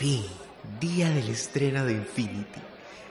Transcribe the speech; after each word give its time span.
fin, 0.00 0.24
día 0.80 1.10
del 1.10 1.28
estreno 1.28 1.84
de 1.84 1.92
Infinity. 1.92 2.60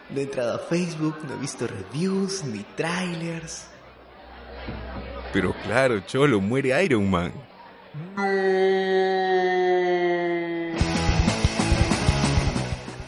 No 0.09 0.19
he 0.19 0.23
entrado 0.23 0.55
a 0.55 0.57
Facebook, 0.57 1.17
no 1.27 1.35
he 1.35 1.37
visto 1.37 1.67
reviews 1.67 2.43
ni 2.43 2.63
trailers. 2.75 3.67
Pero 5.31 5.53
claro, 5.65 5.99
Cholo, 5.99 6.41
muere 6.41 6.83
Iron 6.83 7.07
Man. 7.07 7.31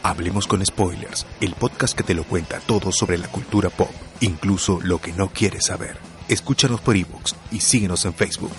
Hablemos 0.04 0.46
con 0.46 0.64
Spoilers, 0.64 1.26
el 1.40 1.54
podcast 1.54 1.96
que 1.96 2.04
te 2.04 2.14
lo 2.14 2.22
cuenta 2.22 2.60
todo 2.60 2.92
sobre 2.92 3.18
la 3.18 3.26
cultura 3.26 3.68
pop, 3.68 3.90
incluso 4.20 4.78
lo 4.84 5.00
que 5.00 5.12
no 5.12 5.30
quieres 5.30 5.66
saber. 5.66 5.96
Escúchanos 6.28 6.80
por 6.80 6.94
ebooks 6.94 7.34
y 7.50 7.58
síguenos 7.58 8.04
en 8.04 8.14
Facebook. 8.14 8.52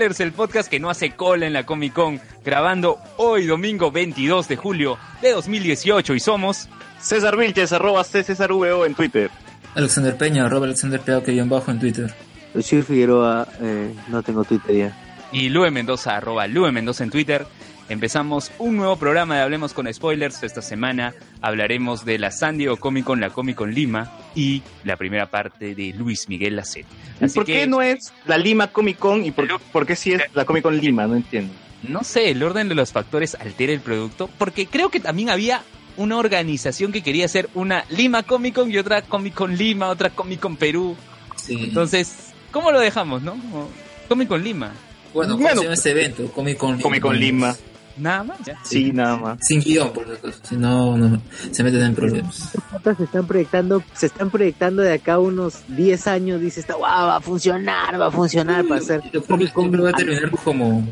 Spoilers, 0.00 0.20
el 0.20 0.32
podcast 0.32 0.70
que 0.70 0.80
no 0.80 0.88
hace 0.88 1.10
cola 1.10 1.46
en 1.46 1.52
la 1.52 1.66
Comic 1.66 1.92
Con, 1.92 2.22
grabando 2.42 2.98
hoy 3.18 3.44
domingo 3.44 3.90
22 3.90 4.48
de 4.48 4.56
julio 4.56 4.96
de 5.20 5.32
2018 5.32 6.14
y 6.14 6.20
somos... 6.20 6.70
César 7.02 7.36
Vilches, 7.36 7.70
arroba 7.72 8.02
C 8.02 8.22
César 8.22 8.50
VO 8.50 8.86
en 8.86 8.94
Twitter. 8.94 9.30
Alexander 9.74 10.16
Peña, 10.16 10.46
arroba 10.46 10.64
Alexander 10.64 11.00
Peña, 11.00 11.22
que 11.22 11.42
bajo 11.42 11.70
en 11.70 11.80
Twitter. 11.80 12.14
Lucio 12.54 12.82
Figueroa, 12.82 13.46
eh, 13.60 13.94
no 14.08 14.22
tengo 14.22 14.42
Twitter 14.44 14.74
ya. 14.74 14.96
y 15.32 15.50
Lue 15.50 15.70
Mendoza, 15.70 16.16
arroba 16.16 16.46
Lue 16.46 16.72
Mendoza 16.72 17.04
en 17.04 17.10
Twitter. 17.10 17.46
Empezamos 17.90 18.52
un 18.60 18.76
nuevo 18.76 18.94
programa 18.94 19.34
de 19.34 19.42
Hablemos 19.42 19.74
con 19.74 19.92
Spoilers. 19.92 20.44
Esta 20.44 20.62
semana 20.62 21.12
hablaremos 21.42 22.04
de 22.04 22.20
la 22.20 22.30
San 22.30 22.56
Diego 22.56 22.76
Comic 22.76 23.04
Con, 23.04 23.20
la 23.20 23.30
Comic 23.30 23.56
Con 23.56 23.74
Lima 23.74 24.16
y 24.36 24.62
la 24.84 24.96
primera 24.96 25.28
parte 25.28 25.74
de 25.74 25.92
Luis 25.92 26.28
Miguel 26.28 26.54
Lacet. 26.54 26.86
¿Y 27.20 27.24
Así 27.24 27.34
por 27.34 27.44
que, 27.44 27.52
qué 27.54 27.66
no 27.66 27.82
es 27.82 28.12
la 28.26 28.38
Lima 28.38 28.68
Comic 28.68 28.96
Con 28.96 29.24
y 29.24 29.32
por, 29.32 29.60
por 29.72 29.86
qué 29.86 29.96
sí 29.96 30.12
es 30.12 30.22
la 30.34 30.44
Comic 30.44 30.62
Con 30.62 30.78
Lima? 30.78 31.08
No 31.08 31.16
entiendo. 31.16 31.52
no 31.82 32.04
sé, 32.04 32.30
el 32.30 32.40
orden 32.44 32.68
de 32.68 32.76
los 32.76 32.92
factores 32.92 33.34
altera 33.34 33.72
el 33.72 33.80
producto, 33.80 34.30
porque 34.38 34.66
creo 34.66 34.88
que 34.90 35.00
también 35.00 35.28
había 35.28 35.62
una 35.96 36.16
organización 36.16 36.92
que 36.92 37.02
quería 37.02 37.24
hacer 37.24 37.50
una 37.54 37.84
Lima 37.90 38.22
Comic 38.22 38.54
Con 38.54 38.70
y 38.70 38.78
otra 38.78 39.02
Comic 39.02 39.34
Con 39.34 39.56
Lima, 39.56 39.88
otra 39.88 40.10
Comic 40.10 40.38
Con 40.38 40.56
Perú. 40.56 40.96
Sí. 41.34 41.56
Entonces, 41.60 42.32
¿cómo 42.52 42.70
lo 42.70 42.78
dejamos, 42.78 43.22
no? 43.22 43.32
Como 43.32 43.68
Comic 44.08 44.28
Con 44.28 44.44
Lima. 44.44 44.72
bueno, 45.12 45.32
¿cómo 45.32 45.42
bueno, 45.42 45.56
se 45.56 45.64
llama 45.64 45.74
este 45.74 45.90
evento? 45.90 46.30
Comic 46.30 46.56
Con 46.56 46.70
Lima. 46.76 46.82
Comic 46.84 47.02
Con 47.02 47.18
Lima. 47.18 47.56
Nada 47.96 48.24
más, 48.24 48.38
ya. 48.44 48.58
Sí, 48.64 48.92
nada 48.92 49.16
más. 49.16 49.38
Sin 49.42 49.60
guion, 49.60 49.92
por 49.92 50.06
si 50.06 50.12
acaso. 50.12 50.38
Si 50.42 50.56
no, 50.56 50.96
no, 50.96 51.20
se 51.50 51.62
meten 51.62 51.82
en 51.82 51.94
problemas. 51.94 52.50
Se 52.96 53.04
están 53.04 53.26
proyectando, 53.26 53.82
se 53.92 54.06
están 54.06 54.30
proyectando 54.30 54.82
de 54.82 54.94
acá 54.94 55.14
a 55.14 55.18
unos 55.18 55.60
10 55.68 56.06
años, 56.06 56.40
dice 56.40 56.60
esta, 56.60 56.74
"Guau, 56.74 57.08
va 57.08 57.16
a 57.16 57.20
funcionar, 57.20 58.00
va 58.00 58.06
a 58.06 58.10
funcionar 58.10 58.64
para 58.66 58.80
hacer 58.80 59.02
Yo 59.12 59.22
creo 59.22 59.38
que 59.52 59.76
va 59.78 59.90
a 59.90 59.92
terminar 59.92 60.30
como 60.44 60.86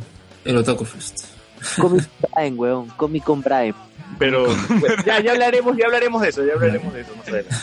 el 0.44 0.56
Otaku 0.56 0.84
Fest. 0.84 1.24
Comic 1.78 2.06
Prime, 2.34 2.56
weón, 2.56 2.86
Comic 2.88 3.24
Con 3.24 3.42
Prime. 3.42 3.74
Pero 4.18 4.46
bueno, 4.46 5.02
ya, 5.06 5.20
ya 5.20 5.32
hablaremos, 5.32 5.76
ya 5.76 5.86
hablaremos 5.86 6.22
de 6.22 6.28
eso, 6.28 6.44
ya 6.44 6.54
hablaremos 6.54 6.92
de 6.92 7.00
eso 7.00 7.10
más 7.16 7.28
adelante. 7.28 7.56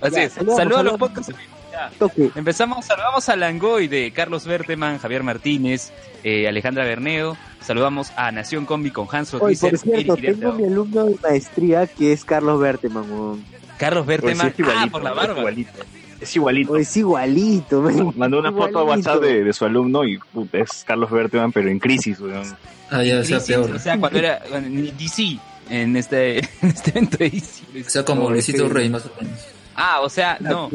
Así 0.00 0.14
Ya, 0.16 0.22
es. 0.24 0.32
Saludos 0.32 0.60
a 0.60 0.82
los 0.82 0.98
podcasts. 0.98 1.34
Ya. 1.74 1.90
Toque. 1.98 2.30
Empezamos, 2.36 2.84
saludamos 2.84 3.28
a 3.28 3.34
Langoy 3.34 3.88
de 3.88 4.12
Carlos 4.12 4.46
Berteman, 4.46 4.98
Javier 4.98 5.24
Martínez, 5.24 5.92
eh, 6.22 6.46
Alejandra 6.46 6.84
Bernedo. 6.84 7.36
Saludamos 7.60 8.12
a 8.16 8.30
Nación 8.30 8.64
Combi 8.64 8.90
con 8.92 9.08
Hans 9.10 9.30
por 9.32 9.40
Rodríguez, 9.40 9.80
cierto, 9.80 10.16
tengo 10.16 10.52
mi 10.52 10.64
alumno 10.66 11.06
de 11.06 11.16
maestría 11.20 11.86
que 11.88 12.12
es 12.12 12.24
Carlos 12.24 12.60
Berteman. 12.60 13.42
Carlos 13.76 14.04
Pues 14.04 14.20
sí, 14.20 14.22
Berteman. 14.28 14.48
es 14.52 14.58
igualito, 14.60 14.84
ah, 14.86 14.90
por 14.92 15.02
la 15.02 15.10
es 15.10 15.16
barba. 15.16 15.38
igualito. 15.40 15.72
Es 16.20 16.36
igualito. 16.36 16.76
Es 16.76 16.96
igualito. 16.96 17.82
Mandó 18.16 18.38
una 18.38 18.52
foto 18.52 18.78
a. 18.78 18.84
WhatsApp 18.84 19.20
de, 19.20 19.42
de 19.44 19.52
su 19.52 19.64
alumno 19.64 20.04
y 20.04 20.18
puta, 20.18 20.58
es 20.58 20.84
Carlos 20.86 21.10
Berteman, 21.10 21.50
pero 21.50 21.68
en 21.68 21.80
crisis, 21.80 22.20
weón. 22.20 22.56
Ah, 22.90 23.02
ya, 23.02 23.18
o 23.18 23.24
sea, 23.24 23.38
Crisis, 23.38 23.46
peor. 23.56 23.70
O 23.72 23.78
sea, 23.78 23.98
cuando 23.98 24.18
era 24.18 24.42
en 24.52 24.96
DC, 24.96 25.38
en 25.70 25.96
este, 25.96 26.38
en 26.62 26.68
este 26.68 26.90
evento 26.90 27.16
de 27.16 27.30
DC. 27.30 27.62
O 27.84 27.90
sea, 27.90 28.04
como 28.04 28.30
Luisito 28.30 28.68
Rey, 28.68 28.88
más 28.88 29.06
o 29.06 29.10
menos. 29.20 29.40
Ah, 29.74 30.00
o 30.02 30.08
sea, 30.08 30.36
no. 30.40 30.70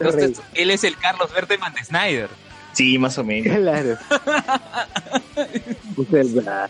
Entonces, 0.00 0.40
él 0.54 0.70
es 0.70 0.84
el 0.84 0.96
Carlos 0.96 1.32
Berteman 1.34 1.72
de 1.74 1.84
Snyder. 1.84 2.28
Sí, 2.72 2.98
más 2.98 3.18
o 3.18 3.24
menos. 3.24 3.56
Claro. 3.56 3.96
Bra- 5.96 6.68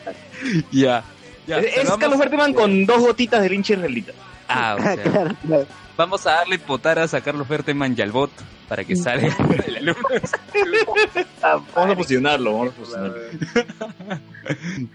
Ya. 0.70 1.04
Ya, 1.46 1.58
Es, 1.58 1.78
es 1.78 1.90
Carlos 1.96 2.18
Berteman 2.18 2.52
con 2.52 2.84
dos 2.86 3.00
gotitas 3.00 3.40
de 3.42 3.48
linche 3.50 3.74
israelita. 3.74 4.12
Ah, 4.48 4.76
o 4.78 4.82
Ah, 4.82 4.94
sea, 4.94 5.02
claro, 5.02 5.30
claro. 5.46 5.66
vamos 5.96 6.26
a 6.26 6.30
darle 6.32 6.58
potaras 6.58 7.14
a 7.14 7.20
Carlos 7.22 7.48
Berteman 7.48 7.94
y 7.96 8.02
al 8.02 8.12
bot 8.12 8.30
para 8.68 8.84
que 8.84 8.96
salga 8.96 9.28
el 9.66 9.76
alumno. 9.76 10.08
Vamos 11.74 11.92
a 11.92 11.96
fusionarlo, 11.96 12.52
vamos 12.52 12.68
a 12.68 12.72
fusionarlo. 12.72 13.16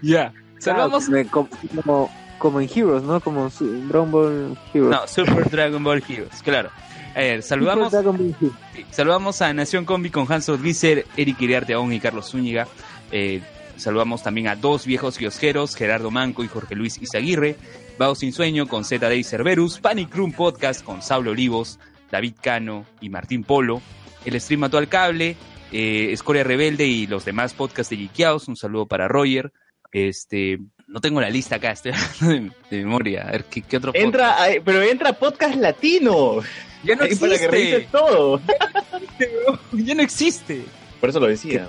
Ya. 0.02 0.32
Saludamos. 0.58 1.06
Claro, 1.06 1.28
como, 1.30 1.48
como, 1.84 2.10
como 2.38 2.60
en 2.60 2.70
Heroes, 2.72 3.02
¿no? 3.02 3.20
Como 3.20 3.50
Dragon 3.58 4.10
Ball 4.10 4.58
Heroes. 4.72 4.90
No, 4.90 5.06
Super 5.08 5.50
Dragon 5.50 5.82
Ball 5.82 6.02
Heroes, 6.08 6.40
claro. 6.42 6.70
A 7.14 7.20
ver, 7.20 7.42
saludamos, 7.42 7.92
sí, 7.92 8.50
saludamos 8.90 9.40
a 9.40 9.54
Nación 9.54 9.84
Combi 9.84 10.10
con 10.10 10.30
Hans 10.30 10.48
Rodríguez, 10.48 11.06
Eric 11.16 11.40
Iriarte 11.40 11.74
Aún 11.74 11.92
y 11.92 12.00
Carlos 12.00 12.30
Zúñiga. 12.30 12.66
Eh, 13.12 13.40
saludamos 13.76 14.22
también 14.24 14.48
a 14.48 14.56
dos 14.56 14.84
viejos 14.84 15.16
kiosqueros, 15.16 15.76
Gerardo 15.76 16.10
Manco 16.10 16.42
y 16.42 16.48
Jorge 16.48 16.74
Luis 16.74 17.00
Izaguirre. 17.00 17.56
Vago 17.98 18.16
Sin 18.16 18.32
Sueño 18.32 18.66
con 18.66 18.84
Z 18.84 19.08
Day 19.08 19.22
Cerberus. 19.22 19.78
Panic 19.78 20.12
Room 20.14 20.32
Podcast 20.32 20.82
con 20.82 21.02
Saulo 21.02 21.30
Olivos, 21.30 21.78
David 22.10 22.34
Cano 22.40 22.84
y 23.00 23.08
Martín 23.10 23.44
Polo. 23.44 23.80
El 24.24 24.40
Stream 24.40 24.60
Mató 24.60 24.78
al 24.78 24.88
Cable, 24.88 25.36
eh, 25.70 26.08
Escoria 26.10 26.42
Rebelde 26.42 26.86
y 26.86 27.06
los 27.06 27.24
demás 27.24 27.54
podcasts 27.54 27.90
de 27.90 27.96
Geekiaos. 27.98 28.48
Un 28.48 28.56
saludo 28.56 28.86
para 28.86 29.06
Roger. 29.06 29.52
Este, 29.92 30.58
no 30.94 31.00
tengo 31.00 31.20
la 31.20 31.28
lista 31.28 31.56
acá, 31.56 31.72
estoy 31.72 31.92
hablando 32.20 32.50
de, 32.70 32.76
de 32.76 32.84
memoria. 32.84 33.22
A 33.28 33.32
ver, 33.32 33.44
¿qué, 33.46 33.62
qué 33.62 33.76
otro 33.78 33.92
podcast? 33.92 34.04
Entra, 34.06 34.44
a- 34.44 34.48
pero 34.64 34.80
entra 34.82 35.12
podcast 35.12 35.56
latino. 35.56 36.36
Ya 36.84 36.94
no 36.94 37.02
Ahí 37.04 37.16
para 37.16 37.36
que 37.36 37.44
existe. 37.44 37.48
revises 37.50 37.90
todo. 37.90 38.40
Ya 39.72 39.94
no 39.94 40.02
existe. 40.02 40.62
Por 41.00 41.10
eso 41.10 41.18
lo 41.20 41.26
decía. 41.26 41.66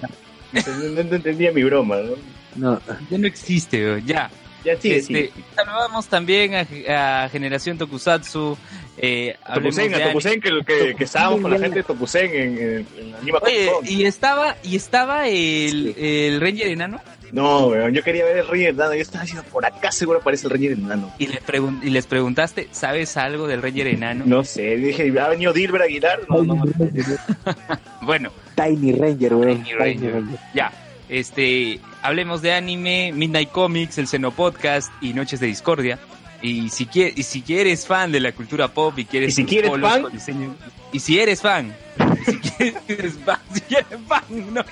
No, 0.53 1.01
entendía 1.01 1.51
mi 1.51 1.63
broma, 1.63 1.97
¿no? 1.97 2.13
No, 2.55 2.81
Ya 3.09 3.17
no 3.17 3.25
existe. 3.27 4.01
Ya. 4.05 4.29
Ya 4.63 4.79
sí, 4.79 4.91
Este, 4.93 5.27
sí. 5.27 5.43
Saludamos 5.55 6.07
también 6.07 6.53
a, 6.55 7.23
a 7.25 7.29
Generación 7.29 7.77
Tokusatsu. 7.77 8.57
Eh, 8.97 9.35
Tokusen, 9.53 9.93
a. 9.93 10.07
Tokusen, 10.07 10.39
que, 10.41 10.49
que, 10.65 10.95
que 10.95 11.03
estábamos 11.03 11.41
con 11.41 11.51
la 11.51 11.59
gente 11.59 11.77
de 11.79 11.83
Tokusen 11.83 12.33
en, 12.33 12.87
en, 12.97 13.35
Oye, 13.43 13.71
y 13.83 14.05
estaba, 14.05 14.55
y 14.63 14.75
estaba 14.75 15.27
el, 15.27 15.93
el 15.97 16.39
Ranger 16.41 16.67
enano. 16.67 17.01
No, 17.31 17.67
weón, 17.67 17.93
yo 17.93 18.03
quería 18.03 18.23
ver 18.25 18.37
el 18.37 18.47
Rey 18.47 18.65
Enano. 18.65 18.93
Yo 18.93 19.01
estaba 19.01 19.23
diciendo, 19.23 19.47
por 19.51 19.65
acá 19.65 19.91
seguro 19.91 20.19
aparece 20.19 20.47
el 20.47 20.53
Rey 20.53 20.67
Enano. 20.67 21.11
Y 21.17 21.27
les, 21.27 21.43
pregun- 21.45 21.79
y 21.83 21.89
les 21.89 22.05
preguntaste, 22.05 22.67
¿sabes 22.71 23.17
algo 23.17 23.47
del 23.47 23.61
Ranger 23.61 23.87
enano? 23.87 24.23
No 24.25 24.43
sé, 24.43 24.75
dije, 24.77 25.13
¿ha 25.19 25.27
venido 25.29 25.51
Dilber 25.53 25.81
Aguilar? 25.81 26.21
No, 26.29 26.43
no, 26.43 26.55
no. 26.55 26.65
Bueno, 28.01 28.31
Tiny 28.55 28.93
Ranger, 28.93 29.33
weón. 29.35 29.63
Tiny 29.63 29.73
Ranger. 29.73 30.23
ya. 30.53 30.71
Este, 31.09 31.79
hablemos 32.01 32.41
de 32.41 32.53
anime, 32.53 33.11
Midnight 33.13 33.51
Comics, 33.51 33.97
el 33.97 34.07
Seno 34.07 34.31
Podcast 34.31 34.91
y 35.01 35.13
Noches 35.13 35.39
de 35.39 35.47
Discordia. 35.47 35.99
Y 36.41 36.69
si, 36.69 36.87
y 36.93 37.23
si 37.23 37.43
eres 37.49 37.87
fan 37.87 38.11
de 38.11 38.19
la 38.19 38.31
cultura 38.31 38.67
pop 38.67 38.97
y 38.99 39.05
quieres 39.05 39.29
Y 39.29 39.31
si 39.33 39.45
quieres 39.45 39.69
polos 39.71 39.91
fan. 39.91 40.03
diseño- 40.11 40.55
y 40.91 40.99
si 40.99 41.19
eres 41.19 41.41
fan, 41.41 41.75
si 42.25 42.37
quieres 42.39 43.13
fan, 43.25 43.39
si 43.53 43.61
quieres 43.61 43.87
fan, 44.07 44.23
no, 44.53 44.63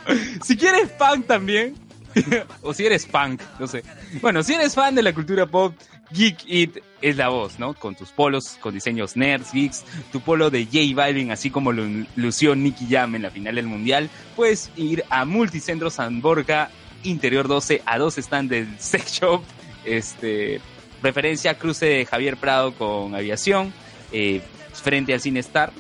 si 0.44 0.56
quieres 0.58 0.90
fan 0.98 1.24
también, 1.24 1.74
o 2.62 2.74
si 2.74 2.86
eres 2.86 3.06
punk, 3.06 3.42
no 3.60 3.68
sé. 3.68 3.84
Bueno, 4.22 4.44
si 4.44 4.54
eres 4.54 4.74
fan 4.76 4.96
de 4.96 5.04
la 5.04 5.14
cultura 5.14 5.46
pop, 5.46 5.76
Geek 6.12 6.38
It 6.46 6.78
es 7.02 7.18
la 7.18 7.30
voz, 7.30 7.60
¿no? 7.60 7.74
Con 7.74 7.96
tus 7.96 8.12
polos, 8.12 8.58
con 8.60 8.74
diseños 8.74 9.18
nerds, 9.18 9.52
geeks, 9.52 9.84
tu 10.12 10.22
polo 10.22 10.50
de 10.50 10.66
J 10.66 10.96
Balvin, 10.96 11.32
así 11.32 11.50
como 11.50 11.72
lo 11.72 11.84
lució 12.16 12.56
Nicky 12.56 12.88
Jam 12.90 13.16
en 13.16 13.24
la 13.24 13.32
final 13.32 13.56
del 13.56 13.68
mundial, 13.68 14.10
puedes 14.36 14.72
ir 14.76 15.04
a 15.10 15.26
Multicentro 15.26 15.90
San 15.90 16.22
Borja, 16.22 16.70
Interior 17.04 17.48
12, 17.48 17.82
a 17.86 17.98
dos 17.98 18.16
stands 18.16 18.50
del 18.50 18.68
Sex 18.80 19.20
Shop, 19.20 19.44
este, 19.86 20.62
referencia 21.02 21.52
a 21.52 21.58
cruce 21.58 21.86
de 21.86 22.06
Javier 22.06 22.38
Prado 22.38 22.74
con 22.74 23.16
aviación, 23.16 23.74
eh, 24.12 24.42
frente 24.74 25.14
al 25.14 25.22
Cine 25.22 25.40
Star. 25.40 25.72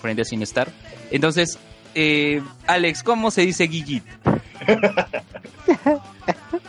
Frente 0.00 0.22
al 0.22 0.26
Cine 0.26 0.44
Star. 0.44 0.70
Entonces, 1.10 1.58
eh, 1.94 2.42
Alex, 2.66 3.02
¿cómo 3.02 3.30
se 3.30 3.42
dice 3.42 3.68
Geekit? 3.68 4.04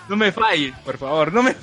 no 0.09 0.15
me 0.15 0.31
falles, 0.31 0.73
por 0.83 0.97
favor, 0.97 1.33
no 1.33 1.43
me... 1.43 1.55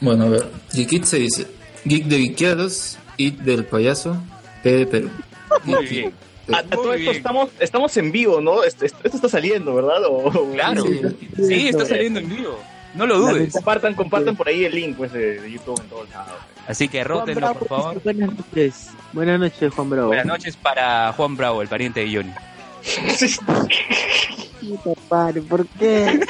Bueno, 0.00 0.24
a 0.24 0.28
ver. 0.28 0.48
Geekit 0.72 1.04
se 1.04 1.18
dice 1.18 1.46
Geek 1.84 2.04
de 2.06 2.18
Geekeados, 2.18 2.98
It 3.16 3.38
del 3.38 3.64
payaso, 3.64 4.16
P 4.62 4.72
de 4.72 4.86
Perú. 4.86 5.10
Muy 5.64 5.86
bien. 5.86 6.12
A, 6.52 6.58
a 6.58 6.62
todo 6.64 6.92
esto 6.94 7.10
estamos, 7.12 7.50
estamos 7.60 7.96
en 7.96 8.10
vivo, 8.10 8.40
¿no? 8.40 8.64
Esto, 8.64 8.84
esto- 8.84 8.98
esto 9.04 9.16
está 9.16 9.28
saliendo, 9.28 9.74
¿verdad? 9.74 10.02
O- 10.08 10.50
Claro, 10.52 10.82
sí, 11.36 11.68
está 11.68 11.86
saliendo 11.86 12.18
en 12.20 12.28
vivo. 12.28 12.58
No 12.94 13.06
lo 13.06 13.18
dudes. 13.18 13.52
Compartan, 13.52 13.94
compartan 13.94 14.36
por 14.36 14.48
ahí 14.48 14.64
el 14.64 14.74
link 14.74 14.96
pues, 14.96 15.12
de, 15.12 15.40
de 15.40 15.50
YouTube 15.52 15.80
en 15.80 15.88
todos 15.88 16.10
lados. 16.10 16.32
Así 16.66 16.88
que 16.88 17.02
rótenlo, 17.04 17.54
por 17.54 17.68
favor. 17.68 18.02
Buenas 18.02 18.30
noches. 18.34 18.90
Buenas 19.12 19.40
noches, 19.40 19.72
Juan 19.74 19.90
Bravo. 19.90 20.08
Buenas 20.08 20.26
noches 20.26 20.56
para 20.56 21.12
Juan 21.12 21.36
Bravo, 21.36 21.62
el 21.62 21.68
pariente 21.68 22.00
de 22.00 22.14
Johnny. 22.14 22.32
¿Por 25.48 25.66
qué? 25.78 26.20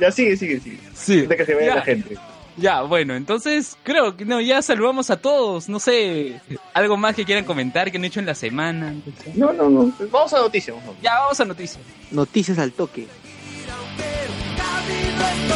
Ya 0.00 0.10
sigue, 0.10 0.36
sigue, 0.36 0.60
sigue. 0.60 0.78
Sí. 0.94 1.22
De 1.22 1.36
que 1.36 1.44
se 1.44 1.54
vea 1.54 1.66
Ya. 1.68 1.74
la 1.76 1.82
gente. 1.82 2.16
Ya, 2.56 2.82
bueno, 2.82 3.14
entonces 3.14 3.78
creo 3.82 4.14
que 4.14 4.26
no, 4.26 4.38
ya 4.40 4.60
saludamos 4.60 5.08
a 5.10 5.16
todos. 5.16 5.70
No 5.70 5.80
sé, 5.80 6.38
algo 6.74 6.98
más 6.98 7.14
que 7.14 7.24
quieran 7.24 7.44
comentar 7.44 7.90
que 7.90 7.96
han 7.96 8.04
hecho 8.04 8.20
en 8.20 8.26
la 8.26 8.34
semana. 8.34 8.94
No, 9.34 9.52
no, 9.54 9.70
no. 9.70 9.92
Vamos 10.10 10.32
a 10.34 10.38
noticias. 10.38 10.76
vamos. 10.76 10.96
Ya, 11.02 11.14
vamos 11.18 11.40
a 11.40 11.44
noticias. 11.46 11.82
Noticias 12.10 12.58
al 12.58 12.72
toque. 12.72 13.06
no 15.48 15.54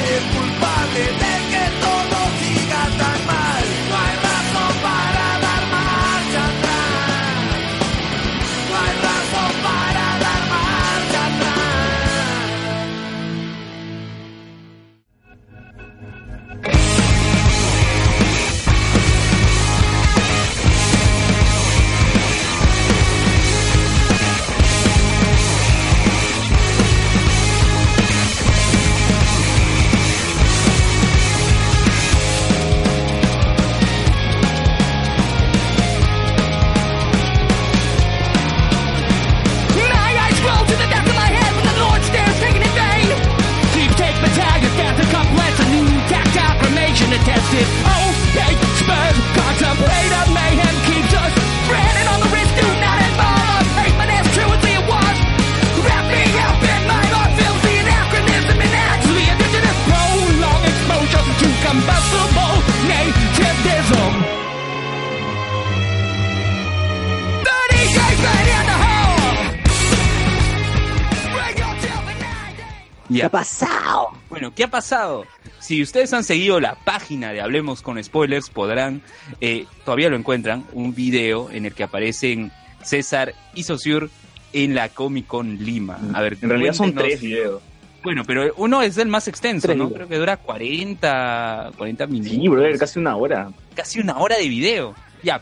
¿qué 74.54 74.64
ha 74.64 74.68
pasado? 74.68 75.26
Si 75.58 75.82
ustedes 75.82 76.12
han 76.12 76.24
seguido 76.24 76.60
la 76.60 76.74
página 76.74 77.32
de 77.32 77.40
Hablemos 77.40 77.82
con 77.82 78.02
Spoilers, 78.02 78.50
podrán, 78.50 79.02
eh, 79.40 79.66
todavía 79.84 80.08
lo 80.08 80.16
encuentran, 80.16 80.64
un 80.72 80.94
video 80.94 81.50
en 81.50 81.66
el 81.66 81.74
que 81.74 81.84
aparecen 81.84 82.52
César 82.82 83.34
y 83.54 83.62
Saussure 83.62 84.08
en 84.52 84.74
la 84.74 84.88
Comic 84.88 85.26
Con 85.26 85.58
Lima. 85.64 85.98
A 86.12 86.20
ver, 86.22 86.36
En 86.40 86.48
realidad 86.48 86.72
son 86.74 86.94
tres 86.94 87.20
videos. 87.20 87.62
Bueno, 88.02 88.22
pero 88.26 88.52
uno 88.58 88.82
es 88.82 88.98
el 88.98 89.08
más 89.08 89.28
extenso, 89.28 89.74
¿no? 89.74 89.90
Creo 89.90 90.06
que 90.06 90.18
dura 90.18 90.36
40, 90.36 91.72
40 91.78 92.06
minutos. 92.06 92.32
Sí, 92.32 92.48
brother, 92.48 92.78
casi 92.78 92.98
una 92.98 93.16
hora. 93.16 93.50
Casi 93.74 93.98
una 93.98 94.18
hora 94.18 94.36
de 94.36 94.46
video. 94.46 94.94
Ya. 95.22 95.40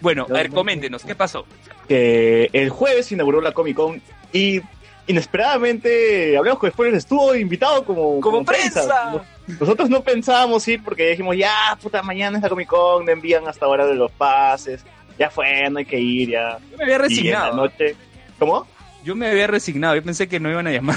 Bueno, 0.00 0.26
a 0.28 0.32
ver, 0.32 0.50
coméntenos, 0.50 1.04
¿qué 1.04 1.14
pasó? 1.14 1.46
que 1.86 2.50
el 2.52 2.70
jueves 2.70 3.06
se 3.06 3.14
inauguró 3.14 3.40
la 3.40 3.52
Comic 3.52 3.76
Con 3.76 4.02
y 4.32 4.60
inesperadamente 5.06 6.36
hablamos 6.36 6.58
con 6.58 6.70
spoilers 6.70 6.98
estuvo 6.98 7.34
invitado 7.34 7.84
como, 7.84 8.20
¡Como 8.20 8.44
prensa! 8.44 9.22
Nosotros 9.60 9.88
no 9.88 10.02
pensábamos 10.02 10.66
ir 10.68 10.82
porque 10.82 11.10
dijimos, 11.10 11.36
ya, 11.36 11.78
puta, 11.80 12.02
mañana 12.02 12.38
es 12.38 12.42
la 12.42 12.48
Comic 12.48 12.68
Con, 12.68 13.04
me 13.04 13.12
envían 13.12 13.46
hasta 13.46 13.66
ahora 13.66 13.86
de 13.86 13.94
los 13.94 14.10
pases, 14.12 14.84
ya 15.18 15.30
fue, 15.30 15.68
no 15.70 15.78
hay 15.78 15.84
que 15.84 15.98
ir, 16.00 16.30
ya. 16.30 16.58
Yo 16.70 16.76
me 16.78 16.84
había 16.84 16.94
Y 16.94 16.96
en 16.96 16.98
la 17.02 17.08
resignado. 17.08 17.56
noche, 17.56 17.96
¿cómo? 18.38 18.66
Yo 19.04 19.14
me 19.14 19.28
había 19.28 19.46
resignado, 19.46 19.94
yo 19.94 20.02
pensé 20.02 20.28
que 20.28 20.40
no 20.40 20.50
iban 20.50 20.66
a 20.66 20.72
llamar. 20.72 20.96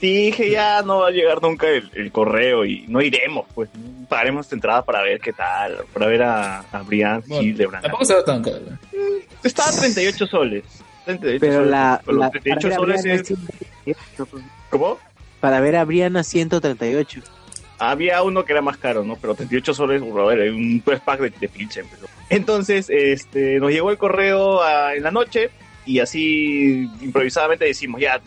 Sí, 0.00 0.26
dije, 0.26 0.48
ya 0.52 0.80
no 0.82 1.00
va 1.00 1.08
a 1.08 1.10
llegar 1.10 1.42
nunca 1.42 1.66
el, 1.66 1.90
el 1.92 2.12
correo 2.12 2.64
y 2.64 2.84
no 2.86 3.00
iremos, 3.02 3.46
pues. 3.52 3.68
Pagaremos 4.08 4.46
esta 4.46 4.54
entrada 4.54 4.84
para 4.84 5.02
ver 5.02 5.18
qué 5.18 5.32
tal, 5.32 5.78
para 5.92 6.06
ver 6.06 6.22
a, 6.22 6.60
a 6.60 6.82
Brian 6.82 7.20
Bueno, 7.26 7.42
Hildebrand. 7.42 7.82
Tampoco 7.82 8.04
será 8.04 8.24
tan 8.24 8.40
caro. 8.44 8.60
Estaba 9.42 9.70
a 9.70 9.72
38 9.72 10.26
soles. 10.28 10.62
38 11.16 11.40
Pero 11.40 11.64
la, 11.64 12.00
Con 12.04 12.14
los 12.16 12.24
la 12.24 12.30
38 12.30 12.68
para 12.68 12.68
ver 12.68 12.72
a 12.72 12.76
soles 12.80 13.02
Brianna 13.02 13.20
es- 13.20 13.26
138, 13.26 14.26
pues. 14.30 14.44
¿Cómo? 14.70 14.98
Para 15.40 15.60
ver 15.60 15.76
a 15.76 15.84
Brianna 15.84 16.22
138. 16.22 17.20
Había 17.80 18.22
uno 18.22 18.44
que 18.44 18.52
era 18.52 18.60
más 18.60 18.76
caro, 18.76 19.04
¿no? 19.04 19.16
Pero 19.16 19.34
38 19.34 19.72
soles, 19.74 20.00
brother, 20.02 20.50
un 20.52 20.82
tres 20.84 21.00
pack 21.00 21.20
de, 21.20 21.30
de 21.30 21.48
pues, 21.48 22.02
¿no? 22.02 22.08
Entonces, 22.28 22.90
este, 22.90 23.60
nos 23.60 23.70
llegó 23.70 23.90
el 23.90 23.98
correo 23.98 24.60
ah, 24.62 24.94
en 24.96 25.02
la 25.04 25.10
noche 25.12 25.50
y 25.86 26.00
así 26.00 26.90
improvisadamente 27.00 27.64
decimos, 27.64 28.00
ya, 28.00 28.20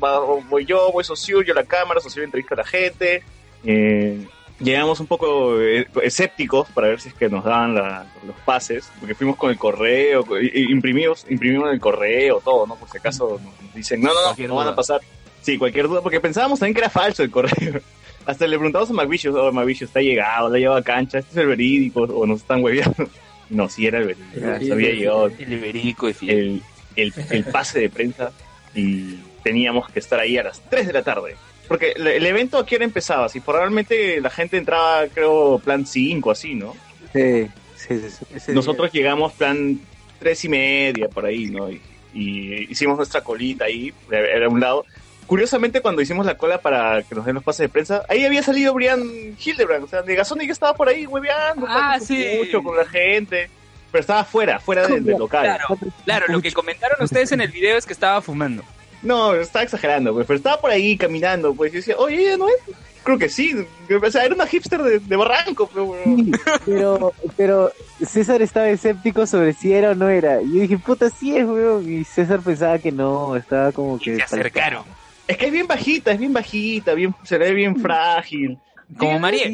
voy 0.49 0.65
yo, 0.65 0.91
voy 0.91 1.03
Socio, 1.03 1.41
yo 1.41 1.53
la 1.53 1.65
cámara, 1.65 1.99
Socio 1.99 2.23
entrevista 2.23 2.55
a 2.55 2.59
la 2.59 2.63
gente. 2.65 3.23
Eh, 3.65 4.25
llegamos 4.61 4.99
un 4.99 5.07
poco 5.07 5.59
eh, 5.61 5.87
escépticos 6.03 6.69
para 6.69 6.87
ver 6.89 6.99
si 7.01 7.09
es 7.09 7.13
que 7.15 7.29
nos 7.29 7.43
daban 7.43 7.75
la- 7.75 8.05
los 8.25 8.35
pases, 8.45 8.89
porque 8.99 9.15
fuimos 9.15 9.35
con 9.35 9.49
el 9.51 9.57
correo, 9.57 10.25
imprimimos, 10.53 11.25
imprimimos 11.29 11.71
el 11.71 11.79
correo, 11.79 12.41
todo, 12.43 12.67
¿no? 12.67 12.75
Por 12.75 12.89
si 12.89 12.97
acaso 12.97 13.39
nos 13.43 13.73
dicen, 13.75 14.01
no, 14.01 14.09
no, 14.09 14.13
no, 14.15 14.21
Cualquier 14.27 14.49
no 14.49 14.55
van 14.55 14.67
a 14.67 14.75
pasar. 14.75 15.01
Sí, 15.41 15.57
cualquier 15.57 15.87
duda, 15.87 16.01
porque 16.01 16.19
pensábamos 16.19 16.59
también 16.59 16.75
que 16.75 16.81
era 16.81 16.89
falso 16.89 17.23
el 17.23 17.31
correo. 17.31 17.81
Hasta 18.25 18.45
le 18.45 18.55
preguntamos 18.57 18.89
a 18.91 18.93
McVicious, 18.93 19.35
oh, 19.35 19.51
McVicious, 19.51 19.89
está 19.89 19.99
llegado, 20.01 20.49
la 20.49 20.59
lleva 20.59 20.77
a 20.77 20.83
cancha, 20.83 21.17
este 21.17 21.31
es 21.31 21.37
el 21.37 21.47
verídico, 21.47 22.01
o 22.01 22.25
nos 22.27 22.41
están 22.41 22.63
hueveando. 22.63 22.95
No, 23.49 23.67
sí 23.67 23.85
era 23.85 23.97
el 23.97 24.05
verídico, 24.05 24.39
se 24.65 24.71
había 24.71 24.91
llegado 24.91 25.27
El 25.27 25.59
verídico 25.59 26.07
de 26.07 26.15
el, 26.21 26.61
el, 26.95 27.13
el 27.31 27.43
pase 27.43 27.81
de 27.81 27.89
prensa 27.89 28.31
y 28.73 29.15
teníamos 29.43 29.89
que 29.89 29.99
estar 29.99 30.21
ahí 30.21 30.37
a 30.37 30.43
las 30.43 30.61
3 30.69 30.87
de 30.87 30.93
la 30.93 31.03
tarde. 31.03 31.35
Porque 31.71 31.93
el, 31.95 32.25
evento 32.25 32.57
a 32.57 32.65
qué 32.65 32.75
hora 32.75 32.83
empezaba, 32.83 33.29
si 33.29 33.39
probablemente 33.39 34.19
la 34.19 34.29
gente 34.29 34.57
entraba, 34.57 35.07
creo, 35.07 35.57
plan 35.63 35.85
5, 35.85 36.29
así, 36.29 36.53
¿no? 36.53 36.75
Sí, 37.13 37.47
sí, 37.77 37.97
sí, 38.37 38.51
Nosotros 38.51 38.91
llegamos 38.91 39.31
plan 39.31 39.79
3 40.19 40.43
y 40.43 40.49
media, 40.49 41.07
por 41.07 41.25
ahí, 41.25 41.45
¿no? 41.45 41.71
Y, 41.71 41.81
y 42.13 42.69
hicimos 42.69 42.97
nuestra 42.97 43.21
colita 43.21 43.63
ahí, 43.63 43.93
era 44.11 44.49
un 44.49 44.59
lado. 44.59 44.83
Curiosamente, 45.27 45.79
cuando 45.79 46.01
hicimos 46.01 46.25
la 46.25 46.35
cola 46.35 46.59
para 46.59 47.03
que 47.03 47.15
nos 47.15 47.25
den 47.25 47.35
los 47.35 47.43
pases 47.45 47.59
de 47.59 47.69
prensa, 47.69 48.03
ahí 48.09 48.25
había 48.25 48.43
salido 48.43 48.73
Brian 48.73 49.01
Hildebrand, 49.41 49.85
o 49.85 49.87
sea, 49.87 50.01
Negasonic 50.01 50.49
estaba 50.49 50.73
por 50.73 50.89
ahí 50.89 51.05
hueveando, 51.05 51.65
Ah, 51.69 51.97
sí. 52.01 52.21
pucho, 52.37 52.61
con 52.61 52.75
la 52.75 52.85
gente, 52.85 53.49
pero 53.93 54.01
estaba 54.01 54.25
fuera, 54.25 54.59
fuera 54.59 54.85
del, 54.89 55.05
del 55.05 55.17
local. 55.17 55.43
Claro, 55.45 55.79
claro, 56.03 56.25
lo 56.27 56.41
que 56.41 56.51
comentaron 56.51 57.01
ustedes 57.01 57.31
en 57.31 57.39
el 57.39 57.49
video 57.49 57.77
es 57.77 57.85
que 57.85 57.93
estaba 57.93 58.21
fumando. 58.21 58.61
No, 59.01 59.33
estaba 59.35 59.63
exagerando, 59.63 60.13
pues, 60.13 60.27
pero 60.27 60.37
estaba 60.37 60.61
por 60.61 60.71
ahí 60.71 60.97
caminando, 60.97 61.53
pues, 61.53 61.71
y 61.71 61.75
yo 61.75 61.79
decía, 61.79 61.95
oye, 61.97 62.21
¿ella 62.21 62.37
no 62.37 62.47
es? 62.47 62.55
Creo 63.03 63.17
que 63.17 63.29
sí, 63.29 63.55
o 63.55 64.11
sea, 64.11 64.25
era 64.25 64.35
una 64.35 64.45
hipster 64.45 64.81
de, 64.83 64.99
de 64.99 65.15
Barranco, 65.15 65.67
pero. 65.73 65.95
Sí, 66.03 66.31
pero, 66.65 67.13
pero 67.35 67.71
César 68.05 68.43
estaba 68.43 68.69
escéptico 68.69 69.25
sobre 69.25 69.53
si 69.53 69.73
era 69.73 69.91
o 69.91 69.95
no 69.95 70.07
era. 70.07 70.39
Y 70.41 70.53
yo 70.53 70.61
dije, 70.61 70.77
puta, 70.77 71.09
sí 71.09 71.35
es, 71.35 71.45
weón. 71.45 71.91
Y 71.91 72.03
César 72.03 72.41
pensaba 72.41 72.77
que 72.77 72.91
no, 72.91 73.35
estaba 73.35 73.71
como 73.71 73.97
que... 73.97 74.11
Y 74.11 74.15
se 74.17 74.23
acercaron. 74.23 74.83
Es 75.27 75.35
que 75.35 75.47
es 75.47 75.51
bien 75.51 75.65
bajita, 75.65 76.11
es 76.11 76.19
bien 76.19 76.33
bajita, 76.33 76.93
bien, 76.93 77.15
se 77.23 77.39
ve 77.39 77.53
bien 77.53 77.75
frágil. 77.77 78.59
Como 78.95 79.17
María. 79.17 79.49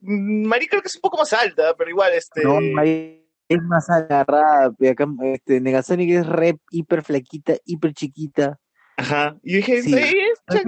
Mm, 0.00 0.44
Mari 0.46 0.68
creo 0.68 0.82
que 0.82 0.88
es 0.88 0.96
un 0.96 1.00
poco 1.00 1.16
más 1.16 1.32
alta, 1.32 1.74
pero 1.76 1.88
igual, 1.88 2.12
este... 2.12 2.42
No, 2.44 2.60
María 2.60 3.17
es 3.48 3.62
más 3.62 3.88
agarrada. 3.90 4.66
Acá, 4.90 5.06
este, 5.24 5.60
Negasonic 5.60 6.10
es 6.10 6.26
re 6.26 6.56
hiper 6.70 7.02
flaquita, 7.02 7.54
hiper 7.64 7.92
chiquita. 7.94 8.58
Ajá, 8.96 9.36
y 9.44 9.56
dije, 9.56 9.82
Sí. 9.82 9.94
Estas 9.94 10.64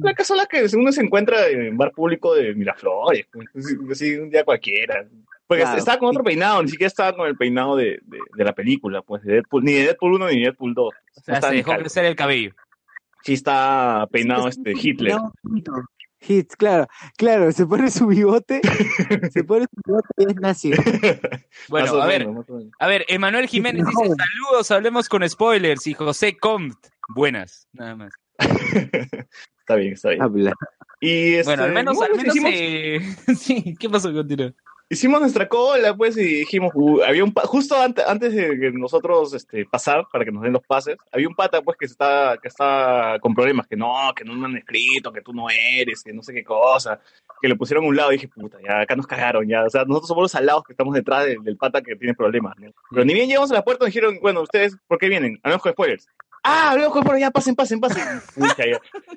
placas 0.00 0.26
son 0.28 0.36
las 0.36 0.46
que 0.46 0.64
uno 0.76 0.92
se 0.92 1.02
encuentra 1.02 1.48
en 1.48 1.76
bar 1.76 1.90
público 1.92 2.32
de 2.34 2.54
Miraflores, 2.54 3.26
pues, 3.32 3.48
así- 3.56 3.76
así 3.90 4.14
un 4.16 4.30
día 4.30 4.44
cualquiera. 4.44 5.04
Porque 5.46 5.62
Claro. 5.64 5.78
estaba 5.78 5.98
con 5.98 6.08
otro 6.10 6.22
peinado, 6.24 6.62
ni 6.62 6.68
siquiera 6.68 6.86
estaba 6.88 7.14
con 7.16 7.26
el 7.26 7.36
peinado 7.36 7.76
de, 7.76 7.98
de, 8.04 8.18
de 8.36 8.44
la 8.44 8.54
película, 8.54 9.02
pues, 9.02 9.22
de 9.24 9.34
Deadpool, 9.34 9.64
ni 9.64 9.72
de 9.72 9.82
Deadpool 9.82 10.14
1 10.14 10.28
ni 10.28 10.36
de 10.36 10.40
Deadpool 10.42 10.72
2. 10.74 10.94
O 11.16 11.20
sea, 11.20 11.34
Estaba 11.34 11.50
se 11.50 11.56
dejó 11.56 11.72
crecer 11.76 12.04
el 12.04 12.16
cabello. 12.16 12.52
Sí 13.24 13.32
está 13.34 14.06
peinado 14.12 14.50
Sí, 14.50 14.60
este 14.64 14.72
Hitler. 14.80 15.16
no, 15.16 15.32
Hits, 16.26 16.56
claro, 16.56 16.86
claro, 17.16 17.50
se 17.52 17.66
pone 17.66 17.90
su 17.90 18.06
bigote, 18.06 18.60
se 19.32 19.44
pone 19.44 19.66
su 19.66 19.80
bigote 19.84 20.08
y 20.18 20.24
es 20.24 20.36
nazi. 20.36 20.72
Bueno, 21.68 22.00
a 22.00 22.06
ver, 22.06 22.26
menos, 22.26 22.48
menos. 22.48 22.72
a 22.78 22.86
ver, 22.86 23.04
Emanuel 23.08 23.46
Jiménez 23.46 23.84
no, 23.84 23.88
dice, 23.90 24.14
saludos, 24.16 24.70
hablemos 24.70 25.08
con 25.08 25.28
spoilers, 25.28 25.86
y 25.86 25.94
José 25.94 26.36
Compt, 26.36 26.86
buenas, 27.14 27.68
nada 27.72 27.96
más. 27.96 28.12
está 29.58 29.76
bien, 29.76 29.92
está 29.94 30.10
bien. 30.10 30.22
Habla. 30.22 30.52
Y 31.00 31.34
este, 31.34 31.50
Bueno, 31.50 31.64
al 31.64 31.72
menos, 31.72 31.96
bueno, 31.96 32.14
al 32.14 32.18
menos, 32.18 32.34
hicimos, 32.34 32.52
eh, 32.54 33.34
sí, 33.36 33.74
¿qué 33.78 33.88
pasó? 33.88 34.12
Continúa. 34.12 34.52
Hicimos 34.94 35.20
nuestra 35.20 35.48
cola, 35.48 35.94
pues, 35.94 36.16
y 36.16 36.22
dijimos, 36.22 36.72
uh, 36.74 37.02
había 37.02 37.22
un 37.24 37.32
justo 37.32 37.80
antes, 37.80 38.04
antes 38.06 38.32
de 38.34 38.58
que 38.58 38.70
nosotros 38.72 39.34
este, 39.34 39.66
pasar 39.66 40.06
para 40.10 40.24
que 40.24 40.32
nos 40.32 40.42
den 40.42 40.52
los 40.52 40.62
pases, 40.62 40.96
había 41.12 41.28
un 41.28 41.34
pata, 41.34 41.62
pues, 41.62 41.76
que 41.76 41.86
está, 41.86 42.38
que 42.40 42.48
está 42.48 43.18
con 43.20 43.34
problemas, 43.34 43.66
que 43.66 43.76
no, 43.76 43.94
que 44.16 44.24
no 44.24 44.34
me 44.34 44.46
han 44.46 44.56
escrito, 44.56 45.12
que 45.12 45.20
tú 45.20 45.32
no 45.32 45.46
eres, 45.50 46.02
que 46.02 46.12
no 46.12 46.22
sé 46.22 46.32
qué 46.32 46.44
cosa, 46.44 46.98
que 47.40 47.48
le 47.48 47.56
pusieron 47.56 47.84
a 47.84 47.88
un 47.88 47.96
lado 47.96 48.12
y 48.12 48.16
dije, 48.16 48.28
puta, 48.28 48.58
ya 48.62 48.80
acá 48.80 48.96
nos 48.96 49.06
cagaron, 49.06 49.46
ya, 49.46 49.64
o 49.64 49.70
sea, 49.70 49.84
nosotros 49.84 50.08
somos 50.08 50.22
los 50.22 50.34
alados 50.34 50.64
que 50.64 50.72
estamos 50.72 50.94
detrás 50.94 51.26
del, 51.26 51.42
del 51.42 51.56
pata 51.56 51.82
que 51.82 51.96
tiene 51.96 52.14
problemas, 52.14 52.54
¿no? 52.58 52.70
Pero 52.90 53.04
ni 53.04 53.14
bien 53.14 53.28
llegamos 53.28 53.50
a 53.50 53.54
la 53.54 53.64
puerta, 53.64 53.84
nos 53.84 53.92
dijeron, 53.92 54.18
bueno, 54.22 54.42
ustedes, 54.42 54.76
¿por 54.86 54.98
qué 54.98 55.08
vienen? 55.08 55.38
Hablamos 55.42 55.62
con 55.62 55.72
spoilers. 55.72 56.08
Ah, 56.46 56.76
con 56.90 57.02
spoilers, 57.02 57.20
ya, 57.22 57.30
pasen, 57.30 57.54
pasen, 57.56 57.80
pasen. 57.80 58.20
Pucha. 58.34 58.64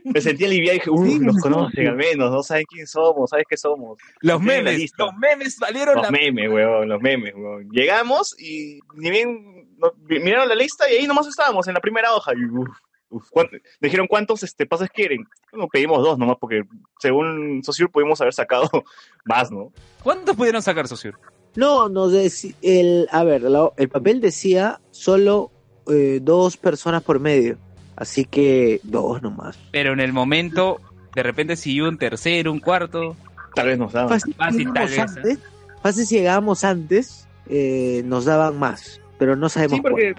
Me 0.05 0.22
sentí 0.22 0.46
aliviado 0.46 0.75
y 0.77 0.79
dije, 0.79 0.89
uh, 0.89 1.05
sí. 1.05 1.41
conocen 1.41 1.88
al 1.88 1.96
menos, 1.98 2.31
no 2.31 2.41
saben 2.41 2.63
quién 2.69 2.88
somos, 2.88 3.29
sabes 3.29 3.46
qué 3.50 3.57
somos. 3.57 3.98
Los 4.22 4.41
memes, 4.41 4.91
los 4.98 5.13
memes 5.17 5.60
valieron 5.60 5.96
Los 5.96 6.05
la 6.05 6.12
memes, 6.12 6.50
weón, 6.50 6.88
los 6.88 7.01
memes, 7.01 7.34
weón. 7.36 7.69
Llegamos 7.69 8.34
y 8.39 8.79
ni 8.96 9.10
bien 9.12 9.67
miraron 10.07 10.48
la 10.48 10.55
lista 10.55 10.89
y 10.89 10.96
ahí 10.96 11.05
nomás 11.07 11.27
estábamos, 11.27 11.67
en 11.67 11.74
la 11.74 11.81
primera 11.81 12.13
hoja. 12.13 12.31
Y, 12.34 12.46
uf, 12.46 12.69
uf, 13.10 13.29
¿cuánto- 13.29 13.57
dijeron 13.81 14.07
cuántos 14.07 14.43
este, 14.43 14.65
pases 14.65 14.89
quieren. 14.89 15.25
Bueno, 15.51 15.67
pedimos 15.67 16.01
dos 16.01 16.17
nomás 16.17 16.38
porque 16.39 16.63
según 16.98 17.62
Sociur 17.62 17.91
pudimos 17.91 18.22
haber 18.22 18.34
sacado 18.34 18.69
más, 19.25 19.51
¿no? 19.51 19.74
¿Cuántos 20.01 20.34
pudieron 20.36 20.62
sacar, 20.62 20.88
socio? 20.88 21.12
No, 21.55 21.89
no, 21.89 22.10
el, 22.62 23.10
a 23.12 23.24
ver, 23.25 23.41
la- 23.41 23.72
el 23.75 23.89
papel 23.89 24.22
decía 24.22 24.79
solo 24.91 25.51
eh, 25.89 26.20
dos 26.22 26.58
personas 26.58 27.03
por 27.03 27.20
medio, 27.20 27.58
así 27.96 28.25
que 28.25 28.79
dos 28.84 29.22
nomás. 29.22 29.58
Pero 29.72 29.94
en 29.94 30.00
el 30.00 30.13
momento, 30.13 30.79
de 31.15 31.24
repente 31.24 31.56
siguió 31.56 31.88
un 31.88 31.98
tercero, 31.98 32.51
un 32.51 32.60
cuarto. 32.60 33.15
Tal 33.56 33.67
vez 33.67 33.77
nos 33.77 33.94
daban. 33.94 34.10
Fácil, 34.10 34.34
Fácil, 34.36 34.67
si 34.67 34.74
tal 34.74 34.88
llegábamos 34.88 35.15
vez, 35.15 35.25
¿eh? 35.25 35.32
antes, 35.32 35.39
fácil 35.82 36.06
si 36.06 36.15
llegábamos 36.15 36.63
antes, 36.63 37.27
eh, 37.50 38.01
nos 38.06 38.25
daban 38.25 38.58
más, 38.58 39.01
pero 39.17 39.36
no 39.36 39.50
sabemos 39.50 39.77
Sí, 39.77 39.82
porque 39.82 40.15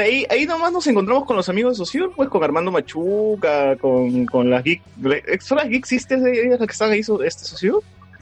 ahí, 0.00 0.26
ahí 0.30 0.46
nomás 0.46 0.72
nos 0.72 0.86
encontramos 0.86 1.24
con 1.24 1.36
los 1.36 1.48
amigos 1.48 1.72
de 1.72 1.84
Sociur, 1.84 2.12
pues 2.14 2.28
con 2.28 2.42
Armando 2.42 2.70
Machuca, 2.70 3.76
con, 3.76 4.26
con 4.26 4.50
las 4.50 4.64
Geek. 4.64 4.82
¿Son 5.40 5.58
las 5.58 5.68
Geek 5.68 5.84
Sisters 5.84 6.22
de 6.22 6.46
ellas 6.46 6.60
las 6.60 6.66
que 6.66 6.72
están 6.72 6.90
ahí, 6.90 7.00
este? 7.00 7.44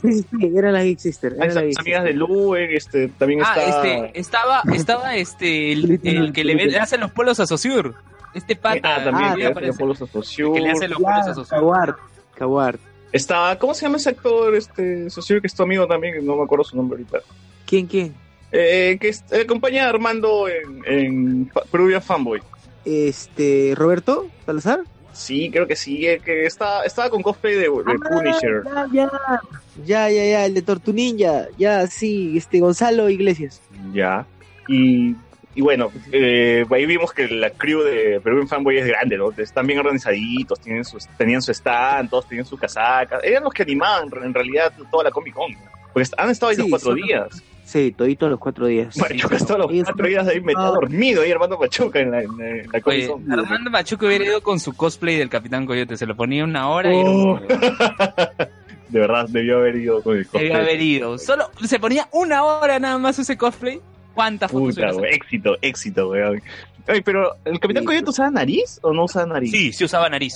Sí, 0.03 0.13
sí, 0.13 0.27
sí, 0.39 0.53
era 0.57 0.71
la 0.73 0.83
Geek 0.85 0.99
Sister. 0.99 1.33
Era 1.35 1.47
la 1.55 1.63
Geek 1.63 1.79
amigas 1.79 2.03
Sister. 2.03 2.05
de 2.05 2.13
Luen, 2.15 2.71
este, 2.71 3.09
también 3.09 3.41
Ah, 3.45 3.55
está... 3.57 3.65
este, 3.89 4.21
estaba, 4.21 4.63
estaba 4.75 5.17
este, 5.17 5.73
el, 5.73 6.01
el 6.05 6.33
que 6.33 6.45
le 6.45 6.55
ve- 6.55 6.79
hace 6.79 6.99
los 6.99 7.11
polos 7.13 7.41
a 7.41 7.47
Sociur. 7.47 7.95
Este 8.35 8.55
pata. 8.57 8.97
Ah, 8.97 9.05
también, 9.05 9.31
Ah, 9.31 9.35
que 9.37 9.47
aparece, 9.47 9.69
los 9.69 9.79
polos 9.79 10.03
a 10.03 10.07
Sociur. 10.07 10.55
que 10.55 10.61
le 10.61 10.71
hace 10.71 10.89
los 10.89 10.99
polos 10.99 11.19
a 11.23 11.27
Ya, 11.29 11.35
Sociur. 11.35 11.59
Kawart, 11.61 11.99
Kawart. 12.37 12.81
Está, 13.13 13.59
¿cómo 13.59 13.73
se 13.73 13.87
llama 13.87 13.97
ese 13.97 14.11
actor, 14.11 14.55
este, 14.55 15.09
socio 15.09 15.41
que 15.41 15.47
es 15.47 15.55
tu 15.55 15.63
amigo 15.63 15.87
también? 15.87 16.25
No 16.27 16.37
me 16.37 16.43
acuerdo 16.45 16.65
su 16.65 16.77
nombre 16.77 16.99
ahorita. 16.99 17.19
¿Quién, 17.65 17.87
quién? 17.87 18.15
Eh, 18.53 18.99
que 19.01 19.09
es- 19.09 19.25
eh, 19.31 19.43
acompaña 19.43 19.87
a 19.87 19.89
Armando 19.89 20.47
en, 20.49 20.83
en 20.87 21.51
Peruvian 21.71 22.03
Fanboy. 22.03 22.43
Este, 22.85 23.73
Roberto 23.75 24.27
Salazar. 24.45 24.81
Sí, 25.17 25.51
creo 25.51 25.67
que 25.67 25.77
sí, 25.77 26.07
eh, 26.07 26.21
que 26.23 26.45
está, 26.45 26.85
estaba 26.85 27.09
con 27.09 27.23
cosplay 27.23 27.55
de, 27.55 27.63
de 27.63 27.69
Punisher. 27.69 28.63
Ah, 28.71 28.87
ya, 28.93 29.11
ya, 29.11 29.41
ya, 29.85 30.11
ya, 30.11 30.25
ya, 30.25 30.47
el 30.47 30.53
de 30.53 30.63
Tortu 30.63 30.93
Ninja, 30.93 31.47
ya, 31.57 31.87
sí, 31.87 32.37
este, 32.37 32.61
Gonzalo 32.61 33.09
Iglesias. 33.09 33.63
Ya. 33.95 34.27
Y, 34.69 35.17
y 35.55 35.63
bueno, 35.63 35.91
eh, 36.13 36.67
ahí 36.71 36.85
vimos 36.85 37.15
que 37.15 37.29
la 37.29 37.49
crew 37.49 37.83
de 37.83 38.21
Peruvian 38.21 38.47
Fanboy 38.47 38.77
es 38.77 38.87
grande, 38.87 39.17
¿no? 39.17 39.31
Están 39.31 39.67
bien 39.67 39.79
organizaditos, 39.79 40.61
tienen 40.61 40.85
su, 40.85 40.99
tenían 41.17 41.41
su 41.41 41.51
stand, 41.53 42.11
todos 42.11 42.29
tenían 42.29 42.45
su 42.45 42.59
casaca. 42.59 43.19
Eran 43.23 43.45
los 43.45 43.55
que 43.55 43.63
animaban 43.63 44.11
en 44.23 44.35
realidad 44.35 44.71
toda 44.91 45.05
la 45.05 45.11
Comic 45.11 45.33
Con. 45.33 45.51
Porque 45.95 46.11
han 46.19 46.29
estado 46.29 46.51
ahí 46.51 46.59
los 46.59 46.69
cuatro 46.69 46.95
días. 46.95 47.43
Sí, 47.67 47.91
todito 47.91 48.29
los 48.29 48.39
cuatro 48.39 48.67
días. 48.69 48.97
Machuca 48.97 49.35
ha 49.35 49.39
estado 49.39 49.59
los 49.67 49.85
cuatro 49.85 50.07
días 50.07 50.27
ahí 50.29 50.41
metido 50.41 50.73
dormido 50.73 51.23
ahí 51.23 51.33
Armando 51.33 51.59
Machuca 51.59 51.99
en 51.99 52.13
la, 52.13 52.23
en 52.23 52.39
la- 52.39 52.49
en 52.49 52.67
la 52.73 52.81
Comic 52.81 52.87
Oye, 52.87 53.09
Con. 53.09 53.33
Armando 53.33 53.71
Machuco 53.71 54.07
hubiera 54.07 54.25
ido 54.25 54.41
con 54.41 54.61
su 54.61 54.73
cosplay 54.75 55.17
del 55.17 55.29
Capitán 55.29 55.67
Coyote. 55.67 55.97
Se 55.97 56.07
lo 56.07 56.15
ponía 56.15 56.45
una 56.45 56.69
hora 56.71 56.95
y 56.95 56.99
era 57.01 57.11
Oh. 57.11 57.33
un- 57.35 57.41
De 58.89 59.01
verdad, 59.01 59.27
debió 59.29 59.57
haber 59.59 59.75
ido 59.77 60.01
con 60.01 60.17
el 60.17 60.23
cosplay. 60.25 60.45
Debió 60.45 60.59
haber 60.63 60.81
ido. 60.81 61.19
Solo 61.19 61.51
se 61.65 61.81
ponía 61.81 62.09
una 62.13 62.45
hora 62.45 62.79
nada 62.79 62.99
más 62.99 63.19
ese 63.19 63.37
cosplay. 63.37 63.81
¿Cuántas 64.15 64.51
fotos 64.53 64.77
Puta, 64.77 65.09
éxito, 65.09 65.57
éxito, 65.61 66.09
weón. 66.11 66.41
Ay, 66.87 67.03
pero, 67.03 67.35
¿el 67.45 67.59
Capitán 67.59 67.83
Sí. 67.83 67.87
Coyote 67.89 68.11
usaba 68.11 68.31
nariz 68.31 68.79
o 68.83 68.93
no 68.93 69.05
usaba 69.05 69.27
nariz? 69.27 69.51
Sí, 69.51 69.73
sí 69.73 69.85
usaba 69.85 70.09
nariz. 70.09 70.35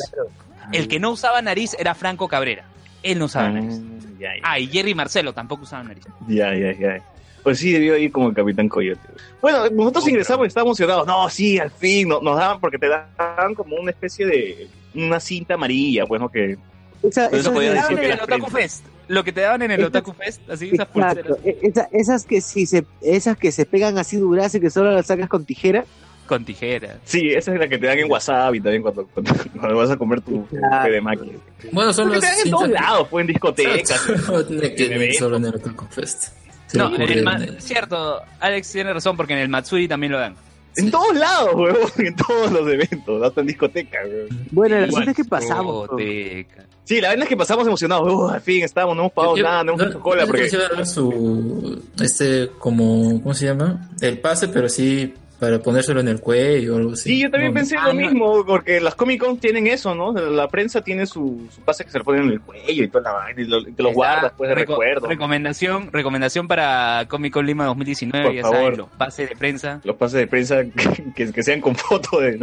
El 0.73 0.89
que 0.89 0.99
no 0.99 1.13
usaba 1.13 1.41
nariz 1.41 1.77
era 1.79 1.95
Franco 1.95 2.27
Cabrera. 2.29 2.65
Él 3.05 3.21
no 3.21 3.27
usaba 3.27 3.47
Ah, 3.47 3.53
nariz. 3.53 3.81
ya, 4.19 4.35
ya, 4.37 4.41
Ah, 4.43 4.59
y 4.59 4.67
Jerry 4.67 4.95
Marcelo 4.97 5.33
tampoco 5.33 5.63
usaba 5.63 5.85
nariz. 5.85 6.05
ya, 6.27 6.53
ya, 6.55 6.73
ya. 6.73 6.99
Pues 7.43 7.59
sí, 7.59 7.73
debió 7.73 7.97
ir 7.97 8.13
como 8.13 8.29
el 8.29 8.35
Capitán 8.35 8.69
Coyote. 8.69 9.01
Bueno, 9.41 9.69
nosotros 9.71 10.07
ingresamos 10.09 10.47
y 10.47 10.49
estábamos 10.49 10.79
emocionados. 10.79 11.07
No, 11.07 11.29
sí, 11.31 11.59
al 11.59 11.71
fin, 11.71 12.09
no- 12.09 12.21
nos 12.21 12.37
daban, 12.37 12.61
porque 12.61 12.79
te 12.79 12.89
daban 12.89 13.55
como 13.55 13.77
una 13.77 13.91
especie 13.91 14.27
de, 14.27 14.69
una 14.95 15.19
cinta 15.21 15.55
amarilla, 15.55 16.05
pues, 16.07 16.21
¿no? 16.21 16.29
Que, 16.29 16.59
Esa- 17.03 17.27
eso 17.29 17.37
esas 17.37 17.53
podía 17.53 17.71
de- 17.73 17.77
Lo 17.77 17.87
que 17.89 17.95
te 17.95 17.97
daban 17.97 17.97
decir 17.97 17.99
que 17.99 18.07
en 18.07 18.13
el 18.13 18.21
Otaku. 18.21 18.51
Fest. 18.51 18.85
Lo 19.09 19.25
que 19.25 19.33
te 19.33 19.41
daban 19.41 19.63
en 19.63 19.71
el 19.71 19.81
Esas- 19.81 19.89
Otaku 19.89 20.13
Fest, 20.13 20.51
así 20.51 20.71
esas 20.73 20.87
pulseras. 20.89 21.17
Exacto, 21.19 21.41
e- 21.45 21.59
esa- 21.63 21.89
esas 21.93 22.27
que 22.27 22.41
si 22.43 22.67
se, 22.67 22.85
esas 23.01 23.37
que 23.39 23.51
se 23.53 23.65
pegan 23.65 23.97
así 23.99 24.17
duras 24.19 24.55
y 24.55 24.61
que 24.61 24.69
solo 24.71 24.93
las 24.93 25.07
sacas 25.07 25.29
con 25.29 25.45
tijera. 25.47 25.85
Con 26.27 26.45
tijeras. 26.45 26.99
sí, 27.03 27.31
esa 27.31 27.53
es 27.55 27.59
la 27.59 27.67
que 27.67 27.77
te 27.77 27.87
dan 27.87 27.99
en 27.99 28.09
WhatsApp 28.09 28.55
y 28.55 28.61
también 28.61 28.83
cuando, 28.83 29.05
cuando, 29.07 29.35
cuando 29.59 29.77
vas 29.77 29.91
a 29.91 29.97
comer 29.97 30.21
tu, 30.21 30.47
de 30.51 31.01
máquina. 31.01 31.33
Bueno, 31.73 31.93
son 31.93 32.05
Porque 32.11 32.17
los 32.21 32.25
te 32.25 32.37
dan 32.37 32.47
en 32.47 32.51
todos 32.53 32.69
lados, 32.69 33.09
pues, 33.11 33.23
en 33.23 33.27
discotecas. 33.29 34.07
No 34.29 35.15
solo 35.19 35.37
en 35.39 35.45
el 35.47 35.55
Otaku 35.57 35.87
Fest. 35.87 36.29
Se 36.71 36.79
No, 36.79 36.95
en 36.95 37.03
el 37.03 37.61
cierto, 37.61 38.23
Alex 38.39 38.71
tiene 38.73 38.93
razón 38.93 39.17
porque 39.17 39.33
en 39.33 39.41
el 39.41 39.49
Matsuri 39.49 39.89
también 39.89 40.13
lo 40.13 40.19
dan. 40.19 40.37
En 40.77 40.89
todos 40.91 41.17
lados, 41.17 41.51
huevón, 41.55 41.91
en 41.99 42.15
todos 42.15 42.53
los 42.53 42.69
eventos, 42.69 43.23
hasta 43.23 43.41
en 43.41 43.47
discotecas, 43.49 44.07
huevón. 44.07 44.47
Bueno, 44.53 44.77
Igual, 44.77 44.89
asunto 44.91 45.11
es 45.11 45.17
que 45.17 45.25
pasamos. 45.25 45.83
Discoteca. 45.97 46.65
Sí, 46.85 47.01
la 47.01 47.09
verdad 47.11 47.25
es 47.25 47.29
que 47.29 47.37
pasamos 47.37 47.67
emocionados. 47.67 48.13
Uh, 48.13 48.29
al 48.29 48.41
fin 48.41 48.63
estamos, 48.65 48.95
no 48.95 49.03
hemos 49.03 49.13
pagado 49.13 49.37
Yo- 49.37 49.43
nada, 49.45 49.65
no 49.65 49.73
hemos 49.73 49.83
no- 49.85 49.91
hecho 49.91 50.01
cola. 50.01 50.23
no 50.23 50.27
Porque... 50.29 50.49
su 50.87 51.83
este 52.01 52.51
como 52.59 53.21
¿cómo 53.23 53.35
se 53.35 53.47
llama? 53.47 53.89
El 54.01 54.19
pase, 54.21 54.47
pero 54.49 54.69
sí 54.69 55.13
para 55.41 55.59
ponérselo 55.59 56.01
en 56.01 56.09
el 56.09 56.21
cuello 56.21 56.75
o 56.75 56.77
algo 56.79 56.93
así. 56.93 57.09
Sí, 57.15 57.21
yo 57.23 57.31
también 57.31 57.53
No, 57.55 57.59
pensé 57.59 57.77
Ah, 57.79 57.87
lo 57.89 57.95
no. 57.95 58.01
mismo, 58.03 58.45
porque 58.47 58.79
las 58.81 58.95
Comic 58.95 59.21
Con 59.25 59.39
tienen 59.39 59.67
eso, 59.67 59.95
¿no? 59.95 60.13
La 60.13 60.47
prensa 60.49 60.83
tiene 60.83 61.07
su, 61.07 61.49
su 61.51 61.61
pase 61.63 61.85
que 61.85 61.91
se 61.91 61.99
le 61.99 62.05
pone 62.05 62.21
en 62.21 62.29
el 62.29 62.41
cuello 62.41 62.85
y 62.85 62.89
toda 62.89 63.05
la 63.11 63.13
vaina, 63.19 63.41
y, 63.41 63.47
lo- 63.47 63.61
y 63.67 63.73
te 63.73 63.83
lo 63.83 63.93
guardas, 63.93 64.33
pues, 64.37 64.51
de 64.51 64.55
reco- 64.55 64.73
recuerdo. 64.75 65.09
Recomendación, 65.09 65.91
recomendación 65.93 66.47
para 66.47 67.07
Comic 67.09 67.33
Con 67.33 67.47
Lima 67.47 67.65
2019, 67.65 68.25
Por 68.27 68.35
ya 68.35 68.43
favor. 68.43 68.57
saben, 68.59 68.77
los 68.79 68.89
pases 68.91 69.29
de 69.31 69.37
prensa. 69.37 69.81
Los 69.83 69.97
pases 69.97 70.19
de 70.21 70.27
prensa 70.27 70.63
que, 71.17 71.33
que 71.33 71.43
sean 71.43 71.61
con 71.61 71.75
foto 71.75 72.21
de... 72.21 72.39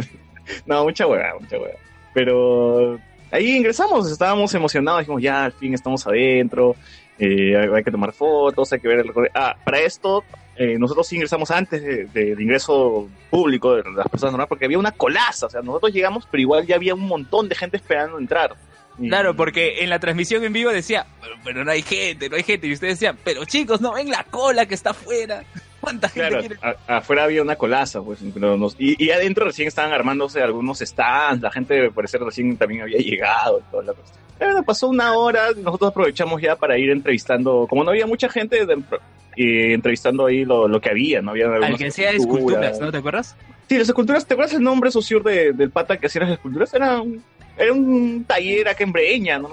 No, 0.66 0.82
mucha 0.84 1.06
hueá, 1.06 1.34
mucha 1.40 1.56
hueá. 1.58 1.74
Pero 2.14 2.98
ahí 3.30 3.56
ingresamos, 3.56 4.10
estábamos 4.10 4.52
emocionados, 4.54 5.00
dijimos, 5.00 5.22
ya, 5.22 5.44
al 5.44 5.52
fin 5.52 5.72
estamos 5.74 6.06
adentro, 6.06 6.74
eh, 7.18 7.56
hay, 7.56 7.68
hay 7.76 7.84
que 7.84 7.90
tomar 7.90 8.12
fotos, 8.12 8.72
hay 8.72 8.80
que 8.80 8.88
ver 8.88 9.00
el. 9.00 9.12
Ah, 9.34 9.56
para 9.64 9.78
esto, 9.80 10.24
eh, 10.58 10.76
nosotros 10.78 11.12
ingresamos 11.12 11.50
antes 11.50 11.82
de- 11.82 12.04
de- 12.06 12.24
del 12.34 12.40
ingreso 12.40 13.08
público 13.30 13.76
de 13.76 13.82
las 13.92 14.08
personas 14.08 14.32
normales, 14.32 14.48
porque 14.48 14.64
había 14.64 14.78
una 14.78 14.92
colaza, 14.92 15.46
o 15.46 15.50
sea, 15.50 15.62
nosotros 15.62 15.92
llegamos, 15.92 16.26
pero 16.30 16.40
igual 16.40 16.66
ya 16.66 16.74
había 16.76 16.94
un 16.94 17.06
montón 17.06 17.48
de 17.48 17.54
gente 17.54 17.76
esperando 17.76 18.18
entrar. 18.18 18.54
Claro, 19.00 19.36
porque 19.36 19.84
en 19.84 19.90
la 19.90 20.00
transmisión 20.00 20.42
en 20.42 20.52
vivo 20.52 20.70
decía, 20.72 21.06
pero, 21.20 21.34
pero 21.44 21.64
no 21.64 21.70
hay 21.70 21.82
gente, 21.82 22.28
no 22.28 22.34
hay 22.34 22.42
gente. 22.42 22.66
Y 22.66 22.72
ustedes 22.72 22.94
decían, 22.98 23.16
pero 23.22 23.44
chicos, 23.44 23.80
no 23.80 23.92
ven 23.92 24.10
la 24.10 24.24
cola 24.24 24.66
que 24.66 24.74
está 24.74 24.90
afuera. 24.90 25.44
¿Cuánta 25.80 26.08
gente 26.08 26.28
Claro, 26.28 26.40
quiere? 26.40 26.56
a- 26.62 26.96
afuera 26.98 27.24
había 27.24 27.42
una 27.42 27.56
colaza, 27.56 28.02
pues, 28.02 28.20
nos- 28.22 28.76
y, 28.78 29.02
y 29.02 29.10
adentro 29.10 29.44
recién 29.44 29.68
estaban 29.68 29.92
armándose 29.92 30.42
algunos 30.42 30.80
stands, 30.80 31.40
la 31.42 31.50
gente, 31.50 31.80
al 31.80 31.92
parecer, 31.92 32.20
recién 32.20 32.56
también 32.56 32.82
había 32.82 32.98
llegado 32.98 33.60
y 33.60 33.70
toda 33.70 33.84
la 33.84 33.92
cuestión. 33.92 34.24
Bueno, 34.38 34.62
pasó 34.64 34.88
una 34.88 35.14
hora, 35.14 35.48
nosotros 35.56 35.90
aprovechamos 35.90 36.40
ya 36.42 36.56
para 36.56 36.78
ir 36.78 36.90
entrevistando, 36.90 37.66
como 37.68 37.84
no 37.84 37.90
había 37.90 38.06
mucha 38.06 38.28
gente, 38.28 38.66
de- 38.66 38.82
entrevistando 39.36 40.26
ahí 40.26 40.44
lo, 40.44 40.66
lo 40.66 40.80
que 40.80 40.90
había, 40.90 41.22
no 41.22 41.30
había 41.30 41.46
Al 41.46 41.76
que 41.76 41.86
hacía 41.86 42.10
esculturas, 42.10 42.80
¿no 42.80 42.90
te 42.90 42.98
acuerdas? 42.98 43.36
Sí, 43.68 43.78
las 43.78 43.88
esculturas, 43.88 44.26
¿te 44.26 44.34
acuerdas 44.34 44.54
el 44.54 44.62
nombre, 44.62 44.90
Sociur, 44.90 45.22
de, 45.22 45.52
del 45.52 45.70
pata 45.70 45.96
que 45.96 46.06
hacía 46.06 46.22
las 46.22 46.30
esculturas? 46.32 46.72
Era 46.74 47.00
un, 47.00 47.22
era 47.56 47.72
un 47.72 48.24
taller 48.24 48.66
acá 48.68 48.82
en 48.82 48.92
Breña, 48.92 49.38
¿no? 49.38 49.48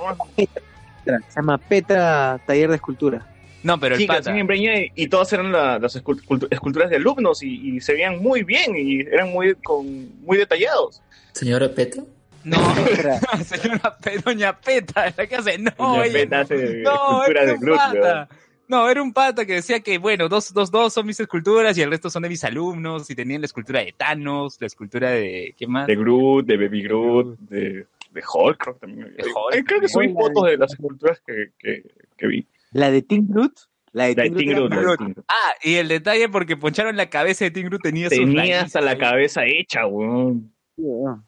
Se 1.06 1.18
llama 1.36 1.58
Petra 1.60 2.40
Taller 2.48 2.70
de 2.70 2.76
Escultura. 2.76 3.28
No, 3.66 3.80
pero 3.80 3.96
el 3.96 4.02
sí, 4.02 4.06
que 4.06 4.08
pata. 4.08 4.20
hacían 4.20 4.38
en 4.38 4.48
Breña 4.48 4.78
y, 4.80 4.92
y 4.96 5.08
todas 5.08 5.34
eran 5.34 5.52
la- 5.52 5.80
las 5.80 5.96
escul- 5.96 6.24
cultu- 6.24 6.48
esculturas 6.52 6.90
de 6.90 6.98
alumnos 6.98 7.42
y, 7.44 7.76
y 7.76 7.82
se 7.82 7.94
veían 7.94 8.22
muy 8.22 8.44
bien 8.44 8.76
y 8.76 9.00
eran 9.02 9.32
muy, 9.32 9.56
con, 9.56 9.86
muy 10.22 10.38
detallados. 10.38 11.02
Señora 11.34 11.70
Peta. 11.70 12.04
No, 12.44 12.58
Petra. 12.86 13.20
señora 13.44 13.98
Pe- 13.98 14.20
Doña 14.20 14.56
Peta, 14.60 15.12
la 15.18 15.26
que 15.28 15.36
hace. 15.36 15.58
No, 15.58 15.72
Doña 15.78 16.04
Peta 16.14 16.36
no. 16.38 16.42
hace 16.44 16.56
No, 16.84 17.24
esculturas 17.24 17.44
era 17.44 17.54
de 17.54 17.72
pata. 17.72 18.30
No, 18.68 18.90
era 18.90 19.02
un 19.04 19.14
pata 19.14 19.46
que 19.46 19.54
decía 19.54 19.80
que, 19.80 19.98
bueno, 20.00 20.28
dos, 20.28 20.52
dos, 20.54 20.72
dos 20.72 20.92
son 20.94 21.06
mis 21.06 21.20
esculturas 21.20 21.78
y 21.78 21.82
el 21.84 21.90
resto 21.92 22.10
son 22.10 22.24
de 22.24 22.30
mis 22.30 22.44
alumnos. 22.44 23.08
Y 23.10 23.16
tenían 23.16 23.42
la 23.42 23.46
escultura 23.46 23.80
de 23.82 23.94
Thanos, 23.96 24.58
la 24.60 24.68
escultura 24.68 25.12
de. 25.12 25.54
¿Qué 25.58 25.68
más? 25.68 25.86
De 25.88 25.96
Groot, 25.96 26.46
de 26.48 26.58
Baby 26.58 26.82
Groot, 26.84 27.38
de, 27.42 27.86
de 28.12 28.24
Hulk, 28.34 28.58
creo 28.58 28.74
que 28.76 28.80
también. 28.80 29.16
De 29.16 29.24
Hulk 29.24 29.56
Eh, 29.56 29.64
creo 29.66 29.82
que 29.82 29.88
subí 29.88 30.12
fotos 30.14 30.46
de 30.46 30.58
las 30.58 30.72
esculturas 30.72 31.22
que, 31.26 31.50
que, 31.60 31.84
que 32.18 32.28
vi. 32.28 32.48
La 32.76 32.92
de 32.92 33.02
Tim 33.02 33.26
Groot. 33.30 33.54
La 33.94 34.06
de 34.08 34.16
La 34.16 34.24
de 34.24 34.32
Tim 34.32 34.50
Groot. 34.50 34.70
Groot, 34.70 34.74
era- 34.74 34.82
la 34.84 34.92
de 34.92 34.98
Tim 34.98 35.14
Groot. 35.14 35.26
Ah, 35.30 35.54
y 35.64 35.74
el 35.76 35.88
detalle 35.88 36.28
porque 36.28 36.58
poncharon 36.58 36.98
la 36.98 37.10
cabeza 37.10 37.46
de 37.46 37.52
Tim 37.52 37.68
Groot 37.68 37.82
tenía 37.82 38.10
Tenía 38.10 38.62
hasta 38.64 38.82
la 38.82 38.98
cabeza 38.98 39.46
hecha, 39.46 39.86
weón. 39.88 40.54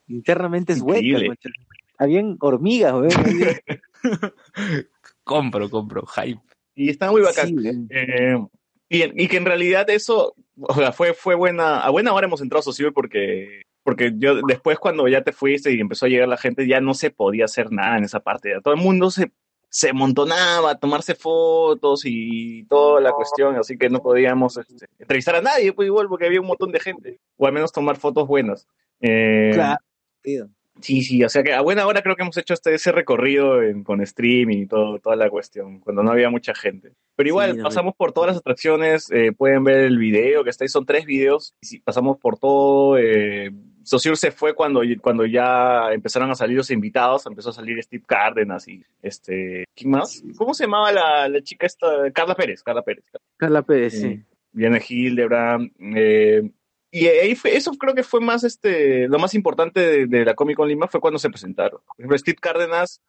Internamente 0.07 0.73
es 0.73 0.81
hueca. 0.81 1.19
Habían 1.97 2.35
hormigas, 2.41 2.91
weón. 2.93 3.11
Había- 3.13 3.61
Compro, 5.23 5.69
compro, 5.69 6.05
hype. 6.05 6.39
Y 6.75 6.89
está 6.89 7.11
muy 7.11 7.21
bacán. 7.21 7.47
Sí. 7.47 7.87
Eh, 7.89 8.37
y, 8.89 9.23
y 9.23 9.27
que 9.27 9.37
en 9.37 9.45
realidad 9.45 9.89
eso, 9.89 10.35
o 10.59 10.73
sea, 10.75 10.91
fue, 10.91 11.13
fue 11.13 11.35
buena, 11.35 11.79
a 11.81 11.89
buena 11.89 12.13
hora 12.13 12.27
hemos 12.27 12.41
entrado 12.41 12.59
a 12.59 12.63
Socible 12.63 12.91
porque, 12.93 13.63
porque 13.83 14.13
yo 14.17 14.35
después 14.47 14.79
cuando 14.79 15.07
ya 15.07 15.23
te 15.23 15.33
fuiste 15.33 15.73
y 15.73 15.79
empezó 15.79 16.05
a 16.05 16.09
llegar 16.09 16.27
la 16.29 16.37
gente, 16.37 16.67
ya 16.67 16.79
no 16.79 16.93
se 16.93 17.09
podía 17.09 17.45
hacer 17.45 17.71
nada 17.71 17.97
en 17.97 18.03
esa 18.05 18.21
parte. 18.21 18.51
Ya 18.51 18.61
todo 18.61 18.73
el 18.73 18.79
mundo 18.79 19.11
se, 19.11 19.31
se 19.79 19.89
amontonaba 19.91 20.71
a 20.71 20.79
tomarse 20.79 21.13
fotos 21.13 22.01
y 22.03 22.63
toda 22.63 22.99
la 22.99 23.11
cuestión, 23.11 23.55
así 23.57 23.77
que 23.77 23.89
no 23.89 23.99
podíamos 24.01 24.57
este, 24.57 24.87
entrevistar 24.97 25.35
a 25.35 25.41
nadie, 25.41 25.71
pues 25.71 25.85
igual, 25.85 26.07
porque 26.07 26.25
había 26.25 26.41
un 26.41 26.47
montón 26.47 26.71
de 26.71 26.79
gente, 26.79 27.19
o 27.37 27.45
al 27.45 27.53
menos 27.53 27.71
tomar 27.71 27.95
fotos 27.97 28.27
buenas. 28.27 28.67
Eh, 29.01 29.51
Claro. 29.53 29.77
tío. 30.23 30.47
Sí, 30.81 31.01
sí, 31.03 31.23
o 31.23 31.29
sea 31.29 31.43
que 31.43 31.53
a 31.53 31.61
buena 31.61 31.85
hora 31.85 32.01
creo 32.01 32.15
que 32.15 32.23
hemos 32.23 32.37
hecho 32.37 32.55
este, 32.55 32.73
ese 32.73 32.91
recorrido 32.91 33.61
en- 33.61 33.83
con 33.83 34.03
stream 34.05 34.49
y 34.51 34.65
todo, 34.67 34.97
toda 34.99 35.15
la 35.15 35.29
cuestión, 35.29 35.79
cuando 35.79 36.01
no 36.01 36.11
había 36.11 36.29
mucha 36.31 36.55
gente. 36.55 36.93
Pero 37.15 37.29
igual, 37.29 37.53
Sí, 37.55 37.61
pasamos 37.61 37.93
por 37.95 38.13
todas 38.13 38.29
las 38.29 38.37
atracciones, 38.37 39.11
eh, 39.11 39.31
pueden 39.31 39.63
ver 39.63 39.79
el 39.81 39.99
video 39.99 40.43
que 40.43 40.49
está 40.49 40.63
ahí, 40.65 40.69
son 40.69 40.85
tres 40.87 41.05
videos, 41.05 41.53
y 41.61 41.67
sí, 41.67 41.79
pasamos 41.79 42.17
por 42.17 42.39
todo. 42.39 42.97
Eh, 42.97 43.51
Saussure 43.87 44.17
se 44.17 44.31
fue 44.31 44.53
cuando, 44.53 44.81
cuando 45.01 45.25
ya 45.25 45.93
empezaron 45.93 46.29
a 46.29 46.35
salir 46.35 46.57
los 46.57 46.71
invitados, 46.71 47.25
empezó 47.25 47.51
a 47.51 47.53
salir 47.53 47.81
Steve 47.81 48.03
Cárdenas 48.05 48.67
y 48.67 48.83
este, 49.01 49.63
¿quién 49.73 49.91
más? 49.91 50.21
¿Cómo 50.35 50.53
se 50.53 50.65
llamaba 50.65 50.91
la, 50.91 51.29
la 51.29 51.41
chica 51.41 51.65
esta? 51.65 52.11
Carla 52.11 52.35
Pérez, 52.35 52.61
Carla 52.63 52.81
Pérez. 52.81 53.05
Carla 53.37 53.61
Pérez, 53.61 53.93
sí. 53.93 54.01
Sí. 54.01 54.23
Diana 54.51 54.81
Hildebrand. 54.85 55.71
Eh, 55.95 56.51
y 56.91 57.07
ahí 57.07 57.33
fue, 57.35 57.55
eso 57.55 57.71
creo 57.71 57.95
que 57.95 58.03
fue 58.03 58.19
más 58.19 58.43
este, 58.43 59.07
lo 59.07 59.19
más 59.19 59.33
importante 59.33 59.79
de, 59.79 60.07
de 60.07 60.25
la 60.25 60.35
Comic 60.35 60.57
Con 60.57 60.67
Lima 60.67 60.89
fue 60.89 60.99
cuando 60.99 61.17
se 61.17 61.29
presentaron. 61.29 61.79
Por 61.87 61.95
ejemplo, 61.97 62.17
Steve 62.17 62.39
Cárdenas 62.41 63.01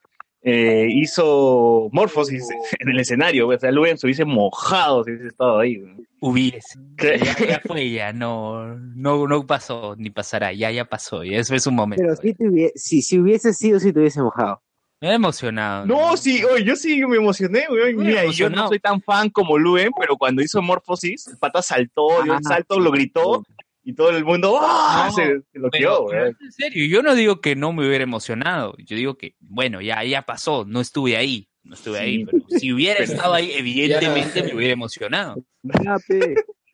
eh, 0.43 0.87
hizo 0.91 1.89
Morphosis 1.93 2.47
en 2.79 2.89
el 2.91 3.01
escenario, 3.01 3.49
o 3.49 3.59
sea, 3.59 3.71
Luen 3.71 3.99
se 3.99 4.07
hubiese 4.07 4.25
mojado 4.25 5.05
si 5.05 5.11
hubiese 5.11 5.29
estado 5.29 5.59
ahí. 5.59 5.83
Hubiese. 6.21 6.79
Ya, 7.01 7.47
ya 7.47 7.61
fue, 7.65 7.91
ya 7.91 8.13
no, 8.13 8.75
no, 8.77 9.27
no 9.29 9.47
pasó 9.47 9.95
ni 9.97 10.11
pasará, 10.11 10.53
ya, 10.53 10.71
ya 10.71 10.85
pasó, 10.85 11.23
y 11.25 11.35
eso 11.35 11.55
es 11.55 11.67
un 11.67 11.75
momento. 11.77 12.03
Pero 12.03 12.17
si, 12.17 12.35
te 12.35 12.45
hubie- 12.45 12.73
si, 12.75 13.03
si 13.03 13.19
hubiese 13.19 13.53
sido, 13.53 13.79
si 13.79 13.93
te 13.93 14.01
hubiese 14.01 14.21
mojado. 14.23 14.61
Me 15.01 15.11
he 15.11 15.15
emocionado. 15.15 15.87
No, 15.87 16.17
sí, 16.17 16.43
oye, 16.43 16.65
yo 16.65 16.75
sí 16.75 17.07
me 17.07 17.19
emocioné, 17.19 17.67
güey. 17.69 17.95
Mira, 17.95 18.25
y 18.27 18.33
yo 18.33 18.51
no 18.51 18.67
soy 18.67 18.81
tan 18.81 19.01
fan 19.01 19.31
como 19.31 19.57
Luen, 19.57 19.91
pero 19.97 20.17
cuando 20.17 20.43
hizo 20.43 20.61
Morphosis, 20.61 21.29
el 21.29 21.37
pata 21.39 21.63
saltó, 21.63 22.09
dio 22.25 22.33
un 22.33 22.39
Ah, 22.39 22.49
salto, 22.49 22.75
sí. 22.75 22.81
lo 22.81 22.91
gritó, 22.91 23.45
y 23.89 23.95
todo 23.95 24.11
el 24.11 24.23
mundo 24.23 24.59
¡ah! 24.61 25.07
No, 25.09 25.15
se, 25.17 25.23
se 25.51 25.59
lo 25.59 25.71
Pero, 25.71 25.71
quedó, 25.71 26.03
güey. 26.03 26.19
en 26.41 26.53
serio, 26.53 26.87
yo 26.87 27.03
no 27.03 27.15
digo 27.15 27.41
que 27.41 27.57
no 27.57 27.73
me 27.73 27.87
hubiera 27.87 28.05
emocionado. 28.05 28.75
Yo 28.85 28.97
digo 28.97 29.17
que, 29.17 29.35
bueno, 29.41 29.81
ya, 29.81 30.05
ya 30.05 30.23
pasó, 30.23 30.67
no 30.67 30.83
estuve 30.83 31.17
ahí, 31.17 31.49
no 31.63 31.75
estuve 31.75 31.97
Sí. 31.99 32.05
ahí, 32.05 32.25
pero 32.27 32.45
si 32.51 32.71
hubiera 32.73 33.03
estado 33.05 33.33
ahí, 33.33 33.51
evidentemente 33.53 34.41
Ya. 34.41 34.45
me 34.47 34.55
hubiera 34.55 34.75
emocionado. 34.75 35.43
Ya. 35.63 35.97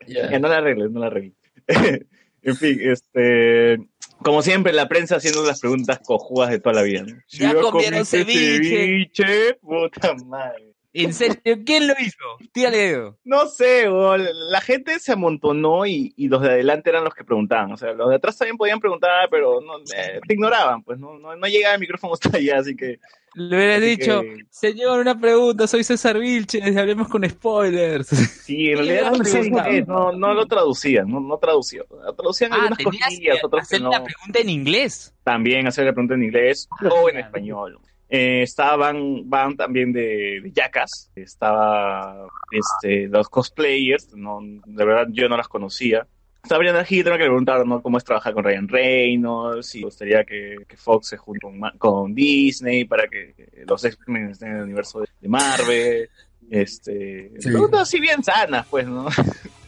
Ya. 0.07 0.31
Ya 0.33 0.39
no 0.41 0.49
la 0.49 0.57
arregles, 0.59 0.91
no 0.91 0.99
la 1.01 1.07
arregles. 1.07 1.35
en 2.43 2.57
fin, 2.57 2.79
este. 2.83 3.79
Como 4.19 4.43
siempre, 4.43 4.73
la 4.73 4.89
prensa 4.89 5.17
haciendo 5.17 5.45
las 5.47 5.61
preguntas 5.61 6.01
cojudas 6.05 6.51
de 6.51 6.59
toda 6.59 6.75
la 6.75 6.83
vida. 6.83 7.03
¿no? 7.03 7.15
Ya 7.29 7.53
yo 7.53 7.71
comieron 7.71 8.05
ceviche. 8.05 8.65
ceviche, 8.65 9.55
Puta 9.61 10.15
madre. 10.27 10.74
En 10.95 11.13
serio, 11.13 11.59
¿quién 11.67 11.89
lo 11.89 11.95
hizo? 12.01 12.25
Tírale 12.53 12.77
dedo. 12.77 13.19
No 13.25 13.47
sé, 13.47 13.89
o 13.89 14.17
la 14.17 14.61
gente 14.61 14.99
se 15.01 15.13
amontonó 15.13 15.85
y, 15.87 16.15
y 16.17 16.29
los 16.29 16.41
de 16.41 16.51
adelante 16.51 16.91
eran 16.91 17.03
los 17.05 17.15
que 17.15 17.25
preguntaban. 17.25 17.73
O 17.73 17.77
sea, 17.77 17.93
los 17.93 18.09
de 18.11 18.15
atrás 18.17 18.39
también 18.39 18.57
podían 18.57 18.79
preguntar, 18.81 19.29
pero 19.31 19.61
no, 19.61 19.79
eh, 19.79 20.21
te 20.27 20.35
ignoraban, 20.35 20.83
pues 20.85 20.99
no, 21.01 21.19
no, 21.19 21.35
no 21.35 21.47
llegaba 21.49 21.75
el 21.75 21.81
micrófono 21.81 22.15
hasta 22.15 22.37
allá, 22.37 22.59
así 22.59 22.77
que. 22.77 22.99
Le 23.37 23.57
hubiera 23.57 23.81
dicho, 23.81 24.21
que- 24.23 24.45
señor, 24.49 25.01
una 25.01 25.19
pregunta, 25.19 25.67
soy 25.67 25.83
César 25.83 26.17
Vilches, 26.21 26.77
hablemos 26.77 27.09
con 27.09 27.29
spoilers. 27.29 28.07
Sí, 28.07 28.71
en 28.71 28.79
realidad 28.79 29.11
no 29.89 30.35
lo 30.35 30.47
traducían, 30.47 31.09
no, 31.09 31.19
no 31.19 31.39
traducían. 31.39 31.85
Traducían 32.17 32.53
Ah, 32.53 32.57
algunas 32.57 32.79
cosillas, 32.79 33.39
que 33.41 33.47
otras 33.47 33.69
que 33.69 33.75
hacer 33.77 33.83
no. 33.83 33.91
la 33.91 34.05
pregunta 34.05 34.39
en 34.39 34.49
inglés. 34.49 35.13
también 35.25 35.67
hacer 35.67 35.87
la 35.87 35.93
pregunta 35.93 36.15
en 36.15 36.23
inglés 36.23 36.69
o 36.81 37.09
en 37.09 37.15
claro. 37.17 37.19
español. 37.27 37.79
Eh, 38.17 38.43
estaban 38.43 39.29
van 39.29 39.57
también 39.57 39.93
de, 39.93 40.41
de 40.41 40.53
Jackass, 40.55 41.11
estaba 41.17 42.29
este, 42.53 43.09
los 43.09 43.29
cosplayers, 43.29 44.15
no, 44.15 44.39
de 44.41 44.85
verdad 44.85 45.09
yo 45.11 45.29
no 45.29 45.37
las 45.37 45.49
conocía. 45.49 46.07
Estaba 46.41 46.61
Brianna 46.61 46.87
Hidra 46.89 47.17
que 47.17 47.25
le 47.25 47.31
preguntaron 47.31 47.69
¿no? 47.69 47.83
cómo 47.83 47.99
es 47.99 48.05
trabajar 48.05 48.33
con 48.33 48.45
Ryan 48.45 48.69
Reynolds, 48.69 49.67
si 49.67 49.83
gustaría 49.83 50.23
que, 50.23 50.59
que 50.69 50.77
Fox 50.77 51.09
se 51.09 51.17
junte 51.17 51.49
con, 51.77 52.15
Disney 52.15 52.85
para 52.85 53.09
que 53.09 53.35
los 53.67 53.85
X-Men 53.85 54.31
estén 54.31 54.51
en 54.51 54.57
el 54.59 54.63
universo 54.63 55.01
de, 55.01 55.09
de 55.21 55.29
Marvel. 55.29 56.09
Este, 56.49 57.33
Sí. 57.41 57.49
Preguntas 57.49 57.81
así 57.81 57.99
bien 57.99 58.23
sanas, 58.23 58.65
pues, 58.71 58.87
¿no? 58.87 59.09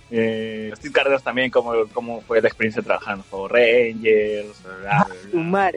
Eh, 0.09 0.71
Steve 0.77 0.93
Cárdenas 0.93 1.25
también, 1.25 1.51
cómo, 1.51 1.73
cómo 1.93 2.21
fue 2.21 2.41
la 2.41 2.47
experiencia 2.47 2.81
trabajando 2.81 3.25
con 3.29 3.51
Rangers, 3.51 4.63
bla, 4.63 4.77
bla, 4.77 5.07
bla. 5.33 5.73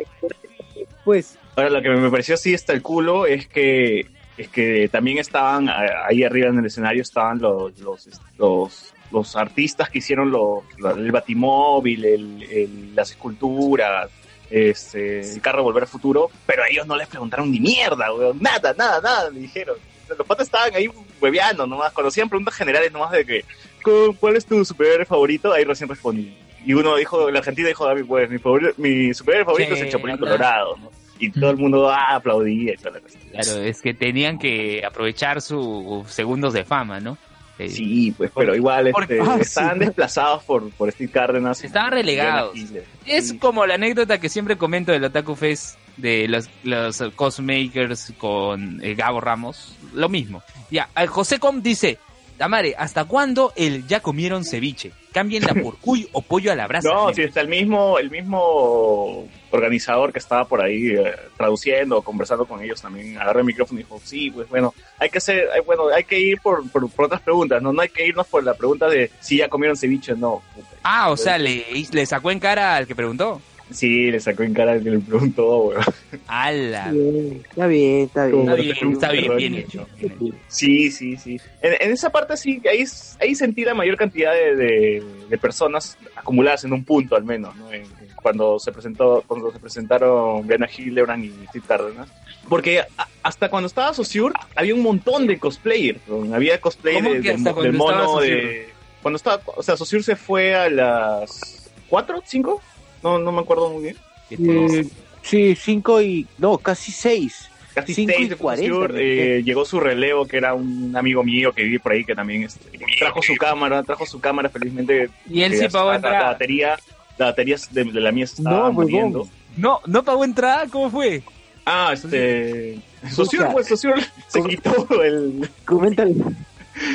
Pues, 1.03 1.39
Ahora, 1.60 1.69
lo 1.69 1.82
que 1.82 1.89
me 1.89 2.10
pareció 2.10 2.36
así 2.36 2.54
hasta 2.54 2.74
el 2.74 2.82
culo 2.82 3.26
es 3.26 3.48
que, 3.48 4.06
es 4.38 4.48
que 4.50 4.88
también 4.89 5.17
estaban 5.17 5.69
ahí 5.69 6.24
arriba 6.24 6.50
en 6.50 6.60
el 6.60 6.65
escenario, 6.65 7.02
estaban 7.02 7.39
los, 7.39 7.78
los, 7.80 8.08
los, 8.38 8.93
los 9.12 9.36
artistas 9.36 9.89
que 9.89 9.98
hicieron 10.00 10.32
los, 10.32 10.63
el 10.98 11.12
batimóvil, 11.12 12.06
el, 12.06 12.43
el- 12.43 12.95
las 12.95 13.12
esculturas, 13.12 14.10
este, 14.50 15.19
el 15.22 15.41
carro 15.41 15.63
Volver 15.63 15.84
al 15.84 15.89
Futuro, 15.89 16.30
pero 16.45 16.63
a 16.63 16.67
ellos 16.69 16.88
no 16.88 16.95
les 16.95 17.08
preguntaron 17.08 17.52
ni 17.52 17.60
mierda, 17.60 18.12
weón, 18.13 18.38
nada, 18.41 18.74
nada, 18.78 19.00
nada, 19.02 19.30
le 19.30 19.39
dijeron. 19.41 19.76
Los 20.17 20.26
patas 20.26 20.48
estaban 20.48 20.74
ahí 20.74 20.89
hueveando 21.22 21.67
nomás, 21.67 21.93
conocían 21.93 22.30
preguntas 22.30 22.56
generales 22.56 22.91
nomás 22.91 23.12
de 23.12 23.26
que, 23.26 23.45
"¿Cu- 23.84 24.15
¿cuál 24.19 24.38
es 24.38 24.45
tu 24.45 24.65
superhéroe 24.65 25.06
favorito? 25.06 25.54
Ahí 25.54 25.63
recién 25.65 25.88
respondí. 25.88 26.36
Y 26.65 26.74
uno 26.74 26.95
dijo, 26.95 27.30
la 27.30 27.39
Argentina 27.39 27.67
dijo, 27.67 27.86
David, 27.86 28.06
pues 28.08 28.28
mi, 28.30 28.38
mi 28.78 29.13
superhéroe 29.13 29.45
favorito 29.45 29.74
es 29.76 29.82
el 29.82 29.89
Chapulín. 29.91 30.17
Colorado, 30.17 30.78
¿no? 30.78 30.99
Y 31.19 31.32
todo 31.32 31.51
el 31.51 31.58
mundo 31.58 31.89
ah, 31.89 32.15
aplaudía 32.15 32.73
y 32.73 32.77
toda 32.77 32.99
la. 32.99 33.41
Claro, 33.43 33.62
es 33.62 33.82
que 33.82 33.93
tenían 33.93 34.39
que 34.39 34.82
aprovechar 34.86 35.41
sus 35.41 36.10
segundos 36.12 36.53
de 36.53 36.63
fama, 36.63 36.99
¿no? 36.99 37.17
Eh, 37.58 37.67
Sí, 37.69 38.13
pues, 38.17 38.32
pero 38.34 38.55
igual 38.55 38.88
este, 38.88 39.19
Ah, 39.19 39.36
sí. 39.36 39.41
estaban 39.41 39.79
desplazados 39.79 40.43
por, 40.45 40.69
por 40.71 40.89
Steve 40.93 41.12
Cárdenas. 41.12 41.62
Estaban 41.63 41.91
relegados. 41.91 42.58
Es 43.05 43.34
como 43.34 43.65
la 43.65 43.75
anécdota 43.75 44.17
que 44.19 44.29
siempre 44.29 44.58
comento 44.58 44.93
del 44.93 45.03
Otaku 45.03 45.36
Fest 45.36 45.77
de 45.97 46.29
los, 46.29 46.49
los 46.63 47.03
cosmakers 47.15 48.13
con 48.17 48.79
eh, 48.84 48.95
Gabo 48.95 49.19
Ramos. 49.19 49.75
Lo 49.93 50.08
mismo. 50.08 50.41
Ya, 50.71 50.88
eh, 50.95 51.05
José 51.08 51.39
Com 51.39 51.62
dice, 51.62 51.97
Tamare, 52.39 52.73
¿hasta 52.78 53.04
cuándo 53.06 53.54
el 53.56 53.86
ya 53.86 53.99
comieron 53.99 54.43
ceviche? 54.45 54.91
Cámbienla 55.12 55.54
por 55.62 55.78
cuy 55.78 56.08
o 56.13 56.21
pollo 56.23 56.52
a 56.52 56.56
la 56.56 56.65
brasa. 56.67 56.88
No, 56.89 57.13
sí, 57.13 57.21
está 57.21 57.41
el 57.41 57.49
mismo, 57.49 57.99
el 57.99 58.10
mismo 58.10 59.28
organizador 59.52 60.13
que 60.13 60.19
estaba 60.19 60.45
por 60.45 60.62
ahí 60.63 60.88
eh, 60.95 61.13
traduciendo 61.38 61.97
o 61.97 62.02
conversando 62.02 62.45
con 62.45 62.63
ellos 62.63 62.82
también 62.82 63.17
agarró 63.17 63.39
el 63.39 63.45
micrófono 63.45 63.80
y 63.80 63.84
dijo, 63.84 63.99
sí, 64.04 64.32
pues 64.32 64.47
bueno, 64.49 64.73
hay 64.97 65.10
que 65.10 65.17
hacer, 65.17 65.49
hay- 65.54 65.62
bueno, 65.62 65.89
hay 65.89 66.04
que 66.06 66.19
ir 66.19 66.39
por, 66.41 66.69
por, 66.71 66.89
por 66.89 67.06
otras 67.06 67.21
preguntas, 67.21 67.62
¿no? 67.62 67.73
No 67.73 67.82
hay 67.82 67.89
que 67.89 68.08
irnos 68.08 68.25
por 68.28 68.43
la 68.43 68.54
pregunta 68.54 68.88
de 68.88 69.12
si 69.19 69.38
ya 69.38 69.49
comieron 69.49 69.75
ceviche, 69.75 70.15
no. 70.15 70.41
puta. 70.56 70.67
Ah, 70.84 71.10
o 71.10 71.17
sea, 71.17 71.38
le, 71.38 71.65
le 71.91 72.06
sacó 72.06 72.32
en 72.32 72.39
cara 72.39 72.75
al 72.75 72.88
que 72.88 72.95
preguntó. 72.95 73.41
Sí, 73.71 74.10
le 74.10 74.19
sacó 74.19 74.43
en 74.43 74.53
cara 74.53 74.79
que 74.79 74.89
le 74.89 74.99
preguntó, 74.99 75.58
weón. 75.65 75.84
¡Hala! 76.27 76.91
Bien, 76.91 77.43
Está 77.49 77.67
bien, 77.67 78.05
está 78.05 78.25
bien. 78.25 78.39
Está 78.49 78.55
bien, 78.55 78.91
está 78.93 79.12
bien, 79.12 79.38
bien 79.38 79.55
hecho. 79.55 79.88
bien 79.97 80.13
hecho. 80.13 80.36
Sí, 80.47 80.91
sí, 80.91 81.17
sí. 81.17 81.39
En, 81.62 81.73
en 81.79 81.91
esa 81.91 82.10
parte 82.10 82.36
sí, 82.38 82.62
ahí, 82.69 82.84
ahí 83.19 83.36
sentí 83.36 83.63
la 83.63 83.73
mayor 83.75 83.95
cantidad 83.97 84.34
de, 84.34 84.55
de- 84.55 85.03
de 85.29 85.38
personas 85.38 85.97
acumuladas 86.15 86.63
en 86.63 86.73
un 86.73 86.84
punto 86.84 87.15
al 87.15 87.23
menos, 87.23 87.55
¿no? 87.55 87.71
En- 87.71 87.84
cuando 88.21 88.60
se 88.60 88.71
presentó, 88.71 89.23
cuando 89.27 89.51
se 89.51 89.60
presentaron 89.60 90.45
Brianna 90.45 90.67
Hildebrand 90.75 91.23
y 91.23 91.29
Steve 91.49 91.65
Cárdenas. 91.67 92.10
Porque 92.49 92.79
a- 92.82 93.08
hasta 93.23 93.49
cuando 93.49 93.67
estaba 93.67 93.93
Sociur 93.93 94.34
había 94.55 94.73
un 94.73 94.82
montón 94.82 95.27
de 95.27 95.38
cosplayers. 95.38 96.01
¿no? 96.08 96.34
Había 96.36 96.60
cosplay 96.60 96.95
¿Cómo 96.95 97.13
de- 97.13 97.21
del, 97.21 97.73
mono 97.73 98.19
de... 98.19 98.69
Cuando 99.01 99.15
estaba... 99.17 99.41
O 99.45 99.62
sea, 99.63 99.77
Sociur 99.77 100.03
se 100.03 100.15
fue 100.15 100.55
a 100.55 100.69
las... 100.69 101.69
¿Cuatro? 101.88 102.21
¿Cinco? 102.25 102.62
No, 103.04 103.20
no 103.20 103.32
me 103.32 103.40
acuerdo 103.42 103.70
muy 103.70 103.84
bien. 103.84 103.96
Eh, 104.32 104.86
sí, 105.22 105.56
cinco 105.56 106.02
y... 106.02 106.28
No, 106.38 106.58
casi 106.58 106.92
seis. 106.92 107.50
Casi 107.74 107.94
Cinco 107.94 108.14
seis 108.16 108.26
y 108.26 108.30
de 108.30 108.36
cuarenta, 108.36 108.70
Saussure, 108.70 108.94
¿no? 108.94 109.00
eh, 109.00 109.44
llegó 109.44 109.64
su 109.66 109.80
relevo, 109.80 110.26
que 110.26 110.38
era 110.38 110.54
un 110.54 110.96
amigo 110.98 111.24
mío 111.24 111.54
que 111.54 111.64
vive 111.64 111.80
por 111.80 111.92
ahí, 111.94 112.04
que 112.04 112.16
también 112.16 112.44
este, 112.44 112.78
trajo 112.98 113.22
su 113.22 113.36
cámara, 113.36 113.84
trajo 113.84 114.06
su 114.06 114.20
cámara 114.20 114.50
felizmente. 114.50 115.10
Y 115.30 115.44
él 115.44 115.56
sí 115.56 115.68
pagó 115.70 115.90
la, 115.90 115.96
entrada. 115.98 116.20
la 116.20 116.26
batería, 116.26 116.78
la 117.18 117.26
batería 117.28 117.58
de, 117.72 117.84
de 117.86 118.02
la 118.02 118.12
mía 118.12 118.28
se 118.28 118.42
estaba 118.42 118.68
No, 118.68 118.74
muriendo. 118.74 119.28
No, 119.56 119.80
no 119.86 120.04
pagó 120.04 120.26
entrada, 120.26 120.68
¿cómo 120.70 120.90
fue? 120.90 121.22
Ah, 121.66 121.92
este... 121.94 122.80
Pucha. 123.16 123.52
pues 123.52 123.68
Saussure 123.68 124.04
se 124.28 124.44
quitó 124.44 124.88
el... 125.04 125.50
Comenta, 125.64 126.06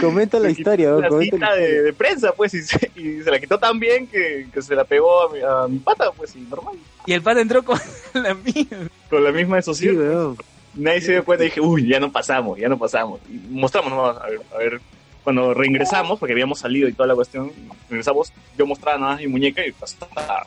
comenta 0.01 0.38
la 0.38 0.51
historia. 0.51 0.90
¿no? 0.90 1.01
La 1.01 1.09
Comenta 1.09 1.37
cita 1.37 1.51
la 1.51 1.57
de, 1.57 1.62
historia. 1.62 1.83
de 1.83 1.92
prensa, 1.92 2.33
pues, 2.33 2.55
y 2.55 2.62
se, 2.62 2.90
y 2.94 3.23
se 3.23 3.31
la 3.31 3.38
quitó 3.38 3.59
tan 3.59 3.79
bien 3.79 4.07
que, 4.07 4.47
que 4.53 4.62
se 4.62 4.75
la 4.75 4.85
pegó 4.85 5.29
a 5.29 5.33
mi, 5.33 5.38
a 5.40 5.68
mi 5.68 5.79
pata, 5.79 6.11
pues, 6.12 6.35
y 6.37 6.40
normal. 6.40 6.75
Y 7.07 7.12
el 7.12 7.23
pata 7.23 7.40
entró 7.40 7.64
con 7.64 7.79
la 8.14 8.35
mía. 8.35 8.66
Con 9.11 9.25
la 9.25 9.33
misma 9.33 9.57
de 9.57 9.62
Sí, 9.75 9.88
weón. 9.90 10.37
Nadie 10.75 11.01
se 11.01 11.12
dio 11.12 11.25
cuenta 11.25 11.44
y 11.44 11.49
dije, 11.49 11.61
uy, 11.61 11.88
ya 11.88 12.01
no 12.01 12.11
pasamos, 12.11 12.59
ya 12.59 12.68
no 12.68 12.77
pasamos. 12.79 13.20
Y 13.29 13.35
mostramos 13.51 13.90
nomás, 13.92 14.16
a 14.20 14.27
ver, 14.27 14.40
a 14.53 14.59
ver, 14.59 14.81
cuando 15.23 15.55
reingresamos, 15.55 16.18
porque 16.18 16.33
habíamos 16.33 16.59
salido 16.59 16.88
y 16.88 16.92
toda 16.92 17.07
la 17.07 17.14
cuestión, 17.14 17.51
regresamos, 17.88 18.33
yo 18.59 18.66
mostraba 18.66 18.99
nada 18.99 19.12
más 19.12 19.20
mi 19.20 19.29
muñeca 19.29 19.64
y 19.66 19.73
pasó, 19.73 19.97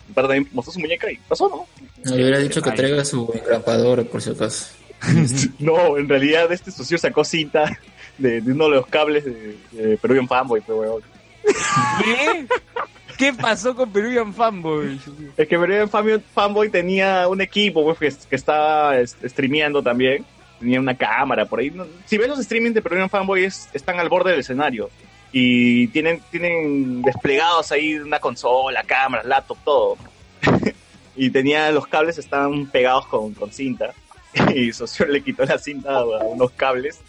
mi 0.07 0.13
padre 0.13 0.27
también 0.27 0.49
mostró 0.51 0.73
su 0.73 0.79
muñeca 0.79 1.11
y 1.11 1.17
pasó, 1.27 1.49
¿no? 1.49 2.13
Le 2.13 2.21
hubiera 2.23 2.39
dicho 2.39 2.61
que 2.61 2.71
traiga 2.71 3.03
su 3.03 3.31
engrapadora 3.33 4.03
por 4.03 4.21
si 4.21 4.31
acaso. 4.31 4.67
No, 5.59 5.97
en 5.97 6.09
realidad 6.09 6.51
este 6.51 6.71
socio 6.71 6.97
sacó 6.97 7.23
cinta 7.23 7.79
de, 8.17 8.41
de 8.41 8.51
uno 8.51 8.65
de 8.65 8.71
los 8.71 8.87
cables 8.87 9.25
de, 9.25 9.57
de 9.71 9.97
Peruvian 9.97 10.27
Fanboy, 10.27 10.61
pero 10.65 10.79
weón. 10.79 11.01
¿Qué? 12.03 12.45
¿Qué 13.17 13.33
pasó 13.33 13.75
con 13.75 13.91
Peruvian 13.91 14.33
Fanboy? 14.33 14.99
Es 15.37 15.47
que 15.47 15.57
Peruvian 15.57 15.89
Fan- 15.89 16.23
Fanboy 16.33 16.69
tenía 16.69 17.27
un 17.27 17.41
equipo 17.41 17.83
pues, 17.95 17.97
que, 18.15 18.29
que 18.29 18.35
estaba 18.35 18.97
est- 18.99 19.23
streameando 19.25 19.81
también. 19.81 20.23
Tenía 20.59 20.79
una 20.79 20.95
cámara 20.95 21.45
por 21.45 21.59
ahí. 21.59 21.71
Si 22.05 22.17
ves 22.17 22.27
los 22.27 22.39
streamings 22.43 22.75
de 22.75 22.81
Peruvian 22.81 23.09
Fanboy, 23.09 23.45
es- 23.45 23.69
están 23.73 23.99
al 23.99 24.09
borde 24.09 24.31
del 24.31 24.41
escenario. 24.41 24.89
Y 25.31 25.87
tienen, 25.87 26.21
tienen 26.31 27.01
desplegados 27.01 27.71
ahí 27.71 27.95
una 27.95 28.19
consola, 28.19 28.83
cámaras, 28.83 29.25
laptop, 29.25 29.57
todo. 29.63 29.97
y 31.15 31.29
tenía 31.31 31.71
los 31.71 31.87
cables 31.87 32.17
estaban 32.19 32.67
pegados 32.67 33.07
con, 33.07 33.33
con 33.33 33.51
cinta. 33.51 33.93
Y 34.53 34.71
Socio 34.73 35.07
le 35.07 35.21
quitó 35.21 35.43
la 35.45 35.57
cinta 35.57 35.97
a 35.97 36.03
unos 36.05 36.51
cables 36.51 36.99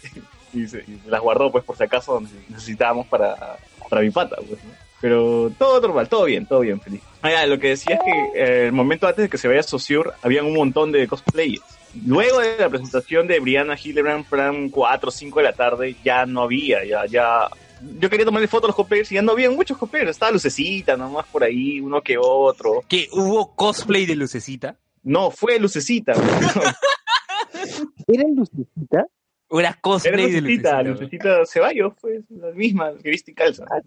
y 0.53 0.67
se, 0.67 0.79
y 0.79 0.99
se 1.03 1.09
las 1.09 1.21
guardó 1.21 1.51
pues 1.51 1.63
por 1.63 1.77
si 1.77 1.83
acaso 1.83 2.21
necesitábamos 2.49 3.07
para, 3.07 3.57
para 3.89 4.01
mi 4.01 4.09
pata. 4.09 4.37
Pues, 4.37 4.63
¿no? 4.63 4.89
Pero 5.01 5.51
todo 5.57 5.79
normal, 5.79 6.09
todo 6.09 6.25
bien, 6.25 6.45
todo 6.45 6.59
bien, 6.59 6.79
feliz. 6.81 7.01
Ah, 7.21 7.31
ya, 7.31 7.45
lo 7.45 7.57
que 7.59 7.69
decía 7.69 7.95
es 7.95 8.01
que 8.03 8.39
eh, 8.39 8.67
el 8.67 8.73
momento 8.73 9.07
antes 9.07 9.23
de 9.23 9.29
que 9.29 9.37
se 9.37 9.47
vaya 9.47 9.63
Saussure, 9.63 10.11
habían 10.21 10.45
un 10.45 10.55
montón 10.55 10.91
de 10.91 11.07
cosplayers. 11.07 11.63
Luego 12.05 12.39
de 12.39 12.57
la 12.57 12.69
presentación 12.69 13.27
de 13.27 13.39
Brianna 13.39 13.77
Hildebrand, 13.81 14.25
plan 14.25 14.69
4 14.69 15.09
o 15.09 15.11
5 15.11 15.39
de 15.39 15.43
la 15.43 15.53
tarde, 15.53 15.95
ya 16.03 16.25
no 16.25 16.43
había, 16.43 16.83
ya, 16.83 17.05
ya... 17.05 17.49
Yo 17.97 18.09
quería 18.09 18.25
tomarle 18.25 18.49
fotos 18.49 18.65
a 18.65 18.69
los 18.69 18.75
cosplayers 18.75 19.11
y 19.13 19.15
ya 19.15 19.21
no 19.21 19.31
había 19.31 19.49
muchos 19.49 19.77
cosplayers. 19.77 20.11
Estaba 20.11 20.33
Lucecita 20.33 20.97
nomás 20.97 21.25
por 21.27 21.45
ahí, 21.45 21.79
uno 21.79 22.01
que 22.01 22.17
otro. 22.19 22.83
¿Qué? 22.89 23.07
¿Hubo 23.13 23.55
cosplay 23.55 24.05
de 24.05 24.17
Lucecita? 24.17 24.77
No, 25.01 25.31
fue 25.31 25.57
Lucecita. 25.59 26.11
¿Era 28.07 28.23
Lucecita? 28.35 29.05
¿O 29.49 29.59
era 29.59 29.69
Era 29.69 29.79
cosplay 29.81 30.31
de 30.31 30.41
Lucecita, 30.41 30.83
Lucecita? 30.83 30.83
Lucecita 30.83 31.45
Ceballos, 31.45 31.93
pues, 31.99 32.23
la 32.29 32.51
misma, 32.51 32.93
que 33.01 33.09
viste 33.09 33.31
y 33.31 33.33
calza. 33.33 33.65
Ah. 33.69 33.81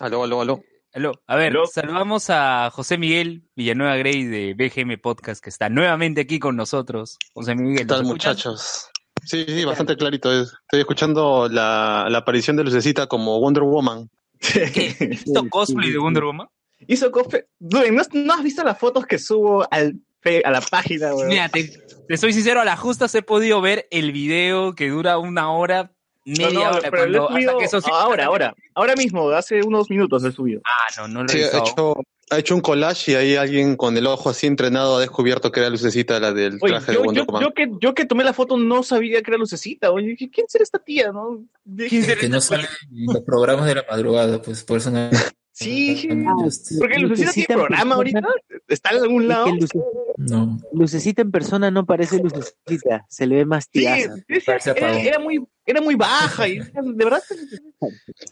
Aló, 0.00 0.24
aló, 0.24 0.40
aló. 0.40 0.62
Aló, 0.92 1.12
a 1.26 1.34
ver, 1.34 1.50
Aló. 1.50 1.66
saludamos 1.66 2.30
a 2.30 2.70
José 2.70 2.98
Miguel 2.98 3.42
Villanueva 3.56 3.96
Grey 3.96 4.24
de 4.24 4.54
BGM 4.54 5.00
Podcast, 5.00 5.42
que 5.42 5.50
está 5.50 5.68
nuevamente 5.68 6.20
aquí 6.20 6.38
con 6.38 6.54
nosotros. 6.54 7.18
José 7.32 7.56
Miguel, 7.56 7.78
¿Qué 7.78 7.84
tal, 7.86 8.04
muchachos? 8.04 8.90
Sí, 9.24 9.44
sí, 9.46 9.64
bastante 9.64 9.96
clarito. 9.96 10.32
es. 10.32 10.52
Estoy 10.52 10.80
escuchando 10.80 11.48
la, 11.48 12.06
la 12.08 12.18
aparición 12.18 12.56
de 12.56 12.64
Lucecita 12.64 13.08
como 13.08 13.40
Wonder 13.40 13.64
Woman. 13.64 14.08
¿Qué? 14.38 15.18
¿Hizo 15.24 15.48
cosplay 15.48 15.90
de 15.90 15.98
Wonder 15.98 16.24
Woman? 16.24 16.48
Hizo 16.86 17.10
cosplay. 17.10 17.42
Dude, 17.58 17.90
¿no, 17.90 18.02
no 18.12 18.34
has 18.34 18.42
visto 18.44 18.62
las 18.62 18.78
fotos 18.78 19.04
que 19.06 19.18
subo 19.18 19.66
al, 19.72 19.96
a 20.44 20.50
la 20.50 20.60
página, 20.60 21.14
weón? 21.14 21.28
Mira, 21.28 21.48
te, 21.48 21.70
te 22.06 22.16
soy 22.16 22.32
sincero, 22.32 22.60
a 22.60 22.64
la 22.64 22.76
justa 22.76 23.06
he 23.12 23.22
podido 23.22 23.60
ver 23.60 23.86
el 23.90 24.12
video 24.12 24.74
que 24.74 24.88
dura 24.88 25.18
una 25.18 25.50
hora, 25.50 25.92
media 26.24 26.48
No, 26.48 26.70
no, 26.70 26.76
hora, 26.78 26.90
pero 26.90 27.06
lo 27.06 27.18
he 27.18 27.20
cuando, 27.20 27.22
hasta 27.22 27.32
subido 27.34 27.58
que 27.58 27.64
eso 27.66 27.80
sí- 27.80 27.90
ahora, 27.92 28.24
ahora, 28.26 28.54
ahora 28.74 28.96
mismo, 28.96 29.28
hace 29.30 29.62
unos 29.62 29.90
minutos 29.90 30.22
lo 30.22 30.28
he 30.28 30.32
subido. 30.32 30.62
Ah, 30.64 30.86
no, 31.02 31.08
no 31.08 31.24
lo 31.24 31.30
he 31.30 31.32
Sí, 31.32 31.38
ha 31.42 31.42
visto. 31.42 31.58
hecho, 31.58 31.94
ha 32.30 32.38
hecho 32.38 32.54
un 32.54 32.60
collage 32.62 33.12
y 33.12 33.14
ahí 33.16 33.36
alguien 33.36 33.76
con 33.76 33.96
el 33.98 34.06
ojo 34.06 34.30
así 34.30 34.46
entrenado 34.46 34.96
ha 34.96 35.00
descubierto 35.00 35.52
que 35.52 35.60
era 35.60 35.68
Lucecita 35.68 36.18
la 36.18 36.32
del 36.32 36.58
Oye, 36.62 36.72
traje 36.72 36.92
yo, 36.94 37.00
de 37.00 37.04
Wonder 37.06 37.22
yo, 37.22 37.26
Woman. 37.26 37.42
yo 37.42 37.52
que, 37.54 37.70
yo 37.80 37.94
que 37.94 38.06
tomé 38.06 38.24
la 38.24 38.32
foto 38.32 38.56
no 38.56 38.82
sabía 38.82 39.22
que 39.22 39.30
era 39.30 39.38
Lucecita, 39.38 39.90
oye, 39.90 40.08
dije, 40.08 40.30
¿quién 40.30 40.46
será 40.48 40.62
esta 40.64 40.78
tía, 40.78 41.12
no? 41.12 41.44
Dije, 41.64 42.16
Que 42.16 42.28
no 42.30 42.40
sale 42.40 42.66
en 42.90 43.12
los 43.12 43.22
programas 43.24 43.66
de 43.66 43.74
la 43.74 43.84
madrugada, 43.90 44.40
pues 44.40 44.64
por 44.64 44.78
eso 44.78 44.90
no. 44.90 45.10
Sí, 45.56 46.08
Este, 46.48 46.78
porque 46.80 46.98
Lucecita 46.98 47.30
tiene 47.32 47.46
en 47.54 47.66
programa 47.68 47.94
ahorita, 47.94 48.20
está 48.66 48.90
en 48.90 49.02
algún 49.02 49.22
es 49.22 49.28
lado. 49.28 49.44
que 49.46 49.52
Luce- 49.52 49.84
No. 50.16 50.58
Lucecita 50.72 51.22
en 51.22 51.30
persona 51.30 51.70
no 51.70 51.86
parece 51.86 52.18
Lucecita, 52.18 53.06
se 53.08 53.26
le 53.28 53.36
ve 53.36 53.44
más 53.46 53.64
Sí, 53.72 53.80
tiaza. 53.80 54.16
sí, 54.16 54.40
sí, 54.40 54.70
era, 54.76 55.20
muy, 55.20 55.46
era 55.64 55.80
muy 55.80 55.94
baja 55.94 56.48
y 56.48 56.58
de 56.58 57.04
verdad, 57.04 57.22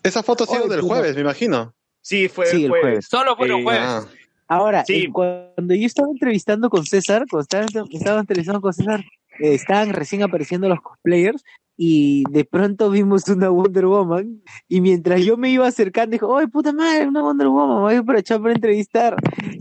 Esa 0.02 0.22
foto 0.24 0.44
ha 0.44 0.46
sido 0.48 0.64
Oye, 0.64 0.70
del 0.76 0.80
jueves, 0.82 1.14
me 1.14 1.20
imagino. 1.20 1.72
sí, 2.00 2.28
fue, 2.28 2.46
Sí, 2.46 2.64
el 2.64 2.70
jueves. 2.70 3.06
Solo 3.08 3.37
fue 3.37 3.46
Eh, 3.48 3.62
jueves. 3.62 3.82
Ah, 3.85 4.04
Ahora, 4.48 4.85
Sí. 4.85 5.06
cuando 5.06 5.74
yo 5.74 5.87
estaba 5.87 6.08
entrevistando 6.11 6.68
con 6.70 6.85
César, 6.85 7.24
cuando 7.30 7.42
estaba, 7.42 7.87
estaba 7.90 8.20
entrevistando 8.20 8.61
con 8.61 8.72
César, 8.74 9.00
eh, 9.40 9.54
estaban 9.54 9.90
recién 9.94 10.22
apareciendo 10.24 10.68
los 10.68 10.80
cosplayers 10.82 11.42
y 11.76 12.24
de 12.30 12.44
pronto 12.44 12.90
vimos 12.90 13.28
una 13.28 13.48
Wonder 13.48 13.87
Woman 13.87 14.42
y 14.68 14.80
mientras 14.80 15.24
yo 15.24 15.37
me 15.37 15.50
iba 15.50 15.66
acercando, 15.66 16.12
dijo, 16.12 16.37
¡ay, 16.37 16.46
puta 16.46 16.72
madre, 16.72 17.08
una 17.08 17.22
Wonder 17.22 17.48
Woman! 17.48 17.80
Voy 17.82 17.94
a 17.94 17.98
aprovechar 18.00 18.40
para 18.40 18.54
entrevistar. 18.54 19.16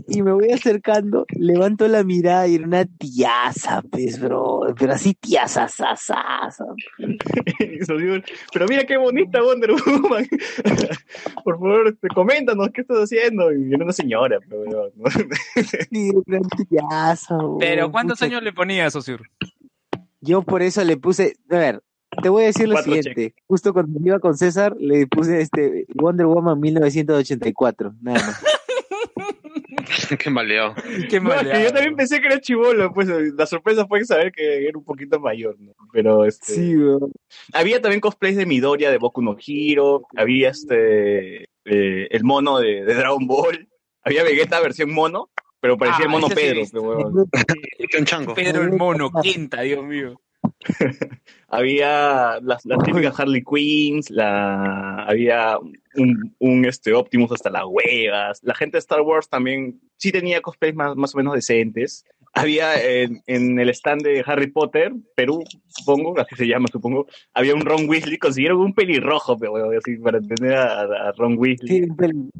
Y 0.08 0.20
me 0.22 0.32
voy 0.32 0.50
acercando, 0.50 1.24
levanto 1.30 1.88
la 1.88 2.04
mirada 2.04 2.46
y 2.46 2.56
era 2.56 2.66
una 2.66 2.84
tiaza, 2.84 3.82
pues, 3.90 4.20
bro, 4.20 4.60
pero 4.78 4.92
así 4.92 5.14
tiaza, 5.14 5.68
sasasa. 5.68 6.64
Eso 7.58 7.96
digo, 7.96 8.16
Pero 8.52 8.66
mira 8.68 8.84
qué 8.84 8.96
bonita 8.98 9.42
Wonder 9.42 9.70
Woman. 9.72 10.26
Por 11.44 11.54
favor, 11.58 11.88
este, 11.88 12.08
coméntanos 12.08 12.68
qué 12.74 12.82
estás 12.82 12.98
haciendo. 12.98 13.52
Y 13.52 13.72
era 13.72 13.84
una 13.84 13.92
señora, 13.92 14.38
pero 14.48 14.90
no. 14.96 15.10
Sí, 15.90 16.10
una 16.26 16.40
tiaza, 16.68 17.38
Pero 17.58 17.90
¿cuántos 17.90 18.18
pucha. 18.18 18.26
años 18.26 18.42
le 18.42 18.52
ponía 18.52 18.86
a 18.86 18.90
Saussure? 18.90 19.24
Yo 20.20 20.42
por 20.42 20.62
eso 20.62 20.84
le 20.84 20.96
puse, 20.96 21.36
a 21.50 21.56
ver, 21.56 21.82
te 22.22 22.28
voy 22.28 22.42
a 22.42 22.46
decir 22.46 22.68
lo 22.68 22.74
Cuatro 22.74 22.92
siguiente. 22.94 23.34
Justo 23.46 23.72
cuando 23.72 23.98
iba 24.04 24.18
con 24.18 24.36
César, 24.36 24.74
le 24.78 25.06
puse 25.06 25.40
este 25.40 25.86
Wonder 25.94 26.26
Woman 26.26 26.58
1984, 26.60 27.94
nada 28.00 28.18
más. 28.26 28.42
qué 30.18 30.30
maleo. 30.30 30.74
Qué 31.08 31.20
No, 31.20 31.32
es 31.32 31.38
que 31.38 31.44
maleado. 31.44 31.64
yo 31.64 31.72
también 31.72 31.96
pensé 31.96 32.20
que 32.20 32.26
era 32.26 32.40
chivolo, 32.40 32.92
pues 32.92 33.08
la 33.08 33.46
sorpresa 33.46 33.86
fue 33.86 34.04
saber 34.04 34.32
que 34.32 34.66
era 34.66 34.76
un 34.78 34.84
poquito 34.84 35.18
mayor, 35.20 35.56
¿no? 35.58 35.72
Pero 35.92 36.24
este, 36.24 36.54
Sí, 36.54 36.76
bro. 36.76 37.10
había 37.52 37.80
también 37.80 38.00
cosplays 38.00 38.36
de 38.36 38.46
Midoriya, 38.46 38.90
de 38.90 38.98
Boku 38.98 39.22
no 39.22 39.36
Hero, 39.44 40.02
había 40.16 40.50
este 40.50 41.44
eh, 41.64 42.08
el 42.10 42.24
mono 42.24 42.58
de, 42.58 42.84
de 42.84 42.94
Dragon 42.94 43.26
Ball, 43.26 43.68
había 44.02 44.24
Vegeta 44.24 44.60
versión 44.60 44.92
mono, 44.92 45.30
pero 45.60 45.76
parecía 45.78 46.04
Ah, 46.04 46.06
el 46.06 46.10
mono 46.10 46.26
sí 46.26 46.32
he 46.32 46.36
Pedro, 46.36 46.62
pero 46.70 46.82
bueno. 46.82 47.24
Un 47.98 48.04
chango. 48.04 48.34
Pedro 48.34 48.62
el 48.62 48.72
mono, 48.72 49.10
quinta, 49.22 49.60
Dios 49.62 49.84
mío. 49.84 50.20
había 51.48 52.40
las, 52.40 52.64
las 52.64 52.82
típicas 52.84 53.18
Harley 53.18 53.42
Queens, 53.42 54.10
la, 54.10 55.04
había 55.04 55.58
un, 55.96 56.34
un, 56.38 56.64
este, 56.64 56.92
Optimus 56.92 57.32
hasta 57.32 57.50
las 57.50 57.64
huevas. 57.66 58.40
La 58.42 58.54
gente 58.54 58.76
de 58.76 58.80
Star 58.80 59.02
Wars 59.02 59.28
también 59.28 59.80
sí 59.96 60.12
tenía 60.12 60.40
cosplays 60.40 60.74
más, 60.74 60.96
más 60.96 61.14
o 61.14 61.18
menos 61.18 61.34
decentes. 61.34 62.04
Había 62.34 62.82
en, 62.82 63.22
en 63.26 63.60
el 63.60 63.68
stand 63.70 64.02
de 64.02 64.24
Harry 64.26 64.46
Potter, 64.50 64.92
Perú, 65.14 65.44
supongo, 65.68 66.18
así 66.18 66.34
se 66.34 66.46
llama, 66.46 66.66
supongo, 66.72 67.06
había 67.34 67.54
un 67.54 67.60
Ron 67.60 67.86
Weasley, 67.86 68.16
consiguieron 68.16 68.58
un 68.60 68.74
pelirrojo, 68.74 69.36
pero, 69.36 69.70
así, 69.78 69.96
para 69.98 70.18
tener 70.18 70.54
a, 70.54 70.80
a 70.80 71.12
Ron 71.12 71.36
Weasley. 71.36 71.68
Sí, 71.68 71.82
un 71.82 71.96
pel- 71.96 72.30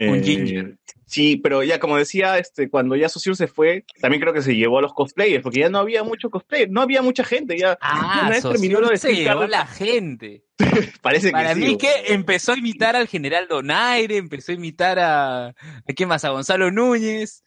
Un 0.00 0.16
Eh, 0.16 0.22
ginger. 0.22 0.76
Sí, 1.06 1.36
pero 1.38 1.62
ya 1.62 1.80
como 1.80 1.96
decía, 1.96 2.36
este, 2.38 2.68
cuando 2.68 2.94
ya 2.94 3.08
Saussure 3.08 3.34
se 3.34 3.46
fue, 3.48 3.84
también 4.00 4.20
creo 4.20 4.34
que 4.34 4.42
se 4.42 4.54
llevó 4.54 4.78
a 4.78 4.82
los 4.82 4.92
cosplayers, 4.92 5.42
porque 5.42 5.60
ya 5.60 5.70
no 5.70 5.78
había 5.78 6.02
mucho 6.04 6.28
cosplay, 6.28 6.66
no 6.68 6.82
había 6.82 7.00
mucha 7.00 7.24
gente, 7.24 7.56
ya 7.58 7.78
Ah, 7.80 8.20
una 8.22 8.30
vez 8.30 8.42
terminó 8.42 8.80
lo 8.80 8.88
de 8.88 8.98
se 8.98 9.14
llevó 9.14 9.46
la 9.46 9.66
gente. 9.66 10.42
parece 11.02 11.30
Para 11.30 11.54
que 11.54 11.54
sí, 11.54 11.60
mí 11.66 11.78
que 11.78 11.90
empezó 12.08 12.52
a 12.52 12.58
imitar 12.58 12.94
al 12.94 13.08
general 13.08 13.46
Donaire, 13.48 14.16
empezó 14.18 14.52
a 14.52 14.56
imitar 14.56 14.98
a... 14.98 15.46
¿A 15.48 15.92
quién 15.96 16.08
más? 16.10 16.24
A 16.26 16.30
Gonzalo 16.30 16.70
Núñez. 16.70 17.42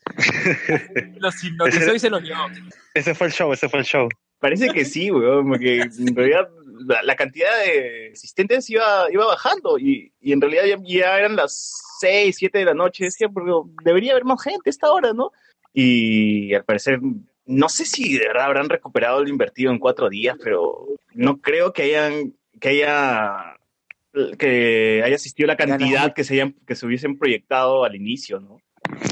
Los 1.18 1.44
hipnotizó 1.44 1.94
y 1.94 2.00
se 2.00 2.10
los 2.10 2.24
llevó. 2.24 2.48
Ese 2.96 3.14
fue 3.14 3.28
el 3.28 3.34
show, 3.34 3.54
ese 3.54 3.70
fue 3.70 3.80
el 3.82 3.86
show. 3.86 4.10
Parece 4.40 4.70
que 4.70 4.86
sí, 4.86 5.12
weón, 5.12 5.48
porque 5.50 5.82
en 5.82 6.16
realidad 6.16 6.48
la, 6.86 7.04
la 7.04 7.16
cantidad 7.16 7.50
de 7.66 8.12
asistentes 8.14 8.70
iba, 8.70 9.12
iba 9.12 9.26
bajando 9.26 9.78
y, 9.78 10.12
y 10.22 10.34
en 10.34 10.42
realidad 10.42 10.64
ya, 10.66 10.78
ya 10.84 11.18
eran 11.18 11.36
las 11.36 11.98
6, 12.00 12.36
7 12.38 12.58
de 12.58 12.66
la 12.66 12.74
noche, 12.74 13.06
decía, 13.06 13.30
porque 13.30 13.52
debería 13.84 14.12
haber 14.12 14.26
más 14.26 14.42
gente 14.44 14.70
a 14.70 14.72
esta 14.72 14.92
hora, 14.92 15.14
¿no? 15.14 15.32
Y 15.74 16.54
al 16.54 16.66
parecer, 16.66 17.00
no 17.46 17.70
sé 17.70 17.86
si 17.86 18.18
de 18.18 18.28
verdad 18.28 18.46
habrán 18.46 18.70
recuperado 18.70 19.24
lo 19.24 19.30
invertido 19.30 19.72
en 19.72 19.80
cuatro 19.80 20.10
días, 20.10 20.38
pero 20.44 20.88
no 21.14 21.40
creo 21.40 21.74
que 21.74 21.84
hayan, 21.84 22.34
que 22.60 22.70
haya 22.70 23.58
que 24.38 25.02
haya 25.06 25.16
asistido 25.16 25.48
la 25.48 25.56
cantidad 25.56 26.14
que 26.14 26.24
se, 26.24 26.34
hayan, 26.34 26.54
que 26.68 26.76
se 26.76 26.86
hubiesen 26.86 27.18
proyectado 27.18 27.86
al 27.86 27.96
inicio, 27.96 28.40
¿no? 28.40 28.62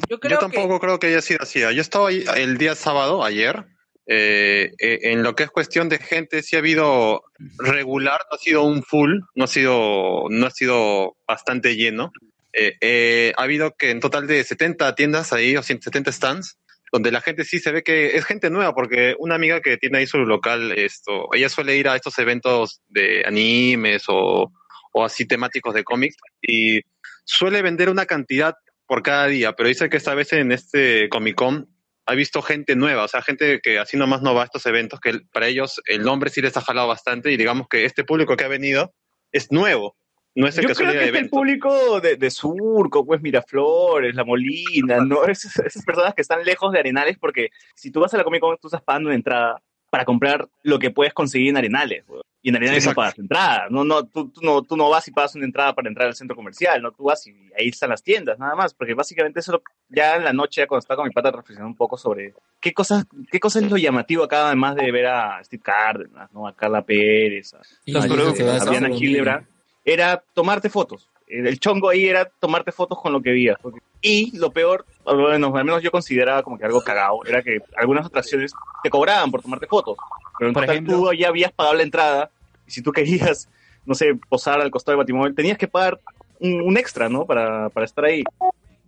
Yo 0.09 0.19
creo 0.19 0.39
Yo 0.39 0.39
tampoco 0.39 0.79
creo 0.79 0.99
que 0.99 1.07
haya 1.07 1.21
sido 1.21 1.39
así. 1.41 1.59
Yo 1.59 1.81
estaba 1.81 2.09
ahí 2.09 2.25
el 2.35 2.57
día 2.57 2.75
sábado, 2.75 3.23
ayer, 3.23 3.65
eh, 4.11 4.73
eh, 4.79 4.99
en 5.03 5.21
lo 5.21 5.35
que 5.35 5.43
es 5.43 5.51
cuestión 5.51 5.87
de 5.87 5.99
gente, 5.99 6.41
sí 6.41 6.55
ha 6.55 6.59
habido 6.59 7.25
regular, 7.59 8.19
no 8.31 8.35
ha 8.35 8.39
sido 8.39 8.63
un 8.63 8.81
full, 8.81 9.19
no 9.35 9.43
ha 9.43 9.47
sido, 9.47 10.23
no 10.29 10.47
ha 10.47 10.49
sido 10.49 11.15
bastante 11.27 11.75
lleno. 11.75 12.11
Eh, 12.51 12.73
eh, 12.81 13.33
ha 13.37 13.43
habido 13.43 13.75
que 13.75 13.91
en 13.91 13.99
total 13.99 14.25
de 14.25 14.43
70 14.43 14.95
tiendas 14.95 15.31
ahí, 15.31 15.55
o 15.55 15.61
170 15.61 16.11
stands, 16.11 16.57
donde 16.91 17.11
la 17.11 17.21
gente 17.21 17.45
sí 17.45 17.59
se 17.59 17.71
ve 17.71 17.83
que 17.83 18.17
es 18.17 18.25
gente 18.25 18.49
nueva, 18.49 18.73
porque 18.73 19.15
una 19.19 19.35
amiga 19.35 19.61
que 19.61 19.77
tiene 19.77 19.99
ahí 19.99 20.07
su 20.07 20.17
local, 20.17 20.71
esto, 20.71 21.29
ella 21.35 21.47
suele 21.47 21.77
ir 21.77 21.87
a 21.87 21.95
estos 21.95 22.17
eventos 22.17 22.81
de 22.87 23.23
animes 23.27 24.05
o, 24.07 24.51
o 24.91 25.05
así 25.05 25.27
temáticos 25.27 25.75
de 25.75 25.83
cómics 25.83 26.17
y 26.41 26.81
suele 27.25 27.61
vender 27.61 27.89
una 27.89 28.07
cantidad 28.07 28.55
por 28.87 29.03
cada 29.03 29.27
día, 29.27 29.53
pero 29.53 29.69
dice 29.69 29.87
que 29.87 29.97
esta 29.97 30.15
vez 30.15 30.33
en 30.33 30.51
este 30.51 31.09
Comic 31.09 31.35
Con 31.35 31.69
ha 32.09 32.15
visto 32.15 32.41
gente 32.41 32.75
nueva, 32.75 33.03
o 33.03 33.07
sea, 33.07 33.21
gente 33.21 33.59
que 33.61 33.77
así 33.77 33.95
nomás 33.95 34.23
no 34.23 34.33
va 34.33 34.41
a 34.41 34.45
estos 34.45 34.65
eventos, 34.65 34.99
que 34.99 35.21
para 35.31 35.47
ellos 35.47 35.79
el 35.85 36.01
nombre 36.01 36.31
sí 36.31 36.41
les 36.41 36.57
ha 36.57 36.61
jalado 36.61 36.87
bastante 36.87 37.31
y 37.31 37.37
digamos 37.37 37.67
que 37.69 37.85
este 37.85 38.03
público 38.03 38.35
que 38.35 38.45
ha 38.45 38.47
venido 38.47 38.95
es 39.31 39.51
nuevo, 39.51 39.95
no 40.33 40.47
es 40.47 40.57
el 40.57 40.63
Yo 40.63 40.69
que 40.69 40.75
creo 40.75 40.91
que 40.91 41.09
es 41.09 41.15
el 41.15 41.29
público 41.29 42.01
de, 42.01 42.15
de 42.15 42.31
Surco, 42.31 43.05
pues 43.05 43.21
Miraflores, 43.21 44.15
La 44.15 44.23
Molina, 44.23 45.05
¿no? 45.05 45.23
Esas, 45.27 45.59
esas 45.59 45.85
personas 45.85 46.15
que 46.15 46.23
están 46.23 46.43
lejos 46.43 46.71
de 46.71 46.79
Arenales, 46.79 47.19
porque 47.19 47.49
si 47.75 47.91
tú 47.91 47.99
vas 47.99 48.11
a 48.15 48.17
la 48.17 48.23
Comic 48.23 48.41
Con, 48.41 48.57
tú 48.57 48.69
estás 48.69 48.81
pagando 48.81 49.09
una 49.09 49.15
entrada 49.15 49.61
para 49.89 50.05
comprar 50.05 50.47
lo 50.63 50.77
que 50.79 50.91
puedes 50.91 51.13
conseguir 51.13 51.49
en 51.49 51.57
Arenales. 51.57 52.03
Y 52.41 52.49
en 52.49 52.55
Arenales 52.55 52.83
Exacto. 52.85 53.01
no 53.01 53.03
pagas 53.05 53.19
entrada. 53.19 53.67
No, 53.69 53.83
no, 53.83 54.05
tú, 54.05 54.29
tú 54.29 54.39
no, 54.41 54.61
tú 54.61 54.77
no 54.77 54.89
vas 54.89 55.05
y 55.07 55.11
pagas 55.11 55.35
una 55.35 55.43
entrada 55.45 55.73
para 55.73 55.89
entrar 55.89 56.07
al 56.07 56.15
centro 56.15 56.35
comercial, 56.37 56.81
¿no? 56.81 56.91
Tú 56.93 57.03
vas 57.05 57.25
y 57.27 57.31
ahí 57.57 57.67
están 57.67 57.89
las 57.89 58.01
tiendas, 58.01 58.39
nada 58.39 58.55
más. 58.55 58.73
Porque 58.73 58.93
básicamente 58.93 59.39
eso, 59.41 59.51
lo- 59.53 59.63
ya 59.89 60.15
en 60.15 60.23
la 60.23 60.31
noche, 60.31 60.61
ya 60.61 60.67
cuando 60.67 60.79
estaba 60.79 60.97
con 60.97 61.07
mi 61.07 61.13
pata 61.13 61.31
reflexionando 61.31 61.67
un 61.71 61.75
poco 61.75 61.97
sobre 61.97 62.33
qué 62.61 62.71
cosas, 62.73 63.05
qué 63.31 63.39
cosas 63.39 63.63
es 63.63 63.69
lo 63.71 63.77
llamativo 63.77 64.23
acá, 64.23 64.47
además 64.47 64.75
de 64.75 64.89
ver 64.91 65.07
a 65.07 65.43
Steve 65.43 65.61
Cárdenas, 65.63 66.31
¿no? 66.31 66.47
A 66.47 66.55
Carla 66.55 66.81
Pérez, 66.83 67.53
a, 67.55 67.61
Y 67.83 67.97
a 67.97 68.01
a 68.03 68.07
lo 68.07 68.95
Hildebrand, 68.95 69.45
era 69.83 70.23
tomarte 70.33 70.69
fotos. 70.69 71.09
El 71.27 71.45
el 71.47 71.59
chongo 71.59 71.89
ahí 71.89 72.05
era 72.07 72.25
tomarte 72.39 72.71
fotos 72.71 72.99
con 73.01 73.11
lo 73.11 73.21
que 73.21 73.31
veías. 73.31 73.57
porque- 73.61 73.81
Y 74.01 74.37
lo 74.37 74.51
peor, 74.51 74.85
al 75.05 75.17
menos, 75.17 75.53
al 75.55 75.65
menos 75.65 75.81
yo 75.83 75.91
consideraba 75.91 76.41
como 76.43 76.57
que 76.57 76.65
algo 76.65 76.81
cagado, 76.81 77.19
era 77.25 77.41
que 77.41 77.59
algunas 77.77 78.05
atracciones 78.05 78.53
te 78.83 78.89
cobraban 78.89 79.29
por 79.31 79.41
tomarte 79.41 79.67
fotos. 79.67 79.97
Pero 80.37 80.49
en 80.49 80.53
Por 80.53 80.63
total 80.63 80.75
ejemplo- 80.77 80.97
tú 80.97 81.13
ya 81.13 81.27
habías 81.27 81.51
pagado 81.51 81.75
la 81.75 81.83
entrada 81.83 82.29
y 82.65 82.71
si 82.71 82.81
tú 82.81 82.91
querías, 82.91 83.49
no 83.85 83.93
sé, 83.95 84.15
posar 84.29 84.61
al 84.61 84.71
costado 84.71 84.93
del 84.97 85.03
batimóvil, 85.03 85.35
tenías 85.35 85.57
que 85.57 85.67
pagar 85.67 85.99
un, 86.39 86.61
un 86.61 86.77
extra, 86.77 87.09
¿no? 87.09 87.25
Para, 87.25 87.69
para 87.69 87.85
estar 87.85 88.05
ahí. 88.05 88.23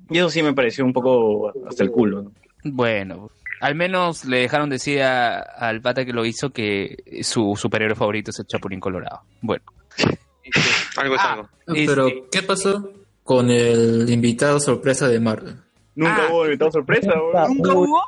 Y 0.09 0.17
eso 0.17 0.29
sí 0.29 0.41
me 0.43 0.53
pareció 0.53 0.85
un 0.85 0.93
poco 0.93 1.51
hasta 1.67 1.83
el 1.83 1.91
culo, 1.91 2.21
¿no? 2.23 2.31
Bueno, 2.63 3.29
al 3.59 3.75
menos 3.75 4.23
le 4.25 4.37
dejaron 4.37 4.69
decir 4.69 5.01
a- 5.01 5.39
al 5.41 5.81
pata 5.81 6.05
que 6.05 6.13
lo 6.13 6.23
hizo 6.25 6.51
que 6.51 7.19
su 7.23 7.55
superhéroe 7.57 7.95
favorito 7.95 8.31
es 8.31 8.39
el 8.39 8.47
Chapulín 8.47 8.79
Colorado. 8.79 9.21
Bueno. 9.41 9.63
Algo 10.97 11.15
es 11.15 11.21
Ah, 11.21 11.33
algo. 11.33 11.49
Pero, 11.65 12.07
Este- 12.07 12.23
¿qué 12.31 12.41
pasó 12.43 12.91
con 13.23 13.49
el 13.49 14.09
invitado 14.09 14.59
sorpresa 14.59 15.07
de 15.07 15.19
Marvel? 15.19 15.55
Nunca 15.95 16.27
Ah. 16.27 16.29
hubo 16.31 16.45
invitado 16.45 16.71
sorpresa, 16.71 17.11
weón. 17.13 17.57
¿Nunca 17.57 17.73
hubo? 17.73 18.01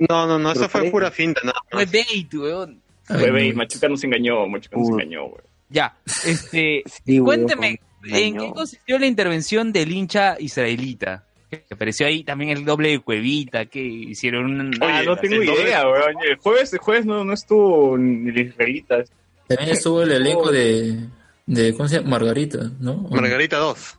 No, 0.00 0.26
no, 0.26 0.38
no, 0.38 0.52
eso 0.52 0.68
fue 0.68 0.90
pura 0.90 1.10
finta, 1.10 1.40
nada 1.44 1.60
Fue 1.70 1.84
más. 1.84 1.92
bait, 1.92 2.34
weón. 2.34 2.80
Fue 3.04 3.30
bait, 3.30 3.52
no. 3.52 3.58
Machuca 3.58 3.88
nos 3.88 4.04
engañó, 4.04 4.46
Machuca 4.46 4.76
nos 4.76 4.88
engañó, 4.90 5.24
weón. 5.26 5.42
Ya, 5.70 5.96
este, 6.24 6.82
Sí, 7.04 7.20
weón, 7.20 7.24
cuénteme, 7.46 7.80
¿en 8.04 8.36
qué 8.38 8.50
consistió 8.52 8.98
la 8.98 9.06
intervención 9.06 9.72
del 9.72 9.92
hincha 9.92 10.36
israelita? 10.38 11.24
Que 11.50 11.64
apareció 11.70 12.06
ahí 12.06 12.24
también 12.24 12.50
el 12.50 12.64
doble 12.64 12.90
de 12.90 12.98
Cuevita, 13.00 13.64
que 13.66 13.80
hicieron 13.82 14.60
un... 14.60 14.74
Ah, 14.82 14.98
Oye, 14.98 15.06
no 15.06 15.16
tengo 15.16 15.42
idea, 15.42 15.82
weón. 15.88 16.14
El 16.28 16.36
jueves, 16.36 16.72
el 16.74 16.78
jueves 16.78 17.06
no, 17.06 17.24
no 17.24 17.32
estuvo 17.32 17.96
ni 17.96 18.28
el 18.30 18.38
israelita. 18.48 19.02
También 19.46 19.70
estuvo 19.70 20.02
el 20.02 20.12
elenco 20.12 20.52
de, 20.52 21.06
de 21.46 21.72
¿cómo 21.74 21.88
se 21.88 21.96
llama? 21.96 22.10
Margarita, 22.10 22.70
¿no? 22.80 22.96
Margarita 23.10 23.56
2. 23.56 23.98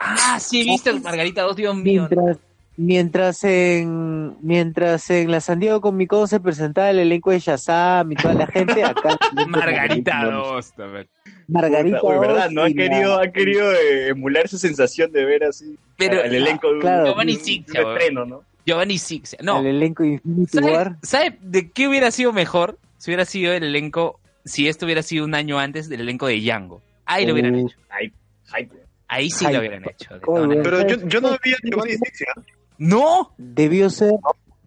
Ah, 0.00 0.38
sí, 0.40 0.64
viste 0.64 0.90
el 0.90 1.00
Margarita 1.00 1.42
2, 1.42 1.56
Dios 1.56 1.76
mío. 1.76 2.08
Mientras, 2.10 2.38
mientras 2.76 3.44
en 3.44 4.36
mientras 4.42 5.10
en 5.10 5.30
la 5.30 5.40
San 5.40 5.58
Diego 5.58 5.80
Comic 5.80 6.08
Con 6.10 6.28
se 6.28 6.38
presentaba 6.40 6.90
el 6.90 6.98
elenco 7.00 7.30
de 7.30 7.40
Shazam 7.40 8.12
y 8.12 8.16
toda 8.16 8.34
la 8.34 8.46
gente, 8.46 8.84
acá 8.84 9.18
Margarita 9.48 10.24
2, 10.24 10.72
también. 10.74 11.08
Margarita 11.48 11.98
Uy, 12.02 12.18
¿verdad? 12.18 12.50
¿No? 12.50 12.62
La- 12.66 12.72
querido, 12.74 13.18
han 13.20 13.32
querido 13.32 13.72
eh, 13.72 14.08
emular 14.08 14.44
esa 14.44 14.58
sensación 14.58 15.10
de 15.12 15.24
ver 15.24 15.44
así 15.44 15.76
Pero 15.96 16.22
el 16.22 16.34
elenco 16.34 16.68
de 16.68 16.74
un, 16.74 16.80
claro. 16.80 17.14
un- 17.14 17.28
estreno, 17.28 18.24
¿no? 18.24 18.42
Giovanni 18.66 18.98
Six. 18.98 19.36
No, 19.42 19.60
el 19.60 19.66
elenco 19.66 20.02
de 20.02 20.08
Infinity 20.14 20.58
¿sabe, 20.58 20.72
War. 20.72 20.96
sabe 21.02 21.38
de 21.40 21.70
qué 21.70 21.86
hubiera 21.88 22.10
sido 22.10 22.32
mejor? 22.32 22.78
Si 22.98 23.10
hubiera 23.10 23.24
sido 23.24 23.52
el 23.52 23.62
elenco, 23.62 24.18
si 24.44 24.66
esto 24.68 24.86
hubiera 24.86 25.02
sido 25.02 25.24
un 25.24 25.34
año 25.36 25.58
antes 25.60 25.88
del 25.88 26.00
elenco 26.00 26.26
de 26.26 26.40
Django. 26.40 26.82
Ahí 27.04 27.26
lo 27.26 27.32
hubieran 27.34 27.54
Uh, 27.54 27.66
hecho. 27.68 27.76
Ay, 27.90 28.12
ay, 28.52 28.68
weón. 28.72 28.85
Ahí 29.08 29.30
sí 29.30 29.46
Ay, 29.46 29.54
lo 29.54 29.60
hubieran 29.60 29.84
hecho. 29.88 30.20
Pero 30.62 30.86
yo, 30.86 31.06
yo 31.06 31.20
no 31.20 31.36
vi 31.42 31.52
a 31.52 31.56
Giovanni 31.62 31.92
Sixia. 31.92 32.32
No, 32.78 33.34
Debió 33.38 33.88
ser 33.90 34.12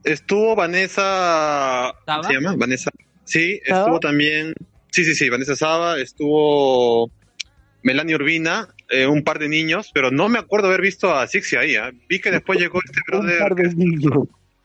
Estuvo 0.03 0.55
Vanessa. 0.55 1.01
¿Saba? 1.01 1.93
¿Cómo 2.05 2.23
se 2.23 2.33
llama? 2.33 2.55
Vanessa. 2.57 2.91
Sí, 3.25 3.59
¿Saba? 3.67 3.81
estuvo 3.81 3.99
también. 3.99 4.53
Sí, 4.91 5.03
sí, 5.03 5.13
sí, 5.13 5.29
Vanessa 5.29 5.55
Saba. 5.55 5.99
Estuvo 5.99 7.11
Melanie 7.83 8.15
Urbina, 8.15 8.69
eh, 8.89 9.05
un 9.07 9.23
par 9.23 9.39
de 9.39 9.49
niños, 9.49 9.91
pero 9.93 10.09
no 10.09 10.29
me 10.29 10.39
acuerdo 10.39 10.67
haber 10.67 10.81
visto 10.81 11.13
a 11.13 11.27
Sixia 11.27 11.59
ahí. 11.61 11.75
¿ah? 11.75 11.91
Vi 12.07 12.19
que 12.19 12.31
después 12.31 12.59
llegó 12.59 12.79
este 12.83 12.99
un 13.17 13.27
par 13.39 13.53
brother. 13.55 13.69
de 13.69 13.75
niños. 13.75 14.13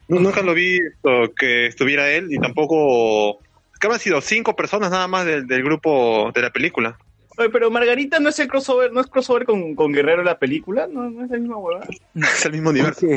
No, 0.07 0.19
nunca 0.19 0.41
lo 0.41 0.53
vi 0.53 0.77
esto, 0.77 1.33
que 1.37 1.67
estuviera 1.67 2.11
él 2.11 2.27
y 2.31 2.39
tampoco. 2.39 3.39
Que 3.79 3.87
habrán 3.87 3.99
sido 3.99 4.21
cinco 4.21 4.55
personas 4.55 4.89
nada 4.89 5.07
más 5.07 5.25
del, 5.25 5.47
del 5.47 5.63
grupo 5.63 6.31
de 6.33 6.41
la 6.41 6.49
película. 6.49 6.97
Oye, 7.37 7.49
pero 7.49 7.69
Margarita 7.71 8.19
no 8.19 8.29
es 8.29 8.39
el 8.39 8.47
crossover, 8.47 8.91
no 8.93 9.01
es 9.01 9.07
crossover 9.07 9.45
con, 9.45 9.75
con 9.75 9.91
Guerrero 9.91 10.23
la 10.23 10.37
película, 10.39 10.87
no, 10.87 11.09
no 11.09 11.25
es 11.25 11.29
la 11.31 11.37
misma 11.37 11.57
huevada. 11.57 11.87
Es 12.15 12.45
el 12.45 12.51
mismo 12.53 12.69
¿Por 12.69 12.73
universo. 12.75 13.07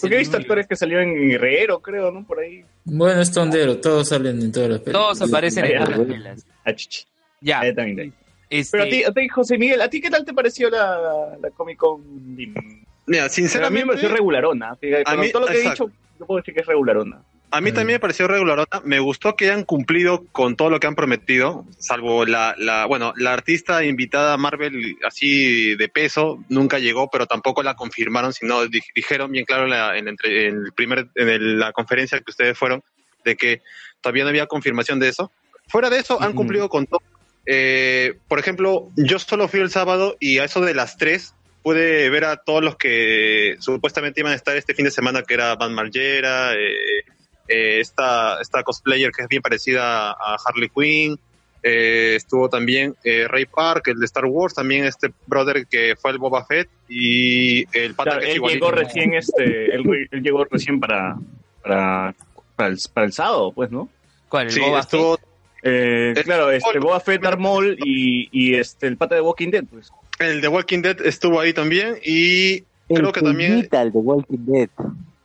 Porque 0.00 0.14
he 0.16 0.18
visto 0.18 0.36
mismo 0.36 0.42
actores 0.42 0.66
que 0.66 0.76
salieron 0.76 1.08
en 1.08 1.28
Guerrero, 1.30 1.80
creo, 1.80 2.10
¿no? 2.10 2.24
Por 2.26 2.40
ahí. 2.40 2.64
Bueno, 2.84 3.20
es 3.20 3.32
tondero, 3.32 3.78
todos 3.78 4.08
salen 4.08 4.40
en 4.42 4.52
todas 4.52 4.68
las 4.70 4.80
películas. 4.80 5.18
Todos 5.18 5.30
aparecen 5.30 5.64
en 5.64 5.70
Ya, 5.72 5.78
las 5.80 5.96
bueno. 5.96 6.12
pelas. 6.14 6.46
Ah, 6.64 6.74
chichi. 6.74 7.04
Ya. 7.40 7.60
Ahí 7.60 7.74
también. 7.74 8.12
Este, 8.50 8.76
Pero 8.76 8.84
a 8.84 8.90
ti, 8.90 9.04
a 9.04 9.12
ti, 9.12 9.28
José 9.28 9.56
Miguel, 9.58 9.80
¿a 9.80 9.88
ti 9.88 10.00
qué 10.00 10.10
tal 10.10 10.24
te 10.24 10.32
pareció 10.34 10.68
la, 10.70 11.36
la 11.40 11.50
Comic 11.50 11.78
Con? 11.78 12.02
Mira, 12.36 12.52
A 12.54 12.58
mí 13.06 13.22
me 13.22 13.28
sinceramente. 13.30 13.86
pareció 13.86 14.08
regularona. 14.10 14.74
Fíjate, 14.76 15.04
con 15.04 15.20
mí- 15.20 15.30
todo 15.32 15.42
lo 15.42 15.48
que 15.48 15.58
exacto. 15.58 15.84
he 15.84 15.86
dicho, 15.88 15.98
yo 16.18 16.26
puedo 16.26 16.40
decir 16.40 16.54
que 16.54 16.60
es 16.60 16.66
regularona. 16.66 17.22
A 17.50 17.60
mí 17.62 17.72
también 17.72 17.96
me 17.96 18.00
pareció 18.00 18.28
regularota. 18.28 18.82
Me 18.84 18.98
gustó 18.98 19.34
que 19.34 19.46
hayan 19.46 19.64
cumplido 19.64 20.24
con 20.32 20.54
todo 20.54 20.68
lo 20.68 20.80
que 20.80 20.86
han 20.86 20.94
prometido, 20.94 21.64
salvo 21.78 22.26
la, 22.26 22.54
la, 22.58 22.84
bueno, 22.84 23.14
la 23.16 23.32
artista 23.32 23.84
invitada 23.84 24.34
a 24.34 24.36
Marvel 24.36 24.96
así 25.06 25.74
de 25.76 25.88
peso 25.88 26.44
nunca 26.50 26.78
llegó, 26.78 27.08
pero 27.10 27.26
tampoco 27.26 27.62
la 27.62 27.74
confirmaron, 27.74 28.32
sino 28.34 28.66
di- 28.66 28.82
dijeron 28.94 29.32
bien 29.32 29.46
claro 29.46 29.64
en 29.64 29.70
la, 29.70 29.96
en, 29.96 30.08
entre- 30.08 30.48
en 30.48 30.56
el 30.66 30.72
primer, 30.72 31.08
en 31.14 31.28
el- 31.30 31.58
la 31.58 31.72
conferencia 31.72 32.18
que 32.20 32.30
ustedes 32.30 32.58
fueron, 32.58 32.82
de 33.24 33.36
que 33.36 33.62
todavía 34.02 34.24
no 34.24 34.28
había 34.30 34.46
confirmación 34.46 34.98
de 35.00 35.08
eso. 35.08 35.32
Fuera 35.68 35.88
de 35.90 35.98
eso, 36.00 36.20
han 36.22 36.34
cumplido 36.34 36.68
con 36.68 36.86
todo. 36.86 37.00
Eh, 37.46 38.18
por 38.28 38.38
ejemplo, 38.38 38.90
yo 38.96 39.18
solo 39.18 39.48
fui 39.48 39.60
el 39.60 39.70
sábado 39.70 40.16
y 40.20 40.36
a 40.38 40.44
eso 40.44 40.60
de 40.60 40.74
las 40.74 40.98
3 40.98 41.34
pude 41.62 42.10
ver 42.10 42.24
a 42.26 42.36
todos 42.36 42.62
los 42.62 42.76
que 42.76 43.56
supuestamente 43.60 44.20
iban 44.20 44.32
a 44.32 44.36
estar 44.36 44.56
este 44.56 44.74
fin 44.74 44.84
de 44.84 44.90
semana, 44.90 45.22
que 45.22 45.32
era 45.34 45.54
Van 45.56 45.74
Margera, 45.74 46.52
eh, 46.54 47.04
eh, 47.48 47.80
esta, 47.80 48.40
esta 48.40 48.62
cosplayer 48.62 49.10
que 49.10 49.22
es 49.22 49.28
bien 49.28 49.42
parecida 49.42 50.10
a 50.10 50.36
Harley 50.44 50.68
Quinn, 50.68 51.18
eh, 51.62 52.14
estuvo 52.16 52.48
también 52.48 52.94
eh, 53.02 53.26
Ray 53.26 53.46
Park, 53.46 53.88
el 53.88 53.98
de 53.98 54.06
Star 54.06 54.26
Wars, 54.26 54.54
también 54.54 54.84
este 54.84 55.12
brother 55.26 55.66
que 55.66 55.96
fue 55.96 56.12
el 56.12 56.18
Boba 56.18 56.44
Fett 56.44 56.68
y 56.88 57.64
el 57.76 57.94
pata 57.94 58.10
Claro, 58.10 58.24
que 58.24 58.32
él 58.32 58.42
llegó 58.42 58.70
recién, 58.70 59.14
este, 59.14 59.74
él, 59.74 60.08
él 60.10 60.22
llegó 60.22 60.44
recién 60.44 60.78
para, 60.78 61.16
para, 61.62 62.14
para, 62.54 62.68
el, 62.68 62.78
para 62.94 63.06
el 63.06 63.12
sábado, 63.12 63.52
pues, 63.52 63.70
¿no? 63.70 63.88
¿Cuál? 64.28 64.46
¿El 64.46 64.52
Sí, 64.52 64.60
Boba 64.60 64.80
estuvo, 64.80 65.18
Eh, 65.62 66.14
claro, 66.24 66.52
este. 66.52 66.78
Boba 66.78 67.00
Fett, 67.00 67.22
Darth 67.22 67.40
Maul 67.40 67.76
y, 67.84 68.28
y 68.30 68.54
este, 68.54 68.86
el 68.86 68.96
pata 68.96 69.16
de 69.16 69.20
Walking 69.20 69.50
Dead, 69.50 69.64
pues. 69.64 69.90
el 70.20 70.40
de 70.40 70.48
Walking 70.48 70.82
Dead 70.82 71.00
estuvo 71.04 71.40
ahí 71.40 71.52
también 71.52 71.96
y 72.04 72.60
creo 72.86 73.08
El 73.08 73.12
que 73.12 73.20
también 73.20 73.68
al 73.72 73.92
de 73.92 73.98
Walking 73.98 74.46
Dead. 74.46 74.68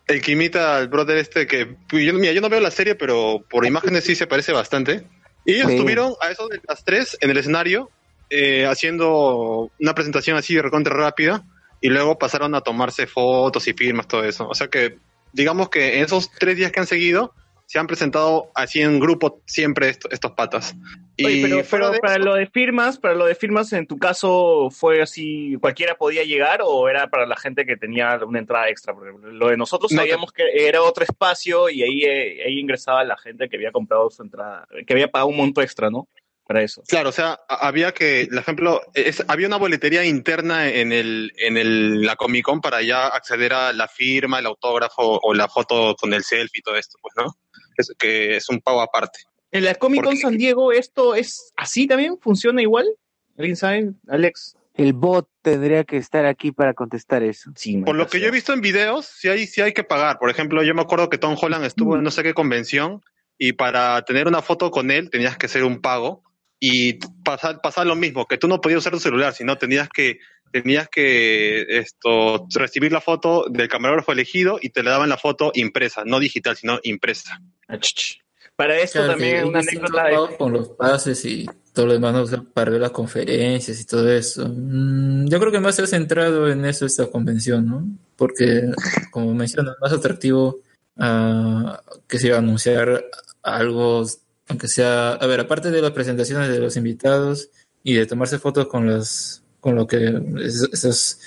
El 0.08 0.22
que 0.22 0.32
imita 0.34 0.78
al 0.78 0.88
brother 0.90 1.18
este 1.18 1.48
que 1.48 1.76
yo, 1.92 2.14
mira, 2.14 2.34
yo 2.34 2.42
no 2.42 2.50
veo 2.50 2.60
la 2.60 2.72
serie, 2.72 2.96
pero 2.96 3.46
por 3.50 3.66
imágenes 3.66 4.04
sí 4.04 4.16
se 4.16 4.28
parece 4.28 4.52
bastante. 4.52 5.08
Y 5.46 5.54
ellos 5.56 5.68
Sí. 5.68 5.74
estuvieron 5.76 6.14
a 6.22 6.30
eso 6.32 6.48
de 6.48 6.60
las 6.68 6.84
tres 6.84 7.18
en 7.22 7.30
el 7.30 7.38
escenario 7.38 7.90
eh, 8.30 8.66
haciendo 8.66 9.72
una 9.80 9.94
presentación 9.94 10.38
así 10.38 10.56
de 10.56 10.62
recontra 10.62 10.96
rápida 10.96 11.44
y 11.82 11.90
luego 11.90 12.18
pasaron 12.18 12.56
a 12.56 12.62
tomarse 12.62 13.08
fotos 13.08 13.68
y 13.68 13.74
firmas, 13.74 14.08
todo 14.08 14.24
eso. 14.24 14.48
O 14.48 14.56
sea 14.56 14.68
que 14.68 14.98
digamos 15.34 15.70
que 15.70 15.98
en 15.98 16.06
esos 16.06 16.32
tres 16.32 16.56
días 16.58 16.72
que 16.72 16.80
han 16.80 16.88
seguido 16.88 17.34
se 17.74 17.80
han 17.80 17.88
presentado 17.88 18.52
así 18.54 18.82
en 18.82 19.00
grupo 19.00 19.42
siempre 19.48 19.90
esto- 19.90 20.08
estos 20.12 20.34
patas. 20.34 20.76
Y 21.18 21.26
Oye, 21.26 21.42
pero, 21.42 21.64
pero 21.72 21.90
de 21.90 22.00
para 22.00 22.14
eso- 22.18 22.24
lo 22.26 22.36
de 22.36 22.46
firmas, 22.46 23.00
para 23.00 23.16
lo 23.16 23.26
de 23.26 23.34
firmas, 23.34 23.74
en 23.74 23.88
tu 23.88 23.98
caso, 23.98 24.70
¿fue 24.70 25.02
así, 25.02 25.58
cualquiera 25.60 25.96
podía 25.96 26.24
llegar 26.24 26.60
o 26.64 26.88
era 26.88 27.08
para 27.08 27.26
la 27.26 27.36
gente 27.36 27.66
que 27.66 27.76
tenía 27.76 28.20
una 28.28 28.38
entrada 28.38 28.70
extra? 28.70 28.94
Porque 28.94 29.10
lo 29.24 29.48
de 29.48 29.58
nosotros 29.58 29.92
No, 29.92 29.98
sabíamos 29.98 30.32
que 30.32 30.44
era 30.68 30.84
otro 30.84 31.04
espacio 31.04 31.68
y 31.68 31.82
ahí, 31.82 32.04
eh, 32.04 32.44
ahí 32.46 32.60
ingresaba 32.60 33.04
la 33.06 33.18
gente 33.18 33.50
que 33.50 33.56
había 33.58 33.72
comprado 33.72 34.08
su 34.12 34.22
entrada, 34.22 34.68
que 34.86 34.94
había 34.94 35.08
pagado 35.08 35.30
un 35.30 35.38
monto 35.38 35.60
extra, 35.60 35.90
¿no? 35.90 36.08
Para 36.46 36.62
eso. 36.62 36.84
Claro, 36.88 37.10
o 37.10 37.12
sea, 37.14 37.40
había 37.48 37.92
que, 37.94 38.28
por 38.30 38.38
ejemplo, 38.38 38.82
es- 38.94 39.24
había 39.30 39.48
una 39.48 39.58
boletería 39.58 40.06
interna 40.06 40.70
en 40.70 40.92
el, 40.92 41.32
en 41.38 41.58
el, 41.58 42.02
la 42.04 42.18
Comic 42.18 42.46
Con 42.46 42.62
para 42.62 42.84
ya 42.84 43.08
acceder 43.08 43.54
a 43.54 43.74
la 43.74 43.88
firma, 43.88 44.38
el 44.38 44.46
autógrafo 44.46 45.20
o 45.24 45.34
la 45.34 45.48
foto 45.48 45.96
con 45.96 46.14
el 46.14 46.24
selfie 46.24 46.60
y 46.60 46.62
todo 46.62 46.76
esto, 46.76 47.00
pues, 47.02 47.14
¿no? 47.18 47.34
Es, 47.78 47.94
que 47.98 48.38
es 48.38 48.50
un 48.50 48.62
pago 48.62 48.82
aparte. 48.82 49.20
En 49.52 49.66
la 49.66 49.76
Comic 49.76 50.04
Con 50.04 50.18
San 50.18 50.38
Diego, 50.38 50.72
¿esto 50.72 51.16
es 51.16 51.54
así 51.56 51.88
también? 51.88 52.18
¿Funciona 52.20 52.62
igual? 52.62 52.88
¿Alguien 53.38 53.56
sabe? 53.56 53.94
Alex. 54.08 54.56
El 54.74 54.94
bot 54.94 55.30
tendría 55.44 55.84
que 55.84 55.98
estar 55.98 56.26
aquí 56.26 56.52
para 56.52 56.74
contestar 56.74 57.22
eso. 57.22 57.52
Sí, 57.56 57.78
Por 57.78 57.96
lo 57.96 58.08
que 58.08 58.20
yo 58.20 58.28
he 58.28 58.32
visto 58.32 58.54
en 58.54 58.62
videos, 58.62 59.06
sí 59.06 59.30
hay, 59.30 59.46
sí 59.46 59.62
hay 59.62 59.74
que 59.74 59.84
pagar. 59.84 60.18
Por 60.18 60.32
ejemplo, 60.32 60.64
yo 60.64 60.74
me 60.74 60.82
acuerdo 60.82 61.10
que 61.10 61.20
Tom 61.20 61.36
Holland 61.40 61.66
estuvo 61.66 61.96
en 61.96 62.02
no 62.02 62.10
sé 62.10 62.24
qué 62.24 62.34
convención 62.34 63.04
y 63.38 63.54
para 63.54 64.02
tener 64.04 64.28
una 64.28 64.42
foto 64.42 64.72
con 64.72 64.90
él 64.90 65.12
tenías 65.12 65.38
que 65.38 65.46
hacer 65.46 65.64
un 65.64 65.82
pago 65.82 66.24
y 66.66 66.94
pasar, 67.26 67.60
pasar 67.60 67.86
lo 67.86 67.94
mismo, 67.94 68.26
que 68.26 68.38
tú 68.38 68.48
no 68.48 68.62
podías 68.62 68.80
usar 68.80 68.94
tu 68.94 69.00
celular, 69.02 69.34
sino 69.34 69.58
tenías 69.58 69.90
que 69.90 70.20
tenías 70.50 70.88
que 70.88 71.66
esto 71.68 72.48
recibir 72.56 72.94
la 72.94 73.02
foto 73.02 73.48
del 73.50 73.68
camarógrafo 73.68 74.14
elegido 74.14 74.60
y 74.62 74.70
te 74.70 74.82
le 74.82 74.90
daban 74.90 75.10
la 75.10 75.18
foto 75.18 75.52
impresa, 75.56 76.04
no 76.06 76.22
digital, 76.22 76.56
sino 76.56 76.80
impresa. 76.84 77.42
Ah. 77.68 77.78
Para 78.56 78.80
esto 78.80 79.00
Claro, 79.00 79.12
también 79.12 79.44
una 79.44 79.60
anécdota 79.60 80.06
de... 80.06 80.38
con 80.38 80.54
los 80.54 80.70
pases 80.70 81.26
y 81.26 81.46
todo 81.74 81.88
lo 81.88 81.94
demás, 81.94 82.14
¿no? 82.14 82.22
O 82.22 82.28
sea, 82.28 82.42
para 82.42 82.72
ver 82.72 82.80
las 82.80 82.92
conferencias 82.92 83.82
y 83.82 83.86
todo 83.86 84.10
eso. 84.10 84.48
Mm, 84.48 85.28
yo 85.28 85.40
creo 85.42 85.52
que 85.52 85.60
más 85.60 85.76
se 85.76 85.82
ha 85.82 85.88
centrado 85.88 86.50
en 86.50 86.64
eso 86.64 86.86
esta 86.86 87.08
convención, 87.08 87.66
¿no? 87.68 87.86
Porque, 88.16 88.72
como 89.12 89.34
mencionas, 89.34 89.76
más 89.82 89.92
atractivo 89.92 90.62
ah, 90.98 91.82
que 92.08 92.20
se 92.20 92.28
iba 92.28 92.38
a 92.38 92.40
anunciar 92.40 93.04
algo, 93.42 94.06
aunque 94.48 94.68
sea, 94.68 95.14
a 95.14 95.28
ver, 95.28 95.40
aparte 95.40 95.72
de 95.72 95.82
las 95.82 95.92
presentaciones 95.92 96.50
de 96.50 96.60
los 96.60 96.76
invitados 96.78 97.50
y 97.84 97.94
de 97.96 98.06
tomarse 98.06 98.40
fotos 98.40 98.68
con 98.68 98.90
las, 98.90 99.44
con 99.60 99.76
lo 99.76 99.88
que 99.88 99.98
es- 100.44 100.68
esos, 100.74 101.20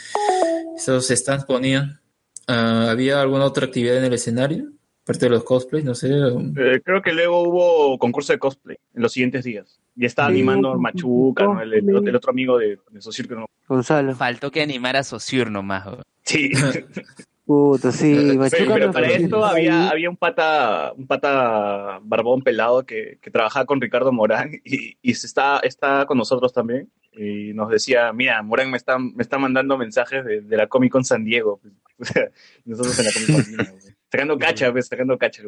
esos 0.77 1.07
stands 1.09 1.45
ponían, 1.45 2.01
ah, 2.47 2.89
¿había 2.91 3.21
alguna 3.21 3.45
otra 3.45 3.67
actividad 3.67 3.97
en 3.99 4.05
el 4.05 4.13
escenario? 4.15 4.71
Aparte 5.05 5.27
de 5.27 5.31
los 5.31 5.45
cosplays, 5.45 5.85
no 5.85 5.95
sé. 5.95 6.09
Eh, 6.09 6.81
creo 6.85 7.01
que 7.01 7.13
luego 7.13 7.43
hubo 7.43 7.97
concurso 7.99 8.33
de 8.33 8.41
cosplay 8.41 8.77
en 8.95 9.03
los 9.03 9.13
siguientes 9.13 9.45
días. 9.45 9.79
Y 9.95 10.05
estaba 10.05 10.29
animando 10.29 10.75
Machuca, 10.77 11.45
¿no? 11.45 11.63
el, 11.63 11.73
el- 11.75 11.85
cosplay. 11.85 12.09
el 12.11 12.17
otro 12.17 12.31
amigo 12.31 12.59
de, 12.59 12.79
de 12.91 13.01
Socir 13.01 13.29
que 13.29 13.35
no. 13.37 13.47
Gonzalo. 13.69 14.15
Faltó 14.17 14.51
que 14.51 14.63
animara 14.63 14.99
a 14.99 15.05
Sociur 15.05 15.49
nomás. 15.51 15.87
Sí, 16.25 16.51
Puta, 17.47 17.93
sí. 17.93 18.13
Pero- 18.17 18.39
Machuca 18.41 18.59
pero, 18.59 18.75
pero 18.75 18.93
para 18.93 19.07
esto 19.07 19.45
había, 19.45 19.89
había 19.89 20.11
un 20.11 20.17
pata, 20.17 20.93
un 20.97 21.07
pata 21.07 22.01
barbón 22.03 22.43
pelado 22.43 22.85
que, 22.85 23.19
que 23.23 23.31
trabajaba 23.31 23.65
con 23.67 23.81
Ricardo 23.81 24.11
Morán 24.13 24.51
y, 24.65 24.99
y 25.01 25.15
se 25.15 25.27
está, 25.29 25.61
está 25.61 26.05
con 26.07 26.19
nosotros 26.19 26.53
también. 26.53 26.91
Y 27.13 27.55
nos 27.55 27.71
decía, 27.71 28.13
mira, 28.13 28.43
Morán 28.43 28.71
me 28.71 28.77
está, 28.77 28.99
me 28.99 29.23
está 29.23 29.39
mandando 29.39 29.79
mensajes 29.79 30.25
de, 30.25 30.41
de 30.43 30.57
la 30.57 30.67
Comic 30.67 30.91
Con 30.93 31.05
San 31.05 31.25
Diego. 31.25 31.61
Nosotros 32.65 32.99
en 32.99 33.05
la 33.07 33.13
Comic 33.13 33.57
Con. 33.57 33.81
Sacando 34.11 34.39
cacha, 34.39 34.73
pues, 34.73 34.87
sacando 34.89 35.17
cacha. 35.19 35.43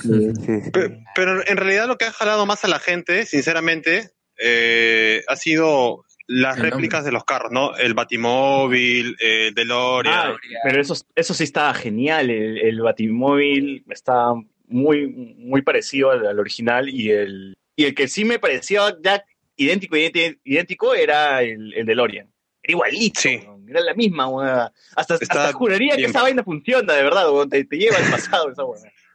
Sí, 0.00 0.32
sí, 0.34 0.60
sí. 0.62 0.70
Pe- 0.70 1.02
Pero 1.14 1.46
en 1.46 1.56
realidad 1.56 1.86
lo 1.88 1.96
que 1.98 2.04
ha 2.06 2.12
jalado 2.12 2.46
más 2.46 2.64
a 2.64 2.68
la 2.68 2.78
gente, 2.78 3.26
sinceramente, 3.26 4.10
eh, 4.42 5.22
ha 5.26 5.36
sido 5.36 6.04
las 6.30 6.56
El 6.56 6.62
nombre. 6.62 6.70
réplicas 6.76 7.04
de 7.04 7.10
los 7.12 7.24
carros, 7.24 7.50
¿no? 7.50 7.74
El 7.76 7.94
Batimóvil, 7.94 9.16
el 9.18 9.54
DeLorean. 9.54 10.14
Ah, 10.32 10.36
pero 10.62 10.80
eso, 10.80 10.94
eso 11.14 11.34
sí 11.34 11.44
estaba 11.44 11.72
genial. 11.74 12.30
El, 12.30 12.58
el 12.58 12.80
Batimóvil 12.80 13.82
está 13.88 14.34
muy, 14.66 15.06
muy 15.08 15.62
parecido 15.62 16.10
al, 16.10 16.26
al 16.26 16.38
original 16.38 16.88
y 16.88 17.10
el, 17.10 17.56
y 17.74 17.84
el 17.84 17.94
que 17.94 18.08
sí 18.08 18.24
me 18.24 18.38
parecía 18.38 18.94
ya 19.02 19.24
idéntico, 19.56 19.96
idéntico, 19.96 20.38
idéntico 20.44 20.94
era 20.94 21.42
el, 21.42 21.72
el 21.74 21.86
DeLorean. 21.86 22.30
Era 22.62 22.72
igualito, 22.72 23.20
Sí. 23.20 23.40
era 23.66 23.80
la 23.80 23.94
misma. 23.94 24.70
Hasta, 24.94 25.14
hasta 25.14 25.52
juraría 25.54 25.96
que 25.96 26.04
esa 26.04 26.22
vaina 26.22 26.44
funciona, 26.44 26.92
de 26.92 27.02
verdad, 27.02 27.26
te, 27.50 27.64
te 27.64 27.76
lleva 27.78 27.96
al 27.96 28.10
pasado 28.10 28.50
esa. 28.52 28.62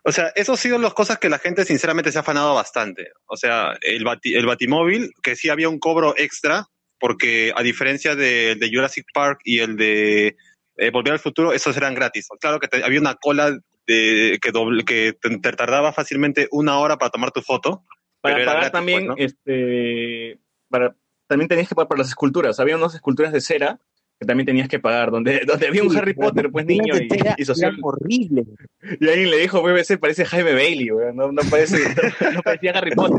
O 0.05 0.11
sea, 0.11 0.33
eso 0.35 0.53
ha 0.53 0.57
sido 0.57 0.77
las 0.79 0.93
cosas 0.93 1.17
que 1.19 1.29
la 1.29 1.39
gente 1.39 1.63
sinceramente 1.63 2.11
se 2.11 2.17
ha 2.17 2.21
afanado 2.21 2.53
bastante. 2.55 3.11
O 3.25 3.37
sea, 3.37 3.77
el, 3.81 4.03
bati- 4.03 4.35
el 4.35 4.45
Batimóvil, 4.45 5.11
que 5.21 5.35
sí 5.37 5.47
había 5.47 5.69
un 5.69 5.79
cobro 5.79 6.13
extra, 6.17 6.67
porque 7.03 7.51
a 7.53 7.61
diferencia 7.61 8.15
de, 8.15 8.55
de 8.55 8.69
Jurassic 8.73 9.05
Park 9.13 9.41
y 9.43 9.59
el 9.59 9.75
de 9.75 10.37
eh, 10.77 10.89
Volver 10.89 11.11
al 11.11 11.19
Futuro, 11.19 11.51
esos 11.51 11.75
eran 11.75 11.95
gratis. 11.95 12.29
Claro 12.39 12.61
que 12.61 12.69
te- 12.69 12.81
había 12.81 13.01
una 13.01 13.15
cola 13.15 13.59
de, 13.85 14.39
que, 14.41 14.51
doble, 14.51 14.85
que 14.85 15.11
te, 15.11 15.37
te 15.37 15.51
tardaba 15.51 15.91
fácilmente 15.91 16.47
una 16.51 16.79
hora 16.79 16.95
para 16.97 17.11
tomar 17.11 17.31
tu 17.31 17.41
foto. 17.41 17.83
Para 18.21 18.35
pagar 18.35 18.53
gratis, 18.55 18.71
también, 18.71 19.07
pues, 19.07 19.17
¿no? 19.17 19.25
este, 19.25 20.39
para, 20.69 20.95
también 21.27 21.49
tenías 21.49 21.67
que 21.67 21.75
pagar 21.75 21.89
por 21.89 21.99
las 21.99 22.07
esculturas. 22.07 22.61
Había 22.61 22.77
unas 22.77 22.95
esculturas 22.95 23.33
de 23.33 23.41
cera 23.41 23.81
que 24.19 24.25
también 24.25 24.45
tenías 24.45 24.67
que 24.67 24.79
pagar, 24.79 25.11
donde, 25.11 25.41
donde 25.47 25.67
había 25.67 25.83
un 25.83 25.89
Sí, 25.91 25.97
Harry 25.97 26.13
Potter, 26.13 26.49
pues 26.51 26.65
niño, 26.65 26.93
y, 26.95 27.07
esculturas 27.07 27.35
de 27.37 28.45
y 28.99 29.07
alguien 29.07 29.29
le 29.31 29.37
dijo, 29.37 29.61
BBC 29.61 29.97
parece 29.97 30.25
Jaime 30.25 30.53
Bailey, 30.53 30.91
weón. 30.91 31.15
No, 31.15 31.31
no 31.31 31.41
parece, 31.49 31.77
no, 32.33 32.41
parecía 32.41 32.71
Harry 32.71 32.91
Potter. 32.91 33.17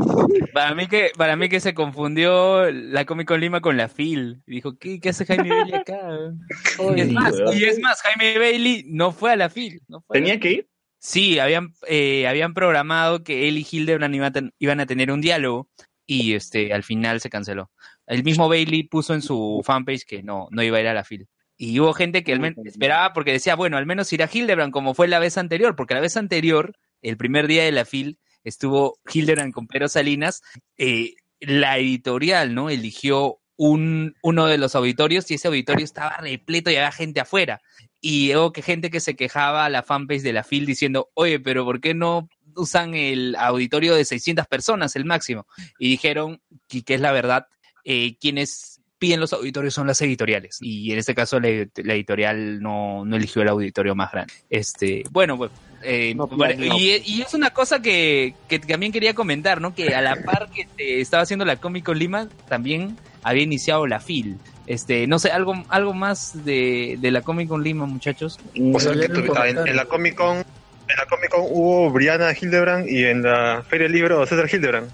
Para 0.53 0.75
mí 0.75 0.87
que 0.87 1.11
para 1.17 1.37
mí 1.37 1.49
que 1.49 1.61
se 1.61 1.75
confundió 1.75 2.71
la 2.71 3.05
Comic 3.05 3.29
Con 3.29 3.41
Lima 3.41 3.61
con 3.61 3.77
la 3.77 3.89
Phil. 3.89 4.43
Dijo, 4.47 4.77
¿qué, 4.79 5.01
qué 5.01 5.09
hace 5.11 5.25
Jaime 5.27 5.49
Bailey 5.51 5.75
acá? 5.75 6.01
Y 6.97 7.01
es, 7.01 7.13
más, 7.13 7.35
y 7.55 7.65
es 7.65 7.81
más, 7.81 8.03
Jaime 8.03 8.39
Bailey 8.39 8.85
no 8.89 9.13
fue 9.13 9.33
a 9.33 9.37
la 9.37 9.49
Phil. 9.49 9.81
no 9.89 10.03
fue 10.03 10.19
a 10.19 10.21
la 10.21 10.25
¿Tenía 10.25 10.41
que 10.41 10.51
ir? 10.53 10.69
Sí, 10.99 11.39
habían, 11.39 11.75
eh, 11.87 12.27
habían 12.27 12.55
programado 12.55 13.23
que 13.25 13.49
él 13.49 13.59
y 13.59 13.67
Hildebrand 13.71 14.15
iban 14.15 14.27
a, 14.29 14.33
ten- 14.33 14.55
iban 14.59 14.81
a 14.81 14.87
tener 14.87 15.11
un 15.11 15.21
diálogo 15.21 15.69
y 16.07 16.35
este 16.35 16.73
al 16.73 16.83
final 16.83 17.21
se 17.21 17.31
canceló. 17.31 17.71
El 18.07 18.25
mismo 18.25 18.49
Bailey 18.49 18.85
puso 18.85 19.15
en 19.15 19.23
su 19.23 19.63
fanpage 19.65 20.05
que 20.05 20.23
no, 20.23 20.49
no 20.51 20.63
iba 20.63 20.79
a 20.79 20.81
ir 20.81 20.89
a 20.89 20.95
la 20.95 21.05
fil. 21.05 21.29
Y 21.57 21.79
hubo 21.81 21.93
gente 21.93 22.25
que 22.25 22.33
al 22.33 22.55
esperaba 22.65 23.13
porque 23.13 23.33
decía, 23.33 23.55
bueno, 23.55 23.77
al 23.77 23.87
menos 23.87 24.13
irá 24.13 24.29
Hildebrand 24.33 24.73
como 24.73 24.95
fue 24.95 25.09
la 25.09 25.21
vez 25.21 25.39
anterior, 25.39 25.77
porque 25.77 25.95
la 25.95 26.01
vez 26.01 26.17
anterior, 26.17 26.77
el 27.01 27.17
primer 27.17 27.47
día 27.47 27.65
de 27.65 27.73
la 27.73 27.85
fil, 27.85 28.19
estuvo 28.43 28.99
Hildebrand 29.13 29.53
con 29.53 29.67
Pedro 29.67 29.89
Salinas. 29.89 30.43
eh, 30.77 31.15
la 31.41 31.79
editorial, 31.79 32.55
¿no? 32.55 32.71
Eligió 32.71 33.39
un, 33.57 34.15
uno 34.23 34.47
de 34.47 34.59
los 34.59 34.75
auditorios 34.75 35.31
y 35.31 35.35
ese 35.35 35.49
auditorio 35.49 35.85
estaba 35.85 36.17
repleto 36.19 36.71
y 36.71 36.77
había 36.77 36.93
gente 36.93 37.21
afuera. 37.21 37.61
Y 38.01 38.35
hubo 38.35 38.53
que 38.53 38.63
gente 38.63 38.91
que 38.91 39.01
se 39.01 39.17
quejaba 39.17 39.65
a 39.65 39.71
la 39.71 39.83
fanpage 39.83 40.23
de 40.23 40.33
la 40.33 40.45
FIL 40.45 40.67
diciendo, 40.67 41.11
oye, 41.15 41.41
pero 41.41 41.65
¿por 41.65 41.81
qué 41.81 41.95
no 41.95 42.29
usan 42.57 42.95
el 42.95 43.35
auditorio 43.37 43.95
de 43.95 44.05
600 44.05 44.47
personas, 44.47 44.97
el 44.97 45.05
máximo? 45.05 45.47
Y 45.79 45.89
dijeron, 45.91 46.41
que 46.69 46.95
es 46.95 47.01
la 47.01 47.13
verdad, 47.13 47.47
eh, 47.85 48.17
quienes 48.21 48.81
piden 48.99 49.21
los 49.21 49.33
auditorios 49.33 49.75
son 49.75 49.87
las 49.87 50.01
editoriales. 50.01 50.59
Y 50.61 50.93
en 50.93 50.99
este 50.99 51.15
caso 51.15 51.39
la, 51.39 51.49
la 51.77 51.95
editorial 51.95 52.61
no, 52.61 53.05
no 53.05 53.17
eligió 53.17 53.43
el 53.43 53.49
auditorio 53.49 53.95
más 53.95 54.11
grande. 54.13 54.33
Este, 54.49 55.03
bueno, 55.11 55.37
pues, 55.37 55.51
eh, 55.83 56.15
No, 56.15 56.27
bueno, 56.27 56.65
no. 56.67 56.79
y, 56.79 57.03
y 57.05 57.23
es 57.23 57.35
una 57.35 57.51
cosa 57.51 57.83
que, 57.83 58.35
que 58.49 58.59
también 58.59 58.93
quería 58.93 59.15
comentar, 59.15 59.61
¿no? 59.61 59.75
Que 59.75 59.95
a 59.95 60.01
la 60.01 60.17
par 60.25 60.49
que 60.51 60.63
eh, 60.79 61.01
estaba 61.01 61.23
haciendo 61.23 61.45
la 61.45 61.57
Comic 61.57 61.85
Con 61.85 61.99
Lima, 61.99 62.29
también 62.49 62.97
había 63.23 63.43
iniciado 63.43 63.87
la 63.87 64.01
FIL. 64.01 64.39
Este, 64.67 65.07
no 65.07 65.19
sé, 65.19 65.31
algo, 65.31 65.53
algo 65.69 65.93
más 65.93 66.45
de, 66.45 66.97
de 66.99 67.11
la 67.11 67.21
Comic 67.21 67.49
Con 67.49 67.63
Lima, 67.63 67.85
muchachos. 67.85 68.39
O 68.73 68.81
sea, 68.81 68.95
que 68.95 69.01
ah, 69.01 69.05
en, 69.05 69.27
comentaron. 69.27 69.69
en 69.69 69.77
la 69.77 69.85
Comic 69.85 70.15
Con, 70.15 70.39
en 70.39 70.97
la 70.97 71.07
Comic 71.07 71.29
Con 71.31 71.43
hubo 71.43 71.91
Brianna 71.91 72.33
Hildebrand 72.33 72.89
y 72.89 73.05
en 73.05 73.23
la 73.23 73.63
Feria 73.69 73.85
del 73.85 73.93
Libro 73.93 74.25
César 74.25 74.49
Hildebrand. 74.51 74.91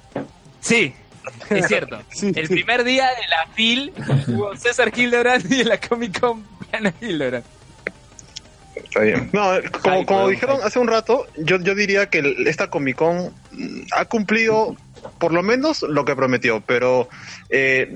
Sí, 0.59 0.93
Es 1.51 1.67
cierto. 1.67 2.03
Sí, 2.11 2.33
El 2.35 2.47
sí. 2.47 2.55
primer 2.55 2.85
día 2.85 3.07
de 3.09 3.29
la 3.29 3.53
FIL 3.55 3.93
hubo 4.29 4.57
César 4.57 4.93
Hildebrand 4.97 5.51
y 5.53 5.61
en 5.61 5.69
la 5.69 5.79
Comic 5.81 6.21
Con 6.21 6.47
Ana 6.73 6.95
Hildebrand. 7.01 7.45
Está 8.77 9.01
bien. 9.01 9.31
No, 9.33 9.51
como, 9.83 10.07
como 10.07 10.29
dijeron 10.29 10.61
hace 10.63 10.79
un 10.79 10.89
rato, 10.89 11.27
yo, 11.37 11.59
yo 11.61 11.75
diría 11.75 12.07
que 12.07 12.19
el- 12.19 12.47
esta 12.47 12.69
Comic 12.69 12.97
Con 12.97 13.35
ha 13.97 14.05
cumplido 14.07 14.77
por 15.19 15.33
lo 15.33 15.43
menos 15.43 15.83
lo 15.83 16.05
que 16.05 16.15
prometió, 16.17 16.61
pero 16.67 17.09
eh, 17.51 17.93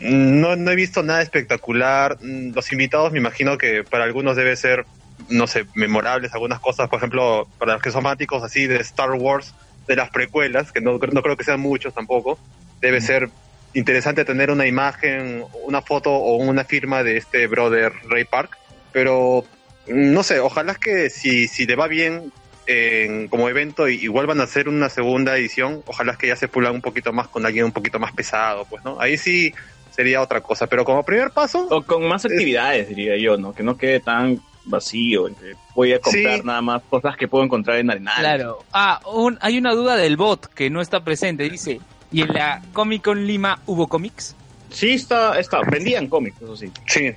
no, 0.00 0.56
no 0.56 0.70
he 0.70 0.76
visto 0.76 1.02
nada 1.02 1.22
espectacular. 1.22 2.18
Los 2.20 2.70
invitados 2.72 3.12
me 3.12 3.18
imagino 3.18 3.58
que 3.58 3.84
para 3.84 4.04
algunos 4.04 4.36
debe 4.36 4.54
ser, 4.56 4.84
no 5.28 5.46
sé, 5.46 5.66
memorables 5.74 6.32
algunas 6.34 6.60
cosas, 6.60 6.88
por 6.88 6.98
ejemplo, 6.98 7.48
para 7.58 7.74
los 7.74 7.82
que 7.82 7.90
son 7.90 8.02
fanáticos 8.02 8.42
así 8.42 8.66
de 8.66 8.76
Star 8.80 9.10
Wars, 9.12 9.54
de 9.86 9.96
las 9.96 10.10
precuelas, 10.10 10.70
que 10.72 10.80
no, 10.80 10.98
no 10.98 11.22
creo 11.22 11.36
que 11.36 11.44
sean 11.44 11.60
muchos 11.60 11.94
tampoco, 11.94 12.38
debe 12.80 13.00
ser 13.00 13.30
interesante 13.74 14.24
tener 14.24 14.50
una 14.50 14.66
imagen, 14.66 15.44
una 15.64 15.82
foto 15.82 16.10
o 16.12 16.36
una 16.36 16.64
firma 16.64 17.02
de 17.02 17.16
este 17.16 17.46
brother 17.46 17.92
Ray 18.08 18.24
Park, 18.24 18.56
pero 18.92 19.44
mm, 19.88 20.12
no 20.12 20.22
sé, 20.22 20.40
ojalá 20.40 20.74
que 20.74 21.10
si, 21.10 21.48
si 21.48 21.66
le 21.66 21.76
va 21.76 21.86
bien 21.88 22.32
en- 22.66 23.28
como 23.28 23.48
evento 23.48 23.88
y, 23.88 23.96
y 23.96 24.08
vuelvan 24.08 24.40
a 24.40 24.44
hacer 24.44 24.68
una 24.68 24.88
segunda 24.88 25.36
edición, 25.36 25.82
ojalá 25.86 26.16
que 26.16 26.28
ya 26.28 26.36
se 26.36 26.48
pulan 26.48 26.74
un 26.74 26.80
poquito 26.82 27.12
más 27.12 27.28
con 27.28 27.46
alguien 27.46 27.64
un 27.64 27.72
poquito 27.72 27.98
más 27.98 28.12
pesado, 28.12 28.64
pues, 28.68 28.84
¿no? 28.84 29.00
Ahí 29.00 29.16
sí 29.18 29.54
sería 29.90 30.20
otra 30.22 30.40
cosa, 30.40 30.66
pero 30.66 30.84
como 30.84 31.02
primer 31.04 31.30
paso, 31.30 31.66
O 31.70 31.82
con 31.82 32.06
más 32.06 32.24
actividades, 32.24 32.88
diría 32.88 33.16
yo, 33.16 33.36
¿no? 33.36 33.52
Que 33.54 33.62
no 33.62 33.76
quede 33.76 34.00
tan 34.00 34.40
vacío. 34.64 35.28
entre 35.28 35.54
voy 35.74 35.92
a 35.94 35.98
comprar 36.00 36.40
Sí. 36.40 36.42
nada 36.44 36.60
más 36.60 36.82
cosas 36.90 37.16
que 37.16 37.26
puedo 37.28 37.42
encontrar 37.44 37.78
en 37.78 37.90
Arenal. 37.90 38.18
Claro. 38.18 38.58
Ah, 38.72 39.00
un- 39.12 39.38
hay 39.40 39.56
una 39.58 39.72
duda 39.72 39.96
del 39.96 40.16
bot 40.16 40.46
que 40.52 40.68
no 40.70 40.80
está 40.82 41.02
presente. 41.04 41.48
Dice, 41.48 41.80
¿y 42.12 42.22
en 42.22 42.32
la 42.32 42.62
Comic 42.72 43.04
Con 43.04 43.26
Lima 43.26 43.60
hubo 43.66 43.86
cómics? 43.86 44.34
Sí, 44.70 44.92
está, 44.94 45.38
está. 45.38 45.60
Vendían 45.62 46.08
cómics, 46.08 46.40
eso 46.42 46.56
sí. 46.56 46.70
sí, 46.86 47.12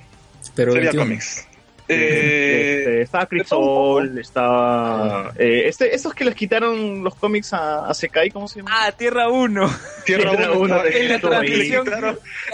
Pero 0.54 0.74
21. 0.74 1.02
cómics. 1.02 1.46
Eh, 1.88 3.02
Este, 3.02 3.26
Crisol, 3.26 4.18
estaba... 4.18 5.32
Eh, 5.36 5.64
este, 5.66 5.94
esos 5.94 6.14
que 6.14 6.24
les 6.24 6.34
quitaron 6.34 7.02
los 7.02 7.14
cómics 7.14 7.52
a, 7.52 7.86
a 7.86 7.94
Sekai, 7.94 8.30
¿cómo 8.30 8.48
se 8.48 8.60
llama? 8.60 8.70
Ah, 8.72 8.92
Tierra 8.92 9.28
1. 9.28 9.70
Tierra 10.06 10.30
Tierra 10.30 10.52
1 10.52 10.60
uno, 10.60 10.84
en 10.84 11.08
la 11.08 11.18
transmisión, 11.18 11.86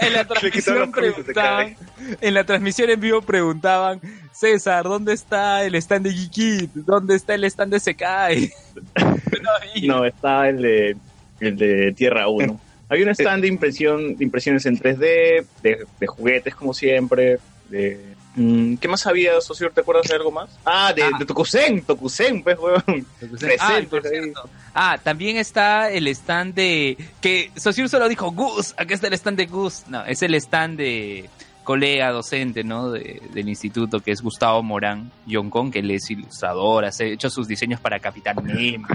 en 0.01 0.13
la 0.13 0.25
transmisión 0.27 0.91
preguntaban, 0.91 1.77
en 2.21 2.33
la 2.33 2.43
transmisión 2.43 2.89
en 2.89 2.99
vivo 2.99 3.21
preguntaban, 3.21 4.01
César, 4.31 4.83
¿dónde 4.83 5.13
está 5.13 5.63
el 5.63 5.75
stand 5.75 6.07
de 6.07 6.13
Geekit? 6.13 6.71
¿Dónde 6.73 7.15
está 7.15 7.35
el 7.35 7.43
stand 7.45 7.73
de 7.73 7.79
Sekai? 7.79 8.51
No, 9.83 10.05
está 10.05 10.49
el 10.49 10.61
de, 10.61 10.97
el 11.39 11.55
de 11.57 11.93
Tierra 11.93 12.27
1. 12.27 12.59
Había 12.89 13.05
un 13.05 13.11
stand 13.11 13.41
de 13.43 13.47
impresión, 13.47 14.15
de 14.17 14.23
impresiones 14.23 14.65
en 14.65 14.77
3D, 14.79 15.45
de, 15.61 15.85
de 15.99 16.07
juguetes 16.07 16.55
como 16.55 16.73
siempre, 16.73 17.37
de... 17.69 18.03
mm, 18.35 18.77
¿Qué 18.77 18.87
más 18.87 19.05
había, 19.05 19.39
socio? 19.41 19.69
¿Te 19.69 19.81
acuerdas 19.81 20.07
de 20.07 20.15
algo 20.15 20.31
más? 20.31 20.49
Ah, 20.65 20.91
de, 20.91 21.03
Ah. 21.03 21.11
de 21.19 21.25
Tokusen, 21.25 21.83
Tokusen, 21.83 22.41
pues, 22.41 22.57
weón. 22.57 23.05
Ah, 23.59 23.79
por 23.87 24.03
ahí. 24.07 24.11
cierto. 24.11 24.49
Ah, 24.73 24.97
también 25.03 25.37
está 25.37 25.91
el 25.91 26.07
stand 26.07 26.55
de... 26.55 26.97
Que 27.21 27.51
Sociur 27.55 27.87
solo 27.89 28.09
dijo 28.09 28.31
Gus, 28.31 28.73
acá 28.75 28.95
está 28.95 29.05
el 29.07 29.13
stand 29.13 29.37
de 29.37 29.45
Gus. 29.45 29.83
No, 29.87 30.03
es 30.05 30.23
el 30.23 30.33
stand 30.33 30.77
de 30.79 31.29
colega 31.63 32.09
docente, 32.09 32.63
¿no? 32.63 32.89
De- 32.89 33.21
del 33.31 33.47
instituto, 33.49 33.99
que 33.99 34.09
es 34.11 34.23
Gustavo 34.23 34.63
Morán 34.63 35.11
Yoncon, 35.27 35.69
que 35.69 35.77
él 35.79 35.91
es 35.91 36.09
ilustrador, 36.09 36.85
ha 36.85 36.89
hecho 36.99 37.29
sus 37.29 37.47
diseños 37.47 37.79
para 37.79 37.99
Capitán 37.99 38.37
Memo. 38.43 38.87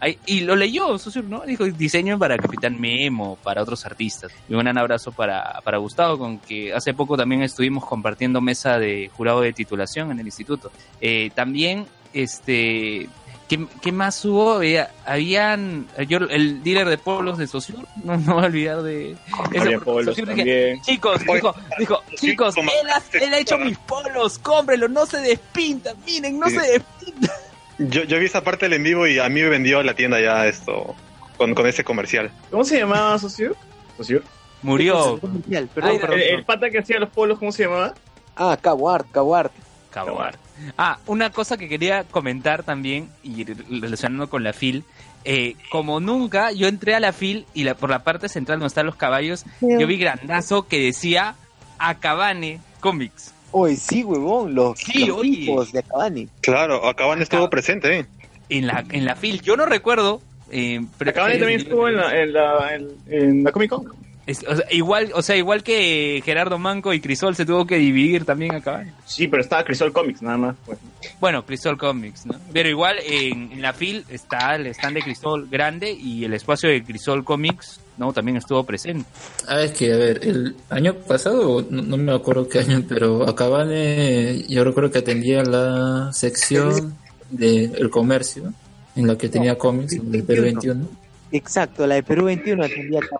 Ay, 0.00 0.18
y 0.26 0.40
lo 0.40 0.54
leyó, 0.54 0.98
Sociur, 0.98 1.24
¿no? 1.24 1.40
Dijo 1.42 1.64
diseño 1.64 2.18
para 2.18 2.36
Capitán 2.36 2.78
Memo, 2.80 3.38
para 3.42 3.62
otros 3.62 3.86
artistas. 3.86 4.30
Y 4.48 4.52
un 4.54 4.60
gran 4.60 4.76
abrazo 4.76 5.12
para, 5.12 5.60
para 5.64 5.78
Gustavo, 5.78 6.18
con 6.18 6.38
que 6.38 6.74
hace 6.74 6.92
poco 6.92 7.16
también 7.16 7.42
estuvimos 7.42 7.86
compartiendo 7.86 8.40
mesa 8.40 8.78
de 8.78 9.10
jurado 9.16 9.40
de 9.40 9.52
titulación 9.54 10.10
en 10.10 10.20
el 10.20 10.26
instituto. 10.26 10.70
Eh, 11.00 11.30
también, 11.34 11.86
este, 12.12 13.08
¿qué, 13.48 13.66
qué 13.80 13.92
más 13.92 14.22
hubo? 14.26 14.60
Eh, 14.62 14.86
habían, 15.06 15.86
yo, 16.06 16.18
el 16.18 16.62
dealer 16.62 16.88
de 16.88 16.98
polos 16.98 17.38
de 17.38 17.46
Sociur, 17.46 17.86
no, 18.04 18.18
no 18.18 18.34
voy 18.34 18.42
a 18.42 18.46
olvidar 18.46 18.82
de 18.82 19.16
eso, 19.52 19.80
polos 19.84 20.16
dije. 20.16 20.80
Chicos, 20.82 21.20
dijo, 21.20 21.54
dijo, 21.78 22.02
chicos, 22.16 22.54
él 22.58 22.64
ha, 22.92 23.02
él 23.24 23.32
ha 23.32 23.38
hecho 23.38 23.56
mis 23.56 23.78
polos, 23.78 24.38
cómprelo, 24.38 24.88
no 24.88 25.06
se 25.06 25.18
despinta, 25.18 25.94
miren, 26.04 26.38
no 26.38 26.48
Sí. 26.50 26.56
se 26.58 26.72
despinta. 26.72 27.32
Yo, 27.78 28.04
yo 28.04 28.18
vi 28.18 28.26
esa 28.26 28.42
parte 28.44 28.66
del 28.66 28.74
en 28.74 28.82
vivo 28.84 29.06
y 29.06 29.18
a 29.18 29.28
mí 29.28 29.40
me 29.42 29.48
vendió 29.48 29.82
la 29.82 29.94
tienda 29.94 30.20
ya 30.20 30.46
esto 30.46 30.94
con, 31.36 31.54
con 31.54 31.66
ese 31.66 31.82
comercial. 31.84 32.30
¿Cómo 32.50 32.64
se 32.64 32.78
llamaba, 32.78 33.18
socio? 33.18 33.56
¿Socio? 33.96 34.22
Murió. 34.62 35.18
Comercial, 35.20 35.68
Perdón, 35.74 35.90
Ay, 35.92 35.98
perdón. 35.98 36.18
El, 36.20 36.34
el 36.36 36.44
pata 36.44 36.70
que 36.70 36.78
hacía 36.78 36.98
los 36.98 37.10
polos, 37.10 37.38
¿cómo 37.38 37.52
se 37.52 37.64
llamaba? 37.64 37.94
Ah, 38.36 38.56
Kawart, 38.60 39.10
Kawart. 39.10 39.52
Cabar. 39.90 40.36
Ah, 40.76 40.98
una 41.06 41.30
cosa 41.30 41.56
que 41.56 41.68
quería 41.68 42.02
comentar 42.04 42.62
también, 42.64 43.08
y 43.22 43.44
re- 43.44 43.54
relacionando 43.80 44.28
con 44.28 44.42
la 44.42 44.52
FIL, 44.52 44.82
eh, 45.24 45.54
como 45.70 46.00
nunca, 46.00 46.50
yo 46.52 46.66
entré 46.66 46.94
a 46.96 47.00
la 47.00 47.12
FIL 47.12 47.46
y 47.54 47.62
la, 47.64 47.74
por 47.74 47.90
la 47.90 48.02
parte 48.02 48.28
central 48.28 48.58
donde 48.58 48.68
están 48.68 48.86
los 48.86 48.96
caballos, 48.96 49.44
yo 49.60 49.86
vi 49.86 49.96
grandazo 49.98 50.66
que 50.66 50.80
decía 50.80 51.36
Acabane 51.78 52.60
Comics. 52.80 53.32
Oye, 53.56 53.76
sí, 53.76 54.02
huevón, 54.02 54.52
los, 54.54 54.76
Sí, 54.78 55.06
los 55.06 55.18
oye. 55.18 55.30
tipos 55.30 55.70
de 55.72 55.78
Acabani. 55.78 56.28
Claro, 56.40 56.86
Acaban 56.88 57.22
estuvo 57.22 57.48
presente, 57.48 58.00
¿eh? 58.00 58.06
En 58.48 58.66
la, 58.66 58.84
en 58.90 59.04
la 59.04 59.14
FIL, 59.14 59.40
yo 59.42 59.56
no 59.56 59.64
recuerdo. 59.64 60.20
Eh, 60.50 60.80
pero 60.98 61.10
Acabani 61.12 61.38
también 61.38 61.60
estuvo 61.60 61.88
en 61.88 61.96
la, 61.96 62.20
en 62.20 62.32
la, 62.32 62.74
en, 62.74 62.88
en 63.08 63.44
la 63.44 63.52
Comic 63.52 63.70
Con. 63.70 63.86
Es- 64.26 64.42
o 64.48 64.56
sea, 64.56 64.64
igual, 64.70 65.10
o 65.14 65.20
sea, 65.22 65.36
igual 65.36 65.62
que 65.62 66.20
Gerardo 66.24 66.58
Manco 66.58 66.92
y 66.94 67.00
Crisol 67.00 67.36
se 67.36 67.44
tuvo 67.46 67.66
que 67.66 67.76
dividir 67.76 68.24
también 68.24 68.54
Acabane. 68.54 68.92
Sí, 69.04 69.28
pero 69.28 69.42
estaba 69.42 69.62
Crisol 69.64 69.92
Comics, 69.92 70.22
nada 70.22 70.36
más. 70.38 70.56
Pues. 70.64 70.78
Bueno, 71.20 71.44
Crisol 71.44 71.76
Comics, 71.78 72.26
¿no? 72.26 72.34
Pero 72.52 72.68
igual 72.68 72.96
en, 73.06 73.52
en 73.52 73.60
la 73.62 73.72
FIL 73.72 74.04
está 74.08 74.54
el 74.56 74.66
stand 74.68 74.96
de 74.96 75.02
Crisol 75.02 75.46
grande 75.50 75.92
y 75.92 76.24
el 76.24 76.32
espacio 76.34 76.70
de 76.70 76.82
Crisol 76.82 77.22
Comics, 77.22 77.80
¿no? 77.96 78.12
También 78.12 78.36
estuvo 78.36 78.64
presente. 78.64 79.08
Ah, 79.46 79.62
es 79.62 79.72
que, 79.72 79.92
a 79.92 79.96
ver, 79.96 80.20
el 80.22 80.56
año 80.70 80.94
pasado, 80.94 81.64
no, 81.68 81.82
no 81.82 81.96
me 81.96 82.12
acuerdo 82.12 82.48
qué 82.48 82.60
año, 82.60 82.82
pero 82.88 83.28
Acabane, 83.28 84.44
yo 84.48 84.64
recuerdo 84.64 84.90
que 84.90 84.98
atendía 84.98 85.42
la 85.42 86.12
sección 86.12 86.96
del 87.30 87.90
comercio, 87.90 88.52
en 88.96 89.06
la 89.06 89.16
que 89.18 89.28
tenía 89.28 89.56
cómics, 89.56 89.98
del 90.10 90.24
Perú 90.24 90.42
21, 90.42 90.88
Exacto, 91.32 91.86
la 91.86 91.96
de 91.96 92.02
Perú 92.02 92.26
21 92.26 92.64
atendía 92.64 93.00
acá. 93.00 93.16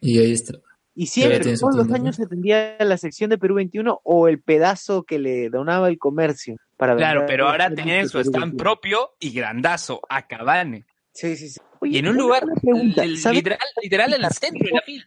y 0.00 0.18
ahí 0.18 0.32
está. 0.32 0.54
Y 0.96 1.06
siempre, 1.06 1.56
todos 1.56 1.74
los 1.74 1.90
años 1.90 2.20
atendía 2.20 2.76
la 2.78 2.96
sección 2.96 3.30
de 3.30 3.38
Perú 3.38 3.56
21 3.56 4.00
o 4.04 4.28
el 4.28 4.40
pedazo 4.40 5.02
que 5.02 5.18
le 5.18 5.50
donaba 5.50 5.88
el 5.88 5.98
comercio. 5.98 6.56
Para 6.76 6.96
Claro, 6.96 7.24
pero 7.26 7.48
ahora 7.48 7.70
tienen 7.74 8.08
su 8.08 8.18
stand 8.20 8.52
21. 8.52 8.56
propio 8.56 9.10
y 9.18 9.32
grandazo, 9.32 10.00
Acabane. 10.08 10.84
Sí, 11.12 11.36
sí, 11.36 11.48
sí. 11.48 11.60
Y 11.84 11.98
en 11.98 12.08
un 12.08 12.16
lugar 12.16 12.44
una 12.44 12.54
pregunta, 12.54 13.02
el- 13.04 13.18
¿saben- 13.18 13.36
literal, 13.36 13.58
literal 13.82 14.14
en 14.14 14.24
el 14.24 14.30
centro 14.32 14.68
de 14.86 14.92
la. 14.94 15.04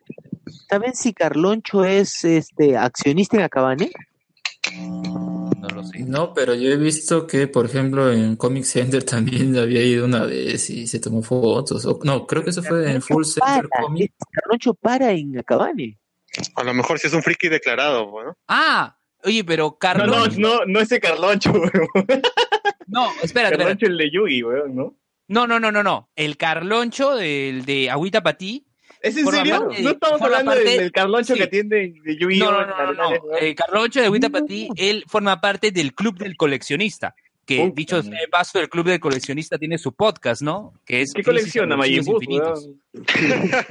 ¿Saben 0.69 0.95
si 0.95 1.13
Carloncho 1.13 1.83
es 1.85 2.23
este 2.25 2.77
accionista 2.77 3.37
en 3.37 3.43
Acabane? 3.43 3.91
No 4.75 5.67
lo 5.73 5.83
sé. 5.83 5.99
No, 5.99 6.33
pero 6.33 6.53
yo 6.55 6.69
he 6.71 6.77
visto 6.77 7.25
que, 7.27 7.47
por 7.47 7.65
ejemplo, 7.65 8.11
en 8.11 8.35
Comic 8.35 8.63
Center 8.63 9.03
también 9.03 9.57
había 9.57 9.81
ido 9.83 10.05
una 10.05 10.23
vez 10.25 10.69
y 10.69 10.87
se 10.87 10.99
tomó 10.99 11.21
fotos. 11.21 11.85
O, 11.85 11.99
no, 12.03 12.25
creo 12.27 12.43
que 12.43 12.49
eso 12.51 12.63
fue 12.63 12.91
en 12.91 13.01
Full 13.01 13.23
Center 13.23 13.67
Para, 13.69 13.83
Comic. 13.85 14.11
es- 14.17 14.27
Carloncho 14.31 14.73
para 14.73 15.11
en 15.11 15.37
Acabane. 15.39 15.97
A 16.55 16.63
lo 16.63 16.73
mejor 16.73 16.99
si 16.99 17.07
es 17.07 17.13
un 17.13 17.23
friki 17.23 17.47
declarado, 17.49 18.11
pues, 18.11 18.27
¿no? 18.27 18.37
Ah, 18.47 18.97
oye, 19.23 19.43
pero 19.43 19.63
No, 19.65 19.77
Carloncho. 19.77 20.39
no, 20.39 20.59
no, 20.59 20.65
no 20.65 20.79
ese 20.79 20.99
Carloncho, 20.99 21.51
weón. 21.53 21.71
No, 22.87 23.05
espérate, 23.21 23.25
espérate. 23.25 23.57
Carloncho 23.57 23.85
el 23.87 23.97
de 23.97 24.11
Yugi, 24.11 24.43
weón, 24.43 24.75
¿no? 24.75 24.95
No, 25.27 25.45
no, 25.47 25.59
no, 25.59 25.71
no, 25.71 25.83
no. 25.83 26.09
El 26.15 26.37
Carloncho 26.37 27.15
del 27.15 27.65
de 27.65 27.89
Agüita 27.89 28.23
Patí. 28.23 28.65
¿Es 29.01 29.15
en 29.17 29.27
serio? 29.27 29.69
no 29.81 29.89
estamos 29.91 30.21
hablando 30.21 30.51
parte- 30.51 30.63
del, 30.69 30.79
del 30.79 30.91
Carloncho 30.91 31.33
sí. 31.33 31.39
que 31.39 31.43
atiende 31.45 31.93
de 32.03 32.17
Yugi. 32.17 32.39
No, 32.39 32.51
no, 32.51 32.65
no, 32.65 32.93
no, 32.93 33.09
no. 33.11 33.37
El 33.39 33.53
Carloncho 33.55 33.99
de 33.99 34.07
Agüita 34.07 34.29
Patí, 34.29 34.69
él 34.75 35.03
forma 35.07 35.39
parte 35.39 35.71
del 35.71 35.93
Club 35.93 36.17
del 36.17 36.35
Coleccionista. 36.35 37.15
Que 37.45 37.71
dicho 37.73 38.01
sea 38.03 38.19
de 38.19 38.27
paso, 38.27 38.59
el 38.59 38.67
Club 38.67 38.87
del 38.87 38.99
Coleccionista 38.99 39.57
tiene 39.57 39.77
su 39.77 39.93
podcast, 39.93 40.41
¿no? 40.41 40.73
Que 40.85 41.01
es 41.01 41.13
¿Qué 41.13 41.23
colecciona 41.23 41.77
weón? 41.77 42.81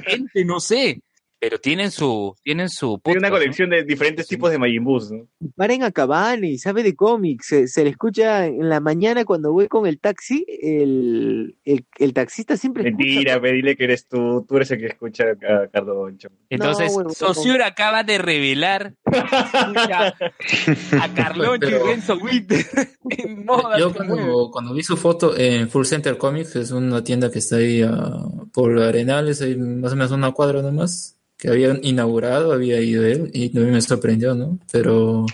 Gente, 0.05 0.45
no 0.45 0.59
sé. 0.59 0.99
Pero 1.39 1.59
tienen 1.59 1.91
su, 1.91 2.35
tienen 2.43 2.69
su 2.69 2.99
Tiene 3.03 3.19
una 3.19 3.29
colección 3.29 3.69
de 3.69 3.83
diferentes 3.83 4.27
tipos 4.27 4.49
de 4.49 4.57
Majin 4.57 4.83
Boos, 4.83 5.11
¿no? 5.11 5.27
Para 5.55 5.73
en 5.73 5.83
Acabane 5.83 6.47
y 6.49 6.57
sabe 6.57 6.81
de 6.81 6.95
cómics. 6.95 7.47
Se, 7.47 7.67
se 7.67 7.83
le 7.83 7.91
escucha 7.91 8.47
en 8.47 8.69
la 8.69 8.79
mañana 8.79 9.23
cuando 9.23 9.51
voy 9.53 9.67
con 9.67 9.85
el 9.85 9.99
taxi. 9.99 10.45
El, 10.47 11.57
el, 11.63 11.85
el 11.99 12.13
taxista 12.13 12.57
siempre 12.57 12.89
escucha. 12.89 13.03
Mentira, 13.03 13.41
pe, 13.41 13.53
dile 13.53 13.75
que 13.75 13.83
eres 13.83 14.07
tú, 14.07 14.45
tú 14.47 14.55
eres 14.57 14.71
el 14.71 14.79
que 14.79 14.87
escucha 14.87 15.25
a 15.25 15.67
Carloncho. 15.67 16.29
Entonces, 16.49 16.87
No, 16.87 16.93
bueno, 16.93 17.09
Saussure 17.11 17.63
acaba 17.63 18.03
de 18.03 18.17
revelar 18.17 18.93
escucha 19.05 20.15
a 21.01 21.13
Carloncho 21.15 21.69
y 21.69 21.73
Renzo 21.73 22.17
Winter 22.17 22.65
en 23.09 23.45
moda. 23.45 23.77
Yo 23.79 23.93
cuando, 23.93 24.49
cuando 24.51 24.73
vi 24.73 24.83
su 24.83 24.97
foto 24.97 25.37
en 25.37 25.69
Full 25.69 25.85
Center 25.85 26.17
Comics, 26.17 26.53
que 26.53 26.59
es 26.59 26.71
una 26.71 27.03
tienda 27.03 27.31
que 27.31 27.39
está 27.39 27.57
ahí 27.57 27.81
ah, 27.83 28.25
por 28.53 28.79
Arenales, 28.79 29.41
hay 29.41 29.55
más 29.55 29.93
o 29.93 29.95
menos 29.95 30.11
una 30.11 30.31
cuadra 30.31 30.61
nomás, 30.61 31.17
que 31.37 31.49
habían 31.49 31.79
inaugurado, 31.83 32.51
había 32.51 32.81
ido 32.81 33.05
él, 33.05 33.29
y 33.33 33.49
también 33.49 33.73
me 33.73 33.81
sorprendió, 33.81 34.33
¿no? 34.35 34.59
Pero 34.71 35.25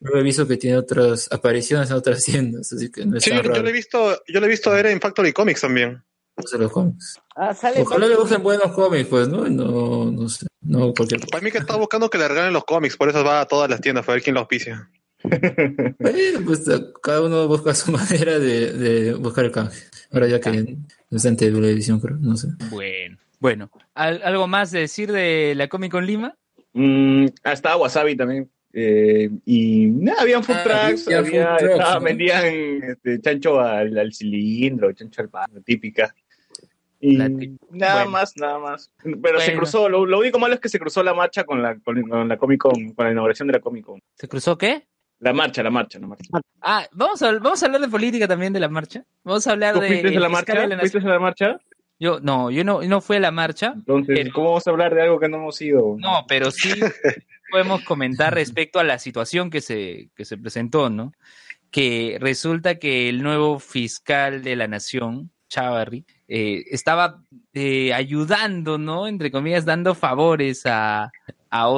luego 0.00 0.18
he 0.18 0.22
visto 0.22 0.46
que 0.48 0.56
tiene 0.56 0.78
otras 0.78 1.28
apariciones 1.30 1.90
en 1.90 1.96
otras 1.96 2.22
tiendas, 2.24 2.72
así 2.72 2.90
que 2.90 3.04
no 3.04 3.16
es 3.18 3.24
Sí, 3.24 3.30
tan 3.30 3.38
yo, 3.40 3.44
yo 3.44 3.50
raro 3.50 3.62
lo 3.62 3.68
he 3.68 3.72
visto, 3.72 4.22
yo 4.26 4.40
lo 4.40 4.46
he 4.46 4.50
visto 4.50 4.70
a 4.70 4.80
él 4.80 4.86
en 4.86 5.00
Factory 5.00 5.32
Comics 5.32 5.60
también. 5.60 6.02
de 6.52 6.58
los 6.58 6.72
cómics. 6.72 7.20
Ah, 7.36 7.54
sale. 7.54 7.82
Ojalá 7.82 8.06
le 8.06 8.16
gusten 8.16 8.42
buenos 8.42 8.72
cómics, 8.72 9.06
pues, 9.08 9.28
¿no? 9.28 9.46
No, 9.48 10.10
no 10.10 10.28
sé, 10.28 10.46
no 10.62 10.94
cualquier 10.94 11.20
Para 11.26 11.42
mí 11.42 11.50
que 11.50 11.58
está 11.58 11.76
buscando 11.76 12.08
que 12.08 12.16
le 12.18 12.28
regalen 12.28 12.52
los 12.54 12.64
cómics, 12.64 12.96
por 12.96 13.10
eso 13.10 13.22
va 13.22 13.42
a 13.42 13.46
todas 13.46 13.68
las 13.68 13.80
tiendas, 13.80 14.08
a 14.08 14.12
ver 14.12 14.22
quién 14.22 14.34
los 14.34 14.42
auspicia. 14.42 14.90
Bueno, 15.98 16.40
pues 16.46 16.62
cada 17.02 17.20
uno 17.20 17.46
busca 17.46 17.74
su 17.74 17.92
manera 17.92 18.38
de, 18.38 18.72
de 18.72 19.14
buscar 19.14 19.44
el 19.44 19.52
canje. 19.52 19.82
Ahora 20.10 20.26
ya 20.26 20.40
que 20.40 20.50
no 21.10 21.16
está 21.16 21.28
en 21.28 21.36
televisión, 21.36 22.00
creo, 22.00 22.16
no 22.16 22.36
sé. 22.36 22.48
Bueno, 22.70 23.18
bueno. 23.40 23.70
¿Al- 23.94 24.22
¿Algo 24.22 24.46
más 24.46 24.70
de 24.70 24.80
decir 24.80 25.10
de 25.10 25.54
la 25.56 25.66
Comic 25.68 25.90
Con 25.90 26.06
Lima? 26.06 26.36
Mm, 26.74 27.26
estaba 27.44 27.76
Wasabi 27.76 28.14
también. 28.16 28.48
Eh, 28.72 29.28
y 29.46 29.86
nada, 29.86 30.22
habían 30.22 30.44
food 30.44 30.54
Ah, 30.58 30.62
trucks, 30.86 31.08
había 31.08 31.18
había, 31.18 31.46
food 31.48 31.58
trucks, 31.58 31.72
estaba- 31.72 31.94
¿no? 31.94 32.00
vendían 32.04 32.44
este, 32.84 33.20
chancho 33.20 33.60
al, 33.60 33.98
al 33.98 34.12
cilindro, 34.14 34.92
chancho 34.92 35.22
al 35.22 35.28
pan, 35.28 35.50
típica. 35.64 36.14
Y 37.00 37.16
nada 37.16 37.94
bueno. 38.04 38.10
más, 38.10 38.36
nada 38.36 38.58
más. 38.58 38.90
Pero 39.22 39.40
se 39.40 39.54
cruzó, 39.56 39.88
lo, 39.88 40.04
lo 40.04 40.18
único 40.18 40.38
malo 40.38 40.54
es 40.54 40.60
que 40.60 40.68
se 40.68 40.78
cruzó 40.78 41.02
la 41.02 41.14
marcha 41.14 41.44
con 41.44 41.62
la, 41.62 41.76
con, 41.80 42.00
con 42.02 42.28
la 42.28 42.36
Comic 42.36 42.60
Con, 42.60 42.92
con 42.92 43.06
la 43.06 43.10
inauguración 43.12 43.48
de 43.48 43.54
la 43.54 43.60
Comic 43.60 43.86
Con. 43.86 44.00
¿Se 44.14 44.28
cruzó 44.28 44.56
qué? 44.58 44.86
La 45.18 45.32
marcha, 45.32 45.62
la 45.62 45.70
marcha, 45.70 45.98
la 45.98 46.06
marcha. 46.06 46.24
Ah, 46.62 46.86
vamos 46.92 47.20
a, 47.22 47.32
vamos 47.32 47.62
a 47.62 47.66
hablar 47.66 47.80
de 47.80 47.88
política 47.88 48.28
también 48.28 48.52
de 48.52 48.60
la 48.60 48.68
marcha. 48.68 49.02
Vamos 49.24 49.46
a 49.46 49.52
hablar 49.52 49.74
¿Tú 49.74 49.80
de. 49.80 49.88
fuiste 49.88 50.16
a 50.16 50.20
la 50.20 50.28
marcha? 50.28 50.60
de 50.60 50.66
la 50.68 50.78
¿Fuiste 50.78 50.98
a 50.98 51.02
la 51.02 51.18
marcha? 51.18 51.58
Yo, 52.00 52.18
no, 52.20 52.50
yo 52.50 52.64
no, 52.64 52.82
no 52.82 53.00
fui 53.02 53.18
a 53.18 53.20
la 53.20 53.30
marcha. 53.30 53.74
Entonces, 53.76 54.18
Pero- 54.18 54.32
¿cómo 54.32 54.46
vamos 54.48 54.66
a 54.66 54.70
hablar 54.70 54.94
de 54.94 55.02
algo 55.02 55.20
que 55.20 55.28
no 55.28 55.36
hemos 55.36 55.60
ido? 55.60 55.96
No, 55.98 56.24
pero 56.26 56.50
sí 56.50 56.70
podemos 57.50 57.82
comentar 57.84 58.34
respecto 58.34 58.80
a 58.80 58.84
la 58.84 58.98
situación 58.98 59.50
que 59.50 59.60
se, 59.60 60.08
que 60.16 60.24
se 60.24 60.38
presentó, 60.38 60.88
¿no? 60.88 61.12
Que 61.70 62.16
resulta 62.20 62.76
que 62.76 63.08
el 63.10 63.22
nuevo 63.22 63.60
fiscal 63.60 64.42
de 64.42 64.56
la 64.56 64.66
nación, 64.66 65.30
Chavarri, 65.48 66.04
eh, 66.26 66.64
estaba 66.70 67.22
eh, 67.52 67.92
ayudando, 67.92 68.78
¿no? 68.78 69.06
Entre 69.06 69.30
comillas, 69.30 69.64
dando 69.66 69.94
favores 69.94 70.64
a, 70.64 71.12
a 71.50 71.68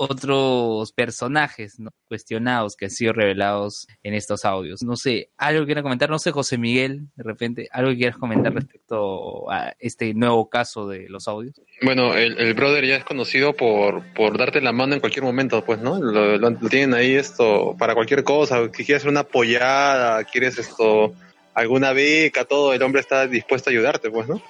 otros 0.00 0.92
personajes. 0.92 1.76
Cuestionados 2.08 2.74
que 2.74 2.86
han 2.86 2.90
sido 2.90 3.12
revelados 3.12 3.86
en 4.02 4.14
estos 4.14 4.44
audios. 4.44 4.82
No 4.82 4.96
sé, 4.96 5.30
algo 5.36 5.60
que 5.60 5.66
quieras 5.66 5.82
comentar, 5.82 6.08
no 6.08 6.18
sé, 6.18 6.32
José 6.32 6.58
Miguel, 6.58 7.08
de 7.14 7.22
repente, 7.22 7.68
algo 7.70 7.90
que 7.90 7.98
quieras 7.98 8.16
comentar 8.16 8.52
respecto 8.54 9.50
a 9.50 9.74
este 9.78 10.14
nuevo 10.14 10.48
caso 10.48 10.88
de 10.88 11.08
los 11.08 11.28
audios. 11.28 11.60
Bueno, 11.82 12.14
el, 12.16 12.54
brother 12.54 12.86
ya 12.86 12.96
es 12.96 13.04
conocido 13.04 13.52
por, 13.52 14.02
por 14.14 14.38
darte 14.38 14.60
la 14.60 14.72
mano 14.72 14.94
en 14.94 15.00
cualquier 15.00 15.24
momento, 15.24 15.64
pues, 15.64 15.80
¿no? 15.80 16.00
Lo, 16.00 16.56
tienen 16.68 16.94
ahí 16.94 17.14
esto 17.14 17.76
para 17.78 17.94
cualquier 17.94 18.24
cosa, 18.24 18.70
que 18.72 18.84
quieres 18.84 19.04
una 19.04 19.20
apoyada, 19.20 20.24
quieres 20.24 20.58
esto, 20.58 21.12
alguna 21.60 21.92
beca, 21.92 22.44
todo, 22.44 22.72
el 22.72 22.82
hombre 22.82 23.00
está 23.00 23.26
dispuesto 23.26 23.70
a 23.70 23.72
ayudarte, 23.72 24.10
pues, 24.10 24.28
¿no? 24.28 24.40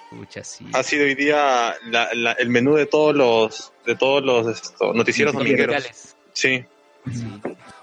Sí. 0.42 0.66
Ha 0.72 0.82
sido 0.82 1.04
hoy 1.04 1.14
día 1.14 1.74
la- 1.86 2.08
la- 2.14 2.32
el 2.32 2.48
menú 2.48 2.74
de 2.74 2.86
todos 2.86 3.14
los, 3.14 3.72
de 3.86 3.94
todos 3.96 4.22
los 4.24 4.46
esto, 4.46 4.92
noticieros 4.94 5.34
domingueros. 5.34 5.84
Sí. 6.32 6.64
Sí. 7.12 7.24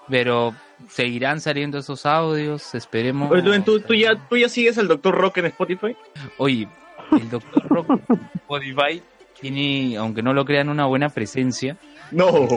Pero 0.09 0.55
seguirán 0.89 1.41
saliendo 1.41 1.77
esos 1.79 2.05
audios, 2.05 2.73
esperemos. 2.75 3.31
Oye, 3.31 3.59
¿tú, 3.61 3.79
tú 3.81 3.93
ya, 3.93 4.15
¿tú 4.29 4.37
ya 4.37 4.47
sigues 4.49 4.77
al 4.77 4.87
Dr. 4.87 5.13
Rock 5.15 5.37
en 5.39 5.45
Spotify? 5.47 5.95
Oye, 6.37 6.67
el 7.11 7.29
doctor 7.29 7.63
Rock 7.67 7.99
Spotify 8.35 9.01
tiene, 9.39 9.97
aunque 9.97 10.21
no 10.23 10.33
lo 10.33 10.45
crean, 10.45 10.69
una 10.69 10.85
buena 10.85 11.09
presencia. 11.09 11.77
No. 12.11 12.47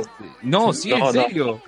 No, 0.43 0.73
sí, 0.73 0.91
No, 0.91 0.97
en 0.97 1.03
no. 1.03 1.13
serio. 1.13 1.63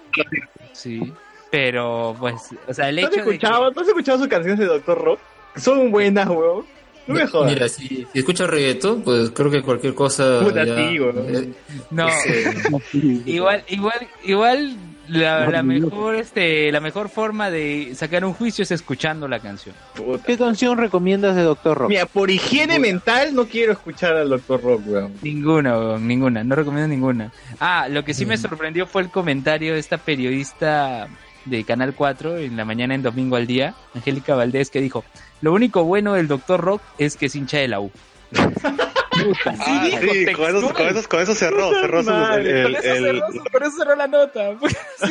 Sí. 0.72 1.12
Pero, 1.52 2.16
pues, 2.18 2.34
o 2.66 2.72
sea, 2.74 2.88
el 2.88 2.96
¿Tú 2.98 3.02
has, 3.06 3.12
hecho 3.12 3.20
de 3.20 3.24
que... 3.28 3.34
escuchado, 3.36 3.70
¿tú 3.72 3.80
has 3.80 3.88
escuchado 3.88 4.18
sus 4.18 4.26
canciones 4.28 4.58
de 4.58 4.64
Dr. 4.66 4.98
Rock? 4.98 5.20
Son 5.56 5.90
buenas, 5.92 6.26
weón. 6.28 6.64
No 7.06 7.14
me 7.14 7.26
jodas. 7.26 7.52
Mira, 7.52 7.68
si, 7.68 8.06
si 8.12 8.18
escuchas 8.20 8.48
reggaetón, 8.48 9.02
pues 9.02 9.30
creo 9.32 9.50
que 9.50 9.60
cualquier 9.60 9.94
cosa. 9.94 10.40
Puta, 10.42 10.64
ya- 10.64 10.74
sí, 10.76 10.98
weón. 10.98 11.14
eh, 11.28 11.52
No, 11.90 12.06
igual, 13.26 13.64
igual, 13.68 14.08
igual 14.24 14.76
la, 15.08 15.50
la 15.50 15.62
mejor, 15.62 16.14
este, 16.14 16.70
la 16.72 16.80
mejor 16.80 17.08
forma 17.08 17.50
de 17.50 17.92
sacar 17.96 18.24
un 18.24 18.32
juicio 18.32 18.62
es 18.62 18.70
escuchando 18.70 19.26
la 19.28 19.40
canción. 19.40 19.74
Puta. 19.94 20.24
¿Qué 20.24 20.38
canción 20.38 20.78
recomiendas 20.78 21.34
de 21.36 21.42
Doctor 21.42 21.76
Rock? 21.76 21.88
Mira, 21.90 22.06
por 22.06 22.30
higiene 22.30 22.78
mental 22.78 23.34
no 23.34 23.46
quiero 23.46 23.72
escuchar 23.72 24.16
al 24.16 24.30
Dr. 24.30 24.62
Rock, 24.62 24.82
weón. 24.86 25.12
Ninguna, 25.22 25.76
weón, 25.78 26.06
ninguna, 26.08 26.44
no 26.44 26.54
recomiendo 26.54 26.88
ninguna. 26.88 27.32
Ah, 27.60 27.88
lo 27.90 28.04
que 28.04 28.14
sí 28.14 28.24
me 28.24 28.38
sorprendió 28.38 28.86
fue 28.86 29.02
el 29.02 29.10
comentario 29.10 29.74
de 29.74 29.80
esta 29.80 29.98
periodista 29.98 31.08
de 31.44 31.64
Canal 31.64 31.94
4 31.94 32.38
en 32.38 32.56
la 32.56 32.64
mañana 32.64 32.94
en 32.94 33.02
Domingo 33.02 33.36
al 33.36 33.46
Día, 33.46 33.74
Angélica 33.94 34.34
Valdés, 34.34 34.70
que 34.70 34.80
dijo, 34.80 35.04
lo 35.40 35.52
único 35.52 35.84
bueno 35.84 36.14
del 36.14 36.28
Doctor 36.28 36.60
Rock 36.60 36.82
es 36.98 37.16
que 37.16 37.26
es 37.26 37.34
hincha 37.34 37.58
de 37.58 37.68
la 37.68 37.80
U. 37.80 37.90
Ah, 39.44 39.84
sí, 39.86 40.24
con 40.32 40.56
eso, 40.56 40.72
con 40.74 40.86
eso, 40.88 41.08
con 41.08 41.20
eso 41.20 41.34
cerró, 41.34 41.70
cerró 41.80 42.02
su, 42.02 42.10
el, 42.10 42.46
el- 42.46 42.62
Por 42.72 42.72
eso 42.84 42.94
el- 42.94 43.04
cerró- 43.20 43.44
por 43.52 43.62
eso 43.62 43.72
cerró 43.76 43.94
la 43.94 44.06
nota. 44.08 44.56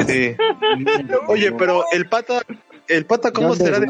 sí. 0.08 0.36
Oye, 1.28 1.52
pero 1.54 1.86
el 1.94 2.08
pata, 2.10 2.42
el 2.88 3.06
pata, 3.06 3.32
¿cómo 3.32 3.50
¿Dónde- 3.50 3.64
será 3.66 3.80
de? 3.80 3.88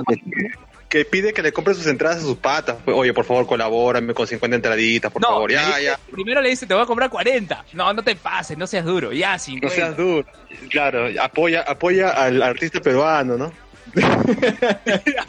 Que 0.91 1.05
pide 1.05 1.31
que 1.33 1.41
le 1.41 1.53
compre 1.53 1.73
sus 1.73 1.87
entradas 1.87 2.17
a 2.17 2.21
sus 2.21 2.37
patas? 2.37 2.75
Pues, 2.83 2.95
Oye, 2.97 3.13
por 3.13 3.23
favor, 3.25 3.47
colabórame 3.47 4.13
con 4.13 4.27
50 4.27 4.55
entraditas, 4.57 5.09
por 5.11 5.21
No, 5.21 5.29
favor. 5.29 5.51
Ya, 5.51 5.65
dice- 5.67 5.83
ya. 5.85 5.99
Primero 6.11 6.41
le 6.41 6.49
dice, 6.49 6.65
te 6.67 6.73
voy 6.73 6.83
a 6.83 6.85
comprar 6.85 7.09
40. 7.09 7.63
No, 7.73 7.93
no 7.93 8.03
te 8.03 8.15
pases, 8.17 8.57
no 8.57 8.67
seas 8.67 8.83
duro. 8.83 9.13
Ya, 9.13 9.33
No 9.33 9.39
50. 9.39 9.75
seas 9.75 9.95
duro. 9.97 10.27
Claro, 10.69 11.07
apoya, 11.21 11.61
apoya 11.61 12.09
al 12.09 12.43
artista 12.43 12.81
peruano, 12.81 13.37
¿no? 13.37 13.53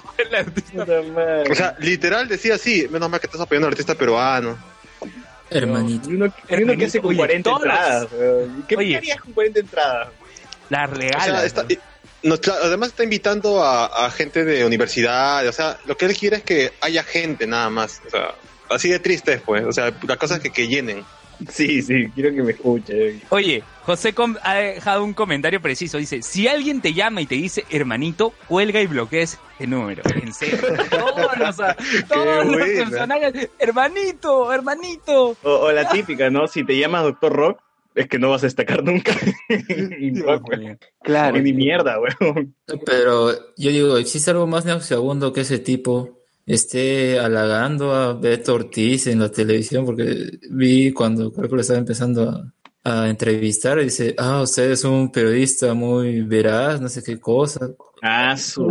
O 1.51 1.55
sea, 1.55 1.77
literal 1.79 2.29
decía 2.29 2.55
así, 2.55 2.87
menos 2.91 3.11
mal 3.11 3.21
que 3.21 3.27
estás 3.27 3.41
apoyando 3.41 3.67
al 3.69 3.73
artista 3.73 3.95
peruano. 3.95 4.57
hermanito. 5.51 6.11
Y 6.11 6.15
uno, 6.15 6.33
que 6.49 6.85
hace 6.87 7.01
con 7.01 7.11
Oye, 7.11 7.19
40 7.19 7.51
todos- 7.51 7.63
entradas. 7.63 8.07
¿Qué 8.69 8.75
harías 8.77 9.21
con 9.21 9.33
40 9.33 9.61
entradas? 9.61 10.09
La 10.71 10.85
O 10.85 10.95
regala. 10.95 11.49
sea, 11.49 11.65
además 12.63 12.91
está 12.91 13.05
invitando 13.05 13.63
a, 13.63 14.07
a 14.07 14.11
gente 14.11 14.45
de 14.45 14.65
universidad, 14.65 15.47
o 15.47 15.53
sea, 15.53 15.79
lo 15.87 15.97
que 15.97 16.07
él 16.07 16.17
quiere 16.17 16.37
es 16.37 16.43
que 16.43 16.73
haya 16.81 17.03
gente 17.03 17.47
nada 17.47 17.71
más. 17.71 18.01
O 18.07 18.11
sea, 18.11 18.35
así 18.71 18.89
de 18.89 18.99
triste 18.99 19.35
es, 19.35 19.41
pues. 19.43 19.65
O 19.65 19.73
sea, 19.73 19.93
la 20.07 20.17
cosa 20.17 20.37
es 20.37 20.41
que, 20.41 20.51
que 20.51 20.69
llenen. 20.69 21.05
Sí, 21.51 21.83
sí, 21.83 22.09
quiero 22.15 22.33
que 22.33 22.43
me 22.43 22.53
escuche. 22.53 23.21
Oye, 23.31 23.65
José 23.85 24.13
com- 24.13 24.37
ha 24.45 24.55
dejado 24.55 25.03
un 25.03 25.13
comentario 25.13 25.61
preciso. 25.61 25.99
Dice, 25.99 26.23
si 26.23 26.47
alguien 26.47 26.81
te 26.81 26.93
llama 26.93 27.21
y 27.21 27.27
te 27.27 27.35
dice 27.35 27.65
hermanito, 27.69 28.33
cuelga 28.47 28.81
y 28.81 28.87
bloquea 28.87 29.23
ese 29.23 29.39
número. 29.67 30.03
En 30.15 30.33
serio. 30.33 30.59
Todos 30.91 31.37
los, 31.39 31.57
todos 32.09 32.47
los 32.47 32.69
personajes, 32.69 33.51
hermanito, 33.59 34.53
hermanito. 34.53 35.37
O, 35.43 35.51
o 35.51 35.73
la 35.73 35.89
típica, 35.89 36.31
¿no? 36.31 36.47
Si 36.47 36.65
te 36.65 36.79
llamas 36.79 37.03
Doctor 37.03 37.33
Rock, 37.33 37.61
es 37.95 38.09
que 38.09 38.19
no 38.19 38.31
vas 38.31 38.43
a 38.43 38.47
destacar 38.47 38.83
nunca. 38.83 39.13
Claro. 41.03 41.39
Ni 41.39 41.53
mierda, 41.53 41.99
weón. 42.01 42.55
Pero 42.87 43.33
yo 43.57 43.71
digo, 43.71 43.97
¿existe 43.97 44.31
algo 44.31 44.47
más 44.47 44.65
nauseabundo 44.65 45.33
que 45.33 45.43
ese 45.43 45.59
tipo 45.59 46.21
esté 46.47 47.19
halagando 47.19 47.93
a 47.93 48.15
Beto 48.15 48.55
Ortiz 48.55 49.07
en 49.07 49.21
la 49.21 49.31
televisión? 49.31 49.85
Porque 49.85 50.39
vi 50.51 50.93
cuando 50.93 51.33
creo 51.33 51.49
que 51.49 51.57
lo 51.57 51.61
estaba 51.61 51.79
empezando 51.79 52.31
a, 52.31 52.53
a 52.85 53.09
entrevistar 53.09 53.79
y 53.79 53.85
dice, 53.85 54.15
ah, 54.19 54.43
usted 54.43 54.73
es 54.73 54.85
un 54.85 55.11
periodista 55.11 55.75
muy 55.75 56.23
veraz, 56.23 56.81
no 56.81 56.89
sé 56.89 57.03
qué 57.03 57.19
cosa. 57.21 57.71
Ah, 58.03 58.37
su. 58.37 58.67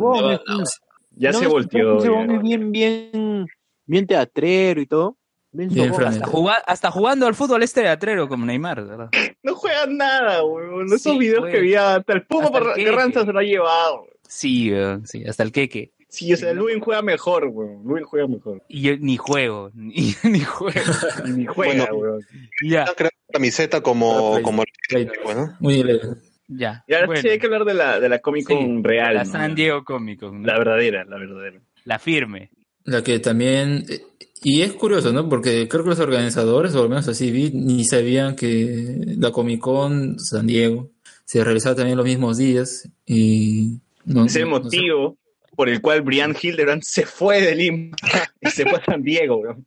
Ya 1.11 1.31
¿no 1.31 1.39
se 1.39 1.47
volteó. 1.47 1.97
Es 1.97 2.41
bien, 2.41 2.71
bien, 2.71 3.45
bien 3.85 4.07
teatrero 4.07 4.81
y 4.81 4.87
todo. 4.87 5.17
Bien. 5.53 5.91
Hasta, 5.93 6.25
hasta 6.65 6.91
jugando 6.91 7.27
al 7.27 7.35
fútbol 7.35 7.61
este 7.63 7.81
teatrero 7.81 8.27
como 8.29 8.45
Neymar, 8.45 8.85
¿verdad? 8.85 9.09
No 9.43 9.55
juega 9.55 9.85
nada, 9.87 10.43
weón. 10.45 10.87
Esos 10.87 11.01
Sí, 11.01 11.17
videos 11.19 11.41
güey. 11.41 11.51
que 11.51 11.59
vi 11.59 11.75
hasta 11.75 12.13
el 12.13 12.23
Puma. 12.25 12.49
Carranza 12.51 13.25
se 13.25 13.33
lo 13.33 13.39
ha 13.39 13.43
llevado. 13.43 14.07
Sí, 14.27 14.71
weón, 14.71 15.05
sí, 15.05 15.23
hasta 15.25 15.43
el 15.43 15.51
queque. 15.51 15.91
Sí, 16.07 16.33
o 16.33 16.37
sea, 16.37 16.53
Lubin 16.53 16.79
juega 16.81 17.01
mejor, 17.01 17.45
weón. 17.47 17.83
Lubin 17.83 18.03
juega 18.03 18.27
mejor. 18.27 18.61
Y 18.67 18.81
yo 18.81 18.97
ni 18.97 19.17
juego, 19.17 19.71
ni, 19.75 20.13
ni 20.23 20.39
juego. 20.41 20.79
Y 21.25 21.29
ni 21.31 21.45
juega, 21.45 21.85
Bueno. 21.85 21.95
weón. 21.95 22.21
Ya, 22.63 22.85
camiseta 23.31 23.81
como, 23.81 24.35
Ah, 24.37 24.41
como 24.41 24.63
Play. 24.89 25.09
bueno. 25.23 25.55
Muy 25.59 25.83
leve. 25.83 26.01
ya. 26.47 26.83
Y 26.87 26.93
ahora 26.93 27.07
Bueno, 27.07 27.21
sí 27.21 27.29
hay 27.29 27.39
que 27.39 27.45
hablar 27.45 27.65
de 27.65 27.73
la, 27.73 27.99
de 27.99 28.09
la 28.09 28.19
Comic 28.19 28.47
Con 28.47 28.57
Sí, 28.57 28.81
real. 28.83 29.15
la 29.15 29.23
¿no? 29.25 29.31
San 29.31 29.55
Diego 29.55 29.83
Comic 29.83 30.19
Con, 30.19 30.41
¿no? 30.41 30.47
La 30.47 30.57
verdadera, 30.57 31.03
la 31.05 31.17
verdadera. 31.17 31.59
la 31.85 31.99
firme. 31.99 32.51
La 32.83 33.03
que 33.03 33.19
también, 33.19 33.85
eh, 33.89 34.01
y 34.43 34.61
es 34.61 34.73
curioso, 34.73 35.11
¿no? 35.13 35.27
Porque 35.29 35.67
creo 35.67 35.83
que 35.83 35.89
los 35.91 35.99
organizadores, 35.99 36.73
o 36.75 36.81
al 36.83 36.89
menos 36.89 37.07
así 37.07 37.31
vi, 37.31 37.51
ni 37.51 37.83
sabían 37.85 38.35
que 38.35 38.95
la 39.17 39.31
Comic 39.31 39.59
Con 39.59 40.19
San 40.19 40.47
Diego 40.47 40.89
se 41.25 41.43
realizaba 41.43 41.75
también 41.75 41.97
los 41.97 42.05
mismos 42.05 42.37
días 42.37 42.89
y 43.05 43.79
no, 44.05 44.25
es 44.25 44.35
el 44.35 44.49
no- 44.49 44.59
no 44.59 44.69
sé. 44.69 44.77
motivo 44.77 45.17
por 45.55 45.69
el 45.69 45.81
cual 45.81 46.01
Brian 46.01 46.35
Hildebrand 46.39 46.81
se 46.83 47.05
fue 47.05 47.41
de 47.41 47.55
Lima 47.55 47.95
y 48.41 48.49
se 48.49 48.63
fue 48.65 48.79
a 48.79 48.85
San 48.85 49.03
Diego, 49.03 49.37
weón. 49.37 49.65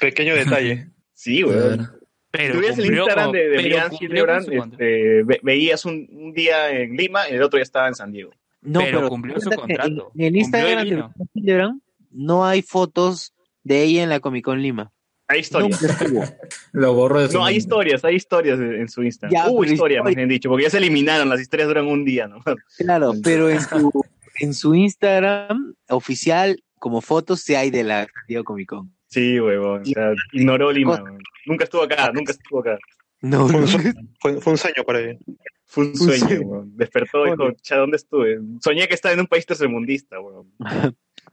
Pequeño 0.00 0.34
detalle. 0.34 0.88
Sí, 1.14 1.42
weón. 1.44 1.76
Claro. 1.78 1.92
Pero 2.30 2.54
tuvieras 2.54 2.78
el 2.78 2.86
Instagram 2.94 3.32
de, 3.32 3.48
Brian 3.48 3.90
Hildebrand, 4.00 4.52
este, 4.52 5.22
ve- 5.22 5.40
veías 5.42 5.84
un, 5.84 6.08
un 6.12 6.32
día 6.32 6.70
en 6.70 6.96
Lima 6.96 7.28
y 7.30 7.34
el 7.34 7.42
otro 7.42 7.58
ya 7.58 7.62
estaba 7.62 7.88
en 7.88 7.94
San 7.94 8.10
Diego. 8.10 8.32
No, 8.62 8.80
Pero 8.80 9.08
cumplió 9.08 9.38
su 9.40 9.50
contrato. 9.50 10.12
En, 10.14 10.24
en 10.26 10.36
Instagram 10.36 10.84
de. 10.88 10.94
Brian 10.94 11.10
Hildebrand 11.34 11.80
no 12.10 12.44
hay 12.46 12.62
fotos 12.62 13.32
de 13.64 13.82
ella 13.82 14.02
en 14.02 14.08
la 14.08 14.20
Comic 14.20 14.44
Con 14.44 14.60
Lima. 14.62 14.92
Hay 15.28 15.40
historias. 15.40 15.80
Lo 16.72 16.94
borro 16.94 17.20
de 17.20 17.28
su 17.28 17.34
No, 17.34 17.44
hay 17.44 17.54
mente. 17.54 17.58
historias, 17.58 18.04
hay 18.04 18.16
historias 18.16 18.58
en 18.58 18.88
su 18.88 19.02
Instagram. 19.02 19.32
Ya, 19.32 19.50
Hubo 19.50 19.64
historias, 19.64 20.04
más 20.04 20.14
bien 20.14 20.28
dicho, 20.28 20.48
porque 20.48 20.64
ya 20.64 20.70
se 20.70 20.78
eliminaron, 20.78 21.28
las 21.28 21.40
historias 21.40 21.68
duran 21.68 21.86
un 21.86 22.04
día, 22.04 22.28
¿no? 22.28 22.40
Claro, 22.78 23.12
pero 23.22 23.48
en 23.48 23.60
su, 23.60 23.90
en 24.40 24.52
su 24.54 24.74
Instagram 24.74 25.74
oficial, 25.88 26.62
como 26.78 27.00
fotos, 27.00 27.40
sí 27.40 27.54
hay 27.54 27.70
de 27.70 27.84
la 27.84 28.06
Comic 28.44 28.68
Con. 28.68 28.92
Sí, 29.08 29.38
huevón. 29.40 29.82
O 29.82 29.84
sea, 29.84 30.12
ignoró 30.32 30.72
Lima. 30.72 30.94
huevón. 30.94 31.18
Nunca 31.46 31.64
estuvo 31.64 31.82
acá, 31.82 32.10
nunca 32.12 32.32
estuvo 32.32 32.60
acá. 32.60 32.78
No, 33.20 33.46
Fue 33.48 33.60
un, 33.60 33.68
sueño, 33.68 33.92
fue, 34.20 34.40
fue 34.40 34.52
un 34.52 34.58
sueño 34.58 34.84
para 34.84 34.98
él. 35.00 35.18
Fue 35.64 35.84
un 35.84 35.90
Un 35.90 35.96
sueño, 35.96 36.40
huevón. 36.40 36.76
Despertó 36.76 37.26
y 37.26 37.30
dijo, 37.30 37.52
cha, 37.62 37.76
¿dónde 37.76 37.96
estuve? 37.96 38.40
Soñé 38.60 38.88
que 38.88 38.94
estaba 38.94 39.14
en 39.14 39.20
un 39.20 39.26
país 39.26 39.46
tercermundista, 39.46 40.18
huevón. 40.20 40.52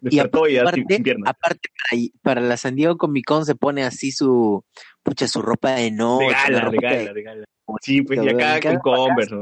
Y 0.04 0.20
aparte, 0.20 0.86
piernas. 1.04 1.30
aparte 1.30 1.70
para, 1.90 2.02
para 2.22 2.42
la 2.42 2.58
San 2.58 2.76
Diego 2.76 2.98
Comic 2.98 3.26
Con 3.26 3.46
se 3.46 3.56
pone 3.56 3.84
así 3.84 4.12
su, 4.12 4.64
pucha, 5.04 5.28
su 5.28 5.42
ropa 5.42 5.72
de 5.72 5.92
noche. 5.92 6.26
de 6.26 6.32
la 6.32 6.44
gala, 6.44 6.62
ropa 6.62 6.72
de 6.72 6.78
que- 6.80 6.96
gala, 7.04 7.14
de 7.14 7.24
gala. 7.24 7.46
Sí, 7.82 8.02
pues 8.02 8.20
y 8.24 8.30
acá 8.30 8.60
con 8.62 8.80
Converse, 8.80 9.36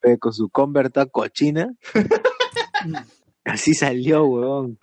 pe, 0.00 0.18
con 0.18 0.32
su 0.32 0.48
Converse 0.48 0.90
toda 0.90 1.06
cochina. 1.06 1.70
Así 3.44 3.74
salió. 3.74 4.26
Joder. 4.28 4.78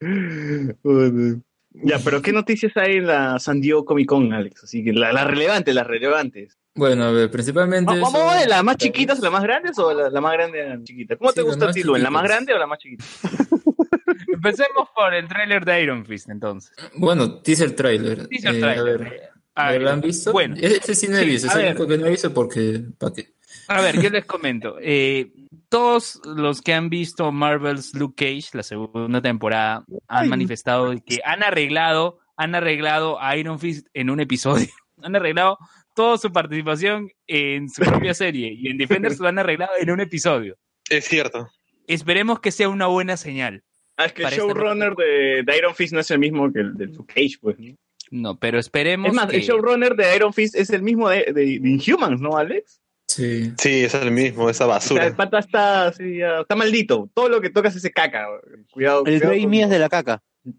Ya, 1.72 2.00
pero 2.04 2.20
¿qué 2.20 2.32
noticias 2.32 2.76
hay 2.76 2.96
en 2.96 3.06
la 3.06 3.38
San 3.38 3.60
Diego 3.60 3.84
Comic 3.84 4.08
Con, 4.08 4.32
Alex? 4.32 4.64
Así 4.64 4.82
que 4.82 4.92
las 4.92 5.14
la 5.14 5.22
relevantes, 5.24 5.72
las 5.72 5.86
relevantes. 5.86 6.58
Bueno, 6.74 7.04
a 7.04 7.10
ver, 7.10 7.30
principalmente. 7.30 7.92
¿Vamos 7.92 8.12
son- 8.12 8.38
de 8.40 8.46
las 8.46 8.62
más 8.62 8.76
chiquitas 8.76 9.18
a 9.18 9.22
las 9.22 9.32
más 9.32 9.42
grandes 9.42 9.78
o 9.78 9.92
la, 9.92 10.08
la 10.10 10.20
más 10.20 10.32
grande 10.32 10.62
a 10.62 10.76
la 10.76 10.84
chiquita? 10.84 11.16
¿Cómo 11.16 11.32
te 11.32 11.40
Sí, 11.40 11.46
gusta 11.46 11.66
a 11.68 11.72
ti, 11.72 11.82
Luen? 11.82 12.02
¿La 12.02 12.10
más 12.10 12.22
grande 12.22 12.54
o 12.54 12.58
la 12.58 12.66
más 12.66 12.78
chiquita? 12.78 13.04
Empecemos 14.32 14.88
por 14.94 15.12
el 15.14 15.28
tráiler 15.28 15.64
de 15.64 15.82
Iron 15.82 16.04
Fist, 16.06 16.28
entonces. 16.30 16.72
Bueno, 16.94 17.40
teaser 17.42 17.74
trailer. 17.74 18.26
Teaser 18.28 18.54
Eh, 18.54 18.60
trailer. 18.60 19.00
A 19.00 19.02
ver, 19.02 19.30
A 19.54 19.70
ver, 19.72 19.82
¿lo 19.82 19.90
han 19.90 20.00
visto? 20.00 20.32
Bueno, 20.32 20.56
Ese 20.58 20.94
sí 20.94 21.08
no 21.08 21.16
he 21.18 21.20
Sí, 21.20 21.26
visto, 21.26 21.48
a 21.48 21.50
es 21.50 21.56
el 21.56 21.62
ver. 21.62 21.70
único 21.76 21.86
que 21.88 21.98
no 21.98 22.06
he 22.06 22.10
visto 22.10 22.32
porque. 22.32 22.82
¿Para 22.98 23.12
qué? 23.12 23.34
A 23.68 23.80
ver, 23.80 24.00
yo 24.00 24.08
les 24.10 24.24
comento. 24.24 24.76
Eh, 24.80 25.32
todos 25.68 26.20
los 26.24 26.62
que 26.62 26.72
han 26.72 26.88
visto 26.88 27.30
Marvel's 27.32 27.94
Luke 27.94 28.14
Cage, 28.24 28.56
la 28.56 28.62
segunda 28.62 29.20
temporada, 29.20 29.84
han 30.08 30.28
manifestado 30.28 30.92
que 31.04 31.20
han 31.24 31.42
arreglado, 31.42 32.18
han 32.36 32.54
arreglado 32.54 33.20
a 33.20 33.36
Iron 33.36 33.58
Fist 33.58 33.88
en 33.92 34.10
un 34.10 34.20
episodio. 34.20 34.66
Han 35.02 35.16
arreglado 35.16 35.56
toda 35.94 36.18
su 36.18 36.32
participación 36.32 37.10
en 37.26 37.68
su 37.68 37.82
propia 37.82 38.14
serie 38.14 38.52
y 38.52 38.68
en 38.68 38.78
Defenders 38.78 39.18
lo 39.20 39.28
han 39.28 39.38
arreglado 39.38 39.72
en 39.78 39.90
un 39.90 40.00
episodio. 40.00 40.56
Es 40.88 41.04
cierto. 41.06 41.48
Esperemos 41.86 42.40
que 42.40 42.50
sea 42.52 42.68
una 42.68 42.86
buena 42.86 43.16
señal. 43.16 43.62
Ah, 43.96 44.06
es 44.06 44.12
que 44.12 44.22
el 44.22 44.28
esta 44.28 44.38
showrunner 44.40 44.94
de, 44.94 45.42
de 45.44 45.56
Iron 45.58 45.74
Fist 45.74 45.92
no 45.92 46.00
es 46.00 46.10
el 46.10 46.18
mismo 46.18 46.52
que 46.52 46.60
el 46.60 46.74
de 46.76 46.86
Luke 46.86 47.12
Cage, 47.14 47.36
pues. 47.40 47.58
¿no? 47.58 47.74
No, 48.12 48.38
pero 48.38 48.58
esperemos 48.58 49.08
Es 49.10 49.14
más, 49.14 49.26
que... 49.28 49.36
el 49.36 49.42
showrunner 49.42 49.94
de 49.94 50.16
Iron 50.16 50.32
Fist 50.32 50.54
es 50.56 50.70
el 50.70 50.82
mismo 50.82 51.08
de, 51.08 51.26
de, 51.26 51.32
de 51.32 51.68
Inhumans, 51.68 52.20
¿no, 52.20 52.36
Alex? 52.36 52.80
Sí. 53.06 53.52
Sí, 53.58 53.84
es 53.84 53.94
el 53.94 54.10
mismo, 54.12 54.48
esa 54.48 54.64
O 54.64 54.68
sea, 54.68 54.74
basura. 54.74 55.06
el 55.06 55.14
pata 55.16 55.38
está, 55.40 55.88
está 55.90 56.56
maldito. 56.56 57.10
Todo 57.12 57.28
lo 57.28 57.40
que 57.40 57.50
tocas 57.50 57.72
es 57.74 57.78
ese 57.84 57.90
caca. 57.92 58.26
Cuidado. 58.72 59.00
El 59.00 59.14
cuidado 59.18 59.30
Rey 59.32 59.42
con- 59.42 59.50
Mías 59.50 59.70
de 59.70 59.78
la 59.78 59.88
caca. 59.88 60.22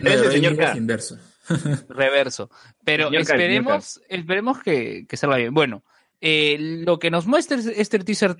No, 0.00 0.10
el 0.10 0.20
Rey 0.24 0.30
señor 0.32 0.56
K. 0.56 0.76
inverso. 0.76 1.18
reverso. 1.88 2.50
Pero 2.84 3.10
esperemos, 3.12 4.00
esperemos 4.08 4.62
que, 4.62 5.06
que 5.08 5.16
salga 5.16 5.36
bien. 5.36 5.54
Bueno, 5.54 5.82
eh, 6.20 6.56
lo 6.58 6.98
que 6.98 7.10
nos 7.10 7.26
muestra 7.26 7.58
este 7.58 7.98
teaser, 7.98 8.34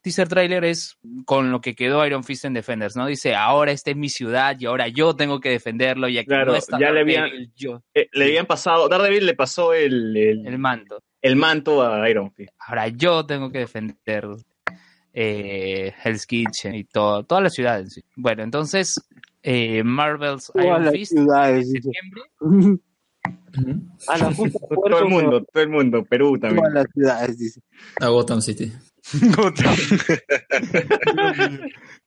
teaser 0.00 0.28
trailer 0.28 0.64
es 0.64 0.96
con 1.24 1.50
lo 1.50 1.60
que 1.60 1.74
quedó 1.74 2.06
Iron 2.06 2.22
Fist 2.22 2.44
en 2.44 2.54
Defenders, 2.54 2.94
¿no? 2.96 3.06
Dice, 3.06 3.34
ahora 3.34 3.72
esta 3.72 3.90
es 3.90 3.96
mi 3.96 4.08
ciudad 4.08 4.56
y 4.60 4.66
ahora 4.66 4.86
yo 4.88 5.16
tengo 5.16 5.40
que 5.40 5.48
defenderlo 5.50 6.08
y 6.08 6.18
aquí 6.18 6.28
Claro, 6.28 6.52
no 6.52 6.58
está 6.58 6.78
ya 6.78 6.90
le 6.92 7.00
habían- 7.00 7.30
yo, 7.56 7.82
Eh, 7.94 8.08
le 8.12 8.26
habían 8.26 8.46
pasado, 8.46 8.88
Daredevil 8.88 9.26
le 9.26 9.34
pasó 9.34 9.74
el, 9.74 10.16
el, 10.16 10.46
el 10.46 10.58
manto. 10.58 11.02
el 11.20 11.34
manto 11.34 11.82
a 11.84 12.08
Iron 12.08 12.32
Fist. 12.32 12.52
Ahora 12.60 12.86
yo 12.88 13.26
tengo 13.26 13.50
que 13.50 13.58
defender 13.58 14.24
eh, 15.12 15.92
Hell's 16.04 16.26
Kitchen 16.26 16.74
y 16.74 16.84
todo, 16.84 17.24
toda 17.24 17.40
la 17.40 17.50
ciudad 17.50 17.80
en 17.80 17.90
sí. 17.90 18.02
Bueno, 18.14 18.42
entonces, 18.42 19.00
eh, 19.48 19.82
Marvel's 19.84 20.46
Todas 20.52 20.66
Iron 20.66 20.84
las 20.84 20.92
Fist, 20.92 21.12
ciudades, 21.12 21.66
en 21.66 21.72
dice. 21.72 21.90
septiembre. 21.92 22.80
A 24.08 24.18
la 24.18 24.30
puta 24.30 24.58
Todo 24.68 24.98
el 24.98 25.08
mundo, 25.08 25.44
todo 25.44 25.62
el 25.62 25.68
mundo, 25.68 26.04
Perú 26.04 26.38
también. 26.38 26.58
Todas 26.64 26.74
las 26.74 26.86
ciudades, 26.92 27.38
dice. 27.38 27.60
A 28.00 28.08
Gotham 28.08 28.42
City. 28.42 28.72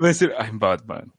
Va 0.02 0.06
a 0.06 0.08
decir, 0.08 0.32
I'm 0.40 0.60
Batman. 0.60 1.12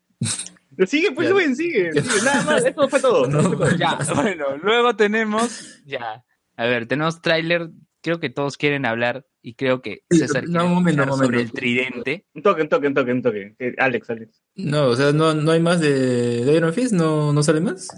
Pero 0.77 0.87
sigue, 0.87 1.13
pues. 1.13 1.31
Luen, 1.31 1.57
sigue, 1.57 1.93
sigue. 1.93 2.25
Nada 2.25 2.45
más, 2.45 2.65
eso 2.65 2.89
fue 2.89 3.01
todo. 3.01 3.27
No, 3.29 3.77
Ya, 3.77 3.99
bueno, 4.15 4.57
luego 4.63 4.95
tenemos, 4.97 5.83
ya, 5.85 6.25
a 6.57 6.65
ver, 6.67 6.87
tenemos 6.87 7.21
tráiler, 7.21 7.71
creo 8.03 8.21
que 8.21 8.31
todos 8.31 8.57
quieren 8.57 8.87
hablar 8.87 9.27
y 9.43 9.55
creo 9.55 9.83
que 9.83 10.03
César 10.11 10.49
no, 10.49 10.67
un 10.67 10.75
momento, 10.75 11.03
un 11.03 11.09
sobre 11.11 11.27
momento. 11.27 11.41
el 11.41 11.53
tridente. 11.53 12.27
Un 12.35 12.43
toque, 12.43 12.63
un 12.63 12.69
toque, 12.69 12.87
un 12.87 12.95
toque, 12.95 13.13
un 13.13 13.23
toque. 13.23 13.55
Alex, 13.79 14.11
Alex. 14.11 14.43
No, 14.57 14.89
o 14.89 14.97
sea, 14.97 15.13
no, 15.13 15.35
no 15.35 15.53
hay 15.53 15.61
más 15.61 15.81
de, 15.81 16.45
de 16.45 16.55
Iron 16.55 16.73
Fist, 16.73 16.93
no, 16.93 17.33
no 17.33 17.43
sale 17.43 17.61
más. 17.61 17.89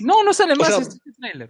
No, 0.00 0.22
no 0.22 0.32
sale 0.32 0.54
O 0.54 0.56
más 0.56 0.68
sea, 0.68 0.78
este. 0.78 0.98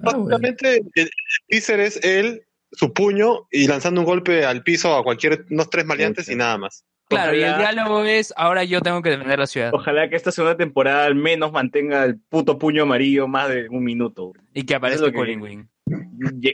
Ah, 0.05 0.17
bueno. 0.17 0.39
El, 0.43 1.11
teaser 1.49 1.81
es 1.81 2.03
él, 2.05 2.43
su 2.73 2.93
puño, 2.93 3.47
y 3.51 3.67
lanzando 3.67 4.01
un 4.01 4.07
golpe 4.07 4.45
al 4.45 4.63
piso 4.63 4.95
a 4.95 5.05
cualquier, 5.05 5.47
unos 5.51 5.71
tres 5.71 5.85
maleantes 5.85 6.29
y 6.29 6.37
nada 6.37 6.59
más. 6.59 6.85
Claro, 7.09 7.35
y 7.37 7.43
el 7.43 7.59
diálogo 7.59 8.05
es, 8.05 8.33
ahora 8.37 8.65
yo 8.65 8.81
tengo 8.81 9.03
que 9.03 9.11
defender 9.11 9.39
la 9.39 9.47
ciudad. 9.47 9.71
Ojalá 9.75 10.09
que 10.09 10.17
esta 10.17 10.33
segunda 10.33 10.57
temporada 10.57 11.05
al 11.05 11.15
menos 11.15 11.53
mantenga 11.53 12.05
el 12.05 12.19
puto 12.19 12.59
puño 12.59 12.85
amarillo 12.85 13.29
más 13.29 13.51
de 13.51 13.69
un 13.69 13.85
minuto. 13.85 14.33
Y 14.55 14.65
que 14.65 14.75
aparezca 14.75 15.13
Colin 15.13 15.43
Wing. 15.43 15.65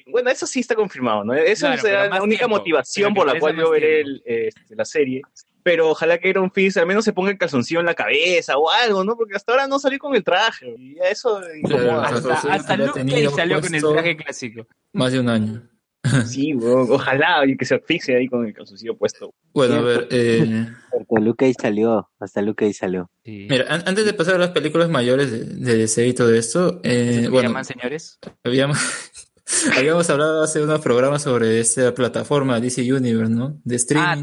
Bueno, 0.06 0.30
eso 0.30 0.46
sí 0.46 0.60
está 0.60 0.74
confirmado, 0.74 1.24
¿no? 1.24 1.32
Claro, 1.32 1.56
será 1.56 1.76
pero 1.82 2.14
la 2.14 2.22
única 2.22 2.40
tiempo, 2.46 2.56
motivación 2.58 3.14
por 3.14 3.26
la 3.26 3.38
cual 3.38 3.56
yo 3.56 3.70
veré 3.70 4.00
el, 4.00 4.22
este, 4.24 4.74
la 4.76 4.84
serie. 4.84 5.22
Pero 5.62 5.90
ojalá 5.90 6.18
que 6.18 6.28
Iron 6.30 6.50
Fist 6.50 6.76
al 6.78 6.86
menos 6.86 7.04
se 7.04 7.12
ponga 7.12 7.30
el 7.30 7.36
calzoncillo 7.38 7.80
en 7.80 7.86
la 7.86 7.94
cabeza 7.94 8.56
o 8.56 8.70
algo, 8.70 9.04
¿no? 9.04 9.16
Porque 9.16 9.34
hasta 9.36 9.52
ahora 9.52 9.66
no 9.66 9.78
salió 9.78 9.98
con 9.98 10.14
el 10.14 10.24
traje. 10.24 10.74
Y 10.78 10.96
eso 11.10 11.40
incomoda. 11.56 12.08
Claro, 12.08 12.30
Hasta, 12.32 12.52
hasta 12.54 12.76
Luke 12.76 13.04
Cage 13.04 13.30
salió 13.30 13.60
con 13.60 13.74
el 13.74 13.82
traje 13.82 14.16
clásico. 14.16 14.66
Más 14.92 15.12
de 15.12 15.20
un 15.20 15.28
año. 15.28 15.62
Sí, 16.26 16.54
weón, 16.54 16.86
ojalá 16.90 17.44
y 17.44 17.56
que 17.56 17.64
se 17.66 17.74
asfixie 17.74 18.16
ahí 18.16 18.28
con 18.28 18.46
el 18.46 18.54
calzoncillo 18.54 18.96
puesto. 18.96 19.34
Bueno, 19.52 19.74
a 19.74 19.80
ver, 19.82 20.08
eh, 20.10 20.66
Hasta 20.98 21.20
Luke 21.20 21.44
Cage 21.44 21.56
salió. 21.60 22.08
Hasta 22.20 22.40
Luke 22.40 22.64
Cage 22.64 22.72
salió. 22.78 23.10
Sí. 23.24 23.46
mira, 23.50 23.66
an- 23.68 23.82
antes 23.84 24.06
de 24.06 24.14
pasar 24.14 24.36
a 24.36 24.38
las 24.38 24.50
películas 24.50 24.88
mayores 24.88 25.30
de, 25.30 25.40
de 25.44 25.76
DC 25.76 26.06
y 26.06 26.14
todo 26.14 26.32
esto, 26.32 26.80
eh, 26.84 27.22
¿Se 27.24 27.28
bueno, 27.28 27.48
llaman, 27.50 27.64
señores? 27.64 28.18
habíamos, 28.44 28.78
habíamos 29.76 30.08
hablado 30.10 30.42
hace 30.42 30.62
unos 30.62 30.80
programas 30.80 31.22
sobre 31.22 31.60
esta 31.60 31.94
plataforma 31.94 32.60
DC 32.60 32.92
Universe, 32.92 33.32
¿no? 33.32 33.58
De 33.64 33.76
streaming. 33.76 34.06
Ah, 34.08 34.14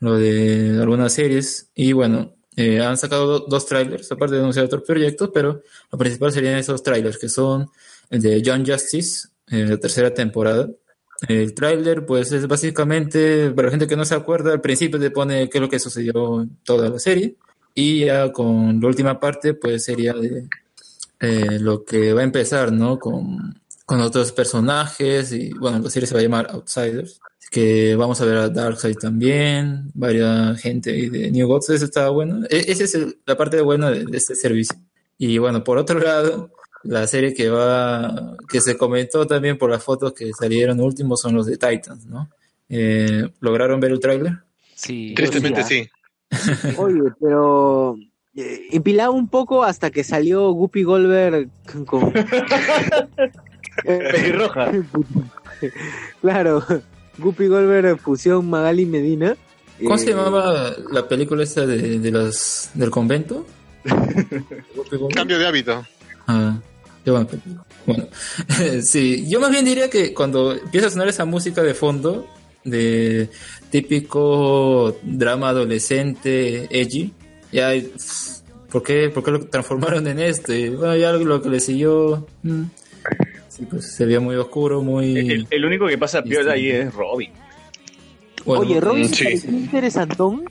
Lo 0.00 0.14
de, 0.16 0.78
algunas 0.80 1.12
series. 1.12 1.70
Y 1.74 1.92
bueno, 1.92 2.34
eh, 2.56 2.80
han 2.80 2.96
sacado 2.96 3.26
do- 3.26 3.46
dos 3.48 3.66
trailers, 3.66 4.10
aparte 4.12 4.34
de 4.36 4.40
anunciar 4.40 4.64
otros 4.66 4.82
proyectos, 4.82 5.30
pero 5.32 5.62
lo 5.90 5.98
principal 5.98 6.32
serían 6.32 6.56
esos 6.56 6.82
trailers, 6.82 7.18
que 7.18 7.28
son 7.28 7.68
el 8.10 8.22
de 8.22 8.42
John 8.44 8.64
Justice, 8.66 9.28
eh, 9.50 9.66
la 9.68 9.76
tercera 9.76 10.12
temporada. 10.14 10.68
El 11.28 11.54
tráiler, 11.54 12.04
pues, 12.04 12.30
es 12.32 12.46
básicamente, 12.46 13.50
para 13.50 13.66
la 13.66 13.70
gente 13.72 13.86
que 13.86 13.96
no 13.96 14.04
se 14.04 14.14
acuerda, 14.14 14.52
al 14.52 14.60
principio 14.60 15.00
te 15.00 15.10
pone 15.10 15.48
qué 15.48 15.58
es 15.58 15.62
lo 15.62 15.68
que 15.68 15.78
sucedió 15.78 16.42
en 16.42 16.56
toda 16.62 16.88
la 16.90 16.98
serie. 16.98 17.36
Y 17.74 18.04
ya 18.06 18.30
con 18.32 18.80
la 18.80 18.86
última 18.86 19.18
parte, 19.18 19.54
pues, 19.54 19.84
sería 19.84 20.12
de 20.14 20.46
eh, 21.20 21.58
lo 21.58 21.84
que 21.84 22.12
va 22.12 22.20
a 22.20 22.24
empezar, 22.24 22.70
¿no? 22.72 22.98
Con, 22.98 23.58
con 23.86 24.00
otros 24.02 24.32
personajes. 24.32 25.32
Y 25.32 25.50
bueno, 25.54 25.78
la 25.78 25.88
serie 25.88 26.06
se 26.06 26.12
va 26.14 26.20
a 26.20 26.22
llamar 26.24 26.48
Outsiders. 26.50 27.20
Que 27.50 27.94
vamos 27.94 28.20
a 28.20 28.24
ver 28.24 28.36
a 28.38 28.48
Darkseid 28.48 28.96
también, 28.96 29.90
varias 29.94 30.60
gente 30.60 30.90
de 31.08 31.30
New 31.30 31.46
Gods, 31.46 31.70
eso 31.70 31.84
está 31.84 32.08
bueno. 32.10 32.44
E- 32.50 32.64
Esa 32.72 32.82
es 32.84 32.94
el- 32.96 33.18
la 33.24 33.36
parte 33.36 33.60
buena 33.60 33.88
de, 33.88 34.04
de 34.04 34.16
este 34.18 34.34
servicio. 34.34 34.76
Y 35.16 35.38
bueno, 35.38 35.62
por 35.62 35.78
otro 35.78 36.00
lado, 36.00 36.50
la 36.82 37.06
serie 37.06 37.32
que 37.34 37.48
va, 37.48 38.36
que 38.50 38.60
se 38.60 38.76
comentó 38.76 39.28
también 39.28 39.58
por 39.58 39.70
las 39.70 39.82
fotos 39.84 40.12
que 40.12 40.32
salieron 40.32 40.80
últimos 40.80 41.20
son 41.20 41.36
los 41.36 41.46
de 41.46 41.56
Titans, 41.56 42.04
¿no? 42.06 42.28
Eh, 42.68 43.28
¿Lograron 43.40 43.78
ver 43.78 43.92
el 43.92 44.00
tráiler? 44.00 44.38
Sí. 44.74 45.14
Tristemente 45.14 45.62
sí. 45.62 45.88
Oye, 46.78 47.00
pero 47.20 47.96
eh, 48.34 48.62
empilaba 48.72 49.10
un 49.10 49.28
poco 49.28 49.62
hasta 49.62 49.92
que 49.92 50.02
salió 50.02 50.50
Guppy 50.50 50.82
Goldberg 50.82 51.48
con... 51.86 52.12
Pelirroja. 53.84 54.72
claro, 56.20 56.64
Guppy 57.18 57.46
Goldberg 57.46 57.98
fusión 57.98 58.48
Magali 58.48 58.86
Medina. 58.86 59.36
¿Cómo 59.78 59.94
Eh, 59.96 59.98
se 59.98 60.10
llamaba 60.10 60.74
la 60.90 61.06
película 61.08 61.42
esta 61.42 61.66
de, 61.66 61.98
de 61.98 62.10
los, 62.10 62.70
del 62.74 62.90
convento? 62.90 63.46
Cambio 65.14 65.38
de 65.38 65.46
hábito. 65.46 65.86
Ah, 66.26 66.58
Qué 67.04 67.10
buena 67.12 67.26
película. 67.26 67.64
Bueno, 67.86 68.08
sí, 68.82 69.28
yo 69.28 69.38
más 69.38 69.50
bien 69.52 69.64
diría 69.64 69.88
que 69.88 70.12
cuando 70.12 70.52
empieza 70.54 70.88
a 70.88 70.90
sonar 70.90 71.06
esa 71.06 71.24
música 71.24 71.62
de 71.62 71.72
fondo, 71.72 72.26
de 72.64 73.30
típico 73.70 74.96
drama 75.04 75.50
adolescente, 75.50 76.66
edgy, 76.68 77.12
ya, 77.52 77.70
¿por 78.72 78.82
qué, 78.82 79.08
por 79.10 79.22
qué 79.22 79.30
lo 79.30 79.46
transformaron 79.46 80.04
en 80.08 80.18
esto? 80.18 80.52
Y 80.52 80.70
bueno, 80.70 80.96
ya 80.96 81.12
lo 81.12 81.40
que 81.40 81.48
le 81.48 81.60
siguió, 81.60 82.26
mm, 82.42 82.62
sí, 83.56 83.66
pues 83.66 83.94
se 83.94 84.04
veía 84.06 84.20
muy 84.20 84.36
oscuro, 84.36 84.82
muy... 84.82 85.16
El, 85.18 85.46
el 85.50 85.64
único 85.64 85.86
que 85.86 85.98
pasa 85.98 86.22
piola 86.22 86.52
ahí 86.52 86.70
es 86.70 86.92
Robin. 86.94 87.30
bueno, 88.44 88.62
Oye, 88.62 88.80
Robin 88.80 89.04
eh, 89.04 89.08
sí. 89.08 89.24
pareció 89.24 89.50
interesantón, 89.50 90.44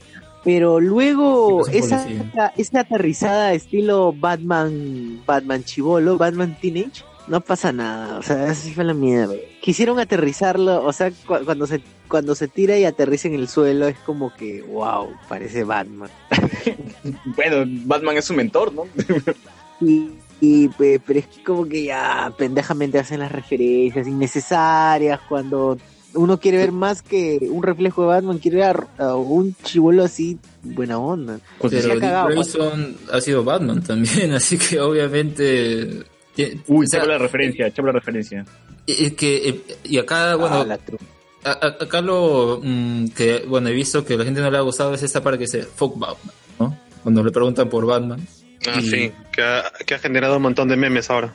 pero 0.44 0.80
luego 0.80 1.64
Sí, 1.66 1.72
pues, 1.80 1.86
esa, 1.86 2.08
esa, 2.10 2.54
esa 2.58 2.80
aterrizada 2.82 3.54
estilo 3.54 4.14
Batman, 4.14 5.22
Batman 5.26 5.64
chivolo, 5.64 6.18
Batman 6.18 6.58
Teenage, 6.62 7.04
no 7.28 7.42
pasa 7.42 7.72
nada, 7.72 8.20
o 8.20 8.22
sea, 8.22 8.52
así 8.52 8.72
fue 8.72 8.84
la 8.84 8.94
mierda. 8.94 9.34
Quisieron 9.62 9.98
aterrizarlo, 10.00 10.84
o 10.86 10.94
sea, 10.94 11.10
cu- 11.26 11.44
cuando 11.44 11.66
se 11.66 11.82
cuando 12.08 12.36
se 12.36 12.48
tira 12.48 12.78
y 12.78 12.86
aterriza 12.86 13.28
en 13.28 13.34
el 13.34 13.48
suelo 13.48 13.88
es 13.88 13.98
como 14.06 14.32
que, 14.36 14.62
wow, 14.62 15.10
parece 15.28 15.64
Batman. 15.64 16.10
Bueno, 17.36 17.64
Batman 17.86 18.18
es 18.18 18.26
su 18.26 18.34
mentor, 18.36 18.72
¿no? 18.74 18.84
Y, 19.82 20.12
y, 20.46 20.68
pe- 20.70 21.00
pero 21.06 21.20
es 21.20 21.28
que 21.28 21.44
como 21.44 21.66
que 21.68 21.84
ya 21.86 22.32
pendejamente 22.38 23.00
hacen 23.00 23.20
las 23.20 23.32
referencias 23.32 24.08
innecesarias 24.08 25.20
cuando 25.28 25.78
uno 26.14 26.40
quiere 26.40 26.58
ver 26.60 26.72
más 26.72 27.02
que 27.02 27.40
un 27.52 27.62
reflejo 27.64 28.02
de 28.04 28.08
Batman, 28.08 28.38
quiere 28.38 28.58
ver 28.58 28.84
a, 28.98 29.04
a 29.04 29.16
un 29.16 29.54
chivolo 29.64 30.04
así, 30.04 30.38
buena 30.64 30.98
onda. 30.98 31.38
Se 31.62 31.70
Pero 31.70 31.78
ha 31.90 31.94
Dick 31.96 32.00
cagado, 32.00 32.28
Grayson 32.30 32.96
ha 33.12 33.20
sido 33.22 33.44
Batman 33.44 33.84
también, 33.84 34.32
así 34.40 34.58
que 34.58 34.80
obviamente... 34.80 36.04
Uy, 36.68 36.86
o 36.86 36.88
sea, 36.90 37.00
chapa 37.02 37.12
la 37.14 37.18
referencia, 37.18 37.72
chapa 37.72 37.88
la 37.88 37.94
referencia. 37.94 38.46
y- 38.86 39.06
y 39.08 39.12
que, 39.12 39.50
eh, 39.50 39.62
y 39.86 39.98
acá, 39.98 40.36
bueno, 40.36 40.62
Ah, 40.62 40.66
la 40.66 40.78
tru- 40.80 40.98
A- 41.46 41.52
a- 41.52 41.84
acá 41.84 42.02
lo 42.02 42.60
mm, 42.64 43.08
que, 43.10 43.44
bueno, 43.48 43.70
he 43.70 43.74
visto 43.74 44.04
que 44.06 44.16
a 44.16 44.18
la 44.18 44.24
gente 44.26 44.42
no 44.42 44.50
le 44.50 44.58
ha 44.58 44.62
gustado 44.62 44.94
es 44.94 45.04
esta 45.04 45.22
parte 45.22 45.38
que 45.40 45.46
dice 45.46 45.64
fuck 45.64 45.98
Batman, 45.98 46.34
¿no? 46.60 46.78
Cuando 47.04 47.24
le 47.24 47.32
preguntan 47.32 47.70
por 47.70 47.86
Batman. 47.86 48.20
Ah, 48.68 48.80
Y- 48.82 48.90
sí, 48.90 49.12
que 49.32 49.42
ha, 49.42 49.64
que 49.86 49.96
ha 49.96 50.00
generado 50.00 50.38
un 50.38 50.44
montón 50.44 50.68
de 50.68 50.76
memes 50.76 51.10
ahora. 51.10 51.34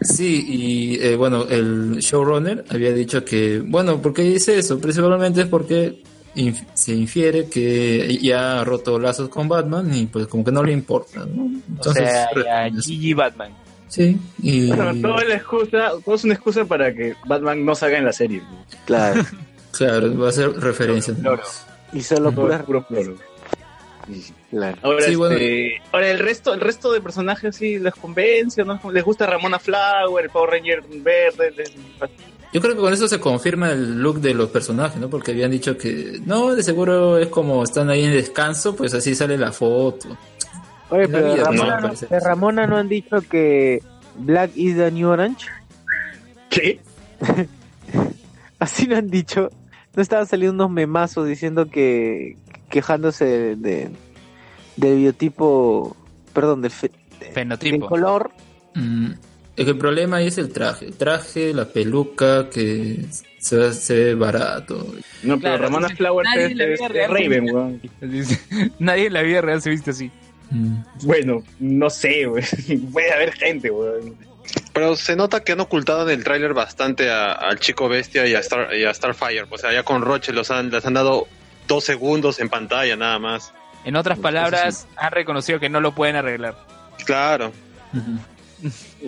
Sí, 0.00 0.44
y 0.48 1.02
eh, 1.04 1.16
bueno, 1.16 1.44
el 1.48 1.96
showrunner 1.98 2.64
había 2.70 2.92
dicho 2.92 3.24
que, 3.24 3.58
bueno, 3.64 4.00
¿por 4.00 4.12
qué 4.14 4.22
dice 4.22 4.56
eso? 4.58 4.78
Principalmente 4.78 5.40
es 5.40 5.46
porque 5.48 6.02
inf- 6.36 6.64
se 6.74 6.94
infiere 6.94 7.48
que 7.48 8.16
ya 8.22 8.60
ha 8.60 8.64
roto 8.64 8.96
lazos 9.00 9.28
con 9.28 9.48
Batman 9.48 9.92
y 9.92 10.06
pues 10.06 10.28
como 10.28 10.44
que 10.44 10.52
no 10.52 10.62
le 10.62 10.72
importa, 10.72 11.26
¿no? 11.26 11.42
O 11.46 11.50
Entonces, 11.68 12.08
sea, 12.08 12.28
re- 12.32 12.44
ya, 12.44 12.68
GG 12.68 13.16
Batman. 13.16 13.52
sí, 13.88 14.16
y 14.40 14.68
Bueno, 14.68 14.94
todo 15.08 15.20
la 15.24 15.34
excusa, 15.34 15.90
todo 16.04 16.14
es 16.14 16.22
una 16.24 16.34
excusa 16.34 16.64
para 16.64 16.94
que 16.94 17.14
Batman 17.26 17.64
no 17.64 17.74
salga 17.74 17.98
en 17.98 18.04
la 18.04 18.12
serie. 18.12 18.38
¿no? 18.40 18.64
Claro. 18.86 19.24
claro, 19.72 20.16
va 20.16 20.28
a 20.28 20.32
ser 20.32 20.52
referencia. 20.60 21.12
Claro. 21.20 21.42
Y 21.92 22.02
solo 22.02 22.30
puras 22.30 22.60
es 22.60 22.66
puro 22.66 22.84
floro. 22.84 23.16
Claro. 24.50 24.78
Ahora, 24.82 25.04
Sí, 25.04 25.14
bueno. 25.14 25.34
este, 25.34 25.82
ahora 25.92 26.10
el 26.10 26.18
resto, 26.18 26.54
el 26.54 26.60
resto 26.60 26.90
de 26.92 27.00
personajes 27.02 27.54
sí 27.56 27.78
les 27.78 27.94
convence, 27.94 28.64
¿no? 28.64 28.80
Les 28.92 29.04
gusta 29.04 29.26
Ramona 29.26 29.58
Flower, 29.58 30.24
el 30.24 30.30
Power 30.30 30.50
Ranger 30.50 30.82
verde, 31.02 31.52
les- 31.56 31.72
Yo 32.52 32.62
creo 32.62 32.74
que 32.74 32.80
con 32.80 32.92
eso 32.94 33.06
se 33.08 33.20
confirma 33.20 33.70
el 33.72 34.00
look 34.00 34.20
de 34.20 34.32
los 34.32 34.48
personajes, 34.48 34.98
¿no? 34.98 35.10
Porque 35.10 35.32
habían 35.32 35.50
dicho 35.50 35.76
que 35.76 36.18
no, 36.24 36.54
de 36.54 36.62
seguro 36.62 37.18
es 37.18 37.28
como 37.28 37.62
están 37.62 37.90
ahí 37.90 38.04
en 38.04 38.12
descanso, 38.12 38.74
pues 38.74 38.94
así 38.94 39.14
sale 39.14 39.36
la 39.36 39.52
foto. 39.52 40.16
Oye, 40.88 41.02
la 41.02 41.08
pero 41.18 41.34
de 41.34 41.44
Ramona, 41.44 41.68
no, 41.74 41.76
no, 41.76 41.82
parece. 41.88 42.06
de 42.06 42.20
Ramona 42.20 42.66
no 42.66 42.76
han 42.78 42.88
dicho 42.88 43.16
que 43.30 43.82
Black 44.16 44.52
is 44.54 44.76
the 44.76 44.90
New 44.90 45.10
Orange. 45.10 45.46
¿Qué? 46.48 46.80
Así 48.58 48.86
no 48.86 48.96
han 48.96 49.08
dicho. 49.10 49.50
No 49.94 50.02
estaban 50.02 50.26
saliendo 50.26 50.54
unos 50.64 50.70
memazos 50.74 51.26
diciendo 51.26 51.66
que 51.68 52.36
quejándose 52.70 53.24
de, 53.26 53.56
de- 53.56 53.90
del 54.78 54.96
biotipo, 54.96 55.96
perdón, 56.32 56.62
del, 56.62 56.70
fe- 56.70 56.90
del 57.60 57.80
color. 57.80 58.30
Mm, 58.74 59.10
es 59.56 59.64
que 59.64 59.70
el 59.72 59.78
problema 59.78 60.18
ahí 60.18 60.28
es 60.28 60.38
el 60.38 60.52
traje. 60.52 60.86
El 60.86 60.94
traje, 60.94 61.52
la 61.52 61.64
peluca, 61.66 62.48
que 62.48 63.04
se, 63.38 63.72
se 63.72 63.94
ve 63.94 64.14
barato. 64.14 64.76
No, 65.24 65.38
pero 65.38 65.40
Claro, 65.40 65.62
Ramona 65.64 65.88
Flower 65.90 66.26
es, 66.36 66.78
Raven, 67.10 67.50
weón. 67.52 67.80
Nadie 68.78 69.06
en 69.06 69.12
la 69.12 69.22
vida 69.22 69.40
real 69.40 69.60
se 69.60 69.70
viste 69.70 69.90
así. 69.90 70.10
Mm. 70.50 70.76
Bueno, 71.02 71.42
no 71.58 71.90
sé, 71.90 72.26
güey. 72.26 72.44
Puede 72.92 73.12
haber 73.12 73.32
gente, 73.32 73.70
weón. 73.70 74.14
Pero 74.72 74.94
se 74.96 75.14
nota 75.16 75.42
que 75.44 75.52
han 75.52 75.60
ocultado 75.60 76.08
en 76.08 76.16
el 76.18 76.24
tráiler 76.24 76.54
bastante 76.54 77.10
a- 77.10 77.32
al 77.32 77.58
Chico 77.58 77.88
Bestia 77.88 78.26
y 78.28 78.34
a, 78.34 78.38
Star, 78.38 78.72
y 78.74 78.84
a 78.84 78.94
Starfire. 78.94 79.44
O 79.50 79.58
sea, 79.58 79.72
ya 79.72 79.82
con 79.82 80.02
Roche 80.02 80.32
los 80.32 80.50
han, 80.52 80.70
les 80.70 80.86
han 80.86 80.94
dado 80.94 81.26
dos 81.66 81.82
segundos 81.84 82.38
en 82.38 82.48
pantalla 82.48 82.94
nada 82.96 83.18
más. 83.18 83.52
En 83.84 83.96
otras 83.96 84.18
palabras, 84.18 84.86
han 84.96 85.12
reconocido 85.12 85.58
que 85.60 85.68
no 85.68 85.80
lo 85.80 85.92
pueden 85.94 86.16
arreglar. 86.16 86.56
Claro. 87.04 87.52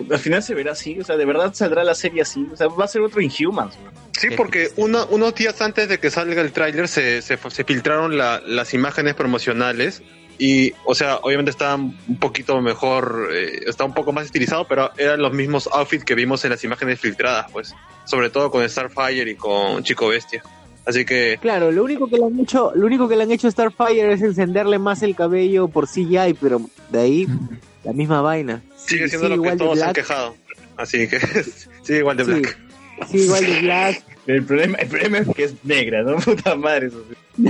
Al 0.09 0.19
final 0.19 0.41
se 0.41 0.55
verá 0.55 0.71
así, 0.71 0.97
o 0.99 1.03
sea, 1.03 1.17
de 1.17 1.25
verdad 1.25 1.53
saldrá 1.53 1.83
la 1.83 1.93
serie 1.93 2.21
así. 2.21 2.47
O 2.53 2.55
sea, 2.55 2.67
va 2.67 2.85
a 2.85 2.87
ser 2.87 3.01
otro 3.01 3.19
Inhumans. 3.21 3.75
Sí, 4.17 4.29
porque 4.37 4.69
uno- 4.77 5.05
unos 5.09 5.35
días 5.35 5.61
antes 5.61 5.89
de 5.89 5.99
que 5.99 6.09
salga 6.09 6.41
el 6.41 6.51
tráiler 6.53 6.87
se, 6.87 7.21
se, 7.21 7.37
se 7.37 7.63
filtraron 7.63 8.17
la- 8.17 8.41
las 8.45 8.73
imágenes 8.73 9.13
promocionales 9.15 10.01
y, 10.37 10.73
o 10.85 10.95
sea, 10.95 11.17
obviamente 11.17 11.51
estaban 11.51 11.97
un 12.07 12.17
poquito 12.17 12.59
mejor, 12.61 13.29
eh, 13.33 13.63
está 13.67 13.83
un 13.83 13.93
poco 13.93 14.13
más 14.13 14.25
estilizado, 14.25 14.65
pero 14.67 14.91
eran 14.97 15.21
los 15.21 15.33
mismos 15.33 15.67
outfits 15.73 16.05
que 16.05 16.15
vimos 16.15 16.43
en 16.45 16.51
las 16.51 16.63
imágenes 16.63 16.99
filtradas, 16.99 17.51
pues, 17.51 17.75
sobre 18.05 18.29
todo 18.29 18.49
con 18.51 18.67
Starfire 18.67 19.29
y 19.31 19.35
con 19.35 19.83
Chico 19.83 20.07
Bestia. 20.07 20.41
Así 20.85 21.05
que, 21.05 21.37
Claro, 21.41 21.71
lo 21.71 21.83
único 21.83 22.07
que 22.09 22.17
le 22.17 22.25
han 22.25 22.39
hecho, 22.39 22.71
lo 22.75 22.85
único 22.87 23.07
que 23.07 23.15
le 23.15 23.23
han 23.23 23.31
hecho 23.31 23.47
a 23.47 23.51
Starfire 23.51 24.13
es 24.13 24.21
encenderle 24.21 24.79
más 24.79 25.03
el 25.03 25.15
cabello 25.15 25.67
por 25.67 25.87
CGI, 25.87 26.33
pero 26.39 26.61
de 26.89 26.99
ahí 26.99 27.27
la 27.83 27.93
misma 27.93 28.21
vaina. 28.21 28.63
sigue 28.77 29.07
siendo 29.07 29.27
sí, 29.29 29.35
lo 29.35 29.41
que 29.43 29.55
todos 29.57 29.81
han 29.81 29.93
quejado. 29.93 30.35
Así 30.77 31.07
que, 31.07 31.19
sigue 31.83 31.99
igual 31.99 32.17
de 32.17 32.25
Sí. 32.25 32.31
Black. 32.31 32.57
Sí, 33.09 33.17
igual 33.19 33.45
de 33.45 33.59
Black. 33.61 34.03
El 34.27 34.43
problema, 34.45 34.77
el 34.77 34.87
problema 34.87 35.17
es 35.17 35.27
que 35.35 35.43
es 35.45 35.53
negra, 35.63 36.03
¿no? 36.03 36.15
Puta 36.23 36.55
madre, 36.55 36.87
eso. 36.87 37.03
sí. 37.09 37.43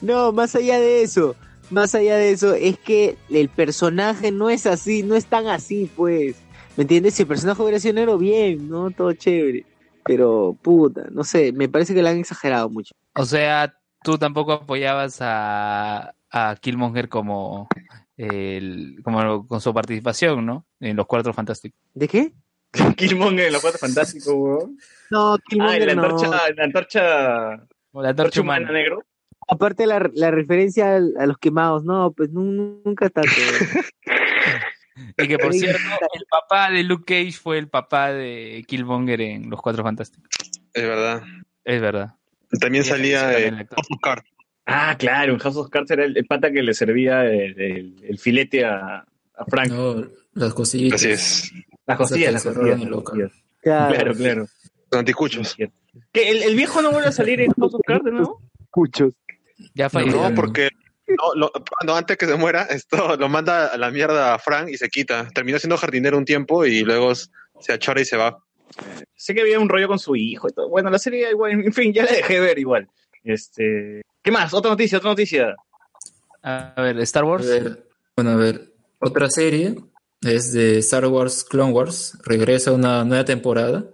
No, 0.00 0.32
más 0.32 0.54
allá 0.54 0.78
de 0.78 1.02
eso, 1.02 1.34
más 1.70 1.94
allá 1.96 2.16
de 2.16 2.30
eso, 2.30 2.54
es 2.54 2.78
que 2.78 3.16
el 3.30 3.48
personaje 3.48 4.30
no 4.30 4.48
es 4.50 4.66
así, 4.66 5.02
no 5.02 5.16
es 5.16 5.26
tan 5.26 5.46
así, 5.48 5.90
pues. 5.96 6.36
¿Me 6.76 6.82
entiendes? 6.82 7.14
Si 7.14 7.22
el 7.22 7.28
personaje 7.28 7.60
hubiera 7.62 7.80
sido 7.80 7.94
negro, 7.94 8.16
bien, 8.16 8.68
¿no? 8.68 8.90
Todo 8.92 9.12
chévere. 9.12 9.64
Pero, 10.10 10.58
puta, 10.60 11.04
no 11.12 11.22
sé, 11.22 11.52
me 11.52 11.68
parece 11.68 11.94
que 11.94 12.02
lo 12.02 12.08
han 12.08 12.18
exagerado 12.18 12.68
mucho. 12.68 12.92
O 13.14 13.24
sea, 13.24 13.72
tú 14.02 14.18
tampoco 14.18 14.52
apoyabas 14.54 15.18
a, 15.20 16.12
a 16.32 16.56
Killmonger 16.60 17.08
como, 17.08 17.68
el, 18.16 18.96
como 19.04 19.46
con 19.46 19.60
su 19.60 19.72
participación, 19.72 20.44
¿no? 20.44 20.66
En 20.80 20.96
los 20.96 21.06
Cuatro 21.06 21.32
Fantásticos. 21.32 21.78
¿De 21.94 22.08
qué? 22.08 22.32
Killmonger 22.96 23.46
en 23.46 23.52
los 23.52 23.62
cuatro 23.62 23.78
fantásticos, 23.78 24.34
weón. 24.34 24.76
No, 25.12 25.34
Ah, 25.34 25.38
Killmonger 25.48 25.82
en 25.82 25.86
la 25.88 25.94
no. 25.94 26.02
antorcha, 26.06 26.48
en 26.48 26.56
la 26.56 26.64
antorcha, 26.64 27.66
O 27.92 28.02
la 28.02 28.08
antorcha 28.08 28.14
Torcha 28.24 28.40
humana 28.40 28.62
Humana. 28.64 28.78
negro. 28.78 29.04
Aparte 29.48 29.86
la, 29.86 30.10
la 30.14 30.32
referencia 30.32 30.96
a 30.96 31.26
los 31.26 31.38
quemados, 31.38 31.84
no, 31.84 32.10
pues 32.10 32.30
nu- 32.30 32.82
nunca 32.84 33.08
tanto. 33.10 33.30
Y 35.18 35.28
que 35.28 35.38
por 35.38 35.52
cierto, 35.52 35.78
el 36.14 36.24
papá 36.30 36.70
de 36.70 36.82
Luke 36.84 37.04
Cage 37.06 37.32
fue 37.38 37.58
el 37.58 37.68
papá 37.68 38.12
de 38.12 38.64
Killmonger 38.66 39.20
en 39.20 39.50
Los 39.50 39.60
Cuatro 39.60 39.82
Fantásticos. 39.82 40.28
Es 40.72 40.82
verdad. 40.82 41.22
Es 41.64 41.80
verdad. 41.80 42.14
También 42.60 42.84
Y 42.84 42.86
salía 42.88 43.38
eh. 43.38 43.50
House 43.50 43.86
of 43.90 44.00
Cards. 44.02 44.28
Ah, 44.66 44.96
claro, 44.98 45.32
en 45.34 45.38
House 45.38 45.56
of 45.56 45.68
Cards 45.70 45.90
era 45.90 46.04
el, 46.04 46.16
el 46.16 46.26
pata 46.26 46.50
que 46.52 46.62
le 46.62 46.74
servía 46.74 47.24
el, 47.24 47.60
el- 47.60 47.94
el 48.08 48.18
filete 48.18 48.64
a, 48.64 48.98
a 49.34 49.44
Frank. 49.48 49.70
No, 49.70 50.06
las 50.34 50.54
cosillas. 50.54 50.94
Así 50.94 51.10
es. 51.10 51.52
Las 51.86 51.96
costillas, 51.98 52.32
las 52.32 52.46
O 52.46 52.52
sea, 52.52 52.52
que 52.52 52.58
se 52.58 52.60
costillas. 52.60 52.78
roban 52.78 52.78
el 52.78 52.80
las 52.80 52.90
local. 52.90 53.20
costillas. 53.22 53.44
Claro, 53.60 53.94
Claro, 53.94 54.14
claro. 54.14 54.46
Los 54.92 54.98
anticuchos. 54.98 55.56
¿Que 56.12 56.30
el, 56.30 56.42
el 56.42 56.56
viejo 56.56 56.82
no 56.82 56.90
vuelve 56.92 57.08
a 57.08 57.12
salir 57.12 57.40
en 57.40 57.50
House 57.52 57.74
of 57.74 57.80
Cards 57.86 58.04
de 58.04 58.10
nuevo? 58.12 58.42
Ya 59.74 59.90
falleció. 59.90 60.28
No, 60.30 60.34
porque 60.34 60.70
no, 61.16 61.34
lo- 61.34 61.52
cuando 61.52 61.94
antes 61.96 62.16
que 62.16 62.26
se 62.26 62.36
muera, 62.36 62.62
esto 62.64 63.16
lo 63.16 63.28
manda 63.28 63.66
a 63.68 63.76
la 63.76 63.90
mierda 63.90 64.34
a 64.34 64.38
Frank 64.38 64.68
y 64.70 64.76
se 64.76 64.88
quita. 64.88 65.28
Terminó 65.34 65.58
siendo 65.58 65.76
jardinero 65.76 66.16
un 66.18 66.24
tiempo 66.24 66.64
y 66.64 66.82
luego 66.82 67.12
se 67.14 67.72
achora 67.72 68.00
y 68.00 68.04
se 68.04 68.16
va. 68.16 68.38
Sé 69.16 69.34
que 69.34 69.40
había 69.42 69.58
un 69.60 69.68
rollo 69.68 69.88
con 69.88 69.98
su 69.98 70.16
hijo 70.16 70.48
y 70.48 70.52
todo. 70.52 70.68
Bueno, 70.68 70.90
la 70.90 70.98
serie 70.98 71.30
igual, 71.30 71.52
en 71.52 71.72
fin, 71.72 71.92
ya 71.92 72.04
la 72.04 72.12
dejé 72.12 72.40
ver 72.40 72.58
igual. 72.58 72.88
Este, 73.24 74.02
¿qué 74.22 74.30
más? 74.30 74.54
Otra 74.54 74.70
noticia, 74.70 74.98
otra 74.98 75.10
noticia. 75.10 75.54
A 76.42 76.74
ver, 76.80 76.98
Star 77.00 77.24
A 77.24 77.26
Wars. 77.26 77.46
ver, 77.46 77.86
bueno, 78.16 78.30
a 78.30 78.36
ver, 78.36 78.72
otra 79.00 79.28
serie 79.28 79.74
es 80.22 80.52
de 80.52 80.78
Star 80.78 81.06
Wars 81.06 81.44
Clone 81.44 81.72
Wars, 81.72 82.18
regresa 82.24 82.72
una 82.72 83.04
nueva 83.04 83.24
temporada. 83.24 83.84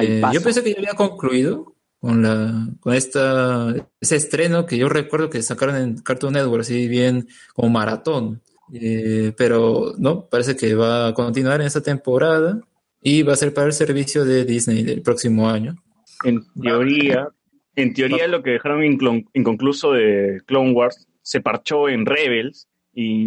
Eh, 0.00 0.22
yo 0.32 0.42
pensé 0.42 0.62
que 0.62 0.72
ya 0.72 0.78
había 0.78 0.94
concluido 0.94 1.74
con 2.00 2.22
la 2.22 2.68
con 2.80 2.94
esta 2.94 3.74
ese 4.00 4.16
estreno 4.16 4.66
que 4.66 4.78
yo 4.78 4.88
recuerdo 4.88 5.30
que 5.30 5.42
sacaron 5.42 5.76
en 5.76 5.98
Cartoon 5.98 6.34
Network, 6.34 6.60
así 6.62 6.88
bien 6.88 7.28
como 7.54 7.70
maratón. 7.70 8.42
Eh, 8.72 9.32
pero 9.36 9.94
no, 9.98 10.28
parece 10.28 10.54
que 10.56 10.74
va 10.74 11.08
a 11.08 11.14
continuar 11.14 11.60
en 11.60 11.66
esta 11.66 11.82
temporada 11.82 12.60
y 13.00 13.22
va 13.22 13.32
a 13.32 13.36
ser 13.36 13.54
para 13.54 13.66
el 13.66 13.72
servicio 13.72 14.24
de 14.24 14.44
Disney 14.44 14.82
del 14.82 15.02
próximo 15.02 15.48
año. 15.48 15.76
En 16.24 16.44
teoría, 16.60 17.28
en 17.76 17.94
teoría 17.94 18.26
lo 18.26 18.42
que 18.42 18.50
dejaron 18.50 18.84
inconcluso 18.84 19.92
de 19.92 20.40
Clone 20.46 20.72
Wars 20.72 21.08
se 21.22 21.40
parchó 21.40 21.88
en 21.88 22.06
Rebels 22.06 22.67
y 23.00 23.26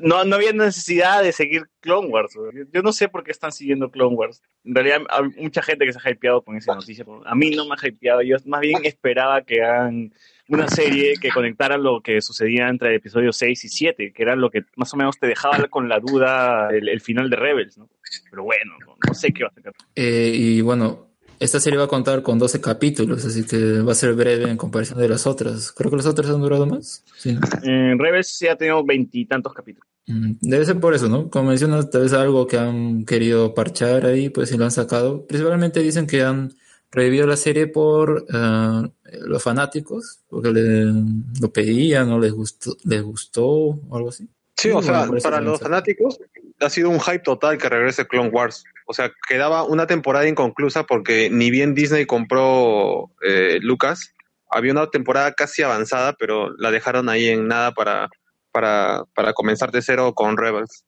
no, 0.00 0.22
no 0.22 0.36
había 0.36 0.52
necesidad 0.52 1.24
de 1.24 1.32
seguir 1.32 1.64
Clone 1.80 2.06
Wars. 2.06 2.38
Yo- 2.72 2.82
no 2.82 2.92
sé 2.92 3.08
por 3.08 3.24
qué 3.24 3.32
están 3.32 3.50
siguiendo 3.50 3.90
Clone 3.90 4.14
Wars. 4.14 4.44
En 4.62 4.76
realidad 4.76 5.00
hay 5.10 5.42
mucha 5.42 5.60
gente 5.60 5.84
que 5.84 5.92
se 5.92 5.98
ha 6.04 6.12
hypeado 6.12 6.42
con 6.42 6.56
esa 6.56 6.76
noticia. 6.76 7.04
A 7.24 7.34
mí 7.34 7.50
no 7.50 7.66
me 7.66 7.74
ha 7.74 7.88
hypeado. 7.88 8.22
Yo 8.22 8.36
más 8.46 8.60
bien 8.60 8.84
esperaba 8.84 9.42
que 9.42 9.60
hagan 9.64 10.14
una 10.46 10.68
serie 10.68 11.14
que 11.20 11.30
conectara 11.30 11.76
lo 11.76 12.00
que 12.00 12.20
sucedía 12.20 12.68
entre 12.68 12.94
episodios 12.94 13.36
6 13.38 13.64
y 13.64 13.68
7, 13.68 14.12
que 14.12 14.22
era 14.22 14.36
lo 14.36 14.50
que 14.50 14.62
más 14.76 14.94
o 14.94 14.96
menos 14.96 15.18
te 15.18 15.26
dejaba 15.26 15.66
con 15.68 15.88
la 15.88 15.98
duda 15.98 16.68
el, 16.70 17.00
final 17.00 17.28
de 17.28 17.34
Rebels, 17.34 17.76
¿no? 17.76 17.88
Pero 18.30 18.44
bueno, 18.44 18.76
no, 18.86 18.94
no 19.04 19.14
sé 19.14 19.32
qué 19.32 19.42
va 19.42 19.48
a 19.48 19.54
sacar. 19.54 19.72
Eh, 19.96 20.30
y 20.32 20.60
bueno, 20.60 21.07
esta 21.40 21.60
serie 21.60 21.78
va 21.78 21.84
a 21.84 21.88
contar 21.88 22.22
con 22.22 22.38
12 22.38 22.60
capítulos, 22.60 23.24
así 23.24 23.44
que 23.44 23.80
va 23.80 23.92
a 23.92 23.94
ser 23.94 24.14
breve 24.14 24.50
en 24.50 24.56
comparación 24.56 24.98
de 24.98 25.08
las 25.08 25.26
otras. 25.26 25.72
Creo 25.72 25.90
que 25.90 25.96
las 25.98 26.06
otras 26.06 26.30
han 26.30 26.40
durado 26.40 26.66
más. 26.66 27.04
Sí. 27.16 27.36
En 27.62 27.98
Rebels 27.98 28.38
ya 28.40 28.52
ha 28.52 28.56
tenido 28.56 28.84
veintitantos 28.84 29.52
capítulos. 29.54 29.88
Mm, 30.06 30.32
Debe 30.40 30.64
ser 30.64 30.80
por 30.80 30.94
eso, 30.94 31.08
¿no? 31.08 31.28
Como 31.30 31.50
mencionas, 31.50 31.90
tal 31.90 32.02
vez 32.02 32.12
algo 32.12 32.46
que 32.46 32.56
han 32.58 33.04
querido 33.04 33.54
parchar 33.54 34.06
ahí, 34.06 34.30
pues 34.30 34.48
si 34.48 34.56
lo 34.56 34.64
han 34.64 34.70
sacado. 34.70 35.26
Principalmente 35.26 35.80
dicen 35.80 36.06
que 36.06 36.22
han 36.22 36.54
revivido 36.90 37.26
la 37.26 37.36
serie 37.36 37.66
por 37.66 38.24
eh, 38.32 38.90
los 39.26 39.42
fanáticos, 39.42 40.20
porque 40.28 40.50
le- 40.50 40.92
lo 41.40 41.52
pedían, 41.52 42.08
no 42.08 42.18
les 42.18 42.32
gustó, 42.32 42.74
les 42.84 43.02
gustó 43.02 43.46
o 43.46 43.96
algo 43.96 44.08
así. 44.08 44.26
Sí, 44.56 44.70
o 44.70 44.82
sea, 44.82 45.06
para 45.22 45.40
los 45.40 45.60
fanáticos 45.60 46.18
ha 46.60 46.70
sido 46.70 46.90
un 46.90 47.00
hype 47.00 47.20
total 47.20 47.58
que 47.58 47.68
regrese 47.68 48.06
Clone 48.06 48.30
Wars. 48.30 48.64
O 48.86 48.94
sea, 48.94 49.12
quedaba 49.28 49.64
una 49.64 49.86
temporada 49.86 50.26
inconclusa 50.28 50.84
porque 50.84 51.28
ni 51.30 51.50
bien 51.50 51.74
Disney 51.74 52.06
compró 52.06 53.10
eh, 53.22 53.58
Lucas, 53.60 54.14
había 54.50 54.72
una 54.72 54.88
temporada 54.88 55.32
casi 55.34 55.62
avanzada, 55.62 56.14
pero 56.18 56.54
la 56.56 56.70
dejaron 56.70 57.08
ahí 57.08 57.28
en 57.28 57.48
nada 57.48 57.72
para, 57.72 58.08
para, 58.50 59.04
para 59.14 59.34
comenzar 59.34 59.70
de 59.72 59.82
cero 59.82 60.14
con 60.14 60.36
Rebels. 60.36 60.84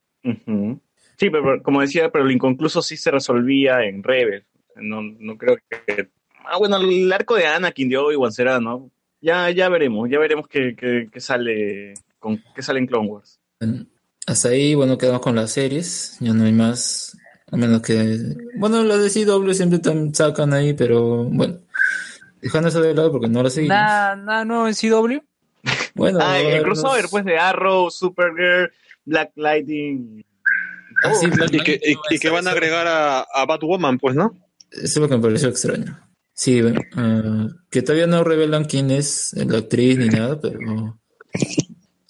Sí, 1.16 1.29
pero, 1.29 1.43
pero 1.45 1.62
como 1.62 1.83
decía, 1.83 2.11
pero 2.11 2.25
lo 2.25 2.31
inconcluso 2.31 2.81
sí 2.81 2.97
se 2.97 3.11
resolvía 3.11 3.85
en 3.85 4.03
Rebels. 4.03 4.47
No, 4.77 5.03
no 5.03 5.37
creo 5.37 5.57
que... 5.68 6.09
Ah, 6.47 6.57
bueno, 6.59 6.79
el 6.79 7.12
arco 7.12 7.35
de 7.35 7.47
Anakin 7.47 7.91
de 7.91 7.99
Obi-Wan 7.99 8.33
será, 8.33 8.59
¿no? 8.61 8.91
Ya, 9.21 9.51
ya 9.51 9.68
veremos, 9.68 10.09
ya 10.09 10.18
veremos 10.18 10.49
qué, 10.49 10.75
qué- 10.75 11.09
qué 11.12 11.21
sale 11.21 11.93
con 12.18 12.43
qué 12.55 12.62
sale 12.62 12.79
en 12.81 12.87
Clone 12.87 13.09
Wars. 13.09 13.39
Hasta 14.27 14.49
ahí, 14.51 14.75
bueno, 14.75 14.99
quedamos 14.99 15.21
con 15.23 15.35
las 15.35 15.53
series, 15.53 16.16
ya 16.21 16.33
no 16.33 16.45
hay 16.45 16.53
más, 16.53 17.16
a 17.51 17.57
menos 17.57 17.83
que, 17.83 18.37
bueno, 18.57 18.85
las 18.85 19.03
de 19.03 19.25
CW 19.25 19.53
siempre 19.53 19.81
sacan 20.12 20.53
ahí, 20.53 20.75
pero 20.75 21.25
bueno, 21.25 21.59
dejando 22.41 22.68
eso 22.68 22.81
de 22.81 22.95
lado 22.95 23.11
porque 23.11 23.29
no 23.29 23.43
las 23.43 23.55
seguimos. 23.55 23.77
Nada, 23.77 24.16
nada 24.16 24.45
nuevo 24.45 24.68
en 24.68 24.75
CW. 24.75 25.18
Bueno, 25.95 26.18
Ah, 26.23 26.39
el 26.39 26.62
crossover, 26.62 27.07
pues, 27.11 27.25
de 27.25 27.39
Arrow, 27.39 27.91
Supergirl, 27.91 28.71
Black 29.05 29.33
Lightning. 29.37 30.25
Ah, 31.03 31.14
sí, 31.14 31.27
Black 31.27 31.53
Y 31.53 31.59
que, 31.61 31.71
Lightning 31.73 31.99
y, 32.11 32.14
y 32.14 32.18
que 32.18 32.31
van 32.31 32.47
a 32.47 32.53
agregar 32.53 32.87
a, 32.87 33.21
a 33.21 33.47
Batwoman, 33.47 33.99
pues, 33.99 34.14
¿no? 34.14 34.35
Eso 34.71 34.85
es 34.85 34.97
lo 34.97 35.09
que 35.09 35.16
me 35.16 35.23
pareció 35.23 35.49
extraño. 35.49 35.99
Sí, 36.33 36.62
bueno, 36.62 36.81
ah, 36.97 37.49
que 37.71 37.83
todavía 37.83 38.07
no 38.07 38.23
revelan 38.25 38.64
quién 38.64 38.91
es 38.91 39.35
la 39.35 39.59
actriz 39.59 39.99
ni 39.99 40.09
nada, 40.09 40.41
pero 40.41 40.59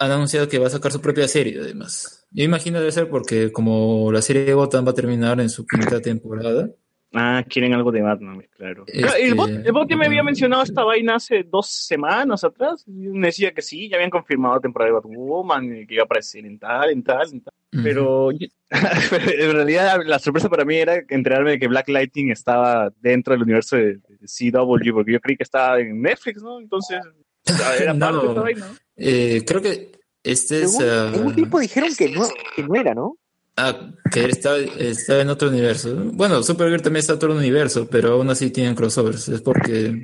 han 0.01 0.11
anunciado 0.11 0.49
que 0.49 0.59
va 0.59 0.67
a 0.67 0.71
sacar 0.71 0.91
su 0.91 1.01
propia 1.01 1.29
serie, 1.29 1.61
además. 1.61 2.27
Yo 2.33 2.43
imagino 2.45 2.79
debe 2.81 2.91
ser 2.91 3.09
porque 3.09 3.53
como 3.53 4.11
la 4.11 4.23
serie 4.23 4.45
de 4.45 4.55
Gotham 4.55 4.85
va 4.87 4.91
a 4.91 4.95
terminar 4.95 5.41
en 5.41 5.49
su 5.51 5.65
quinta 5.67 6.01
temporada, 6.01 6.69
Ah, 7.13 7.45
quieren 7.49 7.75
algo 7.75 7.91
de 7.91 8.03
Batman, 8.03 8.41
claro. 8.57 8.85
Este, 8.87 9.05
Ah, 9.05 9.19
el, 9.19 9.35
bot, 9.35 9.51
el 9.51 9.73
bot 9.73 9.91
ya 9.91 9.97
me 9.97 10.07
había 10.07 10.23
mencionado 10.23 10.63
esta 10.63 10.85
vaina 10.85 11.17
hace 11.17 11.43
dos 11.43 11.67
semanas 11.69 12.45
atrás. 12.45 12.85
Me 12.87 13.27
decía 13.27 13.51
que 13.53 13.63
sí, 13.63 13.89
ya 13.89 13.97
habían 13.97 14.11
confirmado 14.11 14.55
la 14.55 14.61
temporada 14.61 14.91
de 14.91 14.95
Batwoman, 14.95 15.87
que 15.89 15.95
iba 15.95 16.03
a 16.03 16.05
aparecer 16.05 16.47
en 16.47 16.61
tal, 16.61 16.89
en 16.91 17.03
tal, 17.03 17.29
en 17.33 17.41
tal. 17.41 17.53
Pero 17.83 18.31
en 18.31 19.53
realidad 19.53 19.99
la 20.07 20.21
sorpresa 20.21 20.49
para 20.49 20.65
mí 20.65 20.77
era 20.77 21.03
enterarme 21.09 21.51
de 21.51 21.59
que 21.59 21.67
Black 21.67 21.89
Lightning 21.89 22.31
estaba 22.31 22.93
dentro 23.01 23.33
del 23.35 23.43
universo 23.43 23.75
de, 23.75 23.97
de 23.97 24.53
CW, 24.53 24.93
porque 24.95 25.13
yo 25.13 25.21
creí 25.21 25.37
que 25.37 25.43
estaba 25.43 25.81
en 25.81 26.01
Netflix, 26.01 26.41
¿no? 26.45 26.61
Entonces, 26.61 27.01
era 27.81 27.93
parte 27.93 28.19
de 28.19 28.29
esta 28.29 28.35
No. 28.35 28.43
vaina. 28.43 28.67
Eh, 29.01 29.43
creo 29.47 29.63
que 29.63 29.93
este 30.23 30.63
es... 30.63 30.79
En 30.79 30.85
un, 30.85 30.91
ah, 30.91 31.13
en 31.15 31.27
un 31.27 31.35
tiempo 31.35 31.59
dijeron 31.59 31.95
que 31.97 32.11
no, 32.11 32.29
que 32.55 32.63
no 32.63 32.75
era, 32.75 32.95
¿no? 32.95 33.17
Ah, 33.57 33.91
que 34.11 34.25
está, 34.27 34.57
está 34.59 35.21
en 35.21 35.29
otro 35.29 35.49
universo. 35.49 35.95
Bueno, 36.13 36.43
Supergirl 36.43 36.83
también 36.83 37.01
está 37.01 37.13
en 37.13 37.17
otro 37.17 37.35
universo, 37.35 37.89
pero 37.91 38.13
aún 38.13 38.31
así 38.31 38.51
tienen 38.51 38.75
crossovers. 38.75 39.29
Es 39.29 39.41
porque. 39.43 40.03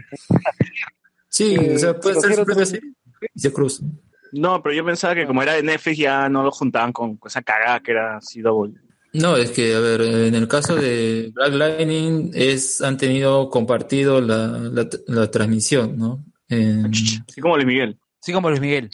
Sí, 1.29 1.55
Eh, 1.55 1.75
o 1.77 1.79
sea, 1.79 1.99
puede 1.99 2.17
se 2.17 2.29
ser 2.29 2.37
su 2.37 2.45
propia 2.45 2.67
serie 2.67 2.93
y 3.35 3.41
se 3.41 3.53
cruzan. 3.53 4.01
No, 4.33 4.63
pero 4.63 4.75
yo 4.75 4.85
pensaba 4.85 5.15
que 5.15 5.27
como 5.27 5.43
era 5.43 5.55
de 5.55 5.63
Netflix 5.63 5.99
ya 5.99 6.29
no 6.29 6.43
lo 6.43 6.51
juntaban 6.51 6.93
con 6.93 7.19
esa 7.25 7.43
cagada 7.43 7.81
que 7.81 7.93
era 7.93 8.19
CW. 8.21 8.75
No, 9.13 9.37
es 9.37 9.51
que, 9.51 9.75
a 9.75 9.81
ver, 9.81 10.03
en 10.03 10.35
el 10.35 10.49
caso 10.49 10.77
de 10.77 11.31
Black 11.35 11.55
Lightning, 11.55 12.31
es, 12.35 12.83
han 12.83 12.99
tenido 12.99 13.49
compartido 13.49 14.21
la, 14.21 14.59
la, 14.59 14.87
la 15.07 15.31
transmisión, 15.31 15.97
¿no? 15.97 16.23
En, 16.49 16.87
Así 16.87 17.41
como 17.41 17.57
Luis 17.57 17.67
Miguel. 17.67 17.99
Sí, 18.27 18.33
como 18.33 18.49
Luis 18.51 18.61
Miguel. 18.61 18.91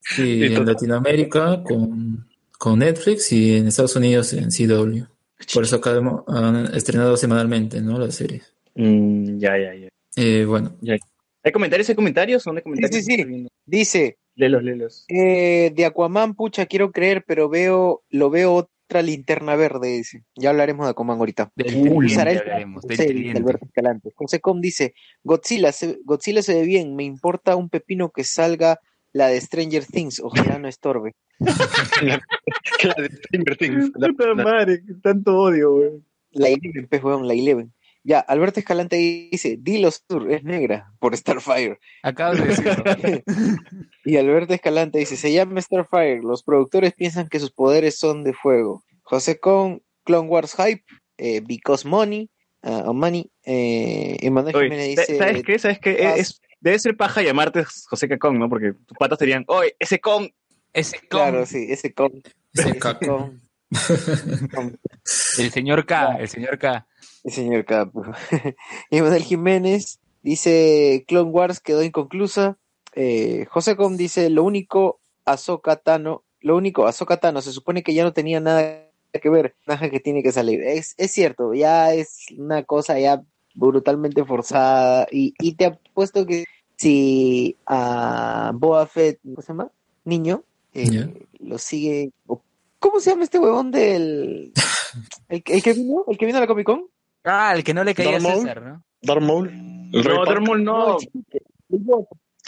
sí, 0.00 0.42
en 0.44 0.66
Latinoamérica 0.66 1.62
con, 1.62 2.28
con 2.58 2.78
Netflix 2.80 3.32
y 3.32 3.56
en 3.56 3.68
Estados 3.68 3.96
Unidos 3.96 4.34
en 4.34 4.50
CW. 4.50 5.04
Por 5.54 5.64
eso 5.64 5.76
acá 5.76 5.96
hemos- 5.96 6.24
han 6.28 6.74
estrenado 6.74 7.16
semanalmente, 7.16 7.80
¿no? 7.80 7.98
La 7.98 8.10
serie. 8.10 8.42
Mm, 8.74 9.38
ya, 9.38 9.56
ya, 9.56 9.74
ya. 9.74 9.88
Eh, 10.16 10.44
bueno, 10.44 10.76
¿Hay 11.42 11.52
comentarios? 11.52 11.88
¿Hay 11.88 11.94
comentarios? 11.94 12.42
¿Son 12.42 12.54
de 12.56 12.62
comentarios? 12.62 13.02
Sí, 13.02 13.16
sí, 13.16 13.24
sí. 13.24 13.46
Dice, 13.64 14.18
Léelos, 14.34 14.62
léelos. 14.62 15.04
eh, 15.08 15.72
de 15.74 15.84
Aquaman, 15.86 16.34
pucha, 16.34 16.66
quiero 16.66 16.92
creer, 16.92 17.24
pero 17.26 17.48
veo, 17.48 18.02
lo 18.10 18.28
veo 18.28 18.68
otra 18.86 19.02
linterna 19.02 19.56
verde, 19.56 19.88
dice. 19.96 20.22
Ya 20.36 20.50
hablaremos 20.50 20.86
de 20.86 20.90
Aquaman 20.92 21.18
ahorita. 21.18 21.50
Del 21.56 21.88
Uy, 21.90 22.12
el 22.12 22.20
hablaremos, 22.20 22.82
del 22.84 22.96
tridente. 22.96 23.38
Alberto 23.38 23.64
Escalante. 23.66 24.10
José 24.14 24.40
Com 24.40 24.60
dice, 24.60 24.94
Godzilla 25.24 25.72
se, 25.72 25.98
Godzilla 26.04 26.40
se 26.42 26.54
ve 26.54 26.62
bien, 26.62 26.94
me 26.94 27.02
importa 27.04 27.56
un 27.56 27.68
pepino 27.68 28.10
que 28.10 28.22
salga 28.24 28.78
la 29.12 29.28
de 29.28 29.40
Stranger 29.40 29.84
Things, 29.86 30.20
ojalá 30.20 30.58
no 30.58 30.68
estorbe. 30.68 31.14
La 31.40 32.94
de 33.02 33.08
Stranger 33.16 33.56
Things. 33.56 33.90
La- 33.96 34.08
Puta 34.08 34.26
la- 34.34 34.44
madre, 34.44 34.82
qué 34.86 34.94
tanto 35.02 35.36
odio, 35.36 35.72
güey. 35.72 35.90
La 36.32 36.48
Eleven, 36.48 36.86
pues, 36.88 37.02
weón, 37.02 37.26
la 37.26 37.34
Eleven. 37.34 37.72
Ya, 38.06 38.20
Alberto 38.20 38.60
Escalante 38.60 38.94
dice, 38.96 39.56
Dilo 39.58 39.90
Sur, 39.90 40.30
es 40.30 40.44
negra, 40.44 40.92
por 41.00 41.16
Starfire. 41.16 41.80
Acabas 42.04 42.38
de 42.38 42.46
decirlo. 42.46 42.84
Y 44.04 44.16
Alberto 44.16 44.54
Escalante 44.54 45.00
dice, 45.00 45.16
se 45.16 45.32
llama 45.32 45.60
Starfire, 45.60 46.20
los 46.22 46.44
productores 46.44 46.94
piensan 46.94 47.26
que 47.28 47.40
sus 47.40 47.50
poderes 47.50 47.98
son 47.98 48.22
de 48.22 48.32
fuego. 48.32 48.84
José 49.02 49.40
Con, 49.40 49.82
Clone 50.04 50.28
Wars 50.28 50.54
Hype, 50.54 50.84
eh, 51.18 51.40
Because 51.44 51.86
Money, 51.88 52.30
o 52.62 52.94
Money, 52.94 53.28
eh, 53.44 54.16
Emanuel 54.20 54.54
Oye, 54.54 54.64
Jiménez 54.66 54.94
¿sa- 54.94 55.00
dice, 55.02 55.18
¿Sabes 55.18 55.42
qué? 55.42 55.58
¿Sabes 55.58 55.78
qué? 55.80 56.14
Es, 56.16 56.40
debe 56.60 56.78
ser 56.78 56.96
paja 56.96 57.22
llamarte 57.22 57.64
José 57.88 58.08
Cacón, 58.08 58.38
¿no? 58.38 58.48
Porque 58.48 58.72
tus 58.86 58.96
patas 58.96 59.18
serían, 59.18 59.44
oye, 59.48 59.74
ese 59.80 59.98
con. 59.98 60.30
Ese 60.72 60.98
con 61.00 61.08
claro, 61.08 61.44
sí, 61.46 61.66
ese 61.68 61.92
Con. 61.92 62.22
Ese 62.52 62.70
ese 62.70 62.78
Con. 62.78 62.98
Con, 63.00 63.42
Con, 64.54 64.78
el 65.38 65.50
señor 65.50 65.86
K, 65.86 66.18
el 66.20 66.28
señor 66.28 66.56
K. 66.58 66.86
señor 67.30 67.64
Capo. 67.64 68.02
Emanuel 68.90 69.22
Jiménez 69.22 70.00
dice, 70.22 71.04
Clone 71.06 71.30
Wars 71.30 71.60
quedó 71.60 71.82
inconclusa. 71.82 72.58
Eh, 72.94 73.46
José 73.50 73.76
Com 73.76 73.96
dice, 73.96 74.30
lo 74.30 74.44
único, 74.44 75.00
Ahsoka 75.24 75.76
Tano, 75.76 76.24
lo 76.40 76.56
único, 76.56 76.86
Ahsoka 76.86 77.18
Tano, 77.18 77.42
se 77.42 77.52
supone 77.52 77.82
que 77.82 77.94
ya 77.94 78.04
no 78.04 78.12
tenía 78.12 78.40
nada 78.40 78.86
que 79.12 79.28
ver, 79.30 79.54
nada 79.66 79.90
que 79.90 80.00
tiene 80.00 80.22
que 80.22 80.32
salir. 80.32 80.62
Es, 80.62 80.94
es 80.96 81.12
cierto, 81.12 81.54
ya 81.54 81.92
es 81.94 82.26
una 82.36 82.62
cosa 82.64 82.98
ya 82.98 83.22
brutalmente 83.54 84.24
forzada 84.24 85.06
y, 85.10 85.34
y 85.38 85.54
te 85.54 85.66
apuesto 85.66 86.26
que 86.26 86.44
si 86.76 87.56
a 87.66 88.52
Boa 88.54 88.86
Fett, 88.86 89.18
¿cómo 89.22 89.40
se 89.40 89.48
llama? 89.48 89.70
Niño, 90.04 90.44
eh, 90.74 91.26
lo 91.40 91.58
sigue... 91.58 92.12
¿Cómo 92.78 93.00
se 93.00 93.10
llama 93.10 93.24
este 93.24 93.38
huevón 93.38 93.70
del... 93.70 94.52
El 95.28 95.42
que 95.42 95.72
vino? 95.72 96.04
¿El 96.06 96.18
que 96.18 96.26
vino 96.26 96.38
a 96.38 96.40
la 96.40 96.46
Comic 96.46 96.66
Con? 96.66 96.86
Ah, 97.26 97.52
el 97.54 97.62
que 97.64 97.74
no 97.74 97.84
le 97.84 97.94
caía 97.94 98.16
a. 98.16 98.20
César, 98.20 98.62
¿no? 98.62 98.82
Darth 99.02 99.22
Maul. 99.22 99.50
No. 99.92 100.24
Darth 100.24 100.40
Maul 100.40 100.64
no. 100.64 100.96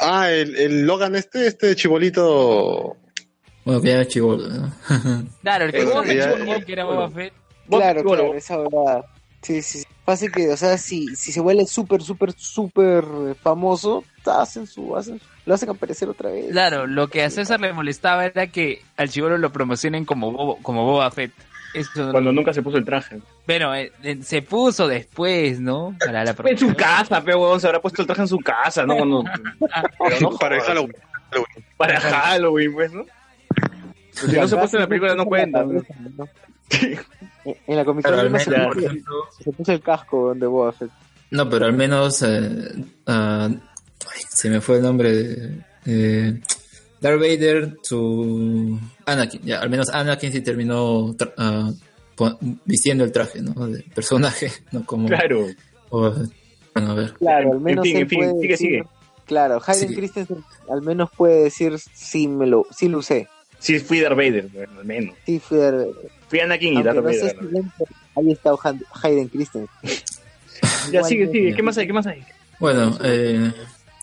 Ah, 0.01 0.31
el, 0.31 0.55
el 0.57 0.87
Logan 0.87 1.17
este, 1.17 1.47
este 1.49 1.75
chibolito. 1.75 2.97
bueno, 3.65 3.81
que 3.81 3.89
ya 3.89 4.07
chivolo, 4.07 4.49
¿no? 4.49 4.73
Claro, 5.43 5.65
el 5.67 5.73
que 5.73 5.85
ya- 6.17 6.33
caía 6.35 6.61
que 6.65 6.73
era 6.73 6.85
Boba 6.85 7.11
Fett. 7.11 7.33
Claro, 7.69 8.03
claro, 8.03 8.35
esa 8.35 8.57
verdad. 8.57 9.05
Sí, 9.43 9.61
sí. 9.63 9.79
sí. 9.81 9.85
Fácil 10.05 10.33
que, 10.33 10.49
o 10.51 10.57
sea, 10.57 10.79
si, 10.79 11.15
si 11.17 11.33
se 11.33 11.41
vuelve 11.41 11.67
súper, 11.67 12.01
súper, 12.03 12.33
súper 12.33 13.05
famoso, 13.43 14.05
hacen 14.25 14.67
su, 14.67 14.97
hacen 14.97 15.19
su- 15.19 15.27
lo 15.45 15.55
hacen 15.55 15.69
aparecer 15.69 16.09
otra 16.09 16.31
vez. 16.31 16.51
Claro, 16.51 16.87
lo 16.87 17.09
que 17.09 17.23
a 17.23 17.29
César 17.31 17.61
le 17.61 17.73
molestaba 17.75 18.25
era 18.25 18.47
que 18.47 18.81
al 18.97 19.11
chivolo 19.11 19.37
lo 19.37 19.53
promocionen 19.53 20.05
como, 20.07 20.33
Bobo- 20.33 20.59
como 20.63 20.85
Boba 20.87 21.11
Fett. 21.11 21.33
Eso, 21.81 22.11
Cuando 22.11 22.33
nunca 22.33 22.53
se 22.53 22.63
puso 22.63 22.77
el 22.79 22.85
traje. 22.85 23.19
Pero 23.47 23.75
eh, 23.75 23.93
eh, 24.03 24.19
se 24.23 24.43
puso 24.43 24.87
después, 24.89 25.61
¿no? 25.61 25.95
Para 25.99 26.25
la 26.25 26.35
En 26.45 26.59
su 26.59 26.75
casa, 26.75 27.23
pe, 27.23 27.35
huevón, 27.35 27.61
se 27.61 27.67
habrá 27.67 27.81
puesto 27.81 28.03
el 28.03 28.07
traje 28.07 28.23
en 28.23 28.29
su 28.29 28.39
casa, 28.39 28.85
¿no? 28.87 28.97
Cuando- 28.97 29.25
pero 29.99 30.21
no 30.21 30.31
Para. 30.39 30.61
Halloween. 30.61 30.95
Para 31.77 32.01
Halloween, 32.01 32.73
pues, 32.73 32.93
¿no? 32.93 33.05
Si 34.13 34.27
no 34.37 34.49
se 34.49 34.57
puso 34.57 34.77
en 34.77 34.83
la 34.83 34.89
película, 34.89 35.15
no 35.15 35.25
cuenta. 35.27 35.63
¿no? 35.65 35.83
En 36.71 37.77
la 37.77 37.85
Pero 37.85 38.21
al 38.21 38.33
no 38.33 38.39
se, 38.39 38.51
menos, 38.51 38.59
ya. 38.59 38.65
por 38.65 38.75
puso, 38.75 38.87
ejemplo, 38.87 39.15
se 39.39 39.53
puso 39.53 39.73
el 39.73 39.81
casco 39.81 40.35
de 40.35 40.47
Boba 40.47 40.73
Fett. 40.73 40.91
no, 41.31 41.49
pero 41.49 41.67
al 41.67 41.73
menos 41.73 42.23
eh, 42.23 42.75
ah, 43.07 43.49
ay, 43.51 44.21
se 44.29 44.51
me 44.51 44.61
fue 44.61 44.77
el 44.77 44.83
nombre 44.83 45.13
de 45.13 45.65
eh, 45.87 46.41
Darth 47.01 47.21
Vader, 47.21 47.77
su 47.83 48.79
Anakin, 49.07 49.41
ya, 49.43 49.61
al 49.61 49.71
menos 49.71 49.89
Anakin 49.91 50.33
sí 50.33 50.41
terminó 50.41 51.15
tra- 51.15 51.77
pon- 52.17 52.39
vistiendo 52.65 53.05
el 53.05 53.13
traje, 53.13 53.41
¿no? 53.41 53.67
De 53.69 53.83
personaje, 53.95 54.51
no 54.73 54.85
como 54.85 55.09
Claro. 55.09 55.47
o- 55.91 56.13
bueno, 56.75 56.91
a 56.93 56.95
ver. 56.95 57.13
Claro, 57.15 57.53
al 57.53 57.61
menos 57.61 57.83
fin, 57.85 57.97
él 57.97 58.03
en 58.03 58.09
fin, 58.09 58.19
puede 58.19 58.31
sigue, 58.33 58.49
decir, 58.49 58.67
sigue. 58.69 58.85
Claro, 59.27 59.61
Hayden 59.67 59.89
Sí. 59.91 59.95
Christensen 59.95 60.45
al 60.71 60.83
menos 60.83 61.11
puede 61.17 61.45
decir 61.45 61.79
sí 61.95 62.29
me 62.29 62.47
lo, 62.47 62.67
sí 62.77 62.89
lo 62.89 62.99
usé, 62.99 63.29
Sí, 63.61 63.79
fui 63.81 64.01
Darth 64.01 64.17
Vader, 64.17 64.49
bueno, 64.53 64.79
al 64.79 64.85
menos. 64.85 65.15
sí 65.27 65.39
fui 65.41 65.61
a- 65.61 65.85
Fui 66.29 66.41
Anakin 66.41 66.79
y 66.79 66.83
Darth 66.83 67.03
no 67.03 67.11
sé 67.13 67.19
Vader. 67.21 67.37
si 67.51 67.57
ahí 68.21 68.33
está 68.33 68.51
Hayden 69.03 69.29
Christensen. 69.29 69.69
Ya, 70.93 71.03
sigue, 71.05 71.29
sigue. 71.31 71.55
¿Qué 71.55 71.63
más 71.63 71.77
hay? 71.79 71.87
¿Qué 71.87 71.93
más 71.93 72.07
hay? 72.07 72.23
Bueno, 72.61 72.97
eh, 73.05 73.53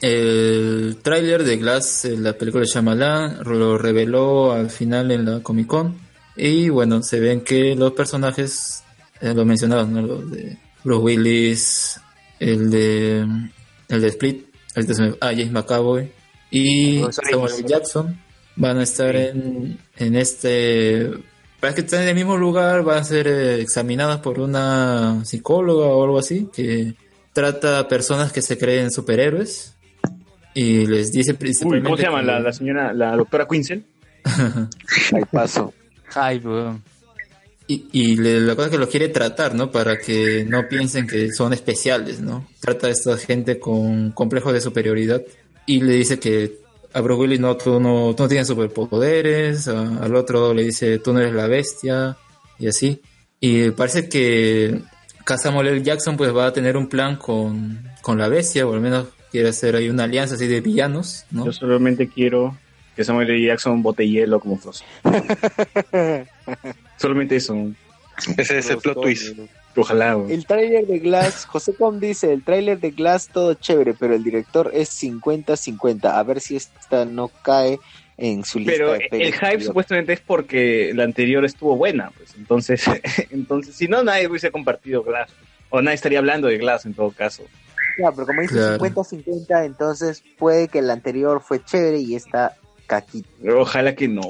el 0.02 0.98
tráiler 1.02 1.44
de 1.44 1.58
Glass, 1.58 2.06
eh, 2.06 2.18
la 2.18 2.34
película 2.34 2.62
de 2.62 2.68
Shyamalan, 2.68 3.44
lo 3.44 3.78
reveló 3.78 4.52
al 4.52 4.70
final 4.70 5.12
en 5.12 5.26
la 5.26 5.40
Comic 5.42 5.68
Con. 5.68 5.96
Y 6.36 6.70
bueno, 6.70 7.02
se 7.02 7.20
ven 7.20 7.42
que 7.42 7.76
los 7.76 7.94
personajes, 7.94 8.84
eh, 9.22 9.34
lo 9.34 9.46
mencionados, 9.46 9.88
¿no? 9.88 10.02
Los 10.02 10.32
de 10.32 10.58
Bruce 10.84 11.04
Willis, 11.04 12.02
el 12.40 12.70
de, 12.70 13.26
el 13.88 14.02
de 14.02 14.08
Split, 14.10 14.48
el 14.76 14.86
de 14.86 15.16
ah, 15.22 15.30
James 15.30 15.52
McAvoy 15.52 16.12
y 16.52 17.02
Samuel. 17.12 17.66
Jackson 17.66 18.20
van 18.58 18.78
a 18.78 18.84
estar 18.84 19.16
en, 19.16 19.80
en 19.98 20.16
este... 20.16 21.10
Parece 21.62 21.82
que 21.82 21.86
están 21.86 22.04
en 22.04 22.10
el 22.10 22.16
mismo 22.16 22.38
lugar, 22.38 22.84
van 22.84 23.00
a 23.00 23.04
ser 23.04 23.28
eh, 23.28 23.62
examinadas 23.62 24.20
por 24.20 24.40
una 24.40 25.24
psicóloga 25.24 25.86
o 25.88 26.04
algo 26.04 26.20
así, 26.20 26.50
que 26.54 26.96
trata 27.34 27.80
a 27.80 27.88
personas 27.88 28.32
que 28.34 28.42
se 28.42 28.58
creen 28.58 28.92
superhéroes 28.92 29.75
y 30.56 30.88
les 30.88 31.12
dice 31.12 31.34
Uy, 31.34 31.38
principalmente 31.38 31.86
¿cómo 31.86 31.98
se 31.98 32.04
llama? 32.04 32.22
que- 32.22 32.26
La, 32.26 32.40
la 32.40 32.52
señora, 32.54 32.94
la 32.94 33.16
doctora 33.16 33.48
Quinzel. 33.48 33.84
Ahí 35.14 35.24
paso. 35.32 35.72
Hype, 36.10 36.48
weón. 36.48 36.82
y, 37.68 37.86
y 37.92 38.16
le- 38.16 38.40
la 38.42 38.56
cosa 38.56 38.68
es 38.68 38.72
que 38.72 38.78
los 38.80 38.90
quiere 38.90 39.10
tratar, 39.10 39.54
¿no? 39.54 39.70
Para 39.72 39.98
que 40.00 40.46
no 40.48 40.68
piensen 40.68 41.06
que 41.08 41.32
son 41.32 41.54
especiales, 41.54 42.20
¿no? 42.22 42.48
Trata 42.60 42.88
a 42.88 42.90
esta 42.92 43.18
gente 43.18 43.60
con 43.60 44.12
complejo 44.12 44.52
de 44.54 44.62
superioridad 44.62 45.22
y 45.68 45.82
le 45.82 45.94
dice 45.94 46.18
que 46.20 46.58
a 46.94 47.02
Bruce 47.02 47.22
Willis 47.22 47.40
no, 47.40 47.58
tú 47.58 47.80
no, 47.80 48.14
tú 48.16 48.24
no 48.24 48.30
tienes 48.30 48.48
superpoderes, 48.48 49.68
a- 49.68 50.04
al 50.04 50.16
otro 50.16 50.54
le 50.54 50.64
dice 50.64 51.00
tú 51.00 51.12
no 51.14 51.20
eres 51.20 51.34
la 51.34 51.48
bestia 51.48 52.18
y 52.60 52.68
así. 52.68 53.02
Y 53.40 53.72
parece 53.72 54.08
que 54.08 54.80
Samuel 55.38 55.68
L. 55.68 55.84
Jackson 55.84 56.16
pues 56.18 56.34
va 56.36 56.48
a 56.48 56.54
tener 56.54 56.78
un 56.78 56.88
plan 56.88 57.18
con, 57.18 57.84
con 58.02 58.18
la 58.18 58.28
bestia, 58.30 58.66
o 58.66 58.74
al 58.74 58.80
menos 58.82 59.08
quiere 59.36 59.50
hacer 59.50 59.76
ahí 59.76 59.90
una 59.90 60.06
alianza 60.06 60.36
así 60.36 60.48
de 60.48 60.62
villanos, 60.62 61.26
¿no? 61.30 61.46
Yo 61.46 61.52
solamente 61.52 62.08
quiero 62.08 62.58
que 62.96 63.04
Samuel 63.04 63.30
L. 63.30 63.46
Jackson 63.46 63.84
bote 63.84 64.08
hielo 64.08 64.40
como 64.40 64.58
Frost. 64.58 64.86
solamente 66.98 67.36
eso. 67.36 67.54
Ese 68.38 68.60
es 68.60 68.70
el 68.70 68.78
plot 68.78 69.02
twist. 69.02 69.38
Ojalá. 69.76 70.18
El 70.30 70.46
tráiler 70.46 70.88
de 70.88 71.00
Glass, 71.00 71.44
José 71.44 71.76
Com 71.76 72.00
dice, 72.00 72.32
el 72.32 72.44
tráiler 72.44 72.80
de 72.80 72.92
Glass 72.92 73.28
todo 73.28 73.56
chévere, 73.56 73.94
pero 73.94 74.16
el 74.16 74.24
director 74.24 74.72
es 74.74 75.04
50-50. 75.04 76.06
A 76.06 76.24
ver 76.24 76.40
si 76.40 76.56
esta 76.56 77.04
no 77.04 77.28
cae 77.28 77.78
en 78.16 78.46
su 78.46 78.60
lista 78.60 78.72
Pero 78.72 78.94
el 78.96 79.34
hype 79.34 79.60
supuestamente 79.60 80.14
es 80.14 80.22
porque 80.22 80.94
la 80.96 81.04
anterior 81.04 81.44
estuvo 81.44 81.76
buena, 81.76 82.12
pues. 82.12 82.36
Entonces, 82.38 82.86
entonces 83.32 83.76
si 83.76 83.90
no, 83.90 84.02
nadie 84.02 84.30
hubiese 84.30 84.50
compartido 84.50 85.04
Glass. 85.04 85.30
O 85.72 85.82
nadie 85.82 85.96
estaría 85.96 86.20
hablando 86.20 86.48
de 86.48 86.58
Glass 86.58 86.86
en 86.86 86.94
todo 86.94 87.12
caso. 87.12 87.44
Ya, 87.98 88.12
pero 88.12 88.26
como 88.28 88.42
dice 88.42 88.56
Claro. 88.56 88.78
50-50, 88.84 89.66
entonces 89.66 90.24
puede 90.38 90.68
que 90.68 90.80
el 90.80 90.90
anterior 90.90 91.42
fue 91.42 91.64
chévere 91.64 92.00
y 92.00 92.16
esta 92.16 92.56
caquita. 92.88 93.30
Ojalá 93.58 93.96
que 93.96 94.08
no. 94.08 94.22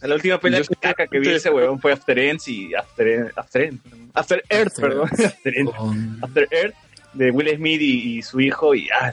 la 0.00 0.14
última 0.14 0.38
pelea 0.40 0.60
Yo- 0.60 0.68
caca 0.80 1.06
que 1.06 1.18
vi 1.18 1.28
ese 1.30 1.50
huevón 1.50 1.80
fue 1.80 1.92
After 1.92 2.18
Ends 2.18 2.46
y 2.48 2.74
After, 2.74 3.32
After, 3.36 3.62
Ends. 3.62 3.82
After 4.14 4.44
Earth, 4.48 4.68
After 4.68 4.84
perdón. 4.88 5.08
Earth. 5.10 5.24
After, 5.34 5.58
Ends. 5.58 5.72
Con- 5.76 6.18
After 6.22 6.48
Earth 6.50 6.74
de 7.14 7.30
Will 7.30 7.56
Smith 7.56 7.80
y, 7.80 8.18
y 8.18 8.22
su 8.22 8.40
hijo 8.40 8.74
y 8.74 8.88
ah, 8.90 9.10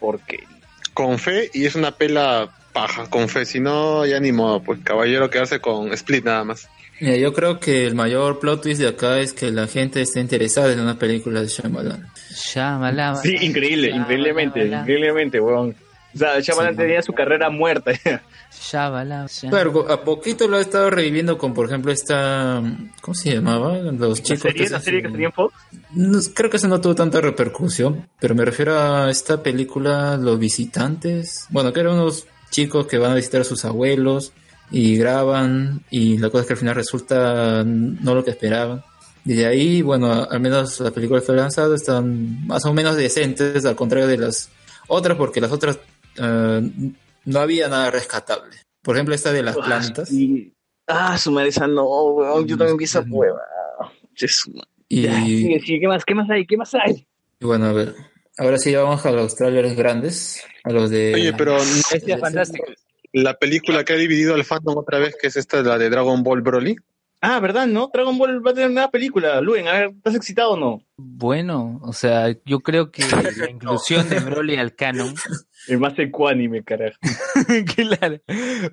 porquería. 0.00 0.48
Con 0.92 1.18
fe 1.18 1.50
y 1.52 1.66
es 1.66 1.74
una 1.76 1.92
pela 1.92 2.48
paja, 2.72 3.08
con 3.10 3.28
fe. 3.28 3.44
Si 3.46 3.60
no, 3.60 4.04
ya 4.06 4.18
ni 4.20 4.32
modo, 4.32 4.60
pues 4.62 4.80
caballero 4.82 5.30
quedarse 5.30 5.60
con 5.60 5.92
Split 5.92 6.24
nada 6.24 6.42
más. 6.44 6.68
Mira, 7.00 7.16
yo 7.16 7.32
creo 7.32 7.58
que 7.60 7.86
el 7.86 7.94
mayor 7.94 8.38
plot 8.38 8.62
twist 8.62 8.80
de 8.80 8.88
acá 8.88 9.18
es 9.18 9.32
que 9.32 9.50
la 9.50 9.66
gente 9.66 10.00
esté 10.00 10.20
interesada 10.20 10.72
en 10.72 10.80
una 10.80 10.98
película 10.98 11.40
de 11.40 11.48
Shyamalan. 11.48 12.06
Shyamalan. 12.34 13.16
Sí, 13.18 13.36
increíble, 13.40 13.88
Shyamalan, 13.88 14.02
increíblemente, 14.02 14.60
Shyamalan, 14.60 14.80
increíblemente, 14.82 15.40
weón. 15.40 15.74
O 16.14 16.18
sea, 16.18 16.38
Shyamalan 16.38 16.76
tenía 16.76 17.02
su 17.02 17.12
carrera 17.12 17.50
muerta. 17.50 17.90
Shyamalan. 18.70 19.26
Claro, 19.50 19.90
a 19.90 20.04
poquito 20.04 20.46
lo 20.46 20.56
ha 20.56 20.60
estado 20.60 20.88
reviviendo 20.90 21.36
con, 21.36 21.52
por 21.52 21.66
ejemplo, 21.66 21.90
esta... 21.90 22.62
¿Cómo 23.00 23.14
se 23.14 23.34
llamaba? 23.34 23.76
Los 23.78 24.18
¿La 24.20 24.24
chicos... 24.24 24.42
serie, 24.42 24.64
que 24.64 24.70
la 24.70 24.78
se- 24.78 24.84
serie 24.84 25.02
que 25.02 25.10
salía 25.10 25.26
en 25.26 25.32
Fox? 25.32 25.54
No, 25.92 26.18
creo 26.34 26.50
que 26.50 26.56
eso 26.58 26.68
no 26.68 26.80
tuvo 26.80 26.94
tanta 26.94 27.20
repercusión, 27.20 28.06
pero 28.20 28.34
me 28.36 28.44
refiero 28.44 28.78
a 28.78 29.10
esta 29.10 29.42
película 29.42 30.16
Los 30.16 30.38
Visitantes. 30.38 31.46
Bueno, 31.50 31.72
que 31.72 31.80
eran 31.80 31.94
unos 31.94 32.26
chicos 32.50 32.86
que 32.86 32.98
van 32.98 33.10
a 33.10 33.14
visitar 33.16 33.40
a 33.40 33.44
sus 33.44 33.64
abuelos 33.64 34.32
y 34.70 34.96
graban 34.96 35.82
y 35.90 36.18
la 36.18 36.30
cosa 36.30 36.42
es 36.42 36.46
que 36.46 36.52
al 36.54 36.58
final 36.58 36.74
resulta 36.74 37.62
no 37.64 38.14
lo 38.14 38.24
que 38.24 38.30
esperaban. 38.30 38.82
Y 39.24 39.34
de 39.34 39.46
ahí, 39.46 39.82
bueno, 39.82 40.26
al 40.30 40.40
menos 40.40 40.80
las 40.80 40.92
películas 40.92 41.22
que 41.22 41.26
fue 41.26 41.36
lanzado 41.36 41.74
están 41.74 42.46
más 42.46 42.64
o 42.66 42.74
menos 42.74 42.96
decentes, 42.96 43.64
al 43.64 43.76
contrario 43.76 44.06
de 44.06 44.18
las 44.18 44.50
otras, 44.86 45.16
porque 45.16 45.40
las 45.40 45.52
otras 45.52 45.78
eh, 46.16 46.70
no 47.24 47.40
había 47.40 47.68
nada 47.68 47.90
rescatable. 47.90 48.56
Por 48.82 48.96
ejemplo, 48.96 49.14
esta 49.14 49.32
de 49.32 49.42
las 49.42 49.56
plantas. 49.56 50.12
Y... 50.12 50.52
Ah, 50.86 51.16
su 51.16 51.32
madre 51.32 51.48
esa 51.48 51.66
no, 51.66 51.86
weón. 51.86 52.46
Yo 52.46 52.58
también 52.58 52.76
vi 52.76 52.84
esa 52.84 53.02
prueba. 53.02 53.40
Jesús. 54.14 54.52
Y, 54.88 55.06
sigue, 55.06 55.60
sigue. 55.60 55.80
¿Qué 55.80 55.88
más? 55.88 56.04
¿Qué 56.04 56.14
más 56.14 56.28
hay? 56.28 56.46
¿Qué 56.46 56.56
más 56.58 56.74
hay? 56.74 57.06
y 57.40 57.46
bueno, 57.46 57.66
a 57.66 57.72
ver, 57.72 57.94
ahora 58.36 58.58
sí 58.58 58.74
vamos 58.74 59.04
a 59.06 59.10
los 59.10 59.34
trailers 59.34 59.74
grandes, 59.74 60.42
a 60.62 60.70
los 60.70 60.90
de... 60.90 61.14
Oye, 61.14 61.32
pero 61.32 61.56
Bestia 61.90 62.18
fantástica. 62.18 62.64
La 63.14 63.34
película 63.34 63.84
que 63.84 63.92
ha 63.92 63.96
dividido 63.96 64.34
al 64.34 64.44
fandom 64.44 64.76
otra 64.76 64.98
vez, 64.98 65.16
que 65.20 65.28
es 65.28 65.36
esta, 65.36 65.62
la 65.62 65.78
de 65.78 65.88
Dragon 65.88 66.22
Ball 66.22 66.42
Broly. 66.42 66.76
Ah, 67.20 67.40
¿verdad? 67.40 67.66
¿No? 67.66 67.88
Dragon 67.92 68.18
Ball 68.18 68.44
va 68.44 68.50
a 68.50 68.54
tener 68.54 68.68
una 68.68 68.90
película. 68.90 69.40
Luen, 69.40 69.68
a 69.68 69.72
ver, 69.72 69.90
¿estás 69.96 70.16
excitado 70.16 70.50
o 70.50 70.56
no? 70.58 70.82
Bueno, 70.96 71.80
o 71.82 71.92
sea, 71.92 72.36
yo 72.44 72.60
creo 72.60 72.90
que 72.90 73.02
la 73.02 73.48
inclusión 73.50 74.08
de 74.08 74.18
Broly 74.18 74.56
al 74.56 74.74
canon. 74.74 75.14
El 75.68 75.78
más 75.78 75.98
ecuánime, 75.98 76.62
carajo. 76.62 76.96
claro. 77.76 78.20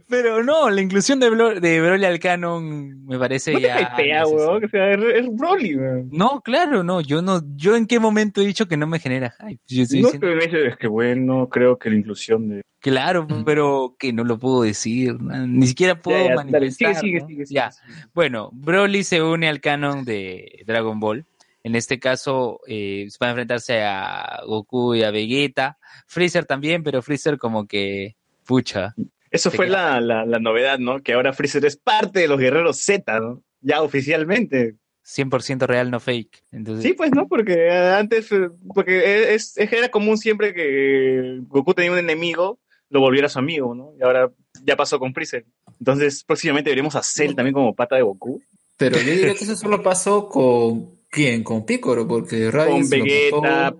Pero 0.09 0.43
no, 0.43 0.69
la 0.69 0.81
inclusión 0.81 1.19
de, 1.19 1.29
de 1.59 1.81
Broly 1.81 2.05
al 2.05 2.19
canon 2.19 3.05
me 3.05 3.17
parece 3.17 3.53
No 3.53 3.59
te 3.59 3.65
ya. 3.65 3.75
necesaria. 3.75 4.25
weón. 4.27 4.65
O 4.65 4.67
sea, 4.69 4.91
es, 4.91 4.99
es 5.15 5.27
Broly, 5.31 5.75
weón. 5.77 6.09
No, 6.11 6.41
claro, 6.41 6.83
no. 6.83 7.01
Yo 7.01 7.21
no, 7.21 7.41
yo 7.55 7.75
en 7.75 7.87
qué 7.87 7.99
momento 7.99 8.41
he 8.41 8.45
dicho 8.45 8.67
que 8.67 8.77
no 8.77 8.87
me 8.87 8.99
genera 8.99 9.33
hype. 9.39 9.61
Yo 9.67 9.83
estoy 9.83 10.01
No, 10.01 10.07
diciendo, 10.11 10.27
pero 10.41 10.67
es 10.67 10.77
que 10.77 10.87
bueno, 10.87 11.47
creo 11.49 11.77
que 11.77 11.89
la 11.89 11.95
inclusión 11.95 12.49
de... 12.49 12.61
claro, 12.79 13.27
pero 13.45 13.95
que 13.97 14.11
no 14.13 14.23
lo 14.23 14.37
puedo 14.37 14.63
decir. 14.63 15.19
¿no? 15.19 15.47
Ni 15.47 15.67
siquiera 15.67 15.95
puedo 16.01 16.19
Ya, 16.23 16.29
ya, 16.29 16.35
manifestar. 16.35 16.95
sigue, 16.95 17.01
sigue, 17.01 17.19
¿no? 17.21 17.27
sigue, 17.27 17.43
Ya. 17.49 17.71
Bueno, 18.13 18.49
Broly 18.53 19.03
se 19.03 19.21
une 19.21 19.47
al 19.47 19.61
canon 19.61 20.03
de 20.05 20.63
Dragon 20.65 20.99
Ball. 20.99 21.25
En 21.63 21.75
este 21.75 21.99
caso, 21.99 22.59
eh, 22.67 23.07
va 23.21 23.27
a 23.27 23.29
enfrentarse 23.29 23.83
a 23.83 24.41
Goku 24.47 24.95
y 24.95 25.03
a 25.03 25.11
Vegeta. 25.11 25.77
Freezer 26.11 26.43
también, 26.45 26.83
pero 26.83 27.01
Freezer 27.01 27.37
como 27.37 27.65
que, 27.67 28.17
pucha. 28.45 28.93
Eso 29.29 29.49
fue 29.49 29.69
la, 29.69 30.01
la, 30.01 30.25
la 30.25 30.39
novedad, 30.39 30.77
¿no? 30.77 31.01
Que 31.01 31.13
ahora 31.13 31.31
Freezer 31.31 31.63
es 31.65 31.77
parte 31.77 32.19
de 32.19 32.27
los 32.27 32.37
guerreros 32.37 32.77
Z, 32.79 33.17
¿no? 33.21 33.41
Ya 33.61 33.81
oficialmente. 33.81 34.75
100% 35.05 35.65
real, 35.67 35.89
no 35.89 36.01
fake. 36.01 36.43
Entonces, 36.51 36.83
Sí, 36.83 36.93
pues, 36.93 37.11
¿no? 37.11 37.29
Porque 37.29 37.53
eh, 37.67 37.93
antes, 37.93 38.29
eh, 38.33 38.49
porque 38.75 39.33
es, 39.33 39.57
es- 39.57 39.71
era 39.71 39.89
común 39.89 40.17
siempre 40.17 40.53
que 40.53 41.39
Goku 41.47 41.73
tenía 41.73 41.93
un 41.93 41.97
enemigo, 41.97 42.59
lo 42.89 42.99
volviera 42.99 43.29
su 43.29 43.39
amigo, 43.39 43.73
¿no? 43.73 43.93
Y 43.97 44.03
ahora 44.03 44.29
ya 44.65 44.75
pasó 44.75 44.99
con 44.99 45.13
Freezer. 45.13 45.45
Entonces, 45.79 46.25
próximamente 46.25 46.69
veremos 46.69 46.95
a 46.97 47.03
Cell 47.03 47.35
también 47.35 47.53
como 47.53 47.73
pata 47.73 47.95
de 47.95 48.01
Goku. 48.01 48.41
Pero 48.75 48.97
yo 48.97 49.11
diría 49.11 49.33
que 49.33 49.45
eso 49.45 49.55
solo 49.55 49.81
pasó 49.81 50.27
con 50.27 50.99
quién? 51.11 51.43
Con 51.43 51.65
Piccolo, 51.65 52.07
porque 52.07 52.49
Raditz 52.49 52.89
Con 52.89 52.89
Vegeta, 52.89 53.73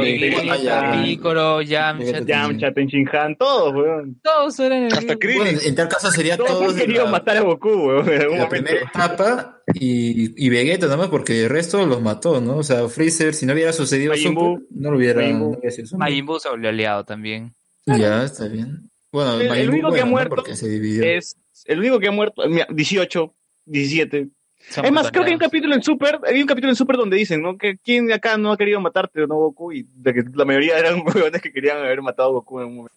Vegeta, 0.00 1.02
Piccolo, 1.04 1.62
Yamcha. 1.62 2.20
Yamcha, 2.24 2.72
Tenshinhan, 2.72 3.36
todos, 3.36 3.74
weón. 3.74 4.18
todos 4.22 4.58
eran 4.60 4.84
el 4.84 4.92
Hasta 4.92 5.16
Krillin. 5.16 5.38
Bueno, 5.42 5.58
en 5.62 5.74
tal 5.76 5.88
caso 5.88 6.10
sería 6.10 6.36
Todos 6.36 6.74
todos 6.74 6.88
la, 6.88 7.04
matar 7.06 7.36
a 7.36 7.40
Goku, 7.42 7.68
weón, 7.68 8.08
en 8.12 8.20
algún 8.22 8.38
la 8.38 8.44
momento. 8.44 8.48
primera 8.66 8.90
etapa 8.92 9.62
y, 9.74 10.44
y 10.44 10.48
Vegeta 10.48 10.86
nomás, 10.88 11.08
porque 11.08 11.42
el 11.44 11.50
resto 11.50 11.84
los 11.86 12.00
mató, 12.02 12.40
¿no? 12.40 12.56
O 12.56 12.62
sea, 12.62 12.88
Freezer, 12.88 13.34
si 13.34 13.46
no 13.46 13.52
hubiera 13.52 13.72
sucedido 13.72 14.12
Majin 14.12 14.28
Super, 14.32 14.42
Buu. 14.44 14.66
no 14.70 14.90
lo 14.90 14.96
hubiera, 14.96 15.20
Majin 15.20 15.38
Buu. 15.38 15.52
no 15.52 15.58
hubiera 15.58 15.70
sido 15.70 15.86
Super. 15.86 15.98
Majin 16.00 16.26
Buu 16.26 16.40
se 16.40 16.48
volvió 16.48 16.68
aliado 16.70 17.04
también. 17.04 17.54
Ya, 17.86 18.24
está 18.24 18.48
bien. 18.48 18.88
Bueno, 19.12 19.34
El- 19.40 19.48
el 19.48 19.66
Buu, 19.68 19.74
único 19.74 19.92
que 19.92 20.00
ha 20.00 20.06
muerto 20.06 20.34
Porque 20.36 20.56
se 20.56 20.68
dividió. 20.68 21.04
Es 21.04 21.36
el 21.66 21.78
único 21.80 21.98
que 22.00 22.08
ha 22.08 22.12
muerto, 22.12 22.42
mira, 22.48 22.66
18, 22.70 23.34
17. 23.66 24.28
Es 24.68 24.92
más, 24.92 25.10
creo 25.10 25.24
que 25.24 25.30
hay 25.30 25.34
un 25.34 25.40
capítulo 25.40 25.74
en 25.74 25.82
Super, 25.82 26.20
hay 26.24 26.40
un 26.40 26.46
capítulo 26.46 26.70
en 26.70 26.76
Super 26.76 26.96
donde 26.96 27.16
dicen, 27.16 27.42
¿no? 27.42 27.56
Que 27.56 27.78
quién 27.78 28.06
de 28.06 28.14
acá 28.14 28.36
no 28.36 28.52
ha 28.52 28.56
querido 28.56 28.80
matarte, 28.80 29.26
¿no, 29.26 29.36
Goku? 29.36 29.72
Y 29.72 29.86
de 29.94 30.14
que 30.14 30.24
la 30.34 30.44
mayoría 30.44 30.78
eran 30.78 31.02
huevones 31.06 31.42
que 31.42 31.52
querían 31.52 31.78
haber 31.78 32.02
matado 32.02 32.28
a 32.28 32.32
Goku 32.32 32.60
en 32.60 32.66
un 32.66 32.76
momento. 32.76 32.96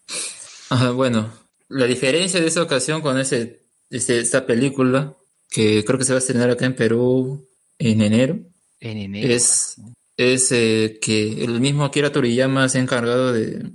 Ajá, 0.70 0.90
bueno, 0.92 1.32
la 1.68 1.86
diferencia 1.86 2.40
de 2.40 2.46
esa 2.46 2.62
ocasión 2.62 3.00
con 3.00 3.18
ese, 3.18 3.64
este, 3.90 4.18
esta 4.18 4.46
película, 4.46 5.16
que 5.50 5.84
creo 5.84 5.98
que 5.98 6.04
se 6.04 6.12
va 6.12 6.18
a 6.18 6.20
estrenar 6.20 6.50
acá 6.50 6.66
en 6.66 6.74
Perú 6.74 7.48
en 7.78 8.00
enero, 8.02 8.38
En 8.80 8.98
enero. 8.98 9.28
es, 9.28 9.76
es 10.16 10.52
eh, 10.52 10.98
que 11.00 11.44
el 11.44 11.60
mismo 11.60 11.84
Akira 11.84 12.12
Toriyama 12.12 12.68
se 12.68 12.78
ha 12.78 12.82
encargado 12.82 13.32
de 13.32 13.70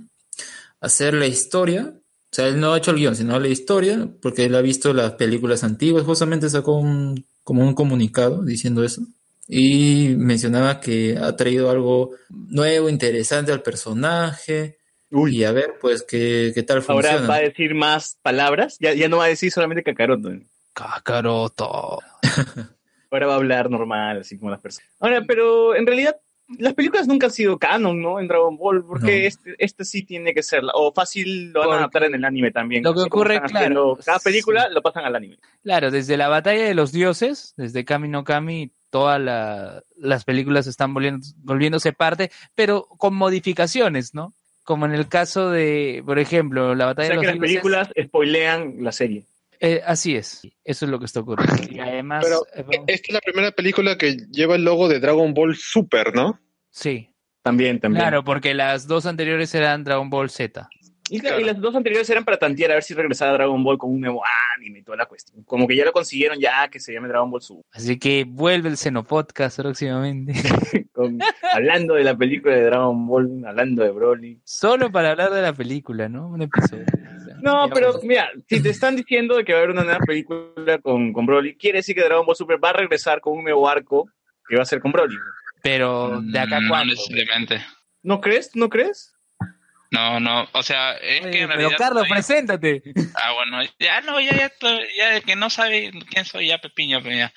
hacer 0.80 1.14
la 1.14 1.26
historia. 1.26 1.94
O 2.32 2.34
sea, 2.34 2.46
él 2.46 2.60
no 2.60 2.72
ha 2.72 2.78
hecho 2.78 2.92
el 2.92 2.98
guion, 2.98 3.16
sino 3.16 3.38
la 3.38 3.48
historia, 3.48 4.08
porque 4.22 4.44
él 4.44 4.54
ha 4.54 4.62
visto 4.62 4.94
las 4.94 5.12
películas 5.12 5.64
antiguas. 5.64 6.04
Justamente 6.04 6.48
sacó 6.48 6.76
un, 6.76 7.26
como 7.50 7.66
un 7.66 7.74
comunicado 7.74 8.44
diciendo 8.44 8.84
eso. 8.84 9.02
Y 9.48 10.14
mencionaba 10.16 10.78
que 10.78 11.18
ha 11.20 11.34
traído 11.34 11.68
algo 11.68 12.12
nuevo, 12.28 12.88
interesante 12.88 13.50
al 13.50 13.60
personaje. 13.60 14.78
Y 15.10 15.42
a 15.42 15.50
ver, 15.50 15.74
pues, 15.80 16.04
qué, 16.04 16.52
qué 16.54 16.62
tal 16.62 16.76
Ahora 16.86 17.08
funciona. 17.08 17.26
va 17.26 17.34
a 17.34 17.40
decir 17.40 17.74
más 17.74 18.16
palabras, 18.22 18.76
ya, 18.78 18.94
ya 18.94 19.08
no 19.08 19.16
va 19.16 19.24
a 19.24 19.28
decir 19.34 19.50
solamente 19.50 19.82
Kakaroto. 19.82 20.30
Kakaroto. 20.72 21.98
Ahora 23.10 23.26
va 23.26 23.32
a 23.32 23.36
hablar 23.38 23.68
normal, 23.68 24.20
así 24.20 24.38
como 24.38 24.52
las 24.52 24.60
personas. 24.60 24.88
Ahora, 25.00 25.24
pero 25.26 25.74
en 25.74 25.88
realidad 25.88 26.20
las 26.58 26.74
películas 26.74 27.06
nunca 27.06 27.26
han 27.26 27.32
sido 27.32 27.58
canon, 27.58 28.00
¿no? 28.02 28.18
En 28.20 28.28
Dragon 28.28 28.56
Ball, 28.56 28.84
porque 28.84 29.20
No. 29.22 29.26
este, 29.28 29.54
este 29.58 29.84
sí 29.84 30.02
tiene 30.02 30.34
que 30.34 30.42
ser, 30.42 30.62
o 30.74 30.92
fácil 30.92 31.52
lo 31.52 31.60
van 31.60 31.68
Porque 31.68 31.74
a 31.76 31.78
adaptar 31.80 32.04
en 32.04 32.14
el 32.14 32.24
anime 32.24 32.50
también. 32.50 32.82
lo 32.82 32.94
que 32.94 33.00
ocurre, 33.02 33.40
claro, 33.42 33.98
Cada 34.04 34.18
película 34.18 34.68
lo 34.68 34.82
pasan 34.82 35.04
al 35.04 35.16
anime. 35.16 35.38
Claro, 35.62 35.90
desde 35.90 36.16
la 36.16 36.28
batalla 36.28 36.64
de 36.64 36.74
los 36.74 36.92
dioses, 36.92 37.54
desde 37.56 37.84
Kami 37.84 38.08
no 38.08 38.24
Kami, 38.24 38.72
todas 38.90 39.20
la- 39.20 39.82
las 39.96 40.24
películas 40.24 40.66
están 40.66 40.92
volviendo, 40.92 41.24
volviéndose 41.44 41.92
parte, 41.92 42.30
pero 42.56 42.86
con 42.98 43.14
modificaciones, 43.14 44.14
¿no? 44.14 44.34
Como 44.64 44.86
en 44.86 44.92
el 44.92 45.08
caso 45.08 45.50
de, 45.50 46.02
por 46.04 46.18
ejemplo, 46.18 46.74
la 46.74 46.84
O 46.84 46.88
batalla 46.88 47.08
sea 47.08 47.16
de 47.16 47.20
que 47.20 47.26
los 47.26 47.34
las 47.36 47.40
dioses. 47.40 47.62
películas 47.62 47.88
spoilean 48.06 48.74
la 48.80 48.92
serie. 48.92 49.24
Eh, 49.62 49.82
así 49.84 50.16
es, 50.16 50.40
eso 50.64 50.84
es 50.86 50.90
lo 50.90 50.98
que 50.98 51.04
está 51.04 51.20
ocurriendo. 51.20 51.62
Y 51.70 51.78
además, 51.80 52.24
Pero 52.24 52.46
eh, 52.54 52.62
vamos- 52.66 52.84
esta 52.88 53.08
es 53.08 53.14
la 53.14 53.20
primera 53.20 53.50
película 53.52 53.98
que 53.98 54.16
lleva 54.30 54.56
el 54.56 54.64
logo 54.64 54.88
de 54.88 55.00
Dragon 55.00 55.34
Ball 55.34 55.54
Super, 55.54 56.14
¿no? 56.14 56.40
sí, 56.70 57.14
También, 57.42 57.78
también. 57.80 58.02
claro, 58.02 58.24
porque 58.24 58.54
las 58.54 58.86
dos 58.86 59.04
anteriores 59.06 59.54
eran 59.54 59.84
Dragon 59.84 60.08
Ball 60.10 60.30
Z. 60.30 60.68
Y, 61.10 61.20
Claro. 61.20 61.40
y 61.40 61.44
las 61.44 61.60
dos 61.60 61.74
anteriores 61.74 62.08
eran 62.08 62.24
para 62.24 62.38
tantear 62.38 62.70
a 62.70 62.74
ver 62.74 62.82
si 62.84 62.94
regresaba 62.94 63.32
Dragon 63.32 63.62
Ball 63.64 63.76
con 63.78 63.90
un 63.90 64.00
nuevo 64.00 64.22
anime 64.56 64.78
y 64.78 64.82
toda 64.82 64.96
la 64.96 65.06
cuestión. 65.06 65.42
Como 65.44 65.66
que 65.66 65.74
ya 65.76 65.84
lo 65.84 65.92
consiguieron 65.92 66.38
ya 66.38 66.68
que 66.68 66.78
se 66.78 66.92
llame 66.92 67.08
Dragon 67.08 67.30
Ball 67.30 67.42
Super. 67.42 67.64
Así 67.72 67.98
que 67.98 68.24
vuelve 68.28 68.68
el 68.68 68.76
Xenopodcast 68.76 69.58
próximamente. 69.58 70.32
Con- 70.92 71.18
hablando 71.52 71.94
de 71.94 72.04
la 72.04 72.16
película 72.16 72.54
de 72.54 72.62
Dragon 72.64 73.06
Ball, 73.06 73.42
hablando 73.46 73.82
de 73.82 73.90
Broly. 73.90 74.40
Solo 74.44 74.90
para 74.92 75.10
hablar 75.10 75.30
de 75.32 75.42
la 75.42 75.52
película, 75.52 76.08
¿no? 76.08 76.28
Un 76.28 76.42
episodio. 76.42 76.84
O 76.84 77.24
sea, 77.24 77.36
No, 77.42 77.68
pero 77.72 77.88
vamos. 77.88 78.04
mira, 78.04 78.30
si 78.48 78.62
te 78.62 78.70
están 78.70 78.96
diciendo 78.96 79.36
de 79.36 79.44
que 79.44 79.52
va 79.52 79.58
a 79.58 79.62
haber 79.62 79.74
una 79.74 79.84
nueva 79.84 80.00
película 80.00 80.78
con, 80.78 81.12
con 81.12 81.26
Broly, 81.26 81.56
quiere 81.56 81.78
decir 81.78 81.94
que 81.96 82.04
Dragon 82.04 82.24
Ball 82.26 82.36
Super 82.36 82.62
va 82.62 82.70
a 82.70 82.74
regresar 82.74 83.20
con 83.20 83.36
un 83.38 83.44
nuevo 83.44 83.68
arco 83.68 84.08
que 84.48 84.56
va 84.56 84.62
a 84.62 84.66
ser 84.66 84.80
con 84.80 84.92
Broly. 84.92 85.16
Pero, 85.62 86.20
¿de 86.22 86.38
acá 86.38 86.60
Mm, 86.60 86.68
cuándo? 86.68 86.94
No 86.94 87.00
necesariamente. 87.00 87.60
¿No 88.02 88.20
crees? 88.20 88.54
¿No 88.56 88.68
crees? 88.68 89.12
No, 89.90 90.20
no, 90.20 90.48
o 90.52 90.62
sea, 90.62 90.92
es 90.98 91.22
Oye, 91.22 91.30
que 91.30 91.40
en 91.42 91.48
pero 91.48 91.58
realidad... 91.58 91.78
Carlos, 91.78 92.04
todavía- 92.04 92.14
preséntate. 92.14 92.82
Ah, 93.14 93.32
bueno, 93.32 93.62
ya 93.78 94.00
no, 94.02 94.20
ya, 94.20 94.36
ya, 94.36 94.52
ya 94.96 95.10
de 95.10 95.22
que 95.22 95.34
no 95.34 95.50
sabe 95.50 95.90
quién 96.08 96.24
soy, 96.24 96.46
ya 96.46 96.58
Pepiño, 96.58 97.02
pero 97.02 97.16
ya. 97.16 97.32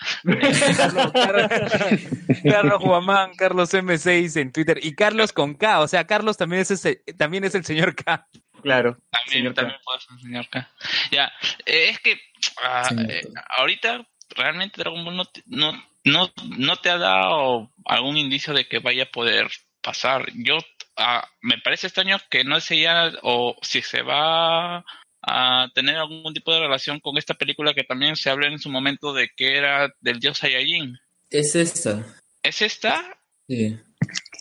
Carlos, 0.78 1.12
Carlos, 1.14 2.02
Carlos 2.44 2.80
Guamán, 2.80 3.36
Carlos 3.36 3.74
M6 3.74 4.40
en 4.40 4.52
Twitter 4.52 4.80
y 4.84 4.94
Carlos 4.94 5.34
con 5.34 5.56
K, 5.56 5.80
o 5.80 5.88
sea, 5.88 6.06
Carlos 6.06 6.38
también 6.38 6.62
es 6.62 6.72
ese, 6.72 7.04
también 7.18 7.44
es 7.44 7.56
el 7.56 7.66
señor 7.66 7.96
K. 7.96 8.28
Claro. 8.62 8.98
También, 9.10 9.30
Señor 9.40 9.54
K. 9.56 9.62
también 9.62 9.80
puedes 9.84 10.08
enseñar 10.10 10.46
acá. 10.46 10.72
Ya, 11.12 11.32
eh, 11.66 11.90
es 11.90 12.00
que 12.00 12.18
ah, 12.64 12.86
Señor 12.88 13.12
eh, 13.12 13.28
K. 13.34 13.46
ahorita 13.58 14.08
realmente 14.36 14.78
Dragon 14.82 15.04
Ball 15.04 15.18
no 15.18 15.26
no, 15.48 15.84
no, 16.06 16.32
no 16.58 16.76
te 16.78 16.90
ha 16.90 16.98
dado 16.98 17.72
algún 17.86 18.16
indicio 18.18 18.54
de 18.54 18.68
que 18.68 18.80
vaya 18.80 19.04
a 19.04 19.12
poder 19.12 19.50
pasar. 19.82 20.26
Yo, 20.34 20.60
ah, 20.98 21.28
me 21.42 21.58
parece 21.64 21.88
extraño 21.88 22.18
que 22.30 22.44
no 22.44 22.60
sé 22.60 22.80
ya, 22.82 23.12
o 23.24 23.56
si 23.62 23.82
se 23.82 24.02
va 24.02 24.84
a 25.26 25.68
tener 25.74 25.96
algún 25.96 26.34
tipo 26.34 26.54
de 26.54 26.60
relación 26.60 27.00
con 27.00 27.18
esta 27.18 27.34
película 27.34 27.74
que 27.74 27.84
también 27.84 28.16
se 28.16 28.30
habló 28.30 28.46
en 28.48 28.60
su 28.60 28.70
momento 28.70 29.14
de 29.14 29.30
que 29.36 29.58
era 29.58 29.94
del 30.02 30.20
dios 30.20 30.38
Saiyajin. 30.40 31.00
Es 31.30 31.56
esta. 31.56 32.04
¿Es 32.44 32.62
esta? 32.62 33.04
Sí. 33.48 33.78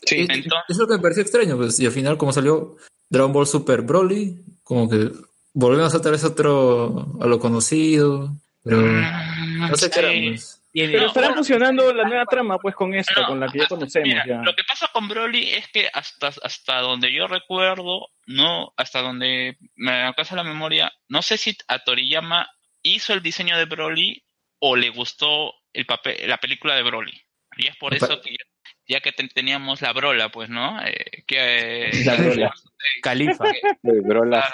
Sí. 0.07 0.21
Es- 0.23 0.29
Entonces- 0.31 0.53
es 0.69 0.77
lo 0.79 0.87
que 0.89 0.95
me 0.97 1.01
pareció 1.03 1.23
extraño, 1.23 1.57
pues, 1.57 1.79
y 1.81 1.87
al 1.87 1.93
final, 1.93 2.19
como 2.19 2.33
salió 2.33 2.77
Dragon 3.09 3.33
Ball 3.33 3.47
Super 3.47 3.83
Broly, 3.83 4.43
como 4.65 4.89
que 4.91 5.11
volvemos 5.55 5.95
otra 5.95 6.11
vez 6.11 6.25
a 6.25 6.29
otro, 6.29 7.17
a 7.21 7.27
lo 7.27 7.39
conocido, 7.39 8.35
pero 8.65 8.79
Mm, 8.79 9.59
no 9.71 9.77
sé 9.77 9.91
qué 9.91 10.01
era, 10.01 10.09
pues. 10.09 10.62
Tiene- 10.73 10.93
Pero 10.95 11.07
estará 11.09 11.27
bueno, 11.29 11.37
funcionando 11.41 11.93
la 11.93 12.05
nueva 12.05 12.25
trama 12.25 12.59
pues 12.59 12.75
con 12.75 12.95
esto, 12.95 13.21
No, 13.21 13.27
con 13.27 13.41
la 13.41 13.49
que 13.49 13.59
ya 13.59 13.67
conocemos. 13.67 14.09
Mira, 14.09 14.25
ya. 14.27 14.37
lo 14.43 14.55
que 14.55 14.65
pasa 14.65 14.89
con 14.93 15.07
Broly 15.07 15.51
es 15.51 15.69
que 15.69 15.89
hasta, 15.93 16.29
hasta 16.43 16.79
donde 16.81 17.13
yo 17.13 17.27
recuerdo, 17.29 18.09
no, 18.27 18.73
hasta 18.79 19.03
donde 19.03 19.59
me 19.77 19.93
alcanza 19.93 20.35
la 20.35 20.45
memoria, 20.45 20.91
no 21.09 21.21
sé 21.21 21.37
si 21.37 21.55
a 21.69 21.81
Toriyama 21.81 22.49
hizo 22.83 23.13
el 23.13 23.23
diseño 23.23 23.59
de 23.59 23.67
Broly 23.67 24.25
o 24.61 24.75
le 24.77 24.89
gustó 24.89 25.53
el 25.75 25.85
papel, 25.85 26.27
la 26.29 26.39
película 26.39 26.75
de 26.75 26.83
Broly. 26.83 27.21
Y 27.59 27.67
es 27.69 27.77
por 27.77 27.95
Opa. 27.95 28.07
eso 28.07 28.21
que 28.23 28.31
ya, 28.31 28.45
ya 28.89 29.01
que 29.01 29.13
ten- 29.13 29.29
teníamos 29.29 29.83
la 29.83 29.93
Brola, 29.93 30.31
pues, 30.31 30.49
¿no? 30.49 30.81
Eh, 30.87 31.23
que, 31.27 31.89
eh, 31.89 32.05
La 32.07 32.15
Brola. 32.17 32.55
Califa. 33.03 33.45
Bro, 33.83 34.25
la 34.25 34.49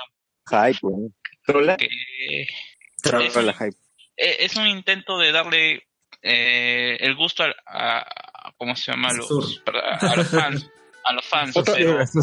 Claro, 0.45 0.73
hype, 0.73 0.79
weón. 0.87 1.14
Trola. 1.47 1.77
que 1.77 1.89
hype. 3.07 3.77
eh, 4.16 4.37
es 4.41 4.57
un 4.57 4.66
intento 4.66 5.19
de 5.19 5.31
darle 5.33 5.88
eh, 6.23 6.97
el 7.01 7.14
gusto 7.16 7.43
a, 7.45 7.49
a- 7.66 7.99
a- 8.01 8.53
¿cómo 8.57 8.75
se 8.77 8.91
llama? 8.91 9.09
A 9.11 9.12
los, 9.14 9.29
a 10.01 10.16
los 10.16 10.29
fans. 10.29 10.71
A 11.05 11.12
los 11.14 11.25
fans, 11.25 11.57
Otra, 11.57 11.75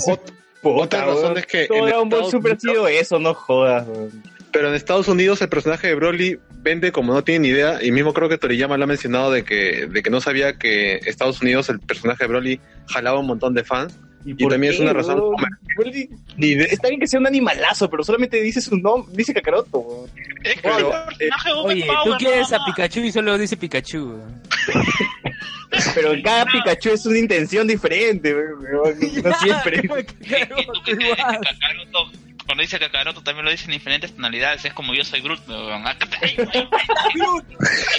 ot- 0.08 0.34
otra 0.64 1.06
razón 1.06 1.38
es 1.38 1.46
que 1.48 1.68
Dragon 1.88 2.10
Ball 2.10 2.22
Super 2.32 2.54
ha 2.54 2.60
sido 2.60 2.88
eso, 2.88 3.20
no 3.20 3.34
jodas. 3.34 3.88
Pero 4.52 4.70
en 4.70 4.76
Estados 4.76 5.08
Unidos 5.08 5.42
el 5.42 5.50
personaje 5.50 5.88
de 5.88 5.96
Broly 5.96 6.40
vende 6.60 6.92
como 6.92 7.14
no 7.14 7.24
tiene 7.24 7.40
ni 7.40 7.48
idea, 7.50 7.80
y 7.84 7.92
mismo 7.92 8.14
creo 8.14 8.30
que 8.30 8.38
Toriyama 8.38 8.78
lo 8.78 8.84
ha 8.84 8.88
mencionado 8.88 9.32
de 9.32 9.44
que, 9.44 9.88
de 9.88 10.04
que 10.04 10.10
no 10.10 10.22
sabía 10.22 10.58
que 10.58 10.96
Estados 11.06 11.42
Unidos 11.42 11.70
el 11.70 11.80
personaje 11.80 12.24
de 12.24 12.28
Broly 12.28 12.62
jalaba 12.88 13.20
un 13.20 13.28
montón 13.28 13.54
de 13.54 13.64
fans. 13.64 13.98
Por 14.34 14.52
también 14.52 14.74
es 14.74 14.80
una 14.80 14.94
razón. 14.94 15.22
Está 16.38 16.88
bien 16.88 17.00
que 17.00 17.08
sea 17.08 17.20
un 17.20 17.28
animalazo, 17.28 17.88
pero 17.90 18.04
solamente 18.04 18.42
dice 18.42 18.62
su 18.62 18.78
nombre, 18.78 19.14
dice 19.16 19.34
Kakaroto. 19.34 20.08
Es 20.44 20.56
que 20.56 20.62
Pero, 20.62 20.88
el 20.88 21.18
personaje 21.18 21.52
Oye, 21.52 21.88
tú 22.04 22.12
quieres 22.18 22.52
a. 22.52 22.66
Pikachu 22.66 23.02
y 23.02 23.12
solo 23.12 23.38
dice 23.38 23.58
Pikachu. 23.58 24.20
Pero 25.94 26.14
cada 26.24 26.46
Pikachu 26.46 26.90
es 26.90 27.06
una 27.06 27.20
intención 27.20 27.68
diferente, 27.68 28.34
no 28.34 29.34
siempre. 29.40 29.82
Y 29.84 29.88
cuando 32.46 32.62
dice 32.62 32.80
Kakaroto 32.80 33.22
también 33.22 33.46
lo 33.46 33.52
dice 33.52 33.66
en 33.66 33.72
diferentes 33.72 34.16
tonalidades, 34.16 34.64
es 34.66 34.74
como 34.74 34.94
yo 34.94 35.04
soy 35.04 35.20
Groot, 35.22 35.48
weón. 35.48 35.84
Groot, 37.14 37.46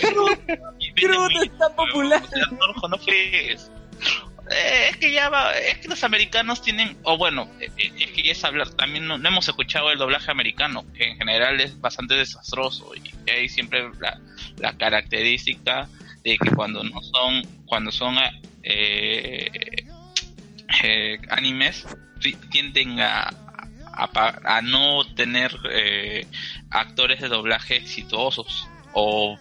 Groot, 0.02 0.40
y 0.78 0.92
Groot 0.92 1.32
es 1.42 1.58
tan 1.58 1.74
popular. 1.76 2.22
weón, 2.22 2.24
o 2.24 2.28
sea, 2.28 2.48
Torjo, 2.58 2.88
no. 2.88 2.96
Eh, 4.50 4.88
es 4.90 4.96
que 4.98 5.10
ya 5.12 5.28
va, 5.28 5.52
es 5.52 5.78
que 5.78 5.88
los 5.88 6.04
americanos 6.04 6.62
tienen, 6.62 6.96
o 7.02 7.16
bueno, 7.18 7.50
eh, 7.60 7.68
eh, 7.78 7.92
es 7.98 8.10
que 8.12 8.22
ya 8.22 8.32
es 8.32 8.44
hablar, 8.44 8.70
también 8.70 9.06
no, 9.08 9.18
no 9.18 9.28
hemos 9.28 9.48
escuchado 9.48 9.90
el 9.90 9.98
doblaje 9.98 10.30
americano, 10.30 10.84
que 10.96 11.04
en 11.10 11.16
general 11.16 11.60
es 11.60 11.80
bastante 11.80 12.14
desastroso 12.14 12.92
y 12.94 13.30
hay 13.30 13.48
siempre 13.48 13.88
la, 14.00 14.20
la 14.58 14.72
característica 14.76 15.88
de 16.22 16.38
que 16.38 16.50
cuando 16.52 16.84
no 16.84 17.02
son, 17.02 17.42
cuando 17.66 17.90
son 17.90 18.16
eh, 18.62 19.50
eh, 20.84 21.18
animes, 21.30 21.86
ti- 22.20 22.36
tienden 22.50 23.00
a, 23.00 23.28
a, 23.94 24.60
no 24.62 25.04
tener 25.14 25.56
eh, 25.70 26.26
actores 26.70 27.20
de 27.20 27.28
doblaje 27.28 27.76
exitosos 27.76 28.66
o 28.92 29.34
O 29.34 29.38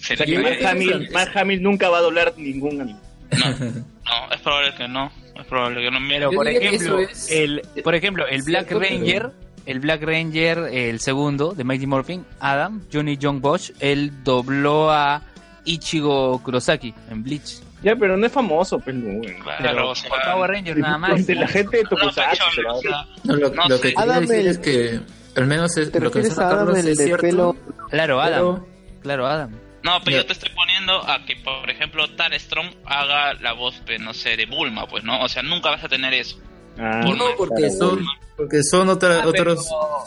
sea 0.00 0.16
que 0.24 0.38
Mark 0.38 0.64
Hamill, 0.66 1.10
Mark 1.12 1.36
Hamill 1.36 1.62
nunca 1.62 1.88
va 1.88 1.98
a 1.98 2.02
doblar 2.02 2.34
ningún 2.36 2.80
anime. 2.80 2.98
No, 3.30 3.84
es 4.32 4.40
probable 4.40 4.74
que 4.76 4.88
no. 4.88 5.10
Es 5.38 5.46
probable 5.46 5.80
que 5.82 5.90
no. 5.90 6.00
Mira, 6.00 6.28
Pero 6.28 6.32
por 6.32 6.48
ejemplo, 6.48 6.98
es- 7.00 7.30
el, 7.30 7.62
por 7.84 7.94
ejemplo, 7.94 8.26
el 8.26 8.42
Black 8.42 8.66
pero- 8.68 8.80
Ranger, 8.80 9.30
el 9.66 9.80
Black 9.80 10.02
Ranger, 10.02 10.58
el 10.72 11.00
segundo 11.00 11.52
de 11.54 11.64
Mighty 11.64 11.86
Morphin, 11.86 12.24
Adam, 12.40 12.82
Johnny 12.92 13.18
John 13.20 13.40
Bosch, 13.40 13.70
él 13.80 14.12
dobló 14.24 14.90
a 14.90 15.22
Ichigo 15.64 16.42
Kurosaki 16.42 16.94
en 17.10 17.22
Bleach. 17.22 17.60
Ya, 17.82 17.94
pero 17.94 18.16
no 18.16 18.26
es 18.26 18.32
famoso, 18.32 18.80
pues, 18.80 18.96
no. 18.96 19.20
Claro, 19.58 19.90
o 19.90 19.94
sea, 19.94 20.08
Por 20.10 20.18
Power 20.24 20.50
Ranger 20.50 20.78
nada 20.78 20.98
más. 20.98 21.24
De 21.26 21.34
la 21.36 21.46
gente 21.46 21.76
de 21.76 21.82
no, 21.84 21.88
Tokusatsu, 21.90 22.42
o 22.68 22.82
No, 23.24 23.36
lo, 23.36 23.50
No 23.50 23.68
lo 23.68 23.80
que 23.80 23.94
quería 23.94 24.20
decir 24.20 24.36
el- 24.36 24.46
es 24.48 24.58
que 24.58 25.00
al 25.36 25.46
menos 25.46 25.76
es, 25.76 25.92
¿Te 25.92 26.00
lo 26.00 26.10
que 26.10 26.18
refieres 26.22 26.30
menciona 26.38 26.48
a 26.48 26.50
Adam, 26.52 26.58
Carlos 26.66 26.78
el 26.84 26.88
es 26.90 26.98
de 26.98 27.04
cierto, 27.04 27.22
pelo? 27.22 27.56
Claro, 27.90 28.20
Adam. 28.20 28.54
pero 28.56 28.66
Claro, 29.02 29.26
Adam. 29.28 29.50
No, 29.82 30.00
pero 30.04 30.18
yo 30.18 30.26
te 30.26 30.32
estoy 30.32 30.50
poniendo 30.54 30.92
a 31.08 31.24
que, 31.24 31.36
por 31.36 31.68
ejemplo, 31.70 32.08
Tar 32.16 32.38
Strong 32.38 32.68
haga 32.84 33.34
la 33.34 33.52
voz, 33.52 33.80
pues, 33.86 34.00
no 34.00 34.12
sé, 34.12 34.36
de 34.36 34.46
Bulma, 34.46 34.86
pues, 34.88 35.04
¿no? 35.04 35.20
O 35.22 35.28
sea, 35.28 35.42
nunca 35.42 35.70
vas 35.70 35.84
a 35.84 35.88
tener 35.88 36.12
eso. 36.14 36.38
Ah, 36.80 37.00
no, 37.04 37.24
porque 37.36 37.70
son 37.70 38.04
porque 38.36 38.62
son 38.62 38.88
otra- 38.88 39.18
Ah, 39.24 39.28
pero- 39.32 39.50
otros 39.54 39.66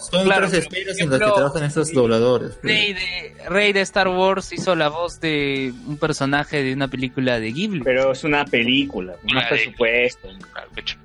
son 0.09 0.23
claro, 0.23 0.47
otras 0.47 0.51
pero, 0.51 0.63
esferas 0.63 0.99
en 1.01 1.09
las 1.09 1.19
que 1.19 1.25
trabajan 1.25 1.63
estos 1.65 1.91
dobladores. 1.91 2.51
pues. 2.61 2.73
Rey 2.73 2.93
de, 2.93 3.35
Rey 3.49 3.73
de 3.73 3.81
Star 3.81 4.07
Wars 4.07 4.53
hizo 4.53 4.73
la 4.73 4.87
voz 4.87 5.19
de 5.19 5.73
un 5.85 5.97
personaje 5.97 6.63
de 6.63 6.73
una 6.73 6.87
película 6.87 7.41
de 7.41 7.51
Ghibli. 7.51 7.81
Pero 7.83 8.13
es 8.13 8.23
una 8.23 8.45
película, 8.45 9.15
más 9.23 9.31
Claro. 9.33 9.49
presupuesto. 9.49 10.29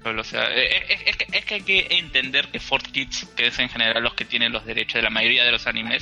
Claro, 0.02 0.20
o 0.20 0.24
sea, 0.24 0.44
eh, 0.56 0.68
es, 1.06 1.16
que, 1.16 1.26
es 1.36 1.44
que 1.44 1.54
hay 1.54 1.62
que 1.62 1.86
entender 1.98 2.46
que 2.48 2.60
Ford 2.60 2.82
Kids, 2.92 3.26
que 3.34 3.48
es 3.48 3.58
en 3.58 3.68
general 3.70 4.04
los 4.04 4.14
que 4.14 4.24
tienen 4.24 4.52
los 4.52 4.64
derechos 4.64 4.94
de 4.94 5.02
la 5.02 5.10
mayoría 5.10 5.42
de 5.44 5.50
los 5.50 5.66
animes, 5.66 6.00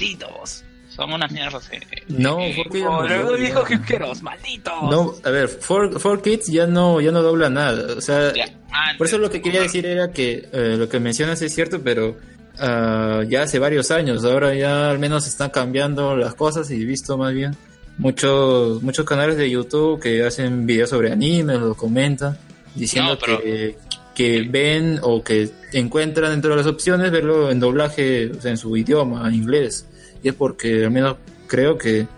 son 0.94 1.12
unas 1.12 1.30
mierdas. 1.32 1.68
eh. 1.72 1.80
No, 2.08 2.38
Eh, 2.40 2.54
Oh, 2.86 3.06
ya. 3.06 3.22
dijo 3.36 3.64
Hipkeros, 3.64 4.22
malditos. 4.22 4.72
No, 4.90 5.14
a 5.24 5.30
ver, 5.30 5.48
Four, 5.48 5.98
Four 5.98 6.22
Kids 6.22 6.46
ya 6.46 6.66
no, 6.66 7.00
ya 7.00 7.10
no 7.10 7.22
dobla 7.22 7.50
nada. 7.50 7.94
O 7.96 8.00
sea, 8.00 8.32
Ya, 8.34 8.44
antes, 8.70 8.98
por 8.98 9.06
eso 9.06 9.18
lo 9.18 9.30
que 9.30 9.42
quería 9.42 9.62
decir 9.62 9.86
era 9.86 10.10
que 10.12 10.48
eh, 10.52 10.76
lo 10.78 10.88
que 10.88 11.00
mencionas 11.00 11.40
es 11.42 11.54
cierto, 11.54 11.80
pero 11.82 12.16
ah, 12.58 13.22
ya 13.28 13.42
hace 13.42 13.58
varios 13.58 13.90
años. 13.90 14.24
Ahora 14.24 14.54
ya 14.54 14.90
al 14.90 14.98
menos 14.98 15.26
están 15.26 15.50
cambiando 15.50 16.16
las 16.16 16.34
cosas 16.34 16.70
y 16.70 16.82
he 16.82 16.84
visto 16.84 17.16
más 17.18 17.32
bien 17.34 17.56
muchos 17.98 18.82
muchos 18.82 19.04
canales 19.06 19.36
de 19.36 19.48
YouTube 19.50 20.00
que 20.00 20.24
hacen 20.24 20.66
videos 20.66 20.90
sobre 20.90 21.12
anime, 21.12 21.54
lo 21.58 21.74
comentan, 21.74 22.36
diciendo 22.74 23.12
No, 23.14 23.18
pero- 23.18 23.40
que, 23.42 23.76
que 24.14 24.42
ven 24.48 24.98
o 25.02 25.22
que 25.22 25.50
encuentran 25.72 26.30
dentro 26.30 26.50
de 26.50 26.56
las 26.56 26.66
opciones 26.66 27.10
verlo 27.10 27.50
en 27.50 27.58
doblaje 27.60 28.30
o 28.30 28.40
sea, 28.40 28.50
en 28.52 28.56
su 28.58 28.76
idioma, 28.76 29.28
en 29.28 29.34
inglés. 29.34 29.86
Y 30.24 30.28
es 30.30 30.34
porque 30.34 30.84
al 30.86 30.90
menos 30.90 31.16
creo 31.46 31.78
que 31.78 32.08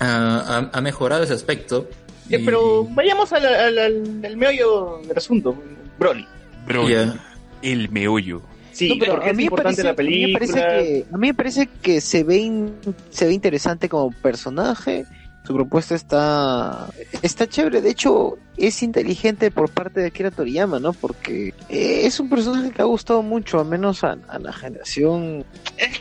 ah, 0.00 0.68
ha, 0.72 0.78
ha 0.78 0.80
mejorado 0.82 1.22
ese 1.22 1.32
aspecto. 1.32 1.88
Y- 2.28 2.38
pero 2.38 2.84
vayamos 2.84 3.32
al, 3.32 3.46
al, 3.46 3.78
al- 3.78 4.20
al 4.24 4.36
meollo 4.36 5.00
del 5.06 5.16
asunto, 5.16 5.56
Broly. 5.98 6.26
Bro, 6.66 6.88
ya. 6.88 7.14
el 7.62 7.88
meollo. 7.90 8.42
Sí, 8.72 8.88
No, 8.88 8.96
pero 8.98 9.22
a 9.22 9.26
es 9.26 9.32
mí, 9.32 9.36
me 9.36 9.42
importante 9.44 9.82
parece, 9.82 9.84
la 9.84 9.90
a 9.90 9.92
mí 9.92 10.32
me 10.32 10.38
película. 10.38 10.62
parece 10.62 11.04
que 11.04 11.04
a 11.12 11.16
mí 11.18 11.26
me 11.28 11.34
parece 11.34 11.68
que 11.82 12.00
se 12.00 12.24
ve 12.24 12.36
in- 12.38 12.74
se 13.10 13.26
ve 13.26 13.32
interesante 13.32 13.88
como 13.88 14.10
personaje. 14.10 15.04
Su 15.46 15.52
propuesta 15.54 15.94
está 15.94 16.88
está 17.20 17.46
chévere. 17.46 17.82
De 17.82 17.90
hecho, 17.90 18.38
es 18.56 18.82
inteligente 18.82 19.50
por 19.50 19.70
parte 19.70 20.00
de 20.00 20.06
Akira 20.06 20.30
Toriyama, 20.30 20.80
¿no? 20.80 20.94
Porque 20.94 21.52
eh, 21.68 22.00
es 22.06 22.18
un 22.18 22.30
personaje 22.30 22.70
que 22.70 22.80
ha 22.80 22.86
gustado 22.86 23.22
mucho, 23.22 23.60
al 23.60 23.66
menos 23.66 24.02
a, 24.04 24.16
a 24.26 24.38
la 24.38 24.52
generación. 24.54 25.44
Es 25.76 25.98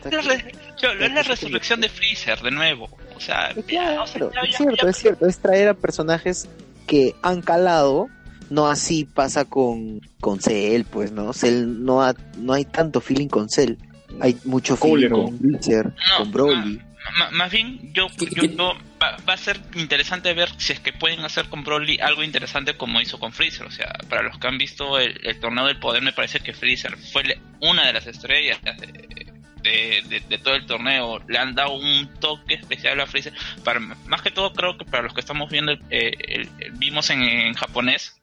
es 0.92 1.14
la 1.14 1.24
resurrección 1.24 1.82
de 1.82 1.90
Freezer, 1.90 2.40
de 2.42 2.52
nuevo. 2.52 2.90
O 3.16 3.20
sea, 3.20 3.54
ya, 3.56 3.62
Claro, 3.64 4.04
o 4.04 4.08
sea, 4.08 4.22
ya- 4.34 4.42
es 4.50 4.56
cierto, 4.58 4.76
ya- 4.84 4.90
es 4.90 4.98
cierto. 4.98 5.28
Es 5.28 5.40
traer 5.40 5.70
a 5.70 5.74
personajes 5.74 6.50
que 6.88 7.16
han 7.22 7.42
calado. 7.42 8.08
No 8.50 8.68
así 8.68 9.06
pasa 9.06 9.46
con, 9.46 10.00
con 10.20 10.40
Cell, 10.40 10.84
pues, 10.84 11.12
¿no? 11.12 11.34
Cell 11.34 11.66
no, 11.84 12.04
ha- 12.04 12.14
no 12.38 12.54
hay 12.54 12.66
tanto 12.66 13.02
feeling 13.02 13.28
con 13.30 13.50
Cell. 13.50 13.76
Hay 14.20 14.38
mucho 14.44 14.76
feeling 14.78 15.10
con 15.10 15.40
No, 15.42 16.18
con 16.18 16.32
Broly. 16.32 16.82
Ma- 17.18 17.32
más 17.32 17.52
bien, 17.52 17.92
yo, 17.94 18.08
¿Qué- 18.18 18.28
yo, 18.34 18.44
yo- 18.44 18.74
va, 19.02 19.18
va 19.28 19.34
a 19.34 19.38
ser 19.38 19.60
interesante 19.76 20.34
ver 20.34 20.50
si 20.58 20.72
es 20.74 20.80
que 20.80 20.94
pueden 20.94 21.22
hacer 21.22 21.46
con 21.50 21.64
Broly 21.64 22.00
algo 22.00 22.24
interesante 22.24 22.78
como 22.78 23.02
hizo 23.02 23.20
con 23.20 23.34
Freezer. 23.34 23.66
O 23.66 23.72
sea, 23.72 23.92
para 24.10 24.22
los 24.24 24.38
que 24.38 24.48
han 24.48 24.58
visto 24.58 24.98
el, 25.00 25.20
el 25.26 25.40
torneo 25.40 25.66
del 25.66 25.80
poder, 25.80 26.02
me 26.04 26.14
parece 26.14 26.40
que 26.40 26.54
Freezer 26.54 26.96
fue 26.98 27.24
una 27.60 27.88
de 27.88 27.94
las 27.94 28.06
estrellas 28.08 28.60
de, 28.62 29.23
de- 29.64 30.04
de- 30.08 30.20
de 30.20 30.38
todo 30.38 30.56
el 30.56 30.66
torneo. 30.68 31.20
Le 31.28 31.38
han 31.40 31.56
dado 31.56 31.74
un 31.74 32.08
toque 32.20 32.54
especial 32.56 33.00
a 33.02 33.08
Freezer. 33.08 33.34
Para, 33.64 33.80
más 33.80 34.22
que 34.22 34.30
todo, 34.32 34.54
creo 34.54 34.78
que 34.78 34.86
para 34.86 35.04
los 35.04 35.14
que 35.14 35.22
estamos 35.22 35.50
viendo, 35.50 35.72
el- 35.72 35.82
eh, 35.90 36.12
el- 36.28 36.50
el- 36.60 36.72
vimos 36.74 37.10
en, 37.10 37.24
en 37.24 37.54
japonés. 37.56 38.16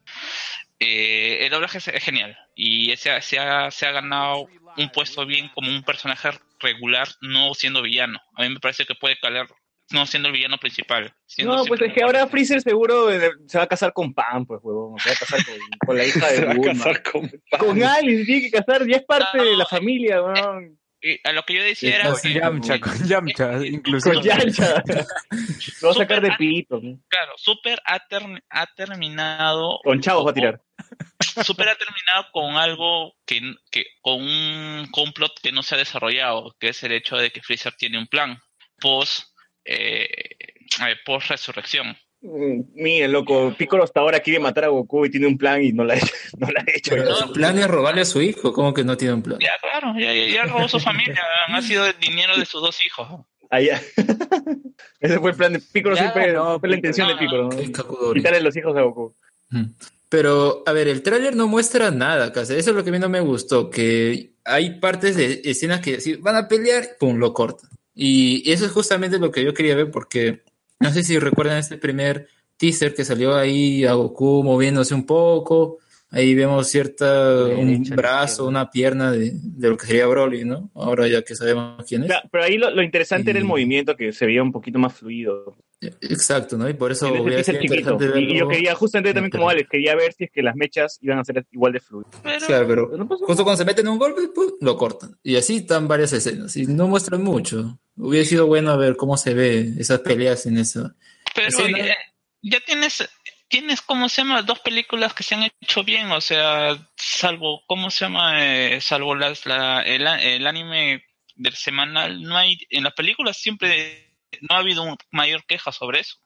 eh, 0.82 1.44
el 1.44 1.50
doblaje 1.50 1.76
es, 1.78 1.88
es 1.88 2.02
genial 2.02 2.38
y 2.54 2.96
se 2.96 3.10
ha, 3.10 3.20
se, 3.20 3.38
ha, 3.38 3.70
se 3.70 3.86
ha 3.86 3.92
ganado 3.92 4.46
un 4.78 4.88
puesto 4.90 5.26
bien 5.26 5.50
como 5.54 5.68
un 5.70 5.82
personaje 5.82 6.30
regular, 6.58 7.06
no 7.20 7.52
siendo 7.52 7.82
villano. 7.82 8.18
A 8.34 8.42
mí 8.42 8.48
me 8.48 8.60
parece 8.60 8.86
que 8.86 8.94
puede 8.94 9.18
calar 9.18 9.46
no 9.90 10.06
siendo 10.06 10.28
el 10.28 10.34
villano 10.34 10.56
principal. 10.56 11.12
No, 11.38 11.64
pues 11.64 11.82
es 11.82 11.92
que 11.92 12.02
ahora 12.02 12.26
Freezer 12.28 12.62
seguro 12.62 13.08
se 13.46 13.58
va 13.58 13.64
a 13.64 13.66
casar 13.66 13.92
con 13.92 14.14
Pam, 14.14 14.46
pues, 14.46 14.60
huevón. 14.62 14.98
Se 15.00 15.08
va 15.10 15.14
a 15.16 15.18
casar 15.18 15.44
con, 15.44 15.54
con 15.84 15.96
la 15.98 16.04
hija 16.06 16.28
de 16.30 16.36
Se 16.36 16.44
va 16.46 16.52
a 16.52 16.54
Bulma. 16.54 16.72
casar 16.72 17.02
con 17.02 17.30
Con 17.58 17.82
Alice, 17.82 18.24
tiene 18.24 18.42
que 18.42 18.50
casar, 18.52 18.86
ya 18.86 18.96
es 18.98 19.04
parte 19.04 19.36
No, 19.38 19.44
de 19.44 19.56
la 19.58 19.64
eh, 19.64 19.68
familia, 19.68 20.22
weón. 20.22 20.78
Y 21.02 21.18
a 21.26 21.32
lo 21.32 21.42
que 21.44 21.54
yo 21.54 21.62
decía 21.62 21.96
era 21.96 22.10
Con 22.10 22.20
que, 22.20 22.34
Yamcha, 22.34 22.78
con 22.80 23.08
Yamcha, 23.08 23.66
incluso. 23.66 24.12
Con 24.12 24.22
Yancha. 24.22 24.82
Lo 25.80 25.88
va 25.88 25.90
a 25.92 25.94
sacar 25.94 26.20
de 26.20 26.32
pito. 26.38 26.78
¿no? 26.82 27.00
claro, 27.08 27.32
Super 27.36 27.80
ha, 27.86 28.06
ter- 28.06 28.42
ha 28.50 28.66
terminado 28.74 29.80
Con 29.82 30.00
chavos 30.00 30.26
va 30.26 30.30
a 30.30 30.34
tirar. 30.34 30.62
Super 31.44 31.68
ha 31.68 31.76
terminado 31.76 32.26
con 32.32 32.56
algo 32.56 33.14
que, 33.24 33.40
que 33.70 33.86
con 34.02 34.20
un 34.22 34.88
complot 34.90 35.40
que 35.42 35.52
no 35.52 35.62
se 35.62 35.74
ha 35.74 35.78
desarrollado, 35.78 36.54
que 36.58 36.68
es 36.68 36.82
el 36.82 36.92
hecho 36.92 37.16
de 37.16 37.30
que 37.30 37.42
Freezer 37.42 37.74
tiene 37.76 37.98
un 37.98 38.06
plan 38.06 38.38
post 38.78 39.24
eh, 39.64 40.06
eh, 40.06 40.96
post 41.04 41.28
resurrección. 41.30 41.96
Miren, 42.22 43.12
loco, 43.12 43.54
Piccolo 43.56 43.84
hasta 43.84 44.00
ahora 44.00 44.20
quiere 44.20 44.38
matar 44.38 44.64
a 44.64 44.68
Goku 44.68 45.06
y 45.06 45.10
tiene 45.10 45.26
un 45.26 45.38
plan 45.38 45.62
y 45.62 45.72
no 45.72 45.84
la 45.84 45.94
ha 45.94 45.96
hecho. 45.96 46.14
No 46.38 46.48
la 46.50 46.60
ha 46.60 46.64
hecho. 46.74 46.90
Pero 46.90 47.14
su 47.14 47.32
plan 47.32 47.58
es 47.58 47.66
robarle 47.66 48.02
a 48.02 48.04
su 48.04 48.20
hijo, 48.20 48.52
¿cómo 48.52 48.74
que 48.74 48.84
no 48.84 48.96
tiene 48.96 49.14
un 49.14 49.22
plan? 49.22 49.38
Ya, 49.40 49.52
claro, 49.60 49.98
ya, 49.98 50.12
ya, 50.12 50.26
ya 50.26 50.44
robó 50.44 50.68
su 50.68 50.78
familia, 50.80 51.20
ha 51.48 51.62
sido 51.62 51.86
el 51.86 51.98
dinero 51.98 52.36
de 52.36 52.44
sus 52.44 52.60
dos 52.60 52.78
hijos. 52.84 53.26
Ah, 53.50 53.60
ya. 53.60 53.80
Ese 55.00 55.18
fue 55.18 55.30
el 55.30 55.36
plan 55.36 55.52
de 55.52 55.60
Piccolo, 55.60 55.96
Ya, 55.96 56.02
siempre 56.02 56.32
no, 56.32 56.60
fue 56.60 56.68
la 56.68 56.76
intención 56.76 57.08
de 57.08 57.16
Piccolo. 57.16 57.48
¿no? 57.48 58.12
Quitarle 58.14 58.40
los 58.40 58.56
hijos 58.56 58.76
a 58.76 58.82
Goku. 58.82 59.16
Mm. 59.48 59.64
Pero, 60.08 60.62
a 60.66 60.72
ver, 60.72 60.88
el 60.88 61.02
tráiler 61.02 61.36
no 61.36 61.46
muestra 61.48 61.90
nada, 61.90 62.32
casi. 62.32 62.54
Eso 62.54 62.70
es 62.70 62.76
lo 62.76 62.84
que 62.84 62.90
a 62.90 62.92
mí 62.92 62.98
no 62.98 63.08
me 63.08 63.20
gustó, 63.20 63.70
que 63.70 64.34
hay 64.44 64.78
partes 64.78 65.16
de 65.16 65.40
escenas 65.44 65.80
que 65.80 65.98
van 66.20 66.36
a 66.36 66.48
pelear, 66.48 66.96
pum, 66.98 67.16
lo 67.16 67.32
cortan. 67.32 67.70
Y 67.94 68.50
eso 68.50 68.66
es 68.66 68.72
justamente 68.72 69.18
lo 69.18 69.30
que 69.30 69.44
yo 69.44 69.54
quería 69.54 69.76
ver, 69.76 69.90
porque 69.90 70.42
no 70.80 70.90
sé 70.90 71.02
si 71.02 71.18
recuerdan 71.18 71.58
este 71.58 71.76
primer 71.76 72.26
teaser 72.56 72.94
que 72.94 73.04
salió 73.04 73.34
ahí 73.34 73.84
a 73.84 73.92
Goku 73.92 74.42
moviéndose 74.42 74.94
un 74.94 75.06
poco. 75.06 75.78
Ahí 76.12 76.34
vemos 76.34 76.66
cierta, 76.66 77.46
un 77.46 77.84
brazo, 77.94 78.48
una 78.48 78.68
pierna 78.68 79.12
de, 79.12 79.30
de 79.32 79.68
lo 79.68 79.76
que 79.76 79.86
sería 79.86 80.08
Broly, 80.08 80.44
¿no? 80.44 80.70
Ahora 80.74 81.06
ya 81.06 81.22
que 81.22 81.36
sabemos 81.36 81.84
quién 81.86 82.02
es. 82.02 82.08
Claro, 82.08 82.28
pero 82.32 82.44
ahí 82.44 82.58
lo, 82.58 82.68
lo 82.70 82.82
interesante 82.82 83.30
era 83.30 83.38
el 83.38 83.44
movimiento 83.44 83.94
que 83.96 84.12
se 84.12 84.26
veía 84.26 84.42
un 84.42 84.50
poquito 84.50 84.80
más 84.80 84.92
fluido. 84.92 85.56
Exacto, 85.80 86.58
¿no? 86.58 86.68
Y 86.68 86.74
por 86.74 86.92
eso 86.92 87.06
chiquito. 87.06 87.62
interesante 87.62 88.20
Y, 88.20 88.38
yo 88.38 88.48
quería, 88.48 88.74
justamente 88.74 89.14
también 89.14 89.30
como 89.30 89.48
Alex, 89.48 89.68
quería 89.70 89.94
ver 89.94 90.12
si 90.12 90.24
es 90.24 90.30
que 90.30 90.42
las 90.42 90.54
mechas 90.54 90.98
iban 91.00 91.18
a 91.18 91.24
ser 91.24 91.46
igual 91.52 91.72
de 91.72 91.80
fluidas. 91.80 92.12
Pero, 92.22 92.46
Claro, 92.46 92.66
pero 92.68 92.86
Pero 92.90 92.98
no 92.98 93.08
pasó. 93.08 93.24
justo 93.24 93.44
cuando 93.44 93.56
se 93.58 93.64
meten 93.64 93.86
en 93.86 93.92
un 93.92 93.98
golpe, 93.98 94.28
pues, 94.34 94.50
lo 94.60 94.76
cortan. 94.76 95.16
Y 95.22 95.36
así 95.36 95.56
están 95.56 95.88
varias 95.88 96.12
escenas. 96.12 96.54
Y 96.56 96.66
no 96.66 96.86
muestran 96.88 97.22
mucho. 97.22 97.78
Hubiera 97.96 98.26
sido 98.26 98.46
bueno 98.46 98.76
ver 98.76 98.96
cómo 98.96 99.16
se 99.16 99.32
ve 99.34 99.72
esas 99.78 100.00
peleas 100.00 100.44
en 100.46 100.58
eso. 100.58 100.92
pero 101.34 101.48
escena- 101.48 101.78
ya, 101.86 101.94
ya 102.42 102.60
tienes, 102.60 103.08
tienes, 103.48 103.80
¿cómo 103.80 104.08
se 104.10 104.22
llama? 104.22 104.42
Dos 104.42 104.58
películas 104.60 105.14
que 105.14 105.22
se 105.22 105.34
han 105.34 105.50
hecho 105.62 105.82
bien, 105.84 106.10
o 106.10 106.20
sea, 106.20 106.76
salvo, 106.96 107.62
¿cómo 107.66 107.90
se 107.90 108.04
llama? 108.04 108.34
Eh, 108.44 108.80
salvo 108.82 109.14
las, 109.14 109.46
la, 109.46 109.80
el, 109.82 110.06
a- 110.06 110.22
el 110.22 110.46
anime 110.46 111.04
del 111.36 111.54
semanal, 111.54 112.22
no 112.22 112.36
hay, 112.36 112.58
en 112.68 112.84
las 112.84 112.92
películas 112.92 113.38
siempre 113.38 114.09
no 114.42 114.56
ha 114.56 114.58
habido 114.58 114.82
un 114.82 114.96
mayor 115.10 115.44
queja 115.46 115.72
sobre 115.72 116.00
eso. 116.00 116.16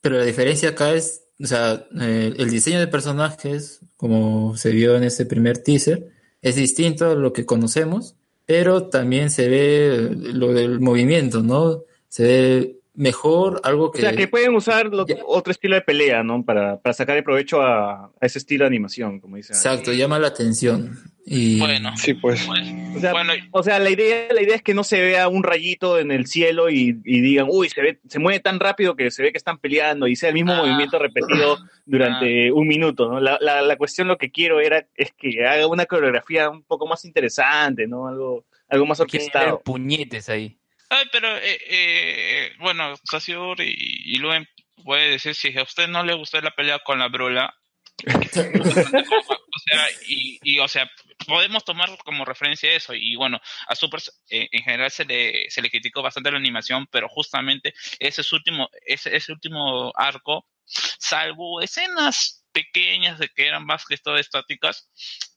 Pero 0.00 0.18
la 0.18 0.24
diferencia 0.24 0.70
acá 0.70 0.92
es, 0.92 1.24
o 1.42 1.46
sea, 1.46 1.86
eh, 2.00 2.34
el 2.36 2.50
diseño 2.50 2.78
de 2.78 2.88
personajes, 2.88 3.80
como 3.96 4.56
se 4.56 4.70
vio 4.70 4.96
en 4.96 5.04
este 5.04 5.26
primer 5.26 5.58
teaser, 5.58 6.10
es 6.42 6.56
distinto 6.56 7.10
a 7.10 7.14
lo 7.14 7.32
que 7.32 7.46
conocemos, 7.46 8.16
pero 8.46 8.88
también 8.88 9.30
se 9.30 9.48
ve 9.48 10.10
lo 10.14 10.52
del 10.52 10.80
movimiento, 10.80 11.42
¿no? 11.42 11.84
Se 12.08 12.22
ve 12.22 12.80
mejor, 12.94 13.60
algo 13.64 13.90
que... 13.90 13.98
O 13.98 14.00
sea, 14.02 14.12
que 14.14 14.28
pueden 14.28 14.54
usar 14.54 14.86
lo- 14.86 15.04
otro 15.26 15.50
estilo 15.50 15.74
de 15.74 15.82
pelea, 15.82 16.22
¿no? 16.22 16.44
Para, 16.44 16.78
para 16.80 16.92
sacar 16.92 17.16
el 17.16 17.24
provecho 17.24 17.60
a, 17.60 18.04
a 18.06 18.12
ese 18.20 18.38
estilo 18.38 18.64
de 18.64 18.68
animación, 18.68 19.20
como 19.20 19.36
dicen. 19.36 19.56
Exacto, 19.56 19.92
llama 19.92 20.18
la 20.18 20.28
atención. 20.28 20.96
Y... 21.26 21.58
Bueno, 21.58 21.90
Sí, 21.96 22.14
pues. 22.14 22.46
O 22.48 23.00
sea, 23.00 23.12
o 23.50 23.62
sea, 23.62 23.78
la 23.78 23.90
idea, 23.90 24.28
la 24.32 24.42
idea 24.42 24.54
es 24.56 24.62
que 24.62 24.74
no 24.74 24.84
se 24.84 25.00
vea 25.00 25.26
un 25.28 25.42
rayito 25.42 25.98
en 25.98 26.10
el 26.12 26.26
cielo 26.26 26.70
y, 26.70 27.00
y 27.04 27.20
digan, 27.22 27.46
uy, 27.50 27.68
se 27.70 27.80
ve, 27.82 28.00
se 28.08 28.18
mueve 28.18 28.40
tan 28.40 28.60
rápido 28.60 28.94
que 28.94 29.10
se 29.10 29.22
ve 29.22 29.32
que 29.32 29.38
están 29.38 29.58
peleando 29.58 30.06
y 30.06 30.16
sea 30.16 30.28
el 30.28 30.34
mismo 30.34 30.52
Ah. 30.52 30.58
movimiento 30.58 30.98
repetido 30.98 31.58
durante 31.86 32.52
un 32.52 32.68
minuto, 32.68 33.08
¿no? 33.10 33.20
La, 33.20 33.38
la, 33.40 33.62
la 33.62 33.76
cuestión 33.76 34.06
lo 34.08 34.18
que 34.18 34.30
quiero 34.30 34.60
era 34.60 34.86
es 34.96 35.12
que 35.16 35.46
haga 35.46 35.66
una 35.66 35.86
coreografía 35.86 36.50
un 36.50 36.62
poco 36.62 36.86
más 36.86 37.04
interesante, 37.04 37.86
¿no? 37.86 38.06
Algo, 38.06 38.44
algo 38.68 38.86
más 38.86 39.00
orquestado. 39.00 39.60
puñetes 39.64 40.28
ahí. 40.28 40.58
Ay, 40.94 41.06
pero, 41.10 41.36
eh, 41.38 41.58
eh, 41.68 42.52
bueno, 42.60 42.94
Sasiur 43.02 43.60
y, 43.60 43.74
y 43.76 44.16
Luen 44.18 44.48
puede 44.84 45.10
decir 45.10 45.34
si 45.34 45.56
a 45.58 45.64
usted 45.64 45.88
no 45.88 46.04
le 46.04 46.14
gustó 46.14 46.40
la 46.40 46.52
pelea 46.52 46.78
con 46.78 47.00
la 47.00 47.08
Brola. 47.08 47.52
o 48.06 49.58
sea, 49.64 49.88
y, 50.06 50.38
y, 50.42 50.58
o 50.60 50.68
sea, 50.68 50.88
podemos 51.26 51.64
tomar 51.64 51.98
como 52.04 52.24
referencia 52.24 52.70
eso. 52.72 52.94
Y 52.94 53.16
bueno, 53.16 53.40
a 53.66 53.74
Super 53.74 54.00
eh, 54.30 54.48
en 54.52 54.62
general 54.62 54.88
se 54.92 55.04
le, 55.04 55.50
se 55.50 55.62
le 55.62 55.70
criticó 55.70 56.00
bastante 56.00 56.30
la 56.30 56.38
animación, 56.38 56.86
pero 56.92 57.08
justamente 57.08 57.74
ese 57.98 58.20
es 58.20 58.32
último, 58.32 58.68
ese, 58.86 59.16
ese 59.16 59.32
último 59.32 59.92
arco, 59.96 60.46
salvo 60.64 61.60
escenas 61.60 62.44
pequeñas 62.52 63.18
de 63.18 63.30
que 63.30 63.48
eran 63.48 63.66
más 63.66 63.84
que 63.84 63.96
todo 63.96 64.16
estáticas, 64.16 64.88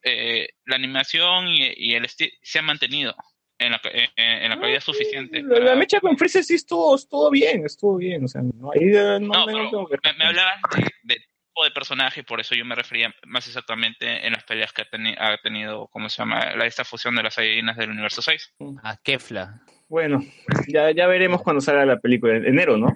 eh, 0.03 0.49
la 0.65 0.75
animación 0.75 1.47
y, 1.47 1.73
y 1.75 1.95
el 1.95 2.05
estilo 2.05 2.31
se 2.43 2.59
ha 2.59 2.61
mantenido 2.61 3.15
en 3.59 3.71
la, 3.71 3.81
en, 3.85 4.43
en 4.43 4.49
la 4.49 4.59
calidad 4.59 4.81
suficiente. 4.81 5.41
La, 5.43 5.59
la 5.59 5.75
mecha 5.75 5.99
con 5.99 6.17
Freezer 6.17 6.43
sí 6.43 6.55
estuvo, 6.55 6.95
estuvo 6.95 7.29
bien, 7.31 7.65
estuvo 7.65 7.97
bien, 7.97 8.23
o 8.23 8.27
sea, 8.27 8.41
no, 8.41 8.71
ahí, 8.71 8.81
eh, 8.93 9.17
no, 9.19 9.19
No, 9.19 9.39
no 9.39 9.45
pero 9.45 9.69
tengo 9.69 9.87
que- 9.87 9.97
me, 10.03 10.13
me 10.17 10.25
hablabas 10.25 10.55
de, 10.75 10.81
de 11.03 11.15
tipo 11.15 11.63
de 11.63 11.71
personaje, 11.71 12.23
por 12.23 12.39
eso 12.39 12.53
yo 12.55 12.65
me 12.65 12.75
refería 12.75 13.13
más 13.25 13.47
exactamente 13.47 14.25
en 14.27 14.33
las 14.33 14.43
peleas 14.43 14.71
que 14.73 14.83
ha, 14.83 14.85
teni- 14.89 15.15
ha 15.17 15.37
tenido, 15.41 15.87
¿cómo 15.87 16.07
se 16.09 16.17
llama? 16.17 16.55
La, 16.55 16.65
esta 16.65 16.83
fusión 16.85 17.15
de 17.15 17.23
las 17.23 17.33
Saiyajines 17.33 17.75
del 17.77 17.89
universo 17.89 18.21
6. 18.21 18.53
A 18.83 18.97
Kefla. 18.97 19.61
Bueno, 19.89 20.21
ya, 20.67 20.91
ya 20.91 21.07
veremos 21.07 21.41
cuando 21.41 21.61
salga 21.61 21.85
la 21.85 21.97
película, 21.99 22.35
en 22.35 22.45
enero, 22.45 22.77
¿no? 22.77 22.93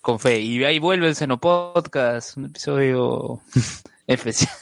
Con 0.00 0.20
fe. 0.20 0.38
Y 0.38 0.62
ahí 0.62 0.78
vuelve 0.78 1.08
el 1.08 1.16
Seno 1.16 1.40
Podcast, 1.40 2.36
un 2.36 2.44
episodio 2.44 3.40
especial. 4.06 4.52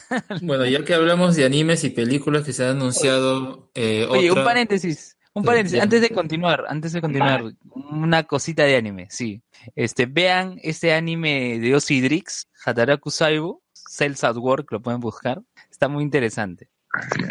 Bueno, 0.41 0.65
ya 0.65 0.83
que 0.83 0.93
hablamos 0.93 1.35
de 1.35 1.45
animes 1.45 1.83
y 1.83 1.89
películas 1.89 2.43
que 2.43 2.53
se 2.53 2.63
han 2.65 2.77
anunciado... 2.77 3.69
eh, 3.75 4.05
Oye, 4.09 4.29
otra- 4.31 4.41
un 4.41 4.45
paréntesis. 4.47 5.17
Un 5.33 5.43
paréntesis, 5.43 5.81
antes 5.81 5.99
de 6.01 6.09
continuar, 6.11 6.63
antes 6.69 6.93
de 6.93 7.01
continuar, 7.01 7.43
una 7.91 8.23
cosita 8.23 8.63
de 8.63 8.77
anime, 8.77 9.07
sí. 9.09 9.41
Este, 9.75 10.05
vean 10.05 10.57
este 10.63 10.93
anime 10.93 11.59
de 11.59 11.75
Osidrix, 11.75 12.47
Hataraku 12.63 13.11
Saibo, 13.11 13.61
Cells 13.73 14.23
at 14.23 14.37
Work, 14.37 14.71
lo 14.71 14.81
pueden 14.81 15.01
buscar. 15.01 15.41
Está 15.69 15.89
muy 15.89 16.03
interesante. 16.03 16.69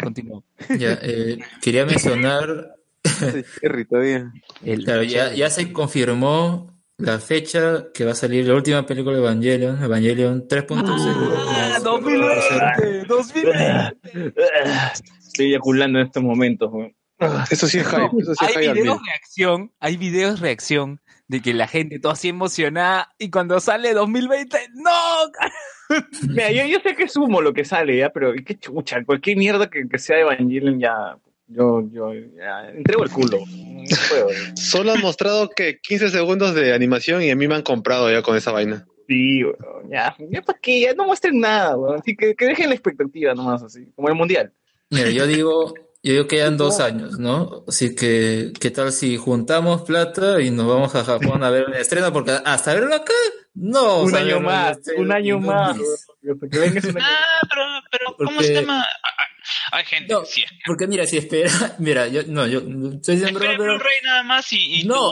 Continúo. 0.03 0.43
Ya, 0.77 0.99
eh, 1.01 1.39
quería 1.63 1.85
mencionar... 1.87 2.75
Todavía. 3.89 4.31
Claro, 4.83 5.03
ya, 5.03 5.33
ya 5.33 5.49
se 5.49 5.71
confirmó 5.71 6.74
la 6.97 7.19
fecha 7.19 7.85
que 7.93 8.05
va 8.05 8.11
a 8.11 8.15
salir 8.15 8.47
la 8.47 8.55
última 8.55 8.85
película 8.85 9.15
de 9.15 9.21
Evangelion, 9.21 9.83
Evangelion 9.83 10.47
3.0. 10.47 10.83
Ah, 11.47 11.69
más 11.73 11.83
2020, 11.83 13.05
2020. 13.07 14.33
Estoy 15.19 15.47
eyaculando 15.47 15.99
en 15.99 16.05
estos 16.05 16.23
momentos, 16.23 16.71
güey. 16.71 16.95
Eso 17.49 17.67
sí 17.67 17.79
es 17.79 17.87
hype, 17.87 18.09
eso 18.19 18.35
sí 18.35 18.45
es 18.45 18.57
Hay 18.57 18.63
hype. 18.63 18.73
videos 18.73 18.99
reacción, 19.05 19.71
hay 19.79 19.97
videos 19.97 20.39
reacción 20.39 21.01
de 21.27 21.41
que 21.41 21.53
la 21.53 21.67
gente 21.67 21.99
toda 21.99 22.13
así 22.13 22.29
emocionada 22.29 23.13
y 23.17 23.29
cuando 23.29 23.59
sale 23.59 23.93
2020, 23.93 24.57
¡no! 24.75 25.31
Mira, 26.29 26.51
yo, 26.51 26.65
yo 26.65 26.79
sé 26.81 26.95
que 26.95 27.03
es 27.03 27.15
humo 27.15 27.41
lo 27.41 27.53
que 27.53 27.65
sale, 27.65 27.97
ya, 27.97 28.09
pero 28.09 28.33
qué 28.45 28.57
chucha, 28.57 29.03
cualquier 29.05 29.37
mierda 29.37 29.69
que, 29.69 29.87
que 29.87 29.97
sea 29.97 30.19
Evangelion 30.19 30.79
ya. 30.79 31.17
Yo, 31.47 31.83
yo, 31.91 32.11
ya, 32.13 32.69
entrego 32.69 33.03
el 33.03 33.11
culo. 33.11 33.39
No 33.39 33.83
puedo. 34.09 34.27
Solo 34.55 34.93
han 34.93 35.01
mostrado 35.01 35.49
que 35.49 35.79
15 35.79 36.09
segundos 36.09 36.55
de 36.55 36.73
animación 36.73 37.21
y 37.21 37.29
a 37.29 37.35
mí 37.35 37.47
me 37.47 37.55
han 37.55 37.61
comprado 37.61 38.11
ya 38.11 38.21
con 38.21 38.35
esa 38.35 38.51
vaina. 38.51 38.85
Sí, 39.07 39.43
weón, 39.43 39.89
ya, 39.91 40.15
ya 40.31 40.41
para 40.41 40.57
qué, 40.59 40.81
ya 40.81 40.93
no 40.95 41.05
muestren 41.05 41.39
nada, 41.39 41.77
weón. 41.77 41.99
Así 41.99 42.15
que, 42.15 42.33
que 42.35 42.45
dejen 42.45 42.69
la 42.69 42.75
expectativa 42.75 43.35
nomás, 43.35 43.61
así, 43.61 43.85
como 43.95 44.09
el 44.09 44.15
mundial. 44.15 44.51
Mira, 44.89 45.11
yo 45.11 45.27
digo, 45.27 45.73
yo 46.01 46.13
digo 46.13 46.27
que 46.27 46.37
quedan 46.37 46.57
dos 46.57 46.79
años, 46.79 47.19
¿no? 47.19 47.63
Así 47.67 47.93
que, 47.95 48.51
¿qué 48.59 48.71
tal 48.71 48.91
si 48.91 49.15
juntamos 49.17 49.83
plata 49.83 50.41
y 50.41 50.49
nos 50.49 50.65
vamos 50.67 50.95
a 50.95 51.03
Japón 51.03 51.43
a 51.43 51.51
ver 51.51 51.65
un 51.67 51.75
estreno? 51.75 52.11
Porque 52.11 52.31
hasta 52.43 52.73
verlo 52.73 52.95
acá, 52.95 53.13
no. 53.53 54.01
un 54.01 54.15
año 54.15 54.39
más, 54.39 54.79
un 54.97 55.11
año 55.11 55.39
más. 55.39 55.77
que 55.77 56.31
Ah, 56.99 57.41
pero, 57.47 57.63
pero 57.91 58.05
¿cómo 58.17 58.31
Porque- 58.31 58.43
se 58.47 58.53
llama? 58.55 58.83
Hay 59.71 59.83
gente, 59.85 60.13
No, 60.13 60.25
sí, 60.25 60.43
es 60.43 60.51
que 60.51 60.57
Porque 60.65 60.87
mira, 60.87 61.05
si 61.05 61.17
espera, 61.17 61.49
mira, 61.79 62.07
yo, 62.07 62.21
no, 62.27 62.47
yo 62.47 62.59
estoy 62.59 63.15
diciendo 63.17 63.39
broma, 63.39 63.55
pero 63.57 63.73
Blu-ray 63.75 63.97
nada 64.03 64.23
más 64.23 64.51
y, 64.53 64.81
y 64.81 64.83
No, 64.85 65.11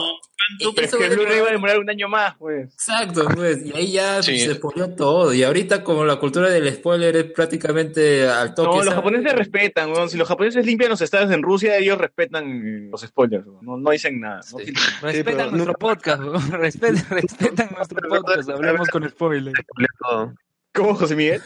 tu- 0.58 0.70
tu- 0.70 0.74
Pero 0.74 0.86
es 0.86 0.94
que 0.94 1.08
Blu-ray 1.16 1.40
va 1.40 1.48
a 1.48 1.52
demorar 1.52 1.78
un 1.78 1.88
año 1.90 2.08
más, 2.08 2.34
pues. 2.36 2.72
Exacto, 2.74 3.26
pues, 3.34 3.64
y 3.64 3.72
ahí 3.76 3.92
ya 3.92 4.22
Sí. 4.22 4.38
se 4.38 4.54
spoiló 4.54 4.90
todo. 4.94 5.32
Y 5.32 5.42
ahorita, 5.42 5.82
como 5.84 6.04
la 6.04 6.16
cultura 6.16 6.50
del 6.50 6.72
spoiler 6.74 7.16
es 7.16 7.24
prácticamente 7.32 8.28
al 8.28 8.54
toque. 8.54 8.76
No, 8.78 8.84
los 8.84 8.94
japoneses 8.94 9.32
respetan, 9.34 9.90
weón. 9.92 10.10
Si 10.10 10.16
los 10.18 10.28
japoneses 10.28 10.66
limpian 10.66 10.90
los 10.90 11.00
estados 11.00 11.30
en 11.30 11.42
Rusia, 11.42 11.76
ellos 11.76 11.98
respetan 11.98 12.90
los 12.90 13.00
spoilers, 13.02 13.46
weón. 13.46 13.64
No, 13.64 13.76
no 13.76 13.90
dicen 13.90 14.20
nada. 14.20 14.40
no 14.52 14.58
Sí. 14.58 14.64
filtran. 14.66 14.86
Respetan 15.02 15.50
nuestro 15.52 15.74
podcast, 15.74 16.20
weón. 16.22 16.50
respetan, 16.52 17.06
respetan 17.10 17.68
nuestro 17.76 18.08
podcast, 18.08 18.48
hablemos 18.50 18.88
con 18.88 19.08
spoilers. 19.08 19.54
¿Cómo, 20.74 20.94
José 20.96 21.14
Miguel? 21.14 21.40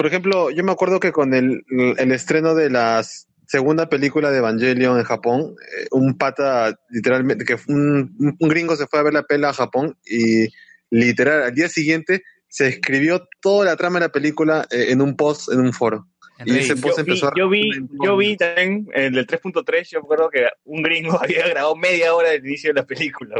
Por 0.00 0.06
ejemplo, 0.06 0.50
yo 0.50 0.64
me 0.64 0.72
acuerdo 0.72 0.98
que 0.98 1.12
con 1.12 1.34
el, 1.34 1.62
el 1.98 2.12
estreno 2.12 2.54
de 2.54 2.70
la 2.70 3.04
segunda 3.46 3.90
película 3.90 4.30
de 4.30 4.38
Evangelion 4.38 4.96
en 4.96 5.04
Japón, 5.04 5.56
eh, 5.60 5.88
un 5.90 6.16
pata, 6.16 6.74
literalmente, 6.88 7.44
que 7.44 7.58
un, 7.68 8.16
un 8.40 8.48
gringo 8.48 8.76
se 8.76 8.86
fue 8.86 8.98
a 8.98 9.02
ver 9.02 9.12
la 9.12 9.24
pela 9.24 9.50
a 9.50 9.52
Japón 9.52 9.98
y 10.06 10.46
literal, 10.88 11.42
al 11.42 11.54
día 11.54 11.68
siguiente 11.68 12.22
se 12.48 12.68
escribió 12.68 13.28
toda 13.42 13.66
la 13.66 13.76
trama 13.76 13.98
de 13.98 14.06
la 14.06 14.12
película 14.12 14.66
eh, 14.70 14.86
en 14.88 15.02
un 15.02 15.16
post, 15.16 15.52
en 15.52 15.60
un 15.60 15.74
foro. 15.74 16.08
Y 16.44 16.56
ese 16.56 16.74
Yo 16.74 16.80
post 16.80 16.96
vi, 16.96 17.00
empezó 17.00 17.28
a... 17.28 17.32
yo 17.36 17.48
vi, 17.48 17.70
yo 18.04 18.16
vi 18.16 18.36
también 18.36 18.88
el 18.94 19.12
del 19.12 19.26
3.3, 19.26 19.88
yo 19.90 20.00
me 20.00 20.04
acuerdo 20.04 20.30
que 20.30 20.46
un 20.64 20.82
gringo 20.82 21.18
había 21.22 21.46
grabado 21.48 21.76
media 21.76 22.14
hora 22.14 22.30
del 22.30 22.46
inicio 22.46 22.70
de 22.70 22.80
la 22.80 22.86
película. 22.86 23.36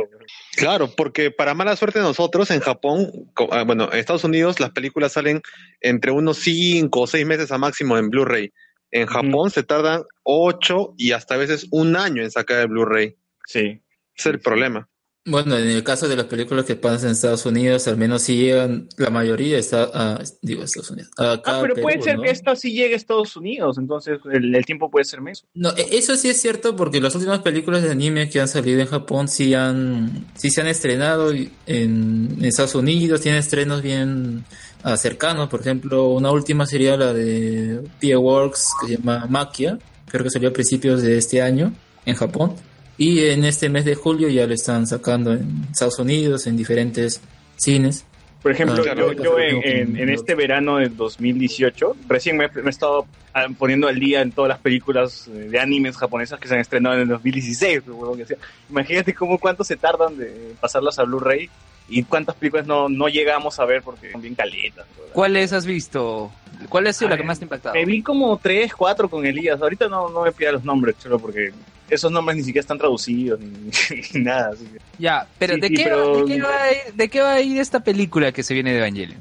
Claro, 0.56 0.90
porque 0.96 1.30
para 1.30 1.54
mala 1.54 1.76
suerte 1.76 1.98
de 1.98 2.04
nosotros, 2.04 2.50
en 2.50 2.60
Japón, 2.60 3.10
ah, 3.50 3.64
bueno, 3.64 3.88
en 3.92 3.98
Estados 3.98 4.24
Unidos 4.24 4.60
las 4.60 4.70
películas 4.70 5.12
salen 5.12 5.40
entre 5.80 6.10
unos 6.10 6.38
cinco 6.38 7.02
o 7.02 7.06
seis 7.06 7.26
meses 7.26 7.50
a 7.52 7.58
máximo 7.58 7.96
en 7.96 8.10
Blu-ray. 8.10 8.52
En 8.90 9.06
Japón 9.06 9.50
se 9.50 9.62
tardan 9.62 10.02
ocho 10.24 10.94
y 10.98 11.12
hasta 11.12 11.34
a 11.34 11.38
veces 11.38 11.68
un 11.70 11.96
año 11.96 12.22
en 12.22 12.30
sacar 12.30 12.60
el 12.60 12.68
Blu-ray. 12.68 13.16
Sí. 13.46 13.82
Ese 14.14 14.28
es 14.30 14.34
el 14.34 14.40
problema. 14.40 14.88
Bueno, 15.26 15.58
en 15.58 15.68
el 15.68 15.84
caso 15.84 16.08
de 16.08 16.16
las 16.16 16.24
películas 16.24 16.64
que 16.64 16.76
pasan 16.76 17.08
en 17.08 17.12
Estados 17.12 17.44
Unidos, 17.44 17.86
al 17.88 17.98
menos 17.98 18.22
sí 18.22 18.36
llegan, 18.36 18.88
la 18.96 19.10
mayoría 19.10 19.58
está 19.58 19.90
a, 19.92 20.22
digo, 20.40 20.62
Estados 20.62 20.90
Unidos. 20.90 21.10
acá 21.18 21.42
Ah, 21.44 21.58
pero 21.60 21.74
Perú, 21.74 21.82
puede 21.82 22.00
ser 22.00 22.16
¿no? 22.16 22.22
que 22.22 22.30
esto 22.30 22.56
sí 22.56 22.72
llegue 22.72 22.94
a 22.94 22.96
Estados 22.96 23.36
Unidos, 23.36 23.76
entonces 23.76 24.18
el, 24.32 24.54
el 24.54 24.64
tiempo 24.64 24.90
puede 24.90 25.04
ser 25.04 25.20
menos. 25.20 25.44
No, 25.52 25.70
e- 25.76 25.88
eso 25.98 26.16
sí 26.16 26.30
es 26.30 26.40
cierto 26.40 26.74
porque 26.74 27.02
las 27.02 27.14
últimas 27.14 27.40
películas 27.40 27.82
de 27.82 27.90
anime 27.90 28.30
que 28.30 28.40
han 28.40 28.48
salido 28.48 28.80
en 28.80 28.86
Japón 28.86 29.28
sí 29.28 29.52
han, 29.52 30.26
sí 30.36 30.48
se 30.48 30.62
han 30.62 30.68
estrenado 30.68 31.32
en, 31.32 31.50
en 31.66 32.42
Estados 32.42 32.74
Unidos, 32.74 33.20
tienen 33.20 33.40
estrenos 33.40 33.82
bien 33.82 34.44
ah, 34.82 34.96
cercanos. 34.96 35.50
Por 35.50 35.60
ejemplo, 35.60 36.08
una 36.14 36.30
última 36.30 36.64
sería 36.64 36.96
la 36.96 37.12
de 37.12 37.82
Pia 37.98 38.18
Works 38.18 38.68
que 38.80 38.86
se 38.86 38.96
llama 38.96 39.26
Maquia, 39.28 39.78
creo 40.06 40.24
que 40.24 40.30
salió 40.30 40.48
a 40.48 40.52
principios 40.54 41.02
de 41.02 41.18
este 41.18 41.42
año 41.42 41.74
en 42.06 42.14
Japón. 42.14 42.54
Y 43.00 43.30
en 43.30 43.44
este 43.46 43.70
mes 43.70 43.86
de 43.86 43.94
julio 43.94 44.28
ya 44.28 44.46
lo 44.46 44.52
están 44.52 44.86
sacando 44.86 45.32
en 45.32 45.64
Estados 45.72 45.98
Unidos, 45.98 46.46
en 46.46 46.54
diferentes 46.58 47.22
cines. 47.56 48.04
Por 48.42 48.52
ejemplo, 48.52 48.82
Ah, 48.86 48.94
yo, 49.22 49.38
en, 49.38 49.62
en- 49.64 49.96
en 49.96 50.08
este 50.10 50.34
verano 50.34 50.76
del 50.76 50.94
2018, 50.96 51.96
recién 52.08 52.36
me, 52.36 52.48
me 52.48 52.66
he 52.66 52.68
estado 52.68 53.06
ah, 53.32 53.46
poniendo 53.58 53.88
al 53.88 53.98
día 53.98 54.20
en 54.20 54.32
todas 54.32 54.50
las 54.50 54.58
películas 54.58 55.28
eh, 55.28 55.48
de 55.50 55.58
animes 55.58 55.96
japonesas 55.96 56.38
que 56.38 56.46
se 56.46 56.54
han 56.54 56.60
estrenado 56.60 56.96
en 56.96 57.02
el 57.02 57.08
2016. 57.08 57.80
pues, 57.86 57.96
huevón, 57.96 58.18
que 58.18 58.26
sea. 58.26 58.36
Imagínate 58.68 59.14
cómo 59.14 59.38
cuánto 59.38 59.64
se 59.64 59.76
tardan 59.76 60.18
de 60.18 60.52
pasarlas 60.60 60.98
a 60.98 61.04
Blu-ray 61.04 61.48
y 61.90 62.02
cuántas 62.04 62.36
películas 62.36 62.66
no, 62.66 62.88
no 62.88 63.08
llegamos 63.08 63.58
a 63.58 63.64
ver 63.64 63.82
porque 63.82 64.10
son 64.12 64.22
bien 64.22 64.34
caletas. 64.34 64.86
¿Cuáles 65.12 65.52
has 65.52 65.66
visto? 65.66 66.30
¿Cuál 66.68 66.86
ha 66.86 66.92
sido 66.92 67.08
A 67.08 67.10
la 67.10 67.16
que 67.16 67.22
ver, 67.22 67.26
más 67.26 67.38
te 67.38 67.44
ha 67.44 67.46
impactado? 67.46 67.74
Me 67.74 67.84
vi 67.84 68.02
como 68.02 68.36
tres, 68.38 68.72
cuatro 68.74 69.08
con 69.08 69.24
Elías. 69.26 69.60
Ahorita 69.60 69.88
no, 69.88 70.08
no 70.08 70.22
me 70.22 70.32
pida 70.32 70.52
los 70.52 70.62
nombres, 70.64 70.94
solo 70.98 71.18
porque 71.18 71.50
esos 71.88 72.12
nombres 72.12 72.36
ni 72.36 72.42
siquiera 72.44 72.60
están 72.60 72.78
traducidos 72.78 73.40
ni, 73.40 73.70
ni 74.14 74.20
nada. 74.22 74.50
así 74.54 74.64
que- 74.66 74.78
Ya, 74.98 75.26
pero, 75.38 75.54
Sí, 75.54 75.60
¿de, 75.60 75.68
sí, 75.68 75.74
qué 75.74 75.84
pero- 75.84 76.12
Va, 76.12 76.20
de, 76.22 76.28
qué 76.28 76.40
va 76.42 76.62
a 76.62 76.70
ir, 76.72 76.78
¿de 76.94 77.08
qué 77.08 77.20
va 77.20 77.32
a 77.34 77.40
ir 77.40 77.58
esta 77.60 77.80
película 77.80 78.30
que 78.32 78.42
se 78.42 78.54
viene 78.54 78.72
de 78.72 78.78
Evangelion? 78.78 79.20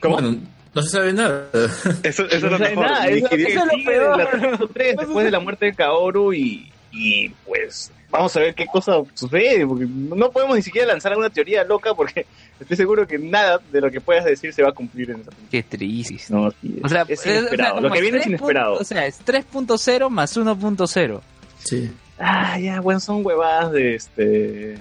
¿Cómo? 0.00 0.14
Bueno, 0.16 0.36
no 0.74 0.82
se 0.82 0.90
sabe 0.90 1.12
nada. 1.12 1.48
Eso, 2.02 2.24
eso 2.26 2.26
es 2.26 2.42
No 2.42 2.50
lo 2.50 2.58
sabe 2.58 2.70
mejor. 2.70 2.86
nada, 2.86 3.06
eso, 3.08 3.28
que- 3.28 3.42
eso 3.42 3.48
es 3.48 3.78
lo 3.78 3.84
peor. 3.84 4.18
La 4.18 4.58
3, 4.72 4.96
después 4.98 5.24
de 5.24 5.30
la 5.32 5.40
muerte 5.40 5.66
de 5.66 5.74
Kaoru 5.74 6.32
y, 6.32 6.70
Y 6.92 7.28
pues 7.46 7.90
vamos 8.14 8.36
a 8.36 8.40
ver 8.40 8.54
qué 8.54 8.66
cosa 8.66 8.94
sucede, 9.14 9.66
porque 9.66 9.86
no 9.88 10.30
podemos 10.30 10.56
ni 10.56 10.62
siquiera 10.62 10.86
lanzar 10.88 11.12
alguna 11.12 11.30
teoría 11.30 11.64
loca 11.64 11.94
porque 11.94 12.26
estoy 12.60 12.76
seguro 12.76 13.06
que 13.06 13.18
nada 13.18 13.60
de 13.72 13.80
lo 13.80 13.90
que 13.90 14.00
puedas 14.00 14.24
decir 14.24 14.52
se 14.52 14.62
va 14.62 14.70
a 14.70 14.72
cumplir 14.72 15.10
en 15.10 15.20
esa 15.20 15.30
película. 15.30 15.50
Qué 15.50 15.62
triste. 15.62 16.16
No, 16.28 16.50
sí, 16.50 16.80
O 16.82 16.88
sea, 16.88 17.02
es 17.02 17.10
es- 17.10 17.18
o 17.18 17.22
sea, 17.22 17.38
inesperado. 17.38 17.80
lo 17.80 17.90
que 17.90 18.00
viene 18.00 18.16
es 18.18 18.22
3 18.24 18.26
inesperado. 18.34 18.74
O 18.74 18.84
sea, 18.84 19.06
es 19.06 19.20
3.0 19.24 20.08
más 20.10 20.36
1.0. 20.36 21.20
Sí. 21.64 21.90
Ah, 22.18 22.58
ya, 22.60 22.80
bueno, 22.80 23.00
son 23.00 23.26
huevadas 23.26 23.72
de 23.72 23.96
este. 23.96 24.74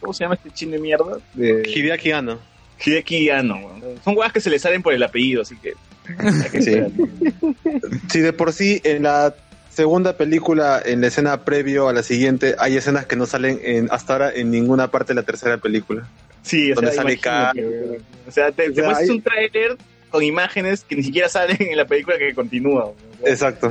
¿Cómo 0.00 0.12
se 0.12 0.24
llama 0.24 0.34
este 0.34 0.50
chin 0.50 0.72
de 0.72 0.78
mierda? 0.78 1.18
De 1.34 1.62
Hideaki 1.64 2.10
Anno. 2.10 2.38
Hideki 2.84 3.30
Anno. 3.30 3.56
weón. 3.56 3.82
Son 4.02 4.16
huevas 4.16 4.32
que 4.32 4.40
se 4.40 4.50
le 4.50 4.58
salen 4.58 4.82
por 4.82 4.92
el 4.92 5.02
apellido, 5.02 5.42
así 5.42 5.54
que. 5.56 5.74
que 6.50 6.62
Sí. 6.62 6.80
Si 8.08 8.20
de 8.20 8.32
por 8.32 8.52
sí 8.52 8.80
en 8.82 9.04
la 9.04 9.32
segunda 9.80 10.16
película, 10.16 10.80
en 10.84 11.00
la 11.00 11.06
escena 11.06 11.44
previo 11.44 11.88
a 11.88 11.92
la 11.92 12.02
siguiente, 12.02 12.54
hay 12.58 12.76
escenas 12.76 13.06
que 13.06 13.16
no 13.16 13.24
salen 13.26 13.60
en, 13.64 13.88
hasta 13.90 14.12
ahora 14.12 14.32
en 14.34 14.50
ninguna 14.50 14.90
parte 14.90 15.08
de 15.14 15.14
la 15.14 15.22
tercera 15.22 15.56
película. 15.58 16.06
Sí, 16.42 16.70
o 16.72 16.74
Donde 16.74 16.92
sea, 16.92 17.02
sale 17.02 17.18
weón. 17.24 17.98
O 18.28 18.30
sea, 18.30 18.52
te, 18.52 18.70
O 18.70 18.74
sea, 18.74 18.96
hay- 18.96 19.08
un 19.10 19.22
tráiler 19.22 19.76
con 20.10 20.22
imágenes 20.22 20.84
que 20.84 20.96
ni 20.96 21.02
siquiera 21.02 21.28
salen 21.28 21.56
en 21.60 21.76
la 21.76 21.86
película 21.86 22.18
que 22.18 22.34
continúa. 22.34 22.92
Exacto. 23.24 23.70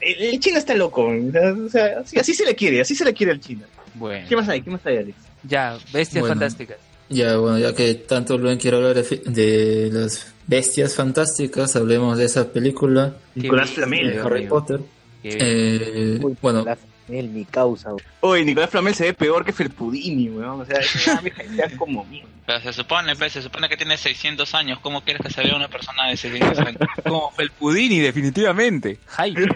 El, 0.00 0.22
el 0.34 0.40
chino 0.40 0.58
está 0.58 0.74
loco. 0.74 1.06
O 1.06 1.68
sea, 1.68 2.00
así, 2.00 2.18
así 2.18 2.34
se 2.34 2.44
le 2.44 2.54
quiere, 2.54 2.80
así 2.80 2.94
se 2.94 3.04
le 3.04 3.14
quiere 3.14 3.32
al 3.32 3.40
chino. 3.40 3.64
Bueno, 3.94 4.26
¿Qué 4.28 4.34
más 4.36 4.48
hay? 4.48 4.60
¿Qué 4.60 4.70
más 4.70 4.84
hay, 4.86 4.96
Alex? 4.98 5.16
ya, 5.44 5.78
bestias 5.92 6.20
Bueno. 6.22 6.34
fantásticas. 6.34 6.78
Ya, 7.08 7.36
bueno, 7.36 7.58
ya 7.58 7.74
que 7.74 7.94
tanto 7.94 8.38
Luen 8.38 8.58
quiere 8.58 8.78
hablar 8.78 8.94
de, 8.94 9.02
de 9.26 9.90
las 9.92 10.32
bestias 10.46 10.94
fantásticas, 10.94 11.76
hablemos 11.76 12.16
de 12.18 12.24
esa 12.24 12.50
película 12.50 13.14
Nicolás 13.34 13.70
Flamel. 13.70 14.18
Harry. 14.20 14.46
Potter. 14.46 14.80
Eh, 15.24 16.18
Uy, 16.22 16.36
bueno, 16.42 16.64
la 16.64 16.76
Él, 17.08 17.28
mi 17.30 17.44
causa. 17.44 17.90
Oye, 18.20 18.44
Nicolás 18.44 18.70
Flamel 18.70 18.94
se 18.94 19.04
ve 19.04 19.14
peor 19.14 19.44
que 19.44 19.52
Felpudini, 19.52 20.28
weón. 20.30 20.60
O 20.62 20.64
sea, 20.66 20.80
hypea 21.22 21.70
como 21.76 22.04
mierda. 22.04 22.28
Pero 22.46 22.60
se 22.60 22.72
supone, 22.74 23.16
pues, 23.16 23.32
se 23.32 23.40
supone 23.42 23.68
que 23.70 23.76
tiene 23.76 23.96
600 23.96 24.54
años. 24.54 24.78
¿Cómo 24.80 25.00
quieres 25.02 25.22
que 25.22 25.32
se 25.32 25.42
vea 25.42 25.56
una 25.56 25.68
persona 25.68 26.08
de 26.08 26.16
600 26.18 26.58
años? 26.58 26.76
Como 27.02 27.30
Felpudini, 27.30 28.00
definitivamente. 28.00 28.98
Hype. 29.18 29.46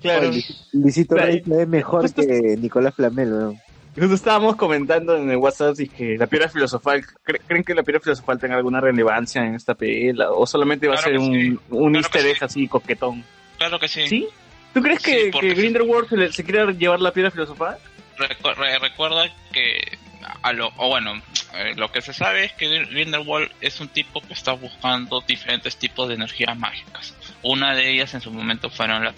Claro. 0.00 0.28
Oye, 0.30 0.44
Luisito 0.72 1.14
Claro. 1.14 1.30
Rey 1.30 1.42
se 1.44 1.56
ve 1.56 1.66
mejor 1.66 2.02
Justo- 2.02 2.22
que 2.22 2.56
Nicolás 2.58 2.94
Flamel, 2.94 3.32
weón. 3.32 3.58
Justo 3.94 4.14
estábamos 4.14 4.56
comentando 4.56 5.16
en 5.16 5.30
el 5.30 5.36
WhatsApp 5.36 5.78
y 5.80 5.86
que 5.88 6.16
la 6.16 6.26
piedra 6.26 6.48
filosofal, 6.48 7.02
¿cre- 7.26 7.40
¿creen 7.46 7.62
que 7.62 7.74
la 7.74 7.82
piedra 7.82 8.00
filosofal 8.00 8.38
tenga 8.38 8.56
alguna 8.56 8.80
relevancia 8.80 9.44
en 9.44 9.54
esta 9.54 9.74
pela? 9.74 10.30
¿O 10.30 10.46
solamente 10.46 10.88
va 10.88 10.94
a 10.94 10.98
ser 10.98 11.18
un, 11.18 11.60
un 11.68 11.92
Claro 11.92 11.98
easter 11.98 12.26
egg 12.26 12.38
sí. 12.38 12.44
así 12.44 12.68
coquetón? 12.68 13.22
Claro 13.58 13.78
que 13.78 13.88
sí. 13.88 14.06
¿Sí? 14.08 14.26
¿Tú 14.72 14.80
crees 14.80 15.02
Sí, 15.02 15.10
que, 15.10 15.30
que 15.30 15.50
sí. 15.54 15.60
Grindelwald 15.60 16.08
se, 16.08 16.16
le- 16.16 16.32
se 16.32 16.42
quiere 16.42 16.72
llevar 16.74 17.00
la 17.00 17.12
piedra 17.12 17.30
filosofal? 17.30 17.76
Recu- 18.16 18.54
re- 18.54 18.78
recuerda 18.78 19.24
que 19.52 19.98
a 20.42 20.52
lo 20.54 20.70
o 20.78 20.88
bueno 20.88 21.14
eh, 21.54 21.74
lo 21.76 21.90
que 21.92 22.00
se 22.00 22.12
sabe 22.14 22.44
es 22.44 22.52
que 22.52 22.84
Grindelwald 22.86 23.50
es 23.60 23.78
un 23.80 23.88
tipo 23.88 24.22
que 24.22 24.32
está 24.32 24.52
buscando 24.52 25.20
diferentes 25.26 25.76
tipos 25.76 26.08
de 26.08 26.14
energías 26.14 26.56
mágicas 26.56 27.12
una 27.42 27.74
de 27.74 27.90
ellas 27.90 28.14
en 28.14 28.20
su 28.20 28.30
momento 28.30 28.70
fueron 28.70 29.02
las, 29.04 29.14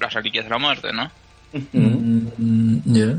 las 0.00 0.12
reliquias 0.12 0.44
de 0.44 0.50
la 0.50 0.58
muerte 0.58 0.88
no 0.92 1.10
mm, 1.52 2.78
ya. 2.84 3.16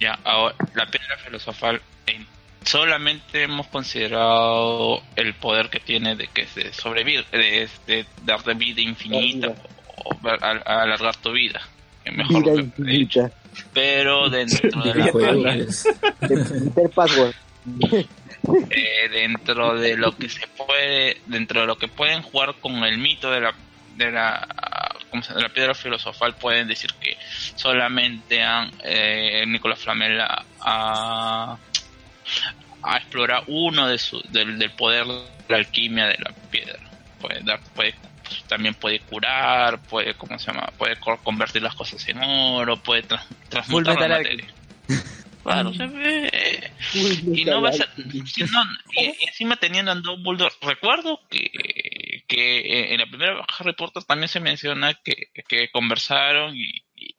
Ya 0.00 0.18
ahora 0.24 0.54
la 0.74 0.86
piedra 0.86 1.16
filosofal 1.24 1.80
en- 2.06 2.26
solamente 2.64 3.42
hemos 3.44 3.66
considerado 3.68 5.00
el 5.14 5.34
poder 5.34 5.68
que 5.70 5.80
tiene 5.80 6.16
de 6.16 6.26
que 6.28 6.42
es 6.42 6.54
de 6.54 6.72
sobrevivir 6.72 7.24
de, 7.32 7.68
de 7.86 8.06
darte 8.24 8.54
vida 8.54 8.80
infinita 8.80 9.54
o, 10.04 10.10
o 10.10 10.18
a- 10.28 10.62
a 10.64 10.82
alargar 10.82 11.16
tu 11.16 11.32
vida 11.32 11.60
que 12.04 12.10
mejor 12.10 12.42
Vida 12.42 12.54
que- 12.54 12.60
infinita. 12.60 13.30
pero 13.72 14.28
dentro 14.30 14.82
de 14.82 14.94
la 14.94 15.10
eh, 18.70 19.08
dentro 19.10 19.78
de 19.78 19.96
lo 19.96 20.12
que 20.16 20.28
se 20.28 20.46
puede 20.46 21.20
dentro 21.26 21.60
de 21.62 21.66
lo 21.66 21.76
que 21.76 21.88
pueden 21.88 22.22
jugar 22.22 22.54
con 22.60 22.84
el 22.84 22.98
mito 22.98 23.30
de 23.30 23.40
la 23.40 23.54
de 23.96 24.10
la 24.12 24.46
¿cómo 25.08 25.22
se- 25.22 25.34
de 25.34 25.42
la 25.42 25.48
piedra 25.48 25.74
filosofal 25.74 26.34
pueden 26.36 26.68
decir 26.68 26.90
que 27.00 27.16
solamente 27.54 28.42
han 28.42 28.70
eh, 28.84 29.44
Nicolás 29.46 29.80
Flamel 29.80 30.20
ha, 30.20 30.46
ha- 30.60 31.58
ha 32.82 32.96
explorado 32.96 33.44
uno 33.48 33.88
de 33.88 33.98
su, 33.98 34.20
del, 34.30 34.58
del 34.58 34.70
poder 34.72 35.06
de 35.06 35.30
la 35.48 35.56
alquimia 35.56 36.06
de 36.06 36.16
la 36.18 36.34
piedra. 36.50 36.78
Puede 37.20 37.40
dar 37.42 37.60
puede 37.74 37.94
también 38.48 38.74
puede 38.74 39.00
curar 39.00 39.80
puede 39.82 40.14
cómo 40.14 40.36
se 40.38 40.50
llama 40.50 40.66
puede 40.76 40.96
co- 40.98 41.20
convertir 41.22 41.62
las 41.62 41.74
cosas 41.76 42.06
en 42.08 42.18
oro 42.22 42.76
puede 42.82 43.04
trans- 43.04 43.24
transmutar 43.48 43.94
la 44.00 44.08
materia 44.18 44.52
claro 45.46 45.72
se 45.74 45.86
ve 45.86 46.72
y 47.32 47.44
no 47.44 47.62
va 47.62 47.70
a 47.70 47.72
ser 47.72 47.88
si 48.26 48.42
no, 48.44 48.64
y, 48.92 49.04
y 49.04 49.28
encima 49.28 49.56
teniendo 49.56 49.92
a 49.92 49.94
Dumbledore 49.94 50.54
recuerdo 50.62 51.20
que 51.30 51.50
que 52.26 52.58
eh, 52.58 52.94
en 52.94 53.00
la 53.00 53.06
primera 53.06 53.46
Harry 53.58 53.74
Potter 53.74 54.02
también 54.04 54.28
se 54.28 54.40
menciona 54.40 54.94
que, 54.94 55.30
que 55.48 55.70
conversaron 55.70 56.56
y, 56.56 56.84
y 56.94 57.14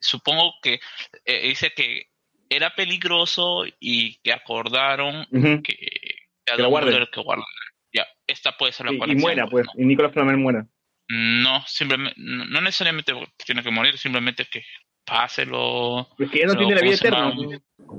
supongo 0.00 0.54
que 0.62 0.80
eh, 1.24 1.48
dice 1.48 1.72
que 1.76 2.06
era 2.48 2.74
peligroso 2.74 3.64
y 3.78 4.16
que 4.20 4.32
acordaron 4.32 5.26
que, 5.62 5.76
que 5.76 6.52
a 6.52 6.56
Que. 6.56 6.62
Dumbledore 6.62 7.10
que 7.12 7.20
guarden 7.20 7.44
ya 7.92 8.06
esta 8.26 8.56
puede 8.56 8.72
ser 8.72 8.86
la 8.86 8.92
Y, 8.92 9.12
y 9.12 9.14
muera, 9.16 9.46
pues. 9.46 9.66
¿no? 9.66 9.82
Y 9.82 9.86
Nicolás 9.86 10.12
Flamel 10.12 10.36
muera. 10.36 10.66
no 11.08 11.64
simplemente 11.66 12.14
no 12.18 12.44
no 12.46 12.60
necesariamente 12.60 13.12
tiene 13.44 13.62
que 13.62 13.70
morir 13.70 13.98
simplemente 13.98 14.46
que 14.46 14.62
pase 15.08 15.44
lo 15.46 16.00
Es 16.18 16.30
que 16.30 16.40
ya 16.40 16.46
no 16.46 16.52
lo- 16.54 16.58
tiene 16.58 16.74
la 16.74 16.80
¿cómo 16.80 16.90
vida 16.90 16.96
eterna. 16.96 17.34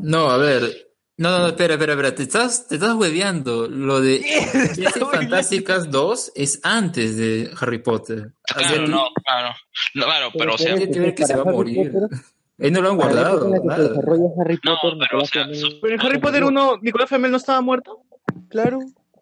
No, 0.01 0.29
a 0.29 0.37
ver. 0.37 0.85
No, 1.17 1.31
no, 1.31 1.39
no, 1.39 1.47
espera, 1.47 1.73
espera, 1.73 1.93
espera. 1.93 2.15
Te 2.15 2.23
estás, 2.23 2.67
te 2.69 2.75
estás 2.75 2.93
hueveando. 2.95 3.67
Lo 3.67 3.99
de 3.99 4.21
Fantásticas 5.11 5.91
2 5.91 6.31
es 6.35 6.59
antes 6.63 7.17
de 7.17 7.51
Harry 7.59 7.79
Potter. 7.79 8.31
claro 8.45 8.87
no 8.87 9.03
claro 9.25 9.53
No, 9.95 10.05
claro 10.05 10.29
pero 10.37 10.53
o 10.53 10.57
sea 10.57 10.75
Tiene 10.77 10.91
que 10.91 10.99
ver 10.99 11.15
que 11.15 11.25
se 11.25 11.35
va 11.35 11.41
a 11.41 11.51
morir. 11.51 11.91
Potter, 11.91 12.19
Ahí 12.61 12.71
no 12.71 12.81
lo 12.81 12.89
han 12.91 12.97
guardado. 12.97 13.45
en 13.45 13.51
la 13.51 13.57
que 13.57 13.61
se 13.61 13.67
nada. 13.67 13.89
desarrolla 13.89 14.23
Harry 14.41 14.59
No, 14.63 14.77
Potter, 14.81 14.99
pero, 15.09 15.21
o 15.21 15.25
sea, 15.25 15.53
su- 15.53 15.79
Pero 15.81 15.95
en 15.95 16.01
Harry 16.01 16.19
Potter 16.19 16.43
1, 16.43 16.77
Nicolás 16.81 17.09
Flamel 17.09 17.31
no 17.31 17.37
estaba 17.37 17.61
muerto. 17.61 17.99
Claro. 18.49 18.79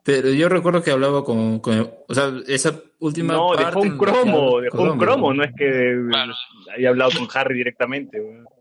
Pero 0.08 0.30
yo 0.32 0.48
recuerdo 0.48 0.82
que 0.82 0.92
hablaba 0.92 1.26
con, 1.26 1.60
con- 1.60 1.94
o 2.08 2.14
sea, 2.16 2.32
esa 2.48 2.80
última 3.00 3.34
No, 3.34 3.48
parte. 3.50 3.66
dejó 3.66 3.80
un 3.82 3.98
cromo, 3.98 4.62
dejó 4.62 4.84
un 4.84 4.98
cromo, 4.98 5.34
no 5.34 5.44
es 5.44 5.52
que 5.54 5.98
Claro. 6.10 6.34
haya 6.78 6.88
hablado 6.90 7.12
con 7.12 7.28
Harry 7.34 7.58
directamente. 7.58 8.18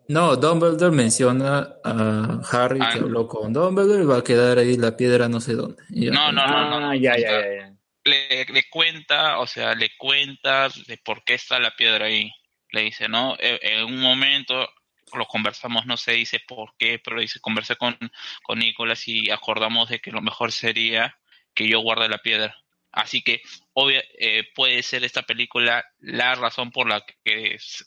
No, 0.09 0.35
Dumbledore 0.35 0.91
menciona 0.95 1.69
a 1.85 2.41
Harry 2.51 2.81
Ah. 2.83 2.91
que 2.93 2.99
habló 2.99 3.29
con 3.29 3.53
Dumbledore 3.53 4.03
y 4.03 4.07
va 4.07 4.17
a 4.19 4.25
quedar 4.25 4.59
ahí 4.59 4.77
la 4.77 4.97
piedra 4.97 5.29
no 5.29 5.41
sé 5.41 5.55
dónde. 5.55 5.81
Y 5.91 6.07
ya. 6.07 6.11
no 6.11 6.33
no 6.33 6.47
no 6.49 6.69
no, 6.69 6.77
Ah, 6.77 6.81
no. 6.81 6.95
ya, 6.95 7.17
ya, 7.17 7.31
ya. 7.41 7.73
le, 8.05 8.45
le 8.47 8.69
cuenta, 8.69 9.39
o 9.39 9.47
sea, 9.47 9.75
le 9.77 9.91
cuenta 9.97 10.69
de 10.89 10.99
por 10.99 11.23
qué 11.23 11.35
está 11.35 11.61
la 11.61 11.71
piedra 11.77 12.07
ahí. 12.07 12.29
Le 12.73 12.83
dice, 12.83 13.09
¿no? 13.09 13.37
E- 13.39 13.61
En, 13.63 13.85
un 13.85 14.01
momento 14.01 14.69
lo 15.17 15.27
conversamos, 15.27 15.87
no 15.87 15.97
se 15.97 16.11
dice 16.13 16.41
por 16.47 16.71
qué, 16.77 16.99
pero 17.03 17.21
dice, 17.21 17.39
conversé 17.41 17.77
con, 17.77 17.97
con 18.43 18.59
Nicolás 18.59 19.07
y 19.07 19.31
acordamos 19.31 19.89
de 19.89 20.01
que 20.01 20.11
lo 20.11 20.21
mejor 20.21 20.51
sería 20.51 21.17
que 21.57 21.67
yo 21.69 21.81
guarde 21.81 22.09
la 22.09 22.19
piedra. 22.19 22.55
Así 22.93 23.21
que, 23.23 23.41
obvio, 23.75 23.99
eh, 24.19 24.45
puede 24.55 24.83
ser 24.83 25.03
esta 25.05 25.23
película 25.23 25.85
la 25.99 26.35
razón 26.37 26.71
por 26.71 26.89
la 26.89 27.05
que 27.25 27.55
es- 27.55 27.85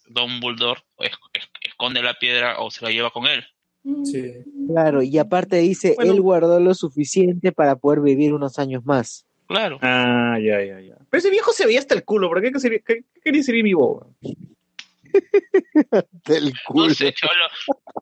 es- 1.00 1.50
esconde 1.62 2.04
la 2.04 2.14
piedra 2.16 2.60
o 2.60 2.70
se 2.70 2.84
la 2.84 2.92
lleva 2.92 3.10
con 3.12 3.26
él. 3.26 3.44
Sí. 4.04 4.34
Claro, 4.68 5.02
y 5.02 5.18
aparte 5.18 5.56
dice, 5.58 5.94
Bueno. 5.96 6.12
él 6.14 6.22
guardó 6.22 6.60
lo 6.60 6.74
suficiente 6.74 7.52
para 7.52 7.78
poder 7.78 8.02
vivir 8.02 8.34
unos 8.34 8.60
años 8.60 8.84
más. 8.86 9.26
Claro. 9.48 9.80
Ah, 9.82 10.38
ya, 10.40 10.64
ya, 10.64 10.80
ya. 10.80 10.96
Pero 11.10 11.20
ese 11.20 11.32
viejo 11.32 11.54
se 11.54 11.66
veía 11.66 11.80
hasta 11.80 11.96
el 11.96 12.04
culo. 12.04 12.28
¿Por 12.30 12.42
qué, 12.42 12.52
qué- 12.52 12.84
qué 12.86 13.04
quería 13.24 13.42
ser 13.42 13.56
vivo? 13.56 14.14
Del 16.26 16.54
culo. 16.66 16.88
No 16.88 16.94
sé, 16.94 17.14
Cholo, 17.14 17.50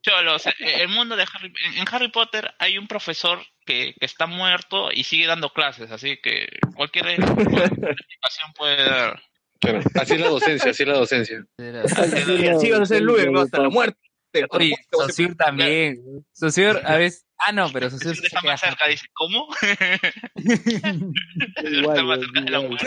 Cholo, 0.02 0.36
o 0.36 0.40
sea, 0.40 0.54
el 0.60 0.88
mundo 0.90 1.16
de 1.16 1.24
Harry, 1.24 1.54
en 1.66 1.78
en 1.80 1.86
Harry 1.92 2.10
Potter 2.10 2.54
hay 2.60 2.78
un 2.78 2.88
profesor 2.88 3.40
que, 3.66 3.96
que 4.00 4.06
está 4.06 4.28
muerto 4.28 4.92
y 4.92 5.04
sigue 5.04 5.28
dando 5.28 5.52
clases, 5.52 5.92
así 5.92 6.18
que 6.22 6.48
cualquier 6.76 7.08
explicación 7.10 8.54
puede 8.56 8.84
dar. 8.84 9.22
Claro. 9.60 9.82
Así 9.96 10.14
es 10.14 10.20
la 10.20 10.30
docencia, 10.30 10.72
así 10.72 10.84
es 10.84 10.90
la 10.90 10.98
docencia. 10.98 11.46
Y 11.58 12.48
así 12.48 12.72
vas 12.72 12.82
a 12.82 12.86
ser 12.86 13.02
Luis, 13.02 13.26
¿no? 13.32 13.42
hasta 13.42 13.60
la 13.62 13.70
muerte. 13.70 13.98
Oye, 14.52 14.76
Saussure 14.92 15.36
también. 15.36 16.26
Saussure, 16.32 16.80
a 16.84 16.98
veces. 16.98 17.26
Ah, 17.40 17.52
no, 17.52 17.72
pero 17.72 17.90
Saussure 17.90 18.20
está 18.24 18.42
más 18.42 18.60
cerca, 18.60 18.88
dice, 18.88 19.08
¿cómo? 19.14 19.48
Está 20.36 22.04
más 22.04 22.20
cerca 22.20 22.42
de 22.42 22.52
la 22.52 22.62
muerte. 22.62 22.86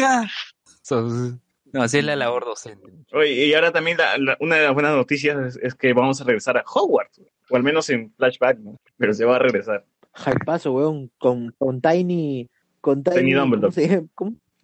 No, 1.72 1.82
así 1.82 1.98
es 1.98 2.04
la 2.04 2.16
labor 2.16 2.44
docente. 2.44 2.88
Oye, 3.12 3.46
y 3.46 3.54
ahora 3.54 3.70
también 3.72 3.96
la- 3.98 4.18
la- 4.18 4.36
una 4.40 4.56
de 4.56 4.64
las 4.64 4.74
buenas 4.74 4.94
noticias 4.96 5.38
es, 5.56 5.56
es 5.62 5.74
que 5.74 5.92
vamos 5.92 6.20
a 6.20 6.24
regresar 6.24 6.56
a 6.58 6.64
Hogwarts. 6.66 7.20
O 7.50 7.56
al 7.56 7.62
menos 7.62 7.88
en 7.90 8.12
flashback, 8.16 8.58
¿no? 8.58 8.78
Pero 8.96 9.14
se 9.14 9.24
va 9.24 9.36
a 9.36 9.38
regresar. 9.38 9.84
Hypazo, 10.14 10.72
weón, 10.72 11.10
con, 11.18 11.54
con 11.58 11.80
Tiny... 11.80 12.48
Con 12.80 13.02
Tiny, 13.04 13.16
Tiny 13.16 13.32
Dumbledore. 13.34 13.72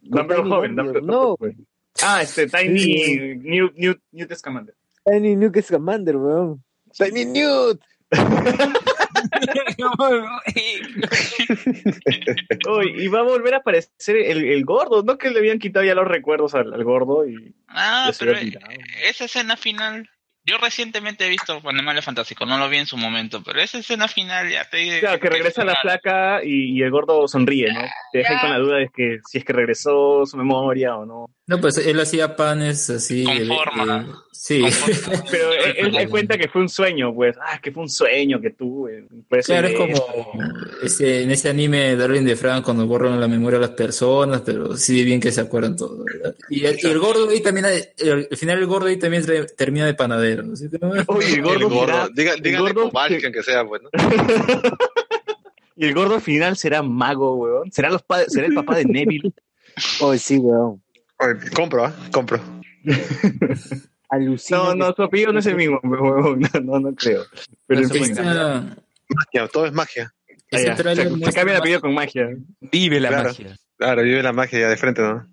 Dumbledore 0.03 0.37
Tiny 0.43 0.51
joven, 0.51 0.77
Dumbledore. 0.77 1.01
Dumbledore 1.01 1.07
No. 1.07 1.37
Ah, 2.03 2.23
este, 2.23 2.47
Tiny 2.47 3.37
Newt, 3.37 3.75
Newt, 3.77 4.01
Newt 4.13 4.35
Scamander. 4.35 4.75
Tiny 5.05 5.37
Nuke 5.37 5.63
Scamander, 5.63 6.17
weón. 6.17 6.63
Tiny 6.93 7.25
Newt. 7.27 7.81
Uy, 12.71 12.95
y 12.97 13.09
va 13.09 13.21
a 13.21 13.23
volver 13.23 13.55
a 13.55 13.59
aparecer 13.59 14.17
el, 14.17 14.45
el 14.45 14.65
gordo, 14.65 15.03
¿no? 15.03 15.19
Que 15.19 15.31
le 15.31 15.39
habían 15.39 15.59
quitado 15.59 15.85
ya 15.85 15.95
los 15.95 16.07
recuerdos 16.07 16.55
al, 16.55 16.73
al 16.73 16.85
gordo 16.85 17.29
y 17.29 17.55
Ah, 17.69 18.11
pero 18.19 18.35
esa 19.03 19.25
escena 19.25 19.57
final. 19.57 20.09
Yo 20.45 20.59
recientemente 20.59 21.27
he 21.27 21.29
visto 21.29 21.61
Animales 21.65 22.05
Fantásticos, 22.05 22.47
no 22.47 22.57
lo 22.57 22.69
vi 22.69 22.77
en 22.77 22.87
su 22.87 22.97
momento, 22.97 23.43
pero 23.43 23.61
esa 23.61 23.79
escena 23.79 24.07
final 24.07 24.49
ya 24.49 24.65
te. 24.71 25.01
Claro, 25.01 25.19
que 25.19 25.29
regresa 25.29 25.65
la 25.65 25.75
flaca 25.75 26.41
y, 26.45 26.79
y 26.79 26.83
el 26.83 26.93
gordo 26.93 27.27
sonríe, 27.27 27.73
¿no? 27.73 27.81
Te 28.13 28.19
dejan 28.19 28.39
con 28.39 28.51
la 28.51 28.59
duda 28.59 28.77
de 28.77 28.89
que 28.95 29.19
si 29.29 29.39
es 29.39 29.45
que 29.45 29.53
regresó 29.53 30.25
su 30.25 30.37
memoria 30.37 30.97
o 30.97 31.05
no. 31.05 31.36
No, 31.49 31.61
pues 31.61 31.79
él 31.79 32.01
hacía 32.01 32.35
panes 32.35 32.91
así. 32.91 33.23
Con 33.25 33.39
de- 33.39 33.47
forma. 33.47 34.03
de- 34.03 34.13
sí. 34.33 34.63
Pero 35.31 35.53
él, 35.53 35.95
él- 35.97 36.09
cuenta 36.09 36.37
que 36.37 36.49
fue 36.49 36.61
un 36.63 36.69
sueño, 36.69 37.15
pues. 37.15 37.37
Ah, 37.41 37.61
que 37.63 37.71
fue 37.71 37.85
un 37.85 37.89
sueño 37.89 38.41
que 38.41 38.51
tuve. 38.51 39.07
Puede 39.29 39.43
ser 39.45 39.65
Claro, 39.71 39.85
es 39.85 40.01
como 40.01 40.33
ese, 40.83 41.23
en 41.23 41.31
ese 41.31 41.49
anime 41.49 41.95
Darwin 41.95 42.25
de 42.25 42.35
Frank 42.35 42.65
cuando 42.65 42.87
borran 42.89 43.21
la 43.21 43.29
memoria 43.29 43.61
de 43.61 43.67
las 43.67 43.77
personas, 43.77 44.41
pero 44.45 44.77
sí 44.77 45.05
bien 45.05 45.21
que 45.21 45.31
se 45.31 45.41
acuerdan 45.41 45.77
todo. 45.77 46.05
¿verdad? 46.05 46.35
Y 46.51 46.65
el, 46.65 46.79
y 46.83 46.87
el 46.87 46.99
gordo 46.99 47.29
ahí 47.31 47.41
también, 47.41 47.67
el- 47.67 48.29
al 48.29 48.37
final 48.37 48.59
el 48.59 48.67
gordo 48.67 48.89
ahí 48.89 48.97
también 48.97 49.25
termina 49.57 49.87
de 49.87 49.95
panadero. 49.95 50.43
¿no? 50.43 50.55
Oye, 51.07 51.29
el 51.29 51.35
El 51.37 51.43
gordo, 51.43 51.69
gordo, 51.69 51.93
será- 51.93 52.09
diga, 52.13 52.35
el 52.35 52.43
díganle 52.43 52.73
gordo 52.73 52.91
que- 53.09 53.25
aunque 53.25 53.43
sea, 53.45 53.65
pues, 53.65 53.83
¿no? 53.83 53.91
Y 55.79 55.85
el 55.85 55.95
gordo 55.95 56.15
al 56.15 56.23
final 56.23 56.57
será 56.57 56.83
mago, 56.83 57.35
weón. 57.37 57.71
Será, 57.71 57.91
los 57.91 58.03
padres, 58.03 58.33
será 58.33 58.47
el 58.47 58.55
papá 58.55 58.77
de 58.77 58.87
Neville. 58.87 59.31
Oh, 60.01 60.17
sí, 60.17 60.39
weón. 60.39 60.83
Compro, 61.55 61.85
¿ah? 61.87 61.95
Compro. 62.13 62.41
Alucina. 64.09 64.59
No, 64.59 64.75
no, 64.75 64.93
su 64.95 65.03
apellido 65.03 65.33
no 65.33 65.41
es 65.41 65.47
el 65.47 65.57
mismo, 65.57 65.81
weón. 65.85 66.41
No, 66.41 66.61
no, 66.61 66.81
no 66.81 66.95
creo. 66.95 67.25
Pero 67.67 67.81
eso 67.81 67.95
esta- 67.95 68.77
Magia, 69.09 69.49
todo 69.53 69.67
es 69.67 69.73
magia. 69.73 70.13
Ah, 70.53 70.59
ya. 70.65 70.77
Se, 70.77 70.83
cambia 71.33 71.55
el 71.55 71.57
apellido 71.57 71.81
con 71.81 71.95
magia. 71.95 72.29
Vive 72.61 73.01
la 73.01 73.09
Claro. 73.09 73.29
magia. 73.31 73.57
Claro, 73.79 74.03
vive 74.03 74.23
la 74.23 74.33
magia 74.33 74.61
ya 74.61 74.69
de 74.69 74.77
frente, 74.77 75.03
¿no? 75.03 75.29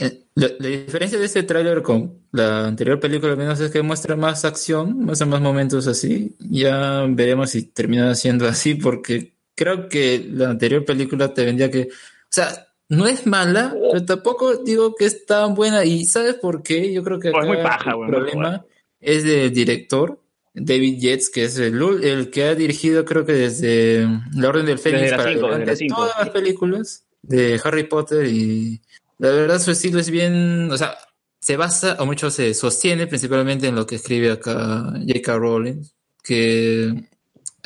Eh, 0.00 0.24
La, 0.34 0.48
la 0.58 0.68
diferencia 0.68 1.18
de 1.18 1.24
este 1.26 1.42
tráiler 1.42 1.82
con 1.82 2.22
la 2.32 2.66
anterior 2.66 3.00
película 3.00 3.32
al 3.32 3.38
menos 3.38 3.58
es 3.60 3.70
que 3.70 3.82
muestra 3.82 4.14
más 4.16 4.44
acción, 4.44 4.98
muestra 5.04 5.26
más 5.26 5.40
momentos 5.40 5.86
así. 5.88 6.36
Ya 6.38 7.04
veremos 7.08 7.50
si 7.50 7.62
termina 7.64 8.14
siendo 8.14 8.46
así, 8.46 8.74
porque 8.76 9.34
creo 9.54 9.88
que 9.88 10.24
la 10.30 10.50
anterior 10.50 10.84
película 10.84 11.34
te 11.34 11.44
vendía 11.44 11.70
que, 11.70 11.88
o 11.90 12.30
sea, 12.30 12.67
no 12.88 13.06
es 13.06 13.26
mala, 13.26 13.74
pero 13.92 14.04
tampoco 14.04 14.56
digo 14.56 14.94
que 14.94 15.04
es 15.04 15.26
tan 15.26 15.54
buena. 15.54 15.84
¿Y 15.84 16.04
sabes 16.06 16.34
por 16.34 16.62
qué? 16.62 16.92
Yo 16.92 17.02
creo 17.04 17.18
que 17.18 17.30
Oh, 17.30 17.40
es 17.40 17.46
muy 17.46 17.58
acá 17.58 17.70
paja, 17.70 17.90
el 17.92 18.06
problema 18.06 18.64
es 19.00 19.24
del 19.24 19.52
director. 19.52 20.20
David 20.54 20.98
Yates, 20.98 21.30
que 21.30 21.44
es 21.44 21.58
el, 21.58 21.80
el 22.02 22.30
que 22.30 22.44
ha 22.44 22.54
dirigido 22.54 23.04
creo 23.04 23.24
que 23.24 23.32
desde 23.32 24.08
La 24.34 24.48
Orden 24.48 24.66
del 24.66 24.78
Fénix 24.78 25.12
para 25.12 25.28
cinco, 25.28 25.46
desde 25.46 25.46
adelante 25.46 25.70
la 25.70 25.76
cinco. 25.76 25.96
todas 25.96 26.18
las 26.18 26.30
películas 26.30 27.04
de 27.22 27.60
Harry 27.62 27.84
Potter 27.84 28.26
y 28.26 28.80
la 29.18 29.30
verdad 29.30 29.60
su 29.60 29.70
estilo 29.70 30.00
es 30.00 30.10
bien, 30.10 30.68
o 30.72 30.76
sea, 30.76 30.96
se 31.40 31.56
basa 31.56 31.96
o 32.00 32.06
mucho 32.06 32.30
se 32.30 32.54
sostiene 32.54 33.06
principalmente 33.06 33.68
en 33.68 33.76
lo 33.76 33.86
que 33.86 33.96
escribe 33.96 34.32
acá 34.32 34.92
J.K. 35.06 35.36
Rowling, 35.36 35.82
que 36.24 37.08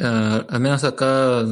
ah, 0.00 0.44
al 0.48 0.60
menos 0.60 0.84
acá 0.84 1.46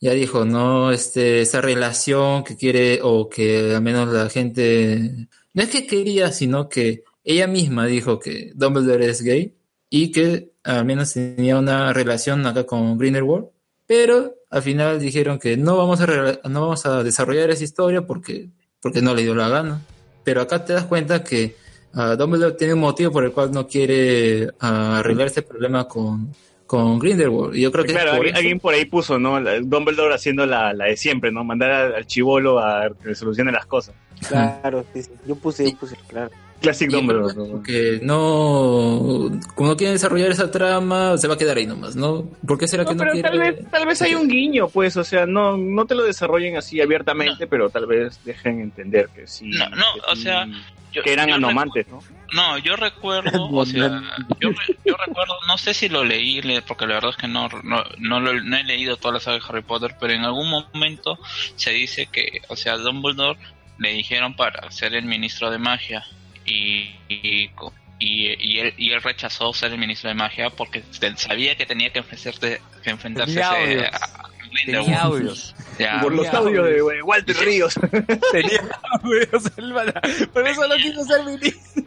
ya 0.00 0.12
dijo, 0.12 0.44
¿no? 0.44 0.92
Este, 0.92 1.42
esa 1.42 1.60
relación 1.60 2.42
que 2.44 2.56
quiere 2.56 3.00
o 3.02 3.28
que 3.28 3.74
al 3.74 3.82
menos 3.82 4.08
la 4.08 4.28
gente, 4.30 5.28
no 5.52 5.62
es 5.62 5.68
que 5.68 5.86
quería, 5.86 6.32
sino 6.32 6.68
que 6.68 7.04
ella 7.24 7.46
misma 7.46 7.86
dijo 7.86 8.18
que 8.18 8.52
Dumbledore 8.54 9.06
es 9.06 9.22
gay 9.22 9.54
y 9.90 10.10
que 10.10 10.52
al 10.64 10.84
menos 10.86 11.12
tenía 11.12 11.58
una 11.58 11.92
relación 11.92 12.46
acá 12.46 12.64
con 12.64 12.96
Grindelwald, 12.98 13.48
pero 13.86 14.36
al 14.50 14.62
final 14.62 14.98
dijeron 15.00 15.38
que 15.38 15.56
no 15.56 15.76
vamos 15.76 16.00
a, 16.00 16.06
no 16.48 16.60
vamos 16.62 16.86
a 16.86 17.02
desarrollar 17.02 17.50
esa 17.50 17.64
historia 17.64 18.06
porque, 18.06 18.50
porque 18.80 19.02
no 19.02 19.14
le 19.14 19.22
dio 19.22 19.34
la 19.34 19.48
gana. 19.48 19.82
Pero 20.24 20.42
acá 20.42 20.64
te 20.64 20.72
das 20.72 20.84
cuenta 20.86 21.24
que 21.24 21.56
ah, 21.94 22.16
Dumbledore 22.16 22.54
tiene 22.56 22.74
un 22.74 22.80
motivo 22.80 23.12
por 23.12 23.24
el 23.24 23.32
cual 23.32 23.52
no 23.52 23.66
quiere 23.66 24.48
ah, 24.60 24.98
arreglar 24.98 25.28
este 25.28 25.42
problema 25.42 25.88
con, 25.88 26.32
con 26.70 27.00
Grindelwald. 27.00 27.56
Y 27.56 27.62
yo 27.62 27.72
creo 27.72 27.84
que 27.84 27.90
Claro, 27.92 28.16
por 28.16 28.28
alguien, 28.28 28.56
eso. 28.58 28.62
por 28.62 28.74
ahí 28.74 28.84
puso, 28.84 29.18
¿no? 29.18 29.40
Dumbledore 29.62 30.14
haciendo 30.14 30.46
la, 30.46 30.72
la 30.72 30.84
de 30.84 30.96
siempre, 30.96 31.32
¿no? 31.32 31.42
Mandar 31.42 31.72
al, 31.96 32.06
chivolo 32.06 32.60
a 32.60 32.88
que 33.02 33.08
le 33.08 33.14
solucione 33.16 33.50
las 33.50 33.66
cosas. 33.66 33.92
Claro, 34.28 34.84
sí, 34.94 35.02
sí. 35.02 35.10
Yo 35.26 35.34
puse, 35.34 35.68
yo 35.68 35.76
puse, 35.76 35.96
claro. 36.06 36.30
Classic 36.60 36.88
Dumbledore. 36.88 37.34
¿no? 37.34 37.60
que 37.60 37.98
no, 38.02 39.32
como 39.56 39.70
no 39.70 39.76
quieren 39.76 39.94
desarrollar 39.96 40.30
esa 40.30 40.48
trama, 40.52 41.18
se 41.18 41.26
va 41.26 41.34
a 41.34 41.38
quedar 41.38 41.56
ahí 41.56 41.66
nomás, 41.66 41.96
¿no? 41.96 42.28
¿Por 42.46 42.56
qué 42.56 42.68
será 42.68 42.84
No, 42.84 42.90
que 42.90 42.94
no 42.94 43.00
pero 43.00 43.12
quiere? 43.14 43.28
tal 43.28 43.38
vez, 43.40 43.70
tal 43.72 43.86
vez 43.86 44.02
hay 44.02 44.14
un 44.14 44.28
guiño, 44.28 44.68
pues, 44.68 44.96
o 44.96 45.02
sea, 45.02 45.26
no, 45.26 45.56
no 45.56 45.86
te 45.86 45.96
lo 45.96 46.04
desarrollen 46.04 46.56
así 46.56 46.80
abiertamente, 46.80 47.48
pero 47.48 47.68
tal 47.70 47.86
vez 47.86 48.20
dejen 48.24 48.60
entender 48.60 49.08
que 49.12 49.26
sí. 49.26 49.50
No, 49.50 49.68
no, 49.70 49.84
o 50.12 50.14
sí, 50.14 50.22
sea, 50.22 50.46
Yo- 50.92 51.02
que 51.02 51.12
eran 51.12 51.28
yo 51.28 51.34
anomantes, 51.36 51.86
¿no? 51.88 52.02
No, 52.32 52.58
yo 52.58 52.76
recuerdo, 52.76 53.30
o 53.50 53.66
sea, 53.66 54.00
yo, 54.40 54.50
re- 54.50 54.76
yo 54.84 54.96
recuerdo, 54.96 55.34
no 55.48 55.58
sé 55.58 55.74
si 55.74 55.88
lo 55.88 56.04
leí, 56.04 56.40
le- 56.42 56.62
porque 56.62 56.86
la 56.86 56.94
verdad 56.94 57.10
es 57.10 57.16
que 57.16 57.28
no, 57.28 57.48
no, 57.64 57.84
no, 57.98 58.20
lo- 58.20 58.40
no 58.40 58.56
he 58.56 58.64
leído 58.64 58.96
toda 58.96 59.14
la 59.14 59.20
saga 59.20 59.38
de 59.38 59.44
Harry 59.48 59.62
Potter, 59.62 59.96
pero 59.98 60.12
en 60.12 60.24
algún 60.24 60.48
momento 60.50 61.18
se 61.56 61.70
dice 61.72 62.06
que, 62.06 62.42
o 62.48 62.56
sea, 62.56 62.76
Dumbledore 62.76 63.38
le 63.78 63.92
dijeron 63.94 64.34
para 64.34 64.70
ser 64.70 64.94
el 64.94 65.04
ministro 65.06 65.50
de 65.50 65.58
magia 65.58 66.04
y, 66.44 66.94
y, 67.08 67.50
y, 67.98 68.26
y 68.38 68.58
él, 68.60 68.74
y 68.76 68.92
él 68.92 69.02
rechazó 69.02 69.52
ser 69.52 69.72
el 69.72 69.78
ministro 69.78 70.08
de 70.08 70.14
magia 70.14 70.50
porque 70.50 70.82
sabía 71.16 71.54
que 71.56 71.66
tenía 71.66 71.90
que 71.90 71.98
enfrentarse, 72.00 72.60
que 72.82 72.90
enfrentarse 72.90 73.42
a, 73.84 74.29
audios. 74.50 74.84
Tenía 74.86 75.02
audios. 75.02 75.54
Ya, 75.78 76.00
Por 76.00 76.12
los 76.14 76.26
Tenía 76.26 76.38
audios 76.38 76.64
de 76.66 76.72
de 76.96 77.02
Walter 77.02 77.36
Ríos. 77.36 77.74
Tenía 78.32 78.60
audios, 79.02 79.44
el. 79.56 79.92
Por 80.32 80.46
eso 80.48 80.68
no 80.68 80.76
quiso 80.76 81.04
ser 81.04 81.24
ministro. 81.24 81.82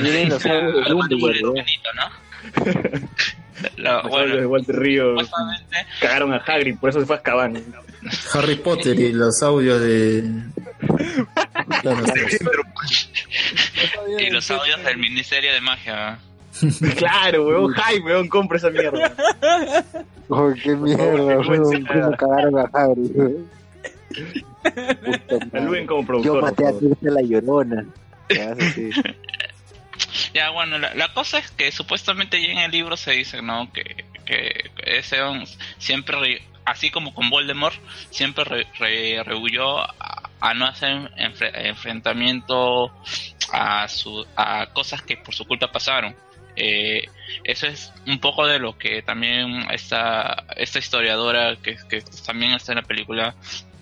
Vienen 0.00 0.28
los 0.28 0.44
audios 0.46 0.74
de 0.74 0.82
Algo 0.82 1.02
Dumbledore, 1.08 1.40
muy 1.40 1.42
weón. 1.42 1.54
bonito, 1.54 1.90
¿no? 1.94 2.10
La- 3.76 4.02
Los 4.02 4.04
audios 4.12 4.26
de 4.28 4.32
bueno, 4.34 4.48
Walter 4.48 4.76
Ríos 4.76 5.30
cagaron 6.00 6.32
a 6.34 6.36
Hagrid, 6.38 6.76
por 6.78 6.90
eso 6.90 7.00
se 7.00 7.06
fue 7.06 7.14
a 7.16 7.18
Azkaban. 7.18 7.62
Harry 8.34 8.56
Potter 8.56 8.98
y 8.98 9.12
los 9.12 9.42
audios 9.42 9.80
de... 9.80 10.24
Y 14.18 14.30
los 14.30 14.50
audios 14.50 14.82
del 14.84 14.98
Ministerio 14.98 15.52
de 15.52 15.60
Magia. 15.60 16.18
claro, 16.96 17.46
weón, 17.46 17.72
Jaime, 17.72 18.04
weón, 18.06 18.28
compra 18.28 18.58
esa 18.58 18.70
mierda. 18.70 19.12
Oh, 20.34 20.50
qué 20.62 20.74
mierda, 20.74 21.04
favor, 21.04 21.46
weón. 21.50 21.84
Cómo 21.86 22.16
cagaron 22.16 22.58
a 22.58 22.62
Hagrid, 22.72 23.10
weón. 23.14 23.50
Saluden 25.52 25.86
como 25.86 26.00
Yo 26.02 26.06
productor. 26.06 26.42
maté 26.42 26.66
a. 26.66 26.72
Tirsa 26.72 26.96
la 27.10 27.20
llorona. 27.22 27.84
Ya, 30.34 30.50
bueno, 30.50 30.78
la, 30.78 30.94
la 30.94 31.12
cosa 31.12 31.38
es 31.38 31.50
que 31.50 31.70
supuestamente 31.70 32.40
ya 32.40 32.52
en 32.52 32.58
el 32.58 32.70
libro 32.70 32.96
se 32.96 33.12
dice, 33.12 33.42
¿no? 33.42 33.70
Que, 33.72 34.04
que 34.24 34.70
ese 34.84 35.18
siempre, 35.78 36.18
re- 36.18 36.42
así 36.64 36.90
como 36.90 37.12
con 37.14 37.28
Voldemort, 37.28 37.74
siempre 38.10 38.44
re- 38.44 38.66
re- 38.78 39.22
rehuyó 39.24 39.80
a, 39.80 40.30
a 40.40 40.54
no 40.54 40.66
hacer 40.66 41.10
enfre- 41.16 41.50
enfrentamiento 41.54 42.90
a, 43.52 43.86
su, 43.88 44.24
a 44.36 44.66
cosas 44.72 45.02
que 45.02 45.16
por 45.18 45.34
su 45.34 45.44
culpa 45.44 45.70
pasaron. 45.70 46.14
Eh, 46.56 47.08
eso 47.44 47.66
es 47.66 47.92
un 48.06 48.18
poco 48.18 48.46
de 48.46 48.58
lo 48.58 48.76
que 48.76 49.02
también 49.02 49.66
esta, 49.70 50.44
esta 50.56 50.78
historiadora 50.78 51.56
que, 51.56 51.76
que 51.88 52.02
también 52.26 52.52
está 52.52 52.72
en 52.72 52.76
la 52.76 52.82
película 52.84 53.34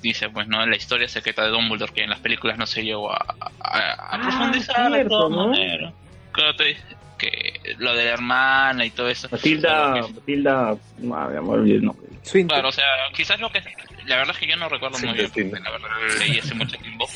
dice, 0.03 0.31
pues, 0.31 0.47
¿no? 0.49 0.65
La 0.65 0.77
historia 0.77 1.09
secreta 1.09 1.43
de 1.45 1.51
Dumbledore, 1.51 1.93
que 1.93 2.03
en 2.05 2.11
las 2.11 2.21
películas 2.21 2.57
no 2.57 2.67
se 2.67 2.83
llegó 2.83 3.13
a, 3.13 3.17
a, 3.61 3.79
a 3.79 3.95
Ah, 4.13 4.21
profundizar 4.23 4.91
de 4.93 5.05
todas 5.05 5.31
¿no? 5.31 5.49
maneras. 5.49 5.93
Claro, 6.33 6.57
te 6.57 6.65
dice 6.65 6.83
que 7.19 7.61
lo 7.79 7.95
de 7.95 8.05
la 8.05 8.11
hermana 8.13 8.87
y 8.87 8.91
todo 8.91 9.09
eso. 9.11 9.29
Matilda, 9.31 9.93
que- 9.95 10.13
Matilda, 10.15 10.77
no, 10.99 11.29
me 11.29 11.39
olvidé 11.39 11.77
el 11.77 11.85
nombre. 11.85 12.07
Swinton. 12.23 12.55
Claro, 12.57 12.69
o 12.69 12.73
sea, 12.73 12.85
quizás 13.15 13.39
lo 13.41 13.51
que... 13.51 13.63
La 14.07 14.17
verdad 14.17 14.35
es 14.35 14.39
que 14.41 14.47
yo 14.49 14.57
no 14.57 14.69
recuerdo 14.69 14.99
Sí, 14.99 15.07
muy 15.07 15.17
bien, 15.17 15.31
la 15.63 15.71
verdad 15.71 15.89
leí 16.19 16.39
hace 16.39 16.55
mucho 16.55 16.77
tiempo. 16.79 17.09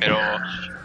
Pero 0.00 0.18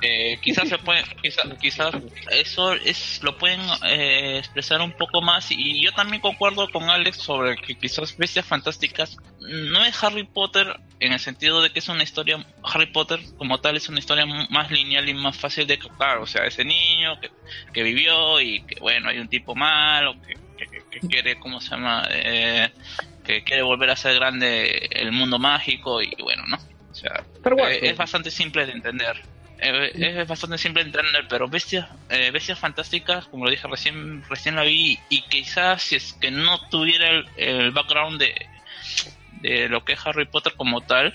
eh, 0.02 0.38
quizás 0.42 0.68
se 0.68 0.78
puede, 0.78 1.04
quizás, 1.22 1.46
quizás 1.60 1.96
eso 2.32 2.74
es 2.74 3.20
lo 3.24 3.38
pueden 3.38 3.62
eh, 3.88 4.38
expresar 4.40 4.82
un 4.82 4.92
poco 4.92 5.22
más 5.22 5.48
y 5.52 5.84
yo 5.84 5.92
también 5.94 6.22
concuerdo 6.22 6.70
con 6.70 6.90
Alex 6.90 7.18
sobre 7.18 7.56
que 7.56 7.76
quizás 7.76 8.16
Bestias 8.18 8.46
Fantásticas 8.46 9.16
no 9.40 9.84
es 9.86 10.04
Harry 10.04 10.24
Potter 10.26 10.76
en 11.00 11.14
el 11.14 11.20
sentido 11.20 11.62
de 11.62 11.70
que 11.72 11.80
es 11.80 11.88
una 11.90 12.04
historia, 12.04 12.46
Harry 12.64 12.88
Potter 12.88 13.20
como 13.38 13.60
tal 13.60 13.78
es 13.78 13.88
una 13.90 14.00
historia 14.00 14.26
más 14.26 14.70
lineal 14.72 15.08
y 15.08 15.14
más 15.14 15.38
fácil 15.38 15.66
de 15.68 15.78
captar, 15.78 16.18
o 16.18 16.26
sea, 16.26 16.46
ese 16.46 16.64
niño 16.66 17.20
que, 17.20 17.30
que 17.74 17.84
vivió 17.84 18.40
y 18.42 18.62
que 18.64 18.80
bueno, 18.82 19.10
hay 19.10 19.20
un 19.20 19.28
tipo 19.30 19.56
malo 19.56 20.16
que, 20.26 20.34
que- 20.58 20.68
que- 20.68 20.84
que 20.90 21.00
quiere, 21.08 21.36
¿cómo 21.38 21.60
se 21.60 21.72
llama? 21.72 22.08
Eh, 22.12 22.70
que 23.26 23.43
quiere 23.43 23.64
volver 23.64 23.89
a 23.89 23.95
ser 23.95 24.15
grande 24.15 24.88
el 24.91 25.11
mundo 25.11 25.39
mágico 25.39 26.02
y 26.02 26.14
bueno, 26.22 26.43
¿no? 26.47 26.57
O 26.91 26.95
sea, 26.95 27.23
eh, 27.68 27.80
es 27.81 27.97
bastante 27.97 28.31
simple 28.31 28.65
de 28.65 28.72
entender. 28.72 29.22
eh, 29.60 29.91
es 30.22 30.27
bastante 30.27 30.57
simple 30.57 30.81
entender, 30.81 31.26
pero 31.27 31.47
Bestias, 31.47 31.88
eh, 32.10 32.31
Bestias 32.31 32.60
Fantásticas, 32.60 33.26
como 33.27 33.45
lo 33.45 33.52
dije 33.52 33.68
recién, 33.68 34.23
recién 34.30 34.56
la 34.56 34.64
vi, 34.64 34.99
y 35.10 35.22
quizás 35.23 35.81
si 35.81 35.95
es 35.95 36.14
que 36.14 36.31
no 36.31 36.60
tuviera 36.69 37.10
el, 37.10 37.26
el 37.38 37.72
background 37.72 38.19
de, 38.19 38.34
de 39.41 39.69
lo 39.69 39.84
que 39.84 39.93
es 39.93 39.99
Harry 40.06 40.26
Potter 40.26 40.53
como 40.56 40.81
tal, 40.81 41.14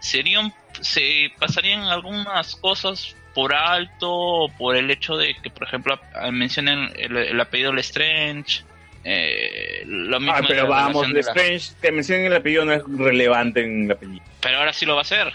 serían, 0.00 0.52
se 0.80 1.32
pasarían 1.38 1.82
algunas 1.84 2.56
cosas 2.56 3.14
por 3.34 3.54
alto, 3.54 4.46
por 4.58 4.76
el 4.76 4.90
hecho 4.90 5.16
de 5.16 5.36
que, 5.36 5.50
por 5.50 5.66
ejemplo, 5.66 6.00
mencionen 6.32 6.92
el, 6.96 7.16
el 7.16 7.40
apellido 7.40 7.72
Lestrange, 7.72 8.64
eh, 9.04 9.82
lo 9.86 10.20
mismo 10.20 10.34
Ah, 10.36 10.42
pero 10.46 10.66
vamos, 10.68 11.08
de 11.08 11.14
la- 11.14 11.20
Strange, 11.20 11.72
que 11.80 11.92
mencionen 11.92 12.26
el 12.26 12.36
apellido 12.36 12.64
no 12.64 12.72
es 12.72 12.82
relevante 12.86 13.62
en 13.64 13.88
la 13.88 13.94
película. 13.94 14.30
Pero 14.40 14.58
ahora 14.58 14.72
sí 14.72 14.84
lo 14.86 14.94
va 14.94 15.00
a 15.00 15.02
hacer. 15.02 15.32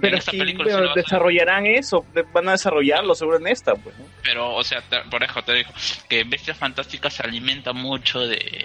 Pero 0.00 0.16
esta 0.16 0.32
sí, 0.32 0.38
película 0.38 0.64
pero 0.68 0.84
sí 0.86 0.90
a 0.90 0.94
desarrollarán 0.94 1.64
eso, 1.66 2.04
van 2.32 2.48
a 2.48 2.52
desarrollarlo 2.52 3.14
seguro 3.14 3.36
en 3.38 3.46
esta, 3.46 3.74
pues, 3.76 3.96
¿no? 3.98 4.04
Pero, 4.22 4.52
o 4.54 4.64
sea, 4.64 4.80
te- 4.82 5.02
por 5.08 5.22
eso 5.22 5.42
te 5.42 5.52
digo 5.54 5.70
que 6.08 6.24
Bestias 6.24 6.58
Fantásticas 6.58 7.14
se 7.14 7.22
alimenta 7.22 7.72
mucho 7.72 8.26
de 8.26 8.64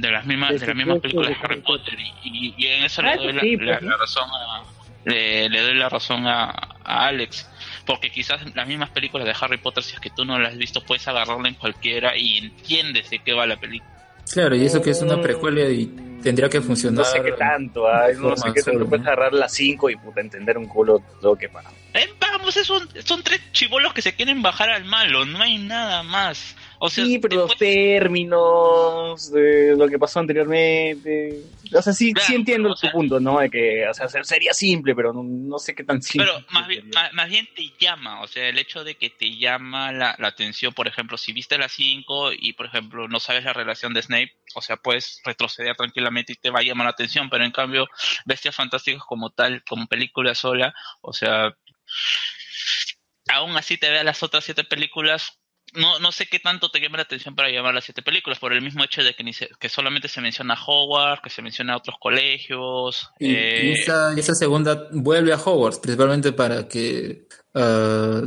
de 0.00 0.10
las 0.10 0.24
mismas 0.26 0.50
de, 0.50 0.58
De 0.58 0.66
las 0.66 0.76
mismas 0.76 0.98
películas 1.00 1.30
de 1.30 1.36
Harry 1.42 1.60
Potter 1.62 1.94
y, 1.98 2.12
y- 2.24 2.54
y 2.58 2.66
en 2.66 2.84
eso 2.84 3.02
Ah, 3.02 3.14
le 3.14 3.22
doy 3.22 3.32
la, 3.32 3.40
sí, 3.40 3.56
la- 3.56 3.80
la 3.80 3.96
razón 3.96 4.28
a 4.30 4.62
le, 5.04 5.48
le 5.48 5.60
doy 5.60 5.74
la 5.74 5.88
razón 5.88 6.26
a, 6.26 6.50
a 6.84 7.06
Alex 7.06 7.48
porque 7.88 8.10
quizás 8.10 8.40
las 8.54 8.68
mismas 8.68 8.90
películas 8.90 9.26
de 9.26 9.34
Harry 9.40 9.56
Potter 9.56 9.82
si 9.82 9.94
es 9.94 10.00
que 10.00 10.10
tú 10.10 10.24
no 10.24 10.38
las 10.38 10.52
has 10.52 10.58
visto 10.58 10.80
puedes 10.84 11.08
agarrarla 11.08 11.48
en 11.48 11.54
cualquiera 11.54 12.16
y 12.16 12.38
entiendes 12.38 13.10
de 13.10 13.18
qué 13.20 13.32
va 13.32 13.46
la 13.46 13.56
película 13.58 13.90
Claro, 14.30 14.54
y 14.54 14.64
eso 14.66 14.82
que 14.82 14.90
es 14.90 15.00
una 15.00 15.20
precuela 15.22 15.62
y 15.70 15.86
tendría 16.22 16.50
que 16.50 16.60
funcionar. 16.60 16.98
No 16.98 17.04
sé 17.10 17.22
qué 17.22 17.32
tanto, 17.32 17.88
ay, 17.88 18.14
no 18.20 18.36
sé 18.36 18.52
qué 18.54 18.62
tanto 18.62 18.86
puedes 18.86 19.06
agarrar 19.06 19.32
las 19.32 19.54
5 19.54 19.88
y 19.88 19.96
puta, 19.96 20.20
entender 20.20 20.58
un 20.58 20.66
culo 20.66 21.02
lo 21.22 21.34
que 21.34 21.48
pasa. 21.48 21.70
Eh, 21.94 22.10
vamos, 22.20 22.54
es 22.58 22.68
un- 22.68 22.86
son 23.04 23.22
tres 23.22 23.40
chivolos 23.52 23.94
que 23.94 24.02
se 24.02 24.12
quieren 24.14 24.42
bajar 24.42 24.68
al 24.68 24.84
malo, 24.84 25.24
no 25.24 25.40
hay 25.40 25.56
nada 25.56 26.02
más. 26.02 26.54
O 26.80 26.88
sea, 26.88 27.04
Sí, 27.04 27.18
pero 27.18 27.36
los 27.36 27.56
términos 27.58 29.32
de 29.32 29.74
lo 29.76 29.88
que 29.88 29.98
pasó 29.98 30.20
anteriormente. 30.20 31.42
O 31.74 31.82
sea, 31.82 31.92
sí, 31.92 32.12
Claro, 32.12 32.26
sí 32.26 32.34
entiendo 32.34 32.68
tu 32.70 32.76
sea- 32.76 32.92
punto, 32.92 33.18
¿no? 33.20 33.40
De 33.40 33.50
que, 33.50 33.86
o 33.88 33.94
sea, 33.94 34.08
sería 34.24 34.52
simple, 34.52 34.94
pero 34.94 35.12
no, 35.12 35.22
no 35.24 35.58
sé 35.58 35.74
qué 35.74 35.84
tan 35.84 36.00
simple. 36.02 36.26
Pero 36.30 36.44
más 36.50 36.68
bien, 36.68 36.88
más, 36.94 37.12
más 37.14 37.28
bien 37.28 37.48
te 37.54 37.72
llama, 37.80 38.20
o 38.22 38.28
sea, 38.28 38.48
el 38.48 38.58
hecho 38.58 38.84
de 38.84 38.94
que 38.96 39.10
te 39.10 39.36
llama 39.36 39.92
la, 39.92 40.14
la 40.18 40.28
atención, 40.28 40.72
por 40.72 40.86
ejemplo, 40.88 41.18
si 41.18 41.32
viste 41.32 41.58
las 41.58 41.72
5 41.72 42.30
y, 42.32 42.52
por 42.52 42.66
ejemplo, 42.66 43.08
no 43.08 43.18
sabes 43.20 43.44
la 43.44 43.52
relación 43.52 43.92
de 43.92 44.02
Snape, 44.02 44.32
o 44.54 44.62
sea, 44.62 44.76
puedes 44.76 45.20
retroceder 45.24 45.74
tranquilamente 45.76 46.32
y 46.32 46.36
te 46.36 46.50
va 46.50 46.60
a 46.60 46.62
llamar 46.62 46.84
la 46.86 46.92
atención, 46.92 47.28
pero 47.28 47.44
en 47.44 47.50
cambio, 47.52 47.88
Bestias 48.24 48.54
Fantásticas 48.54 49.02
como 49.04 49.30
tal, 49.30 49.62
como 49.68 49.86
película 49.88 50.34
sola, 50.34 50.74
o 51.00 51.12
sea, 51.12 51.54
aún 53.30 53.56
así 53.56 53.76
te 53.76 53.90
veas 53.90 54.04
las 54.04 54.22
otras 54.22 54.44
siete 54.44 54.64
películas, 54.64 55.37
no, 55.74 55.98
no 55.98 56.12
sé 56.12 56.26
qué 56.26 56.38
tanto 56.38 56.70
te 56.70 56.80
llama 56.80 56.96
la 56.98 57.02
atención 57.04 57.34
para 57.34 57.50
llamar 57.50 57.74
las 57.74 57.84
siete 57.84 58.02
películas, 58.02 58.38
por 58.38 58.52
el 58.52 58.62
mismo 58.62 58.84
hecho 58.84 59.02
de 59.02 59.14
que, 59.14 59.22
ni 59.24 59.32
se- 59.32 59.50
que 59.58 59.68
solamente 59.68 60.08
se 60.08 60.20
menciona 60.20 60.56
Hogwarts, 60.66 61.22
que 61.22 61.30
se 61.30 61.42
menciona 61.42 61.76
otros 61.76 61.96
colegios. 62.00 63.10
Y, 63.18 63.34
eh, 63.34 63.72
esa, 63.72 64.12
y 64.16 64.20
esa 64.20 64.34
segunda 64.34 64.88
vuelve 64.92 65.32
a 65.32 65.36
Hogwarts, 65.36 65.78
principalmente 65.78 66.32
para 66.32 66.68
que, 66.68 67.26
ah, 67.54 68.22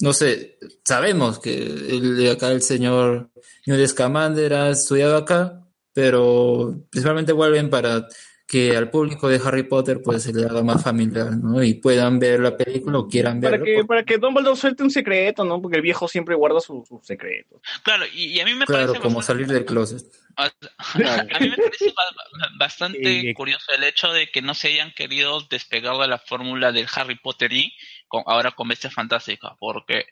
no 0.00 0.12
sé, 0.12 0.58
sabemos 0.84 1.38
que 1.38 1.54
el, 1.56 2.30
acá 2.30 2.48
el 2.50 2.62
señor 2.62 3.30
Newt 3.66 3.86
Scamander 3.88 4.54
ha 4.54 4.70
estudiado 4.70 5.16
acá, 5.16 5.60
pero 5.92 6.74
principalmente 6.90 7.32
vuelven 7.32 7.70
para 7.70 8.06
que 8.46 8.76
al 8.76 8.90
público 8.90 9.26
de 9.28 9.40
Harry 9.42 9.62
Potter 9.62 10.00
pues 10.04 10.22
se 10.24 10.32
le 10.32 10.44
haga 10.44 10.62
más 10.62 10.82
familiar, 10.84 11.32
¿no? 11.36 11.62
Y 11.62 11.74
puedan 11.74 12.18
ver 12.18 12.40
la 12.40 12.56
película 12.56 12.98
o 12.98 13.08
quieran 13.08 13.40
Para 13.40 13.52
verlo. 13.56 13.64
que, 13.64 13.84
para 13.86 14.04
que 14.04 14.18
Dumbledore 14.18 14.56
suelte 14.56 14.82
un 14.82 14.90
secreto, 14.90 15.44
¿no? 15.44 15.62
Porque 15.62 15.76
el 15.76 15.82
viejo 15.82 16.06
siempre 16.08 16.34
guarda 16.34 16.60
sus 16.60 16.86
sus 16.86 17.06
secretos. 17.06 17.60
Claro, 17.82 18.04
y, 18.14 18.26
y 18.26 18.40
a 18.40 18.44
mí 18.44 18.52
me 18.54 18.66
Claro, 18.66 18.86
parece 18.88 19.00
como 19.02 19.16
bastante- 19.16 19.44
salir 19.44 19.54
del 19.56 19.64
closet. 19.64 20.02
A, 20.36 20.44
a 21.36 21.38
mí 21.40 21.48
me 21.48 21.56
parece 21.56 21.86
ba- 21.86 22.12
ba- 22.14 22.48
bastante 22.58 23.20
Sí. 23.22 23.34
curioso 23.34 23.72
el 23.72 23.84
hecho 23.84 24.12
de 24.12 24.30
que 24.30 24.42
no 24.42 24.52
se 24.54 24.68
hayan 24.68 24.92
querido 24.92 25.40
despegar 25.48 25.96
de 25.96 26.08
la 26.08 26.18
fórmula 26.18 26.70
del 26.70 26.86
Harry 26.94 27.16
Potter 27.16 27.52
y 27.52 27.72
con, 28.08 28.24
ahora 28.26 28.50
con 28.50 28.68
Bestias 28.68 28.92
Fantásticas, 28.92 29.52
porque 29.58 30.06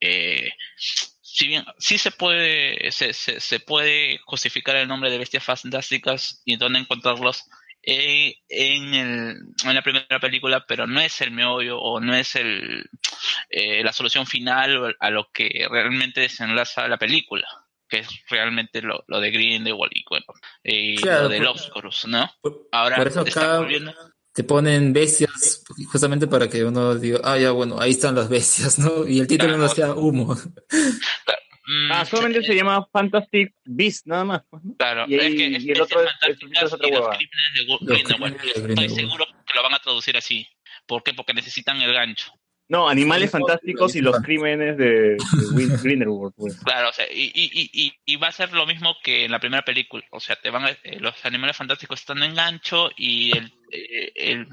eh, 0.00 0.50
si 1.32 1.46
bien 1.46 1.64
sí 1.78 1.96
se 1.96 2.10
puede 2.10 2.90
se, 2.90 3.12
se, 3.12 3.38
se 3.40 3.60
puede 3.60 4.18
justificar 4.24 4.74
el 4.76 4.88
nombre 4.88 5.10
de 5.10 5.18
Bestias 5.18 5.44
Fantásticas 5.44 6.42
y 6.44 6.56
dónde 6.56 6.80
encontrarlos 6.80 7.44
eh, 7.82 8.34
en, 8.48 8.94
el, 8.94 9.36
en 9.64 9.74
la 9.74 9.82
primera 9.82 10.18
película, 10.20 10.66
pero 10.66 10.86
no 10.86 11.00
es 11.00 11.20
el 11.20 11.30
meollo 11.30 11.78
o 11.80 12.00
no 12.00 12.14
es 12.14 12.34
el 12.36 12.90
eh, 13.48 13.82
la 13.84 13.92
solución 13.92 14.26
final 14.26 14.96
a 14.98 15.10
lo 15.10 15.30
que 15.32 15.66
realmente 15.70 16.20
desenlaza 16.20 16.88
la 16.88 16.98
película 16.98 17.46
que 17.88 17.98
es 18.00 18.08
realmente 18.28 18.82
lo, 18.82 19.02
lo 19.08 19.18
de 19.18 19.30
Grindelwald 19.32 19.90
y 19.92 20.04
bueno, 20.08 20.26
y 20.62 20.96
Claro, 20.96 21.22
lo 21.22 21.28
del 21.28 21.46
Oscorus, 21.46 22.06
¿no? 22.06 22.30
Ahora 22.70 22.96
por 22.96 23.08
eso 23.08 23.24
está 23.24 23.58
volviendo- 23.58 23.92
Te 24.40 24.44
ponen 24.44 24.94
bestias 24.94 25.62
justamente 25.92 26.26
para 26.26 26.48
que 26.48 26.64
uno 26.64 26.94
diga, 26.94 27.20
ah, 27.24 27.36
ya, 27.36 27.50
bueno, 27.50 27.78
ahí 27.78 27.90
están 27.90 28.14
las 28.14 28.30
bestias, 28.30 28.78
¿no? 28.78 29.06
Y 29.06 29.20
el 29.20 29.26
título 29.26 29.58
no 29.58 29.68
Claro. 29.68 29.74
sea 29.74 29.92
humo. 29.94 30.34
Mm, 31.66 31.92
Ah, 31.92 32.06
solamente 32.06 32.42
se 32.42 32.54
llama 32.54 32.88
Fantastic 32.90 33.54
Beast, 33.66 34.06
nada 34.06 34.24
más. 34.24 34.42
pues, 34.48 34.64
¿no? 34.64 34.74
Claro, 34.78 35.04
y 35.06 35.14
es 35.16 35.34
que 35.34 35.46
y 35.48 35.54
es 35.56 35.64
el 35.66 35.80
otro 35.82 36.00
es- 36.02 36.10
Fantásticas 36.10 36.62
es 36.64 36.72
otra 36.72 36.88
y 36.88 36.90
los 36.90 37.10
de 37.10 37.16
Grindelwald. 37.94 38.36
Estoy 38.70 38.88
seguro 38.88 39.26
que 39.46 39.54
lo 39.54 39.62
van 39.62 39.74
a 39.74 39.78
traducir 39.78 40.16
así. 40.16 40.46
¿Por 40.86 41.02
qué? 41.02 41.12
Porque 41.12 41.34
necesitan 41.34 41.76
el 41.82 41.92
gancho. 41.92 42.32
No, 42.70 42.88
Animales 42.88 43.30
Sí, 43.30 43.32
Fantásticos 43.32 43.96
y 43.96 44.00
los 44.00 44.16
crímenes 44.20 44.76
de, 44.78 45.16
de 45.16 45.18
Grindelwald. 45.82 46.32
Pues. 46.36 46.56
Claro, 46.62 46.88
o 46.90 46.92
sea, 46.92 47.04
y, 47.12 47.32
y, 47.34 47.68
y, 47.72 47.92
y- 48.06 48.16
va 48.16 48.28
a 48.28 48.32
ser 48.32 48.52
lo 48.52 48.64
mismo 48.64 48.94
que 49.02 49.24
en 49.24 49.32
la 49.32 49.40
primera 49.40 49.62
película. 49.64 50.04
O 50.12 50.20
sea, 50.20 50.36
te 50.36 50.50
van 50.50 50.64
a- 50.64 50.70
eh, 50.70 51.00
los 51.00 51.12
animales 51.26 51.56
fantásticos 51.56 51.98
están 52.00 52.22
en 52.22 52.34
gancho 52.36 52.88
y 52.96 53.36
el, 53.36 53.52
eh, 53.72 54.12
el- 54.14 54.46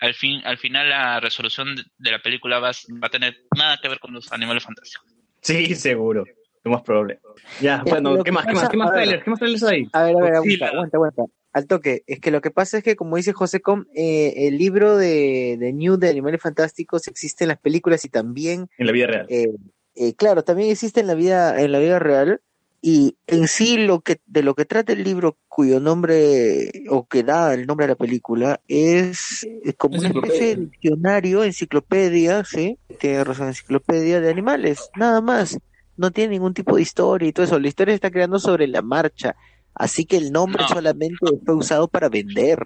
al 0.00 0.14
fin 0.14 0.42
al 0.44 0.58
final 0.58 0.88
la 0.90 1.20
resolución 1.20 1.76
de- 1.96 2.10
la 2.10 2.18
película 2.20 2.58
va, 2.58 2.70
a- 2.70 2.92
va 3.02 3.06
a 3.06 3.10
tener 3.10 3.36
nada 3.56 3.78
que 3.80 3.88
ver 3.88 4.00
con 4.00 4.12
los 4.12 4.32
animales 4.32 4.64
fantásticos. 4.64 5.08
Sí, 5.40 5.74
seguro. 5.76 6.24
Lo 6.64 6.72
más 6.72 6.82
probable. 6.82 7.20
Ya, 7.60 7.82
que 7.84 7.90
bueno, 7.90 8.24
¿qué 8.24 8.32
más? 8.32 8.46
¿Qué 8.46 8.52
más? 8.54 8.68
¿Qué 8.68 8.76
más 8.76 8.90
trailers? 8.92 9.22
¿Qué 9.22 9.30
más 9.30 9.38
trailers 9.38 9.62
hay? 9.62 9.86
A 9.92 10.02
ver, 10.02 10.16
a 10.16 10.20
ver, 10.20 10.34
aguanta, 10.34 10.66
aguanta, 10.68 10.96
aguanta. 10.96 11.22
Al 11.54 11.66
toque. 11.66 12.02
Es 12.06 12.20
que 12.20 12.30
lo 12.30 12.40
que 12.42 12.50
pasa 12.50 12.78
es 12.78 12.84
que, 12.84 12.96
como 12.96 13.16
dice 13.16 13.32
José 13.32 13.60
Com, 13.60 13.86
eh, 13.94 14.34
el 14.48 14.58
libro 14.58 14.96
de, 14.98 15.56
de 15.58 15.72
New 15.72 15.96
de 15.96 16.10
Animales 16.10 16.42
Fantásticos 16.42 17.08
existe 17.08 17.44
en 17.44 17.48
las 17.48 17.58
películas 17.58 18.04
y 18.04 18.10
también, 18.10 18.68
En 18.76 18.86
la 18.86 18.92
vida 18.92 19.06
real. 19.06 19.26
eh, 19.30 19.54
eh, 19.94 20.14
claro, 20.14 20.42
también 20.42 20.70
existe 20.70 21.00
en 21.00 21.06
la 21.06 21.14
vida, 21.14 21.58
en 21.62 21.72
la 21.72 21.78
vida 21.78 21.98
real. 21.98 22.40
Y 22.86 23.16
en 23.28 23.48
sí 23.48 23.78
lo 23.78 24.00
que, 24.02 24.20
de 24.26 24.42
lo 24.42 24.54
que 24.54 24.66
trata 24.66 24.92
el 24.92 25.04
libro, 25.04 25.38
cuyo 25.48 25.80
nombre, 25.80 26.70
o 26.90 27.06
que 27.06 27.22
da 27.22 27.54
el 27.54 27.66
nombre 27.66 27.86
a 27.86 27.88
la 27.88 27.94
película, 27.94 28.60
es 28.68 29.44
eh, 29.44 29.72
como 29.72 30.00
una 30.00 30.08
especie 30.08 30.48
de 30.48 30.56
diccionario, 30.66 31.44
enciclopedia, 31.44 32.44
¿sí? 32.44 32.78
Tiene 32.98 33.24
razón, 33.24 33.46
enciclopedia 33.46 34.20
de 34.20 34.28
animales, 34.28 34.90
nada 34.96 35.22
más. 35.22 35.56
No 35.96 36.10
tiene 36.10 36.32
ningún 36.32 36.52
tipo 36.52 36.76
de 36.76 36.82
historia 36.82 37.28
y 37.28 37.32
todo 37.32 37.46
eso. 37.46 37.58
La 37.58 37.68
historia 37.68 37.92
se 37.92 37.96
está 37.96 38.10
creando 38.10 38.38
sobre 38.38 38.66
la 38.66 38.82
marcha. 38.82 39.34
Así 39.74 40.04
que 40.06 40.16
el 40.16 40.30
nombre 40.32 40.62
No. 40.62 40.68
solamente 40.68 41.16
fue 41.44 41.54
usado 41.54 41.88
para 41.88 42.08
vender. 42.08 42.58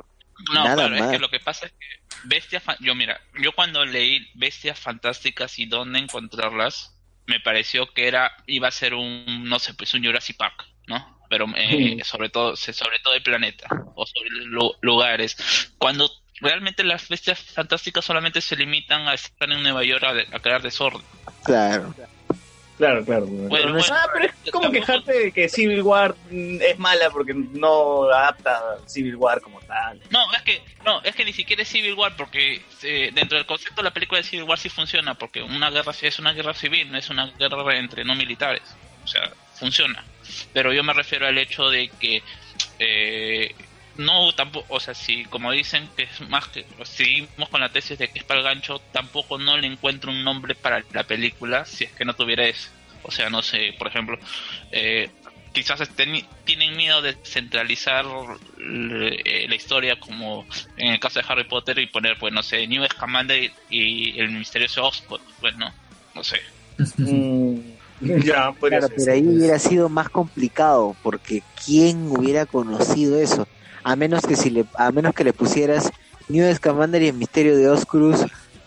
No, 0.52 0.62
Nada 0.64 0.74
claro, 0.76 0.94
es 0.94 1.00
más. 1.00 1.10
que 1.10 1.18
lo 1.18 1.30
que 1.30 1.40
pasa 1.40 1.66
es 1.66 1.72
que 1.72 1.86
bestias, 2.24 2.62
fa- 2.62 2.76
yo 2.80 2.94
mira, 2.94 3.20
yo 3.42 3.52
cuando 3.52 3.84
leí 3.84 4.26
bestias 4.34 4.78
fantásticas 4.78 5.58
y 5.58 5.66
dónde 5.66 5.98
encontrarlas, 5.98 6.94
me 7.26 7.40
pareció 7.40 7.92
que 7.92 8.06
era 8.08 8.32
iba 8.46 8.68
a 8.68 8.72
ser 8.72 8.94
un, 8.94 9.44
no 9.48 9.58
sé, 9.58 9.74
pues 9.74 9.92
un 9.94 10.04
Jurassic 10.04 10.36
Park, 10.36 10.64
¿no? 10.86 11.18
Pero 11.28 11.46
eh, 11.56 11.98
sobre 12.04 12.28
todo, 12.30 12.56
se- 12.56 12.72
sobre 12.72 12.98
todo 13.00 13.14
el 13.14 13.22
planeta 13.22 13.66
o 13.96 14.06
sobre 14.06 14.30
lu- 14.46 14.74
lugares. 14.80 15.36
Cuando 15.76 16.08
realmente 16.40 16.84
las 16.84 17.08
bestias 17.08 17.40
fantásticas 17.40 18.04
solamente 18.04 18.40
se 18.40 18.54
limitan 18.56 19.08
a 19.08 19.14
estar 19.14 19.50
en 19.50 19.62
Nueva 19.62 19.82
York 19.84 20.04
a, 20.04 20.14
de- 20.14 20.28
a 20.32 20.38
crear 20.40 20.62
desorden. 20.62 21.02
Claro. 21.44 21.94
Claro, 22.78 23.04
claro. 23.04 23.26
Bueno, 23.26 23.72
bueno, 23.72 23.80
ah, 23.90 24.06
pero 24.12 24.26
es 24.26 24.52
como 24.52 24.70
quejarte 24.70 25.12
de 25.12 25.32
que 25.32 25.48
Civil 25.48 25.82
War 25.82 26.14
es 26.30 26.78
mala 26.78 27.10
porque 27.10 27.34
no 27.34 28.04
adapta 28.04 28.56
a 28.56 28.88
Civil 28.88 29.16
War 29.16 29.40
como 29.40 29.60
tal. 29.62 30.00
No, 30.10 30.20
es 30.32 30.42
que 30.42 30.62
no, 30.84 31.02
es 31.02 31.14
que 31.16 31.24
ni 31.24 31.32
siquiera 31.32 31.62
es 31.62 31.68
Civil 31.68 31.94
War 31.94 32.14
porque 32.16 32.62
eh, 32.84 33.10
dentro 33.12 33.36
del 33.36 33.46
concepto 33.46 33.82
de 33.82 33.82
la 33.82 33.92
película 33.92 34.20
de 34.20 34.24
Civil 34.24 34.44
War 34.44 34.58
sí 34.58 34.68
funciona 34.68 35.14
porque 35.14 35.42
una 35.42 35.70
guerra 35.70 35.92
es 36.00 36.18
una 36.20 36.32
guerra 36.32 36.54
civil, 36.54 36.90
no 36.92 36.98
es 36.98 37.10
una 37.10 37.26
guerra 37.32 37.76
entre 37.76 38.04
no 38.04 38.14
militares. 38.14 38.62
O 39.02 39.08
sea, 39.08 39.28
funciona. 39.54 40.04
Pero 40.52 40.72
yo 40.72 40.84
me 40.84 40.92
refiero 40.92 41.26
al 41.26 41.36
hecho 41.36 41.68
de 41.70 41.88
que 41.98 42.22
eh, 42.78 43.54
no 43.98 44.32
tampoco, 44.32 44.74
o 44.74 44.80
sea, 44.80 44.94
si 44.94 45.24
como 45.24 45.52
dicen 45.52 45.88
que 45.96 46.04
es 46.04 46.28
más 46.28 46.46
que 46.48 46.64
seguimos 46.84 47.48
con 47.50 47.60
la 47.60 47.68
tesis 47.68 47.98
de 47.98 48.08
que 48.08 48.20
es 48.20 48.24
para 48.24 48.40
el 48.40 48.46
gancho, 48.46 48.80
tampoco 48.92 49.38
no 49.38 49.56
le 49.58 49.66
encuentro 49.66 50.10
un 50.10 50.24
nombre 50.24 50.54
para 50.54 50.82
la 50.92 51.02
película 51.04 51.64
si 51.64 51.84
es 51.84 51.92
que 51.92 52.04
no 52.04 52.14
tuviera 52.14 52.46
eso. 52.46 52.70
O 53.02 53.10
sea, 53.10 53.28
no 53.28 53.42
sé, 53.42 53.74
por 53.78 53.88
ejemplo, 53.88 54.18
eh, 54.70 55.10
quizás 55.52 55.80
estén, 55.80 56.24
tienen 56.44 56.76
miedo 56.76 57.02
de 57.02 57.16
centralizar 57.24 58.04
eh, 58.58 59.46
la 59.48 59.54
historia 59.54 59.98
como 59.98 60.46
en 60.76 60.92
el 60.92 61.00
caso 61.00 61.20
de 61.20 61.26
Harry 61.28 61.44
Potter 61.44 61.78
y 61.78 61.86
poner, 61.86 62.16
pues 62.18 62.32
no 62.32 62.42
sé, 62.42 62.66
New 62.66 62.84
Scamander 62.86 63.50
y 63.68 64.18
el 64.20 64.30
misterioso 64.30 64.84
Oxford, 64.84 65.20
pues 65.40 65.56
no, 65.56 65.72
no 66.14 66.22
sé. 66.22 66.40
Mm, 66.98 67.58
ya, 68.22 68.52
podría 68.52 68.78
Claro, 68.78 68.88
ser. 68.88 68.96
pero 68.96 69.12
ahí 69.12 69.26
hubiera 69.26 69.58
sido 69.58 69.88
más 69.88 70.08
complicado, 70.08 70.96
porque 71.02 71.42
¿quién 71.64 72.06
hubiera 72.08 72.46
conocido 72.46 73.18
eso? 73.18 73.48
A 73.84 73.96
menos 73.96 74.24
que 74.26 74.36
si 74.36 74.50
le, 74.50 74.64
a 74.76 74.90
menos 74.92 75.14
que 75.14 75.24
le 75.24 75.32
pusieras 75.32 75.90
New 76.28 76.54
Scamander 76.54 77.02
y 77.02 77.08
el 77.08 77.14
misterio 77.14 77.56
de 77.56 77.68
Oscurus, 77.68 78.20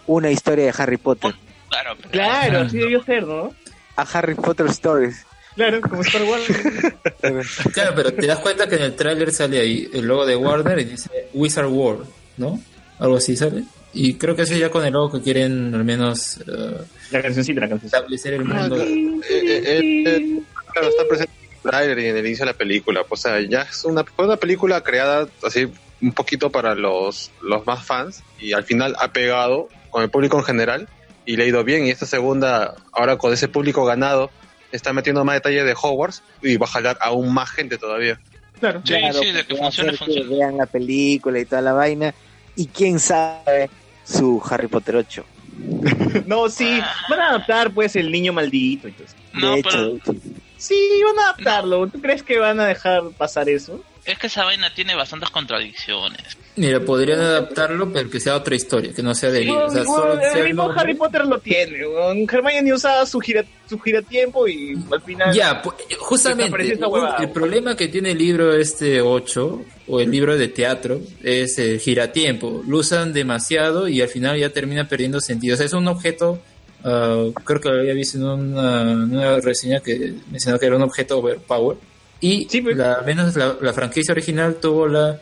una 0.07 0.29
historia 0.31 0.65
de 0.65 0.73
Harry 0.77 0.97
Potter. 0.97 1.33
Claro, 1.69 1.95
pero- 1.97 2.09
Claro, 2.11 2.59
así 2.61 2.77
debió 2.77 3.03
ser, 3.03 3.23
¿no? 3.27 3.53
A 3.95 4.01
Harry 4.03 4.35
Potter 4.35 4.65
Stories. 4.67 5.25
Claro, 5.55 5.81
como 5.81 6.01
Star 6.01 6.23
Wars. 6.23 6.43
Claro, 7.73 7.93
pero 7.95 8.13
te 8.13 8.25
das 8.25 8.39
cuenta 8.39 8.67
que 8.67 8.75
en 8.75 8.83
el 8.83 8.95
tráiler 8.95 9.31
sale 9.31 9.59
ahí 9.59 9.89
el 9.93 10.05
logo 10.05 10.25
de 10.25 10.35
Warner 10.35 10.79
y 10.79 10.85
dice 10.85 11.09
Wizard 11.33 11.67
World, 11.67 12.07
¿no? 12.37 12.59
Algo 12.99 13.17
así 13.17 13.35
sale. 13.35 13.63
Y 13.93 14.13
creo 14.15 14.35
que 14.35 14.43
eso 14.43 14.55
ya 14.55 14.69
con 14.69 14.85
el 14.85 14.93
logo 14.93 15.11
que 15.11 15.21
quieren 15.21 15.75
al 15.75 15.83
menos 15.83 16.37
eh, 16.47 16.77
La 17.11 17.21
cancioncita, 17.21 17.59
la 17.61 17.67
cancioncita. 17.69 17.97
establecer 17.97 18.33
el 18.35 18.45
mundo. 18.45 18.77
Eh, 18.81 19.21
eh, 19.29 20.03
eh, 20.05 20.41
claro, 20.71 20.87
está 20.87 21.05
presente 21.07 21.33
en 21.63 21.67
el 21.67 21.71
trailer 21.71 21.99
y 21.99 22.05
en 22.07 22.17
el 22.17 22.25
inicio 22.25 22.45
de 22.45 22.51
la 22.51 22.57
película. 22.57 23.03
pues, 23.07 23.19
O 23.25 23.29
sea, 23.29 23.39
ya 23.41 23.61
es 23.63 23.83
una, 23.85 24.05
una 24.17 24.37
película 24.37 24.81
creada 24.81 25.27
así 25.43 25.67
un 26.01 26.11
poquito 26.13 26.49
para 26.49 26.73
los, 26.75 27.31
los 27.41 27.65
más 27.67 27.85
fans 27.85 28.23
y 28.39 28.53
al 28.53 28.63
final 28.63 28.95
ha 28.99 29.09
pegado 29.13 29.69
con 29.89 30.01
el 30.03 30.09
público 30.09 30.37
en 30.37 30.43
general 30.43 30.87
y 31.25 31.35
le 31.35 31.43
ha 31.43 31.47
ido 31.47 31.63
bien. 31.63 31.85
Y 31.85 31.89
esta 31.91 32.05
segunda, 32.05 32.75
ahora 32.91 33.17
con 33.17 33.31
ese 33.33 33.47
público 33.47 33.85
ganado, 33.85 34.31
está 34.71 34.93
metiendo 34.93 35.23
más 35.25 35.35
detalles 35.35 35.65
de 35.65 35.75
Hogwarts 35.79 36.23
y 36.41 36.57
va 36.57 36.65
a 36.65 36.69
jalar 36.69 36.97
aún 37.01 37.33
más 37.33 37.49
gente 37.51 37.77
todavía. 37.77 38.19
Claro. 38.59 38.81
Sí, 38.85 38.93
Claro, 38.93 39.19
sí, 39.19 39.31
de 39.31 39.43
que 39.45 39.55
porque 39.55 39.61
va 39.61 39.67
a 39.67 39.71
funcione, 39.71 39.89
hacer 39.91 39.99
que 39.99 40.05
funciona. 40.05 40.29
vean 40.37 40.57
la 40.57 40.65
película 40.65 41.39
y 41.39 41.45
toda 41.45 41.61
la 41.61 41.73
vaina. 41.73 42.13
Y 42.55 42.67
quién 42.67 42.99
sabe 42.99 43.69
su 44.03 44.41
Harry 44.49 44.67
Potter 44.67 44.95
8. 44.95 45.25
No, 46.25 46.49
sí, 46.49 46.79
van 47.09 47.19
a 47.19 47.29
adaptar 47.29 47.71
pues 47.71 47.95
el 47.95 48.11
niño 48.11 48.33
maldito 48.33 48.87
eso. 48.87 49.03
No, 49.33 49.53
de 49.53 49.59
hecho, 49.59 49.69
pero 49.69 49.89
de 49.93 49.97
hecho. 49.97 50.13
Sí, 50.61 50.75
van 51.05 51.17
a 51.19 51.23
adaptarlo. 51.29 51.87
¿Tú 51.87 51.99
crees 52.01 52.21
que 52.23 52.37
van 52.37 52.59
a 52.59 52.67
dejar 52.67 53.03
pasar 53.17 53.49
eso? 53.49 53.83
es 54.03 54.17
que 54.17 54.25
esa 54.27 54.43
vaina 54.45 54.73
tiene 54.73 54.95
bastantes 54.95 55.29
contradicciones. 55.29 56.35
Mira, 56.55 56.79
podrían 56.79 57.19
adaptarlo, 57.19 57.93
pero 57.93 58.09
que 58.09 58.19
sea 58.19 58.35
otra 58.35 58.55
historia, 58.55 58.91
que 58.93 59.03
no 59.03 59.13
sea 59.13 59.29
de 59.29 59.41
libro. 59.41 59.67
O 59.67 59.69
sea, 59.69 59.83
Bueno, 59.83 60.01
solo 60.03 60.21
el 60.39 60.43
mismo. 60.47 60.71
Harry 60.75 60.95
Potter 60.95 61.25
lo 61.27 61.37
tiene. 61.39 61.85
weón. 61.87 62.27
Hermione 62.29 62.73
usaba 62.73 63.05
su 63.05 63.19
gira, 63.19 63.45
su 63.69 63.79
giratiempo 63.79 64.47
y 64.47 64.75
al 64.91 65.01
final. 65.03 65.33
Ya, 65.35 65.61
pu- 65.61 65.75
justamente, 65.99 66.77
el 67.19 67.29
problema 67.29 67.75
que 67.77 67.87
tiene 67.89 68.11
el 68.11 68.17
libro 68.17 68.55
este 68.55 69.01
8 69.01 69.61
o 69.87 69.99
el 69.99 70.09
libro 70.09 70.35
de 70.35 70.47
teatro 70.47 70.99
es 71.23 71.59
el 71.59 71.79
giratiempo. 71.79 72.63
Lo 72.67 72.77
usan 72.79 73.13
demasiado 73.13 73.87
y 73.87 74.01
al 74.01 74.09
final 74.09 74.37
ya 74.39 74.49
termina 74.49 74.87
perdiendo 74.87 75.21
sentido. 75.21 75.53
O 75.53 75.57
sea, 75.57 75.67
es 75.67 75.73
un 75.73 75.87
objeto, 75.87 76.41
ah, 76.83 77.25
creo 77.43 77.59
que 77.61 77.69
lo 77.69 77.79
había 77.79 77.93
visto 77.93 78.17
en 78.17 78.23
una, 78.23 78.81
en 78.81 79.15
una 79.15 79.39
reseña 79.39 79.79
que 79.79 80.13
mencionaba 80.31 80.59
que 80.59 80.65
era 80.65 80.75
un 80.75 80.83
objeto 80.83 81.19
overpower. 81.19 81.77
Y 82.19 82.47
Sí, 82.49 82.61
pues. 82.61 82.77
la, 82.77 82.93
al 82.93 83.05
menos 83.05 83.35
la, 83.35 83.55
la 83.61 83.73
franquicia 83.73 84.11
original 84.11 84.55
tuvo 84.61 84.87
la... 84.87 85.19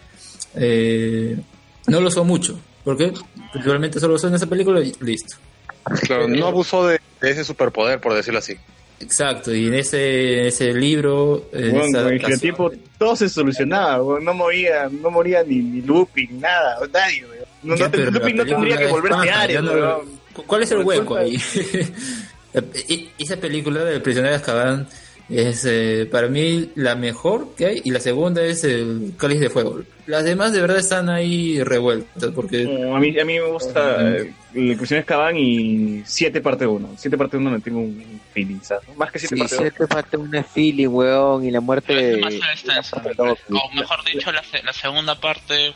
eh, 0.55 1.37
no 1.87 2.01
lo 2.01 2.07
usó 2.09 2.23
mucho. 2.23 2.59
porque 2.83 3.13
Principalmente 3.53 3.99
solo 3.99 4.11
lo 4.11 4.15
usó 4.17 4.27
en 4.27 4.35
esa 4.35 4.47
película 4.47 4.79
y 4.81 4.93
listo. 5.01 5.37
Claro, 6.03 6.27
no 6.27 6.47
abusó 6.47 6.87
de, 6.87 6.99
de 7.21 7.31
ese 7.31 7.43
superpoder, 7.43 7.99
por 7.99 8.13
decirlo 8.13 8.39
así. 8.39 8.55
Exacto, 8.99 9.55
y 9.55 9.67
en 9.67 9.75
ese, 9.75 10.47
ese 10.49 10.73
libro... 10.73 11.45
en 11.53 11.77
esa 11.77 12.03
con 12.03 12.13
el 12.13 12.19
giratiempo 12.19 12.71
todo 12.97 13.15
se 13.15 13.29
solucionaba. 13.29 14.19
No 14.19 14.33
moría, 14.33 14.89
no 14.91 15.09
moría 15.09 15.41
ni, 15.43 15.59
ni 15.59 15.81
Lupin, 15.81 16.39
nada. 16.41 16.77
Nadie. 16.91 17.23
No, 17.63 17.75
Ya, 17.77 17.85
no 17.85 17.91
te- 17.91 18.11
Lupin 18.11 18.35
no 18.35 18.45
tendría 18.45 18.77
que 18.77 18.87
volverse 18.87 19.29
Ares, 19.31 19.63
no-. 19.63 20.18
¿Cuál 20.47 20.63
es 20.63 20.71
el 20.71 20.79
hueco 20.79 21.15
ahí? 21.15 21.37
Y- 22.87 23.09
Esa 23.19 23.37
película 23.37 23.83
del 23.83 24.01
prisionero 24.01 24.31
de 24.33 24.37
Azkaban 24.39 24.87
es 25.29 25.63
eh, 25.65 26.07
para 26.11 26.27
mí 26.27 26.71
la 26.73 26.95
mejor 26.95 27.53
que 27.55 27.67
hay 27.67 27.81
y 27.83 27.91
la 27.91 27.99
segunda 27.99 28.43
es 28.43 28.63
el 28.63 29.13
Cáliz 29.17 29.39
de 29.39 29.51
Fuego. 29.51 29.81
Las 30.07 30.23
demás 30.23 30.51
de 30.53 30.61
verdad 30.61 30.79
están 30.79 31.07
ahí 31.09 31.61
revueltas 31.63 32.31
porque 32.33 32.63
No, 32.63 32.95
a, 32.95 32.99
mí, 32.99 33.17
a 33.19 33.23
mí 33.23 33.33
me 33.35 33.45
gusta 33.51 34.15
eh, 34.17 34.33
el 34.55 34.71
Inclusión 34.71 34.99
Escaban 35.01 35.37
y 35.37 36.01
7 36.03 36.41
parte 36.41 36.65
1. 36.65 36.95
7 36.97 37.15
parte 37.19 37.37
1 37.37 37.51
no 37.51 37.59
tengo 37.61 37.79
un 37.81 38.19
feeling, 38.33 38.59
¿sabes? 38.63 38.83
Más 38.97 39.11
que 39.11 39.19
7 39.19 39.35
Sí, 39.35 39.39
parte 39.41 39.55
1. 39.57 39.61
siete 39.69 39.87
parte 39.87 40.17
una 40.17 40.43
feeling, 40.43 40.87
weón, 40.87 41.45
y 41.45 41.51
la 41.51 41.61
muerte 41.61 41.93
es 41.93 42.19
de... 42.19 42.41
O 43.51 43.75
mejor 43.75 44.03
dicho, 44.11 44.31
la, 44.31 44.41
se- 44.43 44.63
la 44.63 44.73
segunda 44.73 45.13
parte 45.21 45.75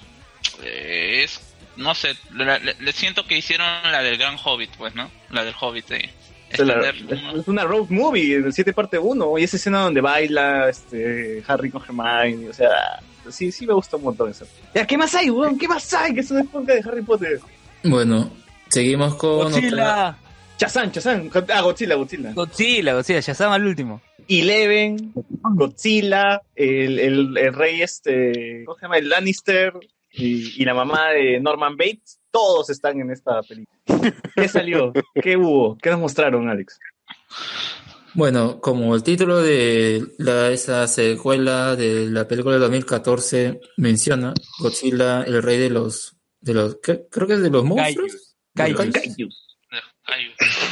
eh, 0.64 1.22
es, 1.24 1.40
no 1.78 1.96
sé, 1.96 2.16
le, 2.34 2.60
le 2.80 2.92
siento 2.92 3.26
que 3.26 3.38
hicieron 3.38 3.66
la 3.92 4.02
del 4.04 4.18
Gran 4.18 4.38
Hobbit, 4.44 4.72
pues, 4.78 4.96
¿no? 4.96 5.10
La 5.32 5.44
del 5.44 5.54
Hobbit. 5.60 5.92
eh. 5.92 6.10
Es, 6.50 6.60
la- 6.60 6.76
Extender- 6.92 7.40
es 7.40 7.48
una 7.48 7.64
road 7.64 7.88
movie, 7.90 8.36
el 8.36 8.54
7 8.54 8.74
parte 8.74 9.00
1. 9.00 9.38
Y 9.40 9.44
esa 9.44 9.58
escena 9.58 9.80
donde 9.82 10.02
baila 10.02 10.70
este, 10.70 11.44
Harry 11.48 11.72
con 11.72 11.82
Hermione. 11.84 12.50
O 12.50 12.54
sea, 12.54 13.00
sí, 13.32 13.52
sí 13.52 13.66
me 13.66 13.74
gusta 13.74 13.98
un 13.98 14.04
montón 14.04 14.30
eso. 14.30 14.46
Ya, 14.76 14.86
¿qué 14.86 14.96
más 14.98 15.16
hay, 15.16 15.32
weón? 15.32 15.58
¿Qué 15.58 15.68
más 15.68 15.92
hay? 15.96 16.14
Que 16.14 16.20
es 16.20 16.30
una 16.30 16.42
época 16.42 16.74
de 16.76 16.80
Harry 16.88 17.02
Potter. 17.02 17.40
bueno, 17.84 18.32
seguimos 18.70 19.16
con 19.16 19.48
otra- 19.48 19.50
Godzilla, 19.62 20.18
Chazán, 20.58 20.92
Chazán. 20.92 21.32
Ah, 21.52 21.62
Godzilla, 21.62 21.96
Godzilla. 21.96 22.32
Godzilla, 22.34 22.94
Godzilla, 22.94 23.20
Shazam 23.22 23.52
al 23.52 23.66
último. 23.66 24.02
Eleven, 24.28 25.12
Godzilla, 25.42 26.42
el, 26.56 27.00
el, 27.00 27.38
el 27.38 27.54
rey 27.54 27.82
este, 27.82 28.64
¿cómo 28.66 28.78
se 28.78 28.84
llama? 28.86 28.98
El 28.98 29.10
Lannister 29.10 29.74
y, 30.14 30.62
y 30.62 30.66
la 30.66 30.74
mamá 30.74 31.10
de 31.10 31.40
Norman 31.40 31.76
Bates, 31.76 32.20
todos 32.32 32.70
están 32.70 33.00
en 33.02 33.12
esta 33.12 33.42
película. 33.44 33.80
¿Qué 34.36 34.48
salió? 34.48 34.94
¿Qué 35.22 35.36
hubo? 35.38 35.78
¿Qué 35.78 35.90
nos 35.90 36.00
mostraron, 36.00 36.50
Alex? 36.50 36.80
Bueno, 38.16 38.60
como 38.62 38.94
el 38.96 39.02
título 39.04 39.42
de 39.42 40.04
la, 40.20 40.52
esa 40.52 40.88
secuela 40.88 41.76
de 41.76 42.08
la 42.12 42.28
película 42.28 42.56
de 42.56 42.62
2014 42.62 43.60
menciona, 43.78 44.34
Godzilla, 44.60 45.24
el 45.24 45.42
rey 45.42 45.58
de 45.58 45.72
los, 45.72 46.16
de 46.40 46.54
los, 46.54 46.78
¿qué? 46.84 47.08
creo 47.10 47.28
que 47.28 47.34
es 47.34 47.42
de 47.42 47.50
los 47.50 47.64
monstruos. 47.64 48.36
Kaijus. 48.56 48.86
Kaijus. 48.86 49.50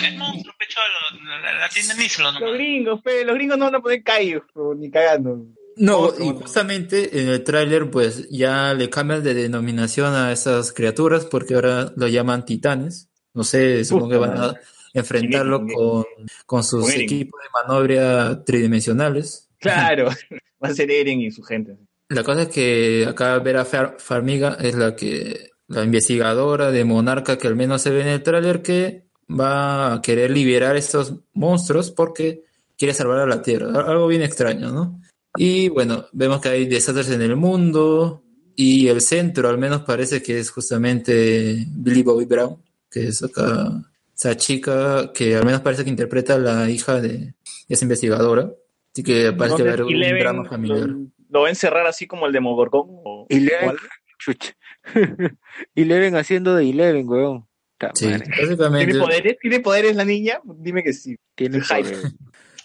Es 0.03 0.17
monstruo, 0.17 0.53
pecho, 0.59 0.79
lo- 1.15 1.39
la, 1.41 1.53
la 1.59 1.69
tienda 1.69 1.95
Nislo, 1.95 2.31
Los 2.39 2.53
gringos, 2.53 3.01
pe, 3.01 3.25
los 3.25 3.33
gringos 3.35 3.57
no 3.57 3.65
van 3.65 3.75
a 3.75 3.79
poner 3.79 4.03
Kaijus, 4.03 4.43
ni 4.77 4.91
cagando. 4.91 5.43
No, 5.77 6.11
y 6.19 6.29
justamente 6.29 7.21
en 7.21 7.29
el 7.29 7.43
tráiler 7.43 7.89
pues 7.89 8.27
ya 8.29 8.73
le 8.73 8.89
cambian 8.89 9.23
de 9.23 9.33
denominación 9.33 10.13
a 10.13 10.31
esas 10.31 10.71
criaturas 10.73 11.25
porque 11.25 11.55
ahora 11.55 11.93
lo 11.95 12.07
llaman 12.07 12.45
titanes. 12.45 13.09
No 13.33 13.43
sé, 13.43 13.83
supongo 13.85 14.09
que 14.09 14.17
van 14.17 14.37
a 14.37 14.53
enfrentarlo 14.93 15.65
con, 15.65 16.05
con 16.45 16.63
sus 16.63 16.83
Con 16.83 16.91
equipos 17.01 17.39
de 17.41 17.49
maniobra 17.67 18.43
tridimensionales. 18.43 19.49
Claro, 19.59 20.07
va 20.63 20.67
a 20.69 20.73
ser 20.73 20.91
Eren 20.91 21.21
y 21.21 21.31
su 21.31 21.41
gente. 21.43 21.77
La 22.09 22.23
cosa 22.23 22.41
es 22.43 22.47
que 22.49 23.05
acá 23.07 23.39
Vera 23.39 23.63
Far- 23.63 23.95
Farmiga 23.99 24.57
es 24.59 24.75
la 24.75 24.95
que, 24.97 25.51
la 25.67 25.83
investigadora 25.85 26.71
de 26.71 26.83
Monarca 26.83 27.37
que 27.37 27.47
al 27.47 27.55
menos 27.55 27.81
se 27.81 27.91
ve 27.91 28.01
en 28.01 28.07
el 28.09 28.23
tráiler 28.23 28.61
que 28.61 29.05
va 29.29 29.93
a 29.93 30.01
querer 30.01 30.31
liberar 30.31 30.75
estos 30.75 31.13
monstruos 31.33 31.89
porque 31.91 32.43
quiere 32.77 32.93
salvar 32.93 33.19
a 33.19 33.25
la 33.25 33.41
Tierra. 33.41 33.67
Al- 33.69 33.89
Algo 33.91 34.07
bien 34.07 34.23
extraño, 34.23 34.71
¿no? 34.73 34.99
Y 35.35 35.69
bueno, 35.69 36.05
vemos 36.11 36.41
que 36.41 36.49
hay 36.49 36.65
desastres 36.65 37.09
en 37.09 37.21
el 37.21 37.35
mundo 37.35 38.23
y 38.55 38.87
el 38.87 39.01
centro 39.01 39.49
al 39.49 39.57
menos 39.57 39.81
parece 39.81 40.21
que 40.21 40.39
es 40.39 40.51
justamente 40.51 41.65
Billy 41.67 42.03
Bobby 42.03 42.25
Brown, 42.25 42.61
que 42.89 43.07
es 43.07 43.23
acá 43.23 43.81
esa 44.15 44.35
chica 44.35 45.11
que 45.13 45.35
al 45.35 45.45
menos 45.45 45.61
parece 45.61 45.83
que 45.83 45.89
interpreta 45.89 46.35
a 46.35 46.39
la 46.39 46.69
hija 46.69 47.01
de 47.01 47.33
esa 47.67 47.85
investigadora. 47.85 48.51
Así 48.93 49.03
que 49.03 49.31
parece 49.31 49.57
que 49.57 49.63
va 49.63 49.69
a 49.69 49.73
haber 49.73 49.83
un 49.83 50.19
drama 50.19 50.45
familiar. 50.45 50.87
lo, 50.89 51.11
lo 51.29 51.41
va 51.41 51.47
a 51.47 51.49
encerrar 51.49 51.87
así 51.87 52.07
como 52.07 52.27
el 52.27 52.33
de 52.33 52.41
Mogorgón. 52.41 52.87
O, 52.89 53.25
Eleven, 53.29 53.77
chucha. 54.19 54.53
Eleven 55.75 56.15
haciendo 56.15 56.55
de 56.55 56.69
Eleven, 56.69 57.07
weón. 57.07 57.47
Sí, 57.95 58.05
básicamente 58.05 58.85
¿Tiene 58.91 58.99
poderes? 58.99 59.37
¿Tiene 59.41 59.59
poderes 59.59 59.95
la 59.95 60.05
niña? 60.05 60.39
Dime 60.43 60.83
que 60.83 60.93
sí. 60.93 61.17
tiene 61.35 61.61
Hype. 61.61 61.97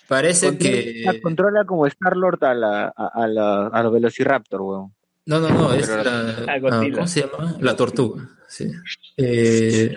Parece 0.08 0.48
Controla, 0.48 1.12
que... 1.12 1.20
controla 1.22 1.64
como 1.64 1.86
Star-Lord 1.86 2.44
a, 2.44 2.54
la, 2.54 2.92
a, 2.96 3.06
a, 3.14 3.26
la, 3.28 3.66
a 3.68 3.82
los 3.82 3.92
Velociraptor, 3.92 4.60
weón. 4.60 4.94
No, 5.26 5.40
no, 5.40 5.48
no, 5.48 5.72
es 5.74 5.88
la... 5.88 6.02
Ah, 6.46 6.54
ah, 6.56 6.60
¿Cómo 6.94 7.06
se 7.08 7.22
llama? 7.22 7.56
La 7.60 7.74
tortuga, 7.74 8.28
sí. 8.48 8.70
Eh, 9.16 9.94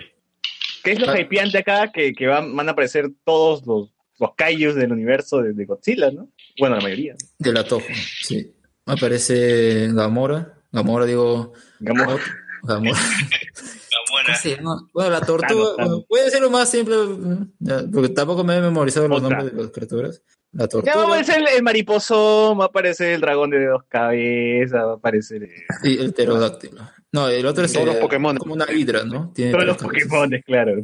¿Qué 0.82 0.92
es 0.92 0.98
lo 1.00 1.10
Ah. 1.10 1.20
hypeante 1.20 1.58
acá? 1.58 1.92
Que, 1.92 2.12
que 2.12 2.26
van, 2.26 2.54
van 2.56 2.68
a 2.68 2.72
aparecer 2.72 3.10
todos 3.24 3.64
los, 3.66 3.90
los 4.18 4.34
kaijus 4.34 4.74
del 4.74 4.92
universo 4.92 5.40
de, 5.42 5.52
de 5.52 5.64
Godzilla, 5.66 6.10
¿no? 6.10 6.28
Bueno, 6.58 6.76
la 6.76 6.82
mayoría. 6.82 7.14
de 7.38 7.52
la 7.52 7.62
Toho, 7.64 7.82
sí. 8.22 8.52
Aparece 8.86 9.88
Gamora, 9.92 10.54
Gamora 10.72 11.06
digo... 11.06 11.52
Digamos, 11.78 12.20
Gamora. 12.62 12.98
buena. 14.10 14.80
Bueno, 14.92 15.10
la 15.10 15.20
tortuga, 15.20 15.48
Thanos, 15.48 15.76
Thanos. 15.76 15.90
bueno, 15.92 16.04
puede 16.08 16.30
ser 16.30 16.40
lo 16.42 16.50
más 16.50 16.68
simple, 16.70 16.96
mm, 16.96 17.90
porque 17.92 18.08
tampoco 18.10 18.44
me 18.44 18.56
he 18.56 18.60
memorizado 18.60 19.08
los 19.08 19.22
Otra. 19.22 19.36
nombres 19.38 19.56
de 19.56 19.62
las 19.62 19.72
criaturas. 19.72 20.22
La 20.52 20.64
Ya 20.64 20.68
tortuga 20.68 20.96
va 20.96 21.02
a 21.02 21.06
aparecer 21.06 21.38
el, 21.38 21.48
el 21.56 21.62
mariposón, 21.62 22.58
va 22.58 22.64
a 22.64 22.66
aparecer 22.66 23.12
el 23.12 23.20
dragón 23.20 23.50
de 23.50 23.66
dos 23.66 23.82
cabezas, 23.88 24.80
va 24.84 24.92
a 24.92 24.94
aparecer 24.94 25.44
eh, 25.44 25.50
y 25.84 25.98
el 25.98 26.12
pterodáctilo. 26.12 26.82
No, 27.12 27.28
el 27.28 27.46
otro 27.46 27.64
es 27.64 27.72
Todos 27.72 27.86
los 27.86 27.96
Pokémon. 27.96 28.36
como 28.36 28.54
una 28.54 28.70
hidra, 28.72 29.04
¿no? 29.04 29.32
Tiene 29.34 29.52
todos 29.52 29.64
los. 29.64 29.76
Pokémon, 29.76 30.30
claro. 30.44 30.82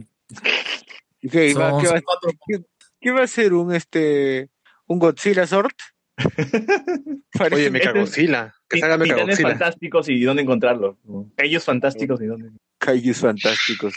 ¿Qué, 1.20 1.52
Son- 1.52 1.62
va, 1.62 1.80
qué 1.82 1.88
va- 1.88 2.00
qué- 2.46 2.64
qué 3.00 3.10
va 3.10 3.22
a 3.24 3.26
ser 3.26 3.54
un 3.54 3.74
este 3.74 4.50
un 4.86 4.98
Godzilla 5.00 5.46
sort? 5.46 5.74
Oye, 7.52 7.70
me 7.70 7.78
Este 7.78 7.88
es- 7.90 7.94
Godzilla. 7.94 8.54
Que 8.68 8.78
salga 8.80 8.96
Titanes 8.96 9.16
Mechagodzilla. 9.16 9.48
fantásticos 9.50 10.08
y 10.08 10.20
dónde 10.22 10.42
encontrarlos. 10.42 10.96
¿no? 11.04 11.30
Ellos 11.36 11.64
fantásticos 11.64 12.20
y 12.20 12.26
dónde. 12.26 12.50
Kaijus 12.78 13.18
fantásticos. 13.18 13.94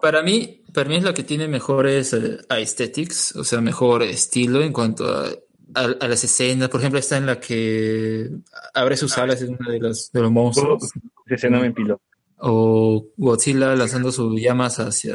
Para 0.00 0.22
mí, 0.22 0.62
para 0.72 0.88
mí 0.88 0.96
es 0.96 1.04
la 1.04 1.14
que 1.14 1.22
tiene 1.22 1.48
mejores 1.48 2.12
eh, 2.12 2.38
aesthetics, 2.48 3.34
o 3.36 3.44
sea, 3.44 3.60
mejor 3.60 4.02
estilo 4.02 4.62
en 4.62 4.72
cuanto 4.72 5.08
a, 5.08 5.28
a, 5.74 5.84
a 6.00 6.08
las 6.08 6.22
escenas. 6.22 6.68
Por 6.68 6.80
ejemplo, 6.80 6.98
está 7.00 7.16
en 7.16 7.26
la 7.26 7.40
que 7.40 8.28
abre 8.74 8.96
sus 8.96 9.16
alas 9.18 9.40
en 9.42 9.56
uno 9.58 9.70
de 9.70 9.80
los, 9.80 10.12
de 10.12 10.20
los 10.20 10.30
monstruos. 10.30 10.84
Esa 11.26 11.34
escena 11.34 11.60
me 11.60 11.66
empiló. 11.66 12.00
O 12.38 13.06
Godzilla 13.16 13.74
lanzando 13.74 14.12
sus 14.12 14.38
llamas 14.40 14.78
hacia, 14.78 15.14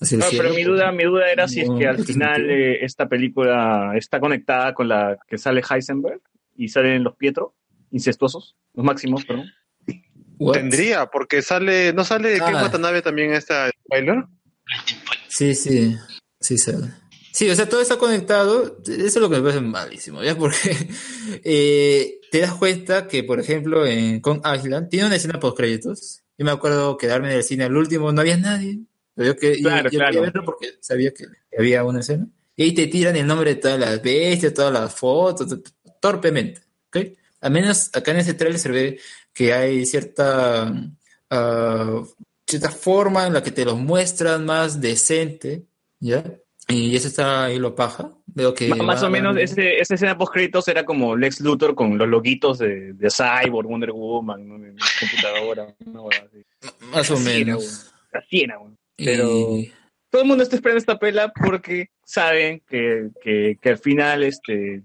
hacia 0.00 0.14
el 0.16 0.20
No, 0.20 0.26
cielo. 0.26 0.42
pero 0.44 0.54
mi 0.54 0.62
duda, 0.64 0.90
mi 0.92 1.04
duda 1.04 1.30
era 1.30 1.46
si 1.46 1.60
es 1.60 1.68
No, 1.68 1.76
que 1.78 1.86
al 1.86 2.02
final 2.02 2.48
eh, 2.50 2.84
esta 2.84 3.06
película 3.08 3.92
está 3.96 4.18
conectada 4.18 4.72
con 4.72 4.88
la 4.88 5.18
que 5.28 5.36
sale 5.36 5.62
Heisenberg 5.68 6.20
y 6.56 6.68
salen 6.68 7.04
los 7.04 7.14
Pietro 7.16 7.54
incestuosos, 7.90 8.56
los 8.72 8.84
máximos, 8.84 9.24
perdón. 9.26 9.46
What? 10.38 10.54
Tendría, 10.54 11.06
porque 11.06 11.42
sale, 11.42 11.92
¿no 11.92 12.04
sale 12.04 12.38
Ah. 12.40 12.46
Ken 12.46 12.54
Watanabe 12.56 13.02
también 13.02 13.32
esta 13.32 13.70
spoiler? 13.86 14.24
Sí, 15.28 15.54
sí, 15.54 15.96
sí 16.40 16.58
sale. 16.58 16.88
Sí, 17.32 17.50
o 17.50 17.54
sea, 17.56 17.68
todo 17.68 17.80
está 17.80 17.96
conectado. 17.96 18.78
Eso 18.86 19.02
es 19.04 19.16
lo 19.16 19.28
que 19.28 19.36
me 19.36 19.42
parece 19.42 19.60
malísimo, 19.60 20.22
¿ya? 20.22 20.36
Porque 20.38 20.88
eh, 21.42 22.20
te 22.30 22.38
das 22.40 22.54
cuenta 22.54 23.06
que, 23.08 23.24
por 23.24 23.40
ejemplo, 23.40 23.86
en 23.86 24.20
Kong 24.20 24.40
Island 24.56 24.88
tiene 24.88 25.06
una 25.06 25.16
escena 25.16 25.40
post 25.40 25.56
créditos. 25.56 26.20
Yo 26.38 26.44
me 26.44 26.50
acuerdo 26.52 26.96
quedarme 26.96 27.30
en 27.30 27.36
el 27.38 27.42
cine 27.44 27.64
al 27.64 27.76
último, 27.76 28.12
no 28.12 28.20
había 28.20 28.36
nadie. 28.36 28.78
Pero 29.14 29.28
yo, 29.32 29.36
que, 29.36 29.56
yo- 29.60 29.68
Claro, 29.68 29.90
yo 29.90 29.98
claro. 29.98 30.12
quería 30.12 30.20
verlo 30.22 30.44
porque 30.44 30.74
sabía 30.80 31.12
que 31.12 31.24
había 31.58 31.84
una 31.84 32.00
escena. 32.00 32.26
Y 32.56 32.62
ahí 32.64 32.72
te 32.74 32.86
tiran 32.86 33.16
el 33.16 33.26
nombre 33.26 33.54
de 33.54 33.60
todas 33.60 33.78
las 33.80 34.00
bestias, 34.02 34.54
todas 34.54 34.72
las 34.72 34.94
fotos, 34.94 35.58
torpemente. 36.00 36.60
¿ok? 36.88 36.98
Al 37.40 37.50
menos 37.50 37.90
acá 37.92 38.12
en 38.12 38.18
ese 38.18 38.34
trailer 38.34 38.58
se 38.60 38.68
ve 38.70 39.00
que 39.34 39.52
hay 39.52 39.84
cierta, 39.84 40.72
ah, 41.30 42.02
cierta 42.46 42.70
forma 42.70 43.26
en 43.26 43.32
la 43.34 43.42
que 43.42 43.50
te 43.50 43.64
los 43.64 43.76
muestran 43.78 44.46
más 44.46 44.80
decente, 44.80 45.64
¿ya? 46.00 46.22
Y 46.68 46.96
eso 46.96 47.08
está 47.08 47.44
ahí 47.44 47.58
lo 47.58 47.74
paja. 47.74 48.10
Veo 48.26 48.54
que 48.54 48.68
más 48.74 49.02
va- 49.02 49.08
o 49.08 49.10
menos 49.10 49.36
ese, 49.36 49.78
esa 49.80 49.94
escena 49.94 50.16
post 50.16 50.32
créditos 50.32 50.66
era 50.68 50.84
como 50.84 51.14
Lex 51.14 51.40
Luthor 51.40 51.74
con 51.74 51.98
los 51.98 52.08
loguitos 52.08 52.58
de, 52.58 52.94
de 52.94 53.08
Cyborg, 53.10 53.68
Wonder 53.68 53.92
Woman, 53.92 54.48
¿no? 54.48 54.54
en 54.56 54.76
computadora. 54.98 55.74
así. 56.24 56.42
más 56.90 57.10
o 57.10 57.14
Así 57.14 57.24
menos. 57.24 57.92
Así 58.12 58.40
era, 58.42 58.58
weón. 58.58 58.78
Pero 58.96 59.28
Y- 59.58 59.72
todo 60.10 60.22
el 60.22 60.28
mundo 60.28 60.42
está 60.42 60.56
esperando 60.56 60.78
esta 60.78 60.98
pela 60.98 61.32
porque 61.34 61.88
saben 62.04 62.62
que, 62.68 63.10
que, 63.22 63.58
que 63.60 63.68
al 63.68 63.78
final 63.78 64.22
este, 64.22 64.82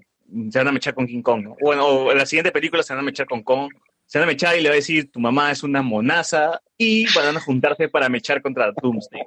se 0.49 0.57
van 0.59 0.67
a 0.67 0.71
mechar 0.73 0.93
con 0.95 1.07
King 1.07 1.21
Kong. 1.21 1.43
¿no? 1.43 1.55
Bueno, 1.61 1.85
o 1.87 2.11
en 2.11 2.17
la 2.17 2.25
siguiente 2.25 2.51
película 2.51 2.83
se 2.83 2.93
van 2.93 3.01
a 3.01 3.05
mechar 3.05 3.25
con 3.27 3.41
Kong. 3.43 3.71
Se 4.09 4.17
van 4.17 4.27
a 4.27 4.31
mechar 4.31 4.57
y 4.57 4.61
le 4.61 4.69
va 4.69 4.73
a 4.73 4.75
decir, 4.77 5.11
tu 5.11 5.19
mamá 5.19 5.51
es 5.51 5.61
una 5.61 5.83
monaza 5.83 6.59
y 6.79 7.05
van 7.13 7.37
a 7.37 7.39
juntarse 7.39 7.89
para 7.89 8.09
mechar 8.09 8.41
contra 8.41 8.71
Doomsday. 8.81 9.21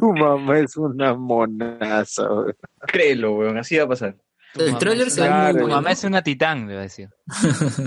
Tu 0.00 0.12
mamá 0.14 0.58
es 0.58 0.76
una 0.76 1.14
monaza. 1.14 2.26
güey. 2.26 2.54
Créelo, 2.88 3.36
weón, 3.36 3.58
así 3.58 3.76
va 3.76 3.84
a 3.84 3.88
pasar. 3.88 4.16
el 4.58 4.76
trailer 4.78 5.10
se 5.10 5.20
ve 5.22 5.30
muy 5.30 5.60
tu 5.60 5.68
mamá 5.68 5.92
es 5.92 6.02
una 6.02 6.22
titán, 6.22 6.66
le 6.66 6.74
va 6.74 6.80
a 6.80 6.82
decir. 6.84 7.08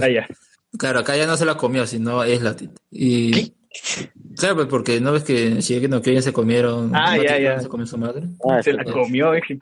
Ah, 0.02 0.08
ya. 0.10 0.28
Claro, 0.78 1.00
acá 1.00 1.18
ya 1.18 1.28
no 1.28 1.36
se 1.36 1.46
la 1.46 1.56
comió, 1.58 1.86
sino 1.86 2.24
es 2.24 2.42
la 2.42 2.56
tita. 2.56 2.82
Y 2.90 3.54
claro, 4.38 4.56
pues 4.56 4.68
porque 4.68 5.02
no 5.02 5.12
ves 5.12 5.24
que 5.26 5.48
en 5.48 5.60
Shingeki 5.60 5.90
no 5.90 6.02
Kyojin 6.02 6.22
se 6.24 6.32
comieron. 6.32 6.92
Ah, 6.96 7.18
ya, 7.18 7.38
ya. 7.38 7.60
Se 7.60 7.68
comió 7.68 7.86
su 7.86 7.98
madre. 7.98 8.24
Ah, 8.50 8.64
Se 8.64 8.72
la 8.72 8.86
sí. 8.86 8.92
comió. 8.92 9.34
dije, 9.34 9.60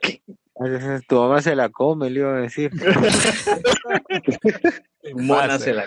Tu 1.08 1.16
mamá 1.16 1.42
se 1.42 1.56
la 1.56 1.70
come, 1.70 2.10
le 2.10 2.20
iba 2.20 2.36
a 2.36 2.42
decir. 2.42 2.70
Mona 5.16 5.58
se 5.58 5.74
la 5.74 5.86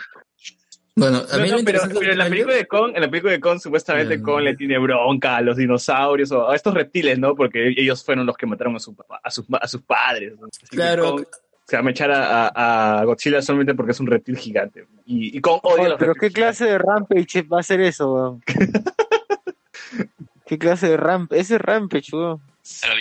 Bueno, 0.96 1.22
a 1.30 1.36
No, 1.36 1.42
mí 1.42 1.50
no, 1.50 1.58
lo 1.58 1.64
pero, 1.64 1.80
pero 1.98 2.12
en 2.12 2.18
la 2.18 2.28
película 2.28 2.54
de 2.54 2.66
Kong, 2.66 2.92
en 2.94 3.02
la 3.02 3.10
película 3.10 3.32
de 3.32 3.40
Kong, 3.40 3.58
supuestamente 3.60 4.16
Ya. 4.16 4.22
Kong 4.22 4.40
le 4.40 4.56
tiene 4.56 4.78
bronca 4.78 5.36
a 5.36 5.40
los 5.42 5.58
dinosaurios 5.58 6.32
o 6.32 6.48
a 6.48 6.56
estos 6.56 6.72
reptiles, 6.72 7.18
¿no? 7.18 7.36
Porque 7.36 7.68
ellos 7.76 8.02
fueron 8.02 8.24
los 8.24 8.36
que 8.36 8.46
mataron 8.46 8.76
a, 8.76 8.78
su 8.78 8.96
a, 9.22 9.30
sus, 9.30 9.44
a 9.60 9.68
sus 9.68 9.82
padres. 9.82 10.32
¿no? 10.40 10.48
Claro. 10.70 11.16
Kong 11.16 11.24
se 11.66 11.76
va 11.80 11.86
a 11.86 11.90
echar 11.90 12.10
a, 12.12 13.02
Godzilla 13.04 13.42
solamente 13.42 13.74
porque 13.74 13.92
es 13.92 14.00
un 14.00 14.06
reptil 14.06 14.36
gigante. 14.38 14.86
Y, 15.04 15.36
y 15.36 15.40
Kong 15.40 15.60
odia 15.62 15.86
a 15.86 15.88
los 15.90 15.98
pero 15.98 16.14
¿qué 16.14 16.30
clase 16.30 16.64
de 16.64 16.78
Rampage 16.78 17.42
va 17.42 17.60
a 17.60 17.62
ser 17.62 17.80
eso, 17.82 18.12
weón? 18.12 18.42
¿Qué 20.46 20.58
clase 20.58 20.88
de 20.88 20.96
Rampage? 20.96 21.40
Ese 21.40 21.54
es 21.56 21.60
Rampage, 21.60 22.16
weón. 22.16 22.40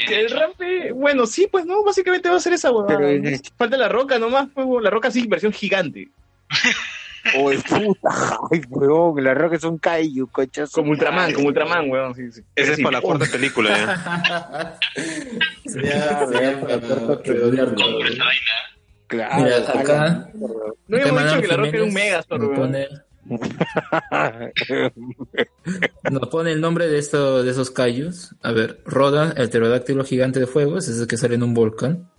El 0.10 0.30
rampe, 0.32 0.92
bueno, 0.92 1.28
sí, 1.28 1.48
pues 1.52 1.66
no, 1.66 1.84
básicamente 1.84 2.30
va 2.30 2.38
a 2.38 2.40
ser 2.40 2.54
esa 2.54 2.72
huevada. 2.72 2.98
Pero. 2.98 3.38
Falta 3.58 3.78
la 3.78 3.90
roca 3.90 4.18
nomás, 4.18 4.50
pues, 4.54 4.68
la 4.82 4.90
roca 4.90 5.12
sí, 5.12 5.28
versión 5.28 5.54
gigante. 5.54 6.10
Oye, 7.38 7.60
puta, 7.60 8.10
ay, 8.52 8.62
weón, 8.68 9.24
la 9.24 9.36
roca 9.36 9.56
es 9.56 9.64
un 9.64 9.78
kaiju, 9.78 10.28
cochazo. 10.32 10.72
Como 10.74 10.90
Ultraman, 10.92 11.32
como 11.34 11.50
Ultraman, 11.50 11.88
weón. 11.90 12.16
Sí, 12.16 12.32
sí. 12.32 12.42
Esa 12.56 12.72
es 12.72 12.78
Sí, 12.78 12.84
para 12.84 12.98
la 12.98 13.02
cuarta 13.02 13.26
película 13.32 13.70
ya. 13.78 14.80
Sería- 15.66 16.28
sería 16.28 16.62
para 16.62 16.78
vaina. 18.26 18.52
Claro. 19.06 19.44
Mira, 19.44 19.58
acá. 19.58 20.30
No 20.88 20.98
habíamos 20.98 21.24
dicho 21.26 21.42
que 21.42 21.48
la 21.48 21.58
roca 21.58 21.70
era 21.70 21.84
un 21.84 21.94
nos 22.38 22.50
weón. 22.50 22.58
Pone, 23.28 24.54
nos 26.12 26.28
pone 26.30 26.52
el 26.52 26.62
nombre 26.62 26.88
de, 26.88 26.98
esto, 27.00 27.44
de 27.44 27.52
esos 27.52 27.72
kaijus. 27.72 28.36
A 28.42 28.52
ver, 28.52 28.82
Rodan, 28.86 29.34
el 29.38 29.50
pterodáctilo 29.50 30.04
gigante 30.04 30.40
de 30.40 30.48
fuego, 30.48 30.78
ese 30.78 30.92
es 30.92 31.00
el 31.00 31.08
que 31.08 31.18
sale 31.18 31.36
en 31.36 31.44
un 31.44 31.54
volcán. 31.54 32.10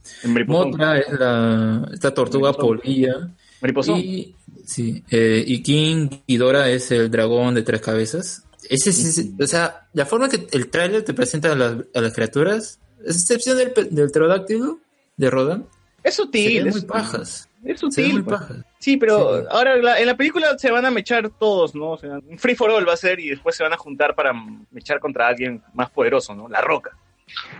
Motra 0.46 0.98
es 0.98 1.12
la, 1.18 1.88
esta 1.92 2.12
tortuga 2.14 2.50
Mariposón. 2.52 2.78
polilla. 2.78 3.14
Mariposón. 3.60 3.98
Y, 3.98 4.34
sí, 4.64 5.04
eh, 5.10 5.42
y 5.46 5.62
King 5.62 6.08
Ghidorah 6.26 6.70
es 6.70 6.90
el 6.90 7.10
dragón 7.10 7.54
de 7.54 7.62
tres 7.62 7.80
cabezas. 7.80 8.44
Ese, 8.68 8.92
sí, 8.92 9.34
o 9.40 9.46
sea, 9.46 9.88
la 9.92 10.06
forma 10.06 10.28
que 10.28 10.46
el 10.52 10.68
tráiler 10.68 11.02
te 11.04 11.14
presenta 11.14 11.52
a 11.52 11.56
las, 11.56 11.76
a 11.94 12.00
las 12.00 12.12
criaturas, 12.14 12.78
a 13.00 13.10
excepción 13.10 13.56
del, 13.58 13.72
del 13.90 14.10
pterodáctilo 14.10 14.78
de 15.16 15.30
Rodan, 15.30 15.66
Es 16.02 16.14
se 16.14 16.22
sutil, 16.22 16.54
ven 16.54 16.68
es 16.68 16.74
muy 16.74 16.80
sutil. 16.82 16.86
pajas. 16.86 17.48
Es 17.64 17.80
sutil. 17.80 18.24
pues. 18.24 18.40
Sí, 18.78 18.96
pero 18.96 19.38
Sí. 19.40 19.46
ahora 19.50 19.76
la- 19.76 20.00
en 20.00 20.06
la 20.06 20.16
película 20.16 20.58
se 20.58 20.70
van 20.70 20.84
a 20.84 20.90
mechar 20.90 21.28
todos, 21.30 21.74
¿no? 21.74 21.90
O 21.92 21.98
sea, 21.98 22.18
un 22.26 22.38
free 22.38 22.54
for 22.56 22.70
all 22.70 22.88
va 22.88 22.94
a 22.94 22.96
ser 22.96 23.20
y 23.20 23.28
después 23.30 23.54
se 23.56 23.62
van 23.62 23.72
a 23.72 23.76
juntar 23.76 24.14
para 24.14 24.32
mechar 24.70 24.98
contra 25.00 25.28
alguien 25.28 25.62
más 25.74 25.90
poderoso, 25.90 26.34
¿no? 26.34 26.48
La 26.48 26.60
roca. 26.60 26.96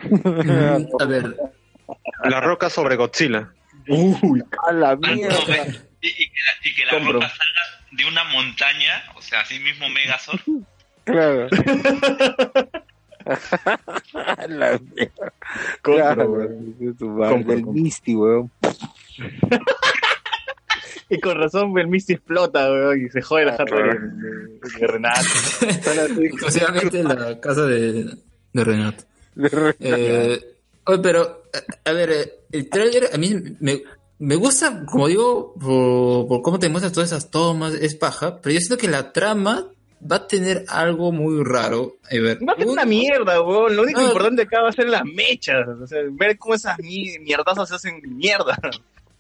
A 1.01 1.05
ver, 1.05 1.37
La 2.25 2.41
roca 2.41 2.69
sobre 2.71 2.97
Godzilla. 2.97 3.53
Uy, 3.89 4.43
A 4.69 4.73
la 4.73 4.97
mierda. 4.97 5.37
y, 6.01 6.09
y 6.09 6.29
que 6.31 6.41
la, 6.41 6.53
y 6.65 6.75
que 6.75 6.85
la 6.87 6.93
roca 7.13 7.29
salga 7.29 7.63
de 7.93 8.05
una 8.07 8.25
montaña, 8.25 9.05
o 9.17 9.23
sea, 9.23 9.41
así 9.41 9.59
mismo 9.61 9.89
Megazord, 9.89 10.41
Claro. 11.05 11.49
La 14.49 14.79
mierda. 14.79 15.33
Claro, 15.83 16.31
weón. 16.31 16.97
compro. 16.99 17.73
Misty, 17.73 18.15
weón. 18.17 18.51
Y 21.09 21.21
con 21.21 21.37
razón 21.37 21.77
el 21.79 21.89
Misty 21.89 22.15
explota, 22.15 22.71
weón, 22.71 23.05
y 23.05 23.11
se 23.11 23.21
jode 23.21 23.45
la 23.45 23.53
jata 23.57 23.75
de, 23.77 23.83
de- 23.83 24.79
de 24.81 24.87
Renato. 24.87 25.21
exclusivamente 26.23 27.03
la 27.05 27.39
casa 27.41 27.67
de, 27.67 28.05
de 28.53 28.65
Renato. 28.65 29.05
Eh, 29.81 30.41
oye, 30.85 30.99
pero, 31.03 31.43
a, 31.85 31.91
a 31.91 31.93
ver, 31.93 32.11
eh, 32.13 32.33
el 32.53 32.69
trailer 32.71 33.11
a 33.13 33.19
mí 33.19 33.35
me, 33.61 33.83
me 34.21 34.37
gusta, 34.37 34.85
como 34.87 35.09
digo, 35.09 35.55
por, 35.55 36.29
por 36.29 36.43
cómo 36.43 36.59
te 36.59 36.69
muestran 36.71 36.93
todas 36.93 37.11
esas 37.11 37.31
tomas, 37.31 37.75
es 37.75 37.95
paja, 37.95 38.41
pero 38.41 38.55
yo 38.55 38.61
siento 38.61 38.79
que 38.79 38.89
la 38.89 39.13
trama 39.13 39.67
va 40.11 40.17
a 40.17 40.27
tener 40.27 40.65
algo 40.69 41.13
muy 41.13 41.43
raro. 41.45 41.97
A 42.11 42.15
ver, 42.15 42.39
Va 42.47 42.53
a 42.53 42.57
ser 42.57 42.67
un- 42.67 42.73
una 42.73 42.85
mierda, 42.85 43.41
weón. 43.43 43.77
Lo 43.77 43.83
único 43.83 44.01
Ah. 44.01 44.05
importante 44.05 44.43
acá 44.43 44.63
va 44.63 44.69
a 44.71 44.73
ser 44.73 44.89
las 44.89 45.05
mechas. 45.05 45.67
O 45.81 45.87
sea, 45.87 46.01
ver 46.11 46.37
cómo 46.39 46.55
esas 46.55 46.79
mi- 46.79 47.19
mierdazas 47.21 47.69
se 47.69 47.75
hacen 47.77 48.01
mierda. 48.17 48.59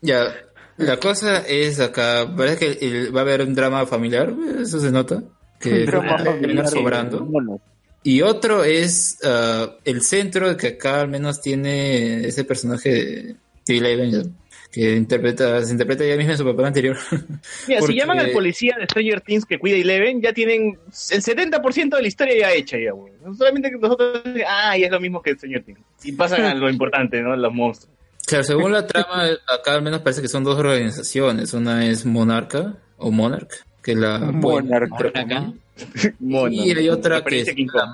Ya, 0.01 0.35
la 0.79 0.97
cosa 0.99 1.47
es 1.47 1.79
acá, 1.79 2.27
parece 2.37 2.59
que 2.79 2.87
el- 2.87 3.15
va 3.15 3.21
a 3.21 3.23
haber 3.23 3.43
un 3.43 3.55
drama 3.55 3.87
familiar, 3.87 4.33
eso 4.61 4.81
se 4.81 4.91
nota, 4.91 5.23
que 5.61 5.85
Drama 5.87 6.09
va 6.11 6.15
a 6.15 6.25
terminar 6.25 6.65
familiar, 6.69 6.69
sobrando. 6.69 7.61
Y 8.03 8.21
otro 8.23 8.65
es 8.65 9.19
ah, 9.25 9.71
el 9.85 10.03
centro 10.03 10.57
que 10.57 10.67
acá 10.69 11.03
al 11.03 11.09
menos 11.09 11.41
tiene 11.41 12.27
ese 12.27 12.43
personaje 12.43 13.37
de 13.65 13.75
ya, 14.11 14.23
que 14.73 14.97
interpreta, 14.97 15.63
se 15.63 15.73
interpreta 15.73 16.03
ella 16.03 16.17
misma 16.17 16.33
en 16.33 16.39
su 16.39 16.45
papel 16.45 16.65
anterior. 16.65 16.97
Mira, 17.69 17.81
Porque- 17.81 17.93
si 17.93 17.99
llaman 17.99 18.19
al 18.19 18.31
policía 18.31 18.75
de 18.79 18.85
Stranger 18.87 19.21
Things 19.21 19.45
que 19.45 19.59
cuida 19.59 19.77
Eleven, 19.77 20.23
ya 20.23 20.33
tienen 20.33 20.79
el 21.11 21.23
70% 21.23 21.97
de 21.97 22.03
la 22.03 22.09
historia 22.09 22.35
ya 22.39 22.53
hecha, 22.53 22.79
ya, 22.79 22.93
güey. 22.93 23.13
Solamente 23.37 23.71
que 23.71 23.77
nosotros, 23.77 24.23
ah, 24.49 24.77
y 24.79 24.85
es 24.85 24.91
lo 24.91 24.99
mismo 24.99 25.21
que 25.21 25.35
Stranger 25.35 25.63
Things. 25.63 25.81
Y 26.05 26.13
pasan 26.13 26.43
a 26.45 26.55
lo 26.55 26.71
importante, 26.71 27.21
¿no? 27.21 27.37
Los 27.37 27.53
monstruos. 27.53 27.95
Claro, 28.27 28.45
según 28.45 28.73
la 28.73 28.87
trama, 28.87 29.25
acá 29.47 29.75
al 29.75 29.83
menos 29.83 30.01
parece 30.01 30.23
que 30.23 30.29
son 30.29 30.43
dos 30.43 30.59
organizaciones. 30.59 31.53
Una 31.53 31.87
es 31.87 32.07
Monarca, 32.07 32.79
o 32.97 33.11
Monarch, 33.11 33.53
que 33.83 33.93
es 33.93 33.99
la 33.99 34.19
buena, 34.33 34.81
Monarca. 34.89 35.53
y 36.51 36.71
hay 36.73 36.89
otra 36.89 37.23
que 37.25 37.41
es 37.41 37.55
la 37.75 37.93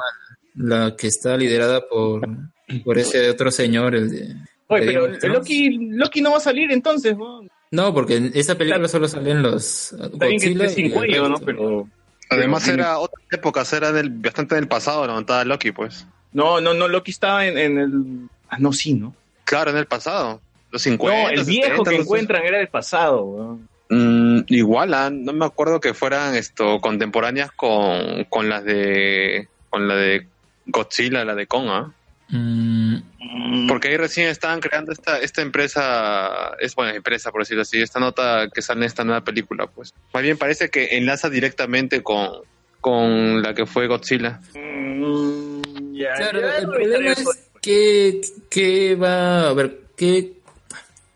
la 0.55 0.97
que 0.97 1.07
está 1.07 1.37
liderada 1.37 1.89
por, 1.89 2.29
por 2.85 2.99
ese 2.99 3.31
otro 3.31 3.51
señor, 3.51 3.95
el 3.95 4.11
de... 4.11 4.35
Oye, 4.69 4.87
pero. 4.87 5.35
Loki, 5.35 5.79
Loki 5.91 6.21
no 6.21 6.33
va 6.33 6.39
a 6.39 6.41
salir 6.41 6.71
entonces, 6.71 7.17
¿no? 7.17 7.43
No, 7.71 7.93
porque 7.93 8.17
en 8.17 8.33
esa 8.35 8.57
película 8.57 8.89
solo 8.89 9.09
salen 9.09 9.43
los 9.43 9.95
que 9.99 10.29
Godzilla 10.31 10.65
esté 10.65 10.83
sin 10.83 10.91
cuello, 10.91 11.29
¿no? 11.29 11.39
Pero... 11.39 11.89
Además 12.31 12.63
pero- 12.65 12.75
era 12.83 12.99
otras 12.99 13.25
épocas, 13.31 13.73
era 13.73 13.93
del, 13.93 14.11
bastante 14.11 14.55
del 14.55 14.69
pasado 14.69 15.07
la 15.07 15.15
montada 15.15 15.41
de 15.41 15.47
Loki, 15.47 15.73
pues. 15.73 16.07
No, 16.33 16.61
no, 16.61 16.75
no, 16.75 16.89
Loki 16.89 17.11
estaba 17.11 17.47
en, 17.47 17.59
en 17.59 17.79
el... 17.79 18.29
Ah, 18.49 18.57
no, 18.59 18.73
sí, 18.73 18.95
¿no? 18.95 19.15
Claro, 19.45 19.71
en 19.71 19.79
el 19.79 19.87
pasado. 19.87 20.41
Los 20.71 20.83
50. 20.83 21.23
no, 21.23 21.29
el 21.31 21.45
viejo 21.45 21.69
70, 21.69 21.91
que 21.91 21.97
encuentran 21.97 22.45
era 22.45 22.59
del 22.59 22.69
pasado, 22.69 23.23
weón. 23.23 23.69
Mm, 23.91 24.45
igual, 24.49 24.93
ah, 24.93 25.09
no 25.11 25.33
me 25.33 25.47
acuerdo 25.47 25.81
que 25.81 25.95
fueran 25.95 26.35
esto 26.35 26.79
contemporáneas 26.81 27.51
con, 27.53 28.25
con 28.25 28.49
las 28.51 28.63
de 28.65 29.49
con 29.71 29.89
la 29.89 29.97
de 29.97 30.27
Godzilla, 30.67 31.25
la 31.25 31.35
de 31.35 31.47
Kong, 31.47 31.69
¿ah? 31.71 31.91
Mm, 32.29 32.97
Porque 33.69 33.89
ahí 33.89 33.97
recién 33.97 34.29
estaban 34.29 34.61
creando 34.61 34.93
esta 34.93 35.19
esta 35.19 35.43
empresa, 35.43 36.55
es 36.61 36.75
buena 36.75 36.95
empresa 36.95 37.33
por 37.33 37.43
decirlo 37.43 37.63
así, 37.63 37.81
esta 37.81 37.99
nota 37.99 38.49
que 38.53 38.63
sale 38.63 38.81
en 38.81 38.85
esta 38.85 39.05
nueva 39.05 39.23
película, 39.23 39.67
pues. 39.67 39.93
Más 40.15 40.23
bien 40.23 40.39
parece 40.39 40.69
que 40.71 40.97
enlaza 40.97 41.29
directamente 41.29 42.03
con 42.03 42.29
con 42.81 43.43
la 43.43 43.55
que 43.55 43.67
fue 43.67 43.89
Godzilla. 43.89 44.41
Mm, 44.55 45.49
Claro, 46.17 46.57
el 46.57 46.67
no 46.67 46.73
problema 46.73 47.13
es 47.13 47.51
que, 47.61 48.21
que 48.49 48.95
va 48.95 49.49
a 49.49 49.53
ver, 49.53 49.81
que 49.97 50.35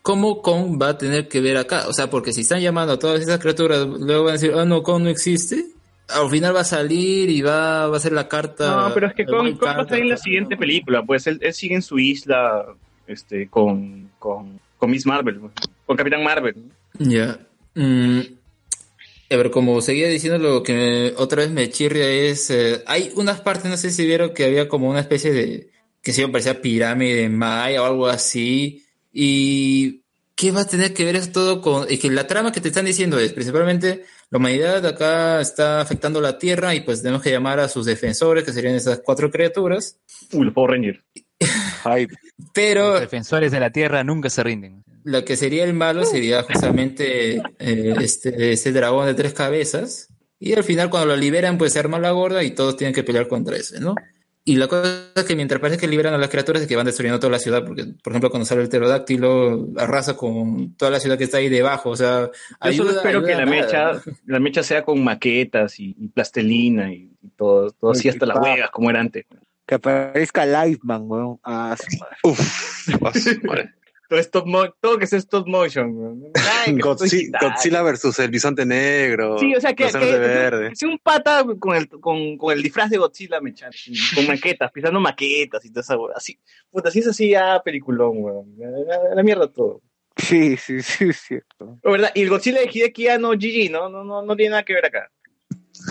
cómo 0.01 0.41
Kong 0.41 0.81
va 0.81 0.89
a 0.89 0.97
tener 0.97 1.27
que 1.27 1.41
ver 1.41 1.57
acá. 1.57 1.87
O 1.87 1.93
sea, 1.93 2.09
porque 2.09 2.33
si 2.33 2.41
están 2.41 2.61
llamando 2.61 2.93
a 2.93 2.99
todas 2.99 3.21
esas 3.21 3.39
criaturas, 3.39 3.85
luego 3.87 4.25
van 4.25 4.31
a 4.31 4.33
decir, 4.33 4.53
ah, 4.55 4.65
no, 4.65 4.83
Kong 4.83 5.03
no 5.03 5.09
existe. 5.09 5.65
Al 6.09 6.29
final 6.29 6.55
va 6.55 6.61
a 6.61 6.65
salir 6.65 7.29
y 7.29 7.41
va, 7.41 7.87
va 7.87 7.97
a 7.97 7.99
ser 7.99 8.11
la 8.11 8.27
carta. 8.27 8.87
No, 8.87 8.93
pero 8.93 9.07
es 9.07 9.13
que 9.13 9.23
Wild 9.23 9.57
Kong 9.57 9.69
va 9.77 9.81
a 9.81 9.87
salir 9.87 10.03
en 10.03 10.09
la 10.09 10.17
siguiente 10.17 10.57
película, 10.57 11.01
pues 11.03 11.25
él, 11.27 11.39
él 11.41 11.53
sigue 11.53 11.75
en 11.75 11.81
su 11.81 11.97
isla 11.97 12.65
este, 13.07 13.47
con, 13.47 14.11
con, 14.19 14.59
con 14.77 14.91
Miss 14.91 15.05
Marvel, 15.05 15.39
pues, 15.39 15.53
con 15.85 15.95
Capitán 15.97 16.23
Marvel. 16.23 16.55
Ya. 16.99 17.39
Mm, 17.75 18.19
a 19.31 19.35
ver, 19.35 19.49
como 19.49 19.81
seguía 19.81 20.07
diciendo, 20.09 20.37
lo 20.37 20.61
que 20.61 20.73
me- 20.73 21.21
otra 21.21 21.41
vez 21.43 21.51
me 21.51 21.69
chirria 21.69 22.07
es. 22.07 22.49
eh, 22.51 22.83
hay 22.85 23.11
unas 23.15 23.41
partes, 23.41 23.71
no 23.71 23.77
sé 23.77 23.89
si 23.89 24.05
vieron 24.05 24.33
que 24.33 24.45
había 24.45 24.67
como 24.67 24.89
una 24.89 24.99
especie 24.99 25.31
de. 25.31 25.69
que 26.03 26.11
se 26.13 26.27
parecía 26.27 26.61
pirámide 26.61 27.29
maya 27.29 27.81
o 27.81 27.85
algo 27.85 28.07
así. 28.07 28.83
Y. 29.11 30.01
¿Qué 30.35 30.51
va 30.51 30.61
a 30.61 30.67
tener 30.67 30.93
que 30.93 31.05
ver 31.05 31.15
eso 31.15 31.31
todo 31.31 31.61
con.? 31.61 31.85
Y 31.89 31.97
que 31.97 32.09
la 32.11 32.27
trama 32.27 32.51
que 32.51 32.59
te 32.61 32.67
están 32.67 32.85
diciendo 32.85 33.17
es 33.19 33.33
principalmente 33.33 34.03
la 34.33 34.39
humanidad 34.39 34.83
acá 34.87 35.39
está 35.41 35.79
afectando 35.79 36.19
la 36.19 36.39
Tierra 36.39 36.73
y 36.73 36.81
pues 36.81 37.03
tenemos 37.03 37.21
que 37.21 37.29
llamar 37.29 37.59
a 37.59 37.69
sus 37.69 37.85
defensores, 37.85 38.43
que 38.43 38.51
serían 38.51 38.73
esas 38.73 38.99
cuatro 39.05 39.29
criaturas. 39.29 39.99
Uy, 40.31 40.49
Power 40.49 40.71
Rangers. 40.71 40.99
Hype. 41.83 42.15
Pero 42.51 42.93
Los 42.93 43.01
defensores 43.01 43.51
de 43.51 43.59
la 43.59 43.69
tierra 43.69 44.03
nunca 44.03 44.31
se 44.31 44.41
rinden. 44.41 44.83
lo 45.03 45.23
que 45.23 45.37
sería 45.37 45.63
el 45.65 45.75
malo 45.75 46.03
sería 46.03 46.41
justamente 46.41 47.43
eh, 47.59 47.93
este, 48.01 48.53
ese 48.53 48.71
dragón 48.71 49.05
de 49.05 49.13
tres 49.13 49.33
cabezas. 49.35 50.09
Y 50.39 50.53
al 50.53 50.63
final, 50.63 50.89
cuando 50.89 51.09
lo 51.09 51.15
liberan, 51.15 51.59
pues 51.59 51.73
se 51.73 51.79
arma 51.79 51.99
la 51.99 52.09
gorda 52.09 52.43
y 52.43 52.55
todos 52.55 52.75
tienen 52.75 52.95
que 52.95 53.03
pelear 53.03 53.27
contra 53.27 53.55
ese, 53.55 53.79
¿no? 53.79 53.93
Y 54.45 54.57
la 54.57 54.67
cosa 54.67 55.05
es 55.15 55.23
que 55.23 55.37
mientras 55.37 55.61
parece 55.61 55.79
que 55.79 55.87
liberan 55.87 56.13
a 56.13 56.17
las 56.17 56.27
criaturas, 56.29 56.61
es 56.61 56.67
que 56.67 56.75
van 56.75 56.85
destruyendo 56.85 57.17
toda 57.19 57.31
la 57.31 57.39
ciudad. 57.39 57.63
Porque, 57.65 57.85
por 58.03 58.11
ejemplo, 58.11 58.29
cuando 58.29 58.45
sale 58.45 58.61
el 58.61 58.67
pterodáctilo, 58.69 59.69
arrasa 59.77 60.17
con 60.17 60.75
toda 60.75 60.91
la 60.91 60.99
ciudad 60.99 61.17
que 61.17 61.23
está 61.23 61.37
ahí 61.37 61.47
debajo. 61.47 61.91
O 61.91 61.95
sea, 61.95 62.29
Yo 62.29 62.29
solo 62.73 62.89
ayuda- 62.89 62.91
espero 62.97 63.19
ayuda 63.19 63.27
que 63.29 63.35
la 63.35 63.45
nada. 63.45 63.61
mecha, 63.93 64.01
la 64.25 64.39
mecha 64.41 64.63
sea 64.63 64.83
con 64.83 65.01
maquetas 65.03 65.79
y, 65.79 65.95
y 65.97 66.07
plastelina 66.09 66.91
y, 66.91 67.09
y 67.21 67.29
todo, 67.37 67.71
todo 67.71 67.91
así 67.91 68.09
hasta 68.09 68.25
las 68.25 68.37
huevas 68.37 68.69
como 68.71 68.89
era 68.89 68.99
antes. 68.99 69.25
Que 69.65 69.75
aparezca 69.75 70.45
Lightman, 70.45 71.03
weón. 71.09 71.39
Ah, 71.41 71.77
su 71.79 71.97
madre. 71.97 72.17
Uf, 72.23 72.89
a 73.05 73.13
su 73.13 73.41
madre. 73.47 73.73
Todo, 74.13 74.21
stop 74.21 74.45
mo- 74.45 74.71
todo 74.79 74.99
que 74.99 75.07
sea 75.07 75.17
stop 75.17 75.47
motion. 75.47 75.91
weón. 75.97 76.23
Ay, 76.67 76.77
Godzilla, 76.77 77.81
versus 77.81 78.19
el 78.19 78.29
bisonte 78.29 78.63
negro. 78.63 79.39
Sí, 79.39 79.55
o 79.55 79.59
sea, 79.59 79.73
que, 79.73 79.85
que, 79.85 79.89
sea 80.75 80.87
un 80.87 80.99
pata 80.99 81.43
con 81.57 81.75
el, 81.75 81.89
con, 81.89 82.37
con 82.37 82.53
el 82.55 82.61
disfraz 82.61 82.91
de 82.91 82.97
Godzilla 82.97 83.41
mechando, 83.41 83.75
con 84.13 84.27
maquetas, 84.27 84.71
pisando 84.71 84.99
maquetas 84.99 85.65
y 85.65 85.69
toda 85.71 85.81
esa 85.81 85.97
hueá. 85.97 86.13
Así, 86.15 86.39
puta, 86.69 86.91
si 86.91 86.99
es 86.99 87.07
así 87.07 87.29
ya 87.31 87.59
peliculón, 87.65 88.17
weón. 88.19 88.55
La, 88.59 89.15
la 89.15 89.23
mierda 89.23 89.51
todo. 89.51 89.81
Sí, 90.15 90.57
sí, 90.57 90.83
sí, 90.83 91.05
es 91.09 91.17
cierto. 91.17 91.79
Oh, 91.83 91.91
¿verdad? 91.91 92.11
Y 92.13 92.21
el 92.21 92.29
Godzilla 92.29 92.59
de 92.59 92.69
Hideki 92.71 93.05
ya 93.05 93.17
no 93.17 93.31
GG, 93.31 93.71
¿no? 93.71 93.89
No, 93.89 94.03
no, 94.03 94.21
no 94.21 94.35
tiene 94.35 94.51
nada 94.51 94.63
que 94.63 94.75
ver 94.75 94.85
acá. 94.85 95.09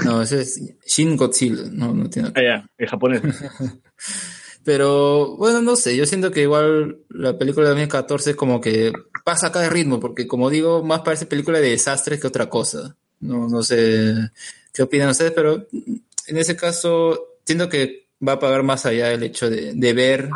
No, 0.05 0.23
ese 0.23 0.43
es 0.43 0.62
Shin 0.86 1.16
Godzilla. 1.16 1.65
No, 1.73 1.93
no 1.93 2.09
tiene 2.09 2.28
nada 2.28 2.40
que 2.40 2.49
Ah, 2.49 2.59
ya, 2.59 2.70
el 2.78 2.89
japonés. 2.89 3.20
Pero 4.64 5.36
bueno, 5.36 5.60
no 5.60 5.76
sé, 5.76 5.97
yo 5.97 6.06
siento 6.06 6.30
que 6.30 6.43
igual 6.43 6.98
la 7.09 7.36
película 7.36 7.64
de 7.64 7.70
2014 7.70 8.36
como 8.36 8.60
que 8.60 8.93
pasa 9.24 9.48
acá 9.48 9.60
de 9.60 9.70
ritmo, 9.70 9.98
porque 9.98 10.26
como 10.26 10.51
digo, 10.51 10.82
más 10.82 11.01
parece 11.01 11.26
película 11.26 11.59
de 11.59 11.70
desastres 11.70 12.20
que 12.20 12.26
otra 12.26 12.48
cosa. 12.48 12.97
No, 13.20 13.48
no 13.48 13.62
sé 13.62 14.14
qué 14.72 14.82
opinan 14.82 15.10
ustedes, 15.10 15.32
pero 15.32 15.66
en 15.72 16.39
ese 16.39 16.56
caso 16.56 17.36
siento 17.44 17.68
que 17.68 18.06
va 18.26 18.32
a 18.32 18.39
pagar 18.39 18.62
más 18.62 18.86
allá 18.86 19.12
el 19.12 19.22
hecho 19.22 19.51
de, 19.51 19.72
de 19.74 19.93
ver 19.93 20.30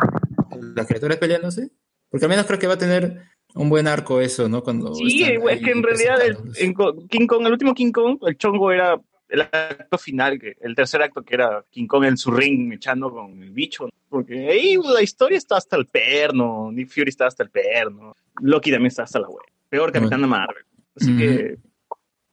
las 0.75 0.87
criaturas 0.87 1.17
peleándose, 1.17 1.69
porque 2.09 2.25
al 2.25 2.29
menos 2.29 2.45
creo 2.45 2.59
que 2.59 2.67
va 2.67 2.73
a 2.73 2.79
tener 2.79 3.21
un 3.55 3.69
buen 3.69 3.87
arco 3.87 4.21
eso, 4.21 4.47
¿no? 4.47 4.63
Cuando 4.63 4.93
Sí, 4.93 5.23
es 5.23 5.59
que 5.61 5.71
en 5.71 5.83
realidad 5.83 6.21
el, 6.21 6.37
en 6.57 6.75
King 7.09 7.27
Kong, 7.27 7.45
el 7.45 7.53
último 7.53 7.73
King 7.73 7.91
Kong, 7.91 8.19
el 8.27 8.37
chongo 8.37 8.71
era 8.71 8.99
el 9.29 9.41
acto 9.41 9.97
final, 9.97 10.39
que, 10.39 10.55
el 10.61 10.75
tercer 10.75 11.01
acto 11.01 11.23
que 11.23 11.35
era 11.35 11.63
King 11.69 11.87
Kong 11.87 12.05
en 12.05 12.17
su 12.17 12.31
ring 12.31 12.73
echando 12.73 13.11
con 13.11 13.41
el 13.41 13.51
bicho, 13.51 13.85
¿no? 13.85 13.91
porque 14.09 14.47
ahí 14.49 14.77
la 14.77 15.01
historia 15.01 15.37
está 15.37 15.57
hasta 15.57 15.75
el 15.75 15.87
perno, 15.87 16.71
Nick 16.71 16.89
Fury 16.89 17.09
está 17.09 17.27
hasta 17.27 17.43
el 17.43 17.49
perno, 17.49 18.13
Loki 18.41 18.71
también 18.71 18.87
está 18.87 19.03
hasta 19.03 19.19
la 19.19 19.27
web, 19.27 19.43
peor 19.69 19.91
Capitana 19.91 20.27
Marvel. 20.27 20.63
Así 20.95 21.15
que 21.15 21.57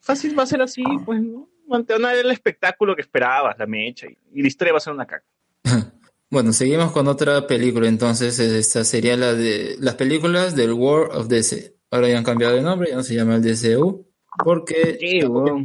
fácil 0.01 0.39
va 0.39 0.45
a 0.45 0.47
ser 0.47 0.63
así, 0.63 0.85
pues, 1.05 1.21
¿no? 1.21 1.49
Dar 1.67 2.17
el 2.17 2.31
espectáculo 2.31 2.95
que 2.95 3.03
esperabas, 3.03 3.59
la 3.59 3.67
mecha, 3.67 4.07
y, 4.07 4.17
y 4.33 4.43
la 4.43 4.49
historia 4.49 4.73
va 4.73 4.79
a 4.79 4.81
ser 4.81 4.93
una 4.93 5.07
caca. 5.07 5.27
Bueno, 6.31 6.53
seguimos 6.53 6.91
con 6.91 7.07
otra 7.07 7.47
película, 7.47 7.87
entonces 7.87 8.41
esta 8.41 8.83
sería 8.83 9.17
la 9.17 9.35
de 9.35 9.77
las 9.79 9.95
películas 9.95 10.57
del 10.57 10.73
War 10.73 11.11
of 11.13 11.29
DC. 11.29 11.77
Ahora 11.93 12.09
ya 12.09 12.19
han 12.19 12.25
cambiado 12.25 12.57
de 12.57 12.63
nombre, 12.63 12.91
ya 12.91 12.97
no 12.97 13.05
se 13.05 13.15
llama 13.15 13.37
el 13.37 13.43
DCU, 13.43 14.05
porque 14.45 14.99
tampoco, 15.21 15.63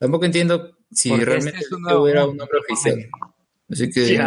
tampoco 0.00 0.24
entiendo 0.24 0.76
si 0.90 1.10
Porque 1.10 1.24
realmente 1.24 1.58
este 1.60 1.66
es 1.76 1.80
era 2.10 2.24
un 2.24 2.30
mundo. 2.30 2.44
nombre 2.44 2.58
oficial. 2.58 3.08
Así 3.70 3.88
que, 3.90 4.20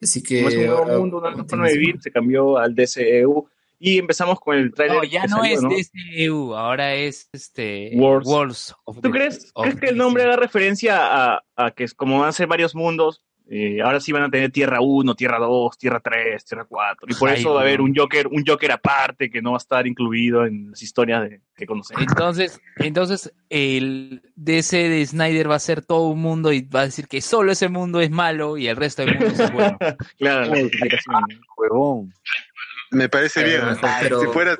así 0.00 0.22
que 0.22 0.36
Como 0.38 0.48
es 0.48 0.54
un 0.54 0.66
nuevo 0.66 0.78
ahora- 0.78 0.98
mundo, 0.98 1.18
una 1.18 1.30
nueva 1.30 1.48
forma 1.48 1.66
de 1.66 1.72
vivir, 1.76 2.00
se 2.00 2.12
cambió 2.12 2.56
al 2.58 2.74
DCEU 2.76 3.48
y 3.80 3.98
empezamos 3.98 4.38
con 4.38 4.56
el 4.56 4.72
trailer. 4.72 4.98
No, 4.98 5.04
ya 5.04 5.26
no 5.26 5.42
es 5.42 5.60
DCU, 5.60 6.54
ahora 6.54 6.94
es 6.94 7.28
este 7.32 7.90
Wars. 7.94 8.26
Wars 8.28 8.74
of 8.84 9.00
¿Tú 9.00 9.10
crees, 9.10 9.50
of 9.54 9.64
crees 9.64 9.80
que 9.80 9.88
el 9.88 9.96
nombre 9.96 10.22
haga 10.22 10.36
referencia 10.36 11.34
a, 11.34 11.42
a 11.56 11.70
que 11.72 11.84
es 11.84 11.94
como 11.94 12.20
van 12.20 12.28
a 12.28 12.32
ser 12.32 12.46
varios 12.46 12.74
mundos? 12.76 13.22
Eh, 13.52 13.82
ahora 13.82 13.98
sí 13.98 14.12
van 14.12 14.22
a 14.22 14.30
tener 14.30 14.52
Tierra 14.52 14.80
1, 14.80 15.12
Tierra 15.16 15.40
2, 15.40 15.76
Tierra 15.76 15.98
3, 15.98 16.44
Tierra 16.44 16.64
4. 16.68 17.08
Y 17.10 17.14
por 17.14 17.30
Ay, 17.30 17.40
eso 17.40 17.52
va 17.52 17.60
a 17.60 17.62
haber 17.64 17.80
un 17.80 17.92
Joker, 17.92 18.28
un 18.28 18.44
Joker 18.46 18.70
aparte 18.70 19.28
que 19.28 19.42
no 19.42 19.50
va 19.50 19.56
a 19.56 19.58
estar 19.58 19.88
incluido 19.88 20.46
en 20.46 20.70
las 20.70 20.80
historias 20.80 21.28
de, 21.28 21.40
que 21.56 21.66
conocemos. 21.66 22.00
Entonces, 22.00 22.60
entonces 22.76 23.34
el 23.48 24.22
DC 24.36 24.88
de 24.88 25.04
Snyder 25.04 25.50
va 25.50 25.56
a 25.56 25.58
ser 25.58 25.84
todo 25.84 26.10
un 26.10 26.20
mundo 26.20 26.52
y 26.52 26.60
va 26.62 26.82
a 26.82 26.84
decir 26.84 27.08
que 27.08 27.20
solo 27.20 27.50
ese 27.50 27.68
mundo 27.68 28.00
es 28.00 28.12
malo 28.12 28.56
y 28.56 28.68
el 28.68 28.76
resto 28.76 29.04
del 29.04 29.18
mundo 29.18 29.42
es 29.42 29.52
bueno. 29.52 29.76
claro, 30.16 30.44
la 30.46 30.60
justificación. 30.60 31.24
Huevón. 31.56 32.14
Me 32.92 33.08
parece 33.08 33.42
bien. 33.42 33.62
pero- 34.00 34.20
Si 34.20 34.26
fuera. 34.28 34.56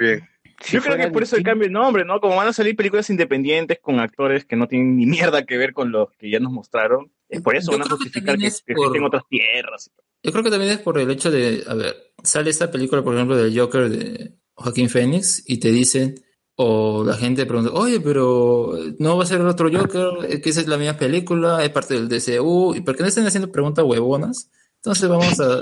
Bien. 0.00 0.28
Yo 0.68 0.82
creo 0.82 0.96
que 0.96 1.08
por 1.10 1.22
eso 1.22 1.36
el 1.36 1.44
cambio 1.44 1.68
de 1.68 1.72
nombre, 1.72 2.04
¿no? 2.04 2.20
Como 2.20 2.34
van 2.34 2.48
a 2.48 2.52
salir 2.52 2.74
películas 2.74 3.08
independientes 3.08 3.78
con 3.80 4.00
actores 4.00 4.44
que 4.44 4.56
no 4.56 4.66
tienen 4.66 4.96
ni 4.96 5.06
mierda 5.06 5.46
que 5.46 5.56
ver 5.56 5.72
con 5.72 5.90
los 5.92 6.10
que 6.18 6.28
ya 6.28 6.40
nos 6.40 6.52
mostraron, 6.52 7.10
es 7.30 7.40
por 7.42 7.56
eso 7.56 7.72
Yo 7.72 7.78
van 7.78 7.82
a 7.82 7.84
creo 7.86 7.98
que 7.98 8.04
justificar 8.04 8.24
que, 8.24 8.32
también 8.32 8.48
es 8.52 8.62
que 8.66 8.74
por- 8.74 8.84
existen 8.86 9.04
otras 9.04 9.22
tierras. 9.28 9.90
Yo 10.22 10.32
creo 10.32 10.44
que 10.44 10.50
también 10.50 10.72
es 10.72 10.78
por 10.78 10.98
el 10.98 11.10
hecho 11.10 11.30
de, 11.30 11.64
a 11.66 11.74
ver, 11.74 11.96
sale 12.22 12.50
esta 12.50 12.70
película, 12.70 13.02
por 13.02 13.14
ejemplo, 13.14 13.36
del 13.36 13.58
Joker 13.58 13.88
de 13.88 14.34
Joaquín 14.54 14.90
Phoenix 14.90 15.42
y 15.46 15.58
te 15.58 15.70
dicen, 15.70 16.14
o 16.56 17.04
la 17.04 17.14
gente 17.16 17.46
pregunta, 17.46 17.70
oye, 17.72 18.00
pero 18.00 18.74
no 18.98 19.16
va 19.16 19.24
a 19.24 19.26
ser 19.26 19.40
el 19.40 19.46
otro 19.46 19.70
Joker, 19.72 20.26
es 20.30 20.40
que 20.42 20.50
esa 20.50 20.60
es 20.60 20.66
la 20.68 20.76
misma 20.76 20.98
película, 20.98 21.64
es 21.64 21.70
parte 21.70 21.94
del 21.94 22.08
DCU, 22.08 22.74
y 22.74 22.82
por 22.82 22.94
qué 22.96 23.02
no 23.02 23.08
están 23.08 23.26
haciendo 23.26 23.50
preguntas 23.50 23.82
huevonas, 23.86 24.50
entonces 24.76 25.08
vamos 25.08 25.40
a, 25.40 25.60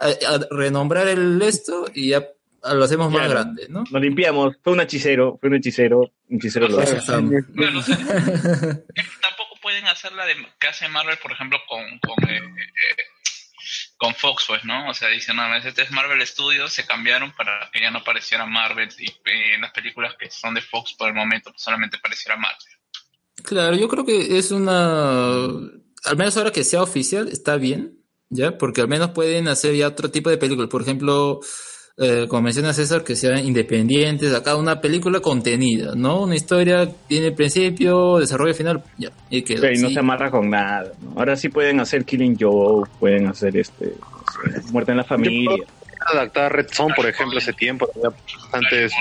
a- 0.00 0.34
a 0.34 0.40
renombrar 0.50 1.06
el 1.06 1.40
esto 1.42 1.86
y 1.94 2.08
ya 2.08 2.26
lo 2.74 2.84
hacemos 2.84 3.10
más 3.12 3.20
Claro. 3.26 3.30
grande, 3.40 3.66
¿no? 3.70 3.84
Nos 3.90 4.02
limpiamos. 4.02 4.56
Fue 4.62 4.72
un 4.74 4.80
hechicero, 4.80 5.38
fue 5.40 5.48
un 5.48 5.54
hechicero. 5.56 6.00
Un 6.28 6.36
hechicero 6.36 6.68
lo 6.68 6.80
Eso 6.80 6.96
hacer 9.92 10.12
la 10.12 10.26
de 10.26 10.36
que 10.58 10.68
hace 10.68 10.88
Marvel, 10.88 11.18
por 11.18 11.32
ejemplo, 11.32 11.58
con, 11.68 11.98
con, 12.00 12.30
eh, 12.30 12.38
eh, 12.38 13.02
con 13.96 14.14
Fox, 14.14 14.44
pues, 14.48 14.64
¿no? 14.64 14.88
O 14.88 14.94
sea, 14.94 15.08
dicen, 15.08 15.36
no, 15.36 15.54
este 15.56 15.82
es 15.82 15.90
Marvel 15.90 16.26
Studios, 16.26 16.72
se 16.72 16.86
cambiaron 16.86 17.32
para 17.32 17.70
que 17.72 17.80
ya 17.80 17.90
no 17.90 17.98
apareciera 17.98 18.46
Marvel 18.46 18.88
y 18.98 19.08
eh, 19.08 19.54
en 19.54 19.60
las 19.60 19.72
películas 19.72 20.14
que 20.18 20.30
son 20.30 20.54
de 20.54 20.62
Fox 20.62 20.94
por 20.94 21.08
el 21.08 21.14
momento 21.14 21.50
pues, 21.50 21.62
solamente 21.62 21.96
apareciera 21.96 22.36
Marvel. 22.36 22.58
Claro, 23.44 23.76
yo 23.76 23.88
creo 23.88 24.04
que 24.04 24.38
es 24.38 24.50
una, 24.50 25.44
al 26.04 26.16
menos 26.16 26.36
ahora 26.36 26.52
que 26.52 26.64
sea 26.64 26.82
oficial, 26.82 27.28
está 27.28 27.56
bien, 27.56 27.98
¿ya? 28.28 28.56
Porque 28.56 28.80
al 28.80 28.88
menos 28.88 29.10
pueden 29.10 29.48
hacer 29.48 29.74
ya 29.74 29.88
otro 29.88 30.10
tipo 30.10 30.30
de 30.30 30.38
películas. 30.38 30.70
Por 30.70 30.82
ejemplo, 30.82 31.40
eh, 32.02 32.26
como 32.28 32.42
menciona 32.42 32.72
César, 32.72 33.04
que 33.04 33.14
sean 33.14 33.44
independientes, 33.46 34.32
acá 34.34 34.56
una 34.56 34.80
película 34.80 35.20
contenida, 35.20 35.92
¿no? 35.94 36.22
Una 36.22 36.34
historia 36.34 36.88
tiene 37.06 37.30
principio, 37.32 38.18
desarrollo 38.18 38.54
final, 38.54 38.82
ya, 38.96 39.10
y 39.28 39.42
quedó. 39.42 39.62
Sí, 39.68 39.82
no 39.82 39.88
Sí. 39.88 39.94
se 39.94 40.00
amarra 40.00 40.30
con 40.30 40.48
nada. 40.48 40.92
¿no? 41.02 41.12
Ahora 41.18 41.36
sí 41.36 41.50
pueden 41.50 41.78
hacer 41.78 42.04
Killing 42.06 42.36
Joke, 42.40 42.88
pueden 42.98 43.26
hacer 43.26 43.54
este 43.56 43.86
no 43.86 44.62
sé, 44.62 44.72
Muerte 44.72 44.92
en 44.92 44.96
la 44.96 45.04
Familia, 45.04 45.64
Adaptar 46.12 46.52
Red 46.56 46.68
Zone, 46.72 46.94
por 46.96 47.06
ejemplo, 47.06 47.36
hace 47.38 47.52
tiempo, 47.52 47.86
antes. 48.52 48.92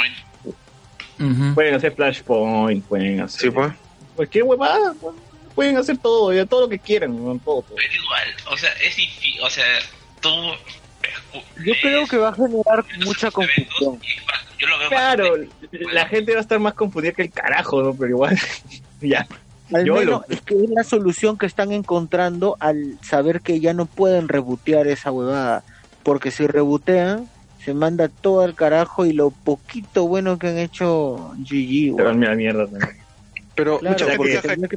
Pueden 1.56 1.76
hacer 1.76 1.94
Flashpoint, 1.94 2.86
pueden 2.86 3.22
hacer 3.22 3.42
Sí, 3.42 3.50
pues. 3.52 3.72
cualquier 4.16 4.44
huevada, 4.46 4.94
pues, 5.00 5.16
pueden 5.56 5.78
hacer 5.78 5.98
todo, 5.98 6.34
ya 6.34 6.46
todo 6.46 6.62
lo 6.62 6.70
que 6.70 6.80
quieran, 6.80 7.12
¿no? 7.12 7.38
todo, 7.44 7.62
todo. 7.62 7.76
Pero 7.76 7.94
igual, 7.94 8.54
o 8.54 8.58
sea, 8.58 8.70
es 8.86 8.96
difícil, 8.96 9.42
o 9.42 9.50
sea, 9.50 9.64
tú... 10.22 10.30
Yo 11.66 11.74
creo 11.82 12.08
que 12.08 12.18
va 12.18 12.30
a 12.30 12.34
generar 12.34 12.86
mucha 13.06 13.30
confusión. 13.32 14.00
y 14.02 14.26
va- 14.26 14.34
Yo 14.58 14.68
lo 14.68 14.78
veo 14.80 14.90
Claro, 14.90 15.30
bastante- 15.32 15.94
la 15.94 16.06
gente 16.08 16.32
va 16.34 16.38
a 16.40 16.42
estar 16.42 16.60
más 16.60 16.74
confundida 16.74 17.12
que 17.14 17.22
el 17.24 17.32
carajo, 17.32 17.82
¿no? 17.82 17.94
Pero 17.94 18.10
igual, 18.10 18.38
ya. 19.02 19.28
Al 19.74 19.86
Yo 19.86 19.94
menos 19.96 20.24
lo- 20.28 20.36
es 20.36 20.42
que 20.42 20.56
es 20.56 20.70
la 20.70 20.84
solución 20.84 21.38
que 21.38 21.46
están 21.46 21.72
encontrando 21.72 22.58
al 22.60 22.98
saber 23.04 23.42
que 23.42 23.60
ya 23.60 23.74
no 23.74 23.86
pueden 23.86 24.28
rebotear 24.28 24.88
esa 24.88 25.12
huevada. 25.12 25.64
Porque 26.04 26.32
si 26.32 26.48
rebotean, 26.48 27.30
se 27.64 27.74
manda 27.74 28.08
todo 28.10 28.42
al 28.42 28.56
carajo 28.56 29.06
y 29.06 29.14
lo 29.14 29.30
poquito 29.30 30.08
bueno 30.08 30.40
que 30.40 30.48
han 30.48 30.58
hecho 30.58 31.34
GG. 31.38 31.96
Te 31.96 32.04
van 32.04 32.18
weón. 32.18 32.24
a 32.24 32.30
la 32.30 32.36
mierda. 32.36 32.66
¿no? 32.72 32.78
Pero 33.60 33.80
Claro, 33.80 34.08
mucha 34.18 34.42
gente 34.42 34.68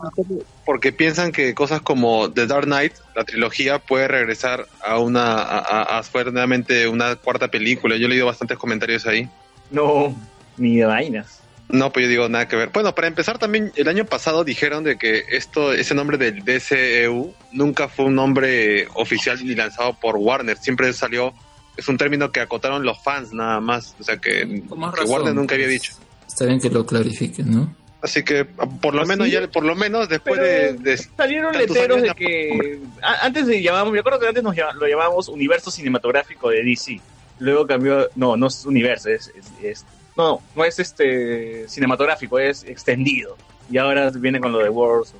porque 0.64 0.88
que 0.90 0.92
piensan 0.96 1.30
que 1.30 1.54
cosas 1.54 1.80
como 1.80 2.30
The 2.32 2.46
Dark 2.46 2.64
Knight, 2.66 2.92
la 3.14 3.24
trilogía, 3.24 3.78
puede 3.78 4.09
regresar 4.09 4.66
a 4.84 4.98
una 4.98 5.34
a, 5.34 5.59
a- 5.59 5.98
a 5.98 6.02
ser 6.02 6.32
nuevamente 6.32 6.88
una 6.88 7.14
cuarta 7.16 7.48
película. 7.48 7.96
Yo 7.96 8.06
he 8.06 8.09
leído 8.10 8.26
bastantes 8.26 8.59
comentarios 8.59 9.06
ahí. 9.06 9.28
No, 9.70 10.16
ni 10.56 10.76
de 10.78 10.84
vainas. 10.86 11.38
No, 11.68 11.92
pues 11.92 12.04
yo 12.04 12.10
digo 12.10 12.28
nada 12.28 12.48
que 12.48 12.56
ver. 12.56 12.70
Bueno, 12.72 12.94
para 12.94 13.06
empezar 13.06 13.38
también 13.38 13.72
el 13.76 13.86
año 13.88 14.04
pasado 14.04 14.44
dijeron 14.44 14.82
de 14.84 14.98
que 14.98 15.22
esto 15.30 15.72
ese 15.72 15.94
nombre 15.94 16.18
del 16.18 16.44
DCEU 16.44 17.32
nunca 17.52 17.88
fue 17.88 18.06
un 18.06 18.14
nombre 18.16 18.88
oficial 18.94 19.38
ni 19.46 19.54
lanzado 19.54 19.94
por 19.94 20.16
Warner, 20.16 20.59
siempre 20.59 20.92
salió 20.92 21.32
es 21.76 21.88
un 21.88 21.96
término 21.96 22.30
que 22.32 22.40
acotaron 22.40 22.84
los 22.84 23.02
fans 23.02 23.32
nada 23.32 23.59
más, 23.60 23.94
o 23.98 24.04
sea 24.04 24.18
que, 24.18 24.62
razón, 24.92 25.09
Warner 25.09 25.34
nunca 25.34 25.54
había 25.54 25.68
pues. 25.68 25.80
dicho. 25.80 25.94
Está 26.28 26.44
bien 26.44 26.60
que 26.60 26.68
lo 26.68 26.84
clarifiquen, 26.84 27.50
¿no? 27.50 27.74
Así 28.02 28.24
que 28.24 28.44
por 28.44 28.94
lo 28.94 29.02
¿Ah, 29.02 29.04
menos 29.06 29.30
ya 29.30 29.46
por 29.46 29.62
lo 29.64 29.76
menos 29.76 30.08
después 30.08 30.40
de, 30.40 30.72
de- 30.74 30.96
Salieron 30.96 31.56
letreros 31.56 32.02
de 32.02 32.12
que 32.14 32.80
a- 33.00 33.26
antes 33.26 33.46
de 33.46 33.62
llamábamos, 33.62 33.92
me 33.92 34.00
acuerdo 34.00 34.18
que 34.18 34.26
antes 34.26 34.42
nos 34.42 34.56
llama- 34.56 34.72
lo 34.72 34.88
llamábamos 34.88 35.28
universo 35.28 35.70
cinematográfico 35.70 36.50
de 36.50 36.64
DC. 36.64 37.00
Luego 37.38 37.64
cambió, 37.66 38.08
no, 38.16 38.36
no 38.36 38.48
es 38.48 38.66
universo, 38.66 39.08
es, 39.08 39.28
es- 39.36 39.52
es- 39.62 39.86
no, 40.16 40.42
no 40.56 40.64
es 40.64 40.78
este 40.80 41.68
cinematográfico, 41.68 42.38
es 42.40 42.64
extendido. 42.64 43.36
Y 43.70 43.78
ahora 43.78 44.10
viene 44.10 44.40
con 44.40 44.50
lo 44.52 44.58
de 44.58 44.68
Wars. 44.68 45.14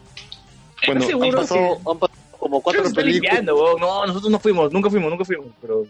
bueno, 0.87 1.01
¿Estás 1.01 1.07
seguro 1.07 1.39
han 1.39 1.47
pasado, 1.47 1.61
que- 1.85 1.91
han 1.91 1.99
pasado 2.01 2.12
como 2.43 2.59
que 2.59 2.63
cuatro 2.65 2.93
películas. 2.93 3.45
No, 3.45 4.07
nosotros 4.07 4.31
no 4.31 4.41
fuimos, 4.41 4.73
nunca 4.73 4.91
fuimos, 4.91 5.11
nunca 5.11 5.25
fuimos. 5.25 5.47
Pero. 5.61 5.87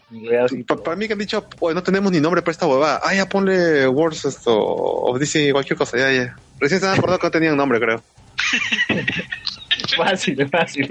Pa- 0.67 0.77
para 0.77 0.97
mí 0.97 1.07
que 1.07 1.15
han 1.15 1.19
dicho, 1.19 1.47
"Oye, 1.61 1.75
no 1.75 1.83
tenemos 1.83 2.13
ni 2.13 2.21
nombre 2.21 2.43
para 2.43 2.53
esta 2.53 2.67
huevada. 2.67 3.01
Ah, 3.03 3.15
ya 3.15 3.27
ponle 3.27 3.89
Wars 3.89 4.25
esto, 4.27 4.53
o 4.55 5.19
dice 5.19 5.51
cualquier 5.53 5.79
cosa, 5.79 5.97
ya, 5.97 6.13
ya. 6.13 6.37
Recién 6.61 6.81
se 6.81 6.87
han 6.87 6.95
acordado 6.99 7.19
que 7.19 7.27
no 7.27 7.31
tenían 7.31 7.57
nombre, 7.57 7.81
creo. 7.81 8.03
Fácil, 9.97 10.49
fácil. 10.49 10.85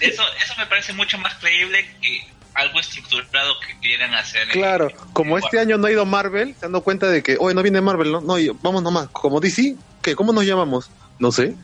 Eso, 0.00 0.22
eso 0.44 0.54
me 0.58 0.66
parece 0.66 0.92
mucho 0.92 1.18
más 1.18 1.34
creíble 1.36 1.86
que 2.02 2.20
algo 2.54 2.80
estructurado 2.80 3.54
que 3.66 3.78
quieran 3.80 4.14
hacer. 4.14 4.48
Claro, 4.48 4.88
como 5.12 5.38
este 5.38 5.58
año 5.58 5.78
no 5.78 5.86
ha 5.86 5.90
ido 5.92 6.04
Marvel, 6.06 6.54
se 6.58 6.66
han 6.66 6.72
dado 6.72 6.82
cuenta 6.84 7.08
de 7.08 7.22
que, 7.22 7.36
oye, 7.38 7.54
no 7.54 7.62
viene 7.62 7.80
Marvel, 7.80 8.12
no, 8.12 8.20
no, 8.20 8.36
vamos 8.62 8.82
nomás. 8.82 9.08
Como 9.08 9.40
DC, 9.40 9.76
¿qué? 10.02 10.14
¿Cómo 10.14 10.32
nos 10.32 10.44
llamamos? 10.44 10.90
No 11.18 11.30
sé. 11.32 11.54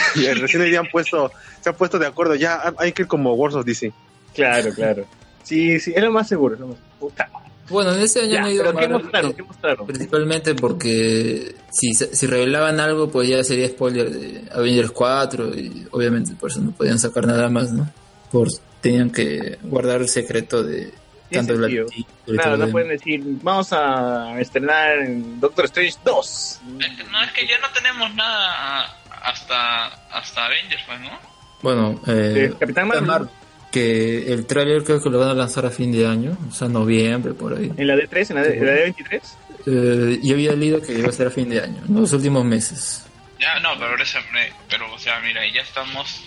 y 0.14 0.26
recién 0.34 0.64
día 0.64 0.80
han 0.80 0.88
puesto, 0.90 1.30
se 1.60 1.68
han 1.68 1.76
puesto 1.76 1.98
de 1.98 2.06
acuerdo, 2.06 2.34
ya 2.34 2.74
hay 2.78 2.92
que 2.92 3.02
ir 3.02 3.08
como 3.08 3.34
Wars 3.34 3.54
of 3.54 3.64
DC. 3.64 3.92
Claro, 4.34 4.72
claro. 4.74 5.04
Sí, 5.42 5.78
sí, 5.80 5.92
es 5.94 6.02
lo 6.02 6.12
más 6.12 6.28
seguro. 6.28 6.54
es 6.54 6.60
lo 6.60 6.68
más- 6.68 6.76
Puta. 6.98 7.28
Bueno, 7.68 7.92
en 7.94 8.00
este 8.00 8.20
año 8.20 8.30
Ya, 8.32 8.40
no 8.40 8.46
ha 8.46 8.52
ido 8.52 8.64
pero 8.64 8.78
¿qué 8.78 8.88
mostraron? 8.88 9.32
¿Qué 9.34 9.42
mostraron? 9.42 9.86
Principalmente 9.86 10.54
porque 10.54 11.54
si, 11.70 11.94
si 11.94 12.26
revelaban 12.26 12.80
algo, 12.80 13.08
pues 13.10 13.28
ya 13.28 13.42
sería 13.44 13.68
spoiler 13.68 14.10
de 14.10 14.44
Avengers 14.52 14.90
4 14.90 15.54
y 15.56 15.86
obviamente 15.92 16.34
por 16.34 16.50
eso 16.50 16.60
no 16.60 16.72
podían 16.72 16.98
sacar 16.98 17.26
nada 17.26 17.48
más, 17.48 17.72
¿no? 17.72 17.88
Por, 18.30 18.48
tenían 18.80 19.10
que 19.10 19.58
guardar 19.62 20.00
el 20.02 20.08
secreto 20.08 20.62
de 20.62 20.92
tanto 21.30 21.54
la. 21.54 21.68
Claro, 22.26 22.56
no 22.58 22.68
pueden 22.68 22.88
decir, 22.88 23.22
vamos 23.42 23.72
a 23.72 24.38
estrenar 24.40 24.98
en 24.98 25.40
Doctor 25.40 25.64
Strange 25.66 25.96
2. 26.04 26.60
Es 26.80 26.88
que- 26.96 27.04
no, 27.10 27.22
es 27.22 27.32
que 27.32 27.46
ya 27.46 27.58
no 27.60 27.68
tenemos 27.74 28.14
nada 28.14 28.96
hasta, 29.22 29.86
hasta 30.10 30.46
Avengers, 30.46 30.82
pues, 30.86 31.00
¿no? 31.00 31.18
Bueno, 31.62 32.00
eh, 32.06 32.52
Capitán 32.58 32.88
Marvel. 32.88 33.28
que 33.70 34.32
el 34.32 34.46
tráiler 34.46 34.82
creo 34.84 35.02
que 35.02 35.08
lo 35.10 35.18
van 35.18 35.28
a 35.30 35.34
lanzar 35.34 35.64
a 35.66 35.70
fin 35.70 35.92
de 35.92 36.06
año, 36.06 36.36
o 36.48 36.52
sea, 36.52 36.68
noviembre, 36.68 37.32
por 37.34 37.56
ahí. 37.56 37.72
En 37.76 37.86
la 37.86 37.94
D3, 37.94 38.30
en 38.30 38.36
la, 38.36 38.42
D, 38.42 38.58
en 38.58 38.66
la 38.66 38.72
D23. 38.72 39.20
Eh, 39.64 40.20
yo 40.22 40.34
había 40.34 40.52
leído 40.54 40.82
que 40.82 40.92
iba 40.92 41.08
a 41.08 41.12
ser 41.12 41.28
a 41.28 41.30
fin 41.30 41.48
de 41.48 41.62
año, 41.62 41.82
¿no? 41.88 42.00
los 42.00 42.12
últimos 42.12 42.44
meses. 42.44 43.06
Ya, 43.38 43.58
no, 43.60 43.70
pero, 43.78 43.94
pero 44.68 44.92
o 44.92 44.98
sea, 44.98 45.20
mira, 45.20 45.40
ya 45.52 45.62
estamos, 45.62 46.22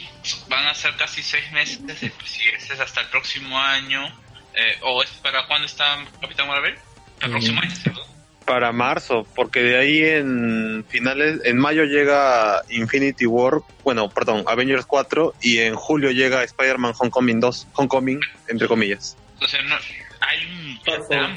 van 0.49 0.67
a 0.67 0.73
ser 0.73 0.95
casi 0.97 1.21
seis 1.21 1.49
meses, 1.51 1.79
eh, 2.01 2.11
si 2.25 2.47
ese 2.49 2.73
es 2.73 2.79
hasta 2.79 3.01
el 3.01 3.07
próximo 3.07 3.57
año, 3.59 4.05
eh, 4.53 4.77
o 4.81 5.03
es 5.03 5.09
para 5.21 5.45
cuándo 5.47 5.65
está 5.65 5.97
Capitán 6.21 6.47
Marvel? 6.47 6.75
El 7.21 7.29
Mm. 7.29 7.31
próximo 7.31 7.61
año, 7.61 7.75
¿cierto? 7.75 8.05
Para 8.45 8.71
marzo, 8.71 9.25
porque 9.35 9.61
de 9.61 9.77
ahí 9.77 10.03
en 10.03 10.85
finales, 10.87 11.41
en 11.45 11.57
mayo 11.57 11.83
llega 11.85 12.61
Infinity 12.69 13.25
War, 13.25 13.61
bueno, 13.83 14.07
perdón, 14.09 14.43
Avengers 14.47 14.85
4, 14.85 15.33
y 15.41 15.57
en 15.59 15.73
julio 15.75 16.11
llega 16.11 16.43
Spider-Man 16.43 16.93
Homecoming 16.99 17.39
2, 17.39 17.67
Homecoming, 17.73 18.19
entre 18.47 18.67
comillas. 18.67 19.17
Entonces, 19.33 19.59
no, 19.67 19.75
hay 20.21 20.37
un 20.45 20.79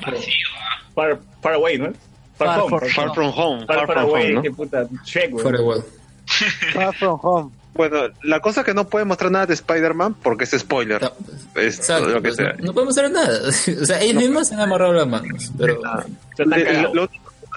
vacío, 0.02 0.48
¿ah? 0.60 0.82
Far, 0.94 1.18
far 1.40 1.54
Away, 1.54 1.78
¿no? 1.78 1.92
Far, 2.36 2.48
Far 2.48 2.60
Home. 2.60 2.78
from- 2.78 2.90
Far 2.90 3.14
From 3.14 3.32
Home, 3.34 3.66
Far, 3.66 3.76
Far 3.78 3.86
Far 3.86 3.96
From 3.96 4.04
Away, 4.10 4.22
Home, 4.24 4.32
¿no? 4.34 4.42
qué 4.42 4.50
puta. 4.50 4.86
Shrek, 5.06 5.30
güey. 5.30 5.44
Farewell. 5.44 5.82
Far 6.74 6.94
from 6.94 7.18
home. 7.22 7.52
Bueno, 7.74 8.08
la 8.22 8.40
cosa 8.40 8.60
es 8.62 8.66
que 8.66 8.74
no 8.74 8.88
puede 8.88 9.04
mostrar 9.04 9.30
nada 9.30 9.46
de 9.46 9.54
Spider-Man 9.54 10.14
porque 10.22 10.44
es 10.44 10.50
spoiler. 10.50 11.00
No, 11.00 11.12
Es 11.54 11.76
Exacto, 11.78 12.08
lo 12.08 12.14
que 12.16 12.20
pues, 12.22 12.36
sea. 12.36 12.54
no, 12.58 12.66
no 12.66 12.72
podemos 12.74 12.98
hacer 12.98 13.10
nada. 13.10 13.38
o 13.48 13.84
sea, 13.86 14.00
ellos 14.00 14.16
mismos 14.16 14.48
se 14.48 14.54
han 14.54 14.60
amarrado 14.60 14.92
las 14.94 15.06
manos. 15.06 15.52
Pero 15.56 15.80
cagados. 15.80 16.94
lo- 16.94 17.08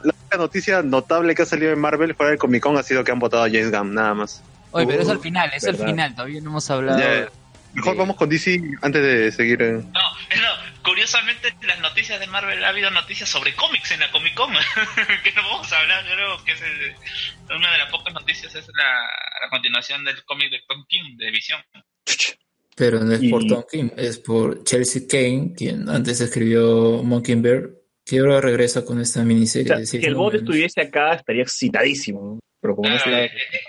la 0.03 0.13
única 0.19 0.37
noticia 0.37 0.81
notable 0.83 1.35
que 1.35 1.41
ha 1.43 1.45
salido 1.45 1.71
en 1.71 1.79
Marvel 1.79 2.15
fuera 2.15 2.31
del 2.31 2.39
Comic 2.39 2.63
Con 2.63 2.77
ha 2.77 2.83
sido 2.83 3.03
que 3.03 3.11
han 3.11 3.19
votado 3.19 3.43
a 3.43 3.47
James 3.49 3.71
Gunn, 3.71 3.93
nada 3.93 4.13
más. 4.13 4.41
Oye, 4.71 4.87
pero 4.87 5.01
es 5.01 5.07
Uh, 5.07 5.11
al 5.11 5.19
final, 5.19 5.51
es 5.55 5.63
al 5.65 5.75
final, 5.75 6.15
todavía 6.15 6.41
no 6.41 6.49
hemos 6.51 6.69
hablado. 6.71 6.99
Ya, 6.99 7.27
mejor 7.73 7.93
de- 7.93 7.99
vamos 7.99 8.15
con 8.15 8.29
DC 8.29 8.61
antes 8.81 9.01
de 9.03 9.31
seguir. 9.31 9.61
en- 9.61 9.77
No, 9.91 9.99
no, 9.99 10.70
curiosamente 10.83 11.53
las 11.65 11.79
noticias 11.79 12.19
de 12.19 12.27
Marvel 12.27 12.63
ha 12.63 12.69
habido 12.69 12.89
noticias 12.91 13.29
sobre 13.29 13.53
cómics 13.55 13.91
en 13.91 13.99
la 14.01 14.11
Comic 14.11 14.33
Con, 14.33 14.51
que 15.23 15.31
no 15.33 15.41
vamos 15.43 15.71
a 15.71 15.79
hablar, 15.79 16.05
creo 16.05 16.43
que 16.43 16.51
es 16.53 16.61
el- 16.61 16.95
una 17.55 17.71
de 17.71 17.77
las 17.79 17.91
pocas 17.91 18.13
noticias 18.13 18.53
es 18.55 18.67
la, 18.77 18.93
la 19.43 19.49
continuación 19.49 20.03
del 20.05 20.23
cómic 20.25 20.49
de 20.51 20.59
Tom 20.67 20.85
King, 20.87 21.17
de 21.17 21.31
Visión. 21.31 21.61
Pero 22.75 22.99
no 23.01 23.13
es 23.13 23.29
por 23.29 23.45
Tom 23.45 23.63
King, 23.69 23.89
es 23.97 24.17
por 24.19 24.63
Chelsea 24.63 25.03
Kane, 25.09 25.53
quien 25.55 25.89
antes 25.89 26.21
escribió 26.21 27.03
Mockingbird, 27.03 27.71
que 28.05 28.19
ahora 28.19 28.41
regresa 28.41 28.83
con 28.85 28.99
esta 28.99 29.21
O 29.21 29.25
miniserie 29.25 29.67
sea, 29.67 29.77
de 29.77 29.85
si 29.85 29.97
el 29.97 30.15
bot 30.15 30.33
estuviese 30.35 30.81
acá, 30.81 31.13
estaría 31.13 31.43
excitadísimo. 31.43 32.39
Pero 32.61 32.75
como 32.75 32.89
no 32.89 32.95
Claro, 32.95 33.11
está. 33.23 33.25
eh, 33.25 33.37
eh, 33.37 33.59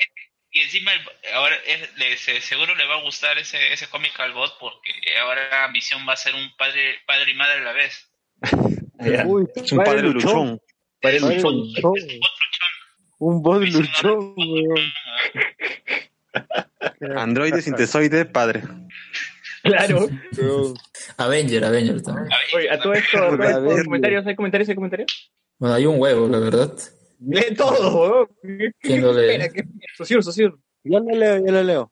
y 0.62 0.64
encima 0.64 0.92
el- 0.94 1.34
ahora 1.34 1.56
es- 1.66 1.96
le- 1.98 2.16
se- 2.16 2.40
seguro 2.40 2.74
le 2.74 2.86
va 2.86 2.94
a 2.96 3.02
gustar 3.02 3.36
ese, 3.38 3.72
ese 3.72 3.88
cómic 3.88 4.18
al 4.20 4.32
bot 4.32 4.56
porque 4.60 4.92
ahora 5.20 5.68
Visión 5.72 6.06
va 6.08 6.12
a 6.14 6.16
ser 6.16 6.34
un 6.34 6.54
padre, 6.56 6.96
padre 7.06 7.30
y 7.32 7.34
madre 7.34 7.60
a 7.60 7.64
la 7.64 7.72
vez. 7.72 8.08
Uy, 9.26 9.46
Es 9.56 9.72
un 9.72 9.78
padre 9.84 10.02
luchón. 10.02 10.60
Padre 11.00 11.20
Padre 11.20 11.36
luchón. 11.36 11.54
luchón. 11.56 11.94
Un 13.18 13.42
bot 13.42 13.62
luchón, 13.62 14.34
weón. 14.36 14.92
Androide, 17.16 17.60
sintesoide, 17.62 18.24
padre. 18.24 18.62
Claro. 19.62 20.08
Avenger, 21.18 21.64
Avenger 21.64 22.02
también. 22.02 22.28
Oye, 22.54 22.70
a 22.70 22.78
todo 22.80 22.92
esto, 22.94 23.18
a 23.18 23.28
todo 23.30 23.42
esto, 23.42 23.70
¿hay 23.76 23.84
comentarios, 23.84 24.26
hay 24.26 24.34
comentarios, 24.36 24.68
hay 24.68 24.74
comentarios. 24.74 25.32
Bueno, 25.58 25.74
hay 25.76 25.86
un 25.86 26.00
huevo, 26.00 26.28
la 26.28 26.38
verdad. 26.38 26.72
Lee 27.24 27.54
todo, 27.56 28.00
weón. 28.00 28.28
¿Qué- 28.42 28.72
¿Quién 28.80 29.02
lo 29.02 29.12
lee? 29.12 29.30
espera? 29.32 29.48
¿Qué- 29.48 29.64
Socio, 29.96 30.22
socio. 30.22 30.58
Yo 30.84 30.98
lo 31.00 31.14
leo, 31.14 31.36
yo 31.44 31.52
lo 31.52 31.62
leo. 31.62 31.90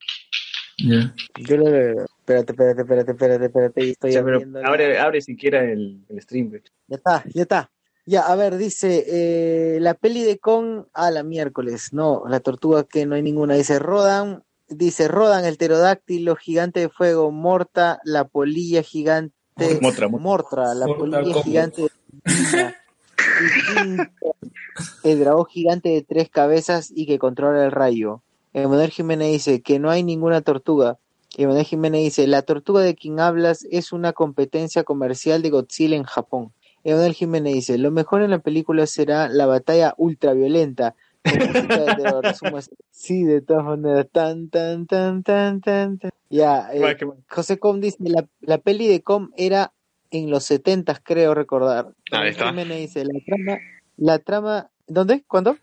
Yo 0.78 1.56
lo 1.56 1.68
leo. 1.70 2.06
Espérate, 2.20 2.52
espérate, 2.52 2.80
espérate, 2.82 3.10
espérate, 3.12 3.44
espérate. 3.46 3.90
Estoy 3.90 4.16
abriendo 4.16 4.60
abre, 4.64 4.98
abre 4.98 5.20
siquiera 5.20 5.62
el, 5.64 6.04
el 6.08 6.22
stream. 6.22 6.52
Ya 6.88 6.96
está, 6.96 7.24
ya 7.34 7.42
está. 7.42 7.70
Ya, 8.06 8.22
a 8.22 8.34
ver, 8.34 8.56
dice, 8.56 9.04
eh, 9.06 9.78
la 9.80 9.94
peli 9.94 10.22
de 10.24 10.38
Kong 10.38 10.86
a 10.94 11.10
la 11.10 11.22
miércoles. 11.22 11.92
No, 11.92 12.24
la 12.28 12.40
tortuga 12.40 12.84
que 12.84 13.04
no 13.06 13.14
hay 13.14 13.22
ninguna. 13.22 13.54
Dice, 13.54 13.78
Rodan, 13.78 14.42
dice, 14.68 15.06
Rodan, 15.06 15.44
el 15.44 15.56
pterodáctilo, 15.58 16.34
gigante 16.34 16.80
de 16.80 16.88
fuego, 16.88 17.30
Morta, 17.30 18.00
la 18.04 18.24
polilla 18.26 18.82
gigante, 18.82 19.34
Motra, 19.80 20.08
motra. 20.08 20.08
Mortra, 20.08 20.74
la 20.74 20.86
polilla 20.86 21.42
gigante 21.42 21.82
de 21.82 21.88
el 25.04 25.20
dragón 25.20 25.46
gigante 25.46 25.88
de 25.88 26.02
tres 26.02 26.28
cabezas 26.30 26.92
y 26.94 27.06
que 27.06 27.18
controla 27.18 27.64
el 27.64 27.72
rayo. 27.72 28.22
Emanuel 28.52 28.90
Jiménez 28.90 29.32
dice 29.32 29.62
que 29.62 29.78
no 29.78 29.90
hay 29.90 30.02
ninguna 30.02 30.40
tortuga. 30.40 30.98
Emanuel 31.36 31.64
Jiménez 31.64 32.02
dice, 32.02 32.26
la 32.26 32.42
tortuga 32.42 32.82
de 32.82 32.94
quien 32.94 33.20
hablas 33.20 33.66
es 33.70 33.92
una 33.92 34.12
competencia 34.12 34.82
comercial 34.82 35.42
de 35.42 35.50
Godzilla 35.50 35.96
en 35.96 36.02
Japón. 36.02 36.52
Emanuel 36.82 37.14
Jiménez 37.14 37.54
dice, 37.54 37.78
lo 37.78 37.90
mejor 37.90 38.22
en 38.22 38.30
la 38.30 38.40
película 38.40 38.86
será 38.86 39.28
la 39.28 39.46
batalla 39.46 39.94
ultraviolenta. 39.96 40.94
de. 41.24 41.24
Sí, 42.90 43.24
de 43.24 43.40
todas 43.40 43.64
maneras. 43.64 44.08
Tan, 44.12 44.50
tan, 44.50 44.86
tan, 44.86 45.22
tan, 45.22 45.60
tan, 45.60 45.98
tan. 45.98 46.10
Ya, 46.28 46.68
eh. 46.72 46.96
José 47.28 47.58
Com 47.58 47.80
dice, 47.80 47.96
la, 48.00 48.26
la 48.40 48.58
peli 48.58 48.88
de 48.88 49.02
Com 49.02 49.30
era 49.36 49.72
en 50.10 50.30
los 50.30 50.44
setentas, 50.44 51.00
creo 51.02 51.34
recordar. 51.34 51.88
Ahí 52.12 52.30
está. 52.30 52.52
Dice, 52.52 53.04
la 53.04 53.20
trama, 53.26 53.58
la 53.96 54.18
trama, 54.18 54.70
¿dónde? 54.86 55.22
¿Cuándo? 55.26 55.56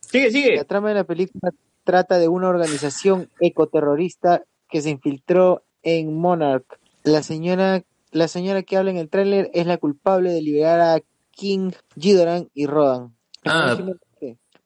Sigue, 0.00 0.24
La 0.26 0.30
sigue. 0.30 0.64
trama 0.64 0.88
de 0.90 0.94
la 0.94 1.04
película 1.04 1.52
trata 1.84 2.18
de 2.18 2.28
una 2.28 2.48
organización 2.48 3.28
ecoterrorista 3.40 4.44
que 4.68 4.80
se 4.82 4.90
infiltró 4.90 5.62
en 5.82 6.14
Monarch. 6.14 6.64
La 7.02 7.22
señora, 7.22 7.82
la 8.10 8.28
señora 8.28 8.62
que 8.62 8.76
habla 8.76 8.90
en 8.90 8.96
el 8.98 9.08
tráiler 9.08 9.50
es 9.54 9.66
la 9.66 9.78
culpable 9.78 10.30
de 10.30 10.42
liberar 10.42 10.80
a 10.80 11.00
King, 11.32 11.72
Ghidorah 11.96 12.44
y 12.54 12.66
Rodan. 12.66 13.14
Ah. 13.44 13.76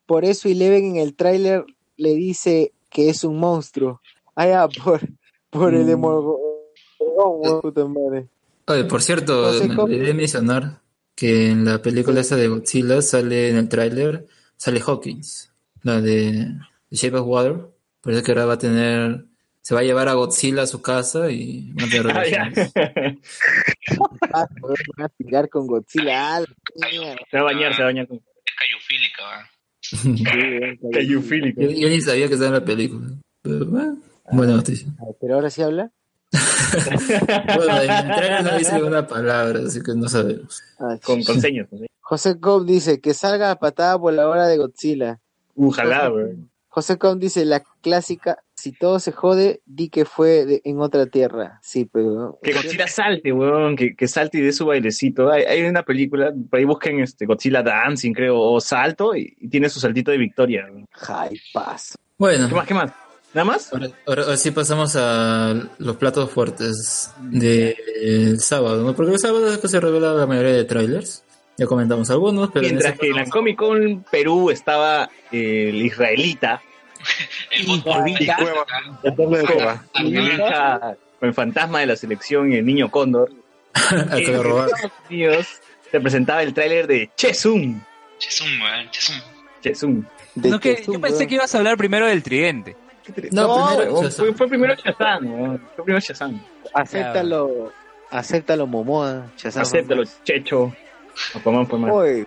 Por 0.06 0.24
eso 0.24 0.48
Eleven 0.48 0.84
en 0.84 0.96
el 0.96 1.14
tráiler 1.16 1.64
le 1.96 2.14
dice 2.14 2.72
que 2.90 3.08
es 3.08 3.24
un 3.24 3.38
monstruo. 3.38 4.00
Ah, 4.34 4.46
ya, 4.46 4.68
por, 4.68 5.00
por 5.50 5.74
el 5.74 5.84
Mm. 5.84 5.86
demogorgon, 5.86 6.36
weón, 7.00 7.60
puta 7.62 7.86
madre. 7.86 8.28
Oye, 8.68 8.84
por 8.84 9.02
cierto, 9.02 9.52
me 9.68 9.76
olvidé 9.76 10.12
mencionar 10.14 10.80
que 11.14 11.50
en 11.50 11.64
la 11.64 11.80
película 11.80 12.20
esa 12.20 12.36
de 12.36 12.48
Godzilla 12.48 13.00
sale 13.00 13.50
en 13.50 13.56
el 13.56 13.68
tráiler, 13.68 14.26
sale 14.56 14.80
Hawkins, 14.84 15.52
la 15.82 16.00
de 16.00 16.48
The 16.90 16.96
Shape 16.96 17.16
of 17.16 17.26
Water. 17.26 17.56
Parece 18.00 18.22
que 18.22 18.32
ahora 18.32 18.46
va 18.46 18.54
a 18.54 18.58
tener, 18.58 19.24
se 19.62 19.74
va 19.74 19.80
a 19.80 19.84
llevar 19.84 20.08
a 20.08 20.14
Godzilla 20.14 20.62
a 20.62 20.66
su 20.66 20.82
casa 20.82 21.30
y 21.30 21.72
van 21.74 21.86
a 21.86 21.90
tener 21.90 22.06
Ah, 22.16 22.24
ya. 22.26 22.44
relaciones. 22.44 22.72
Ah, 24.32 24.46
van 24.96 25.06
a 25.06 25.08
tirar 25.10 25.48
con 25.48 25.66
Godzilla. 25.66 26.36
ah. 26.38 26.44
Se 27.30 27.36
va 27.36 27.40
a 27.42 27.44
bañar, 27.44 27.74
se 27.74 27.82
va 27.82 27.88
a 27.88 27.92
bañar. 27.92 28.08
con- 28.08 28.16
Es 28.18 28.54
cayufílica, 28.58 29.22
¿va? 29.22 29.50
Sí, 29.80 30.24
weón, 30.80 30.92
Cayufílico. 30.92 31.60
Yo, 31.62 31.70
yo 31.70 31.88
ni 31.88 32.00
sabía 32.00 32.26
que 32.28 32.34
estaba 32.34 32.48
en 32.56 32.60
la 32.60 32.64
película. 32.64 33.06
Pero, 33.42 33.64
bueno, 33.66 33.98
buena 34.32 34.54
noticia. 34.56 34.88
Pero 35.20 35.34
ahora 35.36 35.50
sí 35.50 35.62
habla. 35.62 35.90
Bueno, 37.56 37.82
en 37.82 37.90
el 37.90 38.14
trailer 38.16 38.44
no 38.44 38.58
dice 38.58 38.74
ninguna 38.74 39.06
palabra, 39.06 39.60
así 39.66 39.82
que 39.82 39.94
no 39.94 40.08
sabemos. 40.08 40.62
Ah, 40.78 40.96
Con, 41.04 41.22
con 41.22 41.40
señas. 41.40 41.68
José 42.00 42.38
Cobb 42.38 42.64
dice 42.66 43.00
que 43.00 43.14
salga 43.14 43.50
a 43.50 43.58
patada 43.58 43.96
voladora 43.96 44.46
de 44.46 44.56
Godzilla. 44.58 45.20
Ojalá, 45.56 46.08
güey. 46.08 46.36
José 46.68 46.98
Cobb 46.98 47.18
dice 47.18 47.44
la 47.46 47.62
clásica, 47.80 48.38
si 48.54 48.72
todo 48.72 48.98
se 49.00 49.10
jode, 49.12 49.62
di 49.64 49.88
que 49.88 50.04
fue 50.04 50.44
de- 50.44 50.60
en 50.64 50.78
otra 50.80 51.06
tierra. 51.06 51.58
Sí, 51.62 51.88
pero... 51.90 52.38
Que 52.42 52.52
Godzilla 52.52 52.86
salte, 52.86 53.32
weón, 53.32 53.76
que, 53.76 53.96
que 53.96 54.06
salte 54.08 54.38
y 54.38 54.42
dé 54.42 54.52
su 54.52 54.66
bailecito. 54.66 55.30
Hay, 55.32 55.44
hay 55.44 55.62
una 55.62 55.82
película, 55.84 56.32
por 56.50 56.58
ahí 56.58 56.64
busquen 56.66 57.00
este 57.00 57.24
Godzilla 57.24 57.62
Dancing, 57.62 58.12
creo, 58.12 58.38
o 58.38 58.60
Salto, 58.60 59.16
y, 59.16 59.34
y 59.40 59.48
tiene 59.48 59.70
su 59.70 59.80
saltito 59.80 60.10
de 60.10 60.18
victoria. 60.18 60.66
Ay, 61.08 61.38
paso. 61.54 61.94
Bueno, 62.18 62.46
¿Qué 62.48 62.54
más, 62.54 62.66
qué 62.66 62.74
más? 62.74 62.92
¿Nada 63.36 63.44
más? 63.44 63.70
ahora, 63.72 63.88
ahora- 64.06 64.22
ahora 64.22 64.36
sí 64.38 64.50
pasamos 64.50 64.96
a 64.96 65.54
los 65.78 65.96
platos 65.96 66.30
fuertes 66.30 67.10
del 67.20 68.40
sábado, 68.40 68.82
¿no? 68.82 68.96
Porque 68.96 69.12
el 69.12 69.18
sábado 69.18 69.52
es 69.52 69.58
que 69.58 69.68
se 69.68 69.78
revela 69.78 70.14
la 70.14 70.26
mayoría 70.26 70.52
de 70.54 70.64
trailers. 70.64 71.22
Ya 71.58 71.66
comentamos 71.66 72.08
algunos, 72.10 72.50
pero 72.50 72.66
en 72.66 72.72
Mientras 72.76 72.98
que 72.98 73.06
en 73.08 73.16
la 73.16 73.26
Comic 73.26 73.56
Con 73.56 74.04
Perú 74.10 74.50
estaba 74.50 75.10
eh, 75.30 75.68
el 75.68 75.82
israelita, 75.84 76.62
El 77.50 77.82
americano. 77.92 78.46
El 81.20 81.34
fantasma 81.34 81.80
de 81.80 81.86
la 81.86 81.96
selección 81.96 82.52
y 82.52 82.56
el 82.56 82.64
niño 82.66 82.90
Cóndor. 82.90 83.30
En 84.12 84.32
lo 84.32 84.42
robaron. 84.42 84.74
Estados 84.74 84.92
Unidos 85.10 85.46
se 85.90 86.00
presentaba 86.00 86.42
el 86.42 86.54
tráiler 86.54 86.86
de 86.86 87.10
Chesum. 87.16 87.80
Chesum, 88.18 88.48
weón, 88.62 88.90
Chesum. 88.90 89.16
Chesum. 89.62 90.04
De 90.34 90.50
No, 90.50 90.58
que, 90.60 90.76
Chesum, 90.76 90.94
yo 90.94 91.00
pensé 91.00 91.16
weón. 91.18 91.28
que 91.28 91.34
ibas 91.34 91.54
a 91.54 91.58
hablar 91.58 91.76
primero 91.76 92.06
del 92.06 92.22
tridente. 92.22 92.76
No, 93.32 93.66
primero 93.76 93.92
weón, 93.92 94.04
Shazam. 94.04 94.26
fue, 94.26 94.34
fue 94.34 94.48
primero 94.48 94.74
Shazam, 94.74 95.26
weón. 95.32 95.58
Fue 95.76 95.84
primero 95.84 96.00
Shazam. 96.00 96.40
Acéptalo, 96.74 97.72
acéptalo, 98.10 98.66
Momoa. 98.66 99.26
Shazam. 99.36 99.62
Acéptalo, 99.62 100.02
Checho. 100.24 100.72
Aquaman 101.34 101.66
fue 101.66 101.78
más. 101.78 101.90
Oye. 101.92 102.26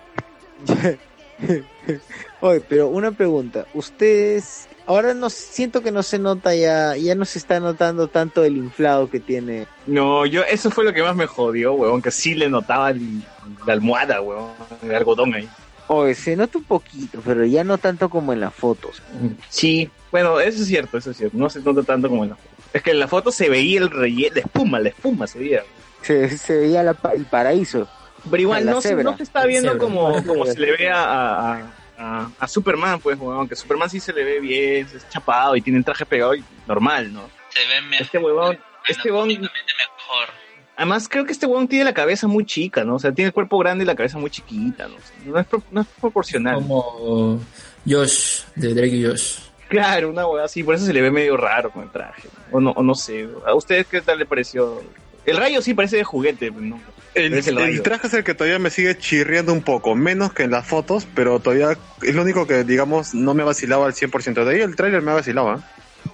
Oye, 2.42 2.62
pero 2.68 2.88
una 2.88 3.12
pregunta. 3.12 3.66
Ustedes, 3.74 4.68
ahora 4.86 5.14
no 5.14 5.30
siento 5.30 5.82
que 5.82 5.92
no 5.92 6.04
se 6.04 6.20
nota 6.20 6.54
ya, 6.56 6.96
ya 6.96 7.16
no 7.16 7.26
se 7.26 7.40
está 7.40 7.60
notando 7.60 8.08
tanto 8.08 8.44
el 8.44 8.58
inflado 8.58 9.10
que 9.10 9.20
tiene. 9.20 9.68
No, 9.88 10.26
yo, 10.26 10.44
eso 10.44 10.70
fue 10.70 10.84
lo 10.84 10.94
que 10.94 11.02
más 11.04 11.16
me 11.16 11.26
jodió, 11.28 11.74
weón, 11.74 12.02
que 12.02 12.12
sí 12.12 12.36
le 12.36 12.50
notaba 12.50 12.92
el- 12.92 13.24
la 13.66 13.74
almohada, 13.74 14.22
weón, 14.22 14.52
el 14.84 14.96
algodón 14.96 15.34
ahí. 15.34 15.50
Oye, 15.92 16.14
se 16.14 16.36
nota 16.36 16.58
un 16.60 16.64
poquito, 16.66 17.20
pero 17.26 17.44
ya 17.46 17.64
no 17.64 17.78
tanto 17.80 18.10
como 18.10 18.32
en 18.32 18.40
las 18.42 18.54
fotos. 18.54 19.02
Sí, 19.50 19.90
bueno, 20.12 20.40
eso 20.40 20.62
es 20.62 20.68
cierto, 20.68 20.98
eso 21.00 21.12
es 21.12 21.18
cierto, 21.18 21.36
no 21.38 21.50
se 21.50 21.60
nota 21.62 21.82
tanto 21.84 22.08
como 22.10 22.24
en 22.24 22.30
la 22.32 22.36
foto. 22.36 22.50
Es 22.74 22.84
que 22.84 22.92
en 22.92 23.00
la 23.00 23.08
foto 23.08 23.32
se 23.32 23.50
veía 23.50 23.80
el 23.80 23.90
relleno, 23.90 24.36
la 24.36 24.42
espuma, 24.42 24.80
la 24.80 24.90
espuma 24.90 25.26
se 25.26 25.40
veía. 25.40 25.64
Se, 26.04 26.38
se 26.38 26.56
veía 26.58 26.84
la 26.84 26.94
pa- 26.94 27.14
el 27.14 27.26
paraíso. 27.26 27.90
Pero 28.30 28.42
igual 28.42 28.66
no 28.66 28.82
se, 28.82 28.96
no 29.04 29.18
se 29.18 29.24
está 29.24 29.46
viendo 29.46 29.72
Cebra. 29.72 29.84
como, 29.84 30.24
como 30.24 30.46
se 30.46 30.60
le 30.60 30.72
ve 30.78 30.90
a, 30.92 31.04
a, 31.54 31.74
a- 31.98 32.30
a 32.40 32.48
Superman, 32.48 33.00
pues, 33.00 33.18
weón, 33.20 33.50
que 33.50 33.56
Superman 33.56 33.90
sí 33.90 34.00
se 34.00 34.14
le 34.14 34.24
ve 34.24 34.40
bien, 34.40 34.88
es 34.96 35.10
chapado 35.10 35.56
y 35.56 35.62
tiene 35.62 35.80
el 35.80 35.86
traje 35.86 36.06
pegado 36.06 36.36
y 36.36 36.44
normal, 36.68 37.12
¿no? 37.12 37.30
Se 37.50 37.62
ve 37.68 37.82
mejor. 37.82 38.02
Este 38.06 38.20
huevón, 38.20 38.60
este 38.88 39.12
huevón, 39.12 39.28
mejor. 39.30 39.50
Además 40.80 41.08
creo 41.10 41.26
que 41.26 41.34
este 41.34 41.46
huevón 41.46 41.68
tiene 41.68 41.86
la 41.86 41.94
cabeza 41.94 42.26
muy 42.28 42.46
chica, 42.46 42.84
¿no? 42.84 42.96
O 42.96 43.00
sea, 43.00 43.12
tiene 43.12 43.28
el 43.28 43.34
cuerpo 43.34 43.60
grande 43.60 43.84
y 43.84 43.88
la 43.88 43.96
cabeza 43.96 44.18
muy 44.18 44.32
chiquita, 44.32 44.88
¿no? 44.88 44.96
No 45.32 45.40
es, 45.40 45.46
pro- 45.46 45.62
no 45.72 45.82
es 45.82 45.88
proporcional. 46.00 46.56
Como 46.56 47.40
Josh, 47.88 48.42
de 48.56 48.74
Drake 48.74 48.96
y 48.96 49.06
Josh. 49.06 49.40
Claro, 49.68 50.10
una 50.10 50.26
hueá 50.26 50.46
así, 50.46 50.64
por 50.64 50.74
eso 50.76 50.86
se 50.86 50.94
le 50.94 51.02
ve 51.02 51.12
medio 51.12 51.38
raro 51.38 51.70
con 51.70 51.84
el 51.84 51.92
traje. 51.92 52.28
O 52.52 52.60
no, 52.60 52.72
o 52.72 52.82
no 52.82 52.96
sé. 52.96 53.28
¿A 53.46 53.54
ustedes 53.54 53.86
qué 53.86 54.02
tal 54.02 54.18
le 54.18 54.26
pareció? 54.26 54.82
El 55.26 55.38
rayo 55.38 55.62
sí 55.62 55.74
parece 55.76 55.98
de 55.98 56.04
juguete, 56.04 56.50
no. 56.50 56.82
El, 57.14 57.82
traje 57.84 58.08
es 58.08 58.14
el 58.14 58.24
que 58.24 58.34
todavía 58.34 58.60
me 58.60 58.70
sigue 58.70 58.98
chirriando 58.98 59.52
un 59.52 59.62
poco, 59.62 59.96
menos 59.96 60.32
que 60.32 60.44
en 60.44 60.52
las 60.52 60.66
fotos, 60.66 61.06
pero 61.14 61.40
todavía 61.40 61.78
es 62.02 62.16
lo 62.16 62.22
único 62.22 62.48
que, 62.48 62.64
digamos, 62.64 63.14
no 63.14 63.34
me 63.34 63.44
vacilaba 63.44 63.86
al 63.88 63.94
100%. 63.94 64.46
De 64.46 64.56
ahí 64.56 64.62
el 64.62 64.76
tráiler 64.76 65.02
me 65.02 65.12
vacilaba. 65.14 65.62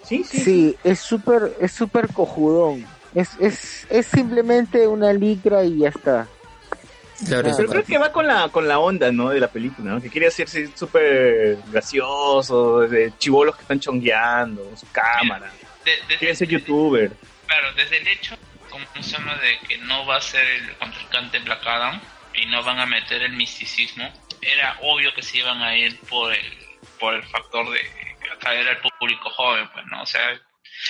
Sí, 0.04 0.24
sí. 0.24 0.40
Sí, 0.40 0.76
es 0.84 1.00
súper, 1.00 1.56
es 1.62 1.72
súper 1.72 2.08
cojudón. 2.12 2.86
Es, 3.16 3.30
es, 3.40 3.88
es 3.90 4.06
simplemente 4.08 4.88
una 4.88 5.14
licra 5.14 5.64
y 5.64 5.80
ya 5.80 5.90
está. 5.90 6.28
Claro, 7.28 7.50
Pero 7.56 7.70
creo 7.70 7.84
que 7.86 7.98
va 7.98 8.12
con 8.12 8.28
la, 8.28 8.50
con 8.50 8.68
la 8.68 8.78
onda, 8.80 9.10
¿no? 9.12 9.30
De 9.30 9.40
la 9.40 9.48
película, 9.48 9.92
¿no? 9.92 10.02
Que 10.02 10.10
quiere 10.10 10.28
hacerse 10.28 10.70
súper 10.76 11.58
gracioso, 11.72 12.82
de 12.82 13.14
chivolos 13.18 13.56
que 13.56 13.62
están 13.62 13.80
chongueando, 13.80 14.70
su 14.76 14.86
cámara. 14.92 15.50
De- 15.86 15.92
desde- 16.10 16.18
Quiere 16.18 16.36
ser 16.36 16.50
youtuber. 16.50 17.12
Claro, 17.48 17.74
desde 17.76 17.98
el 18.00 18.08
hecho, 18.10 18.36
como 18.70 18.86
se 18.96 19.02
llama, 19.02 19.36
de 19.38 19.60
que 19.66 19.78
no 19.78 20.06
va 20.06 20.18
a 20.18 20.22
ser 20.22 20.46
el 20.46 20.76
contrincante 20.78 21.40
Black 21.40 21.66
Adam 21.66 22.02
y 22.34 22.48
no 22.48 22.62
van 22.64 22.80
a 22.80 22.86
meter 22.86 23.22
el 23.22 23.32
misticismo, 23.34 24.12
era 24.42 24.78
obvio 24.82 25.14
que 25.16 25.24
se 25.24 25.38
iban 25.38 25.62
a 25.62 25.78
ir 25.78 25.98
por 26.10 26.34
el, 26.34 26.42
por 27.00 27.14
el 27.14 27.24
factor 27.24 27.66
de 27.72 27.80
atraer 28.36 28.68
al 28.68 28.78
público 29.00 29.30
joven, 29.30 29.70
pues, 29.74 29.86
¿no? 29.90 30.02
O 30.02 30.06
sea, 30.06 30.22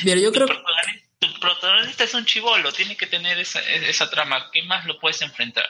Mira, 0.04 0.20
yo 0.20 0.32
creo 0.32 0.48
que 0.48 0.54
tu 1.20 1.28
protagonista 1.40 2.04
es 2.04 2.14
un 2.14 2.26
chivolo, 2.26 2.72
tiene 2.72 2.96
que 2.96 3.08
tener 3.08 3.38
esa, 3.40 3.60
esa 3.62 4.10
trama. 4.10 4.50
¿Qué 4.52 4.64
más 4.64 4.86
lo 4.86 5.00
puedes 5.00 5.22
enfrentar? 5.22 5.66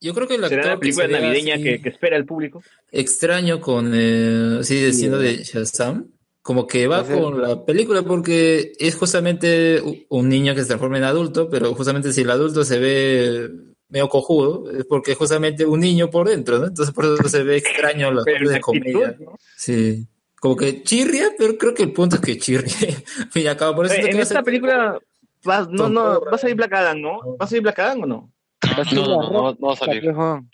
yo 0.00 0.14
creo 0.14 0.28
que 0.28 0.36
el 0.36 0.44
¿Será 0.46 0.60
actor 0.60 0.72
la 0.74 0.78
película 0.78 1.08
navideña 1.08 1.56
que, 1.56 1.82
que 1.82 1.88
espera 1.88 2.16
el 2.16 2.24
público? 2.24 2.62
extraño 2.92 3.60
con 3.60 3.90
eh, 3.94 4.62
sigue 4.62 4.92
siendo 4.92 5.18
de 5.18 5.42
Shazam 5.42 6.12
como 6.48 6.66
que 6.66 6.86
va 6.86 7.04
con 7.04 7.42
la 7.42 7.64
película 7.64 8.02
porque 8.02 8.72
es 8.78 8.94
justamente 8.94 9.82
un 10.08 10.30
niño 10.30 10.54
que 10.54 10.62
se 10.62 10.68
transforma 10.68 10.96
en 10.96 11.04
adulto, 11.04 11.50
pero 11.50 11.74
justamente 11.74 12.10
si 12.10 12.22
el 12.22 12.30
adulto 12.30 12.64
se 12.64 12.78
ve 12.78 13.50
medio 13.90 14.08
cojudo, 14.08 14.70
es 14.70 14.86
porque 14.86 15.12
es 15.12 15.18
justamente 15.18 15.66
un 15.66 15.80
niño 15.80 16.08
por 16.08 16.26
dentro, 16.26 16.58
¿no? 16.58 16.68
Entonces 16.68 16.94
por 16.94 17.04
eso 17.04 17.28
se 17.28 17.42
ve 17.42 17.58
extraño 17.58 18.14
cosas 18.14 18.54
de 18.54 18.60
comedia. 18.60 19.14
¿no? 19.20 19.38
Sí. 19.58 20.06
Como 20.40 20.56
que 20.56 20.82
chirria, 20.82 21.32
pero 21.36 21.58
creo 21.58 21.74
que 21.74 21.82
el 21.82 21.92
punto 21.92 22.16
es 22.16 22.22
que 22.22 22.38
chirria. 22.38 22.70
Fin 23.30 23.42
y 23.44 23.46
al 23.46 23.56
cabo, 23.56 23.76
por 23.76 23.86
eso 23.86 23.94
Eh, 23.94 24.10
en 24.10 24.20
esta 24.20 24.42
película 24.42 24.98
va, 25.48 25.66
no, 25.70 25.88
no, 25.88 26.20
va 26.20 26.32
a 26.32 26.38
salir 26.38 26.56
Black 26.56 26.72
Adam, 26.72 27.00
¿no? 27.00 27.18
¿Va 27.40 27.44
a 27.44 27.46
salir 27.46 27.62
Black 27.62 27.78
Adam 27.78 28.02
o 28.02 28.06
no? 28.06 28.32
No, 28.62 28.84
no, 28.92 29.30
no, 29.30 29.56
no, 29.58 29.66
va 29.66 29.72
a 29.72 29.76
salir. 29.76 30.04
Lo 30.04 30.22
más 30.24 30.44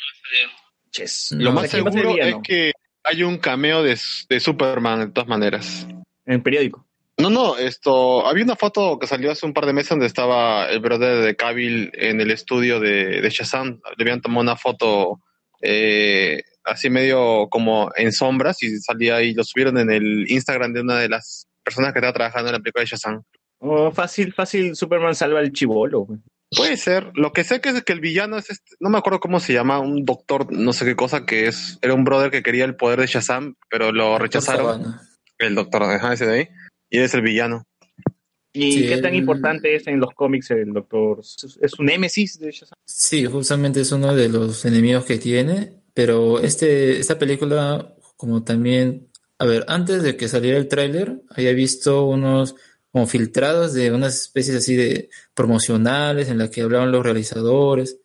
sea, 0.90 1.36
¿quién 1.39 1.56
va 1.56 1.62
a 1.62 1.69
ser 1.69 1.82
seguro 1.82 2.16
es 2.19 2.36
que 2.43 2.73
hay 3.05 3.23
un 3.23 3.39
cameo 3.39 3.82
de, 3.82 3.98
de 4.28 4.40
Superman, 4.40 5.01
de 5.01 5.09
todas 5.09 5.28
maneras. 5.28 5.86
En 6.24 6.43
periódico. 6.43 6.86
No, 7.16 7.31
no, 7.31 7.56
esto, 7.56 8.27
había 8.27 8.44
una 8.44 8.56
foto 8.56 8.98
que 8.98 9.06
salió 9.06 9.31
hace 9.31 9.47
un 9.47 9.52
par 9.52 9.66
de 9.66 9.73
meses 9.73 9.90
donde 9.90 10.06
estaba 10.06 10.69
el 10.69 10.81
brother 10.81 11.23
de 11.23 11.36
Cavill 11.36 11.93
en 11.94 12.20
el 12.20 12.31
estudio 12.31 12.81
de, 12.81 13.20
de 13.20 13.31
Shazam. 13.31 13.81
Le 13.97 14.02
habían 14.02 14.20
tomado 14.20 14.40
una 14.40 14.56
foto 14.56 15.20
eh, 15.61 16.43
así 16.65 16.91
medio 16.91 17.49
como 17.51 17.91
en 17.97 18.12
sombras 18.12 18.62
y 18.62 18.78
salía 18.81 19.16
ahí, 19.16 19.35
lo 19.35 19.45
subieron 19.45 19.78
en 19.78 19.91
el 19.91 20.31
Instagram 20.31 20.73
de 20.73 20.81
una 20.81 20.99
de 20.99 21.09
las 21.09 21.47
personas 21.62 21.93
que 21.93 21.99
estaba 22.01 22.12
trabajando 22.12 22.49
en 22.49 22.55
la 22.55 22.61
película 22.61 22.82
de 22.82 22.86
Shazam. 22.91 23.23
Oh, 23.59 23.91
fácil, 23.93 24.32
fácil, 24.32 24.74
Superman 24.77 25.15
salva 25.15 25.41
al 25.41 25.53
chivolo. 25.53 26.01
güey. 26.01 26.19
Puede 26.57 26.77
ser. 26.77 27.11
Lo 27.15 27.32
que 27.32 27.43
sé 27.43 27.61
que 27.61 27.70
es 27.70 27.82
que 27.82 27.93
el 27.93 28.01
villano 28.01 28.36
es 28.36 28.51
este, 28.51 28.77
no 28.78 28.91
me 28.91 28.99
acuerdo 28.99 29.19
cómo 29.20 29.41
se 29.41 29.53
llama, 29.55 29.78
un 29.81 30.05
doctor, 30.05 30.53
no 30.53 30.73
sé 30.73 30.85
qué 30.85 30.95
cosa, 30.95 31.24
que 31.27 31.47
es, 31.49 31.78
era 31.82 31.95
un 31.95 32.05
brother 32.05 32.31
que 32.31 32.43
quería 32.43 32.65
el 32.65 32.77
poder 32.77 33.01
de 33.01 33.07
Shazam, 33.07 33.55
pero 33.70 33.91
lo 33.93 34.19
rechazaron. 34.19 34.97
El 35.39 35.55
doctor, 35.55 35.82
ajá, 35.85 36.12
ese 36.12 36.27
de 36.27 36.32
ahí. 36.35 36.49
Y 36.91 36.99
él 36.99 37.05
es 37.05 37.15
el 37.15 37.23
villano. 37.23 37.65
¿Y 38.53 38.73
Sí, 38.73 38.86
qué 38.86 38.99
tan 38.99 39.15
el- 39.15 39.20
importante 39.20 39.74
es 39.74 39.86
en 39.89 39.99
los 39.99 40.11
cómics 40.15 40.51
el 40.53 40.73
doctor? 40.73 41.19
¿Es- 41.20 41.59
¿Es 41.61 41.78
un 41.78 41.86
némesis 41.86 42.39
de 42.39 42.53
Shazam? 42.53 42.77
Sí, 42.86 43.24
justamente 43.27 43.81
es 43.81 43.91
uno 43.91 44.15
de 44.15 44.28
los 44.28 44.65
enemigos 44.65 45.05
que 45.07 45.19
tiene, 45.19 45.73
pero 45.95 46.41
este, 46.41 46.99
esta 46.99 47.19
película, 47.19 47.95
como 48.16 48.45
también, 48.45 49.09
a 49.39 49.47
ver, 49.47 49.65
antes 49.69 50.03
de 50.03 50.16
que 50.16 50.29
saliera 50.29 50.59
el 50.59 50.69
tráiler, 50.69 51.23
había 51.31 51.53
visto 51.53 52.07
unos 52.07 52.55
como 52.93 53.07
filtrados 53.07 53.73
de 53.75 53.91
unas 53.93 54.15
especies 54.16 54.57
así 54.59 54.77
de 54.77 55.11
promocionales 55.35 56.29
en 56.29 56.39
las 56.39 56.51
que 56.51 56.62
hablaban 56.62 56.93
los 56.93 57.05
realizadores 57.05 57.99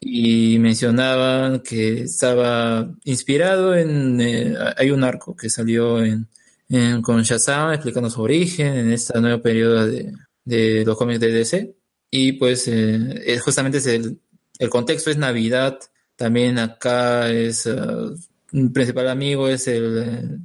y 0.00 0.58
mencionaban 0.58 1.60
que 1.60 2.02
estaba 2.02 2.90
inspirado 3.04 3.74
en, 3.74 4.20
eh, 4.20 4.54
hay 4.76 4.90
un 4.90 5.04
arco 5.04 5.34
que 5.36 5.48
salió 5.50 6.04
en, 6.04 6.28
en- 6.68 7.00
con 7.02 7.22
Shazam 7.22 7.72
explicando 7.72 8.10
su 8.10 8.20
origen 8.22 8.74
en 8.74 8.92
esta 8.92 9.20
nueva 9.20 9.40
periodo 9.42 9.86
de, 9.86 10.12
de 10.44 10.84
los 10.84 10.96
cómics 10.98 11.20
de 11.20 11.32
DC. 11.32 11.74
Y 12.10 12.32
pues 12.32 12.68
eh, 12.68 13.38
justamente 13.44 13.78
es 13.78 13.86
el, 13.86 14.20
el 14.58 14.68
contexto 14.70 15.10
es 15.10 15.16
Navidad, 15.16 15.78
también 16.16 16.58
acá 16.58 17.30
es 17.30 17.66
ah, 17.66 18.10
un 18.52 18.72
principal 18.72 19.08
amigo 19.08 19.48
es 19.48 19.66
el, 19.68 19.98
eh, 19.98 20.38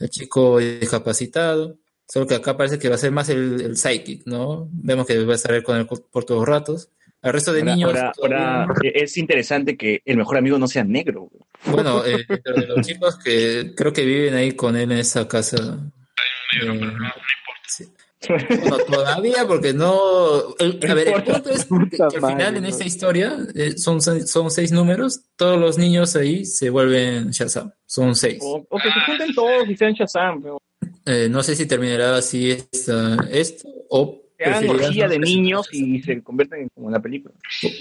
el 0.00 0.10
chico 0.10 0.58
discapacitado, 0.58 1.78
solo 2.08 2.26
que 2.26 2.34
acá 2.34 2.56
parece 2.56 2.78
que 2.78 2.88
va 2.88 2.96
a 2.96 2.98
ser 2.98 3.12
más 3.12 3.28
el, 3.28 3.60
el 3.60 3.76
psychic, 3.76 4.22
¿no? 4.26 4.68
Vemos 4.72 5.06
que 5.06 5.24
va 5.24 5.32
a 5.32 5.36
estar 5.36 5.62
con 5.62 5.76
él 5.78 5.86
por 5.86 6.24
todos 6.24 6.46
ratos. 6.46 6.88
El 7.22 7.32
resto 7.32 7.52
de 7.52 7.60
Ahora, 7.60 7.74
niños, 7.76 7.94
ahora- 8.20 8.66
eh, 8.82 8.92
es 8.96 9.16
interesante 9.16 9.76
que 9.76 10.02
el 10.04 10.16
mejor 10.16 10.38
amigo 10.38 10.58
no 10.58 10.66
sea 10.66 10.82
negro. 10.82 11.30
bueno, 11.66 12.04
eh, 12.04 12.26
pero 12.42 12.60
de 12.60 12.66
los 12.66 12.84
chicos 12.84 13.16
que 13.16 13.74
creo 13.76 13.92
que 13.92 14.04
viven 14.04 14.34
ahí 14.34 14.52
con 14.52 14.74
él 14.76 14.90
en 14.90 14.98
esa 14.98 15.28
casa. 15.28 15.56
Negro, 15.58 15.78
eh, 15.78 16.58
pero 16.60 16.74
no, 16.74 16.80
no 16.80 16.88
importa. 16.96 17.68
sí. 17.68 17.84
Bueno, 18.28 18.78
todavía 18.86 19.46
porque 19.46 19.72
no... 19.72 20.54
el- 20.58 20.78
a 20.88 20.94
ver, 20.94 21.08
el 21.08 21.22
punto 21.24 21.50
es 21.50 21.64
que, 21.64 21.96
que 21.96 22.02
al 22.02 22.10
final 22.12 22.56
en 22.56 22.64
esta 22.66 22.84
historia 22.84 23.36
eh, 23.54 23.76
son, 23.78 24.00
seis- 24.00 24.30
son 24.30 24.50
seis 24.50 24.70
números, 24.72 25.22
todos 25.36 25.58
los 25.58 25.78
niños 25.78 26.14
ahí 26.16 26.44
se 26.44 26.70
vuelven 26.70 27.30
Shazam, 27.30 27.72
son 27.86 28.14
seis. 28.14 28.38
O, 28.42 28.64
o 28.68 28.78
que 28.78 28.90
se 28.92 29.00
junten 29.06 29.34
todos 29.34 29.68
y 29.68 29.76
sean 29.76 29.92
Shazam. 29.94 30.42
pero 30.42 30.58
Eh, 31.06 31.28
no 31.30 31.42
sé 31.42 31.56
si 31.56 31.66
terminará 31.66 32.16
así 32.16 32.50
esta, 32.52 33.16
esto 33.30 33.68
o 33.90 34.20
preferirán 34.36 34.70
orgía 34.86 35.04
no 35.06 35.10
de 35.12 35.18
niños 35.18 35.68
y 35.72 36.02
se 36.02 36.22
convierten 36.22 36.62
en 36.62 36.68
como 36.74 36.88
en 36.88 36.92
la 36.92 37.00
película. 37.00 37.34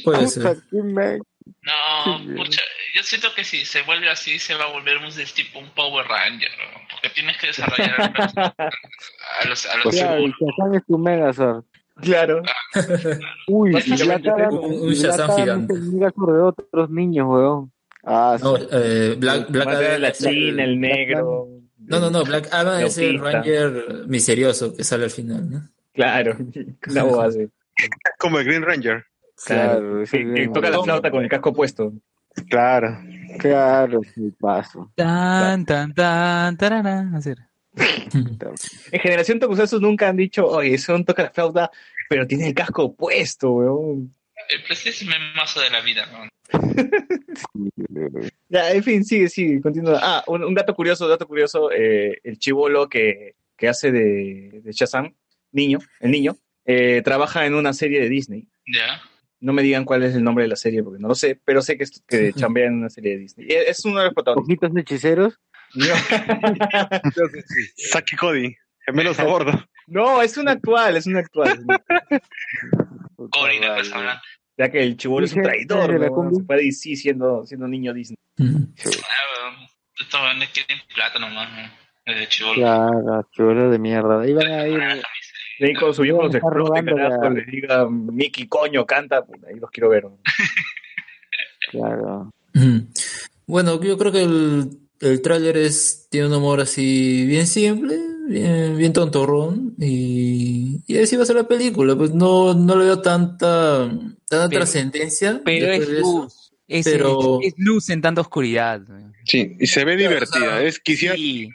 Puede 0.04 0.28
ser. 0.28 0.58
No, 0.72 2.18
Sí, 2.20 2.28
pucha, 2.36 2.62
yo 2.96 3.04
siento 3.04 3.28
que 3.36 3.44
si 3.44 3.66
se 3.66 3.82
vuelve 3.84 4.10
así, 4.10 4.40
se 4.40 4.56
va 4.56 4.66
a 4.66 4.72
volver 4.72 4.98
un 4.98 5.10
tipo 5.36 5.60
un 5.60 5.70
Power 5.72 6.06
Ranger, 6.08 6.50
¿no? 6.58 6.82
porque 6.92 7.10
tienes 7.10 7.38
que 7.38 7.48
desarrollar 7.48 8.00
a 8.02 8.08
los, 8.08 8.38
a 8.38 9.48
los, 9.48 9.66
a 9.66 9.78
los 9.78 9.96
Claro, 9.96 10.16
el 10.26 10.32
Shazam 10.34 10.74
es 10.76 10.86
tu 10.86 10.98
Megazord. 10.98 11.64
Claro. 12.02 12.42
Uy, 13.48 13.72
Black 13.72 14.26
Adam, 14.28 14.54
un- 14.54 14.64
un 14.74 14.88
Black 14.88 14.96
Shazam 14.98 15.30
Adam 15.32 15.38
gigante. 15.44 15.74
es 15.74 15.80
el 15.80 15.86
Megazord 15.92 16.34
de 16.36 16.42
otros 16.42 16.90
niños, 16.90 17.28
weón. 17.30 17.72
Ah, 18.04 18.38
No, 18.42 18.58
sí. 18.58 18.68
eh, 18.72 19.16
Black, 19.18 19.50
Black 19.50 19.68
Adam 19.68 20.02
la 20.02 20.08
es 20.10 20.22
el- 20.24 20.34
china, 20.34 20.64
el 20.64 20.80
negro. 20.80 21.48
No, 21.80 22.00
no, 22.00 22.10
no, 22.10 22.24
Black 22.24 22.48
Adam 22.52 22.80
es 22.82 22.98
el. 22.98 23.20
Ranger 23.20 24.06
misterioso 24.08 24.76
que 24.76 24.84
sale 24.84 25.04
al 25.06 25.12
final, 25.12 25.50
¿no? 25.50 25.62
Claro, 25.94 26.36
una. 26.88 27.50
Como 28.18 28.40
el 28.40 28.46
Green 28.46 28.64
Ranger. 28.64 29.06
Claro, 29.46 30.04
que 30.10 30.18
bien, 30.24 30.54
toca 30.54 30.70
la 30.70 30.82
flauta 30.84 31.10
con 31.12 31.24
el 31.24 31.30
casco 31.30 31.52
puesto. 31.54 31.92
Claro. 32.50 33.00
Claro, 33.40 34.02
sí, 34.14 34.32
paso. 34.40 34.92
Tan, 34.96 35.66
tan, 35.66 35.94
tan, 35.94 36.58
tararán. 36.58 37.22
En 37.74 39.00
Generación 39.00 39.40
Tokusatsu 39.40 39.80
nunca 39.80 40.10
han 40.10 40.18
dicho, 40.18 40.46
oye, 40.46 40.78
son 40.78 41.06
toca 41.06 41.24
la 41.24 41.32
flauta, 41.32 41.72
pero 42.10 42.28
tiene 42.28 42.48
el 42.48 42.54
casco 42.54 42.94
puesto, 42.94 43.52
weón. 43.52 44.14
El 44.50 44.64
PlayStation 44.64 45.10
es 45.10 45.16
el 45.16 45.34
mazo 45.36 45.62
de 45.62 45.70
la 45.70 45.82
vida, 45.82 46.06
¿no? 46.12 46.28
Ya, 48.50 48.72
en 48.72 48.84
fin, 48.84 49.06
sigue, 49.06 49.30
sigue, 49.30 49.62
continúa. 49.62 50.00
Ah, 50.02 50.24
un, 50.28 50.44
un 50.44 50.54
dato 50.54 50.74
curioso, 50.76 51.08
dato 51.08 51.28
curioso, 51.28 51.72
eh, 51.72 52.20
el 52.24 52.38
chivolo 52.38 52.90
que, 52.90 53.36
que 53.56 53.70
hace 53.70 53.92
de, 53.92 54.62
de 54.64 54.72
Shazam, 54.74 55.14
niño, 55.52 55.80
el 56.00 56.12
niño, 56.12 56.36
eh, 56.66 57.02
trabaja 57.04 57.46
en 57.46 57.54
una 57.54 57.72
serie 57.72 58.02
de 58.02 58.10
Disney. 58.10 58.48
Ya. 58.68 59.02
No 59.42 59.54
me 59.54 59.62
digan 59.64 59.84
cuál 59.86 60.04
es 60.04 60.16
el 60.16 60.24
nombre 60.24 60.44
de 60.44 60.50
la 60.50 60.56
serie 60.56 60.84
porque 60.84 61.00
no 61.02 61.08
lo 61.10 61.16
sé, 61.16 61.40
pero 61.44 61.62
sé 61.62 61.78
que, 61.78 61.84
es- 61.84 62.04
que 62.08 62.32
chambea 62.34 62.68
en 62.68 62.76
una 62.76 62.90
serie 62.90 63.14
de 63.14 63.18
Disney. 63.20 63.48
Y 63.50 63.54
Es 63.54 63.84
uno 63.86 63.98
de 64.00 64.06
los 64.06 64.14
protagonistas. 64.14 64.70
Ojitos 64.70 64.82
hechiceros. 64.82 65.40
No, 65.74 65.86
Saki 67.92 68.16
Cody. 68.18 68.56
Gemelos 68.86 69.20
a 69.20 69.24
bordo. 69.24 69.52
no, 69.88 70.22
es 70.22 70.38
una 70.38 70.52
actual, 70.54 70.98
es 70.98 71.08
una 71.08 71.20
actual. 71.20 71.50
es 71.52 71.60
una 71.60 71.76
actual. 71.76 72.22
Puta 73.16 73.40
Cory, 73.40 73.60
¿no 73.60 73.68
madre. 73.68 73.82
estás 73.82 73.98
hablando? 73.98 74.22
Ya 74.58 74.70
que 74.72 74.84
el 74.84 74.98
chivolo 74.98 75.26
es 75.26 75.34
un 75.34 75.44
traidor, 75.44 75.94
¿no? 76.12 76.32
Se 76.36 76.44
puede 76.44 76.66
ir 76.66 76.74
sí 76.74 76.96
siendo, 76.96 77.46
siendo 77.46 77.68
niño 77.68 77.94
Disney. 77.94 78.18
Ah. 78.40 79.68
Estos 80.00 80.22
weones 80.22 80.50
quieren 80.50 80.78
plata 80.94 81.20
nomás, 81.20 81.50
¿no? 81.52 81.72
Desde 82.06 82.28
chivolo. 82.28 82.56
Claro, 82.56 83.28
chulo 83.32 83.70
de 83.70 83.80
mierda. 83.80 84.22
Ahí 84.22 84.34
van 84.34 84.52
a 84.52 84.68
ir. 84.68 84.80
Ahí 85.62 85.74
cuando 85.76 85.94
su 85.94 86.04
los 86.04 86.34
explote, 86.34 86.84
carajo, 86.86 87.30
les 87.30 87.46
diga, 87.48 87.88
Mickey, 87.90 88.48
coño, 88.48 88.86
canta, 88.86 89.24
pues, 89.24 89.44
ahí 89.44 89.60
los 89.60 89.70
quiero 89.70 89.90
ver. 89.90 90.06
¿no? 90.06 90.18
Claro. 91.70 92.32
Bueno, 93.46 93.82
yo 93.82 93.98
creo 93.98 94.12
que 94.12 94.24
el, 94.24 94.70
el 95.00 95.22
tráiler 95.22 95.58
es, 95.58 96.08
tiene 96.10 96.28
un 96.28 96.34
humor 96.34 96.62
así 96.62 97.26
bien 97.26 97.48
simple, 97.48 97.98
bien, 98.28 98.78
bien 98.78 98.94
tontorrón, 98.94 99.76
y, 99.80 100.82
y 100.88 100.98
así 100.98 101.16
va 101.16 101.24
a 101.24 101.26
ser 101.26 101.36
la 101.36 101.48
película. 101.48 101.96
Pues 101.96 102.12
no, 102.14 102.54
no 102.54 102.76
le 102.78 102.86
veo 102.86 103.02
tanta, 103.02 103.88
tanta 104.28 104.50
Pero- 104.50 104.50
trascendencia. 104.50 105.42
Pero 105.44 105.72
es 105.72 105.90
luz. 105.90 106.52
Es, 106.68 106.86
Pero- 106.86 107.40
es 107.42 107.54
luz 107.58 107.90
en 107.90 108.02
tanta 108.02 108.22
oscuridad. 108.22 108.82
Sí, 109.26 109.58
y 109.60 109.68
se 109.68 109.84
ve 109.86 109.96
Claro, 109.98 110.10
divertida. 110.10 110.46
o 110.46 110.50
sea, 110.50 110.64
es 110.64 110.80
quisiera 110.80 111.16
Sí. 111.16 111.50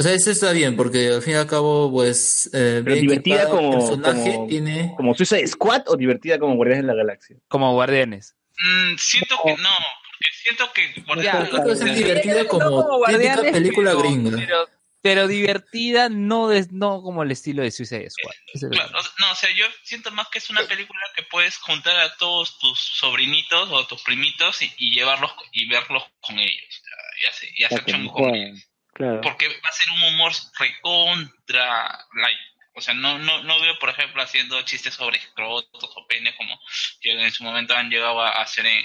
O 0.00 0.02
sea, 0.04 0.12
eso 0.12 0.30
está 0.30 0.52
bien, 0.52 0.76
porque 0.76 1.08
al 1.08 1.22
fin 1.22 1.32
y 1.32 1.36
al 1.36 1.46
cabo, 1.48 1.90
pues, 1.90 2.48
eh, 2.54 2.82
Pero 2.84 2.94
divertida 2.96 3.48
como- 3.48 3.72
personaje 3.72 4.32
como- 4.34 4.46
tiene... 4.46 4.92
¿Como 4.96 5.12
Suicide 5.14 5.46
Squad 5.48 5.82
o 5.88 5.96
divertida 5.96 6.38
como 6.38 6.54
Guardianes 6.54 6.84
de 6.84 6.92
la 6.92 6.94
Galaxia? 6.94 7.36
Como 7.48 7.72
guardianes. 7.72 8.36
Mm, 8.62 8.96
siento 8.96 9.36
que 9.44 9.56
no, 9.56 9.68
porque 10.06 10.30
siento 10.42 10.72
que 10.72 11.00
Guardianes 11.02 11.52
a 11.54 11.74
ser 11.76 11.94
divertida 11.96 12.44
como 12.46 12.64
No 12.64 12.70
como 12.70 13.06
típica 13.06 13.10
Guardianes, 13.34 13.52
película 13.52 13.90
pero- 13.90 14.02
gringa. 14.02 14.36
Pero, 14.36 14.68
pero 15.02 15.26
divertida, 15.26 16.08
no, 16.08 16.46
de- 16.48 16.68
no 16.70 17.02
como 17.02 17.24
el 17.24 17.32
estilo 17.32 17.62
de 17.64 17.70
Suicide 17.72 18.08
Squad. 18.10 18.34
Es 18.54 18.60
Claro, 18.70 18.88
sea, 19.02 19.10
no, 19.18 19.32
o 19.32 19.34
sea, 19.34 19.50
yo 19.50 19.64
siento 19.82 20.12
más 20.12 20.28
que 20.28 20.38
es 20.38 20.48
una 20.48 20.62
película 20.62 21.00
que 21.16 21.24
puedes 21.24 21.56
juntar 21.58 21.96
a 21.98 22.16
todos 22.18 22.56
tus 22.60 22.78
sobrinitos 22.78 23.68
o 23.72 23.84
tus 23.88 24.00
primitos 24.02 24.62
y, 24.62 24.72
y 24.76 24.94
llevarlos 24.94 25.32
y 25.52 25.68
verlos 25.68 26.04
con 26.20 26.38
ellos. 26.38 26.82
ya, 26.84 27.26
Y, 27.26 27.30
hacer- 27.30 27.50
y 27.56 27.64
hacer 27.64 27.78
Para 27.78 27.84
que 27.86 27.92
chongo 27.92 28.12
con 28.12 28.34
ellos. 28.34 28.67
Claro. 28.98 29.20
Porque 29.22 29.48
va 29.48 29.54
a 29.68 29.72
ser 29.72 29.86
un 29.94 30.14
humor 30.14 30.32
recontra 30.58 31.98
light. 32.14 32.38
O 32.74 32.80
sea, 32.80 32.94
no, 32.94 33.18
no, 33.18 33.42
no 33.42 33.60
veo, 33.60 33.76
por 33.80 33.88
ejemplo, 33.90 34.22
haciendo 34.22 34.60
chistes 34.62 34.94
sobre 34.94 35.18
escrotos 35.18 35.82
o 35.96 36.06
pene 36.06 36.34
como 36.36 36.58
que 37.00 37.10
en 37.12 37.30
su 37.32 37.42
momento 37.42 37.74
han 37.74 37.90
llegado 37.90 38.20
a 38.20 38.40
hacer 38.42 38.66
en... 38.66 38.84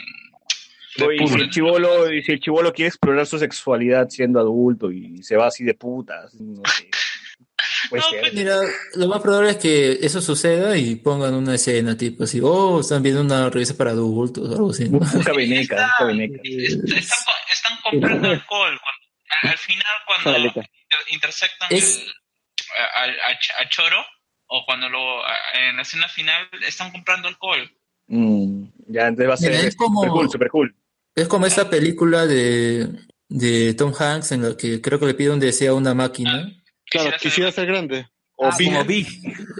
Oye, 1.05 1.23
y 1.23 1.27
si 1.27 1.35
el 1.35 1.49
chivolo, 1.49 2.11
y 2.13 2.21
si 2.23 2.31
el 2.33 2.39
chivolo 2.39 2.71
quiere 2.73 2.87
explorar 2.89 3.25
su 3.27 3.37
sexualidad 3.39 4.09
siendo 4.09 4.39
adulto 4.39 4.91
y 4.91 5.21
se 5.23 5.35
va 5.35 5.47
así 5.47 5.63
de 5.63 5.73
putas, 5.73 6.33
no 6.35 6.61
sé. 6.69 6.89
Puede 7.89 8.03
ser. 8.03 8.33
Mira, 8.33 8.57
lo 8.95 9.07
más 9.07 9.21
probable 9.21 9.51
es 9.51 9.57
que 9.57 9.91
eso 10.01 10.21
suceda 10.21 10.75
y 10.77 10.95
pongan 10.95 11.33
una 11.33 11.55
escena 11.55 11.97
tipo 11.97 12.23
así, 12.23 12.39
oh, 12.41 12.79
están 12.79 13.03
viendo 13.03 13.21
una 13.21 13.49
revista 13.49 13.75
para 13.75 13.91
adultos 13.91 14.49
o 14.49 14.53
algo 14.53 14.69
así. 14.71 14.87
¿no? 14.89 14.99
Busca 14.99 15.33
veneca, 15.33 15.75
busca 15.85 16.05
veneca. 16.05 16.39
Est- 16.43 16.83
Están, 16.89 17.35
están 17.51 17.77
comprando 17.83 18.29
alcohol. 18.29 18.79
Al, 19.41 19.49
al 19.49 19.57
final, 19.57 19.85
cuando 20.05 20.63
intersectan 21.09 21.67
Es- 21.71 21.97
el- 22.03 22.13
a, 22.77 23.01
a- 23.01 23.31
a 23.31 23.39
Ch- 23.39 23.53
a 23.65 23.69
Choro, 23.69 24.05
o 24.47 24.65
cuando 24.65 24.89
lo 24.89 25.25
a- 25.25 25.35
en 25.69 25.75
la 25.77 25.81
escena 25.81 26.07
final, 26.07 26.47
están 26.67 26.91
comprando 26.91 27.27
alcohol. 27.27 27.71
Mm, 28.07 28.65
ya, 28.87 29.07
entonces 29.07 29.29
va 29.29 29.33
a 29.33 29.37
ser 29.37 29.51
Mira, 29.51 29.63
es 29.67 29.75
como- 29.75 30.01
super 30.01 30.11
cool, 30.11 30.29
super 30.29 30.49
cool. 30.49 30.75
Es 31.15 31.27
como 31.27 31.45
esa 31.45 31.69
película 31.69 32.25
de, 32.25 32.87
de 33.29 33.73
Tom 33.75 33.93
Hanks 33.97 34.31
en 34.31 34.41
la 34.49 34.57
que 34.57 34.81
creo 34.81 34.99
que 34.99 35.05
le 35.05 35.13
pide 35.13 35.29
un 35.29 35.39
deseo 35.39 35.73
a 35.73 35.77
una 35.77 35.93
máquina. 35.93 36.31
Claro, 36.85 37.11
Quisiera 37.11 37.17
quisiera 37.17 37.51
ser- 37.51 37.65
ser 37.65 37.71
grande. 37.73 38.07
O 38.35 38.47
Ah, 38.47 38.55
Big. 38.57 38.67
como 38.71 38.83
Big. 38.85 39.07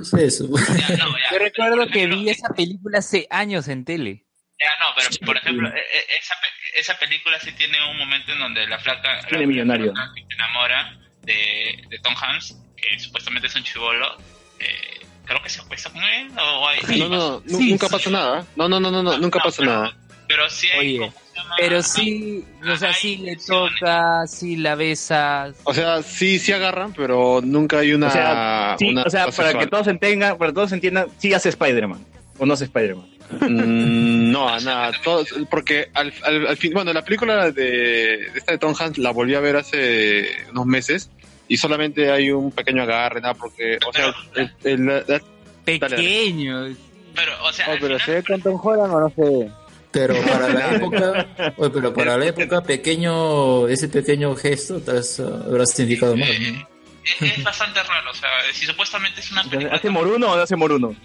Es 0.01 0.13
eso. 0.13 0.47
Ya, 0.57 0.97
no, 0.97 1.11
ya. 1.17 1.31
Yo 1.31 1.37
recuerdo 1.39 1.87
que 1.87 2.07
vi 2.07 2.29
esa 2.29 2.49
película 2.49 2.97
hace 2.99 3.27
años 3.29 3.67
en 3.67 3.85
tele. 3.85 4.22
Ya, 4.59 4.69
no, 4.79 4.95
pero 4.95 5.25
por 5.25 5.37
ejemplo, 5.37 5.67
e- 5.69 5.71
e- 5.79 6.17
esa, 6.19 6.35
esa 6.79 6.97
película 6.99 7.39
sí 7.39 7.51
tiene 7.53 7.77
un 7.91 7.97
momento 7.97 8.31
en 8.31 8.39
donde 8.39 8.65
la 8.67 8.79
flaca, 8.79 9.15
la, 9.21 9.27
Tiene 9.27 9.47
millonario. 9.47 9.93
se 9.95 10.33
enamora 10.35 10.97
de, 11.23 11.83
de 11.89 11.99
Tom 11.99 12.13
Hanks, 12.15 12.55
que 12.77 12.97
supuestamente 12.99 13.47
es 13.47 13.55
un 13.55 13.63
chivolo. 13.63 14.17
Eh, 14.59 14.99
creo 15.25 15.41
que 15.41 15.49
se 15.49 15.59
acuesta 15.61 15.89
con 15.91 16.03
él 16.03 16.29
o 16.37 16.67
hay, 16.67 16.79
No, 16.99 17.09
no, 17.09 17.43
Sí, 17.45 17.71
nunca 17.71 17.87
sí. 17.87 17.91
pasa 17.93 18.09
nada. 18.09 18.45
No, 18.55 18.69
no, 18.69 18.79
no, 18.79 18.89
no, 18.91 19.03
no, 19.03 19.17
nunca 19.17 19.39
No, 19.39 19.43
pasa 19.45 19.57
pero- 19.59 19.71
nada. 19.71 19.97
Pero 20.25 20.49
sí 20.49 20.69
hay 20.69 20.97
Oye. 20.99 21.11
Pero 21.57 21.83
sí, 21.83 22.45
o 22.65 22.77
sea, 22.77 22.93
sí 22.93 23.17
le 23.17 23.35
toca, 23.35 24.25
sí 24.27 24.55
la 24.55 24.75
besa. 24.75 25.51
O 25.63 25.73
sea, 25.73 26.01
sí, 26.01 26.39
sí 26.39 26.53
agarran, 26.53 26.93
pero 26.93 27.41
nunca 27.43 27.79
hay 27.79 27.91
una. 27.91 28.07
O 28.07 28.11
sea, 28.11 28.75
sí, 28.79 28.87
una 28.89 29.03
o 29.03 29.09
sea, 29.09 29.25
para 29.25 29.49
que 29.49 29.59
sexual. 29.59 29.69
todos 29.69 29.87
entendan, 29.87 30.37
para 30.37 30.51
que 30.51 30.55
todos 30.55 30.71
entiendan, 30.71 31.07
sí 31.17 31.33
hace 31.33 31.49
Spider-Man. 31.49 32.05
O 32.37 32.45
no 32.45 32.53
hace 32.53 32.63
Spider-Man. 32.65 33.07
Mm, 33.31 34.31
no, 34.31 34.59
nada. 34.59 34.91
todo- 35.03 35.25
porque 35.49 35.89
al, 35.93 36.13
al, 36.23 36.47
al 36.47 36.57
fin, 36.57 36.73
bueno, 36.73 36.93
la 36.93 37.03
película 37.03 37.51
de, 37.51 38.27
esta 38.35 38.51
de 38.53 38.57
Tom 38.57 38.73
Hanks 38.77 38.97
la 38.99 39.11
volví 39.11 39.35
a 39.35 39.39
ver 39.39 39.55
hace 39.57 40.27
unos 40.51 40.65
meses 40.65 41.09
y 41.47 41.57
solamente 41.57 42.11
hay 42.11 42.31
un 42.31 42.51
pequeño 42.51 42.83
agarre, 42.83 43.21
nada, 43.21 43.33
porque, 43.33 43.77
o 43.87 43.93
sea, 43.93 44.13
el, 44.35 44.51
el- 44.63 44.85
la- 45.07 45.21
Pequeño. 45.65 46.75
Pero, 47.15 47.31
o 47.43 47.51
sea, 47.53 47.67
Oh, 47.69 47.71
pero 47.79 47.97
final- 47.99 48.01
¿se 48.01 48.11
ve 48.15 48.23
con 48.23 48.41
Tom 48.41 48.59
Holland 48.61 48.93
o 48.93 48.99
no 48.99 49.09
se 49.09 49.21
ve? 49.21 49.51
Pero 49.91 50.15
para 50.23 50.49
la 50.49 50.71
época, 50.75 51.27
oye, 51.57 51.69
pero 51.73 51.93
para 51.93 52.17
la 52.17 52.25
época, 52.25 52.61
pequeño, 52.63 53.67
ese 53.67 53.87
pequeño 53.87 54.35
gesto 54.35 54.79
tal 54.81 54.95
vez 54.95 55.19
uh, 55.19 55.43
habrá 55.47 55.65
significado 55.67 56.15
más, 56.17 56.27
¿no? 56.27 56.67
es, 57.05 57.21
es 57.37 57.43
bastante 57.43 57.81
raro. 57.83 58.09
O 58.11 58.13
sea, 58.15 58.29
si 58.51 58.65
supuestamente 58.65 59.19
es 59.21 59.31
una 59.31 59.43
película. 59.43 59.75
¿Hace 59.75 59.89
Moruno 59.89 60.31
o 60.31 60.35
no 60.35 60.41
hace 60.41 60.55
Moruno? 60.55 60.95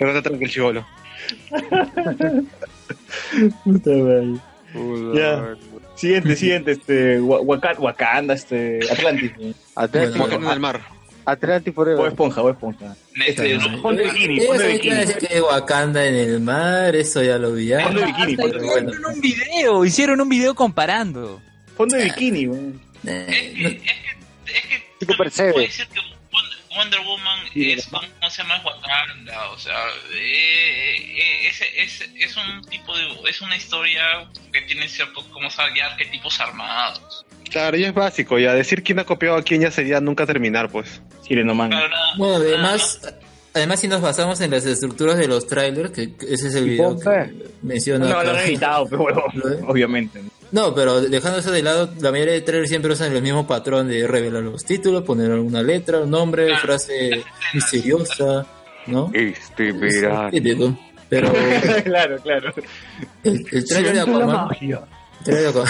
No 0.00 0.12
te 0.12 0.22
tranque 0.22 0.44
el 0.44 0.50
chivolo. 0.50 0.86
Ya. 5.14 5.56
Siguiente, 5.96 6.36
siguiente, 6.36 6.72
este, 6.72 7.20
Wa- 7.20 7.40
Waka- 7.42 7.76
Wakanda, 7.78 8.34
este, 8.34 8.80
Atlantis. 8.90 9.32
¿no? 9.38 9.54
Atlantis, 9.76 10.18
Bueno, 10.18 10.24
Wakanda 10.24 10.46
en 10.48 10.52
el 10.54 10.60
mar. 10.60 10.80
Atlantis 11.24 11.74
O 11.76 12.06
esponja, 12.06 12.42
o 12.42 12.50
esponja. 12.50 12.96
Este, 13.26 13.56
Claro. 13.56 13.80
Fondo 13.82 14.02
de 14.02 14.10
bikini, 14.10 14.38
que 15.28 15.40
Wakanda 15.40 16.04
en 16.06 16.14
el 16.16 16.40
mar, 16.40 16.96
eso 16.96 17.22
ya 17.22 17.38
lo 17.38 17.52
vi. 17.52 17.66
ya. 17.66 17.88
De 17.88 18.04
bikini, 18.06 18.34
bueno. 18.36 18.58
hicieron 18.90 19.04
un 19.14 19.20
video, 19.20 19.84
hicieron 19.84 20.20
un 20.20 20.28
video 20.28 20.54
comparando. 20.54 21.40
Fondo 21.76 21.96
de 21.96 22.04
bikini. 22.04 22.44
Eh, 23.06 23.26
Es 23.28 23.36
que, 23.54 23.62
no- 23.62 23.68
es 23.68 23.74
que, 23.74 23.88
es 24.46 24.62
que 24.66 24.91
Chico 25.06 25.14
percebe. 25.16 25.60
decir 25.60 25.86
que 25.88 26.00
Wonder- 26.32 26.58
Wonder 26.76 27.00
Woman 27.00 27.38
es, 27.54 27.86
¿cómo 27.86 28.30
se 28.30 28.42
llama? 28.42 28.62
Wakanda, 28.64 29.50
o 29.50 29.58
sea, 29.58 29.74
eh, 30.14 30.96
eh, 30.96 31.48
es, 31.48 31.60
es, 32.00 32.10
es 32.16 32.36
un 32.36 32.64
tipo 32.68 32.96
de, 32.96 33.08
es 33.28 33.40
una 33.42 33.56
historia 33.56 34.02
que 34.52 34.62
tiene 34.62 34.88
ciertos, 34.88 35.24
como 35.26 35.50
sabe, 35.50 35.72
ya 35.76 35.86
arquetipos 35.88 36.40
armados. 36.40 37.24
Claro, 37.50 37.76
y 37.76 37.84
es 37.84 37.92
básico, 37.92 38.38
ya 38.38 38.54
decir 38.54 38.82
quién 38.82 38.98
ha 39.00 39.04
copiado 39.04 39.36
a 39.36 39.42
quién 39.42 39.60
ya 39.60 39.70
sería 39.70 40.00
nunca 40.00 40.24
terminar, 40.24 40.70
pues. 40.70 41.02
Sirenoman. 41.26 41.70
Bueno, 42.16 42.36
además, 42.36 43.00
además 43.52 43.80
si 43.80 43.88
nos 43.88 44.00
basamos 44.00 44.40
en 44.40 44.50
las 44.52 44.64
estructuras 44.64 45.18
de 45.18 45.28
los 45.28 45.46
trailers, 45.46 45.90
que 45.90 46.14
ese 46.26 46.48
es 46.48 46.54
el 46.54 46.70
video 46.70 46.98
que 46.98 47.34
menciona. 47.60 48.06
No, 48.06 48.22
lo 48.22 48.30
han 48.30 48.38
editado, 48.38 48.88
pero 48.88 49.04
obviamente. 49.68 50.22
¿No? 50.52 50.74
Pero 50.74 51.00
dejando 51.00 51.38
eso 51.38 51.50
de 51.50 51.62
lado, 51.62 51.90
la 52.00 52.10
mayoría 52.12 52.34
de 52.34 52.40
trailers 52.42 52.68
siempre 52.68 52.92
usan 52.92 53.12
el 53.12 53.22
mismo 53.22 53.46
patrón 53.46 53.88
de 53.88 54.06
revelar 54.06 54.42
los 54.42 54.64
títulos, 54.64 55.02
poner 55.02 55.30
alguna 55.32 55.62
letra, 55.62 55.98
un 56.00 56.10
nombre, 56.10 56.46
Claro. 56.46 56.60
frase 56.60 57.24
misteriosa, 57.54 58.46
¿no? 58.86 59.10
Este 59.12 59.72
verano. 59.72 60.78
Pero 61.08 61.30
claro, 61.84 62.16
claro. 62.22 62.54
el, 63.24 63.46
el 63.52 63.64
trailer 63.66 63.94
de 63.94 64.00
Aquaman, 64.00 64.48
el 64.60 65.24
trailer 65.24 65.42
de 65.42 65.48
Aquaman, 65.48 65.68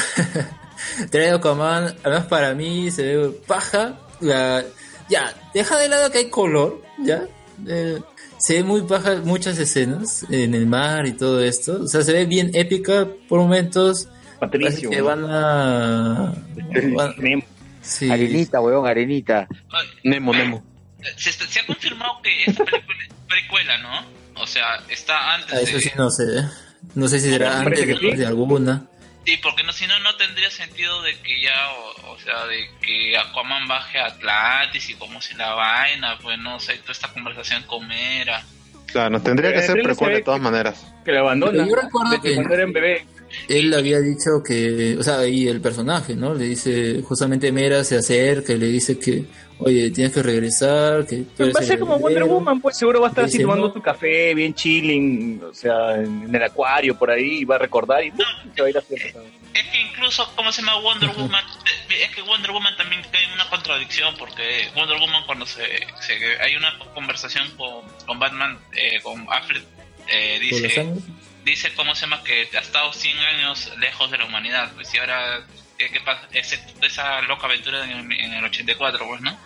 el 1.00 1.10
trailer 1.10 1.30
de 1.30 1.36
Aquaman, 1.36 1.94
además 2.04 2.26
para 2.26 2.54
mí 2.54 2.90
se 2.90 3.02
ve 3.16 3.28
paja. 3.46 3.98
La, 4.20 4.62
ya, 5.08 5.34
deja 5.52 5.76
de 5.78 5.88
lado 5.88 6.10
que 6.12 6.18
hay 6.18 6.30
color, 6.30 6.80
ya. 7.02 7.24
Eh, 7.66 7.98
se 8.38 8.54
ve 8.54 8.62
muy 8.64 8.82
paja 8.82 9.16
muchas 9.24 9.58
escenas 9.58 10.24
en 10.30 10.54
el 10.54 10.66
mar 10.66 11.06
y 11.06 11.12
todo 11.12 11.40
esto. 11.40 11.80
O 11.82 11.88
sea, 11.88 12.02
se 12.02 12.12
ve 12.12 12.24
bien 12.24 12.50
épica 12.54 13.08
por 13.28 13.40
momentos. 13.40 14.08
Patricio. 14.50 14.90
que 14.90 15.00
van 15.00 15.24
a... 15.24 16.32
van- 16.96 17.14
Nemo. 17.18 17.42
sí. 17.80 18.10
Arenita, 18.10 18.60
weón, 18.60 18.86
arenita. 18.86 19.46
Nemo, 20.02 20.32
Nemo. 20.34 20.64
Se, 21.16 21.30
está- 21.30 21.46
se 21.46 21.60
ha 21.60 21.66
confirmado 21.66 22.20
que 22.22 22.44
esta 22.44 22.64
película 22.64 22.98
es 23.06 23.14
precuela, 23.28 23.78
¿no? 23.78 24.06
O 24.40 24.46
sea, 24.46 24.80
está 24.88 25.34
antes 25.34 25.52
Ah, 25.52 25.60
eso 25.60 25.76
de... 25.76 25.80
sí 25.82 25.90
no 25.96 26.10
sé. 26.10 26.24
No 26.94 27.06
sé 27.08 27.20
si 27.20 27.30
será 27.30 27.60
antes 27.60 27.84
que 27.86 27.96
sí. 27.96 28.10
de 28.16 28.26
alguna. 28.26 28.84
Sí, 29.24 29.36
porque 29.40 29.62
no, 29.62 29.72
si 29.72 29.86
no, 29.86 29.96
no 30.00 30.16
tendría 30.16 30.50
sentido 30.50 31.00
de 31.02 31.16
que 31.20 31.40
ya, 31.40 31.70
o, 31.70 32.12
o 32.14 32.18
sea, 32.18 32.44
de 32.46 32.68
que 32.80 33.16
Aquaman 33.16 33.68
baje 33.68 34.00
a 34.00 34.06
Atlantis 34.06 34.90
y 34.90 34.94
como 34.94 35.20
si 35.22 35.34
la 35.34 35.54
vaina, 35.54 36.18
pues 36.20 36.36
no 36.40 36.58
sé, 36.58 36.78
toda 36.78 36.90
esta 36.92 37.06
conversación 37.12 37.62
con 37.64 37.86
Mera. 37.86 38.42
Claro, 38.86 39.22
tendría 39.22 39.52
que 39.54 39.62
ser 39.62 39.80
precuela 39.82 40.16
de 40.16 40.22
todas 40.22 40.40
maneras. 40.40 40.84
Que 41.04 41.12
lo 41.12 41.20
abandona. 41.20 41.66
Yo 41.68 41.76
recuerdo 41.76 42.20
que- 42.20 42.34
cuando 42.34 42.54
era 42.54 42.66
un 42.66 42.72
bebé. 42.72 43.06
Él 43.48 43.72
había 43.74 44.00
dicho 44.00 44.42
que, 44.44 44.96
o 44.98 45.02
sea, 45.02 45.18
ahí 45.20 45.48
el 45.48 45.60
personaje, 45.60 46.14
¿no? 46.14 46.34
Le 46.34 46.44
dice, 46.46 47.02
justamente 47.02 47.50
Mera 47.52 47.82
se 47.84 47.96
acerca 47.96 48.52
y 48.52 48.58
le 48.58 48.66
dice 48.66 48.98
que, 48.98 49.24
oye, 49.58 49.90
tienes 49.90 50.12
que 50.12 50.22
regresar, 50.22 51.06
que 51.06 51.18
tú 51.36 51.42
eres 51.44 51.54
Va 51.56 51.60
a 51.60 51.62
ser 51.62 51.78
como 51.78 51.98
Wonder. 51.98 52.24
Woman, 52.24 52.60
pues 52.60 52.76
seguro 52.78 53.00
va 53.00 53.06
a 53.08 53.10
estar 53.10 53.24
así 53.24 53.38
tomando 53.40 53.68
no. 53.68 53.74
su 53.74 53.80
café, 53.80 54.34
bien 54.34 54.54
chilling, 54.54 55.40
o 55.44 55.54
sea, 55.54 55.96
en, 55.96 56.24
en 56.24 56.34
el 56.34 56.42
acuario 56.42 56.96
por 56.98 57.10
ahí, 57.10 57.38
y 57.40 57.44
va 57.44 57.56
a 57.56 57.58
recordar 57.58 58.04
y 58.04 58.10
se 58.10 58.60
va 58.62 58.66
a 58.66 58.70
ir 58.70 58.76
a 58.76 58.80
hacer. 58.80 58.98
Es 59.54 59.62
que 59.64 59.80
incluso, 59.90 60.26
¿cómo 60.34 60.50
se 60.50 60.62
llama 60.62 60.80
Wonder 60.80 61.10
Woman? 61.10 61.44
Es 61.90 62.14
que 62.14 62.22
Wonder 62.22 62.50
Woman 62.52 62.74
también 62.76 63.02
cae 63.12 63.24
en 63.24 63.32
una 63.32 63.48
contradicción 63.50 64.14
porque 64.18 64.68
Wonder 64.74 64.98
Woman 64.98 65.22
cuando 65.26 65.44
se, 65.46 65.60
se- 66.00 66.40
hay 66.42 66.56
una 66.56 66.78
conversación 66.94 67.50
con, 67.58 67.82
con 68.06 68.18
Batman, 68.18 68.58
eh, 68.74 69.00
con 69.02 69.26
Alfred, 69.30 69.62
eh, 70.10 70.38
dice. 70.40 70.84
Dice, 71.44 71.72
¿cómo 71.74 71.94
se 71.94 72.02
llama? 72.02 72.22
Que 72.24 72.48
ha 72.56 72.60
estado 72.60 72.92
100 72.92 73.18
años 73.18 73.72
lejos 73.78 74.10
de 74.10 74.18
la 74.18 74.24
humanidad, 74.26 74.70
pues 74.74 74.92
y 74.94 74.98
ahora, 74.98 75.44
¿qué, 75.78 75.90
qué 75.90 76.00
pasa? 76.00 76.28
Excepto 76.32 76.86
esa 76.86 77.20
loca 77.22 77.46
aventura 77.46 77.84
en, 77.84 78.10
el- 78.12 78.20
en 78.20 78.32
el 78.34 78.44
84, 78.44 79.06
pues, 79.06 79.20
¿no? 79.20 79.38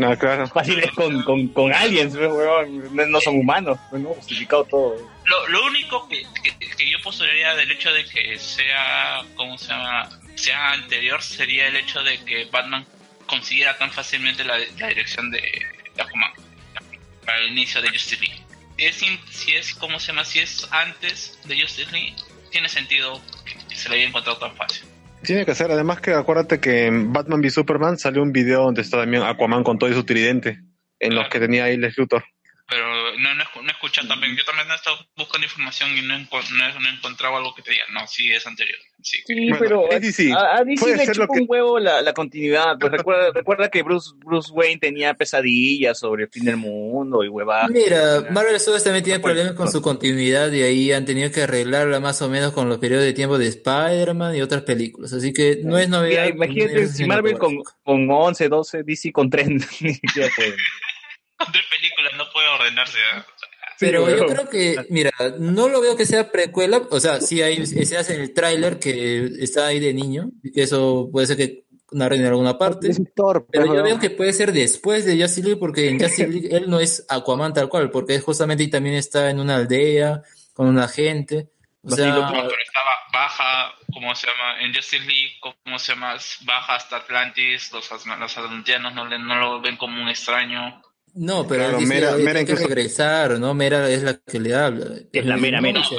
No, 0.00 0.18
claro. 0.18 0.46
Fácil 0.54 0.78
es 0.80 0.90
con, 0.92 1.22
con, 1.22 1.48
con 1.48 1.72
aliens, 1.72 2.14
pues, 2.16 2.28
weón, 2.30 2.94
no, 2.94 3.06
no 3.06 3.20
son 3.20 3.36
humanos, 3.38 3.78
pues, 3.90 4.02
¿no? 4.02 4.10
Justificado 4.10 4.64
todo. 4.64 4.96
Lo, 5.24 5.48
lo 5.48 5.64
único 5.66 6.08
que, 6.08 6.24
que, 6.42 6.56
que 6.58 6.90
yo 6.90 6.98
postularía 7.02 7.54
del 7.54 7.70
hecho 7.70 7.92
de 7.92 8.04
que 8.04 8.38
sea, 8.38 9.20
¿cómo 9.34 9.58
se 9.58 9.68
llama? 9.68 10.08
Sea 10.36 10.70
anterior 10.72 11.20
sería 11.22 11.66
el 11.66 11.76
hecho 11.76 12.02
de 12.02 12.24
que 12.24 12.44
Batman 12.46 12.86
consiguiera 13.26 13.76
tan 13.76 13.90
fácilmente 13.90 14.44
la, 14.44 14.56
la 14.78 14.86
dirección 14.86 15.30
de, 15.30 15.40
de 15.40 16.02
Aquaman 16.02 16.30
para 17.26 17.38
el 17.40 17.48
inicio 17.50 17.82
de 17.82 17.88
Justice 17.90 18.24
League. 18.24 18.42
Si 18.78 18.84
es, 18.84 19.02
in- 19.02 19.18
si 19.28 19.52
es, 19.54 19.74
¿cómo 19.74 19.98
se 19.98 20.08
llama? 20.12 20.24
Si 20.24 20.38
es 20.38 20.68
antes 20.70 21.36
de 21.44 21.60
Justice 21.60 21.90
League, 21.90 22.14
tiene 22.52 22.68
sentido 22.68 23.20
que, 23.44 23.74
se 23.74 23.88
le 23.88 23.96
haya 23.96 24.06
encontrado 24.06 24.38
tan 24.38 24.54
fácil. 24.54 24.86
Tiene 25.24 25.44
que 25.44 25.54
ser, 25.56 25.70
además 25.72 26.00
que 26.00 26.12
acuérdate 26.12 26.60
que 26.60 26.86
en 26.86 27.12
Batman 27.12 27.40
v 27.40 27.50
Superman 27.50 27.98
salió 27.98 28.22
un 28.22 28.30
video 28.30 28.62
donde 28.62 28.82
está 28.82 28.98
también 28.98 29.24
Aquaman 29.24 29.64
con 29.64 29.78
todo 29.78 29.90
y 29.90 29.94
su 29.94 30.04
tridente, 30.04 30.60
en 31.00 31.16
los 31.16 31.28
que 31.28 31.40
tenía 31.40 31.64
ahí 31.64 31.76
Lex 31.76 31.98
Luthor. 31.98 32.24
Pero 32.68 32.97
no, 33.18 33.34
no, 33.34 33.44
no 33.62 33.68
es 33.68 33.74
escuchado 33.74 34.08
también. 34.08 34.36
Yo 34.36 34.44
también 34.44 34.68
he 34.70 34.74
estado 34.74 34.96
buscando 35.16 35.44
información 35.46 35.96
y 35.96 36.02
no 36.02 36.14
he, 36.14 36.18
enco- 36.18 36.50
no 36.50 36.66
he- 36.68 36.80
no 36.80 36.88
he 36.88 36.92
encontrado 36.94 37.36
algo 37.36 37.54
que 37.54 37.62
te 37.62 37.72
diga, 37.72 37.84
no, 37.92 38.06
sí, 38.06 38.30
es 38.32 38.46
anterior. 38.46 38.78
Sí, 39.00 39.18
Sí, 39.26 39.34
Bueno, 39.50 39.58
pero 39.60 39.90
es 39.90 40.00
DC. 40.00 40.32
a, 40.32 40.56
a 40.58 40.64
DC 40.64 40.96
le 40.96 41.06
chupa 41.12 41.28
que- 41.32 41.40
un 41.40 41.46
huevo 41.48 41.78
la, 41.78 42.02
la 42.02 42.12
continuidad. 42.12 42.76
Pues 42.80 42.90
recuerda, 42.92 43.30
recuerda 43.34 43.68
que 43.70 43.82
Bruce, 43.82 44.10
Bruce 44.16 44.50
Wayne 44.52 44.78
tenía 44.80 45.14
pesadillas 45.14 45.98
sobre 45.98 46.24
el 46.24 46.30
fin 46.30 46.44
del 46.44 46.56
mundo 46.56 47.22
y 47.22 47.28
huevadas. 47.28 47.70
Mira, 47.70 48.24
Marvel 48.30 48.58
Studios 48.58 48.82
también 48.84 49.04
tiene 49.04 49.20
problemas 49.20 49.52
con 49.52 49.70
su 49.70 49.80
continuidad 49.82 50.50
y 50.52 50.62
ahí 50.62 50.92
han 50.92 51.04
tenido 51.04 51.30
que 51.30 51.42
arreglarla 51.42 52.00
más 52.00 52.20
o 52.22 52.28
menos 52.28 52.52
con 52.52 52.68
los 52.68 52.78
periodos 52.78 53.04
de 53.04 53.12
tiempo 53.12 53.38
de 53.38 53.46
Spider-Man 53.48 54.34
y 54.36 54.42
otras 54.42 54.62
películas. 54.62 55.12
Así 55.12 55.32
que 55.32 55.60
no 55.62 55.78
es 55.78 55.88
novedad. 55.88 56.24
Mira, 56.24 56.28
imagínate 56.34 56.88
si 56.88 57.04
Marvel 57.06 57.38
con, 57.38 57.56
con 57.84 58.10
11, 58.10 58.48
12, 58.48 58.82
DC 58.82 59.12
con 59.12 59.30
3, 59.30 59.48
ni 59.82 59.94
siquiera 59.94 60.28
puede. 60.34 60.50
Con 60.50 60.58
tres 61.52 61.64
películas 61.70 62.12
no 62.16 62.24
puede 62.32 62.48
ordenarse. 62.48 62.98
¿eh? 62.98 63.22
Pero 63.80 64.06
Sí, 64.06 64.12
yo 64.16 64.26
creo 64.26 64.48
que, 64.50 64.86
mira, 64.90 65.10
no 65.38 65.68
lo 65.68 65.80
veo 65.80 65.96
que 65.96 66.04
sea 66.04 66.32
precuela, 66.32 66.82
o 66.90 66.98
sea, 67.00 67.20
sí 67.20 67.42
hay 67.42 67.58
escenas 67.62 68.10
en 68.10 68.20
el 68.20 68.34
tráiler 68.34 68.78
que 68.80 69.30
está 69.40 69.66
ahí 69.66 69.78
de 69.78 69.94
niño, 69.94 70.30
y 70.42 70.50
que 70.50 70.62
eso 70.62 71.08
puede 71.12 71.28
ser 71.28 71.36
que 71.36 71.64
narren 71.92 72.20
en 72.20 72.26
alguna 72.26 72.58
parte, 72.58 72.90
pero 73.50 73.74
yo 73.74 73.82
veo 73.82 73.98
que 73.98 74.10
puede 74.10 74.32
ser 74.32 74.52
después 74.52 75.04
de 75.06 75.20
Justice 75.20 75.42
League, 75.42 75.60
porque 75.60 75.88
en 75.88 76.00
Justice 76.00 76.26
League 76.28 76.48
él 76.50 76.68
no 76.68 76.80
es 76.80 77.06
Aquaman 77.08 77.54
tal 77.54 77.68
cual, 77.68 77.90
porque 77.90 78.18
justamente 78.20 78.64
ahí 78.64 78.70
también 78.70 78.96
está 78.96 79.30
en 79.30 79.38
una 79.40 79.54
aldea, 79.56 80.22
con 80.52 80.66
una 80.66 80.88
gente, 80.88 81.48
o 81.82 81.90
sea, 81.90 82.06
No, 82.08 82.32
pero 82.32 82.48
estaba 82.60 82.90
baja, 83.12 83.72
¿cómo 83.92 84.12
se 84.16 84.26
llama? 84.26 84.60
En 84.60 84.74
Justice 84.74 85.04
League, 85.04 85.32
¿cómo 85.40 85.78
se 85.78 85.92
llama? 85.92 86.16
Baja 86.44 86.74
hasta 86.74 86.96
Atlantis, 86.96 87.72
los, 87.72 87.90
atlanteanos 87.92 88.92
no, 88.94 89.06
le- 89.06 89.18
no 89.20 89.36
lo 89.36 89.60
ven 89.60 89.76
como 89.76 90.02
un 90.02 90.08
extraño. 90.08 90.82
No, 91.18 91.46
pero 91.46 91.62
Claro, 91.64 91.78
él 91.78 91.84
dice, 91.84 91.94
Mera- 91.94 92.14
"Oye, 92.14 92.24
Mera 92.24 92.44
que 92.44 92.54
regresar, 92.54 93.30
¿no? 93.38 93.54
Mera 93.54 93.88
es 93.90 94.02
la 94.02 94.18
que 94.18 94.40
le 94.40 94.54
habla. 94.54 94.84
Es 95.12 95.24
la 95.26 95.36
Mera, 95.36 95.60
Mera. 95.60 95.80
Pero, 95.88 95.98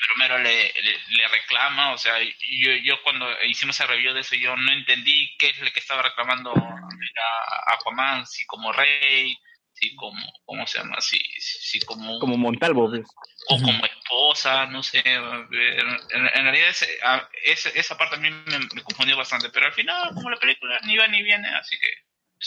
pero 0.00 0.14
Mero 0.18 0.38
le, 0.38 0.72
le, 0.72 0.92
le 1.16 1.28
reclama, 1.28 1.92
o 1.92 1.98
sea, 1.98 2.14
yo, 2.22 2.70
yo 2.82 2.94
cuando 3.02 3.26
hicimos 3.46 3.78
el 3.80 3.88
review 3.88 4.14
de 4.14 4.20
eso, 4.20 4.34
yo 4.36 4.54
no 4.56 4.72
entendí 4.72 5.30
qué 5.38 5.50
es 5.50 5.60
lo 5.60 5.70
que 5.72 5.80
estaba 5.80 6.02
reclamando 6.02 6.52
a 6.52 7.74
Aquaman, 7.74 8.26
si 8.26 8.44
como 8.46 8.72
rey, 8.72 9.36
si 9.72 9.94
como, 9.96 10.22
¿cómo 10.44 10.66
se 10.66 10.78
llama? 10.78 11.00
Si, 11.00 11.18
si, 11.18 11.78
si 11.80 11.80
como, 11.86 12.18
Como 12.20 12.36
Montalvo. 12.36 12.88
pues. 12.90 13.02
o 13.48 13.60
como 13.60 13.84
esposa, 13.84 14.66
no 14.66 14.82
sé. 14.82 15.02
En, 15.04 16.26
en 16.34 16.44
realidad 16.44 16.68
ese- 16.68 16.98
a- 17.02 17.28
ese- 17.44 17.76
esa 17.78 17.96
parte 17.98 18.16
a 18.16 18.18
mí 18.18 18.30
me, 18.30 18.58
me 18.74 18.82
confundió 18.82 19.16
bastante, 19.16 19.48
pero 19.50 19.66
al 19.66 19.72
final, 19.72 20.10
como 20.14 20.30
la 20.30 20.36
película 20.38 20.78
ni 20.86 20.96
va 20.96 21.08
ni 21.08 21.22
viene, 21.22 21.48
así 21.56 21.76
que... 21.78 21.88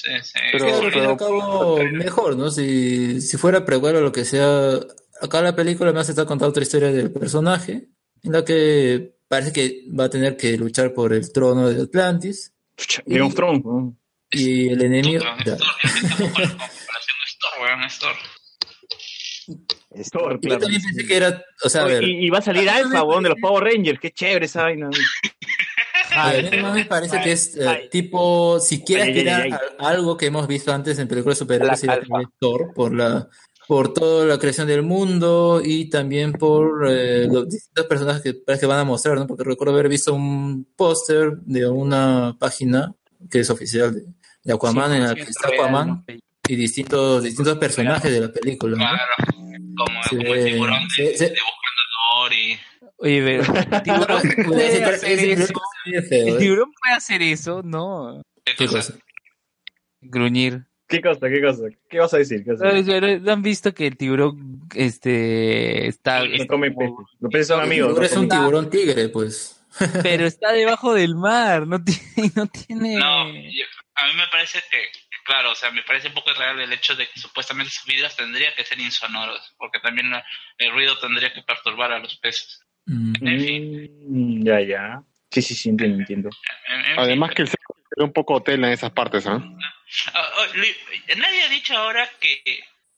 Pero- 0.04 0.66
Sí, 0.66 0.72
al 0.72 0.80
fin 0.80 0.88
y 0.88 0.92
pero- 0.92 1.10
al 1.12 1.18
cabo, 1.18 1.78
mejor, 1.92 2.36
¿no? 2.38 2.50
Si, 2.52 3.22
si 3.22 3.38
fuera 3.38 3.66
precuela 3.66 4.00
o 4.00 4.02
lo 4.02 4.12
que 4.12 4.26
sea, 4.26 4.80
acá 5.22 5.42
la 5.42 5.56
película 5.56 5.92
me 5.94 6.00
hace 6.00 6.12
estar 6.12 6.26
contando 6.26 6.50
otra 6.52 6.64
historia 6.64 6.92
del 6.92 7.12
personaje, 7.12 7.90
en 8.24 8.32
la 8.32 8.44
que 8.46 9.16
parece 9.28 9.52
que 9.54 9.84
va 9.98 10.06
a 10.06 10.10
tener 10.10 10.38
que 10.38 10.58
luchar 10.58 10.94
por 10.94 11.14
el 11.14 11.32
trono 11.32 11.70
de 11.70 11.84
Atlantis, 11.84 12.54
Chucha, 12.78 13.02
Game 13.06 13.22
of 13.22 13.36
Thrones. 13.36 13.64
¿no? 13.66 13.98
y 14.30 14.70
el 14.70 14.84
enemigo... 14.84 15.24
Thor, 20.12 20.34
Yo 20.34 20.40
claro. 20.42 20.60
también 20.60 20.82
pensé 20.82 21.08
que 21.08 21.16
era, 21.16 21.44
o 21.64 21.70
sea, 21.70 21.84
a 21.84 21.86
ver, 21.86 22.04
Y, 22.04 22.26
y 22.26 22.30
va 22.30 22.40
a 22.40 22.42
salir 22.42 22.70
Alpha, 22.70 23.04
weón, 23.04 23.24
de 23.24 23.30
los 23.30 23.40
Power 23.42 23.64
Rangers. 23.64 24.00
Qué 24.00 24.12
chévere 24.12 24.46
esa 24.46 24.64
vaina. 24.64 24.90
a 26.18 26.32
ver, 26.34 26.62
más 26.62 26.74
me 26.76 26.86
parece 26.86 27.22
que 27.22 27.32
es 27.32 27.56
eh, 27.58 27.88
tipo, 27.92 28.60
si 28.60 28.84
quiere 28.84 29.04
Ay, 29.04 29.10
ay, 29.10 29.18
aspirar 29.18 29.42
ay, 29.42 29.52
a 29.80 29.90
algo 29.90 30.18
que 30.18 30.26
hemos 30.28 30.48
visto 30.48 30.74
antes 30.74 30.98
en 31.00 31.08
películas 31.08 31.38
de 31.38 31.46
superhéroes, 31.46 31.84
La 31.84 31.96
sería 31.96 32.30
Thor, 32.40 32.74
por 32.74 32.94
la 32.94 33.28
por 33.68 33.94
toda 33.94 34.26
la 34.26 34.40
creación 34.40 34.66
del 34.68 34.82
mundo 34.82 35.62
y 35.62 35.90
también 35.90 36.32
por 36.32 36.88
eh, 36.90 37.28
los 37.30 37.50
distintos 37.50 37.86
personajes 37.86 38.22
que 38.22 38.58
que 38.60 38.66
van 38.66 38.80
a 38.80 38.84
mostrar, 38.86 39.18
¿no? 39.18 39.28
Porque 39.28 39.44
recuerdo 39.44 39.74
haber 39.74 39.90
visto 39.90 40.14
un 40.14 40.66
póster 40.78 41.34
de 41.42 41.68
una 41.68 42.38
página 42.40 42.94
que 43.30 43.42
es 43.42 43.50
oficial 43.50 43.94
de, 43.94 44.04
de 44.44 44.54
Aquaman, 44.54 44.94
en 44.94 45.04
la 45.04 45.14
que 45.16 45.24
está 45.24 45.50
Aquaman 45.50 46.06
y 46.48 46.56
distintos, 46.56 47.24
distintos 47.24 47.58
personajes 47.58 48.10
de 48.10 48.22
la 48.22 48.32
película, 48.32 48.78
¿no? 48.78 48.86
Claro, 48.86 49.14
como, 49.76 50.04
Se 50.04 50.16
como 50.18 50.34
el 50.34 50.46
tiburón 50.46 50.84
de, 50.84 50.90
se- 50.96 51.18
se- 51.18 51.24
de 51.26 51.30
Buscando 51.32 51.82
a 51.92 52.22
Dory. 52.24 52.58
Oye, 52.98 53.22
pero, 53.24 53.44
¿tiburón 53.84 54.22
puede 54.46 54.68
hacer 54.68 55.30
eso? 55.30 55.54
¿El 56.12 56.38
tiburón 56.40 56.72
puede 56.74 56.96
hacer 56.96 57.22
eso? 57.22 57.62
No. 57.64 58.22
¿Qué 58.44 58.56
¿Qué 58.56 58.68
cosa? 58.68 58.94
Gruñir. 60.02 60.66
¿Qué 60.88 61.02
cosa? 61.02 61.28
¿Qué 61.30 61.42
cosa? 61.42 61.64
¿Qué 61.90 62.00
vas 62.00 62.14
a 62.14 62.18
decir? 62.18 62.44
¿Qué 62.44 62.52
vas 62.52 62.62
a 62.62 62.68
Oye, 62.70 62.78
decir? 62.84 62.94
pero 63.02 63.20
¿no 63.20 63.32
han 63.34 63.42
visto 63.42 63.74
que 63.74 63.88
el 63.88 63.98
tiburón 63.98 64.62
este 64.74 65.88
está, 65.88 66.24
No 66.26 66.48
come 66.48 66.72
peces. 66.72 66.94
Los 67.20 67.32
peces 67.32 67.48
son 67.48 67.62
amigos. 67.62 67.98
No 67.98 68.04
es 68.04 68.16
un 68.16 68.30
tiburón 68.30 68.70
tigre, 68.70 69.10
pues. 69.10 69.54
pero 70.02 70.26
está 70.26 70.54
debajo 70.54 70.94
del 70.94 71.16
mar, 71.16 71.68
no 71.68 71.84
tiene, 71.84 72.02
no 72.36 72.48
tiene 72.48 72.96
No, 72.98 73.28
yo- 73.32 73.66
a 73.96 74.08
mí 74.08 74.14
me 74.16 74.28
parece 74.32 74.60
que, 74.72 74.78
claro, 75.26 75.52
o 75.52 75.56
sea, 75.56 75.72
me 75.72 75.84
parece 75.84 76.08
un 76.08 76.14
poco 76.14 76.32
irreal 76.32 76.60
el 76.62 76.72
hecho 76.72 76.96
de 76.96 77.08
que 77.08 77.20
supuestamente 77.20 77.72
sus 77.72 77.86
vidas 77.86 78.16
tendrían 78.16 78.54
que 78.56 78.64
ser 78.64 78.80
insonoros, 78.80 79.54
porque 79.58 79.80
también 79.80 80.08
el 80.60 80.72
ruido 80.72 80.98
tendría 81.00 81.34
que 81.34 81.42
perturbar 81.44 81.92
a 81.92 82.00
los 82.00 82.16
peces. 82.18 82.62
Mm. 82.88 83.28
En 83.28 83.40
fin, 83.42 84.46
ya, 84.46 84.62
ya. 84.62 85.02
Sí, 85.32 85.42
sí, 85.42 85.56
sí, 85.56 85.70
entiendo, 85.70 86.00
entiendo. 86.00 86.30
en- 86.70 86.86
en 86.94 87.00
Además 87.00 87.30
fin. 87.30 87.36
que 87.36 87.42
el 87.44 87.48
ser 87.50 87.60
era 87.96 88.06
un 88.06 88.14
poco 88.14 88.42
tela 88.44 88.68
en 88.68 88.74
esas 88.74 88.92
partes, 88.92 89.26
¿ah? 89.28 89.42
Ah, 90.14 90.30
ah, 90.38 90.46
li- 90.56 91.16
nadie 91.18 91.44
ha 91.44 91.50
dicho 91.50 91.76
ahora 91.78 92.10
que 92.20 92.42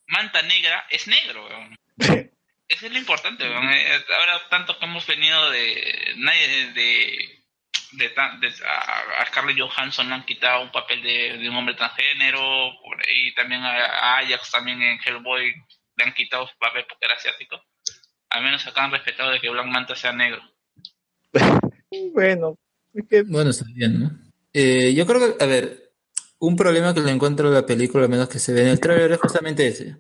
Manta 0.07 0.41
Negra 0.43 0.85
es 0.89 1.07
negro, 1.07 1.45
weón. 1.47 1.75
Eso 2.67 2.85
es 2.85 2.91
lo 2.91 2.97
importante, 2.99 3.43
weón. 3.49 3.69
Eh, 3.71 3.87
Ahora 4.19 4.39
tanto 4.49 4.77
que 4.77 4.85
hemos 4.85 5.05
venido 5.07 5.49
de... 5.51 6.13
nadie 6.17 6.71
de 6.73 7.35
de, 7.93 8.09
tan- 8.09 8.39
de- 8.39 8.53
a, 8.67 9.21
a 9.21 9.25
Scarlett 9.25 9.57
Johansson 9.59 10.07
le 10.09 10.13
han 10.15 10.23
quitado 10.25 10.61
un 10.61 10.71
papel 10.71 11.01
de, 11.01 11.37
de 11.39 11.49
un 11.49 11.55
hombre 11.55 11.73
transgénero, 11.73 12.39
por 12.83 13.01
ahí 13.07 13.33
también 13.33 13.63
a, 13.63 13.71
a 13.85 14.17
Ajax 14.19 14.51
también 14.51 14.79
en 14.83 14.99
Hellboy 15.03 15.51
le 15.97 16.03
han 16.03 16.13
quitado 16.13 16.47
su 16.47 16.55
papel 16.59 16.85
porque 16.87 17.05
era 17.07 17.15
asiático. 17.15 17.59
Al 18.29 18.43
menos 18.43 18.65
acá 18.67 18.85
han 18.85 18.91
respetado 18.91 19.31
de 19.31 19.39
que 19.39 19.49
Black 19.49 19.67
Manta 19.67 19.95
sea 19.95 20.13
negro. 20.13 20.41
Bueno, 22.13 22.55
es 22.93 23.03
que 23.09 23.23
Bueno, 23.23 23.49
está 23.49 23.65
bien, 23.73 23.99
¿no? 23.99 24.11
Eh, 24.53 24.93
yo 24.93 25.07
creo 25.07 25.19
que, 25.35 25.43
a 25.43 25.47
ver, 25.47 25.91
un 26.37 26.55
problema 26.55 26.93
que 26.93 27.01
le 27.01 27.11
encuentro 27.11 27.47
a 27.47 27.51
la 27.51 27.65
película, 27.65 28.03
al 28.03 28.11
menos 28.11 28.29
que 28.29 28.37
se 28.37 28.53
ve 28.53 28.61
en 28.61 28.67
el 28.67 28.79
trailer, 28.79 29.13
es 29.13 29.19
justamente 29.19 29.65
ese. 29.67 29.97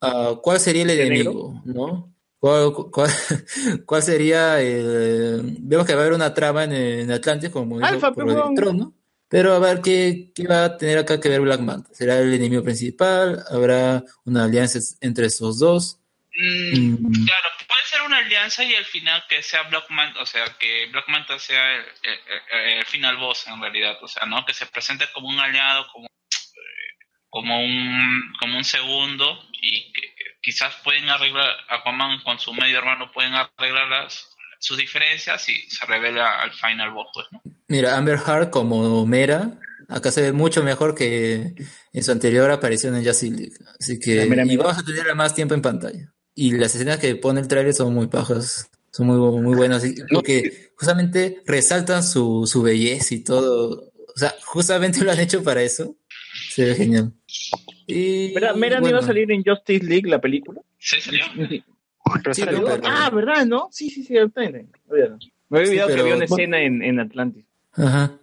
Ah, 0.00 0.34
¿Cuál 0.42 0.58
sería 0.58 0.82
el 0.82 0.88
¿De 0.88 1.06
enemigo, 1.06 1.62
no? 1.64 2.12
¿Cuál, 2.40 2.72
cuál, 2.90 3.10
cuál 3.86 4.02
sería 4.02 4.60
el... 4.60 5.56
Vemos 5.60 5.86
que 5.86 5.94
va 5.94 6.00
a 6.00 6.02
haber 6.02 6.14
una 6.14 6.34
trama 6.34 6.64
en, 6.64 6.72
en 6.72 7.10
Atlantis, 7.12 7.50
como 7.50 7.78
dijo, 7.78 8.12
por 8.12 8.28
el 8.28 8.36
weón. 8.36 8.54
trono. 8.56 8.94
Pero 9.28 9.54
a 9.54 9.58
ver, 9.58 9.80
¿qué, 9.80 10.30
¿qué 10.34 10.46
va 10.46 10.64
a 10.64 10.76
tener 10.76 10.98
acá 10.98 11.18
que 11.20 11.28
ver 11.28 11.40
Black 11.40 11.60
Manta? 11.60 11.90
¿Será 11.92 12.18
el 12.18 12.34
enemigo 12.34 12.62
principal? 12.62 13.42
¿Habrá 13.48 14.04
una 14.24 14.44
alianza 14.44 14.78
entre 15.00 15.26
estos 15.26 15.58
dos? 15.58 16.00
Mm, 16.36 16.94
Mm, 17.08 17.26
Claro, 17.26 17.48
puede 17.68 17.84
ser 17.86 18.02
una 18.02 18.18
alianza 18.18 18.64
y 18.64 18.74
al 18.74 18.84
final 18.84 19.22
que 19.28 19.42
sea 19.42 19.62
Black 19.64 19.88
Manta, 19.90 20.20
o 20.20 20.26
sea, 20.26 20.44
que 20.58 20.86
Black 20.90 21.08
Manta 21.08 21.38
sea 21.38 21.76
el, 21.76 21.82
el- 22.02 22.18
el- 22.52 22.78
el 22.78 22.84
final 22.86 23.16
boss 23.18 23.46
en 23.46 23.60
realidad, 23.60 23.96
o 24.02 24.08
sea, 24.08 24.26
¿no? 24.26 24.44
Que 24.44 24.52
se 24.54 24.66
presente 24.66 25.04
como 25.14 25.28
un 25.28 25.38
aliado, 25.38 25.86
como, 25.92 26.06
como 27.30 27.60
un 27.64 28.32
como 28.40 28.58
un 28.58 28.64
segundo 28.64 29.38
y 29.52 29.92
que, 29.92 30.02
quizás 30.42 30.74
pueden 30.84 31.08
arreglar, 31.08 31.48
Aquaman 31.68 32.20
con 32.22 32.38
su 32.38 32.52
medio 32.52 32.78
hermano 32.78 33.10
pueden 33.12 33.34
arreglar 33.34 33.88
las, 33.88 34.28
sus 34.60 34.76
diferencias 34.76 35.48
y 35.48 35.54
se 35.70 35.86
revela 35.86 36.40
al 36.42 36.52
final 36.52 36.90
boss, 36.90 37.08
pues, 37.14 37.26
¿no? 37.32 37.42
Mira, 37.68 37.96
Amber 37.96 38.18
Heard 38.26 38.50
como 38.50 39.06
Mera, 39.06 39.52
acá 39.88 40.10
se 40.10 40.20
ve 40.22 40.32
mucho 40.32 40.62
mejor 40.62 40.94
que 40.94 41.54
en 41.92 42.02
su 42.04 42.12
anterior 42.12 42.50
aparición 42.50 42.94
en 42.96 43.04
Justice 43.04 43.34
League. 43.36 43.54
Así 43.80 43.98
que 43.98 44.24
y 44.26 44.28
Mera. 44.28 44.44
vamos 44.58 44.78
a 44.78 44.84
tener 44.84 45.14
más 45.14 45.34
tiempo 45.34 45.54
en 45.54 45.62
pantalla. 45.62 46.10
Y 46.34 46.52
las 46.52 46.74
escenas 46.74 46.98
que 46.98 47.14
pone 47.16 47.40
el 47.40 47.48
trailer 47.48 47.72
son 47.74 47.94
muy 47.94 48.06
pajas, 48.08 48.70
son 48.90 49.06
muy, 49.06 49.16
muy 49.40 49.54
buenas, 49.56 49.84
y- 49.84 49.94
porque 50.12 50.70
justamente 50.76 51.42
resaltan 51.46 52.02
su, 52.02 52.46
su 52.46 52.62
belleza 52.62 53.14
y 53.14 53.20
todo. 53.20 53.92
O 54.14 54.18
sea, 54.18 54.34
justamente 54.44 55.00
lo 55.04 55.12
han 55.12 55.20
hecho 55.20 55.42
para 55.42 55.62
eso. 55.62 55.96
Se 56.50 56.64
ve 56.64 56.74
genial. 56.74 57.12
Y 57.86 58.32
¿Verdad? 58.34 58.54
¿Mera 58.56 58.80
no 58.80 58.88
iba 58.88 58.98
a 58.98 59.00
bueno, 59.00 59.06
salir 59.06 59.30
en 59.30 59.44
Justice 59.44 59.84
League 59.84 60.08
la 60.08 60.20
película? 60.20 60.60
¿Sí 60.78 61.00
salió? 61.00 61.24
Pero 61.36 62.34
Sí, 62.34 62.42
salió, 62.42 62.64
pero- 62.64 62.80
pero- 62.80 62.88
Ah, 62.94 63.10
¿verdad? 63.10 63.46
¿No? 63.46 63.68
Sí, 63.70 63.90
sí, 63.90 64.02
sí. 64.04 64.14
Me 64.14 64.20
había 64.20 65.16
Sí, 65.18 65.18
olvidado 65.50 65.88
que 65.94 66.00
había 66.00 66.16
una 66.16 66.24
escena 66.24 66.60
en, 66.60 66.82
en 66.82 67.00
Atlantis. 67.00 67.44
Ajá. 67.72 68.18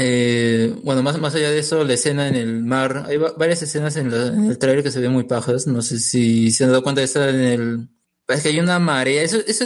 Eh, 0.00 0.74
bueno, 0.84 1.02
más, 1.02 1.18
más 1.20 1.34
allá 1.34 1.50
de 1.50 1.58
eso, 1.58 1.82
la 1.82 1.94
escena 1.94 2.28
en 2.28 2.36
el 2.36 2.62
mar, 2.62 3.04
hay 3.08 3.16
va- 3.16 3.34
varias 3.36 3.62
escenas 3.62 3.96
en, 3.96 4.10
la- 4.12 4.28
en 4.28 4.44
el 4.44 4.56
trailer 4.58 4.84
que 4.84 4.90
se 4.92 5.00
ven 5.00 5.12
muy 5.12 5.24
pajas, 5.24 5.66
no 5.66 5.82
sé 5.82 5.98
si 5.98 6.50
se 6.52 6.64
han 6.64 6.70
dado 6.70 6.82
cuenta 6.84 7.00
de 7.00 7.06
esa 7.06 7.28
en 7.30 7.40
el... 7.40 7.88
Es 8.28 8.42
que 8.42 8.50
hay 8.50 8.60
una 8.60 8.78
marea, 8.78 9.22
eso, 9.22 9.38
eso, 9.46 9.64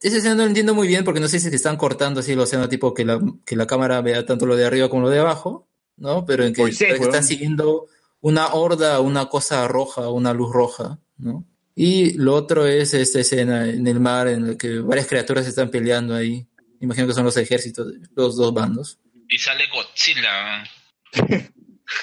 esa 0.00 0.16
escena 0.16 0.34
no 0.36 0.42
lo 0.44 0.48
entiendo 0.48 0.74
muy 0.74 0.88
bien 0.88 1.04
porque 1.04 1.20
no 1.20 1.28
sé 1.28 1.38
si 1.38 1.46
es 1.46 1.50
que 1.50 1.56
están 1.56 1.76
cortando 1.76 2.20
así 2.20 2.32
el 2.32 2.40
océano, 2.40 2.68
tipo 2.68 2.94
que 2.94 3.04
la, 3.04 3.20
que 3.44 3.56
la 3.56 3.66
cámara 3.66 4.00
vea 4.00 4.24
tanto 4.24 4.46
lo 4.46 4.56
de 4.56 4.64
arriba 4.64 4.88
como 4.88 5.02
lo 5.02 5.10
de 5.10 5.18
abajo, 5.18 5.68
¿no? 5.96 6.24
Pero 6.24 6.44
en 6.44 6.52
que, 6.54 6.62
Moisés, 6.62 6.78
parece 6.88 6.98
que 7.00 7.04
están 7.10 7.24
siguiendo 7.28 7.86
una 8.20 8.54
horda, 8.54 9.00
una 9.00 9.26
cosa 9.28 9.68
roja, 9.68 10.08
una 10.08 10.32
luz 10.32 10.50
roja, 10.52 10.98
¿no? 11.18 11.44
Y 11.74 12.12
lo 12.14 12.34
otro 12.36 12.66
es 12.66 12.94
esta 12.94 13.18
escena 13.20 13.68
en 13.68 13.86
el 13.86 13.98
mar 14.00 14.28
en 14.28 14.46
la 14.46 14.56
que 14.56 14.78
varias 14.78 15.08
criaturas 15.08 15.46
están 15.46 15.70
peleando 15.70 16.14
ahí. 16.14 16.46
Imagino 16.80 17.06
que 17.08 17.12
son 17.14 17.24
los 17.24 17.36
ejércitos 17.36 17.92
los 18.14 18.36
dos 18.36 18.54
bandos. 18.54 18.98
Y 19.28 19.38
sale 19.38 19.66
Godzilla. 19.72 20.64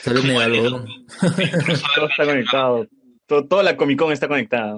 Sale 0.03 0.19
un 0.19 0.27
megalodón. 0.27 0.85
Todo 1.19 2.07
está 2.07 2.23
conectado. 2.25 2.87
Todo, 3.25 3.47
toda 3.47 3.63
la 3.63 3.75
Comic 3.75 3.97
Con 3.99 4.11
está 4.11 4.27
conectada. 4.27 4.75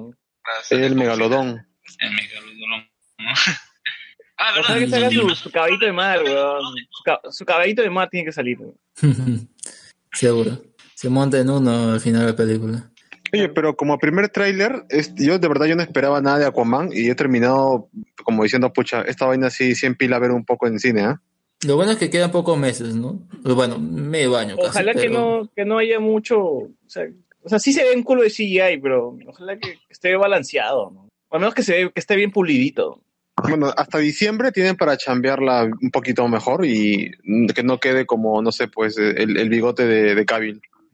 El 0.69 0.95
megalodón. 0.95 1.67
El 1.99 2.11
megalodón. 2.11 2.89
¿no? 3.19 3.29
ah, 4.37 4.53
¿verdad? 4.55 4.79
que 4.79 4.87
salga 4.87 5.11
su, 5.11 5.29
su 5.35 5.51
caballito 5.51 5.85
de 5.85 5.91
mar, 5.91 6.23
weón. 6.23 6.61
Su, 6.89 7.31
su 7.31 7.45
caballito 7.45 7.81
de 7.81 7.89
mar 7.89 8.09
tiene 8.09 8.25
que 8.25 8.31
salir. 8.31 8.57
Seguro. 10.13 10.61
Se 10.95 11.09
monta 11.09 11.37
en 11.39 11.49
uno 11.49 11.91
al 11.93 11.99
final 11.99 12.21
de 12.21 12.27
la 12.27 12.35
película. 12.35 12.89
Oye, 13.33 13.49
pero 13.49 13.75
como 13.75 13.97
primer 13.97 14.29
tráiler, 14.29 14.85
es- 14.89 15.13
yo 15.15 15.37
de 15.39 15.47
verdad 15.47 15.65
yo 15.65 15.75
no 15.75 15.81
esperaba 15.81 16.21
nada 16.21 16.39
de 16.39 16.45
Aquaman 16.45 16.89
y 16.93 17.09
he 17.09 17.15
terminado 17.15 17.89
como 18.23 18.43
diciendo, 18.43 18.71
pucha, 18.71 19.01
esta 19.01 19.25
vaina 19.25 19.49
sí, 19.49 19.75
sí 19.75 19.85
empila 19.85 20.15
a 20.15 20.19
ver 20.19 20.31
un 20.31 20.45
poco 20.45 20.67
en 20.67 20.79
cine, 20.79 21.01
¿ah? 21.03 21.21
Lo 21.65 21.75
bueno 21.75 21.91
es 21.91 21.97
que 21.97 22.09
quedan 22.09 22.31
pocos 22.31 22.57
meses, 22.57 22.95
¿no? 22.95 23.19
Bueno, 23.43 23.77
medio 23.79 24.35
año 24.37 24.55
casi. 24.57 24.69
Ojalá 24.69 24.93
que 24.93 25.01
pero- 25.09 25.13
no, 25.13 25.49
que 25.55 25.65
no 25.65 25.77
haya 25.77 25.99
mucho. 25.99 26.39
O 26.41 26.69
sea, 26.87 27.05
o 27.43 27.49
sea, 27.49 27.59
sí 27.59 27.73
se 27.73 27.83
ve 27.83 27.95
un 27.95 28.03
culo 28.03 28.21
de 28.23 28.29
CGI, 28.29 28.77
pero 28.81 29.17
ojalá 29.27 29.57
que 29.57 29.77
esté 29.89 30.15
balanceado, 30.15 30.91
¿no? 30.91 31.09
O 31.29 31.35
al 31.35 31.41
menos 31.41 31.53
que 31.53 31.63
se 31.63 31.73
ve, 31.85 31.91
que 31.91 31.99
esté 31.99 32.15
bien 32.15 32.31
pulidito. 32.31 33.01
Bueno, 33.41 33.71
hasta 33.75 33.97
diciembre 33.97 34.51
tienen 34.51 34.75
para 34.75 34.95
chambearla 34.95 35.63
un 35.81 35.89
poquito 35.91 36.27
mejor 36.27 36.65
y 36.65 37.11
que 37.53 37.63
no 37.63 37.79
quede 37.79 38.05
como, 38.05 38.41
no 38.41 38.51
sé, 38.51 38.67
pues 38.67 38.97
el, 38.97 39.37
el 39.37 39.49
bigote 39.49 39.85
de, 39.87 40.15
de 40.15 40.25
Cavill. 40.25 40.61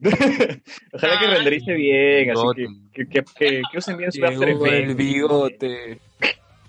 Ojalá 0.92 1.20
que 1.20 1.26
renderice 1.26 1.72
bien, 1.74 2.30
así 2.30 2.42
que, 2.56 2.66
que, 3.04 3.08
que, 3.08 3.24
que- 3.38 3.62
que 3.70 3.78
usen 3.78 3.98
bien 3.98 4.10
su 4.10 4.24
After 4.24 4.48
el 4.48 4.94
bigote. 4.94 6.00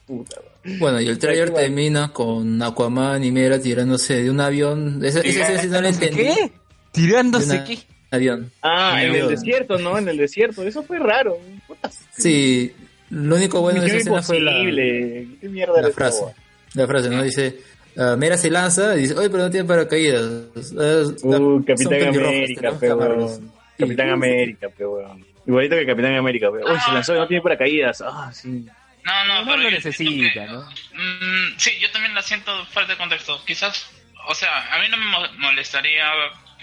Puta, 0.05 0.41
Bueno, 0.63 1.01
y 1.01 1.07
el 1.07 1.17
trailer 1.17 1.51
termina 1.51 2.13
con 2.13 2.61
Aquaman 2.61 3.23
y 3.23 3.31
Mera 3.31 3.59
tirándose 3.59 4.23
de 4.23 4.29
un 4.29 4.39
avión. 4.39 5.03
Esa, 5.03 5.21
sí 5.21 5.67
no 5.67 5.81
la 5.81 5.89
entendí. 5.89 6.17
¿Qué? 6.23 6.51
¿Tirándose 6.91 7.63
qué? 7.65 7.79
Avión. 8.11 8.51
Ah, 8.61 9.01
en 9.01 9.09
el 9.09 9.11
Avión. 9.11 9.29
desierto, 9.29 9.77
¿no? 9.79 9.97
En 9.97 10.07
el 10.09 10.17
desierto. 10.17 10.63
Eso 10.63 10.83
fue 10.83 10.99
raro. 10.99 11.37
Puta, 11.67 11.89
Sí, 12.17 12.71
lo 13.09 13.35
único 13.35 13.61
bueno 13.61 13.81
de 13.81 13.87
esa 13.87 13.97
escena 13.97 14.21
fue 14.21 14.39
la, 14.39 14.51
imposible. 14.51 15.27
¿Qué 15.39 15.49
mierda 15.49 15.81
la 15.81 15.89
frase. 15.91 16.23
hueá? 16.23 16.33
La 16.75 16.87
frase, 16.87 17.09
¿no? 17.09 17.23
Dice, 17.23 17.57
ah, 17.97 18.15
Mera 18.17 18.37
se 18.37 18.49
lanza 18.49 18.95
y 18.97 19.01
dice, 19.01 19.15
oye, 19.15 19.29
pero 19.29 19.43
no 19.43 19.49
tiene 19.49 19.65
paracaídas. 19.67 20.23
Uh, 20.55 21.17
son 21.19 21.63
Capitán 21.63 22.03
América, 22.07 22.61
tenemos 22.61 22.79
que 22.79 22.85
pe, 22.87 22.91
amarlos". 22.91 23.31
weón. 23.31 23.51
Capitán 23.77 24.09
América, 24.09 24.69
pe, 24.69 24.85
weón. 24.85 25.25
Igualito 25.47 25.75
que 25.75 25.85
Capitán 25.85 26.15
América, 26.15 26.51
pe. 26.51 26.57
Uy, 26.57 26.79
se 26.85 26.91
lanzó 26.91 27.15
y 27.15 27.19
no 27.19 27.27
tiene 27.27 27.41
paracaídas. 27.41 28.03
Ah, 28.05 28.29
sí. 28.33 28.65
No, 29.03 29.25
no, 29.25 29.39
No 29.45 29.51
pero 29.51 29.63
lo 29.63 29.71
necesita, 29.71 30.33
que- 30.33 30.45
¿no? 30.47 30.61
Mm, 30.93 31.57
sí, 31.57 31.71
yo 31.79 31.89
también 31.91 32.13
la 32.13 32.21
siento 32.21 32.65
falta 32.67 32.91
de 32.93 32.97
contexto. 32.97 33.43
Quizás, 33.45 33.89
o 34.27 34.35
sea, 34.35 34.73
a 34.73 34.79
mí 34.79 34.87
no 34.89 34.97
me 34.97 35.05
mo- 35.05 35.31
molestaría 35.39 36.11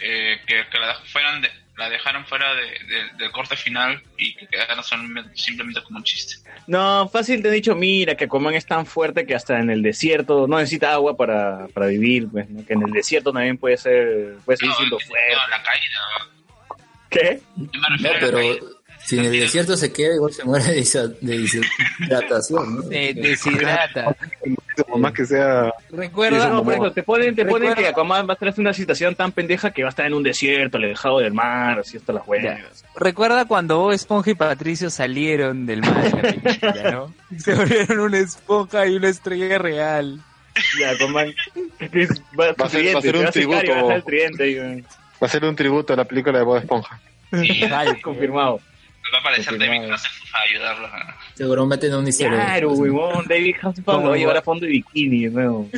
eh, 0.01 0.41
que, 0.47 0.65
que 0.71 0.79
la 0.79 0.95
fueran 1.13 1.41
de- 1.43 1.51
la 1.77 1.89
dejaran 1.91 2.25
fuera 2.27 2.55
de, 2.55 2.63
de- 2.63 3.09
del 3.19 3.31
corte 3.33 3.57
final 3.57 4.01
y 4.17 4.35
que 4.35 4.47
quedara 4.47 4.83
solamente- 4.83 5.37
simplemente 5.37 5.83
como 5.83 5.99
un 5.99 6.05
chiste. 6.05 6.37
No, 6.69 7.09
fácil 7.09 7.41
te 7.43 7.49
he 7.49 7.53
dicho, 7.53 7.75
mira, 7.75 8.17
que 8.17 8.25
Aquaman 8.25 8.55
es 8.55 8.67
tan 8.67 8.85
fuerte 8.87 9.27
que 9.27 9.35
hasta 9.35 9.59
en 9.59 9.71
el 9.71 9.83
desierto 9.83 10.47
no 10.49 10.59
necesita 10.59 10.93
agua 10.93 11.17
para, 11.17 11.67
para 11.69 11.87
vivir, 11.87 12.29
pues, 12.31 12.49
¿no? 12.51 12.65
Que 12.67 12.75
en 12.75 12.83
el 12.83 12.93
desierto 12.93 13.33
también 13.33 13.59
puede 13.59 13.77
ser, 13.77 14.37
puede 14.45 14.57
seguir 14.59 14.71
No, 14.73 14.77
siendo 14.77 14.99
no, 15.01 15.07
fuerte. 15.07 15.37
la 15.51 15.63
caída. 15.63 16.01
¿Qué? 17.11 17.41
Yo 17.57 17.81
me 17.81 17.89
No, 17.89 17.89
refiero 17.97 18.11
a 18.11 18.21
la 18.21 18.21
pero 18.21 18.39
caída. 18.39 18.61
Si 19.09 19.19
en 19.19 19.25
el 19.25 19.33
desierto 19.33 19.77
se 19.77 19.91
queda, 19.93 20.15
igual 20.17 20.33
se 20.33 20.45
muere 20.45 20.65
de, 20.67 20.83
de 21.23 21.39
deshidratación, 21.39 22.77
¿no? 22.77 22.83
Se 22.89 23.15
deshidrata. 23.15 24.15
Más 24.97 25.13
que 25.13 25.25
sea... 25.25 25.73
Recuerda, 25.91 26.49
No, 26.51 26.63
por 26.63 26.75
eso 26.75 26.93
te 26.93 27.03
ponen, 27.03 27.35
te 27.35 27.45
ponen 27.47 27.75
que 27.75 27.89
Aquaman 27.89 28.29
va 28.29 28.33
a 28.33 28.35
estar 28.35 28.49
en 28.49 28.55
una 28.61 28.73
situación 28.75 29.15
tan 29.17 29.33
pendeja 29.33 29.71
que 29.73 29.83
va 29.83 29.89
a 29.89 29.91
estar 29.91 30.07
en 30.07 30.15
un 30.15 30.23
desierto, 30.23 30.77
alejado 30.77 31.19
del 31.21 31.33
mar, 31.33 31.79
así 31.81 31.97
hasta 31.97 32.13
las 32.13 32.27
huevas. 32.29 32.85
recuerda 32.95 33.47
cuando 33.47 33.79
Bob 33.79 33.93
Esponja 33.93 34.31
y 34.31 34.35
Patricio 34.35 34.91
salieron 34.91 35.65
del 35.67 35.81
mar 35.81 36.21
película, 36.21 36.91
¿no? 36.93 37.15
Se 37.39 37.55
volvieron 37.55 37.99
una 38.01 38.19
esponja 38.19 38.87
y 38.87 38.97
una 38.97 39.09
estrella 39.09 39.59
real. 39.59 40.21
Ya, 40.79 40.91
Aquaman. 40.91 41.33
Va, 42.39 42.47
Va 42.53 42.67
a 42.67 42.69
ser- 42.69 42.95
va 42.95 42.99
a 42.99 43.03
ser 43.03 43.17
se 43.17 43.25
un 43.25 43.31
tributo. 43.31 43.73
Va 45.21 45.27
a 45.27 45.29
ser 45.29 45.45
un 45.45 45.57
tributo 45.57 45.93
a 45.93 45.97
la 45.97 46.05
película 46.05 46.39
de 46.39 46.45
Bob 46.45 46.59
Esponja. 46.59 47.01
Sí, 47.33 47.61
Confirmado. 48.03 48.61
Va 49.13 49.19
a 49.19 49.21
aparecer. 49.21 49.59
David 49.59 49.91
Hasselhoff 49.91 50.35
a 50.35 50.39
ayudarlos. 50.49 50.91
a- 50.93 51.17
Seguro 51.35 51.67
meten 51.67 51.93
a 51.93 51.99
un 51.99 52.07
easter 52.07 52.27
egg, 52.33 52.35
Claro, 52.35 52.69
pues, 52.69 52.79
¿no? 52.79 52.85
huevón. 52.85 53.25
David 53.29 53.55
Hasselhoff 53.63 53.87
lo 54.03 54.09
va 54.11 54.15
a 54.15 54.19
llevar 54.19 54.37
a 54.37 54.43
fondo 54.43 54.67
de 54.67 54.73
bikini 54.73 55.25
de 55.25 55.31
nuevo. 55.31 55.69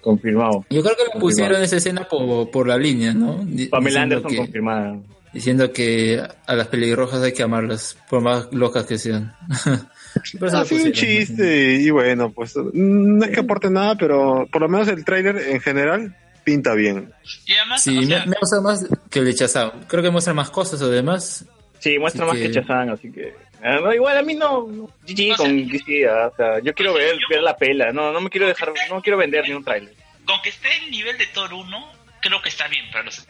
Confirmado. 0.00 0.64
Yo 0.70 0.82
creo 0.82 0.96
que 0.96 1.14
le 1.14 1.20
pusieron 1.20 1.62
esa 1.62 1.76
escena 1.76 2.04
por, 2.08 2.50
por 2.50 2.66
la 2.66 2.76
línea, 2.76 3.12
¿no? 3.14 3.44
Pamela 3.70 4.02
Anderson 4.02 4.30
que- 4.30 4.36
confirmada. 4.36 4.96
Diciendo 5.32 5.72
que 5.72 6.20
a 6.46 6.54
las 6.54 6.66
pelirrojas 6.68 7.22
hay 7.22 7.32
que 7.32 7.42
amarlas, 7.42 7.96
por 8.10 8.20
más 8.20 8.52
locas 8.52 8.84
que 8.84 8.98
sean. 8.98 9.34
Por 10.38 10.48
eso 10.48 10.58
Ha 10.58 10.64
sido 10.66 10.84
un 10.84 10.92
chiste 10.92 11.72
y 11.80 11.88
bueno, 11.88 12.30
pues 12.32 12.52
no 12.74 13.24
es 13.24 13.30
que 13.30 13.40
aporte 13.40 13.70
nada, 13.70 13.96
pero 13.96 14.46
por 14.52 14.60
lo 14.60 14.68
menos 14.68 14.86
el 14.88 15.06
tráiler 15.06 15.38
en 15.38 15.58
general 15.62 16.14
pinta 16.44 16.74
bien. 16.74 17.12
Y 17.46 17.54
además, 17.54 17.82
Sí, 17.82 17.96
o 17.96 18.00
me, 18.00 18.06
sea, 18.06 18.26
me 18.26 18.36
gusta 18.40 18.60
más 18.60 18.86
que 19.10 19.18
el 19.20 19.26
rechazado. 19.26 19.74
Creo 19.88 20.02
que 20.02 20.10
muestra 20.10 20.34
más 20.34 20.50
cosas, 20.50 20.80
además. 20.82 21.44
Sí, 21.78 21.98
muestra 21.98 22.24
Así 22.24 22.32
más 22.32 22.40
que, 22.42 22.48
que- 22.52 22.60
Chazán, 22.60 22.90
así 22.90 23.10
que. 23.12 23.34
ah, 23.62 23.78
no, 23.82 23.92
igual 23.92 24.16
a 24.18 24.22
mí 24.22 24.34
no. 24.34 24.66
no. 24.68 24.88
GG 25.06 25.32
O 25.32 25.36
sea, 25.36 25.36
con 25.36 25.68
DC, 25.68 26.08
ah, 26.08 26.30
o 26.32 26.36
sea, 26.36 26.58
yo 26.60 26.72
quiero 26.74 26.94
ver, 26.94 27.16
ver 27.28 27.42
la 27.42 27.56
pela. 27.56 27.92
No, 27.92 28.12
no 28.12 28.20
me 28.20 28.30
quiero 28.30 28.46
dejar, 28.46 28.72
no 28.90 29.00
quiero 29.02 29.18
vender 29.18 29.44
ni 29.48 29.54
un 29.54 29.64
trailer. 29.64 29.92
con 30.24 30.40
que 30.42 30.50
esté 30.50 30.68
el 30.84 30.90
nivel 30.90 31.18
de 31.18 31.26
Thor 31.26 31.52
1, 31.52 31.92
creo 32.20 32.40
que 32.40 32.48
está 32.50 32.68
bien 32.68 32.84
para 32.92 33.04
los... 33.04 33.26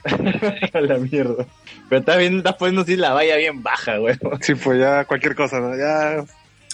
A 0.74 0.80
la 0.80 0.98
mierda. 0.98 1.46
Pero 1.88 2.00
estás 2.00 2.18
viendo, 2.18 2.38
estás 2.38 2.54
poniendo 2.54 2.82
así 2.82 2.96
la 2.96 3.12
valla 3.14 3.36
bien 3.36 3.62
baja, 3.62 3.96
güey. 3.96 4.16
Sí, 4.42 4.54
pues 4.54 4.78
ya 4.78 5.04
cualquier 5.06 5.34
cosa, 5.34 5.58
¿no? 5.60 5.76
Ya 5.76 6.24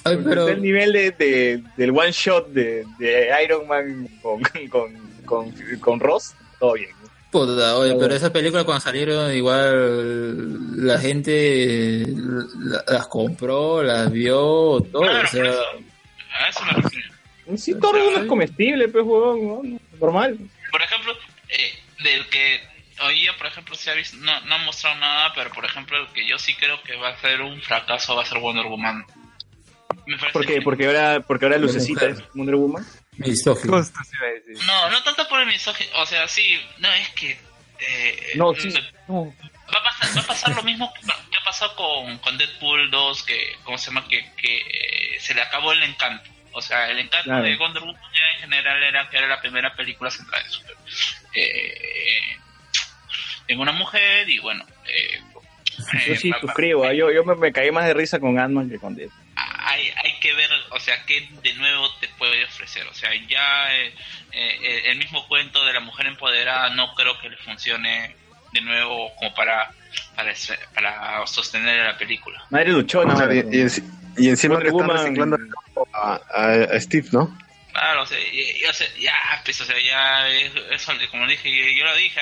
Ay, 0.05 0.17
pero 0.25 0.43
Está 0.43 0.53
el 0.53 0.63
nivel 0.63 0.93
de, 0.93 1.11
de- 1.13 1.63
del 1.77 1.91
one 1.91 2.13
shot 2.13 2.49
de, 2.51 2.85
de 2.99 3.29
Iron 3.45 3.67
Man 3.69 4.09
con, 4.23 4.41
con, 4.71 5.08
con, 5.29 5.53
con 5.81 6.01
Ross, 6.01 6.35
todo 6.59 6.73
bien. 6.75 6.91
puta, 7.31 7.77
oye, 7.77 7.95
pero 7.99 8.15
esa 8.15 8.33
película 8.33 8.65
cuando 8.65 8.81
salieron 8.81 9.33
igual 9.35 10.87
la 10.87 10.99
gente 10.99 12.05
la- 12.09 12.85
las 12.89 13.07
compró, 13.07 13.83
las 13.83 14.11
vio, 14.11 14.81
todo, 14.91 15.03
Claro, 15.03 15.25
o 15.25 15.27
sea, 15.31 15.43
por 15.43 15.51
eso. 15.53 15.63
A 16.41 16.49
eso 16.49 16.65
me 16.65 16.73
refiero. 16.83 17.09
Sí, 17.57 17.73
uno 17.73 18.21
es 18.21 18.27
comestible, 18.27 18.89
pues, 18.89 19.05
huevón, 19.05 19.47
¿no? 19.73 19.81
normal. 20.01 20.39
Por 20.71 20.83
ejemplo, 20.83 21.13
eh, 21.49 21.73
del 22.05 22.27
que 22.29 22.61
oía, 23.07 23.33
por 23.39 23.47
ejemplo, 23.47 23.75
se 23.75 23.91
ha 23.91 23.95
visto, 23.95 24.17
no, 24.19 24.39
no 24.43 24.55
ha 24.55 24.59
mostrado 24.59 24.99
nada, 25.01 25.33
pero 25.35 25.51
por 25.51 25.65
ejemplo, 25.65 25.97
el 25.99 26.07
que 26.09 26.27
yo 26.29 26.39
sí 26.39 26.55
creo 26.55 26.83
que 26.83 26.97
va 26.97 27.09
a 27.11 27.21
ser 27.21 27.41
un 27.43 27.61
fracaso 27.63 28.15
va 28.17 28.23
a 28.23 28.27
ser 28.27 28.39
Wonder 28.39 28.67
Woman. 28.67 29.05
Me 30.07 30.17
¿Por 30.33 30.45
qué? 30.47 30.55
que- 30.57 30.63
Porque 30.63 30.87
ahora, 30.87 31.21
porque 31.27 31.45
ahora 31.47 31.59
Lucecita 31.59 32.07
es 32.07 32.23
Wonder 32.35 32.57
Woman. 32.57 32.85
Misógino. 33.19 33.79
No, 34.67 34.91
no 34.91 35.03
tanto 35.03 35.29
por 35.29 35.41
el 35.41 35.47
mensaje, 35.47 35.89
o 35.97 36.07
sea, 36.07 36.27
sí, 36.29 36.61
no, 36.79 36.93
es 36.93 37.09
que... 37.11 37.39
eh, 37.81 38.33
No, 38.37 38.55
sí. 38.55 38.69
me- 38.69 38.93
No. 39.09 39.35
Va 39.75 39.81
a 39.81 39.85
pasar, 39.85 40.17
va 40.17 40.21
a 40.23 40.27
pasar 40.27 40.55
lo 40.57 40.63
mismo 40.63 40.93
que, 40.95 41.01
que 41.03 41.39
ha 41.41 41.45
pasado 41.45 41.75
con, 41.77 42.19
con 42.19 42.39
Deadpool 42.39 42.91
2, 42.91 43.23
que, 43.25 43.57
¿cómo 43.65 43.77
se 43.77 43.87
llama? 43.91 44.09
Que, 44.09 44.25
que 44.37 44.57
eh, 44.59 45.21
se 45.21 45.35
le 45.35 45.43
acabó 45.43 45.73
el 45.73 45.83
encanto. 45.83 46.31
O 46.53 46.63
sea, 46.63 46.89
el 46.91 46.99
encanto 46.99 47.25
Claro. 47.25 47.45
de 47.45 47.57
Wonder 47.57 47.83
Woman 47.83 48.01
ya 48.15 48.35
en 48.37 48.41
general 48.41 48.83
era 48.83 49.09
que 49.11 49.19
era 49.19 49.27
la 49.29 49.41
primera 49.41 49.75
película 49.77 50.11
centrada 50.11 50.43
en, 50.45 50.51
super- 50.51 50.77
eh, 51.35 52.21
en 53.49 53.61
una 53.61 53.73
mujer 53.73 54.29
y 54.29 54.39
bueno... 54.39 54.65
Eh, 54.87 55.21
Yo 56.07 56.15
eh, 56.15 56.17
sí 56.17 56.33
suscribo, 56.41 56.91
yo, 56.93 57.11
yo 57.13 57.23
me, 57.25 57.35
me 57.37 57.53
caí 57.53 57.71
más 57.71 57.87
de 57.87 57.95
risa 57.95 58.19
con 58.19 58.39
Ant-Man 58.39 58.69
que 58.71 58.79
con 58.79 58.95
Death. 58.97 59.13
Hay, 59.61 59.91
hay 60.03 60.19
que 60.21 60.33
ver, 60.35 60.51
o 60.71 60.81
sea, 60.81 61.05
qué 61.07 61.29
de 61.43 61.53
nuevo 61.55 61.89
te 62.01 62.09
puede 62.09 62.45
ofrecer. 62.45 62.87
O 62.89 62.95
sea, 62.95 63.11
ya 63.29 63.75
eh, 63.77 63.95
eh, 64.33 64.83
el 64.87 64.99
mismo 64.99 65.27
cuento 65.29 65.65
de 65.65 65.73
la 65.73 65.81
mujer 65.81 66.07
empoderada 66.07 66.71
no 66.71 66.95
creo 66.95 67.19
que 67.21 67.29
le 67.31 67.37
funcione 67.39 68.15
de 68.53 68.61
nuevo 68.63 69.15
como 69.17 69.35
para 69.35 69.71
para, 70.17 70.35
para 70.75 71.27
sostener 71.27 71.85
la 71.87 71.97
película. 71.99 72.43
Madre 72.51 72.71
luchona, 72.71 73.15
O 73.15 73.17
sea, 73.17 73.27
madre. 73.27 73.45
y, 73.51 73.57
y 73.57 73.63
enci- 73.63 73.85
y 74.17 74.29
encima 74.29 74.55
Wonder 74.57 74.73
que 74.73 74.77
están 74.79 74.89
Woman- 74.89 75.05
reciclando 75.05 75.39
a, 75.95 76.21
a- 76.35 76.77
a 76.77 76.81
Steve, 76.81 77.09
¿no? 77.13 77.39
Claro, 77.73 78.03
o 78.03 78.07
sea, 78.07 78.19
y- 78.19 78.57
y- 78.61 78.65
o 78.65 78.73
sea, 78.73 78.87
ya, 78.99 79.15
pues, 79.45 79.61
o 79.61 79.65
sea, 79.65 79.77
ya, 79.81 80.29
es- 80.29 80.53
eso, 80.73 80.93
como 81.11 81.27
dije, 81.27 81.51
yo, 81.55 81.65
yo 81.79 81.85
lo 81.85 81.95
dije, 81.97 82.21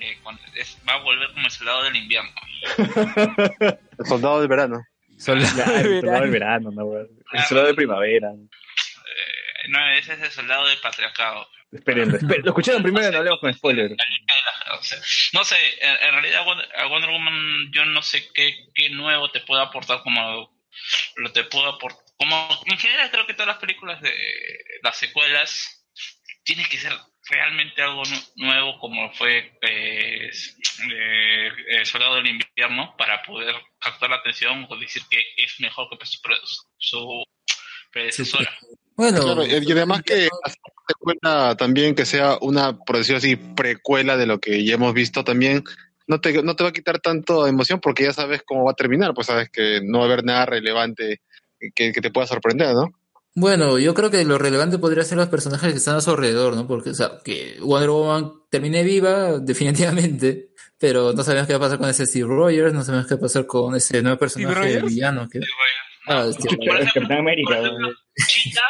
eh, 0.00 0.18
cuando 0.22 0.40
es- 0.54 0.78
va 0.88 0.94
a 0.94 0.98
volver 0.98 1.28
como 1.32 1.44
el 1.46 1.50
soldado 1.50 1.84
del 1.84 1.96
invierno. 1.96 2.30
El 3.98 4.06
soldado 4.06 4.40
del 4.40 4.48
verano. 4.48 4.82
Soldado 5.18 5.56
Ya, 5.56 5.72
de 5.72 5.80
el 5.96 6.00
soldado 6.00 6.20
del 6.22 6.30
verano. 6.30 6.70
no, 6.72 6.84
güey. 6.84 7.06
El 7.32 7.42
soldado 7.44 7.68
de 7.68 7.74
primavera. 7.74 8.28
Eh, 8.30 9.68
no, 9.68 9.90
ese 9.92 10.14
es 10.14 10.20
el 10.22 10.30
soldado 10.30 10.66
del 10.68 10.78
patriarcado. 10.78 11.48
Esperen, 11.72 12.10
esperen. 12.14 12.42
Lo 12.44 12.50
escucharon 12.50 12.82
primero, 12.82 13.10
no 13.10 13.18
hablemos 13.18 13.40
con 13.40 13.52
spoiler. 13.54 13.92
O 14.78 14.82
sea, 14.82 14.98
no 15.32 15.44
sé, 15.44 15.56
en, 15.80 16.12
realidad 16.12 16.44
Wonder- 16.44 16.68
a 16.76 16.86
Wonder 16.86 17.10
Woman 17.10 17.70
yo 17.72 17.84
no 17.86 18.02
sé 18.02 18.28
qué, 18.34 18.54
qué 18.74 18.90
nuevo 18.90 19.30
te 19.30 19.40
puede 19.40 19.62
aportar 19.62 20.02
como 20.02 20.52
lo 21.16 21.32
te 21.32 21.44
puedo 21.44 21.66
aportar. 21.68 22.04
Como 22.18 22.48
en 22.66 22.78
general 22.78 23.10
creo 23.10 23.26
que 23.26 23.34
todas 23.34 23.48
las 23.48 23.58
películas 23.58 24.00
de 24.00 24.12
las 24.82 24.96
secuelas 24.96 25.86
tiene 26.44 26.64
que 26.68 26.78
ser 26.78 26.92
realmente 27.28 27.82
algo 27.82 28.02
nu- 28.04 28.44
nuevo 28.46 28.78
como 28.78 29.12
fue 29.12 29.58
eh, 29.62 30.30
eh, 30.30 31.48
eh, 31.68 31.84
Soldado 31.84 32.16
del 32.16 32.26
Invierno 32.28 32.94
para 32.96 33.22
poder 33.22 33.54
captar 33.80 34.10
la 34.10 34.16
atención 34.16 34.66
o 34.68 34.76
decir 34.78 35.02
que 35.10 35.18
es 35.36 35.54
mejor 35.60 35.88
que 35.98 36.06
su, 36.06 36.20
pre- 36.20 36.36
su 36.78 37.24
predecesora. 37.92 38.50
Bueno, 38.96 39.22
Claro, 39.22 39.46
y 39.46 39.72
además 39.72 40.02
que 40.02 40.28
secuela 40.88 41.54
también 41.56 41.94
que 41.94 42.06
sea 42.06 42.38
una, 42.40 42.76
por 42.78 42.96
decirlo 42.96 43.18
así, 43.18 43.36
precuela 43.36 44.16
de 44.16 44.26
lo 44.26 44.38
que 44.40 44.64
ya 44.64 44.74
hemos 44.74 44.94
visto 44.94 45.22
también, 45.24 45.64
no 46.06 46.20
te, 46.20 46.42
no 46.42 46.54
te 46.56 46.62
va 46.62 46.70
a 46.70 46.72
quitar 46.72 47.00
tanto 47.00 47.46
emoción 47.46 47.80
porque 47.80 48.04
ya 48.04 48.12
sabes 48.12 48.42
cómo 48.46 48.64
va 48.64 48.70
a 48.70 48.76
terminar, 48.76 49.12
pues 49.12 49.26
sabes 49.26 49.50
que 49.50 49.80
no 49.82 49.98
va 49.98 50.04
a 50.04 50.08
haber 50.08 50.24
nada 50.24 50.46
relevante 50.46 51.20
que, 51.74 51.92
que 51.92 52.00
te 52.00 52.10
pueda 52.10 52.26
sorprender, 52.26 52.72
¿no? 52.74 52.88
Bueno, 53.38 53.78
yo 53.78 53.92
creo 53.92 54.10
que 54.10 54.24
lo 54.24 54.38
relevante 54.38 54.78
podría 54.78 55.04
ser 55.04 55.18
los 55.18 55.28
personajes 55.28 55.70
que 55.70 55.76
están 55.76 55.96
a 55.96 56.00
su 56.00 56.10
alrededor, 56.10 56.56
¿no? 56.56 56.66
Porque, 56.66 56.88
o 56.90 56.94
sea, 56.94 57.18
que 57.22 57.58
Wonder 57.60 57.90
Woman 57.90 58.32
termine 58.50 58.82
viva, 58.82 59.38
definitivamente, 59.40 60.48
pero 60.78 61.12
no 61.12 61.22
sabemos 61.22 61.46
qué 61.46 61.52
va 61.52 61.58
a 61.58 61.60
pasar 61.68 61.78
con 61.78 61.90
ese 61.90 62.06
Steve 62.06 62.26
Rogers, 62.26 62.72
no 62.72 62.82
sabemos 62.82 63.06
qué 63.06 63.14
va 63.14 63.18
a 63.18 63.20
pasar 63.20 63.46
con 63.46 63.76
ese 63.76 64.00
nuevo 64.02 64.18
personaje 64.18 64.54
Rogers? 64.54 64.84
villano. 64.86 65.28
Que... 65.28 65.40
Ah, 66.08 66.26
Capitán 66.94 67.18
América. 67.18 67.56
Por 67.56 67.64
ejemplo, 67.66 67.86
weón. 67.88 67.96
Chita, 68.26 68.60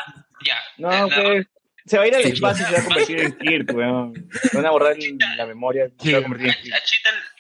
ya. 0.44 0.56
No, 0.78 0.90
la- 0.90 1.06
pues. 1.22 1.46
Se 1.86 1.98
va 1.98 2.02
a 2.02 2.08
ir 2.08 2.14
al 2.16 2.22
espacio 2.22 2.64
y 2.64 2.68
se 2.68 2.74
va 2.74 2.80
a 2.80 2.84
convertir 2.84 3.20
en 3.20 3.38
Kirk, 3.38 3.72
weón. 3.76 4.28
Van 4.52 4.66
a 4.66 4.70
borrar 4.72 4.96
la 5.36 5.46
memoria 5.46 5.88
se 6.02 6.12
va 6.12 6.18
a 6.18 6.22
convertir 6.22 6.48
en 6.48 6.54
Kirk. 6.62 6.74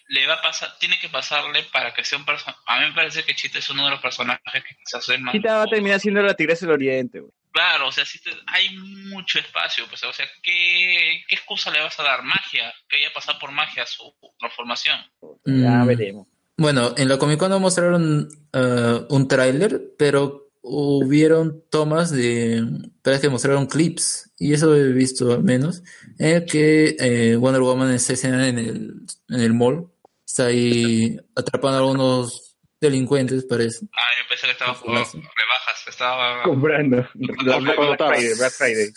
Le 0.08 0.26
va 0.26 0.34
a 0.34 0.42
pasar, 0.42 0.70
tiene 0.78 0.98
que 1.00 1.08
pasarle 1.08 1.64
para 1.72 1.92
que 1.94 2.04
sea 2.04 2.18
un 2.18 2.24
personaje. 2.24 2.58
A 2.66 2.80
mí 2.80 2.86
me 2.88 2.94
parece 2.94 3.24
que 3.24 3.34
Chita 3.34 3.58
es 3.58 3.68
uno 3.70 3.84
de 3.84 3.90
los 3.90 4.00
personajes 4.00 4.40
que 4.52 4.76
quizás 4.84 5.08
es 5.08 5.20
más. 5.20 5.32
Chita 5.34 5.56
va 5.56 5.62
a 5.62 5.66
terminar 5.66 5.98
siendo 6.00 6.22
la 6.22 6.34
tigresa 6.34 6.66
del 6.66 6.74
oriente, 6.74 7.20
weón. 7.20 7.32
Claro, 7.52 7.88
o 7.88 7.92
sea, 7.92 8.04
sí 8.04 8.20
te- 8.22 8.30
hay 8.48 8.76
mucho 8.78 9.38
espacio, 9.38 9.84
pues, 9.88 10.04
o 10.04 10.12
sea, 10.12 10.26
¿qué, 10.42 11.22
¿qué 11.26 11.34
excusa 11.36 11.70
le 11.70 11.80
vas 11.80 11.98
a 11.98 12.02
dar? 12.02 12.22
Magia, 12.22 12.70
que 12.86 12.96
haya 12.98 13.10
pasado 13.14 13.38
por 13.38 13.50
magia 13.50 13.86
su 13.86 14.14
transformación. 14.38 14.98
Ya 15.46 15.82
Mm, 15.82 15.86
veremos. 15.86 16.26
Bueno, 16.58 16.94
en 16.98 17.08
la 17.08 17.16
Comic 17.18 17.38
Con 17.38 17.48
no 17.50 17.58
mostraron 17.58 18.28
eh, 18.52 19.00
un 19.08 19.26
tráiler, 19.26 19.80
pero 19.98 20.50
hubieron 20.60 21.62
tomas 21.70 22.10
de, 22.10 22.62
parece 23.02 23.22
que 23.22 23.28
mostraron 23.30 23.66
clips, 23.66 24.32
y 24.38 24.52
eso 24.52 24.74
he 24.74 24.92
visto 24.92 25.32
al 25.32 25.42
menos, 25.44 25.82
en 26.18 26.36
el 26.36 26.44
que 26.44 26.96
eh, 26.98 27.36
Wonder 27.36 27.62
Woman 27.62 27.88
en 27.88 27.94
esa 27.94 28.12
escena 28.14 28.48
en 28.48 28.58
el, 28.58 28.94
en 29.28 29.40
el 29.40 29.54
mall, 29.54 29.88
está 30.26 30.46
ahí 30.46 31.16
atrapando 31.34 31.76
a 31.76 31.80
algunos 31.80 32.56
delincuentes, 32.80 33.44
parece. 33.48 33.86
Ah, 33.92 34.02
yo 34.20 34.28
pensé 34.28 34.46
que 34.46 34.52
estaba 34.52 34.78
oh, 34.84 34.92
lazo. 34.92 35.18
rebajas, 35.18 35.84
estaba... 35.88 36.42
Comprando. 36.42 36.96
La 37.44 37.58
Black, 37.58 37.76
Black 37.78 37.98
Friday, 37.98 38.34
Black 38.38 38.52
Friday. 38.52 38.88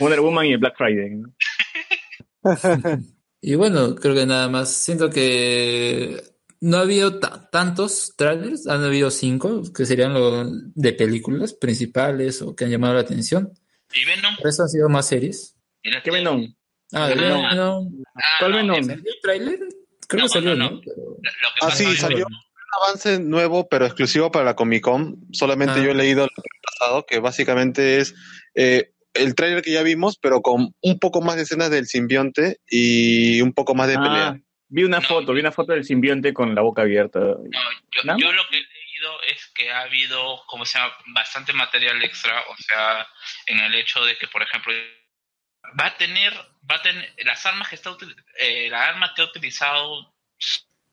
Wonder 0.00 0.20
Woman 0.20 0.46
y 0.46 0.52
el 0.52 0.58
Black 0.58 0.76
Friday. 0.76 1.10
¿no? 1.10 1.34
Y 3.40 3.54
bueno, 3.54 3.94
creo 3.94 4.16
que 4.16 4.26
nada 4.26 4.48
más. 4.48 4.68
Siento 4.72 5.10
que 5.10 6.20
no 6.60 6.78
ha 6.78 6.80
habido 6.80 7.20
ta- 7.20 7.48
tantos 7.50 8.14
trailers, 8.16 8.66
han 8.66 8.82
habido 8.82 9.12
cinco, 9.12 9.62
que 9.72 9.86
serían 9.86 10.12
los 10.12 10.48
de 10.74 10.92
películas 10.92 11.52
principales 11.54 12.42
o 12.42 12.56
que 12.56 12.64
han 12.64 12.70
llamado 12.72 12.94
la 12.94 13.00
atención. 13.00 13.52
Y 13.94 14.04
Venom, 14.04 14.34
resto 14.42 14.64
han 14.64 14.68
sido 14.68 14.88
más 14.88 15.06
series. 15.06 15.54
¿Qué 15.82 16.10
Venom? 16.10 16.52
Ah, 16.92 17.06
de 17.06 17.14
Venom. 17.14 17.48
Venom. 17.48 18.02
Ah, 18.16 18.20
¿Cuál 18.40 18.50
no, 18.50 18.56
Venom? 18.58 18.76
es- 18.80 18.86
¿Salió 18.86 19.12
el 19.12 19.20
tráiler? 19.22 19.58
Creo 20.08 20.22
No, 20.22 20.26
que 20.26 20.32
salió, 20.32 20.56
no, 20.56 20.64
¿no? 20.64 20.70
no. 20.76 20.80
Pero- 20.80 20.96
lo 20.96 21.48
que 21.54 21.60
Ah, 21.62 21.70
sí, 21.70 21.96
salió 21.96 22.26
un 22.26 22.34
avance 22.82 23.18
nuevo, 23.20 23.68
pero 23.68 23.86
exclusivo 23.86 24.30
para 24.30 24.44
la 24.44 24.56
Comic 24.56 24.82
Con. 24.82 25.16
Solamente 25.32 25.74
Ah. 25.80 25.82
yo 25.84 25.90
he 25.90 25.94
leído 25.94 26.24
el 26.24 26.30
pasado, 26.62 27.04
que 27.06 27.18
básicamente 27.18 27.98
es 27.98 28.14
eh, 28.54 28.90
el 29.14 29.34
tráiler 29.34 29.62
que 29.62 29.72
ya 29.72 29.82
vimos, 29.82 30.18
pero 30.20 30.40
con 30.42 30.74
un 30.80 30.98
poco 30.98 31.20
más 31.22 31.36
de 31.36 31.42
escenas 31.42 31.70
del 31.70 31.86
simbionte 31.86 32.58
y 32.68 33.40
un 33.40 33.52
poco 33.52 33.74
más 33.74 33.88
de 33.88 33.96
Ah, 33.96 34.02
pelea. 34.02 34.40
vi 34.68 34.84
una 34.84 35.00
No. 35.00 35.06
foto, 35.08 35.32
vi 35.32 35.40
una 35.40 35.52
foto 35.52 35.72
del 35.72 35.84
simbionte 35.84 36.32
con 36.34 36.54
la 36.54 36.62
boca 36.62 36.82
abierta. 36.82 37.18
No, 37.20 37.36
yo, 37.46 38.02
¿No? 38.04 38.18
yo 38.18 38.32
lo 38.32 38.42
que 38.50 38.58
he 38.58 38.60
leído 38.60 39.22
es 39.30 39.46
que 39.54 39.70
ha 39.70 39.82
habido, 39.82 40.40
como 40.46 40.64
se 40.66 40.78
llama, 40.78 40.92
bastante 41.14 41.52
material 41.52 42.02
extra, 42.04 42.40
o 42.50 42.56
sea, 42.58 43.06
en 43.46 43.60
el 43.60 43.74
hecho 43.74 44.04
de 44.04 44.16
que, 44.18 44.26
por 44.28 44.42
ejemplo, 44.42 44.72
va 45.78 45.86
a 45.86 45.96
tener, 45.96 46.32
va 46.70 46.76
a 46.76 46.82
tener, 46.82 47.12
las 47.24 47.44
armas 47.46 47.68
que 47.68 47.74
está, 47.76 47.96
eh, 48.38 48.68
la 48.70 48.86
arma 48.86 49.12
que 49.14 49.22
ha 49.22 49.26
utilizado, 49.26 50.14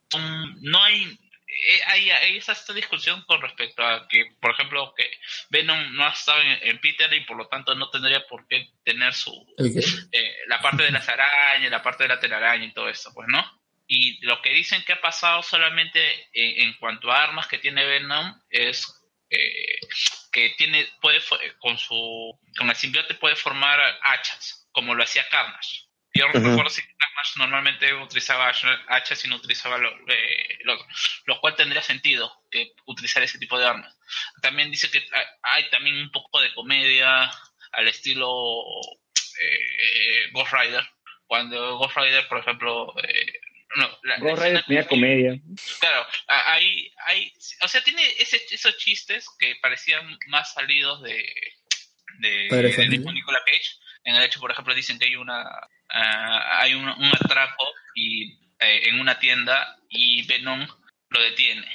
son- 0.09 0.61
no 0.61 0.83
hay, 0.83 1.03
eh, 1.47 1.81
hay, 1.87 2.09
hay 2.11 2.37
esa 2.37 2.51
esta 2.53 2.73
discusión 2.73 3.23
con 3.25 3.41
respecto 3.41 3.85
a 3.85 4.07
que, 4.07 4.25
por 4.41 4.51
ejemplo, 4.51 4.93
que 4.95 5.09
Venom 5.49 5.93
no 5.95 6.05
ha 6.05 6.11
estado 6.11 6.41
en, 6.41 6.59
en 6.69 6.79
Peter 6.79 7.11
y 7.13 7.21
por 7.25 7.37
lo 7.37 7.47
tanto 7.47 7.75
no 7.75 7.89
tendría 7.89 8.25
por 8.27 8.47
qué 8.47 8.67
tener 8.83 9.13
su, 9.13 9.31
eh, 10.11 10.35
la 10.47 10.59
parte 10.61 10.83
de 10.83 10.91
las 10.91 11.07
arañas, 11.07 11.71
la 11.71 11.83
parte 11.83 12.03
de 12.03 12.09
la 12.09 12.19
telaraña 12.19 12.65
y 12.65 12.73
todo 12.73 12.89
eso, 12.89 13.13
pues, 13.13 13.27
¿no? 13.27 13.43
Y 13.87 14.19
lo 14.25 14.41
que 14.41 14.49
dicen 14.49 14.83
que 14.83 14.93
ha 14.93 15.01
pasado 15.01 15.43
solamente 15.43 16.29
en, 16.33 16.67
en 16.67 16.73
cuanto 16.79 17.11
a 17.11 17.23
armas 17.23 17.47
que 17.47 17.59
tiene 17.59 17.85
Venom 17.85 18.33
es 18.49 18.91
eh, 19.29 19.77
que 20.31 20.49
tiene 20.57 20.87
puede 21.01 21.19
con 21.59 21.77
su 21.77 22.39
con 22.57 22.69
el 22.69 22.75
simbionte 22.75 23.13
puede 23.15 23.35
formar 23.35 23.79
hachas, 24.01 24.64
como 24.75 24.93
lo 24.93 25.03
hacía 25.03 25.27
Carnage. 25.29 25.83
Yo 26.13 26.27
Ujú. 26.27 26.37
recuerdo 26.49 26.69
si 26.69 26.81
Carnage 26.81 27.31
normalmente 27.37 27.93
utilizaba 27.93 28.51
hach- 28.51 28.85
hachas 28.89 29.23
y 29.25 29.27
no 29.29 29.37
utilizaba 29.37 29.77
lo, 29.77 29.89
eh, 30.07 30.59
lo, 30.63 30.77
lo 31.25 31.39
cual 31.39 31.55
tendría 31.55 31.81
sentido 31.81 32.31
que 32.51 32.73
utilizar 32.85 33.23
ese 33.23 33.39
tipo 33.39 33.57
de 33.57 33.65
armas. 33.65 33.97
También 34.41 34.69
dice 34.69 34.91
que 34.91 34.99
hay, 34.99 35.25
hay 35.43 35.69
también 35.69 35.97
un 35.97 36.11
poco 36.11 36.39
de 36.41 36.53
comedia 36.53 37.31
al 37.71 37.87
estilo 37.87 38.63
eh, 39.41 40.29
Ghost 40.33 40.53
Rider. 40.53 40.87
Cuando 41.27 41.77
Ghost 41.77 41.95
Rider, 41.97 42.27
por 42.27 42.39
ejemplo, 42.39 42.93
eh, 43.03 43.33
no, 43.77 43.89
la- 44.03 44.17
Ghost 44.19 44.41
Rider 44.43 44.63
tenía 44.65 44.83
que- 44.83 44.89
comedia. 44.89 45.33
Claro, 45.79 46.05
a- 46.27 46.53
hay, 46.53 46.93
hay, 47.07 47.33
o 47.61 47.67
sea, 47.67 47.81
tiene 47.83 48.03
ese, 48.19 48.41
esos 48.51 48.77
chistes 48.77 49.27
que 49.39 49.55
parecían 49.61 50.17
más 50.27 50.53
salidos 50.53 51.01
de, 51.01 51.17
de, 52.19 52.87
mismo 52.89 53.11
Nicolas 53.11 53.41
Cage. 53.45 53.71
En 54.06 54.16
el 54.16 54.24
hecho, 54.24 54.40
por 54.40 54.51
ejemplo, 54.51 54.74
dicen 54.74 54.98
que 55.00 55.06
hay 55.06 55.16
una, 55.16 55.42
ah, 55.90 56.59
hay 56.61 56.74
un, 56.75 56.88
un 56.88 57.11
atraco 57.19 57.66
y 57.95 58.32
eh, 58.59 58.88
en 58.90 59.00
una 59.00 59.19
tienda 59.19 59.77
y 59.90 60.25
Venom 60.27 60.66
lo 61.09 61.22
detiene 61.22 61.66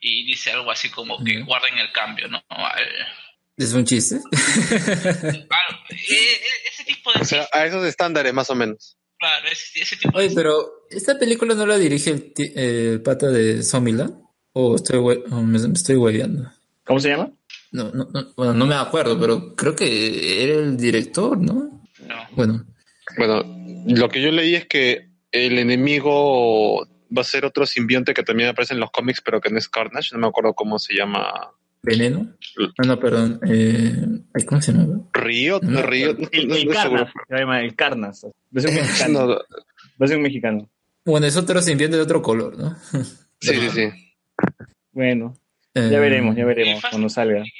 y 0.00 0.24
dice 0.26 0.50
algo 0.52 0.70
así 0.70 0.90
como 0.90 1.22
que 1.24 1.40
guarden 1.42 1.78
el 1.78 1.90
cambio, 1.92 2.28
¿no? 2.28 2.42
Al- 2.48 3.06
¿Es 3.56 3.72
un 3.72 3.84
chiste? 3.86 4.20
claro, 4.90 5.78
eh, 5.90 5.96
eh, 6.10 6.40
ese 6.70 6.84
tipo 6.84 7.12
de 7.12 7.20
O 7.20 7.24
sea, 7.24 7.48
a 7.52 7.64
esos 7.66 7.84
estándares 7.86 8.32
más 8.34 8.50
o 8.50 8.54
menos. 8.54 8.96
claro, 9.18 9.46
ese, 9.48 9.80
ese 9.80 9.96
tipo 9.96 10.16
Oye, 10.18 10.28
de 10.28 10.34
pero 10.34 10.66
¿esta 10.90 11.18
película 11.18 11.54
no 11.54 11.66
la 11.66 11.78
dirige 11.78 12.10
el, 12.10 12.32
eh, 12.36 12.90
el 12.92 13.02
pata 13.02 13.28
de 13.28 13.62
Zombieland? 13.62 14.22
¿O 14.52 14.76
estoy, 14.76 14.98
hue- 14.98 15.22
o 15.30 15.40
me, 15.42 15.58
me 15.58 15.74
estoy 15.74 15.96
hueveando? 15.96 16.50
¿Cómo 16.84 17.00
se 17.00 17.10
llama? 17.10 17.30
No, 17.72 17.90
no, 17.92 18.04
no, 18.12 18.32
bueno, 18.36 18.54
no 18.54 18.66
me 18.66 18.74
acuerdo, 18.74 19.18
pero 19.20 19.54
creo 19.54 19.74
que 19.74 20.42
era 20.44 20.54
el 20.54 20.76
director, 20.76 21.36
¿no? 21.38 21.75
No. 22.06 22.14
Bueno, 22.32 22.64
Bueno, 23.18 23.42
lo 23.86 24.08
que 24.08 24.20
yo 24.22 24.30
leí 24.30 24.54
es 24.54 24.66
que 24.66 25.10
el 25.32 25.58
enemigo 25.58 26.86
va 27.16 27.20
a 27.20 27.24
ser 27.24 27.44
otro 27.44 27.66
simbionte 27.66 28.14
que 28.14 28.22
también 28.22 28.48
aparece 28.48 28.74
en 28.74 28.80
los 28.80 28.90
cómics, 28.90 29.20
pero 29.24 29.40
que 29.40 29.50
no 29.50 29.58
es 29.58 29.68
Carnage. 29.68 30.10
No 30.12 30.18
me 30.20 30.26
acuerdo 30.28 30.54
cómo 30.54 30.78
se 30.78 30.94
llama. 30.94 31.52
Veneno. 31.82 32.34
Ah, 32.78 32.82
no, 32.86 32.98
perdón. 32.98 33.38
Eh, 33.48 33.94
¿Cómo 34.46 34.60
se 34.60 34.72
llama? 34.72 35.02
Río, 35.12 35.60
No, 35.62 35.82
Río. 35.82 36.10
El, 36.10 36.16
no 36.48 36.54
el 36.54 36.68
estoy 36.68 36.74
seguro. 36.76 37.04
Carnas. 37.06 37.12
Se 37.28 37.36
llama 37.36 37.60
el 37.60 37.74
Carnas. 37.76 38.24
Va 38.24 38.30
a 38.56 38.60
ser 38.60 38.70
un 38.70 38.76
mexicano. 38.82 39.26
No, 39.26 39.28
Va 39.28 40.04
a 40.04 40.06
ser 40.08 40.16
un 40.16 40.22
mexicano. 40.24 40.70
Bueno, 41.04 41.26
es 41.26 41.36
otro 41.36 41.62
simbionte 41.62 41.96
de 41.96 42.02
otro 42.02 42.20
color, 42.22 42.58
¿no? 42.58 42.76
sí, 43.40 43.54
sí, 43.54 43.70
sí. 43.70 43.88
Bueno, 44.92 45.36
Eh, 45.74 45.88
ya 45.92 46.00
veremos, 46.00 46.34
ya 46.34 46.44
veremos 46.44 46.82
cuando 46.90 47.08
salga. 47.08 47.44
Y 47.44 47.50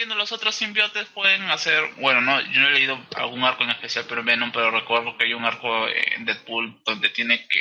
si 0.00 0.06
metiendo 0.06 0.14
los 0.14 0.32
otros 0.32 0.54
simbiotes, 0.54 1.06
pueden 1.14 1.42
hacer. 1.50 1.82
Bueno, 2.00 2.20
no, 2.22 2.40
yo 2.40 2.60
no 2.60 2.68
he 2.68 2.72
leído 2.72 2.98
algún 3.16 3.44
arco 3.44 3.64
en 3.64 3.70
especial, 3.70 4.06
pero 4.08 4.24
Venom, 4.24 4.50
pero 4.52 4.70
recuerdo 4.70 5.16
que 5.18 5.24
hay 5.26 5.34
un 5.34 5.44
arco 5.44 5.86
en 5.88 6.24
Deadpool 6.24 6.80
donde 6.86 7.10
tiene 7.10 7.46
que, 7.48 7.60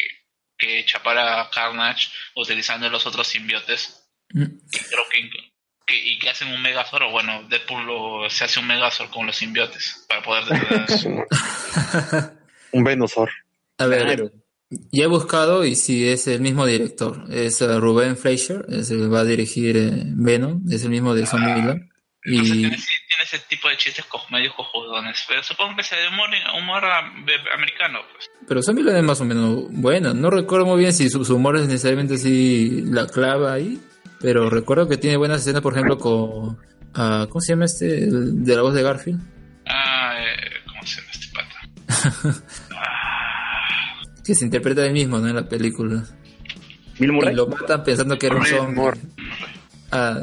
que 0.57 0.85
chapar 0.85 1.17
a 1.17 1.49
Carnage 1.49 2.07
utilizando 2.35 2.89
los 2.89 3.05
otros 3.05 3.27
simbiotes. 3.27 4.09
Mm. 4.33 4.43
Y 4.43 4.77
creo 4.77 5.03
que, 5.11 5.29
que- 5.85 5.99
y 6.11 6.17
que 6.19 6.29
hacen 6.29 6.47
un 6.53 6.61
Megazord, 6.61 7.03
o 7.03 7.11
bueno, 7.11 7.43
Deadpool 7.49 7.85
lo- 7.85 8.29
se 8.29 8.45
hace 8.45 8.59
un 8.61 8.67
Megazord 8.67 9.09
con 9.09 9.25
los 9.25 9.35
simbiotes 9.35 10.05
para 10.07 10.21
poder 10.21 10.45
detener. 10.87 11.27
Un 12.71 12.83
Venusaur. 12.83 13.29
A 13.79 13.85
ver, 13.87 14.03
Claro. 14.05 14.31
ya 14.69 15.03
he 15.03 15.07
buscado 15.07 15.65
y 15.65 15.75
sí 15.75 16.07
es 16.07 16.27
el 16.27 16.39
mismo 16.41 16.65
director. 16.65 17.25
Es 17.31 17.59
eh, 17.61 17.79
Rubén 17.79 18.15
Fleischer, 18.15 18.65
es 18.69 18.91
el 18.91 18.99
que 18.99 19.07
va 19.07 19.21
a 19.21 19.23
dirigir 19.25 19.75
eh, 19.75 19.89
Venom, 20.05 20.61
es 20.71 20.83
el 20.83 20.89
mismo 20.91 21.15
de 21.15 21.25
Zombieland. 21.25 21.89
Entonces 22.25 22.55
Y 22.55 22.59
tiene, 22.59 22.75
tiene 22.77 23.23
ese 23.23 23.39
tipo 23.47 23.69
de 23.69 23.77
chistes 23.77 24.05
co- 24.05 24.21
medio 24.29 24.53
cojudones. 24.55 25.23
Pero 25.27 25.41
supongo 25.43 25.75
que 25.77 25.83
se 25.83 25.95
de 25.95 26.07
humor, 26.09 26.29
humor 26.57 26.83
americano, 27.55 27.99
pues. 28.13 28.29
Pero 28.47 28.61
Zombieland 28.61 28.97
es 28.97 29.03
más 29.03 29.21
o 29.21 29.25
menos 29.25 29.65
buena. 29.71 30.13
No 30.13 30.29
recuerdo 30.29 30.65
muy 30.65 30.79
bien 30.79 30.93
si 30.93 31.09
su, 31.09 31.23
su 31.23 31.35
humor 31.35 31.55
es 31.57 31.67
necesariamente 31.67 32.15
así 32.15 32.81
la 32.85 33.07
clava 33.07 33.53
ahí. 33.53 33.79
Pero 34.21 34.49
recuerdo 34.49 34.87
que 34.89 34.97
tiene 34.97 35.15
buenas 35.17 35.41
escenas, 35.41 35.61
por 35.61 35.73
ejemplo, 35.73 35.97
con... 35.97 36.57
ah, 36.93 37.25
¿Cómo 37.29 37.39
se 37.39 37.53
llama 37.53 37.65
este? 37.65 38.03
El 38.03 38.43
de 38.43 38.55
la 38.55 38.61
voz 38.63 38.73
de 38.73 38.83
Garfield. 38.83 39.21
Ah, 39.65 40.15
eh, 40.19 40.35
¿cómo 40.67 40.81
se 40.85 40.99
llama 40.99 41.11
este 41.11 41.27
pata? 41.33 42.43
Que 44.25 44.35
se 44.35 44.45
interpreta 44.45 44.85
él 44.85 44.93
mismo, 44.93 45.17
¿no? 45.17 45.27
En 45.27 45.35
la 45.35 45.47
película. 45.47 46.03
Bill 46.99 47.13
Murray. 47.13 47.33
Y 47.33 47.35
lo 47.35 47.47
matan 47.47 47.83
pensando 47.83 48.17
que 48.17 48.27
era 48.27 48.35
un 48.35 48.45
zombie. 48.45 48.91
Ah, 49.91 50.17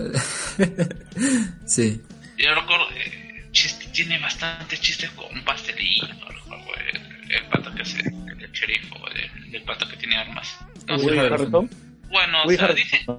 sí. 1.66 2.00
Yo 2.38 2.54
recuerdo, 2.54 2.86
eh, 2.94 3.48
chiste- 3.52 3.86
tiene 3.92 4.18
bastantes 4.18 4.80
chistes 4.80 5.10
con 5.10 5.26
un 5.32 5.44
pastelillo, 5.44 6.06
¿no? 6.08 6.28
Recuerdo 6.28 6.66
el, 6.92 7.32
el 7.32 7.42
pata 7.48 7.74
que 7.74 7.82
hace, 7.82 7.98
el 8.00 8.52
sheriff 8.52 8.92
o 8.92 9.08
el, 9.08 9.54
el 9.54 9.62
pata 9.62 9.86
que 9.88 9.96
tiene 9.96 10.16
armas. 10.16 10.56
No 10.86 10.98
sé. 10.98 11.06
Woody 11.06 11.18
Harrelson. 11.18 11.70
Bueno, 12.10 12.42
o 12.44 12.48
sea, 12.50 12.64
Harrelson. 12.66 12.76
dice, 12.76 13.04
o, 13.08 13.14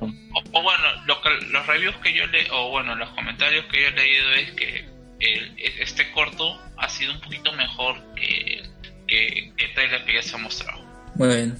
o 0.53 0.61
bueno, 0.63 0.83
lo 1.05 1.21
que- 1.21 1.45
los 1.51 1.65
reviews 1.67 1.95
que 1.97 2.13
yo 2.13 2.25
le, 2.27 2.49
o 2.51 2.69
bueno, 2.69 2.95
los 2.95 3.09
comentarios 3.09 3.65
que 3.65 3.81
yo 3.81 3.87
he 3.87 3.91
leído 3.91 4.31
es 4.33 4.51
que 4.51 4.85
el- 5.19 5.55
este 5.79 6.09
corto 6.11 6.59
ha 6.77 6.87
sido 6.87 7.13
un 7.13 7.19
poquito 7.21 7.51
mejor 7.53 7.95
que, 8.15 8.63
que, 9.07 9.51
que 9.57 9.65
el 9.65 9.73
trailer 9.73 10.05
que 10.05 10.13
ya 10.13 10.21
se 10.21 10.35
ha 10.35 10.39
mostrado. 10.39 10.79
Bueno. 11.15 11.55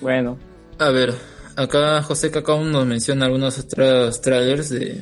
Bueno. 0.00 0.38
A 0.80 0.88
ver, 0.90 1.12
acá 1.58 2.02
José 2.02 2.30
Cacao 2.30 2.62
nos 2.64 2.86
menciona 2.86 3.26
algunos 3.26 3.58
otros 3.58 4.20
trailers 4.20 4.70
de, 4.70 5.00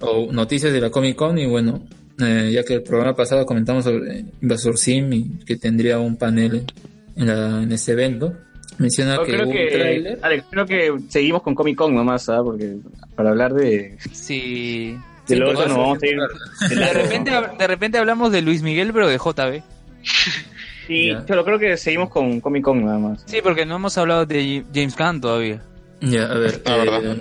o 0.00 0.30
noticias 0.30 0.72
de 0.72 0.80
la 0.80 0.90
Comic 0.90 1.16
Con 1.16 1.38
y 1.38 1.46
bueno, 1.46 1.80
eh, 2.20 2.50
ya 2.52 2.62
que 2.62 2.74
el 2.74 2.82
programa 2.82 3.16
pasado 3.16 3.46
comentamos 3.46 3.84
sobre 3.84 4.24
Invasor 4.42 4.76
Sim 4.76 5.12
y 5.12 5.28
que 5.44 5.56
tendría 5.56 5.98
un 5.98 6.16
panel 6.16 6.64
en, 7.16 7.26
la, 7.26 7.62
en 7.62 7.72
ese 7.72 7.92
evento, 7.92 8.34
menciona 8.76 9.16
Yo 9.16 9.24
que 9.24 9.32
creo 9.32 9.44
hubo 9.44 9.50
un 9.50 9.56
que, 9.56 9.66
trailer. 9.66 10.18
Alex, 10.22 10.44
creo 10.50 10.66
que 10.66 10.94
seguimos 11.08 11.42
con 11.42 11.54
Comic 11.54 11.76
Con 11.76 11.94
nomás, 11.94 12.28
¿ah? 12.28 12.42
Porque 12.44 12.76
para 13.16 13.30
hablar 13.30 13.54
de, 13.54 13.96
Sí. 14.12 14.96
de 15.26 15.36
lo 15.36 15.46
pues, 15.46 15.58
otro 15.58 15.70
sí, 15.70 15.80
vamos 15.80 16.02
a 16.02 16.06
ir 16.06 16.18
de 16.78 16.92
repente, 16.92 17.30
de 17.58 17.66
repente 17.66 17.98
hablamos 17.98 18.30
de 18.30 18.42
Luis 18.42 18.62
Miguel, 18.62 18.92
pero 18.92 19.08
de 19.08 19.16
JB. 19.16 19.62
Sí, 20.86 21.08
yo 21.26 21.44
creo 21.44 21.58
que 21.58 21.76
seguimos 21.76 22.08
con 22.08 22.40
Comic 22.40 22.62
Con 22.64 22.84
nada 22.84 22.98
más. 22.98 23.22
Sí, 23.26 23.40
porque 23.42 23.66
no 23.66 23.76
hemos 23.76 23.98
hablado 23.98 24.24
de 24.26 24.64
James 24.74 24.96
Gunn 24.96 25.20
todavía. 25.20 25.62
Ya, 26.00 26.24
a 26.26 26.34
ver, 26.34 26.62
Ah, 26.64 26.76
eh, 26.76 26.90
verdad. 26.90 27.16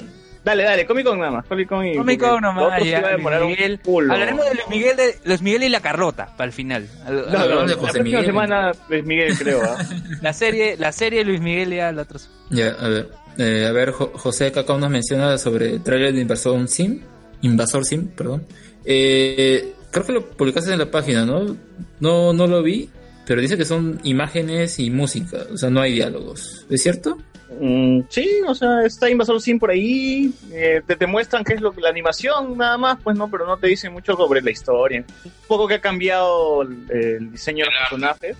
Dale, 0.45 0.63
dale, 0.63 0.85
Comic 0.85 1.05
Con 1.05 1.19
nada 1.19 1.31
más. 1.31 1.45
Comic 1.45 1.67
Con 1.67 1.85
y. 1.85 1.97
Comic 1.97 2.19
Con 2.21 2.41
nomás, 2.41 2.81
ya, 2.83 3.17
Miguel. 3.45 3.79
Hablaremos 4.09 4.45
de 4.45 4.53
Luis 4.55 4.67
Miguel, 4.69 4.95
de 4.95 5.15
Luis 5.25 5.41
Miguel 5.41 5.63
y 5.63 5.69
la 5.69 5.81
Carlota 5.81 6.27
para 6.37 6.45
el 6.47 6.53
final. 6.53 6.87
Al- 7.05 7.15
No, 7.17 7.21
no, 7.31 7.37
Hablamos 7.39 7.63
de 7.67 7.75
la 7.75 7.81
José 7.81 7.91
próxima 7.93 8.03
Miguel. 8.03 8.25
semana 8.25 8.71
Luis 8.89 9.05
Miguel, 9.05 9.37
creo. 9.37 9.61
¿ah? 9.63 9.77
La 10.21 10.31
serie, 10.33 10.77
la 10.77 10.91
serie 10.93 11.19
de 11.19 11.25
Luis 11.25 11.41
Miguel 11.41 11.73
y 11.73 11.79
al 11.79 11.99
otro. 11.99 12.19
ya, 12.49 12.67
a 12.79 12.87
ver, 12.87 13.09
eh, 13.37 13.65
a 13.67 13.71
ver, 13.73 13.91
Jo- 13.91 14.11
José 14.15 14.51
Cacao 14.53 14.79
nos 14.79 14.89
menciona 14.89 15.37
sobre 15.37 15.73
el 15.73 15.83
trailer 15.83 16.13
de 16.13 16.21
Invasor 16.21 16.65
Sim, 16.69 17.01
Invasor 17.41 17.83
Sim, 17.83 18.07
perdón. 18.07 18.45
Eh, 18.85 19.73
creo 19.91 20.05
que 20.05 20.13
lo 20.13 20.25
publicaste 20.29 20.71
en 20.71 20.79
la 20.79 20.89
página, 20.89 21.25
¿no? 21.25 21.57
No, 21.99 22.31
no 22.31 22.47
lo 22.47 22.63
vi, 22.63 22.89
pero 23.25 23.41
dice 23.41 23.57
que 23.57 23.65
son 23.65 23.99
imágenes 24.03 24.79
y 24.79 24.89
música, 24.91 25.39
o 25.53 25.57
sea, 25.57 25.69
no 25.69 25.81
hay 25.81 25.91
diálogos, 25.93 26.65
¿es 26.69 26.81
cierto? 26.83 27.17
Mm, 27.49 28.01
sí, 28.09 28.29
o 28.47 28.53
sea, 28.53 28.83
está 28.83 29.09
Invasor 29.09 29.41
Sim 29.41 29.57
por 29.59 29.71
ahí. 29.71 30.31
eh, 30.51 30.81
te, 30.85 30.95
te 30.95 31.07
muestran 31.07 31.43
qué 31.43 31.53
es 31.53 31.61
lo 31.61 31.71
que 31.71 31.81
la 31.81 31.89
animación, 31.89 32.57
nada 32.57 32.77
más, 32.77 32.97
pues 33.01 33.15
no, 33.17 33.29
pero 33.31 33.45
no 33.45 33.57
te 33.57 33.67
dicen 33.67 33.93
mucho 33.93 34.15
sobre 34.15 34.41
la 34.41 34.51
historia. 34.51 35.03
Un 35.23 35.31
poco 35.47 35.67
que 35.67 35.75
ha 35.75 35.81
cambiado 35.81 36.63
el, 36.63 36.85
el 36.89 37.31
diseño 37.31 37.65
de 37.65 37.71
los 37.71 37.79
arte. 37.79 37.89
personajes. 37.89 38.37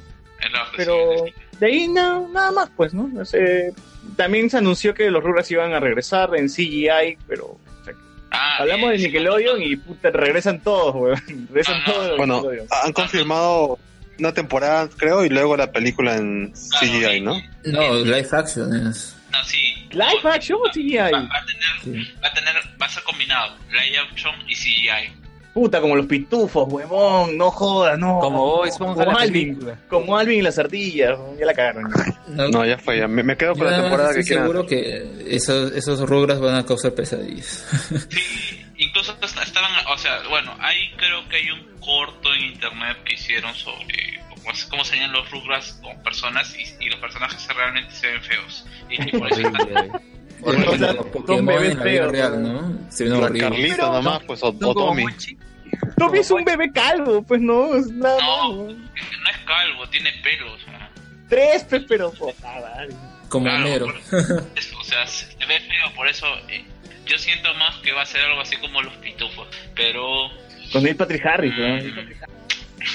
Pero 0.76 0.96
sí, 1.26 1.34
de 1.60 1.66
ahí 1.66 1.88
na- 1.88 2.22
nada 2.32 2.52
más, 2.52 2.70
pues, 2.76 2.94
¿no? 2.94 3.08
No 3.08 3.26
sé, 3.26 3.74
también 4.16 4.50
se 4.50 4.58
anunció 4.58 4.94
que 4.94 5.10
los 5.10 5.24
Rugrats 5.24 5.50
iban 5.52 5.74
a 5.74 5.80
regresar 5.80 6.36
en 6.36 6.48
CGI, 6.50 7.18
pero 7.28 7.46
o 7.46 7.60
sea, 7.84 7.94
Ah, 8.30 8.58
hablamos 8.60 8.90
de 8.92 8.98
sí, 9.00 9.06
Nickelodeon 9.06 9.62
y 9.64 9.78
puta, 9.78 10.10
regresan 10.12 10.62
todos, 10.62 10.94
weón. 10.96 11.22
Regresan 11.48 11.76
Ah, 11.78 11.84
no. 11.88 11.94
todos 11.94 12.18
Bueno, 12.18 12.44
han 12.84 12.92
confirmado 12.94 13.80
una 14.20 14.34
temporada, 14.34 14.90
creo, 14.98 15.24
y 15.26 15.30
luego 15.30 15.56
la 15.58 15.72
película 15.72 16.16
en 16.16 16.54
CGI, 16.54 17.22
¿no? 17.22 17.36
No, 17.66 17.96
live 18.04 18.28
action 18.32 18.88
es. 18.88 19.16
No, 19.32 19.44
sí. 19.44 19.58
¿Live 19.92 20.22
action 20.24 20.58
o 20.64 20.72
CGI? 20.72 20.98
Va, 20.98 21.10
va 21.12 21.20
a 21.20 21.46
tener, 21.46 22.04
Sí. 22.06 22.14
va 22.24 22.28
a 22.28 22.34
tener, 22.34 22.54
va 22.82 22.86
a 22.86 22.90
ser 22.90 23.04
combinado 23.04 23.56
live 23.70 24.00
action 24.12 24.34
y 24.48 24.56
CGI. 24.56 25.14
Puta, 25.54 25.82
como 25.82 25.96
los 25.96 26.06
pitufos, 26.06 26.72
huevón, 26.72 27.36
no 27.36 27.50
jodas, 27.50 27.98
no. 27.98 28.20
Como 28.20 28.64
Esponja, 28.64 29.06
como 29.06 29.18
Alvin, 29.18 29.56
película. 29.56 29.80
como 29.90 30.16
Alvin 30.18 30.38
y 30.38 30.42
las 30.44 30.60
ardillas, 30.60 31.18
ya 31.40 31.46
la 31.48 31.54
cagaron. 31.56 31.92
No, 32.28 32.48
No, 32.50 32.64
ya 32.66 32.78
fue, 32.78 33.00
ya. 33.00 33.08
Me, 33.08 33.24
me 33.24 33.36
quedo 33.36 33.56
con 33.56 33.66
la 33.66 33.82
temporada 33.82 34.14
que 34.14 34.20
estoy 34.20 34.36
quieran. 34.36 34.46
seguro 34.46 34.68
que 34.68 35.26
esos, 35.36 35.72
esos 35.72 36.00
rugras 36.08 36.40
van 36.40 36.56
a 36.58 36.64
causar 36.66 36.92
pesadillas. 36.94 37.66
Sí, 38.10 38.66
incluso 38.78 39.18
est- 39.22 39.38
estaban, 39.42 39.72
o 39.88 39.98
sea, 39.98 40.22
bueno, 40.30 40.56
ahí 40.60 40.92
creo 40.98 41.28
que 41.30 41.38
hay 41.38 41.50
un 41.52 41.66
corto 41.80 42.34
en 42.34 42.42
internet 42.44 42.98
que 43.06 43.14
hicieron 43.16 43.54
sobre 43.56 44.20
cómo, 44.30 44.52
cómo 44.70 44.86
serían 44.86 45.12
los 45.12 45.30
Rugrats 45.32 45.80
con 45.82 46.02
personas 46.04 46.56
y, 46.56 46.64
y 46.86 46.90
los 46.90 47.00
personajes 47.00 47.48
realmente 47.56 47.94
se 47.94 48.08
ven 48.08 48.22
feos. 48.24 48.66
Y 48.90 48.98
que 49.06 49.18
por 49.20 49.32
eso 49.32 49.42
están- 49.42 50.02
Horrible, 50.40 50.68
O 50.70 50.78
sea, 50.78 50.88
como 50.96 51.04
son 51.04 51.12
Pokémon 51.12 51.46
bebés 51.48 51.72
en 51.72 51.78
la 51.80 51.84
vida 51.84 52.00
feos, 52.02 52.12
real, 52.12 52.44
¿no? 52.44 52.62
¿no? 52.62 52.92
Se 52.92 53.04
ven 53.06 53.14
La 53.14 53.26
horribles. 53.26 53.50
Carlita 53.50 53.90
nomás, 53.92 54.24
pues, 54.26 54.44
o, 54.44 54.48
o 54.50 54.54
como 54.60 54.74
Tommy. 54.76 55.06
Tommy 55.98 56.20
es 56.20 56.32
un 56.32 56.44
bebé 56.46 56.72
calvo, 56.72 57.24
pues 57.24 57.42
no, 57.42 57.74
es 57.76 57.88
nada 57.88 58.22
No. 58.22 58.54
no 58.66 58.70
es 59.32 59.38
calvo, 59.46 59.90
tiene 59.90 60.12
pelos. 60.24 60.60
¿no? 60.68 60.78
Tres, 61.28 61.66
pues, 61.68 61.84
pero 61.88 62.14
vale. 62.44 62.94
Como 63.30 63.46
Claro, 63.46 63.66
Homero. 63.66 63.86
por- 63.88 63.96
es- 64.56 64.74
o 64.74 64.84
sea, 64.84 65.06
se 65.08 65.26
ve 65.38 65.60
feo, 65.60 65.94
por 65.96 66.08
eso 66.08 66.28
eh, 66.50 66.64
yo 67.08 67.18
siento 67.18 67.54
más 67.56 67.76
que 67.78 67.92
va 67.92 68.02
a 68.02 68.06
ser 68.06 68.22
algo 68.22 68.42
así 68.42 68.56
como 68.58 68.82
los 68.82 68.94
pitufos. 68.96 69.48
Pero, 69.76 70.30
Con 70.72 70.84
Neil 70.84 70.96
Patrick 70.96 71.26
Harris, 71.26 71.54
Mm. 71.56 71.60
weón. 71.60 72.10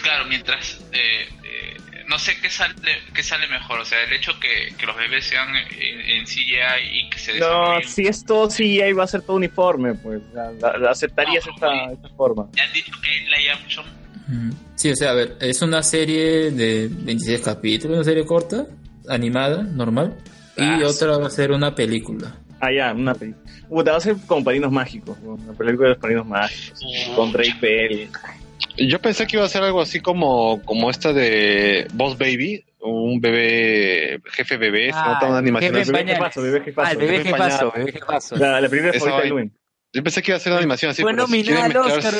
claro, 0.02 0.24
mientras. 0.26 0.80
eh, 0.92 1.28
eh, 1.44 1.76
no 2.08 2.18
sé 2.18 2.38
qué 2.42 2.50
sale, 2.50 2.74
qué 3.14 3.22
sale 3.22 3.46
mejor, 3.46 3.78
o 3.80 3.84
sea, 3.86 4.02
el 4.02 4.12
hecho 4.12 4.38
que, 4.38 4.74
que 4.76 4.84
los 4.86 4.94
bebés 4.96 5.24
sean 5.24 5.48
en, 5.56 6.10
en 6.10 6.24
CGI 6.26 6.82
y 6.92 7.08
que 7.10 7.18
se 7.18 7.38
No, 7.38 7.80
si 7.86 8.06
es 8.06 8.24
todo 8.26 8.48
CGI 8.48 8.92
va 8.92 9.04
a 9.04 9.06
ser 9.06 9.22
todo 9.22 9.36
uniforme, 9.36 9.94
pues. 9.94 10.20
La, 10.34 10.50
la- 10.52 10.76
la 10.78 10.90
aceptarías 10.90 11.46
No, 11.46 11.52
esta, 11.92 12.08
forma. 12.16 12.48
Ya 12.52 12.64
han 12.64 12.72
dicho 12.72 12.92
que 13.02 13.16
en 13.16 13.30
live 13.30 13.50
action 13.52 13.86
Ujú. 14.28 14.56
Sí, 14.74 14.90
o 14.90 14.96
sea, 14.96 15.10
a 15.10 15.14
ver, 15.14 15.36
es 15.40 15.62
una 15.62 15.82
serie 15.82 16.50
de 16.50 16.88
26 16.90 17.40
capítulos, 17.40 17.96
una 17.96 18.04
serie 18.04 18.26
corta, 18.26 18.66
animada, 19.08 19.62
normal. 19.62 20.16
Y 20.56 20.62
Ah, 20.64 20.80
otra 20.86 21.16
va 21.18 21.28
a 21.28 21.30
ser 21.30 21.50
una 21.52 21.74
película. 21.74 22.34
Ah, 22.64 22.70
ya, 22.70 22.92
una 22.92 23.12
película. 23.12 23.42
Va 23.92 23.96
a 23.96 24.00
ser 24.00 24.14
con 24.24 24.44
padrinos 24.44 24.70
mágicos, 24.70 25.18
una 25.20 25.52
película 25.52 25.88
de 25.88 25.94
los 25.94 25.98
padrinos 25.98 26.26
mágicos. 26.26 26.78
Con 27.16 27.32
Drake 27.32 27.56
Bell. 27.60 28.08
Yo 28.76 29.00
pensé 29.00 29.26
que 29.26 29.36
iba 29.36 29.44
a 29.44 29.48
ser 29.48 29.64
algo 29.64 29.80
así 29.82 29.98
como, 30.00 30.62
como 30.62 30.88
esta 30.88 31.12
de 31.12 31.88
Boss 31.94 32.16
Baby, 32.16 32.64
un 32.78 33.20
bebé, 33.20 34.20
jefe 34.30 34.56
bebé, 34.58 34.92
se 34.92 34.96
Ah, 34.96 35.14
nota 35.14 35.26
una 35.26 35.38
animación 35.38 35.72
jefe 35.72 35.82
así. 35.82 35.92
pañales. 35.92 36.14
jefazo, 36.18 36.42
bebé 36.42 36.60
jefazo. 36.64 36.86
Ah, 36.88 36.92
el 36.92 36.98
bebé 36.98 37.12
Bebé 37.18 37.24
jefazo, 37.30 37.72
bebé 37.74 37.92
jefazo. 37.92 38.36
La, 38.36 38.60
la 38.60 38.66
Esa 38.68 38.92
favorita 38.92 39.22
de. 39.22 39.28
Luis. 39.28 39.50
Yo 39.92 40.02
pensé 40.04 40.22
que 40.22 40.30
iba 40.30 40.36
a 40.36 40.40
ser 40.40 40.52
una 40.52 40.58
animación 40.60 40.90
así, 40.92 41.02
Fue 41.02 41.12
nominada 41.12 41.64
al 41.64 41.76
Oscar, 41.76 42.14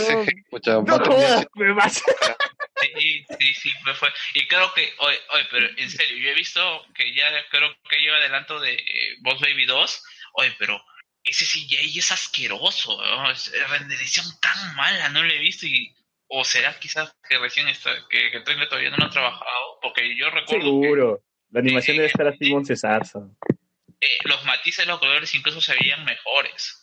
No 0.87 0.99
jodas, 0.99 1.47
me 1.55 1.73
vas. 1.73 2.03
Sí, 2.99 3.25
sí, 3.39 3.55
sí, 3.55 3.71
fue, 3.85 3.95
fue. 3.95 4.09
Y 4.35 4.45
creo 4.49 4.73
que, 4.75 4.83
oye, 4.99 5.17
oye, 5.33 5.45
pero 5.53 5.67
en 5.77 5.89
serio, 5.89 6.17
yo 6.17 6.31
he 6.31 6.35
visto 6.35 6.61
que 6.97 7.15
ya 7.15 7.27
creo 7.49 7.69
que 7.89 7.97
lleva 8.01 8.17
adelanto 8.17 8.59
de 8.59 8.73
eh, 8.75 9.17
Boss 9.21 9.41
Baby 9.41 9.67
2. 9.67 10.03
Oye, 10.33 10.55
pero 10.59 10.83
ese 11.25 11.44
CGI 11.44 11.99
es 11.99 12.11
asqueroso, 12.11 13.01
¿no? 13.01 13.31
es 13.31 13.52
renderización 13.69 14.27
tan 14.41 14.75
mala, 14.77 15.09
no 15.11 15.23
lo 15.23 15.33
he 15.33 15.39
visto 15.39 15.67
y... 15.67 15.94
O 16.35 16.44
será 16.44 16.78
quizás 16.81 17.15
que 17.28 17.36
recién 17.36 17.69
está, 17.69 17.91
que, 18.09 18.31
que 18.31 18.39
el 18.39 18.44
trailer 18.44 18.67
todavía 18.67 18.89
no 18.89 18.97
lo 18.97 19.05
han 19.05 19.11
trabajado, 19.11 19.78
porque 19.83 20.17
yo 20.17 20.31
recuerdo 20.31 20.65
Seguro. 20.65 21.23
La 21.51 21.61
animación 21.61 21.94
Sí, 21.94 21.99
debe 21.99 22.07
estar 22.07 22.27
sí. 22.39 22.55
así 22.55 22.67
que 22.67 22.77
eh, 24.02 24.19
los 24.25 24.44
matices 24.44 24.85
de 24.85 24.91
los 24.91 24.99
colores 24.99 25.35
incluso 25.35 25.61
se 25.61 25.75
veían 25.75 26.05
mejores. 26.05 26.82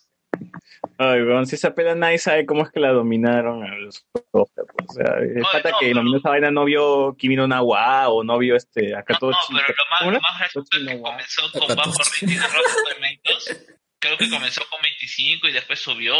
Ay, 1.02 1.22
weón, 1.24 1.48
si 1.48 1.56
esa 1.56 1.74
pela 1.74 1.96
nadie 1.96 2.18
sabe 2.18 2.46
cómo 2.46 2.64
es 2.64 2.72
que 2.72 2.82
la 2.82 2.90
dominaron 2.92 3.64
a 3.64 3.74
los 3.78 4.06
Oscar. 4.32 4.66
O 4.90 4.94
sea, 4.94 5.16
el 5.20 5.42
pata 5.44 5.72
no, 5.72 5.80
que 5.80 5.86
pero- 5.88 5.96
nominó 5.96 6.18
esa 6.18 6.30
vaina 6.30 6.52
no 6.52 6.66
vio 6.66 7.16
Kimi 7.18 7.38
no 7.38 7.48
Nawa 7.48 8.10
o 8.10 8.24
no 8.26 8.38
vio 8.38 8.58
este 8.58 8.90
No, 8.90 8.98
Akatochi. 9.00 9.54
no, 9.54 9.60
pero 9.66 9.76
lo 9.78 9.90
más, 9.90 10.00
¿Cómo 10.00 10.12
lo 10.12 10.20
más 10.22 10.40
gracioso 10.40 10.68
es 10.74 10.80
que 10.88 11.02
comenzó 11.02 11.52
con 11.54 11.64
Akatochi. 11.72 11.76
bajo 11.76 11.98
rating 12.04 12.28
de 12.28 12.48
Rotten 12.48 12.84
Tomatoes. 13.24 13.76
Creo 14.02 14.18
que 14.18 14.30
comenzó 14.30 14.62
con 14.70 14.82
25 14.82 15.48
y 15.48 15.52
después 15.54 15.80
subió. 15.80 16.16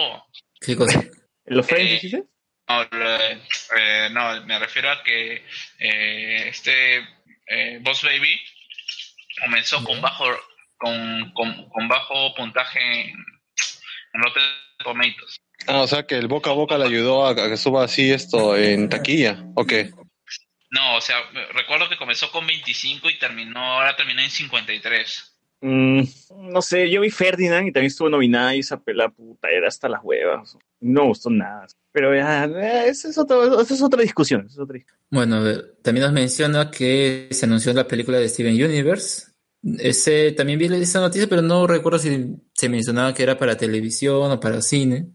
¿Qué 0.62 0.76
cosa? 0.78 1.04
¿Los 1.46 1.68
Friends, 1.68 2.04
Eh? 2.14 2.24
No, 2.70 2.84
eh, 2.84 4.10
no, 4.12 4.46
me 4.46 4.60
refiero 4.60 4.92
a 4.92 5.04
que 5.04 5.44
eh, 5.80 6.48
este 6.48 7.00
eh, 7.48 7.80
Boss 7.82 8.04
Baby 8.04 8.40
comenzó 9.44 9.84
con 9.84 10.00
bajo 10.02 10.26
con, 10.78 11.32
con, 11.34 11.68
con 11.70 11.88
bajo 11.90 12.34
puntaje 12.36 12.80
en, 12.80 13.10
en 14.14 14.22
Rotten 14.22 14.44
Tomatoes. 14.84 15.42
Ah, 15.68 15.82
o 15.82 15.88
sea 15.88 16.04
que 16.04 16.16
el 16.18 16.28
boca 16.28 16.50
a 16.52 16.54
boca 16.54 16.78
le 16.78 16.86
ayudó 16.86 17.26
a, 17.26 17.32
a 17.32 17.36
que 17.50 17.58
suba 17.58 17.84
así 17.84 18.12
esto 18.12 18.56
en 18.56 18.90
taquilla, 18.90 19.44
¿o 19.56 19.66
qué? 19.66 19.92
No, 20.72 20.98
o 20.98 21.02
sea, 21.02 21.18
recuerdo 21.54 21.90
que 21.90 21.98
comenzó 21.98 22.32
con 22.32 22.46
25 22.48 23.10
y 23.10 23.18
terminó, 23.20 23.60
ahora 23.60 23.96
terminó 23.96 24.22
en 24.22 24.30
53. 24.30 25.36
Mm, 25.62 26.02
no 26.52 26.62
sé, 26.62 26.90
yo 26.90 27.02
vi 27.02 27.10
Ferdinand 27.10 27.68
y 27.68 27.72
también 27.74 27.88
estuvo 27.88 28.10
nominada 28.10 28.56
y 28.56 28.60
esa 28.60 28.80
pela 28.80 29.10
puta 29.10 29.50
era 29.50 29.68
hasta 29.68 29.90
las 29.90 30.00
huevas. 30.04 30.56
No 30.80 31.02
me 31.02 31.08
gustó 31.10 31.30
nada. 31.30 31.68
Pero 31.92 32.16
ya, 32.16 32.46
eh, 32.46 32.88
esa 32.88 33.10
es, 33.10 33.18
otro- 33.18 33.60
esa 33.60 33.74
es 33.74 33.82
otra 33.82 34.02
discusión. 34.02 34.42
esa 34.46 34.54
es 34.54 34.60
otra 34.60 34.76
discusión. 34.76 35.02
Bueno, 35.10 35.44
también 35.84 36.06
nos 36.06 36.14
menciona 36.14 36.72
que 36.72 37.28
se 37.32 37.46
anunció 37.46 37.74
la 37.74 37.88
película 37.88 38.20
de 38.20 38.30
Steven 38.30 38.54
Universe. 38.54 39.29
Ese, 39.64 40.32
también 40.32 40.58
vi 40.58 40.66
esa 40.66 41.02
noticia, 41.02 41.28
pero 41.28 41.42
no 41.42 41.68
recuerdo 41.68 42.00
si 42.00 42.38
se 42.54 42.70
mencionaba 42.70 43.14
que 43.14 43.24
era 43.24 43.38
para 43.38 43.58
televisión 43.58 44.32
o 44.32 44.40
para 44.40 44.62
cine. 44.62 45.08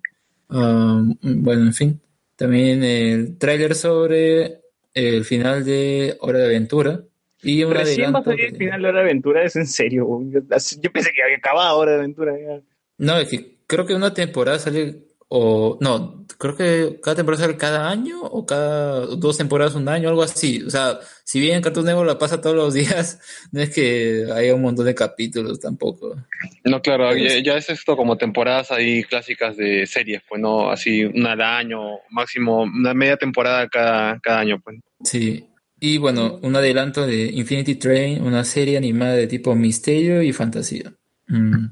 Um, 0.48 1.16
bueno, 1.22 1.62
en 1.62 1.72
fin. 1.72 2.00
También 2.36 2.82
el 2.82 3.38
tráiler 3.38 3.74
sobre 3.74 4.60
el 4.92 5.24
final 5.24 5.64
de 5.64 6.16
Hora 6.20 6.40
de 6.40 6.44
Aventura. 6.46 7.00
Y 7.42 7.62
un 7.62 7.72
Recién 7.72 8.14
va 8.14 8.20
a 8.20 8.24
salir 8.24 8.46
el 8.46 8.56
final 8.56 8.82
de 8.82 8.88
Hora 8.88 8.98
de 8.98 9.04
Aventura, 9.04 9.44
es 9.44 9.56
en 9.56 9.66
serio. 9.66 10.06
Yo, 10.30 10.40
yo 10.40 10.92
pensé 10.92 11.10
que 11.12 11.22
había 11.22 11.36
acabado 11.36 11.78
Hora 11.78 11.92
de 11.92 11.98
Aventura. 11.98 12.34
ya. 12.38 12.60
No, 12.98 13.18
es 13.18 13.28
que 13.28 13.56
creo 13.66 13.86
que 13.86 13.94
una 13.94 14.14
temporada 14.14 14.58
sale, 14.58 15.04
o 15.36 15.76
no, 15.80 16.24
creo 16.38 16.56
que 16.56 17.00
cada 17.02 17.16
temporada 17.16 17.42
sale 17.42 17.56
cada 17.56 17.90
año 17.90 18.22
o 18.22 18.46
cada 18.46 19.00
dos 19.00 19.36
temporadas 19.36 19.74
un 19.74 19.88
año, 19.88 20.08
algo 20.08 20.22
así. 20.22 20.62
O 20.62 20.70
sea, 20.70 21.00
si 21.24 21.40
bien 21.40 21.60
Cartoon 21.60 21.86
Network 21.86 22.06
la 22.06 22.18
pasa 22.18 22.40
todos 22.40 22.54
los 22.54 22.72
días, 22.72 23.18
no 23.50 23.60
es 23.60 23.70
que 23.70 24.26
haya 24.32 24.54
un 24.54 24.62
montón 24.62 24.86
de 24.86 24.94
capítulos 24.94 25.58
tampoco. 25.58 26.14
No, 26.62 26.80
claro, 26.80 27.16
ya, 27.16 27.40
ya 27.40 27.56
es 27.56 27.68
esto 27.68 27.96
como 27.96 28.16
temporadas 28.16 28.70
ahí 28.70 29.02
clásicas 29.02 29.56
de 29.56 29.88
series, 29.88 30.22
pues 30.28 30.40
no, 30.40 30.70
así 30.70 31.04
una 31.04 31.32
al 31.32 31.40
año, 31.40 31.80
máximo 32.10 32.62
una 32.62 32.94
media 32.94 33.16
temporada 33.16 33.68
cada, 33.68 34.20
cada 34.20 34.38
año, 34.38 34.60
pues. 34.62 34.78
Sí. 35.02 35.48
Y 35.80 35.98
bueno, 35.98 36.38
un 36.42 36.54
adelanto 36.54 37.08
de 37.08 37.24
Infinity 37.24 37.74
Train, 37.74 38.22
una 38.22 38.44
serie 38.44 38.76
animada 38.76 39.14
de 39.14 39.26
tipo 39.26 39.52
misterio 39.56 40.22
y 40.22 40.32
fantasía. 40.32 40.94
Mm. 41.26 41.70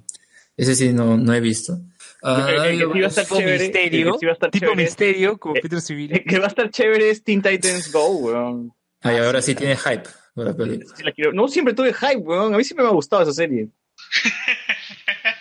Ese 0.57 0.75
sí 0.75 0.93
no, 0.93 1.17
no 1.17 1.33
he 1.33 1.41
visto. 1.41 1.79
Ah, 2.23 2.47
El- 2.49 2.55
el 2.55 2.79
que 2.89 2.95
sí 2.95 3.01
va 3.01 3.07
a 3.07 3.09
estar 3.09 3.25
tipo 3.25 3.37
chévere, 3.39 3.59
misterio, 3.59 4.07
el 4.07 4.13
que 4.13 4.19
sí 4.19 4.27
va 4.27 4.31
a 4.31 4.35
estar 4.35 4.51
tipo 4.51 4.65
chévere, 4.67 4.83
misterio, 4.83 5.39
como 5.39 5.57
eh, 5.57 5.61
Peter 5.61 5.81
Civil. 5.81 6.13
el 6.13 6.25
que 6.25 6.39
va 6.39 6.45
a 6.45 6.49
estar 6.49 6.71
chévere 6.71 7.11
es 7.11 7.25
Teen 7.25 7.43
Titans 7.43 7.93
Go, 7.93 8.09
weón. 8.19 8.73
Ay, 9.01 9.17
ahora 9.19 9.43
sí 9.43 9.55
tiene 9.57 9.77
hype 9.77 10.05
por 10.35 10.47
la 10.47 10.55
película. 10.55 10.95
Sí 10.97 11.03
la 11.03 11.11
quiero- 11.13 11.33
No, 11.33 11.49
siempre 11.49 11.75
tuve 11.75 11.93
hype, 11.93 12.17
weón. 12.19 12.55
A 12.55 12.59
mí 12.59 12.63
siempre 12.65 12.85
me 12.85 12.91
ha 12.91 12.95
gustado 12.95 13.23
esa 13.23 13.33
serie. 13.33 13.69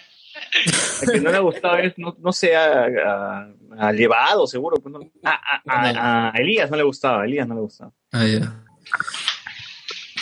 A 1.02 1.12
que 1.12 1.20
no 1.22 1.32
le 1.32 1.38
ha 1.38 1.42
gustado 1.42 1.78
es, 1.78 1.94
no, 1.98 2.16
no 2.20 2.32
sé, 2.32 2.56
a, 2.56 2.86
a- 2.86 3.48
a 3.78 3.92
Levado, 3.92 4.46
seguro. 4.48 4.78
pues 4.78 4.94
no. 4.94 5.00
a, 5.24 5.32
a- 5.32 5.62
a- 5.66 6.32
a 6.32 6.38
Elías 6.38 6.70
no 6.70 6.78
le 6.78 6.84
gustaba, 6.84 7.22
a 7.24 7.26
Elías 7.26 7.48
no 7.48 7.56
le 7.56 7.62
gustaba. 7.62 7.92
Ah, 8.12 8.26
ya. 8.26 8.64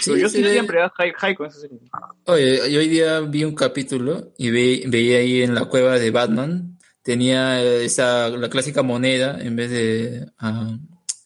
Pero 0.06 0.18
yo 0.18 0.30
sí 0.30 0.44
siempre 0.44 0.80
era 0.80 0.92
con 1.36 1.48
esa 1.48 1.60
serie. 1.60 1.80
Oye, 2.26 2.72
yo 2.72 2.80
hoy 2.80 2.88
día 2.88 3.19
vi 3.22 3.44
un 3.44 3.56
capítulo 3.56 4.34
y 4.38 4.50
ve- 4.52 4.84
veía 4.88 5.19
ahí 5.19 5.42
en 5.44 5.56
la 5.56 5.66
cueva 5.66 5.98
de 6.00 6.11
Batman, 6.11 6.78
tenía 7.02 7.61
esa, 7.61 8.30
la 8.30 8.50
clásica 8.50 8.84
moneda 8.84 9.38
en 9.42 9.56
vez 9.56 9.72
de, 9.72 10.26
ah, 10.38 10.78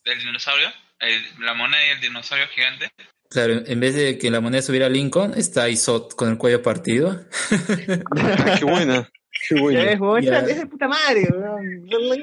¿El 0.06 0.19
dinosaurio? 0.19 0.68
El- 1.00 1.45
la 1.45 1.53
moneda 1.53 1.80
y 1.88 1.90
el 1.95 2.02
dinosaurio 2.02 2.48
gigante. 2.53 2.90
claro, 3.30 3.61
en 3.66 3.80
vez 3.80 3.95
de 3.95 4.18
que 4.18 4.30
la 4.32 4.42
moneda 4.42 4.61
subiera 4.61 4.85
a 4.85 4.90
Lincoln, 4.90 5.34
está 5.35 5.68
Isot 5.69 6.14
con 6.16 6.30
el 6.30 6.38
cuello 6.38 6.61
partido. 6.61 7.26
Qué 8.60 8.66
buena, 8.66 9.10
qué 9.50 9.56
Ya 9.56 9.61
buena. 9.98 10.22
Ya. 10.22 10.40
esa- 10.40 10.52
es 10.52 10.58
de 10.60 10.66
puta 10.68 10.88
madre, 10.88 11.27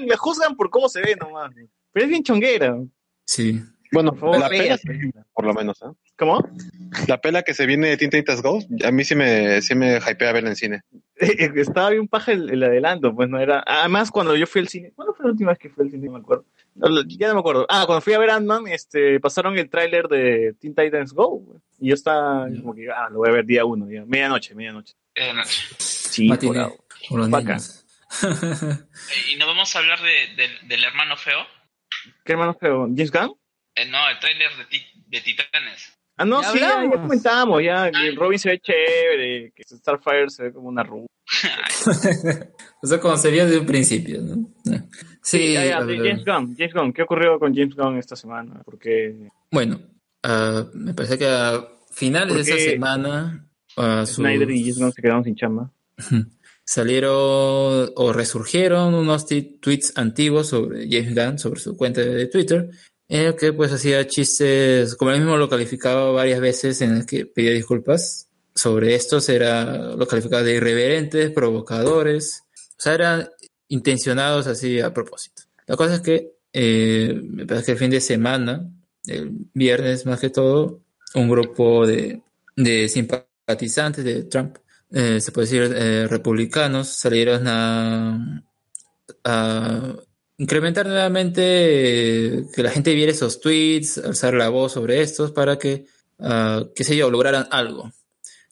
La 0.06 0.16
juzgan 0.16 0.56
por 0.56 0.70
cómo 0.70 0.88
se 0.88 1.00
ve 1.00 1.16
nomás. 1.16 1.50
Pero 1.92 2.04
es 2.04 2.10
bien 2.10 2.22
chonguera. 2.22 2.76
Sí. 3.26 3.60
Bueno, 3.92 4.12
la 4.38 4.48
pela, 4.48 4.48
véase. 4.48 5.10
por 5.32 5.44
lo 5.44 5.52
menos, 5.54 5.80
¿eh? 5.82 5.86
¿Cómo? 6.16 6.48
La 7.08 7.20
pela 7.20 7.42
que 7.42 7.54
se 7.54 7.66
viene 7.66 7.88
de 7.88 7.96
Teen 7.96 8.10
Titans 8.10 8.40
Go, 8.42 8.60
a 8.84 8.90
mí 8.90 9.04
sí 9.04 9.14
me, 9.14 9.60
sí 9.62 9.74
me 9.74 9.96
hypea 9.98 10.32
verla 10.32 10.50
en 10.50 10.56
cine. 10.56 10.82
Estaba 11.16 11.90
bien 11.90 12.06
paja 12.08 12.32
el, 12.32 12.50
el 12.50 12.62
adelanto, 12.62 13.14
pues 13.14 13.28
no 13.28 13.38
era. 13.40 13.62
Además, 13.66 14.10
cuando 14.10 14.36
yo 14.36 14.46
fui 14.46 14.60
al 14.60 14.68
cine, 14.68 14.92
¿cuándo 14.94 15.14
fue 15.14 15.26
la 15.26 15.32
última 15.32 15.50
vez 15.50 15.58
que 15.58 15.70
fui 15.70 15.84
al 15.84 15.90
cine? 15.90 16.06
No 16.06 16.12
me 16.12 16.18
acuerdo. 16.20 16.44
No, 16.74 16.88
ya 17.08 17.28
no 17.28 17.34
me 17.34 17.40
acuerdo. 17.40 17.66
Ah, 17.68 17.82
cuando 17.86 18.00
fui 18.00 18.12
a 18.12 18.18
ver 18.18 18.30
Ant-Man, 18.30 18.68
este, 18.68 19.18
pasaron 19.18 19.58
el 19.58 19.68
tráiler 19.68 20.06
de 20.08 20.54
Teen 20.60 20.74
Titans 20.74 21.12
Go. 21.12 21.28
güey. 21.40 21.58
Y 21.80 21.88
yo 21.88 21.94
estaba 21.94 22.46
como 22.60 22.74
que, 22.74 22.88
ah, 22.90 23.08
lo 23.10 23.18
voy 23.18 23.28
a 23.30 23.32
ver 23.32 23.44
día 23.46 23.64
uno, 23.64 23.86
día, 23.86 24.04
medianoche, 24.06 24.54
medianoche. 24.54 24.94
Eh, 25.14 25.32
no. 25.34 25.42
Sí, 25.78 26.28
Matiné, 26.28 26.68
por. 27.08 27.20
Y 29.32 29.36
no 29.36 29.46
vamos 29.46 29.74
a 29.74 29.78
hablar 29.78 29.98
de, 30.00 30.34
de- 30.42 30.68
del 30.68 30.84
hermano 30.84 31.16
feo. 31.16 31.38
¿Qué 32.24 32.32
hermano 32.32 32.54
feo? 32.54 32.86
¿James 32.88 33.10
Gunn? 33.10 33.34
Eh, 33.74 33.86
no, 33.88 34.08
el 34.10 34.18
tráiler 34.18 34.50
de, 34.56 34.64
Ti- 34.66 35.04
de 35.06 35.20
Titanes. 35.20 35.92
Ah, 36.16 36.24
no, 36.24 36.42
Ya 36.42 36.52
sí, 36.52 36.58
ya, 36.60 36.68
ya 36.68 36.74
ya, 37.60 37.90
que 37.90 38.10
Robin 38.14 38.38
se 38.38 38.50
ve 38.50 38.60
chévere, 38.60 39.52
que 39.54 39.62
Starfire 39.64 40.28
se 40.28 40.42
ve 40.44 40.52
como 40.52 40.68
una 40.68 40.82
rubia. 40.82 41.06
O 42.82 42.86
sea, 42.86 42.98
como 42.98 43.16
sería 43.16 43.44
desde 43.44 43.58
un 43.60 43.66
principio, 43.66 44.20
¿no? 44.22 44.48
Sí, 45.22 45.52
ya, 45.52 45.64
ya, 45.66 45.78
a 45.78 45.80
sí, 45.82 45.86
ver. 45.86 45.98
James 45.98 46.24
Gunn, 46.24 46.56
James 46.56 46.72
Gunn, 46.74 46.92
¿qué 46.92 47.02
ocurrió 47.02 47.38
con 47.38 47.54
James 47.54 47.74
Gunn 47.74 47.98
esta 47.98 48.16
semana? 48.16 48.62
Porque 48.64 49.28
Bueno, 49.50 49.80
ah, 50.22 50.64
me 50.74 50.94
parece 50.94 51.18
que 51.18 51.26
a 51.26 51.62
finales 51.90 52.34
de 52.34 52.40
esa 52.54 52.70
semana 52.70 53.46
ah, 53.76 54.04
sus- 54.06 54.16
Snyder 54.16 54.50
y 54.50 54.60
James 54.62 54.78
Gunn 54.78 54.92
se 54.92 55.02
quedaron 55.02 55.24
sin 55.24 55.36
chamba. 55.36 55.70
salieron 56.64 57.12
o 57.96 58.12
resurgieron 58.14 58.94
unos 58.94 59.26
tweets 59.26 59.92
antiguos 59.96 60.48
sobre 60.48 60.88
James 60.90 61.14
Gunn, 61.14 61.38
sobre 61.38 61.60
su 61.60 61.76
cuenta 61.76 62.00
de 62.00 62.26
Twitter, 62.26 62.70
en 63.10 63.26
el 63.26 63.34
que 63.34 63.52
pues 63.52 63.72
hacía 63.72 64.06
chistes, 64.06 64.94
como 64.94 65.10
él 65.10 65.18
mismo 65.18 65.36
lo 65.36 65.48
calificaba 65.48 66.12
varias 66.12 66.40
veces, 66.40 66.80
en 66.80 66.96
el 66.96 67.06
que 67.06 67.26
pedía 67.26 67.50
disculpas 67.50 68.28
sobre 68.54 68.94
estos, 68.94 69.28
era, 69.28 69.96
lo 69.96 70.06
calificaba 70.06 70.44
de 70.44 70.54
irreverentes, 70.54 71.32
provocadores, 71.32 72.44
o 72.54 72.80
sea, 72.80 72.94
eran 72.94 73.28
intencionados 73.66 74.46
así 74.46 74.80
a 74.80 74.94
propósito. 74.94 75.42
La 75.66 75.76
cosa 75.76 75.96
es 75.96 76.00
que, 76.02 76.34
eh, 76.52 77.20
me 77.20 77.46
parece 77.46 77.66
que 77.66 77.72
el 77.72 77.78
fin 77.78 77.90
de 77.90 78.00
semana, 78.00 78.70
el 79.04 79.32
viernes 79.54 80.06
más 80.06 80.20
que 80.20 80.30
todo, 80.30 80.80
un 81.16 81.28
grupo 81.28 81.88
de, 81.88 82.22
de 82.56 82.88
simpatizantes 82.88 84.04
de 84.04 84.22
Trump, 84.22 84.58
eh, 84.92 85.20
se 85.20 85.32
puede 85.32 85.48
decir 85.48 85.76
eh, 85.76 86.06
republicanos, 86.06 86.88
salieron 86.88 87.42
a, 87.48 88.44
a 89.24 89.96
incrementar 90.40 90.86
nuevamente 90.86 91.42
eh, 92.38 92.44
que 92.54 92.62
la 92.62 92.70
gente 92.70 92.94
viera 92.94 93.12
esos 93.12 93.40
tweets, 93.42 93.98
alzar 93.98 94.32
la 94.32 94.48
voz 94.48 94.72
sobre 94.72 95.02
estos 95.02 95.32
para 95.32 95.58
que, 95.58 95.84
ah, 96.18 96.64
qué 96.74 96.82
sé 96.82 96.96
yo, 96.96 97.10
lograran 97.10 97.46
algo. 97.50 97.92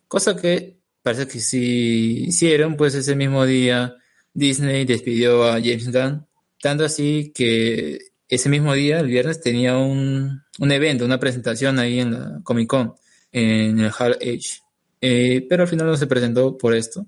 Cosa 0.06 0.36
que 0.36 0.76
parece 1.02 1.26
que 1.26 1.40
sí 1.40 2.24
hicieron, 2.26 2.76
pues 2.76 2.94
ese 2.94 3.16
mismo 3.16 3.46
día 3.46 3.96
Disney 4.34 4.84
despidió 4.84 5.44
a 5.44 5.52
James 5.54 5.90
Gunn, 5.90 6.26
tanto 6.60 6.84
así 6.84 7.32
que 7.34 7.98
ese 8.28 8.50
mismo 8.50 8.74
día, 8.74 9.00
el 9.00 9.06
viernes, 9.06 9.40
tenía 9.40 9.78
un, 9.78 10.42
un 10.58 10.72
evento, 10.72 11.06
una 11.06 11.18
presentación 11.18 11.78
ahí 11.78 12.00
en 12.00 12.12
la 12.12 12.40
Comic 12.44 12.68
Con, 12.68 12.94
en 13.32 13.80
el 13.80 13.90
Hall 13.98 14.18
H. 14.20 14.60
Eh, 15.00 15.46
pero 15.48 15.62
al 15.62 15.68
final 15.68 15.86
no 15.86 15.96
se 15.96 16.06
presentó 16.06 16.58
por 16.58 16.74
esto. 16.74 17.06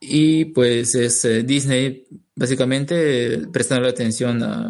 Y 0.00 0.46
pues 0.46 0.94
es 0.94 1.22
eh, 1.26 1.42
Disney 1.42 2.06
básicamente 2.40 3.46
prestando 3.52 3.86
atención 3.86 4.42
a, 4.42 4.68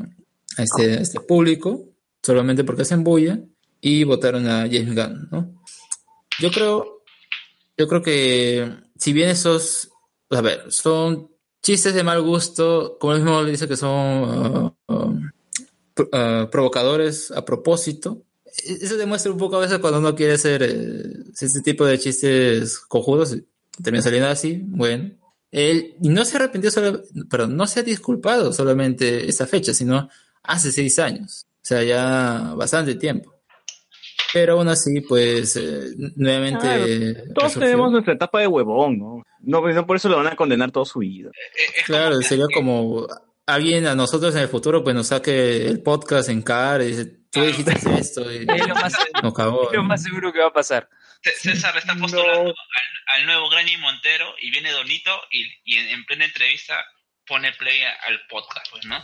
a 0.56 0.62
este, 0.62 0.94
a 0.94 1.00
este 1.00 1.20
público, 1.20 1.88
solamente 2.20 2.64
porque 2.64 2.82
hacen 2.82 3.04
bulla, 3.04 3.38
y 3.80 4.02
votaron 4.02 4.48
a 4.48 4.62
James 4.62 4.94
Gunn, 4.96 5.28
¿no? 5.30 5.62
Yo 6.40 6.50
creo, 6.50 7.04
yo 7.78 7.86
creo 7.86 8.02
que 8.02 8.74
si 8.98 9.12
bien 9.12 9.28
esos, 9.28 9.92
a 10.30 10.40
ver, 10.40 10.64
son 10.72 11.30
chistes 11.62 11.94
de 11.94 12.02
mal 12.02 12.20
gusto, 12.22 12.98
como 12.98 13.12
él 13.12 13.22
mismo 13.22 13.44
dice 13.44 13.68
que 13.68 13.76
son 13.76 14.74
uh, 14.88 14.92
um, 14.92 15.30
uh, 15.96 16.50
provocadores 16.50 17.30
a 17.30 17.44
propósito, 17.44 18.24
eso 18.66 18.96
demuestra 18.96 19.30
un 19.30 19.38
poco 19.38 19.56
a 19.56 19.60
veces 19.60 19.78
cuando 19.78 20.00
uno 20.00 20.16
quiere 20.16 20.32
hacer 20.32 20.64
eh, 20.64 21.24
este 21.40 21.60
tipo 21.62 21.86
de 21.86 22.00
chistes 22.00 22.80
cojudos, 22.80 23.36
termina 23.80 24.02
saliendo 24.02 24.28
así, 24.28 24.60
bueno. 24.66 25.19
Él 25.50 25.94
y 26.00 26.08
no 26.08 26.24
se 26.24 26.36
arrepintió, 26.36 26.70
solo, 26.70 27.02
perdón, 27.28 27.56
no 27.56 27.66
se 27.66 27.80
ha 27.80 27.82
disculpado 27.82 28.52
solamente 28.52 29.28
esa 29.28 29.46
fecha, 29.46 29.74
sino 29.74 30.08
hace 30.42 30.70
seis 30.72 30.98
años, 30.98 31.46
o 31.56 31.60
sea, 31.62 31.82
ya 31.82 32.54
bastante 32.56 32.94
tiempo. 32.94 33.34
Pero 34.32 34.54
aún 34.58 34.68
así, 34.68 35.00
pues, 35.00 35.56
eh, 35.56 35.90
nuevamente... 36.14 36.60
Claro, 36.60 36.84
Todos 37.34 37.48
resurgió. 37.48 37.60
tenemos 37.62 37.90
nuestra 37.90 38.14
etapa 38.14 38.40
de 38.40 38.46
huevón, 38.46 38.98
¿no? 38.98 39.22
No, 39.40 39.60
no 39.60 39.86
por 39.86 39.96
eso 39.96 40.08
lo 40.08 40.18
van 40.18 40.28
a 40.28 40.36
condenar 40.36 40.70
toda 40.70 40.86
su 40.86 41.00
vida. 41.00 41.30
Claro, 41.84 42.20
sería 42.22 42.46
como 42.54 43.08
alguien 43.46 43.86
a 43.86 43.96
nosotros 43.96 44.34
en 44.36 44.42
el 44.42 44.48
futuro 44.48 44.84
pues 44.84 44.94
nos 44.94 45.08
saque 45.08 45.66
el 45.66 45.82
podcast 45.82 46.28
en 46.28 46.42
cara 46.42 46.84
y 46.84 46.88
dice, 46.88 47.06
tú 47.30 47.40
dijiste 47.42 47.72
esto 47.98 48.30
y 48.32 48.46
Es 48.48 48.68
lo 48.68 48.74
más, 48.74 48.92
nos 49.22 49.34
cagó. 49.34 49.70
es 49.70 49.76
lo 49.76 49.82
más 49.82 50.02
seguro 50.02 50.32
que 50.32 50.38
va 50.38 50.46
a 50.48 50.52
pasar. 50.52 50.88
César 51.22 51.76
está 51.76 51.94
postulando 51.96 52.48
al, 52.50 52.54
al 53.20 53.26
nuevo 53.26 53.48
Granny 53.50 53.76
Montero 53.76 54.34
y 54.40 54.50
viene 54.50 54.70
Donito 54.72 55.10
y, 55.30 55.44
y 55.64 55.76
en, 55.76 55.88
en 55.88 56.04
plena 56.06 56.24
entrevista 56.24 56.82
pone 57.26 57.52
play 57.52 57.80
a- 57.82 57.92
al 58.08 58.20
podcast, 58.28 58.66
pues, 58.70 58.84
¿no? 58.86 59.02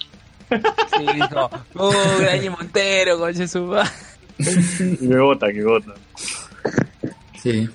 Sí, 0.49 1.07
dijo, 1.15 1.51
oh, 1.75 2.19
Dani 2.21 2.49
Montero, 2.51 3.19
conche 3.19 3.47
su 3.49 3.63
madre". 3.67 3.91
Que 4.39 5.17
gota, 5.17 5.53
que 5.53 5.63
gota. 5.63 5.95
Sí. 7.43 7.69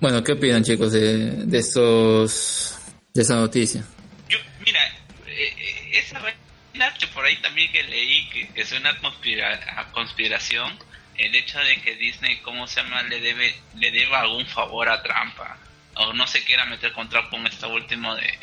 Bueno, 0.00 0.22
¿qué 0.24 0.32
opinan 0.32 0.64
chicos 0.64 0.92
de, 0.92 1.44
de 1.46 1.58
estos 1.58 2.78
de 3.14 3.22
esa 3.22 3.36
noticia? 3.36 3.84
Yo, 4.28 4.38
mira, 4.64 4.80
eh, 5.26 5.54
eh, 5.58 5.90
esa 5.98 6.18
vaina 6.18 6.94
que 6.98 7.06
por 7.08 7.24
ahí 7.24 7.36
también 7.40 7.70
que 7.70 7.82
leí 7.84 8.28
que, 8.30 8.48
que 8.48 8.62
es 8.62 8.72
una 8.72 8.98
conspira- 9.00 9.60
a 9.76 9.92
conspiración, 9.92 10.76
el 11.22 11.34
hecho 11.34 11.58
de 11.60 11.80
que 11.80 11.96
Disney, 11.96 12.38
¿cómo 12.38 12.66
se 12.66 12.82
llama?, 12.82 13.02
le 13.04 13.20
debe 13.20 13.54
le 13.76 13.90
deba 13.90 14.20
algún 14.20 14.46
favor 14.46 14.88
a 14.88 15.02
Trump, 15.02 15.38
ah, 15.40 15.56
o 15.94 16.12
no 16.12 16.26
se 16.26 16.44
quiera 16.44 16.64
meter 16.64 16.92
con 16.92 17.08
con 17.08 17.46
esta 17.46 17.68
último 17.68 18.14
de, 18.16 18.38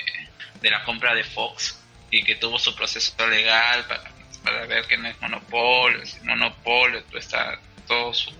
de 0.61 0.69
la 0.69 0.83
compra 0.83 1.13
de 1.13 1.23
Fox, 1.23 1.79
y 2.11 2.23
que 2.23 2.35
tuvo 2.35 2.57
su 2.59 2.75
proceso 2.75 3.27
legal 3.27 3.85
para, 3.87 4.11
para 4.43 4.65
ver 4.65 4.85
que 4.87 4.97
no 4.97 5.07
es 5.07 5.19
monopolio, 5.21 6.05
si 6.05 6.19
monopolio, 6.21 7.03
todo 7.05 7.19
está 7.19 7.59
todo 7.87 8.13
su 8.13 8.31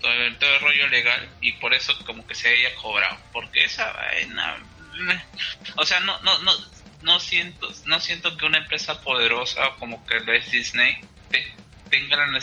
todo 0.00 0.12
todo 0.38 0.54
el 0.54 0.60
rollo 0.60 0.88
legal 0.88 1.28
y 1.40 1.52
por 1.52 1.74
eso 1.74 1.92
como 2.06 2.26
que 2.26 2.34
se 2.34 2.48
haya 2.48 2.74
cobrado 2.76 3.18
porque 3.32 3.64
esa 3.64 3.92
vaina 3.92 4.56
o 5.74 5.84
sea 5.84 5.98
no 6.00 6.20
no 6.20 6.38
no 6.38 6.52
no 7.02 7.18
siento 7.18 7.68
no 7.86 7.98
siento 7.98 8.36
que 8.36 8.46
una 8.46 8.58
empresa 8.58 9.00
poderosa 9.00 9.74
como 9.80 10.06
que 10.06 10.20
lo 10.20 10.32
es 10.32 10.50
Disney 10.52 10.98
tenga 11.88 12.16
la, 12.16 12.40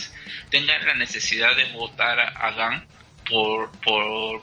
tenga 0.49 0.77
la 0.79 0.93
necesidad 0.95 1.55
de 1.55 1.65
votar 1.73 2.19
a, 2.19 2.51
Gunn 2.51 2.87
por 3.29 3.71
por 3.81 4.41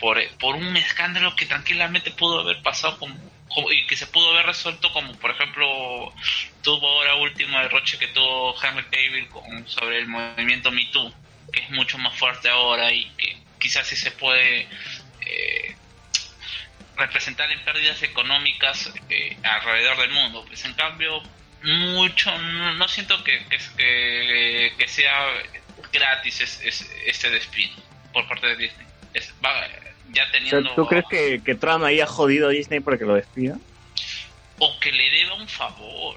por, 0.00 0.18
por 0.38 0.54
un 0.56 0.76
escándalo 0.76 1.36
que 1.36 1.46
tranquilamente 1.46 2.10
pudo 2.10 2.40
haber 2.40 2.62
pasado 2.62 2.98
como- 2.98 3.36
y 3.70 3.86
que 3.86 3.96
se 3.96 4.06
pudo 4.08 4.32
haber 4.32 4.46
resuelto 4.46 4.92
como 4.92 5.14
por 5.14 5.30
ejemplo 5.30 6.12
tuvo 6.62 6.88
ahora 6.88 7.14
último 7.14 7.58
derroche 7.58 7.98
que 7.98 8.08
tuvo 8.08 8.54
Henry 8.62 8.84
Cavill 8.84 9.28
con 9.28 9.66
sobre 9.68 9.98
el 9.98 10.08
movimiento 10.08 10.70
Me 10.70 10.84
Too 10.86 11.12
que 11.52 11.60
es 11.60 11.70
mucho 11.70 11.96
más 11.98 12.14
fuerte 12.18 12.48
ahora 12.48 12.92
y 12.92 13.08
que 13.16 13.36
quizás 13.58 13.86
sí 13.86 13.96
se 13.96 14.10
puede 14.10 14.68
eh, 15.20 15.76
representar 16.96 17.50
en 17.50 17.60
pérdidas 17.64 18.02
económicas 18.02 18.92
eh, 19.08 19.36
alrededor 19.42 19.98
del 19.98 20.10
mundo. 20.10 20.44
Pues 20.46 20.64
en 20.64 20.74
cambio, 20.74 21.22
mucho, 21.62 22.36
no, 22.38 22.74
no 22.74 22.88
siento 22.88 23.22
que, 23.24 23.38
que, 23.48 23.58
que- 23.76 24.72
que 24.78 24.88
sea 24.88 25.12
gratis 25.92 26.40
es, 26.40 26.60
es- 26.64 26.90
este 27.06 27.30
despido 27.30 27.74
por 28.12 28.26
parte 28.28 28.46
de 28.48 28.56
Disney. 28.56 28.86
Es- 29.14 29.32
va- 29.44 29.66
ya 30.12 30.22
O 30.22 30.26
sea, 30.26 30.32
teniendo... 30.32 30.74
¿Tú 30.74 30.86
crees 30.86 31.04
que, 31.10 31.42
que 31.44 31.54
Trump 31.54 31.84
ahí 31.84 32.00
ha 32.00 32.06
jodido 32.06 32.48
a 32.48 32.50
Disney 32.50 32.80
para 32.80 32.98
que 32.98 33.04
lo 33.04 33.14
despida? 33.14 33.56
o 34.58 34.80
que 34.80 34.90
le 34.90 35.10
deba 35.10 35.34
un 35.34 35.46
favor. 35.48 36.16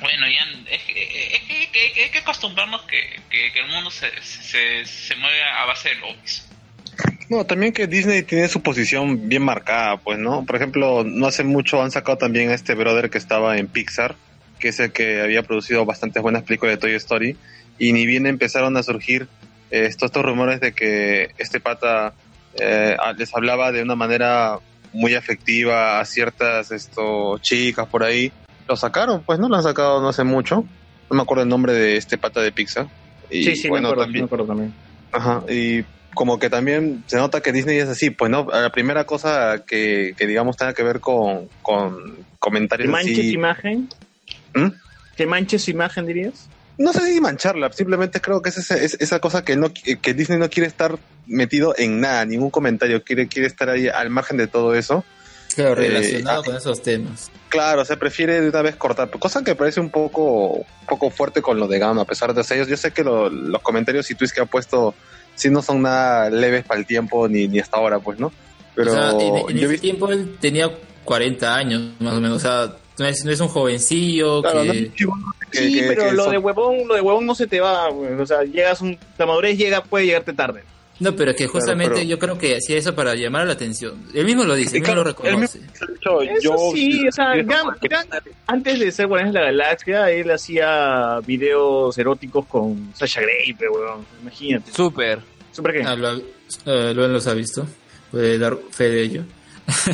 Bueno, 0.00 0.26
ya 0.28 0.46
es 0.70 0.82
que, 0.82 1.34
es 1.36 1.40
que, 1.70 2.02
hay 2.04 2.10
que 2.10 2.18
acostumbrarnos 2.18 2.82
que, 2.82 3.18
que, 3.30 3.50
que 3.50 3.60
el 3.60 3.68
mundo 3.68 3.90
se, 3.90 4.10
se, 4.22 4.84
se 4.84 5.16
mueve 5.16 5.42
a 5.42 5.64
base 5.64 5.88
de 5.88 5.94
lobbies. 5.94 6.46
No, 7.30 7.46
también 7.46 7.72
que 7.72 7.86
Disney 7.86 8.22
tiene 8.24 8.46
su 8.48 8.62
posición 8.62 9.28
bien 9.28 9.42
marcada, 9.42 9.96
pues, 9.96 10.18
¿no? 10.18 10.44
Por 10.44 10.56
ejemplo, 10.56 11.02
no 11.04 11.26
hace 11.26 11.44
mucho 11.44 11.82
han 11.82 11.90
sacado 11.90 12.18
también 12.18 12.50
a 12.50 12.54
este 12.54 12.74
brother 12.74 13.08
que 13.08 13.16
estaba 13.18 13.56
en 13.56 13.68
Pixar, 13.68 14.16
que 14.58 14.68
es 14.68 14.80
el 14.80 14.92
que 14.92 15.20
había 15.20 15.42
producido 15.42 15.84
bastantes 15.84 16.22
buenas 16.22 16.42
películas 16.42 16.74
de 16.74 16.80
Toy 16.80 16.94
Story, 16.94 17.36
y 17.78 17.92
ni 17.92 18.06
bien 18.06 18.26
empezaron 18.26 18.76
a 18.76 18.82
surgir 18.82 19.28
eh, 19.70 19.86
estos, 19.86 20.08
estos 20.08 20.22
rumores 20.22 20.60
de 20.60 20.72
que 20.72 21.30
este 21.38 21.60
pata 21.60 22.14
eh, 22.54 22.96
les 23.16 23.34
hablaba 23.34 23.72
de 23.72 23.82
una 23.82 23.94
manera 23.94 24.58
muy 24.92 25.14
afectiva 25.14 26.00
a 26.00 26.04
ciertas 26.04 26.72
esto, 26.72 27.38
chicas 27.38 27.86
por 27.86 28.02
ahí, 28.02 28.32
lo 28.66 28.76
sacaron, 28.76 29.22
pues, 29.22 29.38
¿no? 29.38 29.48
Lo 29.48 29.56
han 29.56 29.62
sacado 29.62 30.00
no 30.00 30.08
hace 30.08 30.24
mucho, 30.24 30.64
no 31.10 31.16
me 31.16 31.22
acuerdo 31.22 31.42
el 31.42 31.48
nombre 31.48 31.72
de 31.72 31.96
este 31.96 32.18
pata 32.18 32.40
de 32.40 32.52
Pixar. 32.52 32.88
Y 33.30 33.44
sí, 33.44 33.56
sí, 33.56 33.68
bueno, 33.68 33.88
me, 33.88 33.92
acuerdo, 33.92 34.04
también, 34.04 34.22
me 34.22 34.26
acuerdo 34.26 34.46
también. 34.46 34.74
Ajá, 35.12 35.42
y 35.48 35.84
como 36.14 36.38
que 36.38 36.50
también 36.50 37.04
se 37.06 37.16
nota 37.16 37.40
que 37.40 37.52
Disney 37.52 37.78
es 37.78 37.88
así, 37.88 38.10
pues 38.10 38.30
no, 38.30 38.46
la 38.50 38.70
primera 38.70 39.04
cosa 39.04 39.64
que, 39.66 40.14
que 40.16 40.26
digamos 40.26 40.56
tenga 40.56 40.74
que 40.74 40.82
ver 40.82 41.00
con, 41.00 41.48
con 41.62 41.96
¿Que 41.96 42.22
comentarios 42.38 42.90
manches 42.90 43.18
así, 43.18 43.32
imagen? 43.32 43.88
¿Mm? 44.64 44.72
¿Que 45.16 45.26
manches 45.26 45.68
imagen, 45.68 46.06
dirías? 46.06 46.48
no 46.80 46.92
sé 46.92 47.12
si 47.12 47.20
mancharla, 47.20 47.72
simplemente 47.72 48.20
creo 48.20 48.40
que 48.40 48.50
es 48.50 48.58
esa, 48.58 48.76
es 48.76 48.96
esa 49.00 49.18
cosa 49.18 49.44
que 49.44 49.56
no 49.56 49.72
que 49.72 50.14
Disney 50.14 50.38
no 50.38 50.48
quiere 50.48 50.68
estar 50.68 50.96
metido 51.26 51.74
en 51.76 51.98
nada, 52.00 52.24
ningún 52.24 52.50
comentario, 52.50 53.02
quiere, 53.02 53.26
quiere 53.26 53.48
estar 53.48 53.68
ahí 53.68 53.88
al 53.88 54.10
margen 54.10 54.36
de 54.36 54.46
todo 54.46 54.74
eso. 54.76 55.04
Claro, 55.56 55.72
Eh, 55.82 55.88
relacionado 55.88 56.42
ah, 56.42 56.44
con 56.44 56.54
esos 56.56 56.80
temas. 56.80 57.32
Claro, 57.48 57.84
se 57.84 57.96
prefiere 57.96 58.40
de 58.40 58.48
una 58.48 58.62
vez 58.62 58.76
cortar, 58.76 59.10
cosa 59.10 59.42
que 59.42 59.56
parece 59.56 59.80
un 59.80 59.90
poco, 59.90 60.52
un 60.52 60.86
poco 60.88 61.10
fuerte 61.10 61.42
con 61.42 61.58
lo 61.58 61.66
de 61.66 61.80
Gama, 61.80 62.02
a 62.02 62.04
pesar 62.04 62.32
de 62.32 62.42
ellos. 62.54 62.68
Yo 62.68 62.76
sé 62.76 62.92
que 62.92 63.02
lo- 63.02 63.28
los 63.28 63.60
comentarios 63.62 64.08
y 64.12 64.14
tweets 64.14 64.32
que 64.32 64.40
ha 64.42 64.46
puesto 64.46 64.94
sí 65.34 65.50
no 65.50 65.62
son 65.62 65.82
nada 65.82 66.30
leves 66.30 66.64
para 66.64 66.78
el 66.78 66.86
tiempo 66.86 67.26
ni, 67.26 67.48
ni 67.48 67.58
hasta 67.58 67.76
ahora, 67.76 67.98
pues, 67.98 68.20
¿no? 68.20 68.30
Pero 68.76 68.92
o 68.92 68.94
sea, 68.94 69.10
en, 69.10 69.36
en 69.50 69.56
ese 69.56 69.66
visto- 69.66 69.82
tiempo 69.82 70.12
él 70.12 70.36
tenía 70.40 70.70
40 71.02 71.56
años, 71.56 71.82
más 71.98 72.14
o 72.14 72.20
menos. 72.20 72.36
O 72.36 72.40
sea, 72.40 72.76
no 72.98 73.06
es, 73.06 73.24
no 73.24 73.30
es 73.32 73.40
un 73.40 73.48
jovencillo 73.48 74.42
Claro, 74.42 74.64
no 74.64 74.72
que... 74.72 74.78
es 74.82 74.90
sí, 75.52 75.74
que- 75.80 75.86
pero 75.88 76.04
que 76.06 76.12
lo 76.12 76.24
son- 76.24 76.32
de 76.32 76.38
huevón, 76.38 76.88
lo 76.88 76.94
de 76.94 77.00
huevón 77.00 77.26
no 77.26 77.34
se 77.34 77.46
te 77.46 77.60
va, 77.60 77.88
güey. 77.90 78.12
o 78.14 78.26
sea, 78.26 78.42
llegas 78.44 78.80
un, 78.80 78.98
la 79.16 79.26
madurez 79.26 79.56
llega, 79.56 79.82
puede 79.82 80.06
llegarte 80.06 80.32
tarde. 80.32 80.62
No, 81.00 81.14
pero 81.14 81.30
es 81.30 81.36
que 81.36 81.46
justamente 81.46 81.94
pero- 81.94 82.06
yo 82.08 82.18
creo 82.18 82.38
que 82.38 82.56
hacía 82.56 82.76
eso 82.76 82.92
para 82.92 83.14
llamar 83.14 83.46
la 83.46 83.52
atención. 83.52 84.02
Él 84.14 84.24
mismo 84.24 84.42
lo 84.42 84.56
dice, 84.56 84.78
él 84.78 84.82
mismo 84.82 84.96
lo 84.96 85.14
claro, 85.14 85.30
reconoce. 85.30 85.60
Eso 85.72 86.22
yo 86.42 86.56
sí, 86.74 87.06
o 87.06 87.12
sea, 87.12 87.34
antes 88.48 88.80
de 88.80 88.90
ser 88.90 89.06
Guardianes 89.06 89.32
de 89.34 89.40
la 89.40 89.46
Galaxia, 89.46 90.10
él 90.10 90.28
hacía 90.30 91.20
videos 91.24 91.96
eróticos 91.98 92.46
con 92.46 92.92
Sasha 92.96 93.20
Grey, 93.20 93.54
pero 93.56 93.72
weón, 93.74 94.06
imagínate. 94.22 94.72
Súper. 94.72 95.20
¿Súper 95.52 95.72
qué? 95.74 95.82
Ah, 95.84 95.94
lo, 95.94 96.16
eh, 96.16 96.92
lo 96.94 97.06
los 97.06 97.26
ha 97.28 97.34
visto. 97.34 97.64
Puede 98.10 98.36
dar 98.38 98.56
fe 98.70 98.88
de 98.88 99.02
ello. 99.02 99.22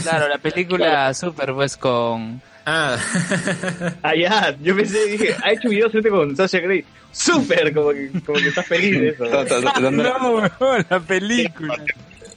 Claro, 0.03 0.29
la 0.29 0.39
película 0.43 1.13
Súper, 1.13 1.53
pues 1.53 1.77
con. 1.77 2.41
Ah, 2.67 2.97
Ah, 4.03 4.13
ya, 4.15 4.57
yo 4.63 4.75
pensé, 4.77 5.05
dije, 5.07 5.37
ha 5.43 5.53
hecho 5.53 5.69
videos 5.69 5.93
eróticos 5.95 6.19
con 6.19 6.37
Sasha 6.37 6.59
Grey. 6.61 6.85
Súper, 7.13 7.73
como 7.73 7.91
que, 7.91 8.11
como 8.25 8.39
que 8.41 8.49
está 8.49 8.63
feliz 8.63 8.99
de 9.01 9.09
eso. 9.11 9.25
No, 9.91 10.41
la 10.89 11.01
película. 11.01 11.77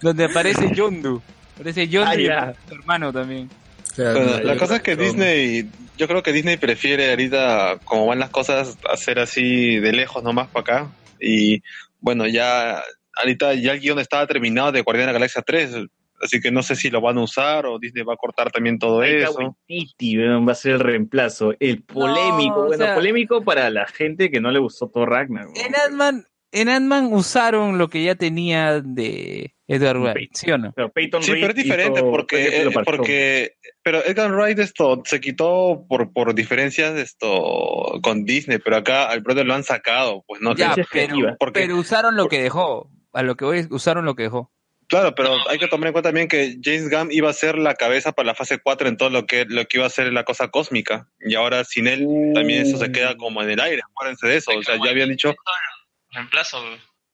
Donde 0.02 0.26
aparece 0.26 0.74
Yondu. 0.76 1.22
Aparece 1.56 1.88
Yondu 1.88 2.12
Ah, 2.12 2.16
y 2.16 2.26
su 2.68 2.76
hermano 2.76 3.12
también. 3.12 3.50
claro, 3.96 4.14
Bueno, 4.20 4.38
no, 4.38 4.44
la 4.44 4.58
cosa 4.58 4.76
es 4.78 4.82
que. 4.84 4.96
Disney, 4.96 5.68
yo 5.98 6.08
creo 6.08 6.22
que 6.22 6.32
Disney 6.34 6.58
prefiere 6.58 7.10
ahorita, 7.10 7.80
como 7.84 8.06
van 8.06 8.20
las 8.20 8.30
cosas, 8.30 8.78
hacer 8.92 9.20
así 9.20 9.80
de 9.80 9.92
lejos 9.94 10.24
nomás 10.24 10.48
para 10.50 10.62
acá. 10.62 10.92
Y 11.20 11.64
bueno, 12.00 12.28
ya 12.28 12.84
ahorita 13.16 13.56
ya 13.56 13.72
el 13.72 13.80
guion 13.80 13.98
estaba 14.00 14.28
terminado 14.28 14.72
de 14.72 14.82
Guardián 14.82 15.08
de 15.08 15.14
la 15.14 15.20
Galaxia 15.20 15.42
3, 15.42 15.72
así 16.22 16.40
que 16.40 16.52
no 16.52 16.64
sé 16.64 16.76
si 16.76 16.90
lo 16.90 17.02
van 17.02 17.18
a 17.18 17.22
usar 17.24 17.66
o 17.66 17.80
Disney 17.80 18.04
va 18.04 18.14
a 18.14 18.18
cortar 18.18 18.52
también 18.52 18.80
todo 18.80 19.00
Taika 19.02 19.26
eso. 19.30 19.38
Waititi, 19.40 20.18
weón, 20.18 20.48
va 20.48 20.52
a 20.52 20.56
ser 20.56 20.74
el 20.74 20.80
reemplazo. 20.80 21.54
El 21.60 21.84
polémico, 21.84 22.56
No, 22.56 22.62
o 22.64 22.68
bueno, 22.68 22.86
sea- 22.86 22.96
polémico 22.96 23.44
para 23.44 23.70
la 23.70 23.86
gente 23.88 24.30
que 24.32 24.40
no 24.42 24.52
le 24.52 24.60
gustó 24.60 24.90
Thor 24.90 25.10
Ragnarok. 25.10 25.56
En 25.58 25.76
Ant-Man, 25.76 26.26
en 26.52 26.70
Ant-Man 26.70 27.10
usaron 27.12 27.78
lo 27.78 27.90
que 27.90 28.04
ya 28.04 28.16
tenía 28.16 28.82
de 28.82 29.54
Edward 29.68 30.00
Wright, 30.00 30.32
¿sí 30.34 30.50
o 30.50 30.58
no? 30.58 30.72
Pero 30.74 30.90
Peyton 30.92 31.22
Sí, 31.22 31.34
Reed 31.34 31.42
pero 31.42 31.52
es 31.52 31.64
diferente 31.64 32.00
hizo- 32.00 32.10
porque, 32.10 32.62
eh, 32.64 32.70
porque 32.86 33.54
pero 33.84 34.04
Edgar 34.06 34.32
Wright 34.34 34.58
esto 34.60 35.02
se 35.06 35.20
quitó 35.20 35.86
por, 35.90 36.12
por 36.14 36.34
diferencias 36.34 36.96
esto 36.98 38.00
con 38.02 38.24
Disney, 38.26 38.60
pero 38.60 38.78
acá 38.78 39.10
al 39.10 39.22
brother 39.22 39.46
lo 39.46 39.54
han 39.54 39.64
sacado, 39.64 40.24
pues 40.28 40.42
no 40.42 40.56
Ya, 40.56 40.74
es 40.78 40.88
pero, 40.92 41.16
porque- 41.40 41.62
pero 41.62 41.76
usaron 41.78 42.16
lo 42.16 42.28
que 42.28 42.42
dejó. 42.42 42.90
A 43.14 43.24
lo 43.24 43.36
que 43.36 43.46
voy, 43.46 43.60
es- 43.60 43.68
usaron 43.72 44.06
lo 44.06 44.16
que 44.16 44.24
dejó. 44.24 44.52
Claro, 44.88 45.14
pero 45.16 45.36
hay 45.50 45.60
que 45.60 45.68
tomar 45.68 45.88
en 45.88 45.94
cuenta 45.94 46.10
también 46.10 46.30
que 46.30 46.58
James 46.64 46.90
Gunn 46.90 47.10
iba 47.12 47.30
a 47.30 47.34
ser 47.34 47.58
la 47.58 47.76
cabeza 47.76 48.14
para 48.14 48.28
la 48.28 48.36
fase 48.36 48.60
4 48.60 48.88
en 48.88 48.96
todo 48.96 49.10
lo 49.10 49.26
que 49.26 49.44
lo 49.46 49.66
que 49.66 49.78
iba 49.78 49.86
a 49.86 49.90
ser 49.90 50.14
la 50.14 50.24
cosa 50.24 50.48
cósmica. 50.48 51.10
Y 51.20 51.36
ahora 51.36 51.66
sin 51.66 51.88
él 51.88 52.08
también 52.34 52.62
eso 52.66 52.78
se 52.78 52.92
queda 52.92 53.18
como 53.18 53.42
en 53.44 53.50
el 53.50 53.60
aire. 53.60 53.82
Acuérdense 53.92 54.28
de 54.28 54.38
eso. 54.38 54.52
O 54.58 54.64
sea, 54.64 54.78
ya 54.82 54.92
habían 54.92 55.10
dicho. 55.10 55.36
Reemplazo, 56.12 56.58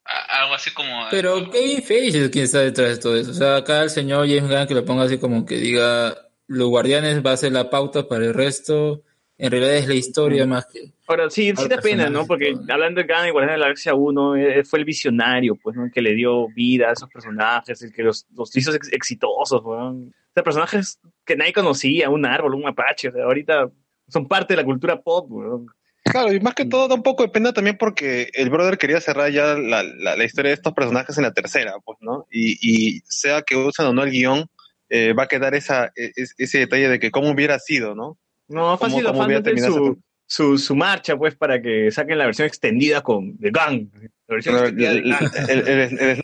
a- 0.05 0.41
algo 0.41 0.53
así 0.53 0.71
como... 0.71 1.07
Pero 1.09 1.49
Kevin 1.49 1.81
Feige 1.81 2.25
es 2.25 2.29
quien 2.29 2.45
está 2.45 2.59
detrás 2.59 2.89
de 2.89 2.97
todo 2.97 3.17
eso. 3.17 3.31
O 3.31 3.33
sea, 3.33 3.57
acá 3.57 3.81
el 3.81 3.89
señor 3.89 4.27
James 4.27 4.49
Gunn 4.49 4.67
que 4.67 4.75
lo 4.75 4.85
ponga 4.85 5.05
así 5.05 5.17
como 5.17 5.45
que 5.45 5.55
diga, 5.55 6.15
los 6.47 6.67
guardianes 6.69 7.25
va 7.25 7.31
a 7.31 7.37
ser 7.37 7.53
la 7.53 7.69
pauta 7.71 8.07
para 8.07 8.25
el 8.25 8.33
resto. 8.33 9.01
En 9.37 9.51
realidad 9.51 9.75
es 9.75 9.87
la 9.87 9.95
historia 9.95 10.45
más 10.45 10.65
que... 10.67 10.91
Ahora, 11.07 11.29
sí, 11.29 11.53
sí 11.57 11.67
da 11.67 11.77
pena, 11.79 12.09
¿no? 12.09 12.25
Porque 12.27 12.53
hablando 12.69 13.01
de 13.01 13.07
y 13.07 13.29
Guardianes 13.31 13.55
de 13.55 13.57
la 13.59 13.65
Galaxia 13.65 13.93
1, 13.95 14.35
eh, 14.35 14.63
fue 14.63 14.79
el 14.79 14.85
visionario, 14.85 15.55
pues, 15.55 15.75
¿no? 15.75 15.85
El 15.85 15.91
que 15.91 16.01
le 16.01 16.13
dio 16.13 16.47
vida 16.49 16.89
a 16.89 16.93
esos 16.93 17.09
personajes, 17.09 17.81
el 17.81 17.91
que 17.91 18.03
los, 18.03 18.25
los 18.35 18.55
hizo 18.55 18.73
ex- 18.73 18.93
exitosos, 18.93 19.61
weón. 19.63 20.13
O 20.29 20.33
sea, 20.33 20.43
personajes 20.43 20.99
que 21.25 21.35
nadie 21.35 21.53
conocía, 21.53 22.09
un 22.09 22.25
árbol, 22.25 22.55
un 22.55 22.61
mapache, 22.63 23.09
o 23.09 23.11
sea, 23.11 23.23
ahorita 23.23 23.69
son 24.07 24.27
parte 24.27 24.53
de 24.53 24.57
la 24.61 24.65
cultura 24.65 25.01
pop, 25.01 25.25
weón. 25.29 25.67
Claro, 26.05 26.33
y 26.33 26.39
más 26.39 26.53
que 26.53 26.65
todo 26.65 26.87
da 26.87 26.95
un 26.95 27.03
poco 27.03 27.23
de 27.23 27.29
pena 27.29 27.53
también 27.53 27.77
porque 27.77 28.29
el 28.33 28.49
brother 28.49 28.77
quería 28.77 28.99
cerrar 28.99 29.31
ya 29.31 29.55
la, 29.57 29.83
la, 29.83 30.15
la 30.17 30.23
historia 30.25 30.49
de 30.49 30.55
estos 30.55 30.73
personajes 30.73 31.17
en 31.17 31.23
la 31.23 31.33
tercera, 31.33 31.75
pues, 31.83 31.97
¿no? 32.01 32.27
Y, 32.29 32.57
y 32.61 32.99
sea 33.05 33.41
que 33.41 33.55
usan 33.55 33.87
o 33.87 33.93
no 33.93 34.03
el 34.03 34.11
guion, 34.11 34.45
eh, 34.89 35.13
va 35.13 35.23
a 35.23 35.27
quedar 35.27 35.55
esa, 35.55 35.91
e- 35.95 36.11
es- 36.15 36.35
ese 36.37 36.59
detalle 36.59 36.89
de 36.89 36.99
que 36.99 37.09
cómo 37.09 37.31
hubiera 37.31 37.57
sido, 37.57 37.95
¿no? 37.95 38.17
No, 38.53 38.77
fácil 38.77 39.03
¿Cómo- 39.03 39.17
los 39.27 39.27
fans 39.27 39.43
de 39.43 39.57
su, 39.61 39.99
su, 40.25 40.57
su 40.57 40.75
marcha, 40.75 41.17
pues, 41.17 41.35
para 41.35 41.61
que 41.61 41.91
saquen 41.91 42.17
la 42.17 42.25
versión 42.25 42.47
extendida 42.47 43.01
con 43.01 43.37
The 43.37 43.49
Gang. 43.51 43.87
La 44.27 44.35
versión 44.35 44.55
El, 44.55 44.61
extendida 44.61 44.89
de 44.91 44.97
el, 44.99 45.09
Gang. 45.09 45.31
el, 45.49 45.67
el- 45.67 45.99
el- 45.99 46.21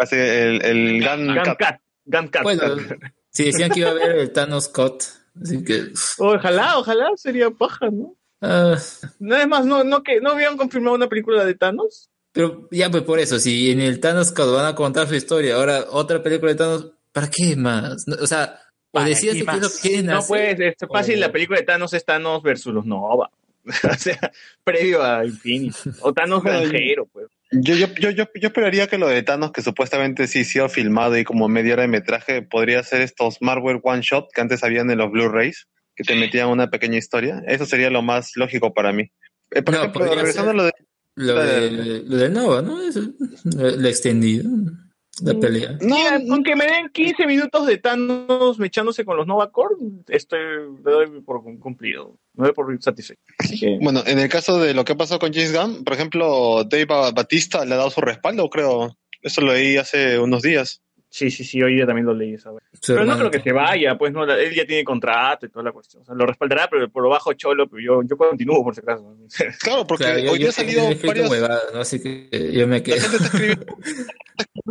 así, 0.00 0.16
el, 0.16 0.64
el 0.64 1.00
Gun 1.00 1.34
Gang 1.34 1.44
Cat. 1.44 1.58
Cat. 1.58 1.80
Gang 2.06 2.28
Cat. 2.30 2.42
Bueno, 2.42 2.62
si 3.30 3.44
decían 3.44 3.70
que 3.70 3.80
iba 3.80 3.88
a 3.88 3.92
haber 3.92 4.12
el 4.18 4.32
Thanos 4.32 4.68
Cut, 4.68 5.02
así 5.42 5.64
que... 5.64 5.86
Ojalá, 6.18 6.78
ojalá, 6.78 7.10
sería 7.16 7.50
paja, 7.50 7.88
¿no? 7.90 8.14
ah, 8.42 8.76
No 9.18 9.36
es 9.36 9.48
más, 9.48 9.64
no, 9.66 9.82
no, 9.84 10.02
que, 10.02 10.20
¿no 10.20 10.30
habían 10.32 10.56
confirmado 10.56 10.94
una 10.96 11.08
película 11.08 11.44
de 11.44 11.54
Thanos? 11.54 12.10
pero 12.32 12.66
ya 12.72 12.90
pues 12.90 13.04
por 13.04 13.20
eso, 13.20 13.38
si 13.38 13.70
en 13.70 13.80
el 13.80 14.00
Thanos 14.00 14.32
Cut 14.32 14.52
van 14.52 14.66
a 14.66 14.74
contar 14.74 15.06
su 15.06 15.14
historia, 15.14 15.54
ahora 15.54 15.84
otra 15.90 16.20
película 16.20 16.50
de 16.52 16.58
Thanos, 16.58 16.90
¿para 17.12 17.30
qué 17.30 17.54
más? 17.56 18.02
No, 18.08 18.16
o 18.20 18.26
sea, 18.26 18.58
o 18.94 18.98
¿Para 19.00 19.08
decías 19.08 19.34
qué 19.34 19.44
que 19.44 19.56
lo 19.56 19.68
que 19.68 19.78
quieren 19.82 20.06
No, 20.06 20.18
hacer, 20.18 20.56
pues, 20.56 20.76
es 20.80 20.88
fácil, 20.88 21.18
la 21.18 21.32
película 21.32 21.58
de 21.58 21.64
Thanos 21.64 21.92
es 21.94 22.04
Thanos 22.04 22.44
versus 22.44 22.72
los 22.72 22.86
Nova. 22.86 23.28
o 23.90 23.94
sea, 23.98 24.30
previo 24.62 25.02
a 25.02 25.24
Infinity. 25.24 25.90
O 26.00 26.12
Thanos 26.12 26.44
granjero, 26.44 27.06
pues. 27.06 27.26
Yo, 27.50 27.74
yo, 27.74 27.88
yo, 27.98 28.10
yo, 28.10 28.24
yo 28.34 28.48
esperaría 28.48 28.86
que 28.86 28.96
lo 28.98 29.08
de 29.08 29.22
Thanos, 29.24 29.50
que 29.50 29.62
supuestamente 29.62 30.28
sí 30.28 30.40
ha 30.40 30.44
sido 30.44 30.68
filmado 30.68 31.18
y 31.18 31.24
como 31.24 31.48
media 31.48 31.72
hora 31.72 31.82
de 31.82 31.88
metraje, 31.88 32.42
podría 32.42 32.84
ser 32.84 33.00
estos 33.00 33.38
Marvel 33.40 33.80
One 33.82 34.02
Shot 34.02 34.28
que 34.32 34.40
antes 34.40 34.62
habían 34.62 34.88
en 34.92 34.98
los 34.98 35.10
Blu-rays, 35.10 35.66
que 35.96 36.04
te 36.04 36.12
Sí. 36.12 36.20
metían 36.20 36.48
una 36.48 36.70
pequeña 36.70 36.96
historia. 36.98 37.42
Eso 37.48 37.66
sería 37.66 37.90
lo 37.90 38.02
más 38.02 38.30
lógico 38.36 38.72
para 38.74 38.92
mí. 38.92 39.10
Eh, 39.50 39.62
por 39.62 39.74
No, 39.74 39.80
ejemplo, 39.80 40.00
podría 40.02 40.16
regresando 40.16 40.50
a 40.52 40.54
lo 40.54 40.64
de 40.64 40.72
Lo 41.16 41.34
de, 41.42 42.02
lo 42.06 42.16
de 42.16 42.28
Nova, 42.28 42.62
¿no? 42.62 42.80
Es 42.80 42.96
la 43.44 43.88
extendida, 43.88 44.48
la 45.22 45.34
pelea. 45.34 45.78
No, 45.80 45.96
Mira, 45.96 46.20
con 46.28 46.42
que 46.42 46.56
me 46.56 46.64
den 46.66 46.88
15 46.92 47.26
minutos 47.26 47.66
de 47.66 47.78
Thanos 47.78 48.58
mechándose 48.58 49.04
con 49.04 49.16
los 49.16 49.26
Nova 49.26 49.50
Corps, 49.50 49.76
estoy, 50.08 50.38
le 50.84 50.90
doy 50.92 51.20
por 51.22 51.42
cumplido. 51.58 52.16
Me 52.34 52.46
doy 52.46 52.52
por 52.54 52.82
satisfecho. 52.82 53.20
Que, 53.60 53.78
Bueno, 53.80 54.02
en 54.06 54.18
el 54.18 54.28
caso 54.28 54.58
de 54.58 54.74
lo 54.74 54.84
que 54.84 54.94
pasó 54.96 55.18
con 55.18 55.32
James 55.32 55.52
Gunn, 55.56 55.84
por 55.84 55.94
ejemplo, 55.94 56.64
Dave 56.64 56.86
Ba- 56.86 57.10
Batista 57.12 57.64
le 57.64 57.74
ha 57.74 57.78
dado 57.78 57.90
su 57.90 58.00
respaldo, 58.00 58.48
creo. 58.50 58.96
Eso 59.22 59.40
lo 59.40 59.52
leí 59.54 59.76
hace 59.76 60.18
unos 60.18 60.42
días. 60.42 60.82
Sí, 61.16 61.30
sí, 61.30 61.44
sí, 61.44 61.62
hoy 61.62 61.76
día 61.76 61.86
también 61.86 62.06
lo 62.06 62.12
leí 62.14 62.34
esa 62.34 62.50
vez. 62.50 62.62
Su 62.72 62.92
Pero 62.94 63.04
no 63.04 63.12
hermano. 63.12 63.30
creo 63.30 63.30
que 63.30 63.48
se 63.48 63.52
vaya, 63.54 63.96
pues 63.96 64.12
no, 64.12 64.26
la- 64.26 64.36
él 64.38 64.52
ya 64.54 64.66
tiene 64.66 64.82
contrato 64.82 65.46
y 65.46 65.48
toda 65.48 65.64
la 65.64 65.72
cuestión. 65.72 66.02
O 66.02 66.04
sea, 66.04 66.14
lo 66.14 66.26
respaldará, 66.26 66.68
pero 66.68 66.90
por 66.90 67.02
lo 67.04 67.08
bajo 67.10 67.32
cholo, 67.34 67.68
pero 67.68 67.80
yo, 67.80 68.02
yo 68.08 68.16
continúo 68.16 68.64
por 68.64 68.74
si 68.74 68.80
acaso. 68.80 69.16
Claro, 69.60 69.86
porque 69.86 70.04
Claro, 70.04 70.20
hoy 70.22 70.26
yo 70.30 70.34
día 70.36 70.48
ha 70.48 70.52
salido 70.52 70.88
varios... 71.06 71.30
huevadas, 71.30 71.62
¿no? 71.72 71.80
Así 71.80 72.02
que 72.02 72.28
yo 72.52 72.66
me 72.66 72.78
La 72.78 72.82
quedo. 72.82 72.96
gente 73.00 73.16
está 73.16 73.26
escribiendo, 73.26 73.66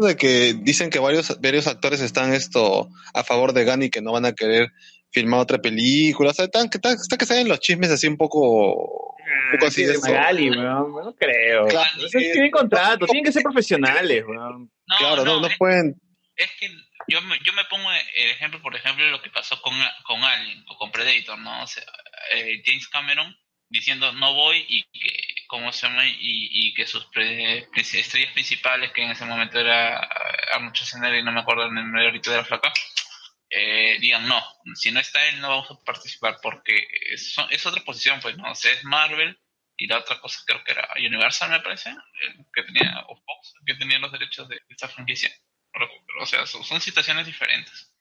de 0.07 0.15
que 0.17 0.53
dicen 0.61 0.89
que 0.89 0.99
varios, 0.99 1.39
varios 1.41 1.67
actores 1.67 2.01
están 2.01 2.33
esto 2.33 2.89
a 3.13 3.23
favor 3.23 3.53
de 3.53 3.63
Gunn 3.65 3.83
y 3.83 3.89
que 3.89 4.01
no 4.01 4.11
van 4.11 4.25
a 4.25 4.33
querer 4.33 4.67
filmar 5.11 5.39
otra 5.39 5.59
película. 5.59 6.31
O 6.31 6.33
sea, 6.33 6.45
están, 6.45 6.69
que, 6.69 6.77
están- 6.77 6.95
está 6.95 7.15
que 7.17 7.25
salen 7.25 7.47
los 7.47 7.59
chismes 7.61 7.89
así 7.89 8.07
un 8.07 8.17
poco... 8.17 9.11
Un 9.53 9.59
poco 9.59 9.67
así 9.67 9.83
de. 9.85 9.97
Magali, 9.99 10.49
weón, 10.49 10.91
no 10.91 11.15
creo. 11.15 11.65
Claro, 11.67 11.89
sea, 12.09 12.19
tienen 12.19 12.51
contrato, 12.51 13.05
tienen 13.05 13.23
que 13.23 13.31
ser 13.31 13.41
profesionales, 13.43 14.23
weón. 14.27 14.69
No, 14.87 14.95
claro, 14.99 15.23
no, 15.25 15.39
no 15.39 15.47
es, 15.47 15.57
pueden... 15.57 15.95
es 16.35 16.51
que 16.59 16.69
yo 17.07 17.21
me, 17.21 17.39
yo 17.43 17.53
me 17.53 17.65
pongo 17.65 17.91
el 17.91 18.29
ejemplo, 18.31 18.61
por 18.61 18.75
ejemplo, 18.75 19.05
de 19.05 19.11
lo 19.11 19.21
que 19.21 19.29
pasó 19.29 19.61
con, 19.61 19.73
con 20.03 20.23
Alien 20.23 20.63
o 20.67 20.77
con 20.77 20.91
Predator, 20.91 21.37
¿no? 21.39 21.63
O 21.63 21.67
sea, 21.67 21.83
eh, 22.31 22.61
James 22.65 22.87
Cameron 22.87 23.37
diciendo 23.69 24.11
no 24.13 24.33
voy 24.35 24.63
y 24.69 24.83
que, 24.83 25.45
¿cómo 25.47 25.71
se 25.73 25.87
llama? 25.87 26.03
Y, 26.05 26.73
que 26.75 26.85
sus 26.85 27.05
pre- 27.07 27.67
estrellas 27.75 28.33
principales, 28.33 28.91
que 28.91 29.03
en 29.03 29.11
ese 29.11 29.25
momento 29.25 29.59
era 29.59 29.97
Arnold 30.53 30.75
Schwarzenegger 30.75 31.19
y 31.19 31.23
no 31.23 31.31
me 31.31 31.41
acuerdo 31.41 31.65
el 31.65 31.73
nombre 31.73 32.05
ahorita 32.05 32.31
de 32.31 32.37
la 32.37 32.45
flaca, 32.45 32.71
eh, 33.49 33.97
digan 33.99 34.27
no, 34.27 34.43
si 34.75 34.91
no 34.91 34.99
está 34.99 35.27
él 35.27 35.39
no 35.39 35.49
vamos 35.49 35.71
a 35.71 35.83
participar 35.83 36.37
porque 36.41 36.87
es, 37.11 37.35
es 37.51 37.65
otra 37.65 37.83
posición, 37.83 38.19
pues, 38.21 38.35
¿no? 38.37 38.51
O 38.51 38.55
sea, 38.55 38.71
es 38.71 38.83
Marvel 38.83 39.39
y 39.77 39.87
la 39.87 39.99
otra 39.99 40.19
cosa 40.19 40.39
creo 40.45 40.63
que 40.63 40.71
era 40.71 40.87
Universal, 40.97 41.49
me 41.49 41.59
parece, 41.59 41.95
que 42.53 42.63
tenía, 42.63 43.03
o 43.07 43.15
Fox, 43.15 43.53
que 43.65 43.75
tenía 43.75 43.99
los 43.99 44.11
derechos 44.11 44.47
de 44.49 44.59
esta 44.69 44.87
franquicia. 44.87 45.31
O 46.21 46.25
sea, 46.25 46.45
son, 46.45 46.79
situaciones 46.79 47.25
diferentes. 47.25 47.91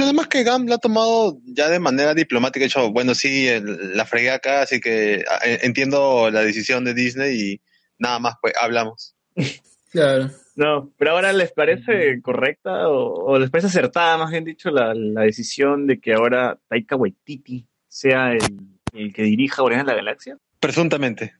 Además 0.00 0.28
que 0.28 0.44
Gunn 0.44 0.66
lo 0.66 0.74
ha 0.74 0.78
tomado 0.78 1.38
ya 1.44 1.68
de 1.68 1.78
manera 1.78 2.14
diplomática, 2.14 2.64
ha 2.64 2.68
dicho, 2.68 2.90
bueno, 2.90 3.14
sí, 3.14 3.46
el- 3.48 3.96
la 3.96 4.06
fregué 4.06 4.30
acá, 4.30 4.62
así 4.62 4.80
que 4.80 5.16
eh, 5.16 5.58
entiendo 5.62 6.30
la 6.30 6.40
decisión 6.42 6.84
de 6.84 6.94
Disney 6.94 7.40
y 7.52 7.60
nada 7.98 8.18
más, 8.18 8.34
pues 8.40 8.54
hablamos. 8.60 9.14
Claro. 9.90 10.30
No, 10.54 10.92
pero 10.98 11.12
ahora 11.12 11.32
les 11.32 11.50
parece 11.50 12.20
correcta 12.20 12.90
o, 12.90 13.24
o 13.24 13.38
les 13.38 13.48
parece 13.48 13.68
acertada, 13.68 14.18
más 14.18 14.30
bien 14.30 14.44
dicho, 14.44 14.70
la, 14.70 14.92
la 14.92 15.22
decisión 15.22 15.86
de 15.86 15.98
que 15.98 16.12
ahora 16.12 16.58
Taika 16.68 16.94
Waititi 16.94 17.66
sea 17.88 18.32
el, 18.32 18.58
el 18.92 19.14
que 19.14 19.22
dirija 19.22 19.62
Guardianes 19.62 19.86
de 19.86 19.92
la 19.92 19.96
Galaxia. 19.96 20.36
Presuntamente. 20.60 21.32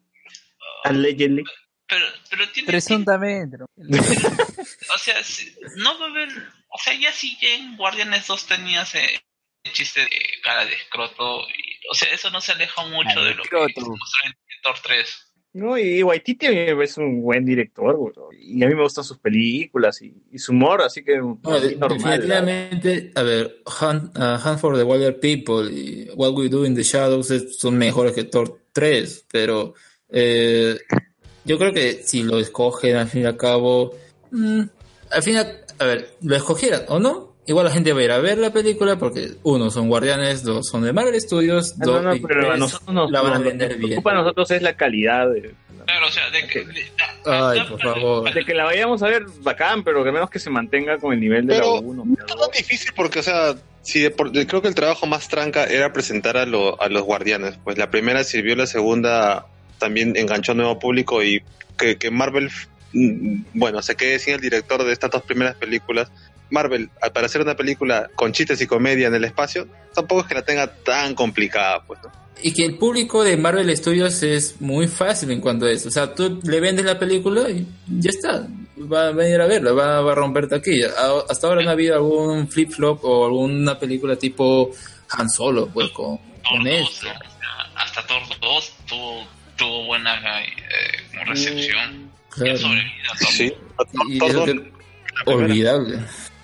Allegedly. 0.85 1.45
Pero, 1.89 2.05
pero 2.31 2.49
tiene, 2.51 2.67
Presuntamente. 2.67 3.57
¿no? 3.59 3.67
o 4.95 4.99
sea, 4.99 5.23
si- 5.25 5.55
no 5.77 5.99
va 5.99 6.07
a 6.07 6.11
haber, 6.11 6.29
o 6.29 6.79
sea, 6.83 6.95
ya 6.95 7.13
si 7.13 7.37
ya 7.41 7.55
en 7.55 7.77
Guardianes 7.77 8.27
2 8.27 8.47
tenías 8.47 8.95
eh, 8.95 9.21
el 9.65 9.73
chiste 9.73 10.01
de 10.01 10.09
cara 10.43 10.67
de 10.67 10.75
escroto, 10.75 11.43
y, 11.49 11.79
o 11.91 11.95
sea, 11.95 12.13
eso 12.13 12.31
no 12.31 12.41
se 12.41 12.53
aleja 12.53 12.85
mucho 12.87 13.09
Cara 13.15 13.25
de 13.25 13.31
lo 13.35 13.43
que 13.43 13.49
escroto. 13.49 13.73
se 13.81 13.81
mostró 13.89 14.27
en 14.27 14.33
Thor 14.63 14.75
3. 14.83 15.25
No, 15.55 15.79
y 15.79 16.03
Waititi 16.03 16.47
parece 16.47 17.01
un 17.01 17.23
buen 17.23 17.45
director, 17.47 17.97
güey, 17.97 18.13
y 18.39 18.63
a 18.63 18.67
mí 18.69 18.75
me 18.75 18.83
gustan 18.83 19.03
sus 19.03 19.19
películas 19.19 20.01
y, 20.03 20.13
y 20.31 20.39
su 20.39 20.53
humor, 20.53 20.83
así 20.83 21.03
que 21.03 21.17
No, 21.17 21.39
mí 21.43 21.61
de- 21.61 21.77
normal. 21.77 21.99
definitivamente, 22.21 23.13
a 23.15 23.23
ver, 23.23 23.63
Hunt, 23.81 24.17
uh, 24.19 24.37
Hunt 24.47 24.61
for 24.61 24.77
the 24.77 24.83
Wilder 24.85 25.19
People 25.19 25.73
y 25.73 26.11
What 26.15 26.35
We 26.35 26.51
Do 26.51 26.67
in 26.67 26.75
the 26.75 26.83
Shadows 26.83 27.31
es- 27.31 27.59
son 27.59 27.79
mejores 27.79 28.13
que 28.13 28.25
Thor 28.25 28.63
3, 28.73 29.27
pero 29.33 29.73
eh, 30.11 30.79
yo 31.49 31.59
creo 31.59 31.73
que 31.73 32.03
si 32.05 32.23
lo 32.23 32.39
escogen 32.39 32.97
al 32.97 33.09
fin 33.09 33.23
y 33.23 33.27
al 33.27 33.37
cabo, 33.37 33.95
mm, 34.31 34.63
al 35.11 35.23
final, 35.23 35.61
a 35.79 35.85
ver, 35.85 36.11
lo 36.23 36.37
escogieran 36.37 36.83
o 36.89 36.99
no, 37.01 37.35
igual 37.47 37.65
la 37.67 37.73
gente 37.73 37.93
va 37.93 38.01
a 38.01 38.05
ir 38.05 38.11
a 38.13 38.19
ver 38.19 38.39
la 38.39 38.53
película 38.53 38.97
porque 38.99 39.33
uno, 39.43 39.71
son 39.71 39.89
guardianes, 39.89 40.43
dos, 40.45 40.69
son 40.69 40.83
de 40.83 40.93
Marvel 40.93 41.21
Studios, 41.21 41.73
Ah, 41.73 41.83
dos, 41.85 42.03
no, 42.03 42.15
no, 42.15 42.23
pero 42.29 42.53
a 42.53 42.57
nosotros 42.57 42.95
nos, 42.95 43.11
la 43.11 43.23
van 43.23 43.33
a 43.33 43.35
nos- 43.37 43.45
vender 43.45 43.71
nos 43.71 43.79
bien. 43.79 43.89
preocupa 43.91 44.11
a 44.13 44.15
nosotros 44.15 44.51
es 44.53 44.63
la 44.63 44.77
calidad 44.77 45.31
de, 45.31 45.55
Claro, 45.87 46.07
o 46.09 46.11
sea, 46.11 46.29
de 46.31 46.47
que... 46.47 46.65
de- 46.67 46.85
Ay, 47.25 47.61
de- 47.61 47.65
por 47.65 47.81
favor. 47.81 48.35
de 48.35 48.45
que 48.45 48.53
la 48.55 48.65
vayamos 48.65 49.03
a 49.03 49.07
ver 49.09 49.25
bacán, 49.41 49.83
pero 49.83 50.05
que 50.05 50.13
menos 50.13 50.29
que 50.29 50.39
se 50.39 50.51
mantenga 50.51 50.99
con 50.99 51.15
el 51.15 51.21
nivel 51.21 51.47
de 51.47 51.55
Pero 51.55 51.77
la 51.77 51.81
1. 51.81 52.05
no 52.05 52.13
es 52.13 52.27
tan 52.27 52.51
difícil 52.55 52.91
porque, 52.95 53.21
o 53.21 53.23
sea, 53.23 53.55
si 53.81 54.01
de 54.01 54.11
por- 54.11 54.31
creo 54.31 54.61
que 54.61 54.69
el 54.69 54.75
trabajo 54.75 55.07
más 55.07 55.29
tranca 55.29 55.65
era 55.65 55.91
presentar 55.95 56.37
a, 56.37 56.45
lo- 56.45 56.79
a 56.83 56.91
los 56.91 57.05
guardianes. 57.05 57.59
Pues 57.65 57.79
la 57.79 57.91
primera 57.91 58.23
sirvió, 58.23 58.55
la 58.55 58.67
segunda 58.67 59.47
también 59.79 60.17
enganchó 60.17 60.55
nuevo 60.55 60.79
público 60.79 61.23
y 61.23 61.43
que, 61.79 61.97
que 61.97 62.11
Marvel, 62.11 62.51
mm, 62.93 63.43
bueno, 63.55 63.83
se 63.83 63.95
quede 63.97 64.19
sin 64.19 64.35
el 64.35 64.41
director 64.41 64.85
de 64.85 64.93
estas 64.93 65.11
dos 65.11 65.23
primeras 65.23 65.55
películas. 65.57 66.11
Marvel, 66.51 66.89
al- 67.03 67.13
para 67.13 67.27
hacer 67.27 67.43
una 67.43 67.55
película 67.57 68.09
con 68.15 68.33
chistes 68.33 68.61
y 68.63 68.67
comedia 68.67 69.09
en 69.09 69.15
el 69.15 69.25
espacio, 69.25 69.69
tampoco 69.95 70.23
es 70.23 70.27
que 70.29 70.35
la 70.35 70.43
tenga 70.43 70.67
tan 70.73 71.15
complicada, 71.15 71.83
pues, 71.87 72.01
¿no? 72.03 72.11
Y 72.41 72.53
que 72.53 72.65
el 72.65 72.77
público 72.79 73.25
de 73.25 73.37
Marvel 73.37 73.77
Studios 73.77 74.23
es 74.23 74.61
muy 74.61 74.87
fácil 74.87 75.31
en 75.33 75.41
cuanto 75.41 75.67
a 75.67 75.73
eso. 75.73 75.89
O 75.89 75.91
sea, 75.91 76.15
tú 76.15 76.41
le 76.45 76.61
vendes 76.61 76.85
la 76.87 76.97
película 76.99 77.51
y 77.51 77.67
ya 77.89 78.11
está. 78.11 78.47
Va 78.81 79.09
a 79.09 79.11
venir 79.11 79.41
a 79.41 79.47
verla, 79.47 79.73
va, 79.73 80.01
va 80.03 80.13
a 80.13 80.15
romper 80.15 80.49
taquilla. 80.49 80.87
A- 80.97 81.25
Hasta 81.29 81.49
ahora 81.49 81.63
no 81.63 81.71
ha 81.71 81.73
habido 81.73 81.97
algún 81.97 82.49
flip-flop 82.49 83.05
o 83.05 83.27
alguna 83.27 83.77
película 83.79 84.15
tipo 84.17 84.71
Han 85.11 85.29
Solo, 85.29 85.67
pues, 85.69 85.91
con, 85.91 86.17
con 86.49 86.63
2, 86.65 86.67
esto. 86.67 87.07
sea, 87.07 87.19
hasta 87.75 88.07
Thor 88.07 88.23
2 88.41 88.73
tuvo, 88.87 89.27
tuvo 89.59 89.85
buena 89.87 90.15
eh, 90.43 90.49
como 91.11 91.25
recepción. 91.27 92.11
Claro. 92.31 92.57
Ya 92.57 92.63
Thor. 93.19 93.29
Sí. 93.33 93.53
Y 94.09 94.25
eso 94.25 94.45
que 94.45 94.73
olvidable. 95.27 95.99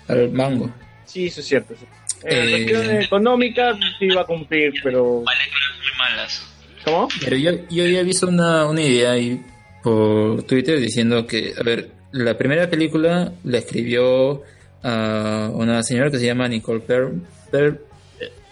Al 0.07 0.29
mango. 0.31 0.69
Sí, 1.05 1.27
eso 1.27 1.39
es 1.39 1.47
cierto. 1.47 1.73
eso. 1.73 1.85
En 2.23 2.47
Eh, 2.47 2.51
cuestión 2.51 3.01
económica 3.01 3.77
sí 3.99 4.07
va 4.09 4.21
a 4.21 4.25
cumplir, 4.25 4.73
pero... 4.83 5.23
Películas 5.23 5.71
muy 5.79 5.97
malas. 5.97 6.51
¿Cómo? 6.83 7.07
Pero 7.21 7.35
yo, 7.37 7.51
yo 7.69 7.83
había 7.83 8.03
visto 8.03 8.27
una, 8.27 8.65
una 8.65 8.81
idea 8.81 9.11
ahí 9.11 9.41
por 9.83 10.43
Twitter 10.43 10.79
diciendo 10.79 11.25
que, 11.25 11.53
a 11.59 11.63
ver, 11.63 11.91
la 12.11 12.37
primera 12.37 12.69
película 12.69 13.31
la 13.43 13.57
escribió 13.57 14.43
a 14.83 15.49
una 15.53 15.81
señora 15.83 16.11
que 16.11 16.17
se 16.19 16.25
llama 16.25 16.47
Nicole 16.47 16.81
Per, 16.81 17.11
Per- 17.51 17.81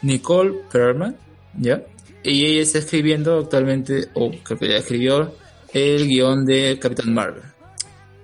Nicole 0.01 0.53
Perman, 0.71 1.15
¿ya? 1.59 1.81
Y 2.23 2.45
ella 2.45 2.61
está 2.61 2.79
escribiendo 2.79 3.39
actualmente, 3.39 4.07
o 4.13 4.31
creo 4.43 4.57
que 4.57 4.69
ya 4.69 4.77
escribió, 4.77 5.35
el 5.73 6.07
guion 6.07 6.45
de 6.45 6.79
Capitán 6.79 7.13
Marvel. 7.13 7.43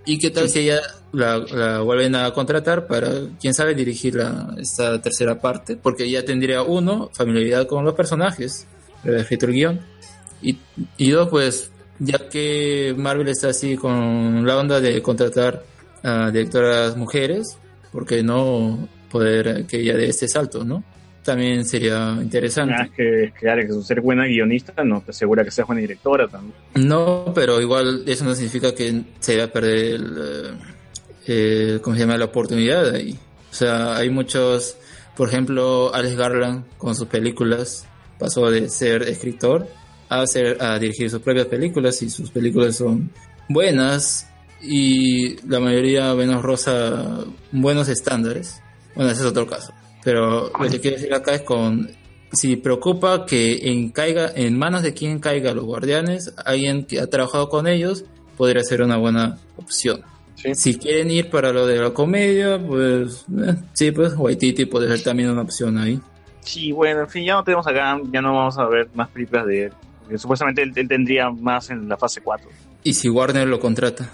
¿Y 0.05 0.17
qué 0.17 0.29
tal 0.29 0.49
si 0.49 0.59
ella 0.59 0.81
la, 1.11 1.37
la 1.37 1.81
vuelven 1.81 2.15
a 2.15 2.31
contratar 2.33 2.87
para, 2.87 3.11
quién 3.39 3.53
sabe, 3.53 3.75
dirigir 3.75 4.15
la, 4.15 4.55
esta 4.57 5.01
tercera 5.01 5.39
parte? 5.39 5.75
Porque 5.75 6.09
ya 6.09 6.23
tendría, 6.23 6.61
uno, 6.63 7.09
familiaridad 7.13 7.67
con 7.67 7.83
los 7.83 7.93
personajes, 7.93 8.65
haber 9.03 9.19
escrito 9.19 9.47
el 9.47 9.53
guion. 9.53 9.79
Y, 10.41 10.57
y 10.97 11.11
dos, 11.11 11.27
pues, 11.29 11.71
ya 11.99 12.29
que 12.29 12.95
Marvel 12.97 13.27
está 13.27 13.49
así 13.49 13.75
con 13.75 14.45
la 14.47 14.57
onda 14.57 14.79
de 14.79 15.01
contratar 15.01 15.63
a 16.01 16.31
directoras 16.31 16.95
mujeres, 16.95 17.57
¿por 17.91 18.05
qué 18.05 18.23
no 18.23 18.87
poder 19.11 19.65
que 19.65 19.81
ella 19.81 19.97
dé 19.97 20.07
este 20.07 20.27
salto, 20.27 20.63
no? 20.63 20.83
También 21.23 21.65
sería 21.65 22.17
interesante. 22.21 22.73
Ah, 22.77 22.89
que, 22.95 23.25
es 23.25 23.33
que 23.33 23.81
ser 23.83 24.01
buena 24.01 24.25
guionista 24.25 24.83
no 24.83 25.01
te 25.01 25.11
asegura 25.11 25.43
que 25.43 25.51
seas 25.51 25.67
buena 25.67 25.81
directora 25.81 26.27
también. 26.27 26.53
No, 26.75 27.31
pero 27.35 27.61
igual 27.61 28.03
eso 28.07 28.25
no 28.25 28.33
significa 28.33 28.73
que 28.73 29.03
se 29.19 29.37
va 29.37 29.45
a 29.45 29.47
perder 29.47 29.95
el, 29.95 30.17
eh, 30.17 30.51
eh, 31.27 31.79
¿cómo 31.81 31.95
se 31.95 32.01
llama? 32.01 32.17
la 32.17 32.25
oportunidad 32.25 32.93
ahí. 32.93 33.17
O 33.51 33.53
sea, 33.53 33.97
hay 33.97 34.09
muchos, 34.09 34.77
por 35.15 35.29
ejemplo, 35.29 35.93
Alex 35.93 36.15
Garland 36.15 36.65
con 36.77 36.95
sus 36.95 37.07
películas 37.07 37.85
pasó 38.17 38.49
de 38.51 38.69
ser 38.69 39.03
escritor 39.03 39.67
a 40.09 40.25
ser 40.27 40.61
a 40.61 40.77
dirigir 40.77 41.09
sus 41.09 41.21
propias 41.21 41.47
películas 41.47 42.01
y 42.01 42.09
sus 42.09 42.31
películas 42.31 42.75
son 42.75 43.11
buenas 43.47 44.27
y 44.61 45.37
la 45.47 45.59
mayoría 45.59 46.13
menos 46.15 46.41
rosa 46.41 47.23
buenos 47.51 47.87
estándares. 47.87 48.61
Bueno, 48.95 49.11
ese 49.11 49.21
es 49.21 49.27
otro 49.27 49.47
caso. 49.47 49.73
Pero 50.03 50.51
lo 50.57 50.69
que 50.69 50.79
quiero 50.79 50.97
decir 50.97 51.13
acá 51.13 51.35
es 51.35 51.41
con 51.41 51.89
si 52.31 52.55
preocupa 52.55 53.25
que 53.25 53.71
en 53.71 53.89
caiga 53.89 54.31
en 54.35 54.57
manos 54.57 54.83
de 54.83 54.93
quien 54.93 55.19
caiga 55.19 55.53
los 55.53 55.65
guardianes, 55.65 56.33
alguien 56.45 56.85
que 56.85 56.99
ha 56.99 57.07
trabajado 57.07 57.49
con 57.49 57.67
ellos 57.67 58.05
podría 58.37 58.63
ser 58.63 58.81
una 58.81 58.97
buena 58.97 59.37
opción. 59.57 60.01
Si 60.53 60.77
quieren 60.77 61.11
ir 61.11 61.29
para 61.29 61.51
lo 61.51 61.67
de 61.67 61.77
la 61.77 61.89
comedia, 61.89 62.57
pues 62.57 63.25
eh, 63.29 63.55
sí, 63.73 63.91
pues 63.91 64.13
Waititi 64.15 64.65
puede 64.65 64.87
ser 64.87 65.03
también 65.03 65.29
una 65.29 65.41
opción 65.41 65.77
ahí. 65.77 65.99
Sí, 66.39 66.71
bueno, 66.71 67.01
en 67.01 67.09
fin, 67.09 67.25
ya 67.25 67.33
no 67.33 67.43
tenemos 67.43 67.67
acá, 67.67 67.99
ya 68.09 68.21
no 68.21 68.33
vamos 68.33 68.57
a 68.57 68.65
ver 68.65 68.87
más 68.93 69.09
películas 69.09 69.45
de 69.45 69.65
él. 69.65 69.73
Porque 70.01 70.17
supuestamente 70.17 70.61
él, 70.61 70.71
él 70.75 70.87
tendría 70.87 71.29
más 71.29 71.69
en 71.71 71.89
la 71.89 71.97
fase 71.97 72.21
4. 72.21 72.49
¿Y 72.83 72.93
si 72.93 73.09
Warner 73.09 73.47
lo 73.47 73.59
contrata? 73.59 74.09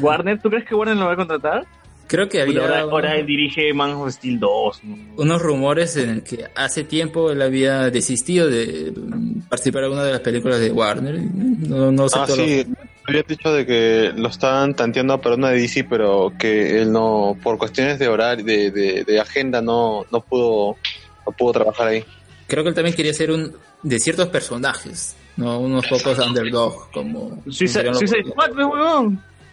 ¿Warner? 0.00 0.40
¿Tú 0.42 0.50
crees 0.50 0.64
que 0.64 0.74
Warner 0.74 0.96
lo 0.96 1.06
va 1.06 1.12
a 1.12 1.16
contratar? 1.16 1.64
Creo 2.10 2.28
que 2.28 2.42
había 2.42 2.62
Ahora, 2.62 2.80
ahora 2.80 3.16
él 3.16 3.24
dirige 3.24 3.72
Man 3.72 3.92
of 3.92 4.10
Steel 4.10 4.40
2. 4.40 4.80
¿no? 4.82 4.96
unos 5.16 5.40
rumores 5.40 5.96
en 5.96 6.10
el 6.10 6.22
que 6.24 6.44
hace 6.56 6.82
tiempo 6.82 7.30
él 7.30 7.40
había 7.40 7.88
desistido 7.88 8.48
de 8.50 8.92
mm, 8.96 9.42
participar 9.48 9.84
en 9.84 9.92
una 9.92 10.02
de 10.02 10.10
las 10.10 10.20
películas 10.20 10.58
de 10.58 10.72
Warner. 10.72 11.20
No, 11.20 11.92
no 11.92 12.08
sé 12.08 12.16
Ah, 12.18 12.26
todo 12.26 12.38
lo- 12.38 12.44
sí, 12.44 12.66
había 13.06 13.22
dicho 13.22 13.52
de 13.52 13.64
que 13.64 14.12
lo 14.16 14.28
estaban 14.28 14.74
tanteando 14.74 15.20
para 15.20 15.36
una 15.36 15.50
de 15.50 15.60
DC, 15.60 15.84
pero 15.84 16.32
que 16.36 16.82
él 16.82 16.90
no, 16.90 17.36
por 17.40 17.58
cuestiones 17.58 18.00
de 18.00 18.08
horario, 18.08 18.44
de, 18.44 18.72
de, 18.72 19.04
de 19.04 19.20
agenda, 19.20 19.62
no, 19.62 20.04
no 20.10 20.20
pudo 20.20 20.76
no 21.24 21.32
pudo 21.32 21.52
trabajar 21.52 21.86
ahí. 21.86 22.04
Creo 22.48 22.64
que 22.64 22.70
él 22.70 22.74
también 22.74 22.96
quería 22.96 23.14
ser 23.14 23.30
un 23.30 23.52
de 23.84 24.00
ciertos 24.00 24.26
personajes, 24.30 25.14
no 25.36 25.60
unos 25.60 25.86
pocos 25.86 26.18
underdog 26.18 26.90
como 26.90 27.40
Suicide, 27.48 27.92
Squad. 27.94 28.50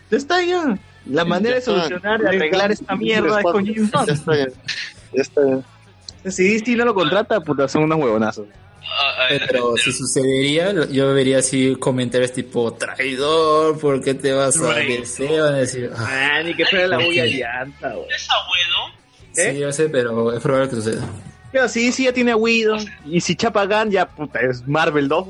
Ya 0.10 0.18
está 0.18 0.42
ya. 0.44 0.80
La 1.10 1.26
manera 1.26 1.56
de 1.56 1.62
solucionar, 1.62 2.20
de 2.22 2.30
arreglar 2.30 2.72
esta 2.72 2.96
mierda 2.96 3.40
es 3.40 3.44
con 3.44 3.66
James 3.66 3.92
Ya 4.08 4.14
está 4.14 4.32
bien. 4.34 4.54
Ya 5.14 5.22
está 5.22 5.42
bien. 5.44 5.64
Si 6.26 6.44
DC 6.44 6.76
no 6.76 6.86
lo 6.86 6.94
contrata, 6.94 7.40
puta, 7.40 7.68
son 7.68 7.84
unos 7.84 7.98
huevonazos. 8.00 8.48
Ah, 8.84 9.28
Eh, 9.32 9.40
Pero 9.48 9.76
si 9.78 9.92
sucedería, 9.92 10.74
yo 10.90 11.14
vería 11.14 11.40
así 11.40 11.76
comentarios 11.76 12.32
tipo 12.32 12.74
traidor, 12.74 13.78
¿por 13.80 14.02
qué 14.04 14.14
te 14.14 14.32
vas 14.34 14.60
a. 14.62 14.74
DC? 14.76 15.40
Van 15.40 15.54
a 15.56 15.58
decir, 15.58 15.92
ah, 15.96 16.08
Ah, 16.38 16.44
ni 16.44 16.56
que 16.56 16.66
fuera 16.66 16.88
la 16.88 16.98
bulla 16.98 17.26
llanta, 17.26 17.94
güey. 17.94 18.08
¿Es 18.10 18.28
abuelo? 18.30 18.94
sí, 19.34 19.60
yo 19.60 19.72
sé, 19.72 19.90
pero 19.90 20.34
es 20.34 20.42
probable 20.42 20.70
que 20.70 20.76
suceda. 20.78 21.06
Pero 21.52 21.70
sí, 21.70 21.92
sí, 21.92 22.06
ya 22.06 22.14
tiene 22.14 22.32
a 22.32 22.36
Widow. 22.38 22.78
Y 23.06 23.22
si 23.22 23.36
chapa 23.36 23.66
Gunn, 23.66 23.92
ya 23.92 24.08
puta, 24.08 24.40
es 24.42 24.68
Marvel 24.68 25.08
2. 25.08 25.28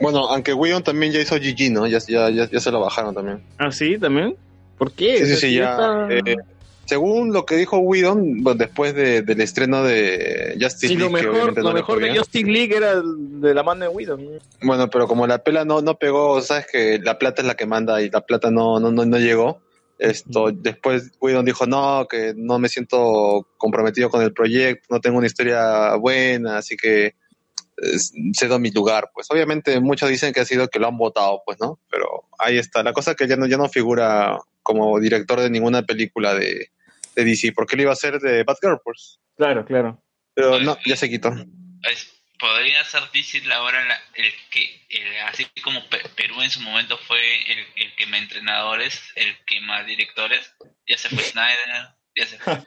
Bueno, 0.00 0.26
aunque 0.28 0.52
Whedon 0.52 0.82
también 0.82 1.12
ya 1.12 1.20
hizo 1.20 1.36
GG, 1.36 1.70
¿no? 1.72 1.86
Ya, 1.86 1.98
ya, 2.08 2.28
ya, 2.28 2.50
ya 2.50 2.60
se 2.60 2.70
lo 2.72 2.80
bajaron 2.80 3.14
también. 3.14 3.40
ah, 3.58 3.70
sí, 3.70 3.96
también. 3.98 4.34
¿Por 4.78 4.92
qué? 4.92 5.18
Sí, 5.18 5.18
sí, 5.18 5.22
O 5.24 5.26
sea, 5.26 5.36
sí, 5.36 5.46
si 5.48 5.54
ya. 5.56 5.64
está- 5.70 6.08
eh, 6.10 6.36
según 6.84 7.32
lo 7.32 7.46
que 7.46 7.56
dijo 7.56 7.78
Whedon, 7.78 8.42
bueno, 8.42 8.58
después 8.58 8.94
de- 8.94 9.22
del 9.22 9.40
estreno 9.40 9.84
de 9.84 10.56
Justice 10.60 10.88
Sí, 10.88 10.96
League, 10.96 11.12
mejor, 11.12 11.56
lo 11.56 11.62
no 11.62 11.72
mejor 11.72 12.00
de. 12.00 12.16
Justice 12.16 12.44
League 12.50 12.76
era 12.76 13.00
de 13.02 13.54
la 13.54 13.62
mano 13.62 13.84
de 13.84 13.88
Widow. 13.88 14.18
Bueno, 14.60 14.90
pero 14.90 15.06
como 15.06 15.26
la 15.26 15.38
pela 15.38 15.64
no, 15.64 15.80
no 15.80 15.96
pegó, 15.96 16.40
sabes 16.40 16.66
que 16.70 16.98
la 17.02 17.18
plata 17.18 17.40
es 17.42 17.46
la 17.48 17.54
que 17.54 17.66
manda 17.66 18.02
y 18.02 18.10
la 18.10 18.20
plata 18.22 18.50
no, 18.50 18.80
no, 18.80 18.90
no, 18.90 19.04
no 19.06 19.18
llegó. 19.18 19.60
Esto, 19.98 20.50
después 20.52 21.12
Whedon 21.20 21.44
dijo 21.44 21.64
no, 21.66 22.06
que 22.10 22.34
no 22.36 22.58
me 22.58 22.68
siento 22.68 23.46
comprometido 23.56 24.10
con 24.10 24.20
el 24.22 24.32
proyecto, 24.32 24.86
no 24.90 25.00
tengo 25.00 25.18
una 25.18 25.28
historia 25.28 25.94
buena, 25.94 26.58
así 26.58 26.76
que 26.76 27.14
cedo 28.34 28.58
mi 28.58 28.70
lugar. 28.70 29.10
Pues 29.14 29.30
obviamente 29.30 29.80
muchos 29.80 30.08
dicen 30.08 30.32
que 30.32 30.40
ha 30.40 30.44
sido 30.44 30.68
que 30.68 30.78
lo 30.78 30.88
han 30.88 30.96
votado, 30.98 31.42
pues, 31.44 31.58
¿no? 31.60 31.80
Pero 31.90 32.28
ahí 32.38 32.58
está. 32.58 32.82
La 32.82 32.92
cosa 32.92 33.12
es 33.12 33.16
que 33.16 33.26
ya 33.28 33.36
no, 33.36 33.46
ya 33.46 33.56
no 33.56 33.68
figura 33.68 34.38
como 34.62 34.98
director 35.00 35.40
de 35.40 35.50
ninguna 35.50 35.82
película 35.82 36.34
de, 36.34 36.70
de 37.16 37.24
DC, 37.24 37.52
porque 37.52 37.74
él 37.76 37.82
iba 37.82 37.92
a 37.92 37.96
ser 37.96 38.18
de 38.20 38.44
Batgirl, 38.44 38.80
pues. 38.84 39.20
Claro, 39.36 39.64
claro. 39.64 40.02
Pero 40.34 40.60
no, 40.60 40.78
ya 40.86 40.96
se 40.96 41.10
quitó. 41.10 41.32
Es- 41.90 42.10
podría 42.38 42.82
ser 42.84 43.02
difícil 43.12 43.52
ahora 43.52 43.84
la- 43.84 44.00
el 44.14 44.26
que, 44.50 44.64
el- 44.88 45.16
así 45.28 45.46
como 45.62 45.80
Pe- 45.88 46.02
Perú 46.16 46.42
en 46.42 46.50
su 46.50 46.60
momento 46.60 46.98
fue 46.98 47.18
el, 47.52 47.58
el 47.76 47.94
quema 47.94 48.18
entrenadores, 48.18 49.00
el 49.14 49.36
quema 49.46 49.84
directores, 49.84 50.52
ya 50.88 50.98
se 50.98 51.08
fue 51.08 51.18
Snyder, 51.22 51.94
ya 52.16 52.26
se 52.26 52.38
fue. 52.38 52.58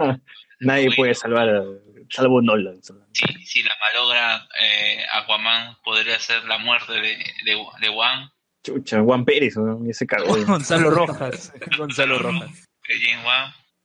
Nadie 0.62 0.96
puede 0.96 1.14
salvar, 1.14 1.50
a- 1.50 1.64
salvo 2.10 2.42
Nolan. 2.42 2.82
Si, 2.82 3.26
si 3.46 3.64
la 3.64 3.74
malogra 3.80 4.48
eh, 4.62 5.04
Aquaman, 5.14 5.78
podría 5.84 6.20
ser 6.20 6.44
la 6.46 6.58
muerte 6.58 6.94
de, 6.94 7.18
de, 7.46 7.66
de 7.82 7.88
Juan, 7.90 8.30
Chucha, 8.64 9.02
Juan 9.02 9.24
Pérez, 9.26 9.56
ese 9.88 10.08
cagó. 10.08 10.36
Gonzalo 10.48 10.90
Rojas. 10.92 11.54
Gonzalo 11.78 12.18
Rojas. 12.20 12.68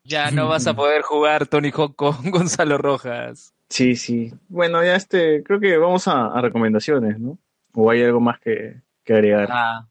Ya 0.05 0.31
no 0.31 0.49
vas 0.49 0.67
a 0.67 0.75
poder 0.75 1.03
jugar 1.03 1.47
Tony 1.47 1.71
Hawk 1.71 1.95
con 1.97 2.17
Gonzalo 2.31 2.79
Rojas. 2.79 3.53
Sí, 3.69 3.95
sí. 3.97 4.33
Bueno, 4.49 4.83
ya 4.83 4.97
este, 4.97 5.43
creo 5.45 5.61
que 5.61 5.77
vamos 5.77 6.09
a, 6.09 6.27
a 6.27 6.41
recomendaciones, 6.41 7.19
¿no? 7.21 7.39
¿O 7.75 7.91
hay 7.91 8.03
algo 8.03 8.21
más 8.21 8.41
que, 8.41 8.81
que 9.05 9.13
agregar? 9.13 9.49
Ah, 9.53 9.87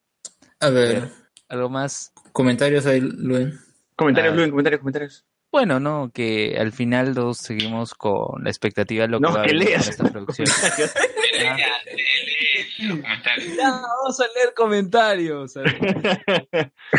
A 0.59 0.69
ver, 0.69 1.09
algo 1.48 1.69
más. 1.69 2.11
comentarios 2.33 2.85
ahí, 2.85 2.99
Luen. 2.99 3.58
comentarios, 3.95 4.33
ah. 4.33 4.35
Luis, 4.35 4.49
comentarios, 4.49 4.80
comentarios. 4.82 5.25
Bueno, 5.51 5.79
no, 5.79 6.11
que 6.13 6.57
al 6.59 6.71
final 6.71 7.15
todos 7.15 7.39
seguimos 7.39 7.95
con 7.95 8.43
la 8.43 8.49
expectativa 8.51 9.03
de 9.03 9.07
lo 9.09 9.17
que 9.19 9.27
No, 9.27 9.33
va 9.33 9.41
a 9.41 9.45
que 9.45 9.49
con 9.51 9.59
leas. 9.59 9.87
esta 9.87 10.03
producción. 10.11 10.47
Ah. 11.41 11.55
Ya, 13.57 13.69
vamos 13.71 14.19
a 14.19 14.23
leer 14.35 14.53
comentarios. 14.55 15.53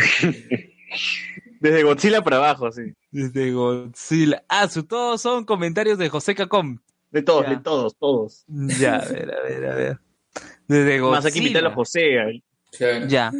Desde 1.59 1.83
Godzilla 1.83 2.21
para 2.23 2.37
abajo, 2.37 2.71
sí. 2.71 2.93
Desde 3.11 3.51
Godzilla. 3.51 4.43
Ah, 4.49 4.67
su, 4.67 4.83
todos 4.83 5.21
son 5.21 5.45
comentarios 5.45 5.97
de 5.97 6.09
José 6.09 6.35
Cacom. 6.35 6.79
De 7.11 7.21
todos, 7.21 7.43
Ya. 7.45 7.49
de 7.51 7.57
todos, 7.57 7.95
todos. 7.97 8.43
Ya, 8.47 8.95
a 8.97 9.05
ver, 9.05 9.31
a 9.33 9.41
ver, 9.43 9.65
a 9.69 9.75
ver. 9.75 9.99
Desde 10.67 10.99
Godzilla. 10.99 11.17
Más 11.17 11.25
aquí 11.25 11.39
invitarlo 11.39 11.69
a 11.69 11.73
José. 11.73 12.19
ahí. 12.19 12.43
Ya. 13.07 13.31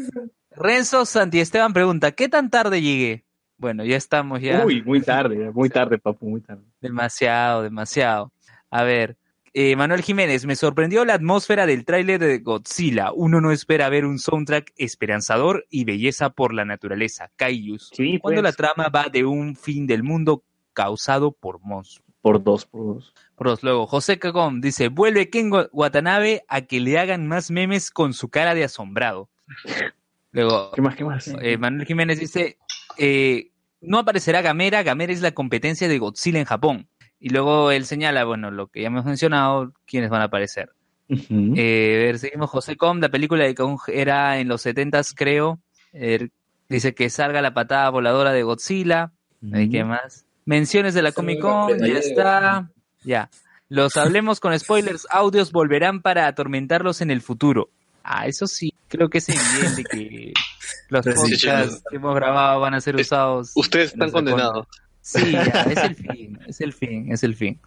Renzo 0.51 1.05
Santiesteban 1.05 1.73
pregunta, 1.73 2.11
¿qué 2.11 2.27
tan 2.27 2.49
tarde 2.49 2.81
llegué? 2.81 3.23
Bueno, 3.61 3.85
ya 3.85 3.95
estamos 3.95 4.41
ya. 4.41 4.65
Uy, 4.65 4.81
muy 4.81 5.01
tarde, 5.01 5.51
muy 5.51 5.69
tarde, 5.69 5.99
papu, 5.99 6.27
muy 6.27 6.41
tarde. 6.41 6.63
Demasiado, 6.81 7.61
demasiado. 7.61 8.31
A 8.71 8.83
ver, 8.83 9.17
eh, 9.53 9.75
Manuel 9.75 10.01
Jiménez, 10.01 10.47
me 10.47 10.55
sorprendió 10.55 11.05
la 11.05 11.13
atmósfera 11.13 11.67
del 11.67 11.85
tráiler 11.85 12.19
de 12.19 12.39
Godzilla. 12.39 13.11
Uno 13.13 13.39
no 13.39 13.51
espera 13.51 13.87
ver 13.89 14.05
un 14.05 14.17
soundtrack 14.17 14.73
esperanzador 14.77 15.67
y 15.69 15.85
belleza 15.85 16.31
por 16.31 16.55
la 16.55 16.65
naturaleza, 16.65 17.29
Kaijus. 17.35 17.91
Sí, 17.93 18.17
Cuando 18.19 18.41
pues, 18.41 18.51
la 18.51 18.57
trama 18.57 18.89
va 18.89 19.09
de 19.11 19.25
un 19.25 19.55
fin 19.55 19.85
del 19.85 20.01
mundo 20.01 20.43
causado 20.73 21.31
por 21.31 21.59
monstruos. 21.61 22.09
por 22.21 22.43
dos, 22.43 22.65
por 22.65 22.95
dos. 22.95 23.13
Por 23.35 23.47
dos. 23.47 23.61
Luego, 23.61 23.85
José 23.85 24.17
Cagón 24.17 24.59
dice, 24.61 24.87
vuelve 24.87 25.29
Ken 25.29 25.51
Wa- 25.53 25.69
Watanabe 25.71 26.43
a 26.47 26.61
que 26.61 26.79
le 26.79 26.97
hagan 26.97 27.27
más 27.27 27.51
memes 27.51 27.91
con 27.91 28.13
su 28.13 28.29
cara 28.29 28.55
de 28.55 28.63
asombrado. 28.63 29.29
Luego, 30.31 30.71
¿Qué 30.71 30.81
más, 30.81 30.95
qué 30.95 31.03
más? 31.03 31.27
eh, 31.41 31.57
Manuel 31.57 31.85
Jiménez 31.85 32.19
dice, 32.19 32.57
eh, 32.97 33.49
no 33.81 33.99
aparecerá 33.99 34.41
Gamera, 34.41 34.83
Gamera 34.83 35.11
es 35.11 35.21
la 35.21 35.31
competencia 35.31 35.87
de 35.87 35.97
Godzilla 35.97 36.39
en 36.39 36.45
Japón. 36.45 36.87
Y 37.19 37.29
luego 37.29 37.71
él 37.71 37.85
señala, 37.85 38.23
bueno, 38.23 38.49
lo 38.49 38.67
que 38.67 38.81
ya 38.81 38.87
hemos 38.87 39.05
mencionado, 39.05 39.73
quiénes 39.85 40.09
van 40.09 40.21
a 40.21 40.25
aparecer. 40.25 40.69
Ujú. 41.09 41.53
Eh, 41.57 41.97
a 42.01 42.05
ver, 42.05 42.19
seguimos 42.19 42.49
José 42.49 42.77
Com, 42.77 42.99
la 42.99 43.09
película 43.09 43.43
de 43.43 43.53
Kong 43.53 43.77
era 43.87 44.39
en 44.39 44.47
los 44.47 44.65
70s, 44.65 45.13
creo. 45.15 45.59
Eh, 45.93 46.29
dice 46.69 46.95
que 46.95 47.09
salga 47.09 47.41
la 47.41 47.53
patada 47.53 47.89
voladora 47.89 48.31
de 48.31 48.43
Godzilla. 48.43 49.11
¿Y 49.41 49.69
qué 49.69 49.83
más? 49.83 50.25
Menciones 50.45 50.93
de 50.93 51.01
la 51.01 51.11
Comic 51.11 51.41
Con, 51.41 51.77
ya 51.79 51.97
está. 51.97 52.71
Ya. 53.03 53.29
Los 53.69 53.97
hablemos 53.97 54.39
con 54.39 54.57
spoilers, 54.59 55.07
audios 55.09 55.51
volverán 55.51 56.01
para 56.01 56.27
atormentarlos 56.27 57.01
en 57.01 57.09
el 57.11 57.21
futuro. 57.21 57.69
Ah, 58.03 58.27
eso 58.27 58.47
sí, 58.47 58.70
creo 58.91 59.09
que 59.09 59.19
es 59.19 59.29
evidente 59.29 59.83
que 59.85 60.33
los 60.89 61.05
podcasts 61.05 61.83
que 61.89 61.95
hemos 61.95 62.13
grabado 62.13 62.59
van 62.59 62.73
a 62.73 62.81
ser 62.81 62.97
usados. 62.97 63.51
Ustedes 63.55 63.93
están 63.93 64.11
condenados. 64.11 64.67
Sí, 65.03 65.31
ya, 65.31 65.65
es 65.69 65.77
el 65.77 65.95
fin, 66.11 66.39
es 66.47 66.61
el 66.61 66.73
fin, 66.73 67.11
es 67.11 67.23
el 67.23 67.35
fin. 67.35 67.59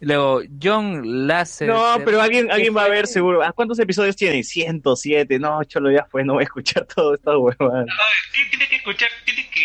Luego, 0.00 0.42
John 0.60 1.26
Lasser. 1.26 1.68
No, 1.68 1.96
pero 2.04 2.20
alguien, 2.20 2.50
alguien 2.50 2.76
va 2.76 2.84
a 2.84 2.88
ver 2.88 3.06
seguro. 3.06 3.42
¿Ah, 3.44 3.52
¿Cuántos 3.52 3.78
episodios 3.78 4.16
tiene? 4.16 4.42
107. 4.42 5.38
No, 5.38 5.62
cholo, 5.64 5.90
ya 5.92 6.04
fue, 6.10 6.24
no 6.24 6.34
voy 6.34 6.42
a 6.42 6.44
escuchar 6.44 6.84
todo 6.86 7.14
esta 7.14 7.36
huevada. 7.38 7.82
Ay, 7.88 8.46
tiene- 8.50 8.68
que 8.68 8.76
escuchar, 8.76 9.08
tiene 9.24 9.48
que 9.50 9.60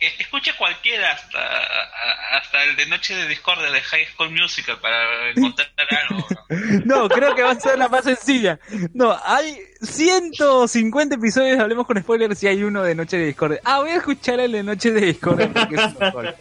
que 0.00 0.06
escuche 0.22 0.52
cualquiera, 0.58 1.12
hasta, 1.12 1.38
a- 1.38 2.38
hasta 2.38 2.64
el 2.64 2.76
de 2.76 2.86
Noche 2.86 3.14
de 3.14 3.26
Discord 3.28 3.60
de 3.60 3.80
High 3.80 4.06
School 4.14 4.30
Musical 4.30 4.78
para 4.80 5.30
encontrar 5.30 5.68
algo. 6.08 6.26
No, 6.84 7.08
creo 7.08 7.34
que 7.34 7.42
va 7.42 7.52
a 7.52 7.60
ser 7.60 7.78
la 7.78 7.88
más 7.88 8.04
sencilla. 8.04 8.58
No, 8.94 9.16
hay 9.24 9.56
150 9.82 11.14
episodios 11.16 11.58
Hablemos 11.58 11.86
con 11.86 12.00
Spoilers 12.00 12.42
y 12.42 12.48
hay 12.48 12.62
uno 12.64 12.82
de 12.82 12.94
Noche 12.94 13.18
de 13.18 13.26
Discord. 13.26 13.58
Ah, 13.64 13.78
voy 13.80 13.90
a 13.90 13.96
escuchar 13.96 14.40
el 14.40 14.52
de 14.52 14.62
Noche 14.62 14.90
de 14.92 15.00
Discord 15.00 15.48
porque 15.52 15.74
es 15.76 15.98
mejor. 16.00 16.34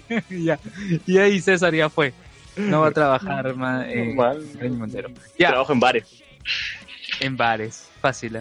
ya. 0.30 0.58
Y 1.06 1.18
ahí 1.18 1.40
César 1.40 1.74
ya 1.74 1.88
fue. 1.88 2.12
No 2.56 2.80
va 2.82 2.88
a 2.88 2.92
trabajar 2.92 3.54
más 3.56 3.86
en 3.88 4.20
Año 4.20 4.74
Montero. 4.74 5.10
Ya, 5.38 5.48
Trabajo 5.48 5.72
en 5.72 5.80
bares. 5.80 6.04
en 7.20 7.36
bares. 7.36 7.88
Fácil, 8.00 8.36
¿eh? 8.36 8.40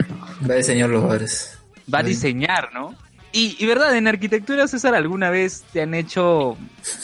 Va 0.49 0.55
a 0.55 0.57
diseñar 0.57 0.89
los 0.89 1.07
bares. 1.07 1.57
Va 1.93 1.99
a 1.99 2.03
diseñar, 2.03 2.73
¿no? 2.73 2.95
Y, 3.31 3.55
y 3.59 3.65
verdad, 3.65 3.95
en 3.95 4.07
arquitectura, 4.07 4.67
César, 4.67 4.93
¿alguna 4.95 5.29
vez 5.29 5.63
te 5.71 5.81
han 5.81 5.93
hecho 5.93 6.57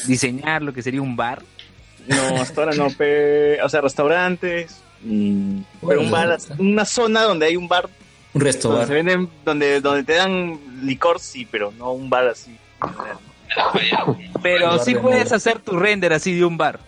diseñar 0.08 0.62
lo 0.62 0.74
que 0.74 0.82
sería 0.82 1.02
un 1.02 1.16
bar? 1.16 1.42
No, 2.08 2.42
hasta 2.42 2.62
ahora 2.64 2.76
no, 2.76 2.90
pe- 2.90 3.62
o 3.62 3.70
sea, 3.70 3.80
restaurantes, 3.82 4.82
y- 5.06 5.62
pero 5.88 6.02
un 6.02 6.12
bar, 6.12 6.38
una 6.58 6.84
zona 6.84 7.22
donde 7.24 7.46
hay 7.46 7.56
un 7.56 7.68
bar 7.70 7.86
Un 7.86 7.92
donde 8.34 8.46
restaurante. 8.46 8.88
se 8.88 8.94
venden, 8.94 9.30
donde, 9.46 9.80
donde 9.80 10.04
te 10.04 10.14
dan 10.16 10.60
licor, 10.84 11.20
sí, 11.20 11.48
pero 11.50 11.72
no 11.78 11.92
un 11.92 12.10
bar 12.10 12.28
así. 12.28 12.58
Pero 14.42 14.80
sí 14.80 14.94
de 14.94 15.00
puedes 15.00 15.32
hacer 15.32 15.60
tu 15.60 15.78
render 15.78 16.14
así 16.14 16.36
de 16.36 16.46
un 16.46 16.58
bar. 16.58 16.80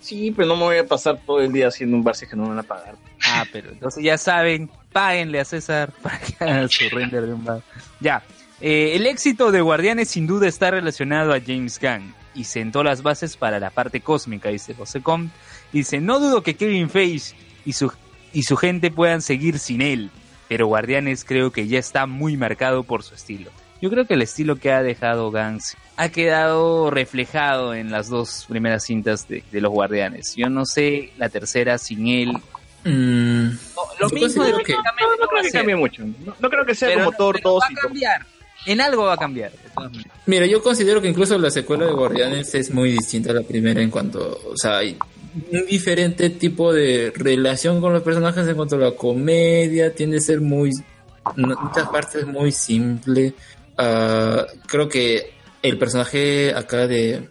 Sí, 0.00 0.32
pero 0.34 0.48
no 0.48 0.56
me 0.56 0.62
voy 0.62 0.78
a 0.78 0.86
pasar 0.86 1.18
todo 1.26 1.40
el 1.40 1.52
día 1.52 1.68
haciendo 1.68 1.96
un 1.96 2.04
bar 2.04 2.14
si 2.14 2.24
es 2.24 2.30
que 2.30 2.36
no 2.36 2.44
me 2.44 2.50
van 2.50 2.58
a 2.60 2.62
pagar. 2.62 2.96
Ah, 3.26 3.44
pero 3.52 3.70
entonces 3.70 4.02
ya 4.02 4.16
saben, 4.16 4.70
páguenle 4.92 5.40
a 5.40 5.44
César 5.44 5.92
para 6.02 6.18
que 6.18 6.44
haga 6.44 6.68
su 6.68 6.88
render 6.90 7.26
de 7.26 7.32
un 7.34 7.44
bar. 7.44 7.62
Ya, 8.00 8.22
eh, 8.60 8.92
el 8.94 9.06
éxito 9.06 9.50
de 9.50 9.60
Guardianes 9.60 10.08
sin 10.08 10.26
duda 10.26 10.48
está 10.48 10.70
relacionado 10.70 11.32
a 11.32 11.40
James 11.40 11.80
Gunn 11.80 12.14
y 12.34 12.44
sentó 12.44 12.82
las 12.82 13.02
bases 13.02 13.36
para 13.36 13.58
la 13.58 13.70
parte 13.70 14.00
cósmica, 14.00 14.48
dice 14.48 14.74
José 14.74 15.00
Com. 15.00 15.30
Dice, 15.72 16.00
no 16.00 16.20
dudo 16.20 16.42
que 16.42 16.54
Kevin 16.54 16.88
Feige 16.88 17.34
y 17.64 17.72
su, 17.72 17.92
y 18.32 18.44
su 18.44 18.56
gente 18.56 18.90
puedan 18.90 19.22
seguir 19.22 19.58
sin 19.58 19.82
él, 19.82 20.10
pero 20.48 20.66
Guardianes 20.66 21.24
creo 21.24 21.50
que 21.50 21.66
ya 21.66 21.78
está 21.78 22.06
muy 22.06 22.36
marcado 22.36 22.84
por 22.84 23.02
su 23.02 23.14
estilo. 23.14 23.50
Yo 23.80 23.90
creo 23.90 24.06
que 24.06 24.14
el 24.14 24.22
estilo 24.22 24.56
que 24.56 24.72
ha 24.72 24.82
dejado 24.82 25.30
Gunn 25.30 25.60
ha 25.96 26.08
quedado 26.08 26.90
reflejado 26.90 27.74
en 27.74 27.90
las 27.90 28.08
dos 28.08 28.44
primeras 28.48 28.84
cintas 28.84 29.28
de, 29.28 29.44
de 29.52 29.60
los 29.60 29.70
Guardianes. 29.72 30.34
Yo 30.36 30.48
no 30.48 30.66
sé 30.66 31.12
la 31.18 31.28
tercera 31.28 31.78
sin 31.78 32.06
él, 32.08 32.32
Mm, 32.84 33.48
lo 34.00 34.08
Yo 34.08 34.14
mismo 34.14 34.20
considero 34.20 34.58
que- 34.64 34.72
No, 34.72 34.78
no 34.78 34.84
va 34.84 35.26
creo 35.28 35.40
a 35.40 35.42
que 35.42 35.50
cambie 35.50 35.74
mucho. 35.76 36.04
No, 36.24 36.34
no 36.38 36.48
creo 36.48 36.64
que 36.64 36.74
sea 36.76 36.88
pero- 36.88 37.04
como 37.06 37.16
Thor 37.16 37.34
pero 37.36 37.50
2 37.54 37.62
va 37.64 37.72
y 37.72 37.74
cambiar. 37.74 38.26
En 38.66 38.80
algo 38.80 39.02
va 39.04 39.14
a 39.14 39.16
cambiar. 39.16 39.50
de. 39.50 39.58
Mira, 40.26 40.46
yo 40.46 40.62
considero 40.62 41.02
que 41.02 41.08
incluso 41.08 41.36
la 41.38 41.50
secuela 41.50 41.86
de 41.86 41.92
Guardianes 41.92 42.54
es 42.54 42.70
muy 42.72 42.92
distinta 42.92 43.32
a 43.32 43.34
la 43.34 43.42
primera 43.42 43.82
en 43.82 43.90
cuanto, 43.90 44.40
o 44.46 44.56
sea, 44.56 44.78
hay 44.78 44.96
un 45.50 45.66
diferente 45.66 46.30
tipo 46.30 46.72
de 46.72 47.12
relación 47.16 47.80
con 47.80 47.92
los 47.92 48.02
personajes 48.02 48.46
en 48.46 48.54
cuanto 48.54 48.76
a 48.76 48.78
la 48.78 48.90
comedia, 48.92 49.92
tiende 49.92 50.18
a 50.18 50.20
ser 50.20 50.40
muy, 50.40 50.70
en 51.36 51.42
muchas 51.60 51.88
partes 51.88 52.26
muy 52.26 52.52
simple. 52.52 53.34
Ah, 53.78 54.46
creo 54.66 54.88
que 54.88 55.32
el 55.62 55.78
personaje 55.78 56.52
acá 56.54 56.86
de, 56.86 57.28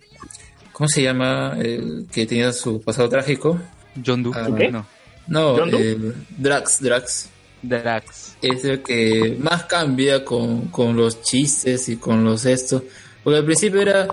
¿cómo 0.71 0.87
se 0.87 1.03
llama? 1.03 1.55
El 1.59 2.07
que 2.11 2.25
tenía 2.25 2.53
su 2.53 2.81
pasado 2.81 3.09
trágico. 3.09 3.59
John 4.05 4.23
Doe. 4.23 4.33
¿Qué? 4.57 4.71
No. 4.71 4.85
No, 5.27 5.61
el 5.65 6.15
Drax, 6.37 6.81
Drax 6.81 7.29
Drax. 7.61 8.37
es 8.41 8.63
el 8.63 8.81
que 8.81 9.35
más 9.39 9.65
cambia 9.65 10.23
con, 10.23 10.67
con 10.67 10.95
los 10.95 11.21
chistes 11.21 11.89
y 11.89 11.97
con 11.97 12.23
los 12.23 12.45
estos. 12.45 12.83
Porque 13.23 13.39
al 13.39 13.45
principio 13.45 13.81
era 13.81 14.07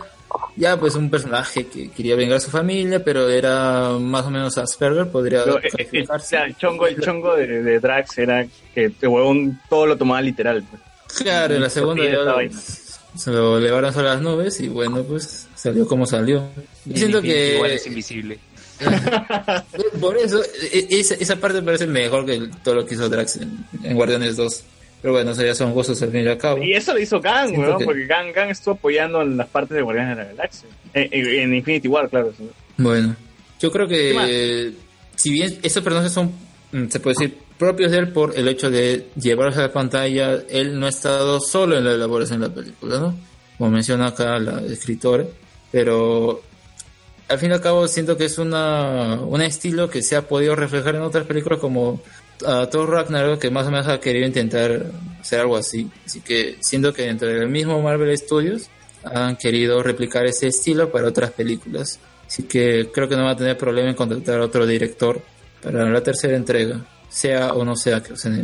ya 0.56 0.76
pues 0.78 0.96
un 0.96 1.10
personaje 1.10 1.66
que 1.66 1.90
quería 1.90 2.16
vengar 2.16 2.38
a 2.38 2.40
su 2.40 2.50
familia, 2.50 3.04
pero 3.04 3.28
era 3.28 3.90
más 4.00 4.26
o 4.26 4.30
menos 4.30 4.58
Asperger, 4.58 5.08
podría 5.08 5.44
Pero, 5.44 5.60
eh, 5.62 5.88
eh, 5.92 6.04
sea, 6.18 6.44
el 6.44 6.56
chongo, 6.56 6.88
el 6.88 7.00
chongo 7.00 7.36
de, 7.36 7.62
de 7.62 7.78
Drax 7.78 8.18
era 8.18 8.44
que 8.74 8.86
el 8.86 9.08
huevón 9.08 9.60
todo 9.68 9.86
lo 9.86 9.96
tomaba 9.96 10.20
literal. 10.20 10.64
pues. 10.68 10.82
Claro, 11.18 11.54
en 11.54 11.62
la 11.62 11.70
segunda 11.70 12.04
ya 12.04 12.48
se 13.16 13.30
lo 13.30 13.58
elevaron 13.58 13.96
a 13.96 14.02
las 14.02 14.20
nubes 14.20 14.60
y 14.60 14.68
bueno, 14.68 15.02
pues 15.04 15.46
salió 15.54 15.86
como 15.86 16.04
salió. 16.06 16.48
Yo 16.84 16.96
siento 16.96 17.22
que 17.22 17.54
Igual 17.54 17.70
es 17.70 17.86
invisible. 17.86 18.38
por 20.00 20.16
eso 20.16 20.42
e- 20.72 20.88
esa, 20.90 21.14
esa 21.14 21.36
parte 21.36 21.58
me 21.58 21.66
parece 21.66 21.86
mejor 21.86 22.26
que 22.26 22.48
todo 22.64 22.74
lo 22.74 22.86
que 22.86 22.94
hizo 22.94 23.08
Drax 23.08 23.36
en, 23.36 23.64
en 23.84 23.94
Guardianes 23.94 24.36
2. 24.36 24.64
Pero 25.00 25.12
bueno, 25.14 25.32
eso 25.32 25.44
ya 25.44 25.54
son 25.54 25.72
gustos 25.72 26.00
al 26.02 26.10
fin 26.10 26.24
y 26.24 26.28
al 26.28 26.38
cabo. 26.38 26.62
Y 26.62 26.72
eso 26.72 26.94
lo 26.94 26.98
hizo 26.98 27.20
Gang, 27.20 27.50
que- 27.78 27.84
porque 27.84 28.06
Gang, 28.06 28.32
Gang 28.32 28.50
estuvo 28.50 28.74
apoyando 28.74 29.22
en 29.22 29.36
las 29.36 29.48
partes 29.48 29.76
de 29.76 29.82
Guardianes 29.82 30.16
de 30.16 30.22
la 30.24 30.28
Galaxia. 30.30 30.68
En, 30.94 31.54
Infinity 31.54 31.88
War, 31.88 32.08
claro. 32.08 32.32
sí. 32.36 32.48
Bueno, 32.78 33.14
yo 33.60 33.70
creo 33.70 33.86
que 33.86 34.72
si 35.14 35.30
bien 35.30 35.58
estos 35.62 35.82
personajes 35.84 36.12
son, 36.12 36.32
mm, 36.72 36.88
se 36.88 37.00
puede 37.00 37.14
decir, 37.18 37.38
propios 37.58 37.92
de 37.92 37.98
él 37.98 38.12
por 38.12 38.36
el 38.36 38.48
hecho 38.48 38.70
de 38.70 39.08
llevarlos 39.16 39.56
a 39.56 39.62
la 39.62 39.72
pantalla, 39.72 40.42
él 40.48 40.78
no 40.78 40.86
ha 40.86 40.90
estado 40.90 41.40
solo 41.40 41.78
en 41.78 41.84
la 41.84 41.92
elaboración 41.92 42.40
de 42.40 42.48
la 42.48 42.54
película, 42.54 42.98
¿no? 42.98 43.14
Como 43.58 43.70
menciona 43.70 44.08
acá 44.08 44.38
la 44.38 44.60
escritora, 44.62 45.24
pero 45.70 46.42
al 47.28 47.38
fin 47.38 47.50
y 47.50 47.54
al 47.54 47.60
cabo 47.60 47.88
siento 47.88 48.16
que 48.16 48.26
es 48.26 48.38
una, 48.38 49.20
un 49.20 49.40
estilo 49.40 49.88
que 49.88 50.02
se 50.02 50.16
ha 50.16 50.22
podido 50.22 50.54
reflejar 50.56 50.96
en 50.96 51.02
otras 51.02 51.26
películas 51.26 51.58
como 51.58 52.00
uh, 52.42 52.66
Thor 52.70 52.90
Ragnarok, 52.90 53.40
que 53.40 53.50
más 53.50 53.66
o 53.66 53.70
menos 53.70 53.88
ha 53.88 54.00
querido 54.00 54.26
intentar 54.26 54.86
hacer 55.20 55.40
algo 55.40 55.56
así. 55.56 55.90
Así 56.04 56.20
que 56.20 56.56
siento 56.60 56.92
que 56.92 57.02
dentro 57.02 57.28
del 57.28 57.48
mismo 57.48 57.80
Marvel 57.80 58.16
Studios 58.18 58.68
han 59.04 59.36
querido 59.36 59.82
replicar 59.82 60.26
ese 60.26 60.48
estilo 60.48 60.90
para 60.90 61.08
otras 61.08 61.30
películas. 61.30 61.98
Así 62.26 62.44
que 62.44 62.90
creo 62.92 63.08
que 63.08 63.16
no 63.16 63.24
va 63.24 63.32
a 63.32 63.36
tener 63.36 63.56
problema 63.56 63.88
en 63.88 63.94
contratar 63.94 64.40
a 64.40 64.44
otro 64.44 64.66
director 64.66 65.20
para 65.62 65.88
la 65.88 66.02
tercera 66.02 66.36
entrega, 66.36 66.84
sea 67.14 67.52
o 67.52 67.64
no 67.64 67.76
sea 67.76 68.02
que 68.02 68.12
usen 68.14 68.34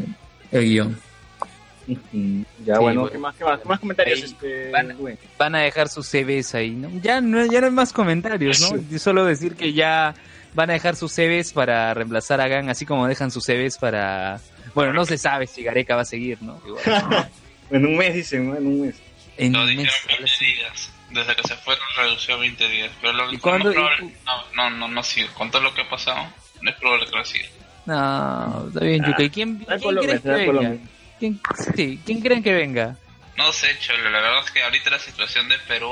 el, 0.53 0.59
el 0.59 0.65
guion. 0.65 1.01
Ya, 2.65 2.77
Sí, 2.77 2.81
bueno. 2.81 3.09
¿qué 3.11 3.19
más, 3.19 3.35
qué 3.35 3.45
más, 3.45 3.61
qué 3.61 3.69
más 3.69 3.81
comentarios? 3.81 4.19
Ahí 4.21 4.25
este, 4.25 4.71
van-? 4.71 4.97
Van 5.39 5.55
a 5.57 5.59
dejar 5.61 5.89
sus 5.89 6.07
CVs 6.07 6.55
ahí, 6.55 6.71
¿no? 6.71 6.89
Ya 7.03 7.21
no, 7.21 7.45
ya 7.47 7.61
no 7.61 7.67
hay 7.67 7.73
más 7.73 7.93
comentarios, 7.93 8.61
¿no? 8.61 8.81
Yo 8.91 8.99
Solo 8.99 9.25
decir 9.25 9.57
que 9.57 9.73
ya 9.73 10.15
van 10.55 10.71
a 10.71 10.75
dejar 10.75 10.95
sus 10.95 11.13
CVs 11.13 11.53
para 11.53 11.93
reemplazar 11.95 12.41
a 12.41 12.47
Gang, 12.49 12.69
así 12.69 12.87
como 12.87 13.09
dejan 13.09 13.31
sus 13.31 13.45
CVs 13.45 13.79
para... 13.79 14.41
Bueno, 14.75 14.93
no 14.93 15.05
se 15.05 15.19
sabe 15.19 15.49
si 15.49 15.65
Gareca 15.65 15.97
va 15.97 16.03
a 16.03 16.05
seguir, 16.05 16.41
¿no? 16.43 16.61
Igual. 16.67 17.29
En 17.71 17.87
un 17.87 17.97
mes, 17.97 18.15
dicen, 18.15 18.49
¿no? 18.51 18.57
En 18.57 18.67
un 18.67 18.81
mes. 18.83 18.95
En 19.37 19.57
un 19.57 19.67
mes, 19.67 19.77
20 20.07 20.25
días. 20.45 20.93
Desde 21.11 21.35
que 21.35 21.49
se 21.49 21.57
fueron 21.57 21.83
redució 21.97 22.35
a 22.35 22.39
20 22.39 22.69
días. 22.69 22.91
Pero 23.01 23.15
lo, 23.15 23.33
¿Y 23.33 23.37
más 23.37 23.43
probable- 23.43 24.15
no, 24.25 24.45
no, 24.55 24.71
no, 24.71 24.87
no 24.89 25.03
sigue. 25.03 25.27
Con 25.35 25.51
todo 25.51 25.63
lo 25.63 25.75
que 25.75 25.81
ha 25.83 25.89
pasado, 25.91 26.25
no 26.63 26.71
es 26.71 26.77
probable 26.77 27.07
que 27.07 27.17
lo 27.17 27.25
siga. 27.25 27.47
No, 27.87 28.69
está 28.69 28.81
bien, 28.81 29.05
Yuka. 29.05 29.23
¿Y 29.23 29.31
quién, 29.31 29.59
Será 29.59 29.67
quién 29.79 29.81
Colombia, 29.81 30.21
crees 30.21 30.23
que 30.23 30.51
venga? 30.53 30.77
¿Quién, 31.19 31.41
sí, 31.77 32.01
¿quién 32.05 32.21
creen 32.21 32.43
que 32.43 32.53
venga? 32.53 32.97
No 33.37 33.53
sé, 33.53 33.69
Cholo, 33.81 34.11
la 34.11 34.21
verdad 34.21 34.45
es 34.45 34.51
que 34.51 34.63
ahorita 34.63 34.91
la 34.91 34.99
situación 34.99 35.49
de 35.49 35.57
Perú, 35.67 35.91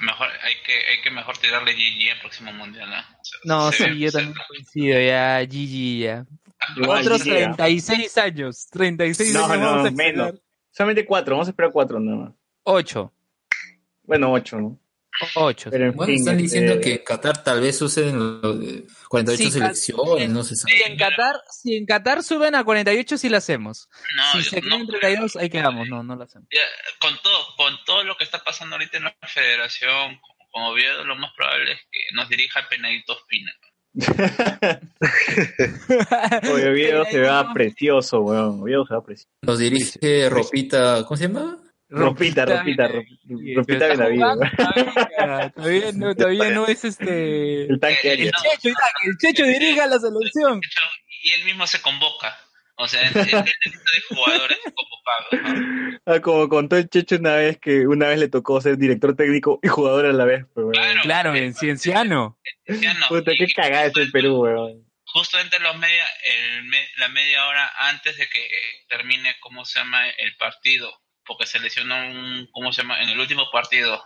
mejor 0.00 0.28
hay 0.42 0.54
que 0.66 0.72
hay 0.72 1.02
que 1.02 1.10
mejor 1.10 1.36
tirarle 1.38 1.72
GG 1.74 2.12
al 2.12 2.20
próximo 2.20 2.52
mundial. 2.52 2.88
¿no? 2.90 2.96
O 2.96 3.24
sea, 3.24 3.38
No, 3.44 3.72
sí, 3.72 3.84
ve- 3.84 3.98
yo 3.98 4.12
también 4.12 4.34
coincido, 4.48 5.00
ya, 5.00 5.40
GG, 5.42 5.98
ya. 6.00 6.26
Igual, 6.76 7.00
Otros 7.00 7.24
GG, 7.24 7.30
¿ah? 7.44 7.56
36 7.56 8.18
años, 8.18 8.66
36 8.70 9.32
No, 9.34 9.44
años 9.46 9.58
no, 9.58 9.70
vamos 9.70 9.86
a 9.86 9.90
menos. 9.90 10.32
Solamente 10.70 11.04
cuatro, 11.04 11.34
vamos 11.34 11.48
a 11.48 11.50
esperar 11.50 11.70
cuatro 11.72 12.00
nada 12.00 12.16
más. 12.16 12.32
8, 12.64 13.12
Bueno, 14.04 14.32
ocho, 14.32 14.58
¿no? 14.58 14.78
8. 15.34 15.70
Pero 15.70 15.86
en 15.86 15.92
Bueno, 15.92 16.06
fin, 16.06 16.18
están 16.20 16.34
este, 16.36 16.42
diciendo 16.42 16.80
que 16.80 16.92
en 16.94 17.04
Qatar 17.04 17.42
tal 17.44 17.60
vez 17.60 17.80
usen 17.82 18.18
lo 18.18 18.54
de 18.58 18.84
48 19.08 19.44
Sí, 19.44 19.50
selecciones, 19.58 20.28
no 20.30 20.42
se 20.44 20.56
sabe. 20.56 20.76
Si 20.76 20.82
en 20.82 20.96
Qatar, 20.96 21.36
si 21.50 21.76
en 21.76 21.86
Qatar 21.86 22.22
suben 22.22 22.54
a 22.54 22.64
48 22.64 23.18
sí 23.18 23.28
la 23.28 23.38
hacemos. 23.38 23.88
No, 24.16 24.40
si 24.42 24.48
se 24.48 24.60
no, 24.62 24.76
en 24.76 24.86
32 24.86 25.36
ahí 25.36 25.48
quedamos, 25.50 25.88
no, 25.88 26.02
no 26.02 26.16
la 26.16 26.24
hacemos. 26.24 26.48
ya, 26.52 26.60
con 27.00 27.14
todo 27.22 27.56
con 27.56 27.74
todo 27.84 28.04
lo 28.04 28.16
que 28.16 28.24
está 28.24 28.42
pasando 28.42 28.76
ahorita 28.76 28.98
en 28.98 29.04
la 29.04 29.16
federación, 29.26 30.18
como, 30.20 30.48
como 30.50 30.68
Oviedo, 30.70 31.04
lo 31.04 31.16
más 31.16 31.32
probable 31.36 31.72
es 31.72 31.80
que 31.90 32.00
nos 32.14 32.28
dirija 32.28 32.68
Penadito 32.68 33.16
Espina. 33.18 33.52
Oye, 36.52 36.68
Oviedo 36.70 37.04
se 37.04 37.20
vea 37.20 37.52
precioso, 37.52 38.20
weón. 38.20 38.62
Oviedo 38.62 38.86
se 38.86 38.94
vea 38.94 39.02
precioso. 39.02 39.28
Nos 39.42 39.58
dirige 39.58 40.28
Ropita, 40.30 41.04
¿cómo 41.06 41.16
se 41.16 41.28
llama? 41.28 41.58
Ropita, 41.94 42.44
ropita, 42.46 42.88
ropita, 42.88 43.54
ropita 43.54 43.86
Benavides, 43.88 44.24
weón. 44.24 45.52
Todavía, 45.52 45.92
no, 45.94 46.14
todavía 46.14 46.50
no 46.50 46.66
es 46.66 46.84
este. 46.84 47.64
El 47.64 47.78
tanque 47.80 48.30
no, 48.32 48.38
Checho, 48.42 48.74
el 49.04 49.16
Checho 49.18 49.44
dirija 49.44 49.86
la 49.86 49.98
selección. 49.98 50.60
de 50.60 50.66
y 51.24 51.32
él 51.32 51.44
mismo 51.44 51.66
se 51.66 51.80
convoca. 51.82 52.36
O 52.76 52.88
sea, 52.88 53.02
él, 53.02 53.08
él 53.14 53.14
necesita 53.14 53.92
de 53.94 54.14
jugadores 54.16 54.58
convocados. 54.64 55.62
¿no? 55.62 55.98
Ah, 56.06 56.20
como 56.20 56.48
contó 56.48 56.76
el 56.78 56.88
Checho 56.88 57.16
una 57.16 57.34
vez 57.36 57.58
que 57.58 57.86
una 57.86 58.08
vez 58.08 58.18
le 58.18 58.28
tocó 58.28 58.60
ser 58.60 58.78
director 58.78 59.14
técnico 59.14 59.60
y 59.62 59.68
jugador 59.68 60.06
a 60.06 60.12
la 60.12 60.24
vez. 60.24 60.46
Claro, 60.72 61.00
Claro, 61.02 61.34
en 61.34 61.54
Cienciano. 61.54 62.38
ya 62.66 62.94
no. 62.94 63.08
Puta, 63.08 63.32
qué 63.38 63.46
cagada 63.54 63.84
es 63.86 63.96
el 63.96 64.10
Perú, 64.10 64.40
weón. 64.42 64.88
justamente 65.04 65.58
los 65.60 65.76
media, 65.76 66.04
el 66.56 66.70
la 66.96 67.08
media 67.08 67.46
hora 67.46 67.70
antes 67.90 68.16
de 68.16 68.26
que 68.28 68.40
termine, 68.88 69.36
¿cómo 69.40 69.64
se 69.66 69.78
llama? 69.78 70.08
El 70.08 70.34
partido 70.36 70.90
porque 71.26 71.46
se 71.46 71.58
lesionó 71.60 71.94
un, 71.96 72.48
¿cómo 72.52 72.72
se 72.72 72.82
llama? 72.82 73.00
En 73.02 73.08
el 73.08 73.18
último 73.20 73.44
partido. 73.52 74.02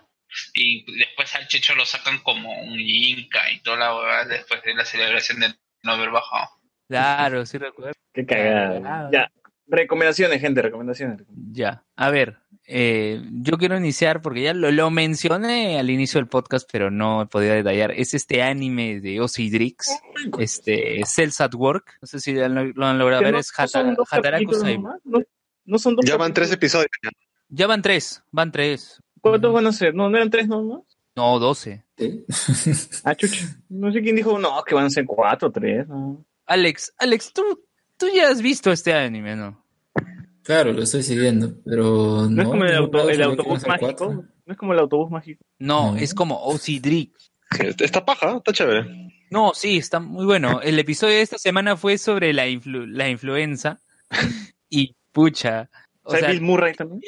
Y 0.54 0.84
después 0.98 1.34
al 1.36 1.46
Checho 1.48 1.74
lo 1.74 1.86
sacan 1.86 2.18
como 2.18 2.52
un 2.60 2.78
Inca 2.80 3.50
y 3.50 3.60
toda 3.60 3.76
la 3.78 3.96
huevada 3.96 4.24
después 4.26 4.62
de 4.64 4.74
la 4.74 4.84
celebración 4.84 5.40
de 5.40 5.54
no 5.82 5.92
haber 5.92 6.10
bajado. 6.10 6.48
Claro, 6.88 7.46
sí 7.46 7.58
recuerdo. 7.58 7.92
Qué 8.12 8.26
cagada. 8.26 9.08
Ya. 9.12 9.30
Recomendaciones, 9.68 10.40
gente, 10.40 10.62
recomendaciones. 10.62 11.22
Ya, 11.52 11.82
a 11.96 12.10
ver, 12.10 12.38
eh, 12.68 13.20
yo 13.42 13.58
quiero 13.58 13.76
iniciar 13.76 14.22
porque 14.22 14.42
ya 14.42 14.54
lo, 14.54 14.70
lo 14.70 14.90
mencioné 14.90 15.78
al 15.80 15.90
inicio 15.90 16.20
del 16.20 16.28
podcast, 16.28 16.68
pero 16.70 16.88
no 16.90 17.22
he 17.22 17.26
podido 17.26 17.54
detallar. 17.54 17.90
Es 17.90 18.14
este 18.14 18.42
anime 18.42 19.00
de 19.00 19.20
Ozzy 19.20 19.50
Drix, 19.50 19.98
este 20.38 21.00
Cells 21.04 21.40
at 21.40 21.54
Work. 21.54 21.98
No 22.00 22.06
sé 22.06 22.20
si 22.20 22.32
lo 22.32 22.44
han, 22.44 22.72
lo 22.76 22.86
han 22.86 22.98
logrado 22.98 23.22
ver, 23.24 23.32
no- 23.32 23.38
es 23.40 23.50
Hata- 23.56 23.94
Hataraku 24.10 24.54
Saibou. 24.54 25.00
No, 25.04 25.18
no 25.66 25.78
son 25.78 25.96
dos 25.96 26.04
Ya 26.06 26.16
van 26.16 26.32
tres 26.32 26.50
episodios. 26.52 26.88
ya. 27.02 27.10
Ya 27.48 27.66
van 27.66 27.82
tres, 27.82 28.22
van 28.32 28.50
tres. 28.50 29.00
¿Cuántos 29.20 29.52
van 29.52 29.66
a 29.66 29.72
ser? 29.72 29.94
No, 29.94 30.08
no 30.08 30.16
eran 30.16 30.30
tres 30.30 30.48
nomás. 30.48 30.82
No, 31.14 31.38
doce. 31.38 31.84
Ah, 33.04 33.14
chucha. 33.14 33.46
No 33.68 33.92
sé 33.92 34.02
quién 34.02 34.16
dijo, 34.16 34.38
no, 34.38 34.62
que 34.64 34.74
van 34.74 34.86
a 34.86 34.90
ser 34.90 35.04
cuatro, 35.06 35.50
tres. 35.50 35.86
No. 35.88 36.24
Alex, 36.46 36.92
Alex, 36.98 37.32
tú, 37.32 37.42
tú 37.96 38.06
ya 38.14 38.28
has 38.28 38.42
visto 38.42 38.70
este 38.70 38.92
anime, 38.92 39.34
¿no? 39.36 39.64
Claro, 40.42 40.72
lo 40.72 40.82
estoy 40.82 41.02
siguiendo, 41.02 41.54
pero 41.64 42.28
No, 42.28 42.30
no. 42.30 42.42
es 42.42 42.48
como 42.48 42.64
el, 42.64 42.74
auto- 42.76 42.98
autobús 43.24 43.66
mágico. 43.66 43.86
cuatro. 43.96 44.24
No 44.44 44.52
es 44.52 44.58
como 44.58 44.72
el 44.74 44.78
autobús 44.78 45.10
mágico. 45.10 45.44
No, 45.58 45.92
No. 45.92 45.98
es 45.98 46.14
como 46.14 46.40
Drix. 46.80 47.32
Está 47.78 48.04
paja, 48.04 48.36
está 48.36 48.52
chévere. 48.52 49.10
No, 49.30 49.52
sí, 49.54 49.78
está 49.78 49.98
muy 49.98 50.24
bueno. 50.24 50.60
El 50.62 50.78
episodio 50.78 51.14
de 51.14 51.22
esta 51.22 51.38
semana 51.38 51.76
fue 51.76 51.98
sobre 51.98 52.32
la, 52.32 52.46
influ- 52.46 52.86
la 52.86 53.08
influenza. 53.08 53.80
Y 54.68 54.96
pucha. 55.16 55.70
O 56.02 56.10
¿Sabes 56.10 56.20
sea, 56.26 56.30
Bill 56.32 56.42
Murray 56.42 56.74
también? 56.74 57.00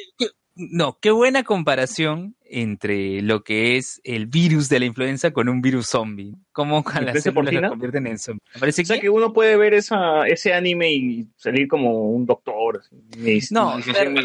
no, 0.55 0.97
qué 0.99 1.11
buena 1.11 1.43
comparación 1.43 2.35
entre 2.43 3.21
lo 3.21 3.43
que 3.43 3.77
es 3.77 4.01
el 4.03 4.25
virus 4.25 4.67
de 4.67 4.79
la 4.79 4.85
influenza 4.87 5.31
con 5.31 5.47
un 5.47 5.61
virus 5.61 5.85
zombie. 5.87 6.33
Cómo 6.51 6.79
a 6.79 7.01
las 7.01 7.15
¿Influenza 7.17 7.31
células 7.31 7.53
las 7.53 7.69
convierten 7.69 8.07
en 8.07 8.17
zombies. 8.17 8.43
Me 8.55 8.59
parece 8.59 8.81
O 8.81 8.85
sea 8.85 8.95
que... 8.97 9.01
que 9.03 9.09
uno 9.09 9.31
puede 9.31 9.55
ver 9.57 9.75
esa, 9.75 10.27
ese 10.27 10.53
anime 10.53 10.91
y 10.91 11.27
salir 11.37 11.67
como 11.67 12.09
un 12.09 12.25
doctor. 12.25 12.81
así, 12.81 13.39
No, 13.51 13.77
en 13.77 13.83
pero-. 13.93 14.21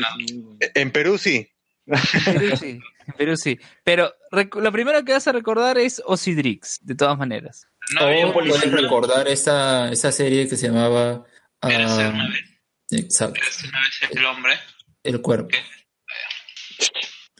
En 0.74 0.90
Perú 0.90 1.18
sí. 1.18 1.46
Perú 1.86 2.56
sí, 2.56 2.80
Perú 3.18 3.36
sí. 3.36 3.58
Pero 3.84 4.10
lo 4.32 4.72
primero 4.72 5.04
que 5.04 5.12
vas 5.12 5.28
a 5.28 5.32
recordar 5.32 5.76
es 5.76 6.02
Osidrix, 6.06 6.80
de 6.82 6.94
todas 6.94 7.18
maneras. 7.18 7.68
No 7.94 8.32
puedes 8.32 8.72
recordar 8.72 9.28
esa, 9.28 9.92
esa 9.92 10.10
serie 10.10 10.48
que 10.48 10.56
se 10.56 10.68
llamaba 10.68 11.24
vez, 11.62 11.92
exacto, 12.90 13.40
vez 13.40 14.10
el 14.12 14.24
hombre. 14.26 14.52
El 15.02 15.20
Cuerpo. 15.20 15.48
¿Qué? 15.48 15.58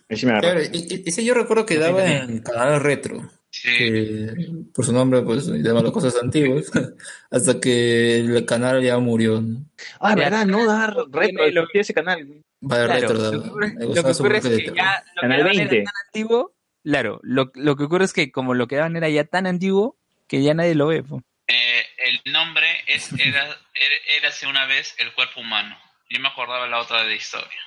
Ahí 0.09 0.17
sí 0.17 0.27
me 0.27 0.33
agarró. 0.33 0.49
Claro, 0.61 0.71
y- 0.73 0.95
y- 0.95 1.03
ese 1.07 1.25
yo 1.25 1.35
recuerdo 1.35 1.65
que 1.67 1.79
daba 1.79 2.05
en 2.07 2.41
Canal 2.41 2.81
Retro, 2.81 3.31
Sí. 3.51 3.69
que 3.79 4.35
por 4.75 4.85
su 4.85 4.93
nombre 4.93 5.23
pues 5.23 5.47
daba 5.63 5.83
las 5.83 5.93
cosas 5.93 6.15
antiguas, 6.23 6.71
hasta 7.31 7.61
que 7.61 8.19
el 8.19 8.45
canal 8.45 8.83
ya 8.83 8.99
murió. 8.99 9.41
¿no? 9.41 9.65
Ah, 10.01 10.15
verdad, 10.15 10.45
no 10.47 10.67
dar 10.67 10.95
retro, 11.11 11.49
lo- 11.51 11.61
existía 11.63 11.81
ese 11.81 11.95
canal. 11.95 12.43
Va 12.63 12.79
de 12.79 12.85
Claro, 12.87 13.01
retro, 13.01 13.15
lo 13.15 13.31
que 13.43 13.49
ocurre, 13.49 13.75
lo 13.79 13.95
que 13.95 14.11
ocurre 14.11 14.39
es 14.39 14.45
que 14.45 14.51
ya 14.75 15.05
lo 15.17 15.21
que 15.21 15.21
Canal 15.21 15.41
era 15.41 15.49
20. 15.51 15.83
tan 15.83 15.95
antiguo, 16.07 16.55
claro, 16.83 17.21
lo, 17.23 17.51
lo 17.55 17.77
que 17.77 17.85
ocurre 17.85 18.05
es 18.07 18.13
que 18.13 18.31
como 18.33 18.55
lo 18.55 18.67
que 18.67 18.77
daban 18.77 18.97
era 18.97 19.09
ya 19.09 19.25
tan 19.25 19.47
antiguo 19.47 19.97
que 20.27 20.43
ya 20.43 20.55
nadie 20.55 20.75
lo 20.75 20.87
ve. 20.89 21.03
po. 21.03 21.23
Eh, 21.47 21.87
el 21.99 22.33
nombre 22.33 22.85
es 22.87 23.13
era, 23.19 23.45
era, 23.45 23.97
érase 24.19 24.47
una 24.47 24.67
vez 24.67 24.95
el 24.99 25.13
cuerpo 25.13 25.41
humano. 25.41 25.79
Yo 26.11 26.21
me 26.21 26.29
acordaba 26.29 26.67
la 26.67 26.81
otra 26.81 27.05
de 27.05 27.15
historia. 27.15 27.61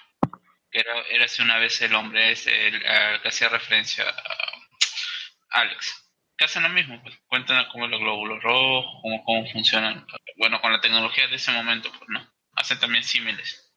Que 0.71 0.79
era 0.79 1.01
érase 1.09 1.41
una 1.41 1.57
vez 1.57 1.81
el 1.81 1.95
hombre, 1.95 2.31
es 2.31 2.45
el 2.47 2.85
al 2.85 3.21
que 3.21 3.29
hacía 3.29 3.49
referencia 3.49 4.03
a 4.07 5.59
Alex. 5.61 6.11
Que 6.37 6.45
hacen 6.45 6.63
lo 6.63 6.69
mismo, 6.69 7.01
pues. 7.01 7.15
Cuentan 7.27 7.65
cómo 7.71 7.87
los 7.87 7.99
glóbulos 7.99 8.43
rojos, 8.43 8.85
cómo, 9.01 9.23
cómo 9.23 9.51
funcionan. 9.51 10.05
Bueno, 10.37 10.61
con 10.61 10.71
la 10.71 10.81
tecnología 10.81 11.27
de 11.27 11.35
ese 11.35 11.51
momento, 11.51 11.89
pues 11.89 12.09
no. 12.09 12.27
Hacen 12.53 12.79
también 12.79 13.03
símiles. 13.03 13.73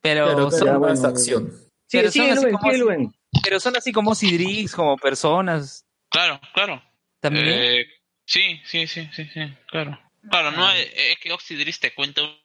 Pero, 0.00 0.26
Pero 0.26 0.50
son, 0.50 0.80
más 0.80 1.04
acción. 1.04 1.50
Sí, 1.86 1.98
Pero 1.98 2.10
sí, 2.10 2.18
son 2.18 2.30
así 2.30 2.78
Luen, 2.78 3.06
como 3.06 3.12
pero 3.42 3.60
son 3.60 3.76
así 3.76 3.92
como 3.92 4.14
Sidrix, 4.14 4.74
como 4.74 4.96
personas 4.96 5.86
Claro, 6.12 6.40
claro. 6.52 6.82
también. 7.20 7.48
Eh, 7.48 7.86
sí, 8.32 8.60
sí, 8.64 8.86
sí, 8.86 9.08
sí, 9.12 9.28
sí, 9.32 9.40
claro. 9.66 9.98
Claro, 10.30 10.52
no 10.52 10.70
es, 10.70 10.90
es 10.94 11.18
que 11.18 11.32
Oxidris 11.32 11.80
te 11.80 11.92
cuenta 11.94 12.22
una 12.22 12.42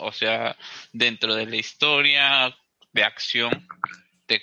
o 0.00 0.12
sea, 0.12 0.56
dentro 0.92 1.34
de 1.34 1.46
la 1.46 1.56
historia 1.56 2.54
de 2.92 3.04
acción 3.04 3.66
te, 4.26 4.42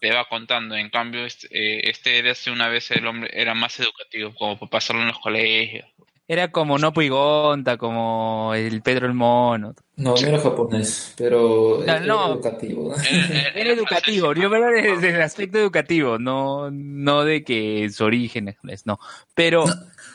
te 0.00 0.12
va 0.12 0.28
contando. 0.28 0.74
En 0.74 0.90
cambio, 0.90 1.24
este, 1.24 1.48
eh, 1.50 1.90
este 1.90 2.18
era 2.18 2.32
hace 2.32 2.50
una 2.50 2.68
vez 2.68 2.90
el 2.90 3.06
hombre 3.06 3.30
era 3.32 3.54
más 3.54 3.78
educativo, 3.78 4.34
como 4.34 4.58
para 4.58 4.70
pasarlo 4.70 5.02
en 5.02 5.08
los 5.08 5.18
colegios. 5.18 5.86
Era 6.32 6.52
como 6.52 6.78
Nopo 6.78 7.02
y 7.02 7.08
Gonta, 7.08 7.76
como 7.76 8.52
el 8.54 8.82
Pedro 8.82 9.08
el 9.08 9.14
Mono. 9.14 9.74
No, 9.96 10.14
no 10.14 10.16
era 10.28 10.38
japonés, 10.38 11.12
pero 11.16 11.78
No, 11.78 11.82
era 11.82 11.98
no. 11.98 12.34
educativo. 12.34 12.94
Era, 13.56 13.72
educativo, 13.72 14.32
yo 14.34 14.48
veo 14.48 14.64
desde 14.70 15.08
el 15.10 15.22
aspecto 15.22 15.58
educativo, 15.58 16.20
no, 16.20 16.70
no 16.70 17.24
de 17.24 17.42
que 17.42 17.90
su 17.90 18.04
origen 18.04 18.46
es 18.46 18.54
japonés, 18.54 18.86
no. 18.86 19.00
Pero, 19.34 19.64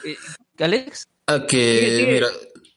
eh, 0.05 0.15
Alex, 0.63 1.09
Ah, 1.27 1.45
que, 1.45 2.07
mira, 2.09 2.27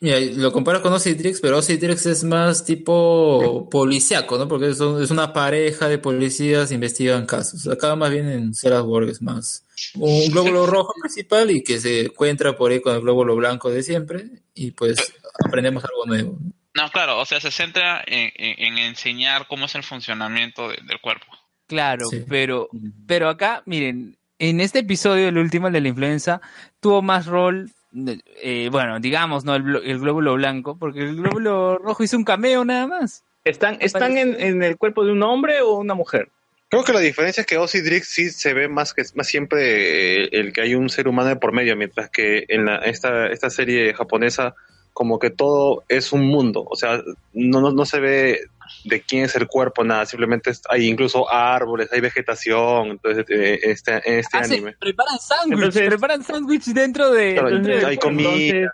mira, 0.00 0.18
lo 0.20 0.52
comparas 0.52 0.80
con 0.82 0.92
Ocitrix, 0.92 1.40
pero 1.40 1.58
Ocitrix 1.58 2.06
es 2.06 2.24
más 2.24 2.64
tipo 2.64 3.68
policiaco, 3.70 4.38
¿no? 4.38 4.48
Porque 4.48 4.74
son- 4.74 5.02
es 5.02 5.10
una 5.10 5.32
pareja 5.32 5.88
de 5.88 5.98
policías 5.98 6.72
investigan 6.72 7.26
casos. 7.26 7.66
Acá 7.66 7.94
más 7.96 8.10
bien 8.10 8.28
en 8.28 8.54
Ceras 8.54 8.82
Borg 8.82 9.08
es 9.08 9.22
más 9.22 9.64
un 9.94 10.30
glóbulo 10.30 10.66
rojo 10.66 10.92
principal 11.00 11.50
y 11.50 11.62
que 11.62 11.78
se 11.80 12.06
encuentra 12.06 12.56
por 12.56 12.70
ahí 12.72 12.80
con 12.80 12.94
el 12.94 13.00
glóbulo 13.02 13.36
blanco 13.36 13.70
de 13.70 13.82
siempre 13.82 14.26
y 14.54 14.72
pues 14.72 14.98
aprendemos 15.44 15.84
algo 15.84 16.06
nuevo. 16.06 16.38
¿no? 16.40 16.52
no, 16.84 16.90
claro, 16.92 17.18
o 17.18 17.26
sea, 17.26 17.40
se 17.40 17.50
centra 17.50 18.02
en, 18.06 18.30
en- 18.36 18.58
en 18.74 18.78
enseñar 18.78 19.46
cómo 19.48 19.66
es 19.66 19.74
el 19.74 19.82
funcionamiento 19.82 20.68
de- 20.68 20.78
del 20.86 21.00
cuerpo. 21.00 21.26
claro, 21.66 22.06
Sí. 22.08 22.24
pero, 22.28 22.68
pero 23.06 23.28
acá, 23.28 23.62
miren, 23.66 24.16
en 24.38 24.60
este 24.60 24.78
episodio, 24.80 25.28
el 25.28 25.38
último, 25.38 25.66
el 25.66 25.72
de 25.72 25.80
la 25.80 25.88
influenza, 25.88 26.40
tuvo 26.80 27.02
más 27.02 27.26
rol, 27.26 27.72
eh, 27.92 28.68
bueno, 28.70 29.00
digamos, 29.00 29.44
¿no? 29.44 29.54
El, 29.56 29.76
el 29.84 29.98
glóbulo 29.98 30.34
blanco, 30.34 30.76
porque 30.78 31.00
el 31.00 31.16
glóbulo 31.16 31.78
rojo 31.78 32.02
hizo 32.02 32.16
un 32.16 32.24
cameo 32.24 32.64
nada 32.64 32.86
más. 32.86 33.24
¿Están, 33.44 33.78
están 33.80 34.18
en, 34.18 34.38
en 34.40 34.62
el 34.62 34.76
cuerpo 34.76 35.04
de 35.04 35.12
un 35.12 35.22
hombre 35.22 35.62
o 35.62 35.78
una 35.78 35.94
mujer? 35.94 36.28
Creo 36.70 36.84
que 36.84 36.92
la 36.92 37.00
diferencia 37.00 37.40
es 37.40 37.46
que 37.46 37.56
Ozzy 37.56 37.80
Drix 37.80 38.08
sí 38.08 38.28
se 38.28 38.52
ve 38.52 38.68
más 38.68 38.92
que 38.92 39.02
más 39.14 39.26
siempre 39.26 40.24
eh, 40.24 40.28
el 40.32 40.52
que 40.52 40.60
hay 40.60 40.74
un 40.74 40.90
ser 40.90 41.08
humano 41.08 41.30
de 41.30 41.36
por 41.36 41.52
medio, 41.52 41.74
mientras 41.76 42.10
que 42.10 42.44
en 42.48 42.66
la, 42.66 42.76
esta, 42.78 43.28
esta 43.28 43.48
serie 43.48 43.94
japonesa 43.94 44.54
como 44.98 45.20
que 45.20 45.30
todo 45.30 45.84
es 45.88 46.10
un 46.12 46.26
mundo, 46.26 46.66
o 46.68 46.74
sea, 46.74 47.00
no, 47.32 47.60
no, 47.60 47.70
no 47.70 47.86
se 47.86 48.00
ve 48.00 48.40
de 48.84 49.00
quién 49.00 49.24
es 49.26 49.36
el 49.36 49.46
cuerpo, 49.46 49.84
nada, 49.84 50.04
simplemente 50.06 50.50
hay 50.68 50.88
incluso 50.88 51.30
árboles, 51.30 51.88
hay 51.92 52.00
vegetación, 52.00 52.88
entonces 52.88 53.24
eh, 53.28 53.60
este, 53.62 53.92
en 53.92 54.18
este 54.18 54.36
Hacen- 54.38 54.52
anime. 54.54 54.72
preparan 54.80 55.18
sándwich, 55.20 55.54
Entonces- 55.58 55.86
preparan 55.88 56.22
sándwich 56.24 56.64
dentro 56.74 57.12
de... 57.12 57.34
Claro, 57.34 57.50
dentro 57.50 57.76
del 57.76 57.84
hay 57.86 57.96
comida, 57.96 58.30
entonces, 58.30 58.70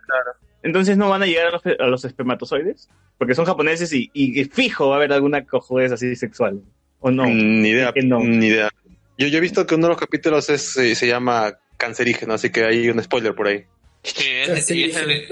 entonces 0.62 0.97
no 0.97 1.11
van 1.11 1.23
a 1.23 1.27
llegar 1.27 1.49
a 1.49 1.51
los, 1.51 1.62
a 1.78 1.86
los 1.89 2.05
espermatozoides, 2.07 2.89
porque 3.19 3.35
son 3.35 3.44
japoneses 3.44 3.93
y, 3.93 4.11
y 4.15 4.44
fijo 4.47 4.89
va 4.89 4.94
a 4.94 4.97
haber 4.97 5.12
alguna 5.12 5.44
cojudez 5.44 5.93
así 5.93 6.17
sexual. 6.17 6.62
¿O 7.01 7.11
no? 7.11 7.25
Mm, 7.25 7.61
Ni 7.61 7.69
idea, 7.69 7.93
que 7.93 8.01
no. 8.03 8.20
ni 8.20 8.47
idea. 8.47 8.70
Yo, 9.19 9.27
yo 9.28 9.36
he 9.36 9.41
visto 9.43 9.67
que 9.67 9.75
uno 9.75 9.89
de 9.89 9.91
los 9.93 10.01
capítulos 10.01 10.49
es, 10.49 10.75
eh, 10.78 10.94
se 10.94 11.07
llama 11.07 11.53
cancerígeno, 11.77 12.33
así 12.33 12.49
que 12.51 12.65
hay 12.65 12.89
un 12.89 13.03
spoiler 13.03 13.35
por 13.35 13.49
ahí. 13.49 13.65
Sí, 14.05 14.24
es, 14.28 14.66
Sí. 14.66 14.78
y 14.81 14.84
es 14.84 14.97
el- 14.97 15.26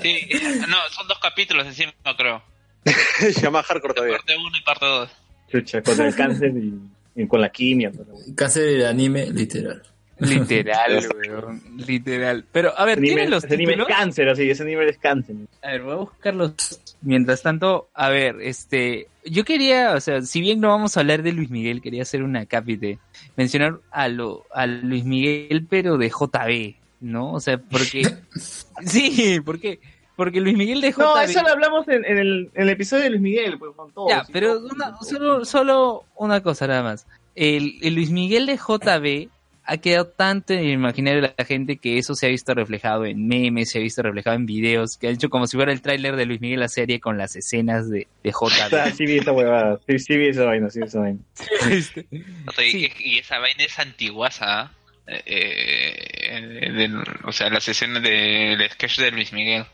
sí, 0.00 0.28
no, 0.68 0.76
son 0.90 1.08
dos 1.08 1.18
capítulos 1.20 1.66
encima, 1.66 1.92
creo. 2.16 2.42
se 3.18 3.32
llama 3.40 3.62
hardcore 3.62 3.94
todavía. 3.94 4.16
Parte 4.16 4.36
1 4.36 4.56
y 4.56 4.62
parte 4.62 4.86
2. 4.86 5.10
Chucha, 5.50 5.82
contra 5.82 6.08
el 6.08 6.14
cáncer 6.14 6.52
y, 6.56 6.74
y 7.22 7.26
con 7.26 7.40
la 7.40 7.48
quimia. 7.50 7.90
Cáncer 8.36 8.62
del 8.64 8.86
anime 8.86 9.30
literal. 9.30 9.82
Literal, 10.18 11.04
weón, 11.26 11.60
literal. 11.86 12.44
Pero, 12.52 12.72
a 12.78 12.84
ver, 12.84 13.00
¿tienen 13.00 13.30
los 13.30 13.42
ese 13.44 13.56
nivel 13.56 13.80
es 13.80 13.86
títulos? 13.86 13.98
cáncer, 13.98 14.28
así, 14.28 14.48
ese 14.48 14.64
nivel 14.64 14.88
es 14.88 14.98
cáncer. 14.98 15.34
A 15.60 15.70
ver, 15.72 15.82
voy 15.82 15.92
a 15.92 15.96
buscarlos. 15.96 16.80
Mientras 17.02 17.42
tanto, 17.42 17.88
a 17.94 18.08
ver, 18.10 18.36
este, 18.40 19.08
yo 19.24 19.44
quería, 19.44 19.92
o 19.94 20.00
sea, 20.00 20.22
si 20.22 20.40
bien 20.40 20.60
no 20.60 20.68
vamos 20.68 20.96
a 20.96 21.00
hablar 21.00 21.22
de 21.24 21.32
Luis 21.32 21.50
Miguel, 21.50 21.82
quería 21.82 22.02
hacer 22.02 22.22
una 22.22 22.46
cápite, 22.46 23.00
mencionar 23.36 23.80
a 23.90 24.06
lo, 24.08 24.46
a 24.54 24.66
Luis 24.66 25.04
Miguel, 25.04 25.66
pero 25.68 25.98
de 25.98 26.08
JB, 26.10 26.76
¿no? 27.00 27.32
O 27.32 27.40
sea, 27.40 27.58
porque, 27.58 28.02
sí, 28.86 29.40
¿por 29.44 29.60
qué? 29.60 29.80
Porque 30.16 30.40
Luis 30.40 30.56
Miguel 30.56 30.80
de 30.80 30.92
JB. 30.92 30.98
No, 30.98 31.20
eso 31.20 31.42
lo 31.42 31.48
hablamos 31.48 31.88
en, 31.88 32.04
en 32.04 32.18
el, 32.18 32.50
en 32.54 32.62
el 32.62 32.68
episodio 32.70 33.02
de 33.04 33.10
Luis 33.10 33.22
Miguel, 33.22 33.58
pues, 33.58 33.72
con 33.74 33.92
todos. 33.92 34.10
Ya, 34.10 34.24
pero 34.32 34.54
todo. 34.60 34.68
una- 34.72 34.96
solo, 35.02 35.44
solo 35.44 36.04
una 36.16 36.40
cosa 36.42 36.66
nada 36.68 36.82
más. 36.84 37.06
El, 37.34 37.78
el 37.82 37.94
Luis 37.96 38.10
Miguel 38.10 38.46
de 38.46 38.56
JB 38.56 39.28
ha 39.66 39.76
quedado 39.78 40.06
tanto 40.06 40.52
en 40.52 40.60
el 40.60 40.70
imaginario 40.72 41.22
de 41.22 41.34
la 41.36 41.44
gente 41.44 41.78
que 41.78 41.96
eso 41.98 42.14
se 42.14 42.26
ha 42.26 42.28
visto 42.28 42.54
reflejado 42.54 43.06
en 43.06 43.26
memes, 43.26 43.70
se 43.70 43.78
ha 43.78 43.82
visto 43.82 44.02
reflejado 44.02 44.36
en 44.36 44.44
videos, 44.46 44.98
que 44.98 45.08
ha 45.08 45.10
hecho 45.10 45.30
como 45.30 45.46
si 45.48 45.56
fuera 45.56 45.72
el 45.72 45.80
tráiler 45.82 46.14
de 46.16 46.26
Luis 46.26 46.40
Miguel 46.40 46.60
la 46.60 46.68
serie 46.68 47.00
con 47.00 47.16
las 47.18 47.34
escenas 47.34 47.88
de, 47.90 48.06
de 48.22 48.30
Ah, 48.70 48.90
JB. 48.90 48.94
sí 48.94 49.06
vi 49.06 49.18
esa 49.18 49.32
huevada, 49.32 49.80
sí, 49.88 49.98
sí 49.98 50.16
vi 50.18 50.28
esa 50.28 50.44
vaina, 50.44 50.68
sí 50.70 50.78
vi 50.80 50.86
esa 50.86 51.00
vaina. 51.00 51.18
Este, 51.70 52.06
O 52.46 52.52
sea, 52.52 52.64
y, 52.64 52.92
y 53.00 53.18
esa 53.18 53.38
vaina 53.40 53.64
es 53.64 53.76
antiguaza. 53.80 54.60
¿ah? 54.60 54.70
Eh, 54.74 54.83
eh, 55.06 56.70
del- 56.74 57.02
o 57.24 57.32
sea, 57.32 57.50
las 57.50 57.68
escenas 57.68 58.02
del 58.02 58.70
sketch 58.70 58.98
de 58.98 59.10
Luis 59.10 59.32
Miguel. 59.32 59.64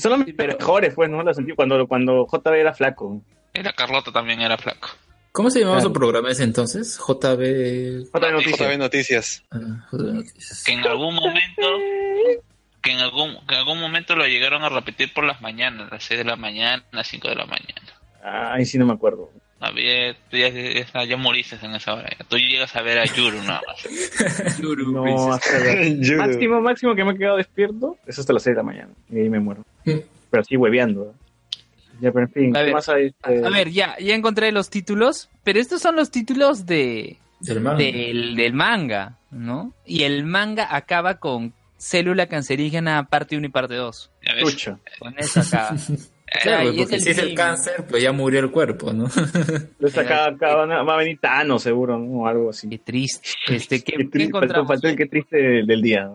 Son 0.00 0.12
las 0.12 0.26
mejores, 0.36 0.94
pues, 0.94 1.10
¿no? 1.10 1.22
Las 1.22 1.36
sentí 1.36 1.52
cuando, 1.54 1.86
cuando 1.86 2.26
JB 2.26 2.54
era 2.54 2.72
flaco. 2.74 3.22
Era 3.52 3.72
Carlota 3.72 4.12
también 4.12 4.40
era 4.40 4.56
flaco. 4.56 4.88
¿Cómo 5.32 5.50
se 5.50 5.60
llamaba 5.60 5.78
Claro. 5.78 5.88
su 5.88 5.92
programa 5.94 6.30
ese 6.30 6.44
entonces? 6.44 6.98
JB... 6.98 8.04
JB 8.12 8.32
Noticias. 8.32 8.58
JB 8.60 8.78
Noticias. 8.78 9.44
ah, 9.50 9.88
JB 9.90 10.12
Noticias. 10.14 10.64
Que 10.64 10.72
en 10.72 10.86
algún 10.86 11.14
momento 11.14 11.62
que 12.82 12.90
en 12.92 12.98
algún 12.98 13.36
que 13.46 13.54
en 13.54 13.60
algún 13.60 13.80
momento 13.80 14.16
lo 14.16 14.26
llegaron 14.26 14.62
a 14.64 14.68
repetir 14.68 15.12
por 15.14 15.24
las 15.24 15.40
mañanas, 15.40 15.90
a 15.90 15.94
las 15.94 16.04
6 16.04 16.18
de 16.18 16.24
la 16.24 16.36
mañana, 16.36 16.84
a 16.92 16.96
las 16.96 17.06
5 17.08 17.28
de 17.28 17.34
la 17.36 17.46
mañana. 17.46 17.82
Ay, 18.24 18.64
sí, 18.66 18.76
no 18.78 18.86
me 18.86 18.92
acuerdo. 18.92 19.30
Había, 19.64 20.12
tú 20.28 20.36
ya, 20.36 20.48
ya, 20.48 21.04
ya 21.04 21.16
moriste 21.16 21.56
en 21.62 21.76
esa 21.76 21.94
hora. 21.94 22.08
Tú 22.28 22.36
llegas 22.36 22.74
a 22.74 22.82
ver 22.82 22.98
a 22.98 23.04
Yuru 23.04 23.38
nada 23.42 23.60
más. 23.64 24.58
No, 24.60 25.32
hasta 25.32 25.58
la- 25.60 26.16
máximo, 26.26 26.60
máximo 26.60 26.94
que 26.96 27.04
me 27.04 27.12
he 27.12 27.16
quedado 27.16 27.36
despierto 27.36 27.96
es 28.06 28.18
hasta 28.18 28.32
las 28.32 28.42
6 28.42 28.56
de 28.56 28.56
la 28.56 28.62
mañana. 28.64 28.88
Y 29.08 29.20
ahí 29.20 29.30
me 29.30 29.38
muero. 29.38 29.64
Pero 29.84 30.40
así 30.40 30.56
hueveando. 30.56 31.04
¿eh? 31.14 31.56
Ya, 32.00 32.10
pero 32.10 32.26
en 32.26 32.32
fin, 32.32 32.56
A 32.56 32.58
¿qué 32.60 32.64
ver, 32.64 32.74
más 32.74 32.88
hay? 32.88 33.14
Eh, 33.28 33.42
A 33.44 33.50
ver, 33.50 33.70
ya, 33.70 33.96
ya 34.00 34.14
encontré 34.16 34.50
los 34.50 34.68
títulos, 34.68 35.28
pero 35.44 35.60
estos 35.60 35.80
son 35.80 35.94
los 35.94 36.10
títulos 36.10 36.66
de 36.66 37.18
Del 37.38 37.60
manga. 37.60 37.78
del, 37.78 38.34
del 38.34 38.52
manga, 38.54 39.18
¿no? 39.30 39.72
Y 39.86 40.02
el 40.02 40.24
manga 40.24 40.74
acaba 40.74 41.18
con 41.20 41.52
célula 41.78 42.26
cancerígena 42.26 43.04
parte 43.04 43.36
1 43.36 43.46
y 43.46 43.50
parte 43.50 43.74
2. 43.76 44.10
Ya 44.26 44.34
ves. 44.34 44.44
Chucha. 44.50 44.78
Con 44.98 45.14
eso 45.18 45.40
acaba. 45.40 45.76
Claro, 46.40 46.72
porque 46.76 46.96
es 46.96 47.04
si 47.04 47.10
es 47.10 47.18
el 47.18 47.34
cáncer, 47.34 47.84
pues 47.88 48.02
ya 48.02 48.12
murió 48.12 48.40
el 48.40 48.50
cuerpo, 48.50 48.92
¿no? 48.92 49.04
Entonces 49.16 49.98
acá, 49.98 50.26
acá 50.26 50.54
van 50.54 50.72
a- 50.72 50.82
va 50.82 50.94
a 50.94 50.98
venir 50.98 51.18
Thanos, 51.20 51.62
seguro, 51.62 51.98
¿no? 51.98 52.20
O 52.22 52.26
algo 52.26 52.50
así. 52.50 52.68
Qué 52.68 52.78
triste. 52.78 53.28
Este, 53.48 53.82
¿qué, 53.82 53.92
triste, 53.96 54.18
faltó, 54.30 54.38
encontramos? 54.38 54.68
faltó 54.68 54.88
el 54.88 54.96
qué 54.96 55.06
triste 55.06 55.36
del, 55.36 55.66
del 55.66 55.82
día. 55.82 56.10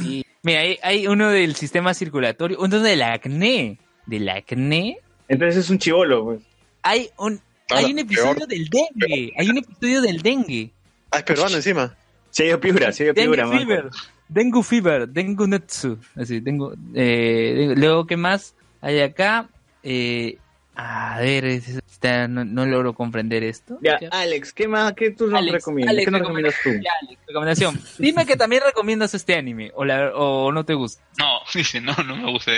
Sí. 0.00 0.24
Mira, 0.42 0.60
hay, 0.60 0.78
hay 0.82 1.06
uno 1.06 1.28
del 1.30 1.54
sistema 1.56 1.92
circulatorio, 1.94 2.58
uno 2.60 2.80
del 2.80 3.02
acné. 3.02 3.78
Del 4.06 4.28
acné. 4.28 4.96
Entonces 5.28 5.64
es 5.64 5.70
un 5.70 5.78
chivolo, 5.78 6.24
pues. 6.24 6.40
Hay 6.82 7.10
un, 7.18 7.40
Ah, 7.72 7.76
hay 7.76 7.92
un 7.92 8.00
episodio 8.00 8.34
peor. 8.34 8.48
del 8.48 8.68
dengue. 8.68 9.32
Hay 9.38 9.48
un 9.48 9.58
episodio 9.58 10.00
del 10.02 10.22
dengue. 10.22 10.72
Ah, 11.12 11.18
es 11.18 11.22
peruano 11.22 11.54
encima. 11.56 11.94
Se 12.30 12.44
dio 12.44 12.58
piura, 12.60 12.90
se 12.90 13.04
dio 13.04 13.12
Dengue 13.12 13.28
piura, 13.36 13.46
man. 13.46 13.58
fever. 13.58 13.90
Dengue 14.28 14.62
fever. 14.64 15.08
Dengue 15.08 15.46
netsu. 15.46 15.98
Así, 16.16 16.40
tengo. 16.40 16.72
Eh, 16.94 17.74
luego, 17.76 18.06
¿qué 18.08 18.16
más 18.16 18.56
hay 18.80 19.00
acá? 19.00 19.48
Eh, 19.82 20.38
a 20.74 21.18
ver, 21.20 21.44
es- 21.44 21.68
está- 21.68 22.26
no, 22.28 22.44
no 22.44 22.64
logro 22.66 22.94
comprender 22.94 23.42
esto. 23.44 23.78
Ya, 23.82 23.98
Alex, 24.10 24.52
¿qué 24.52 24.66
más? 24.68 24.92
¿Qué 24.94 25.10
tú 25.10 25.26
nos 25.26 25.38
Alex, 25.38 25.52
recomiendas? 25.54 25.92
Alex, 25.92 26.04
¿Qué 26.06 26.10
nos 26.10 26.20
recomiendas 26.20 26.54
tú? 26.62 26.70
Ya, 26.70 26.90
Alex, 27.02 27.20
recomendación. 27.26 27.80
Dime 27.98 28.26
que 28.26 28.36
también 28.36 28.62
recomiendas 28.64 29.14
este 29.14 29.34
anime 29.36 29.72
o, 29.74 29.84
la- 29.84 30.12
o 30.14 30.52
no 30.52 30.64
te 30.64 30.74
gusta. 30.74 31.02
No, 31.18 31.40
dice, 31.54 31.80
no, 31.80 31.94
no 32.06 32.16
me 32.16 32.30
gusta. 32.30 32.52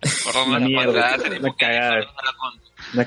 Perdón, 0.00 0.52
la 0.52 0.58
mierda, 0.60 1.16
cagada. 1.58 2.06
Una. 2.94 3.02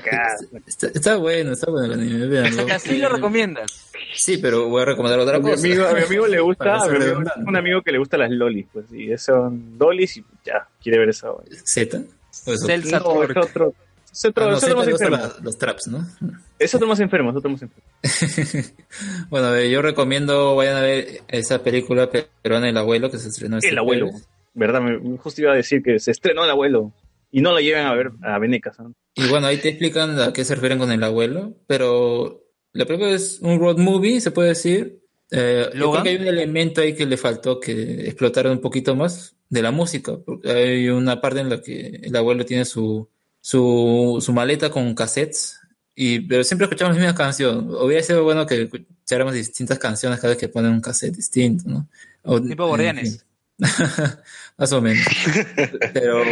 Está, 0.66 0.86
está 0.88 1.16
bueno, 1.16 1.52
está 1.52 1.70
bueno 1.70 1.86
el 1.94 2.00
anime, 2.00 2.26
véanlo. 2.26 2.64
O 2.64 2.66
sea, 2.66 2.78
sí 2.78 2.98
lo 2.98 3.08
recomiendas. 3.08 3.90
Sí, 4.14 4.38
pero 4.38 4.68
voy 4.68 4.82
a 4.82 4.86
recomendar 4.86 5.20
otra 5.20 5.36
A 5.36 5.38
mi, 5.40 5.50
cosa. 5.50 5.66
amigo, 5.66 5.86
a 5.86 5.92
mi 5.94 6.02
amigo 6.02 6.26
le 6.26 6.40
gusta, 6.40 6.76
a 6.82 6.88
mi 6.88 6.96
amigo- 6.96 7.22
un 7.46 7.56
amigo 7.56 7.82
que 7.82 7.92
le 7.92 7.98
gusta 7.98 8.18
las 8.18 8.30
lolis, 8.30 8.66
pues, 8.72 8.86
y 8.92 9.16
son 9.16 9.76
lolis 9.78 10.16
y 10.16 10.24
ya, 10.44 10.66
quiere 10.82 10.98
ver 10.98 11.10
esa. 11.10 11.28
Z. 11.64 12.02
Eso. 12.46 12.66
Celsa 12.66 13.00
No, 13.00 13.22
es 13.22 13.30
otro, 13.30 13.74
es 14.12 14.24
otro, 14.24 14.44
Ah, 14.44 14.50
no, 14.50 14.56
es 14.56 14.64
otro 14.64 14.76
más 14.76 14.88
enfermo. 14.88 15.16
la- 15.16 15.34
los 15.42 15.58
traps, 15.58 15.86
¿no? 15.88 16.06
Es 16.58 16.74
otro 16.74 16.86
más 16.88 17.00
enfermo, 17.00 17.30
es 17.30 17.36
otro 17.36 17.50
más 17.50 17.62
enfermo. 17.62 17.84
bueno, 19.30 19.46
a 19.48 19.50
ver, 19.52 19.70
yo 19.70 19.82
recomiendo 19.82 20.56
vayan 20.56 20.76
a 20.76 20.80
ver 20.82 21.22
esa 21.28 21.62
película 21.62 22.10
peruana 22.42 22.68
El 22.68 22.76
Abuelo 22.76 23.10
que 23.10 23.18
se 23.18 23.28
estrenó 23.28 23.58
este 23.58 23.68
El 23.70 23.78
abuelo. 23.78 24.06
jueves. 24.08 24.28
¿Verdad? 24.54 24.80
Me, 24.80 25.16
justo 25.18 25.40
iba 25.42 25.52
a 25.52 25.56
decir 25.56 25.82
que 25.82 25.98
se 26.00 26.10
estrenó 26.10 26.44
el 26.44 26.50
abuelo. 26.50 26.92
Y 27.30 27.40
no 27.42 27.52
lo 27.52 27.60
lleven 27.60 27.86
a 27.86 27.94
ver 27.94 28.10
a 28.22 28.38
Venecas. 28.40 28.78
¿no? 28.80 28.92
Y 29.14 29.28
bueno, 29.28 29.46
ahí 29.46 29.58
te 29.58 29.68
explican 29.68 30.18
a 30.20 30.32
qué 30.32 30.44
se 30.44 30.56
refieren 30.56 30.78
con 30.78 30.90
el 30.90 31.02
abuelo, 31.04 31.54
pero 31.68 32.42
la 32.72 32.84
película 32.86 33.10
es 33.12 33.38
un 33.40 33.60
road 33.60 33.78
movie, 33.78 34.20
se 34.20 34.32
puede 34.32 34.48
decir. 34.48 35.00
Eh, 35.32 35.70
yo 35.74 35.90
creo 35.92 36.02
que 36.02 36.08
hay 36.10 36.16
un 36.16 36.26
elemento 36.26 36.80
ahí 36.80 36.94
que 36.94 37.06
le 37.06 37.16
faltó 37.16 37.60
que 37.60 38.06
explotaran 38.06 38.52
un 38.52 38.60
poquito 38.60 38.96
más 38.96 39.34
de 39.48 39.62
la 39.62 39.70
música, 39.70 40.16
porque 40.24 40.50
hay 40.50 40.88
una 40.88 41.20
parte 41.20 41.40
en 41.40 41.48
la 41.50 41.60
que 41.62 42.00
el 42.02 42.14
abuelo 42.16 42.44
tiene 42.44 42.64
su, 42.64 43.08
su, 43.40 44.18
su 44.20 44.32
maleta 44.32 44.70
con 44.70 44.94
cassettes, 44.94 45.58
y, 45.94 46.20
pero 46.20 46.42
siempre 46.44 46.64
escuchamos 46.64 46.96
la 46.96 47.02
misma 47.02 47.14
canción. 47.16 47.68
Hubiera 47.74 48.02
sido 48.02 48.24
bueno 48.24 48.46
que 48.46 48.62
escucháramos 48.62 49.34
distintas 49.34 49.78
canciones 49.78 50.18
cada 50.18 50.30
vez 50.32 50.38
que 50.38 50.48
ponen 50.48 50.72
un 50.72 50.80
cassette 50.80 51.14
distinto, 51.16 51.64
¿no? 51.68 51.88
O- 52.22 52.40
Tipo 52.40 52.64
en 52.64 52.68
Guardianes. 52.68 53.24
fin. 53.58 53.66
más 54.56 54.72
o 54.72 54.80
menos. 54.80 55.04
pero, 55.92 56.22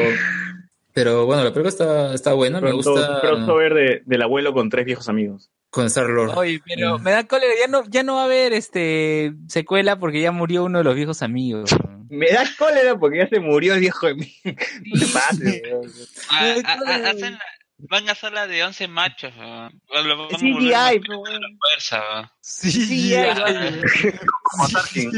pero 0.93 1.27
bueno, 1.27 1.45
la 1.45 1.51
película 1.53 1.69
está, 1.69 2.15
está 2.15 2.33
buena, 2.33 2.61
me 2.61 2.73
gusta 2.73 3.19
crossover 3.21 3.75
de, 3.75 4.03
del 4.07 4.23
abuelo 4.23 4.53
con 4.53 4.71
tres 4.71 4.87
viejos 4.87 5.09
amigos. 5.09 5.51
Con 5.71 5.87
Star 5.87 6.07
Lord. 6.09 6.37
Oye, 6.37 6.61
pero 6.65 6.99
me 6.99 7.11
da 7.13 7.25
cólera, 7.25 7.53
ya 7.61 7.69
no, 7.69 7.85
ya 7.89 8.03
no 8.03 8.15
va 8.17 8.23
a 8.23 8.25
haber 8.25 8.53
este 8.53 9.33
secuela 9.49 9.99
porque 9.99 10.21
ya 10.21 10.33
murió 10.33 10.65
uno 10.65 10.79
de 10.79 10.85
los 10.85 10.95
viejos 10.95 11.23
amigos. 11.23 11.71
Me 12.09 12.31
da 12.31 12.45
cólera 12.59 12.99
porque 12.99 13.19
ya 13.19 13.29
se 13.29 13.41
murió 13.41 13.75
el 13.75 13.81
viejo 13.81 14.07
de 14.07 14.15
mí. 14.15 14.35
No 14.45 15.01
te 15.01 15.07
pases. 15.13 15.63
Ah, 16.31 16.55
ah, 16.65 16.79
ah, 16.87 16.95
hacen 17.11 17.33
la- 17.35 17.41
van 17.81 18.09
a 18.09 18.13
hacer 18.13 18.33
la 18.33 18.47
de 18.47 18.65
11 18.65 18.89
machos. 18.89 19.33
¿no? 19.37 19.71
Van 19.93 20.11
a 20.11 20.29
CGI, 20.37 20.99
volver 21.07 21.41
fuerza. 21.61 22.23
¿no? 22.23 22.33
Sí, 22.41 23.15
Como 24.43 24.69
Tarkin. 24.69 25.13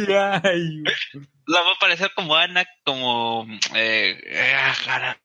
La 1.47 1.63
va 1.63 1.71
a 1.71 1.75
aparecer 1.75 2.11
como 2.15 2.37
Ana, 2.37 2.65
como 2.85 3.47
eh, 3.75 4.21
eh, 4.25 4.53
cara, 4.85 5.19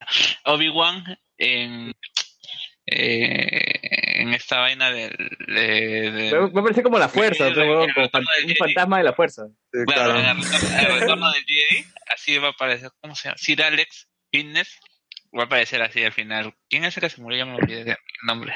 Obi-Wan 0.45 1.03
en, 1.37 1.93
eh, 2.87 4.21
en 4.21 4.33
esta 4.33 4.59
vaina 4.59 4.91
del. 4.91 5.15
de- 5.47 6.11
de- 6.11 6.31
Me, 6.39 6.47
me 6.51 6.61
parece 6.61 6.83
como 6.83 6.97
la 6.99 7.09
fuerza, 7.09 7.47
el 7.47 7.55
como 7.55 7.85
fan- 8.09 8.23
un 8.23 8.47
Jedi. 8.47 8.55
fantasma 8.55 8.97
de 8.99 9.03
la 9.03 9.13
fuerza. 9.13 9.47
Sí, 9.71 9.79
Claro, 9.85 10.13
claro. 10.13 10.19
en 10.19 10.85
el 10.85 10.99
retorno, 10.99 11.27
el 11.27 11.33
del 11.45 11.45
Jedi, 11.45 11.85
así 12.13 12.37
va 12.37 12.47
a 12.47 12.51
aparecer, 12.51 12.91
¿cómo 13.01 13.15
se 13.15 13.27
llama? 13.29 13.37
Sir 13.37 13.63
Alex 13.63 14.07
Guinness 14.31 14.79
va 15.37 15.43
a 15.43 15.45
aparecer 15.45 15.81
así 15.81 16.03
al 16.03 16.13
final. 16.13 16.53
¿Quién 16.69 16.85
es 16.85 16.95
el 16.97 17.01
que 17.01 17.09
se 17.09 17.21
murió? 17.21 17.39
Ya 17.39 17.45
me 17.45 17.55
olvidé 17.55 17.83
del 17.83 17.97
nombre 18.23 18.53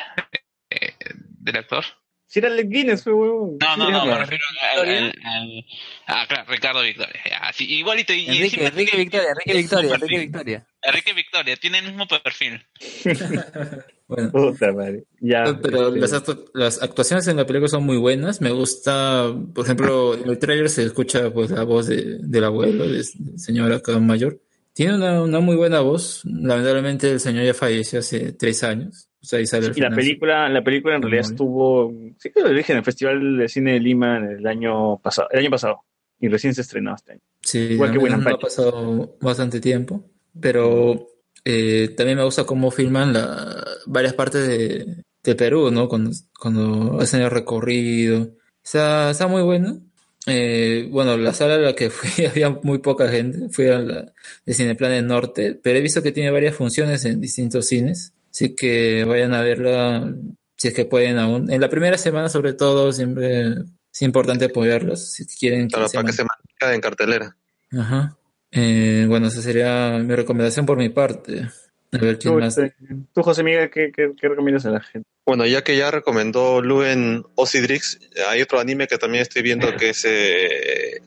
eh, 0.69 0.93
del 1.39 1.57
actor. 1.57 1.83
Si 2.27 2.37
era 2.37 2.47
el 2.49 2.69
Guinness, 2.69 3.03
fue 3.03 3.13
weón. 3.13 3.57
No, 3.59 3.75
no, 3.77 3.89
no, 3.89 4.05
me 4.05 4.15
refiero 4.19 4.43
al, 4.73 4.79
al- 4.87 5.13
al- 5.25 5.65
ah, 6.05 6.25
claro, 6.27 6.45
Ricardo 6.47 6.81
Victoria. 6.83 7.19
así, 7.41 7.65
igualito. 7.73 8.13
Y, 8.13 8.19
y 8.19 8.37
Enrique, 8.37 8.65
Enrique 8.67 8.97
Victoria, 8.97 9.29
el 9.29 9.31
Enrique 9.31 9.57
Victoria. 9.57 9.95
Enrique 9.95 10.19
Victoria. 10.19 10.67
Enrique 10.81 11.13
Victoria, 11.13 11.55
tiene 11.57 11.79
el 11.79 11.85
mismo 11.87 12.05
perfil. 12.07 12.61
Bueno, 14.09 14.31
Puta 14.31 14.73
madre. 14.73 15.03
Ya. 15.21 15.43
pero 15.61 15.89
este, 15.89 15.99
las, 15.99 16.13
actu- 16.15 16.45
las 16.55 16.81
actuaciones 16.81 17.27
en 17.27 17.37
la 17.37 17.45
película 17.45 17.67
son 17.69 17.83
muy 17.83 17.97
buenas. 17.97 18.41
Me 18.41 18.49
gusta, 18.49 19.31
por 19.53 19.65
ejemplo, 19.65 20.15
en 20.15 20.27
el 20.27 20.39
tráiler 20.39 20.67
se 20.67 20.81
escucha 20.83 21.31
pues 21.31 21.51
la 21.51 21.61
voz 21.63 21.85
de- 21.85 22.17
del 22.19 22.43
abuelo, 22.43 22.87
del 22.87 23.03
señor 23.37 23.71
acá 23.71 23.99
mayor. 23.99 24.41
Tiene 24.73 24.95
una, 24.95 25.21
una 25.21 25.39
muy 25.41 25.55
buena 25.55 25.81
voz. 25.81 26.23
Lamentablemente 26.25 27.11
el 27.11 27.19
señor 27.19 27.45
ya 27.45 27.53
falleció 27.53 27.99
hace 27.99 28.31
tres 28.33 28.63
años. 28.63 29.09
O 29.21 29.25
sea, 29.27 29.37
ahí 29.37 29.45
sale 29.45 29.67
al 29.67 29.77
Y 29.77 29.81
la 29.81 29.91
película, 29.91 30.49
la 30.49 30.63
película 30.63 30.95
en 30.95 31.03
realidad 31.03 31.25
estuvo, 31.29 31.93
sí 32.17 32.31
que 32.31 32.41
lo 32.41 32.49
dije, 32.49 32.71
en 32.71 32.79
el 32.79 32.83
Festival 32.85 33.37
de 33.37 33.47
Cine 33.47 33.73
de 33.73 33.79
Lima 33.79 34.17
en 34.17 34.23
el 34.39 34.47
año 34.47 34.97
pasado, 35.03 35.27
el 35.31 35.39
año 35.41 35.51
pasado. 35.51 35.83
Y 36.19 36.29
recién 36.29 36.55
se 36.55 36.61
estrenó 36.61 36.95
este 36.95 37.11
año. 37.11 37.21
Sí, 37.43 37.59
Igual 37.59 37.91
que 37.91 37.97
Buena 37.99 38.17
no 38.17 38.27
ha 38.27 38.39
pasado 38.39 39.17
bastante 39.21 39.59
tiempo, 39.61 40.03
pero 40.39 41.09
eh, 41.45 41.93
también 41.95 42.17
me 42.17 42.23
gusta 42.23 42.43
cómo 42.43 42.71
filman 42.71 43.13
la, 43.13 43.65
varias 43.85 44.13
partes 44.13 44.47
de, 44.47 45.03
de 45.23 45.35
Perú, 45.35 45.71
¿no? 45.71 45.87
Cuando, 45.87 46.11
cuando 46.39 46.99
hacen 46.99 47.21
el 47.21 47.31
recorrido. 47.31 48.35
Está, 48.63 49.11
está 49.11 49.27
muy 49.27 49.41
bueno. 49.41 49.81
Eh, 50.25 50.87
bueno, 50.91 51.17
la 51.17 51.33
sala 51.33 51.55
a 51.55 51.57
la 51.57 51.75
que 51.75 51.89
fui 51.89 52.25
había 52.25 52.49
muy 52.49 52.79
poca 52.79 53.09
gente, 53.09 53.49
fui 53.49 53.67
a 53.67 53.79
la 53.79 54.13
de 54.45 54.53
Cineplan 54.53 54.91
del 54.91 55.07
Norte, 55.07 55.59
pero 55.61 55.79
he 55.79 55.81
visto 55.81 56.03
que 56.03 56.11
tiene 56.11 56.29
varias 56.29 56.55
funciones 56.55 57.05
en 57.05 57.21
distintos 57.21 57.67
cines, 57.67 58.13
así 58.29 58.55
que 58.55 59.05
vayan 59.05 59.33
a 59.33 59.41
verla 59.41 60.13
si 60.57 60.67
es 60.67 60.73
que 60.73 60.85
pueden 60.85 61.17
aún. 61.17 61.51
En 61.51 61.61
la 61.61 61.69
primera 61.69 61.97
semana, 61.97 62.29
sobre 62.29 62.53
todo, 62.53 62.91
siempre 62.91 63.55
es 63.91 64.01
importante 64.01 64.45
apoyarlos 64.45 65.13
si 65.13 65.25
quieren 65.25 65.67
que 65.67 65.87
se 65.87 65.95
para 65.95 66.05
que 66.05 66.13
se 66.13 66.23
mantenga 66.23 66.75
en 66.75 66.81
cartelera. 66.81 67.37
Ajá. 67.71 68.18
Eh, 68.51 69.05
bueno, 69.07 69.27
esa 69.27 69.41
sería 69.41 69.97
mi 69.99 70.15
recomendación 70.15 70.65
por 70.65 70.77
mi 70.77 70.89
parte. 70.89 71.49
A 71.91 71.97
ver, 71.97 72.17
¿quién 72.19 72.33
Tú, 72.35 72.39
más? 72.39 72.57
este, 72.57 72.75
tú, 73.13 73.21
José 73.23 73.43
Miguel, 73.43 73.69
¿qué, 73.69 73.91
qué, 73.95 74.11
qué 74.19 74.27
recomiendas 74.29 74.65
a 74.65 74.71
la 74.71 74.79
gente? 74.81 75.07
Bueno, 75.25 75.45
ya 75.45 75.63
que 75.63 75.77
ya 75.77 75.91
recomendó 75.91 76.61
Luen 76.61 77.23
Osidrix, 77.35 77.99
hay 78.29 78.41
otro 78.41 78.59
anime 78.59 78.87
que 78.87 78.97
también 78.97 79.21
estoy 79.21 79.41
viendo 79.43 79.75
que 79.75 79.89
es 79.89 80.03
eh, 80.05 81.01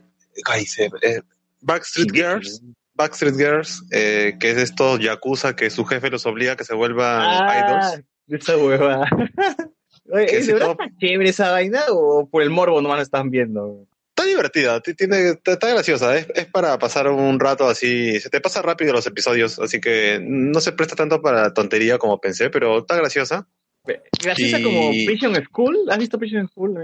ay, 0.45 0.65
se- 0.67 0.91
eh, 1.03 1.21
Backstreet 1.61 2.13
Girls. 2.13 2.63
Backstreet 2.95 3.37
Girls, 3.37 3.83
eh, 3.91 4.35
que 4.39 4.51
es 4.51 4.59
estos 4.59 5.01
yakuza 5.01 5.57
que 5.57 5.71
su 5.71 5.85
jefe 5.85 6.11
los 6.11 6.27
obliga 6.27 6.53
a 6.53 6.57
que 6.57 6.65
se 6.65 6.75
vuelvan 6.75 7.23
Ah, 7.31 7.57
idols. 7.59 8.05
esa 8.29 8.57
hueva. 8.57 9.09
Oye, 10.11 10.27
Que 10.27 10.37
¿de 10.37 10.43
si 10.43 10.53
verdad 10.53 10.67
todo- 10.67 10.85
está 10.85 10.97
chévere 10.99 11.31
esa 11.31 11.51
vaina 11.53 11.81
o 11.91 12.29
por 12.29 12.43
el 12.43 12.51
morbo 12.51 12.81
nomás 12.83 12.99
la 12.99 13.03
están 13.03 13.31
viendo? 13.31 13.87
Está 14.15 14.29
divertida, 14.29 14.81
ti- 14.81 14.95
tiene, 14.95 15.31
está, 15.31 15.53
está 15.53 15.69
graciosa, 15.71 16.17
es, 16.17 16.27
es 16.35 16.47
para 16.47 16.79
pasar 16.79 17.09
un 17.09 17.41
rato 17.41 17.67
así, 17.69 18.21
se 18.21 18.29
te 18.29 18.41
pasa 18.43 18.61
rápido 18.61 18.93
los 18.93 19.07
episodios, 19.07 19.59
así 19.59 19.81
que 19.81 20.19
no 20.23 20.61
se 20.61 20.73
presta 20.73 20.95
tanto 20.95 21.23
para 21.23 21.55
tontería 21.55 21.97
como 21.99 22.21
pensé, 22.21 22.51
pero 22.51 22.81
está 22.81 22.95
graciosa. 22.97 23.49
Graciosa 24.23 24.61
Y- 24.61 24.63
como 24.63 24.91
Prison 25.07 25.35
School. 25.45 25.79
¿Has 25.91 25.99
visto 25.99 26.19
Prison 26.19 26.47
School? 26.49 26.79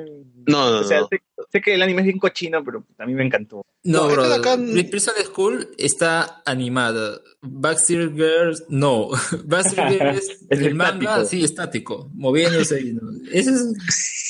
No, 0.47 0.71
no, 0.71 0.79
O 0.81 0.85
sea, 0.85 1.01
no. 1.01 1.09
sé, 1.09 1.21
sé 1.51 1.61
que 1.61 1.75
el 1.75 1.83
anime 1.83 2.01
es 2.03 2.07
bien 2.07 2.19
cochino, 2.19 2.63
pero 2.65 2.85
a 2.99 3.07
mí 3.07 3.15
me 3.15 3.25
encantó. 3.25 3.65
No, 3.85 4.09
No, 4.09 4.09
bro. 4.13 4.23
esta 4.25 4.35
de 4.39 4.41
acá- 4.83 4.91
Prison 4.91 5.15
School 5.25 5.69
está 5.79 6.43
animada. 6.45 7.21
Backstreet 7.41 8.15
Girls, 8.15 8.65
no. 8.69 9.09
Backstreet 9.45 9.89
Girls, 9.99 10.47
Es 10.51 10.61
el 10.61 10.75
manga, 10.75 11.25
sí, 11.25 11.45
estático, 11.45 12.11
moviéndose. 12.15 12.81
y 12.81 12.93
no. 12.95 13.03
Ese 13.33 13.51
es, 13.51 13.75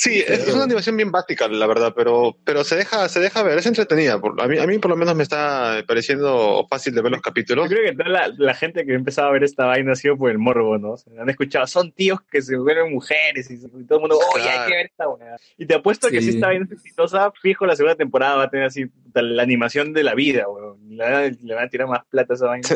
Sí, 0.01 0.21
es, 0.25 0.47
es 0.47 0.55
una 0.55 0.63
animación 0.63 0.97
bien 0.97 1.11
básica, 1.11 1.49
la 1.49 1.67
verdad, 1.67 1.93
pero, 1.97 2.37
pero 2.45 2.63
se 2.63 2.77
deja, 2.77 3.09
se 3.09 3.19
deja 3.19 3.43
ver, 3.43 3.59
es 3.59 3.67
entretenida. 3.67 4.21
Por- 4.21 4.41
A 4.41 4.47
mí, 4.47 4.57
a 4.57 4.65
mí 4.65 4.79
por 4.79 4.91
lo 4.93 4.97
menos 4.97 5.17
me 5.17 5.25
está 5.25 5.83
pareciendo 5.89 6.65
fácil 6.71 6.95
de 6.95 7.03
ver 7.03 7.11
los 7.11 7.19
Yo 7.19 7.23
capítulos. 7.23 7.69
creo 7.69 7.83
que 7.91 7.97
toda 7.97 8.09
la, 8.09 8.33
la 8.39 8.55
gente 8.55 8.87
que 8.87 8.95
empezaba 8.95 9.29
a 9.29 9.33
ver 9.33 9.43
esta 9.43 9.67
vaina 9.67 9.93
ha 9.93 9.97
sido 9.97 10.17
por 10.17 10.31
el 10.31 10.39
morbo, 10.39 10.79
¿no? 10.79 10.93
O 10.93 10.97
sea, 10.97 11.21
han 11.21 11.29
escuchado, 11.29 11.67
son 11.67 11.91
tíos 11.91 12.21
que 12.31 12.43
se 12.43 12.57
vuelven 12.57 12.93
mujeres 12.93 13.51
y, 13.51 13.55
y 13.55 13.85
todo 13.87 13.99
el 13.99 14.01
mundo, 14.03 14.19
oye, 14.37 14.49
hay 14.49 14.69
que 14.71 14.77
ver 14.77 14.87
esta 14.87 15.07
vaina. 15.09 15.37
Y 15.57 15.67
te 15.67 15.75
apuesto 15.75 16.08
que 16.11 16.21
Sí. 16.21 16.29
si 16.31 16.35
esta 16.37 16.47
vaina 16.49 16.65
es 16.67 16.73
exitosa, 16.73 17.33
fijo, 17.41 17.67
la 17.67 17.77
segunda 17.77 17.95
temporada 17.97 18.37
va 18.37 18.45
a 18.45 18.51
tener 18.51 18.67
así 18.67 18.87
la 19.15 19.43
animación 19.43 19.93
de 19.93 20.05
la 20.05 20.15
vida. 20.15 20.45
Le, 20.89 20.97
van 21.05 21.15
a- 21.15 21.23
le 21.43 21.55
van 21.55 21.65
a 21.65 21.69
tirar 21.69 21.87
más 21.89 22.05
plata 22.11 22.33
a 22.33 22.37
esa 22.37 22.47
vaina. 22.47 22.69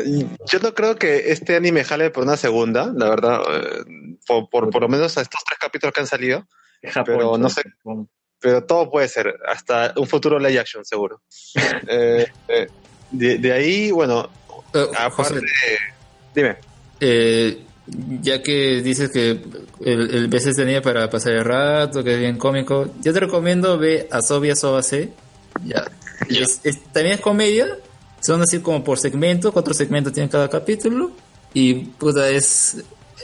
Yo 0.51 0.59
no 0.61 0.73
creo 0.73 0.95
que 0.95 1.31
este 1.31 1.55
anime 1.55 1.83
jale 1.83 2.09
por 2.09 2.23
una 2.23 2.37
segunda, 2.37 2.91
la 2.95 3.09
verdad, 3.09 3.41
eh, 3.51 4.15
por, 4.27 4.49
por, 4.49 4.69
por 4.69 4.81
lo 4.81 4.89
menos 4.89 5.17
a 5.17 5.21
estos 5.21 5.41
tres 5.45 5.57
capítulos 5.59 5.93
que 5.93 6.01
han 6.01 6.07
salido, 6.07 6.47
Japón, 6.83 7.03
pero 7.17 7.37
no 7.37 7.49
sé. 7.49 7.61
Japón. 7.63 8.09
pero 8.39 8.63
todo 8.65 8.89
puede 8.91 9.07
ser, 9.07 9.33
hasta 9.47 9.93
un 9.97 10.07
futuro 10.07 10.37
live 10.39 10.59
action 10.59 10.83
seguro. 10.85 11.21
Eh, 11.87 12.25
eh, 12.47 12.67
de, 13.11 13.37
de 13.37 13.51
ahí, 13.53 13.91
bueno, 13.91 14.29
aparte, 14.97 15.11
José, 15.11 15.41
dime. 16.33 16.57
eh, 16.99 17.63
ya 18.21 18.41
que 18.41 18.81
dices 18.81 19.11
que 19.11 19.41
el, 19.85 20.15
el 20.15 20.27
veces 20.27 20.55
tenía 20.55 20.81
para 20.81 21.09
pasar 21.09 21.33
el 21.33 21.43
rato, 21.45 22.03
que 22.03 22.13
es 22.13 22.19
bien 22.19 22.37
cómico, 22.37 22.93
yo 23.01 23.13
te 23.13 23.19
recomiendo 23.19 23.77
ver 23.77 24.07
Asobi 24.11 24.49
Asobase. 24.51 25.11
Ya. 25.65 25.83
Es, 26.29 26.61
es- 26.63 26.83
también 26.93 27.15
es 27.15 27.21
comedia, 27.21 27.67
son 28.21 28.41
así 28.41 28.59
como 28.59 28.83
por 28.83 28.97
segmento, 28.99 29.51
cuatro 29.51 29.73
segmentos 29.73 30.13
tienen 30.13 30.29
cada 30.29 30.49
capítulo, 30.49 31.11
y 31.53 31.73
puta, 31.73 32.29
es. 32.29 32.77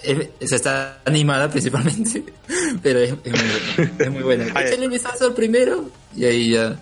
es- 0.04 0.28
es- 0.40 0.52
está 0.52 1.00
animada 1.06 1.50
principalmente, 1.50 2.24
pero 2.84 3.00
es, 3.00 3.14
es 3.24 3.32
muy 3.32 3.42
buena. 3.50 4.04
Es 4.04 4.12
muy 4.12 4.22
buena. 4.24 4.46
Ya. 4.54 4.62
Échale 4.62 4.86
un 4.86 4.92
vistazo 4.94 5.26
al 5.28 5.34
primero, 5.34 5.90
y 6.16 6.26
ahí 6.26 6.52
ya 6.52 6.78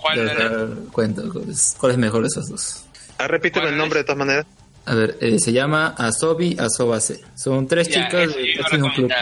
¿Cuál 0.00 0.14
te 0.18 0.24
vas 0.24 0.30
a 0.30 0.34
era? 0.34 0.48
dar 0.66 0.68
cuenta 0.92 1.22
cuál 1.32 1.50
es, 1.50 1.74
cuál 1.78 1.92
es 1.92 1.98
mejor 1.98 2.22
de 2.22 2.28
esos 2.28 2.48
dos. 2.48 2.84
Ah, 3.18 3.26
repíteme 3.28 3.68
el 3.68 3.76
nombre 3.76 4.00
de 4.00 4.04
todas 4.04 4.18
maneras. 4.18 4.46
A 4.86 4.94
ver, 4.94 5.16
eh, 5.20 5.38
se 5.38 5.52
llama 5.52 5.94
Asobi 5.96 6.56
Asobase. 6.58 7.20
Son 7.34 7.66
tres 7.66 7.88
Ya, 7.88 8.04
chicas 8.06 8.28
eso 8.30 8.38
yo 8.38 8.44
de 8.44 8.50
iba 8.52 8.66
a 8.66 8.76
un 8.76 8.90
club. 8.92 9.12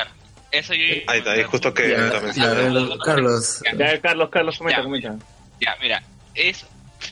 Eso 0.50 0.74
yo 0.74 0.82
iba 0.84 1.02
a 1.06 1.12
Ahí 1.12 1.18
está, 1.20 1.32
ahí 1.32 1.42
justo 1.44 1.72
que 1.74 1.90
Ya, 1.90 1.98
la 1.98 2.32
ya. 2.32 2.42
Carlos, 2.54 2.98
Carlos. 3.04 3.62
Ya, 3.78 4.00
Carlos, 4.00 4.28
Carlos, 4.30 4.58
comenta, 4.58 4.78
Ya. 4.80 4.84
comenta. 4.84 5.16
Ya, 5.60 5.76
mira, 5.80 6.02
es. 6.34 6.66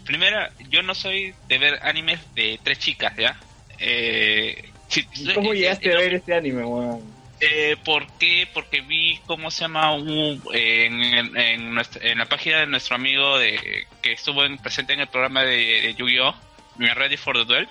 Primera, 0.04 0.50
yo 0.68 0.82
no 0.82 0.94
soy 0.94 1.34
de 1.48 1.58
ver 1.58 1.78
animes 1.82 2.20
de 2.34 2.60
tres 2.62 2.78
chicas, 2.78 3.12
¿ya? 3.16 3.36
Eh, 3.78 4.70
si- 4.88 5.04
¿Cómo 5.34 5.52
eh, 5.52 5.56
llegaste 5.58 5.88
eh, 5.90 5.94
a 5.94 5.98
ver 5.98 6.14
este 6.14 6.34
anime, 6.34 6.64
weón? 6.64 7.00
Eh, 7.40 7.76
¿Por 7.84 8.06
qué? 8.18 8.46
Porque 8.52 8.82
vi 8.82 9.18
cómo 9.26 9.50
se 9.50 9.62
llama 9.62 9.92
un, 9.94 10.40
en, 10.52 11.02
en, 11.02 11.36
en 11.36 11.74
nuestra- 11.74 12.06
en 12.08 12.18
la 12.18 12.26
página 12.26 12.58
de 12.60 12.66
nuestro 12.66 12.94
amigo 12.96 13.38
de 13.38 13.86
que 14.02 14.12
estuvo 14.12 14.44
en- 14.44 14.58
presente 14.58 14.92
en 14.92 15.00
el 15.00 15.08
programa 15.08 15.42
de, 15.42 15.56
de 15.56 15.94
Yu-Gi-Oh! 15.94 16.34
Me 16.76 16.92
Ready 16.94 17.16
for 17.16 17.36
the 17.36 17.44
Duel. 17.44 17.68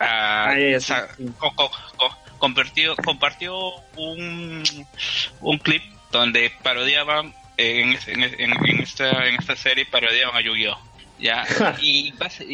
Ah, 0.00 0.54
co- 1.38 1.52
co- 1.54 1.70
co- 1.96 2.18
compartió, 2.38 2.96
compartió 2.96 3.56
un, 3.96 4.62
un 5.40 5.58
clip 5.58 5.82
donde 6.10 6.52
parodiaban 6.62 7.34
en, 7.56 7.96
en, 8.06 8.22
en- 8.22 8.66
en 8.66 8.80
esta, 8.80 9.26
en 9.26 9.36
esta 9.36 9.56
serie 9.56 9.86
parodiaban 9.86 10.36
a 10.36 10.40
Yu-Gi-Oh! 10.40 10.78
Ya, 11.18 11.44
y, 11.80 12.12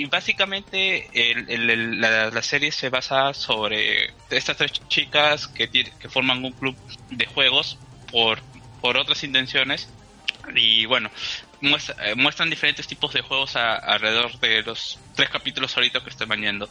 básicamente 0.08 1.08
el- 1.30 1.48
el- 1.48 1.70
el- 1.70 2.00
la, 2.00 2.30
la 2.30 2.42
serie 2.42 2.70
se 2.70 2.90
basa 2.90 3.32
sobre 3.32 4.10
estas 4.30 4.56
tres 4.56 4.72
chicas 4.88 5.46
que, 5.48 5.68
que 5.70 6.08
forman 6.08 6.44
un 6.44 6.52
club 6.52 6.76
de 7.08 7.26
juegos 7.26 7.78
por, 8.10 8.42
por 8.80 8.98
otras 8.98 9.22
intenciones 9.24 9.88
y 10.54 10.84
bueno, 10.86 11.10
muestra- 11.60 11.96
eh, 12.10 12.14
muestran 12.14 12.50
diferentes 12.50 12.86
tipos 12.86 13.12
de 13.12 13.22
juegos 13.22 13.56
a- 13.56 13.76
alrededor 13.76 14.38
de 14.40 14.62
los 14.62 15.00
tres 15.14 15.28
capítulos 15.30 15.76
ahorita 15.76 16.00
que 16.02 16.10
estoy 16.10 16.26
mañando. 16.26 16.68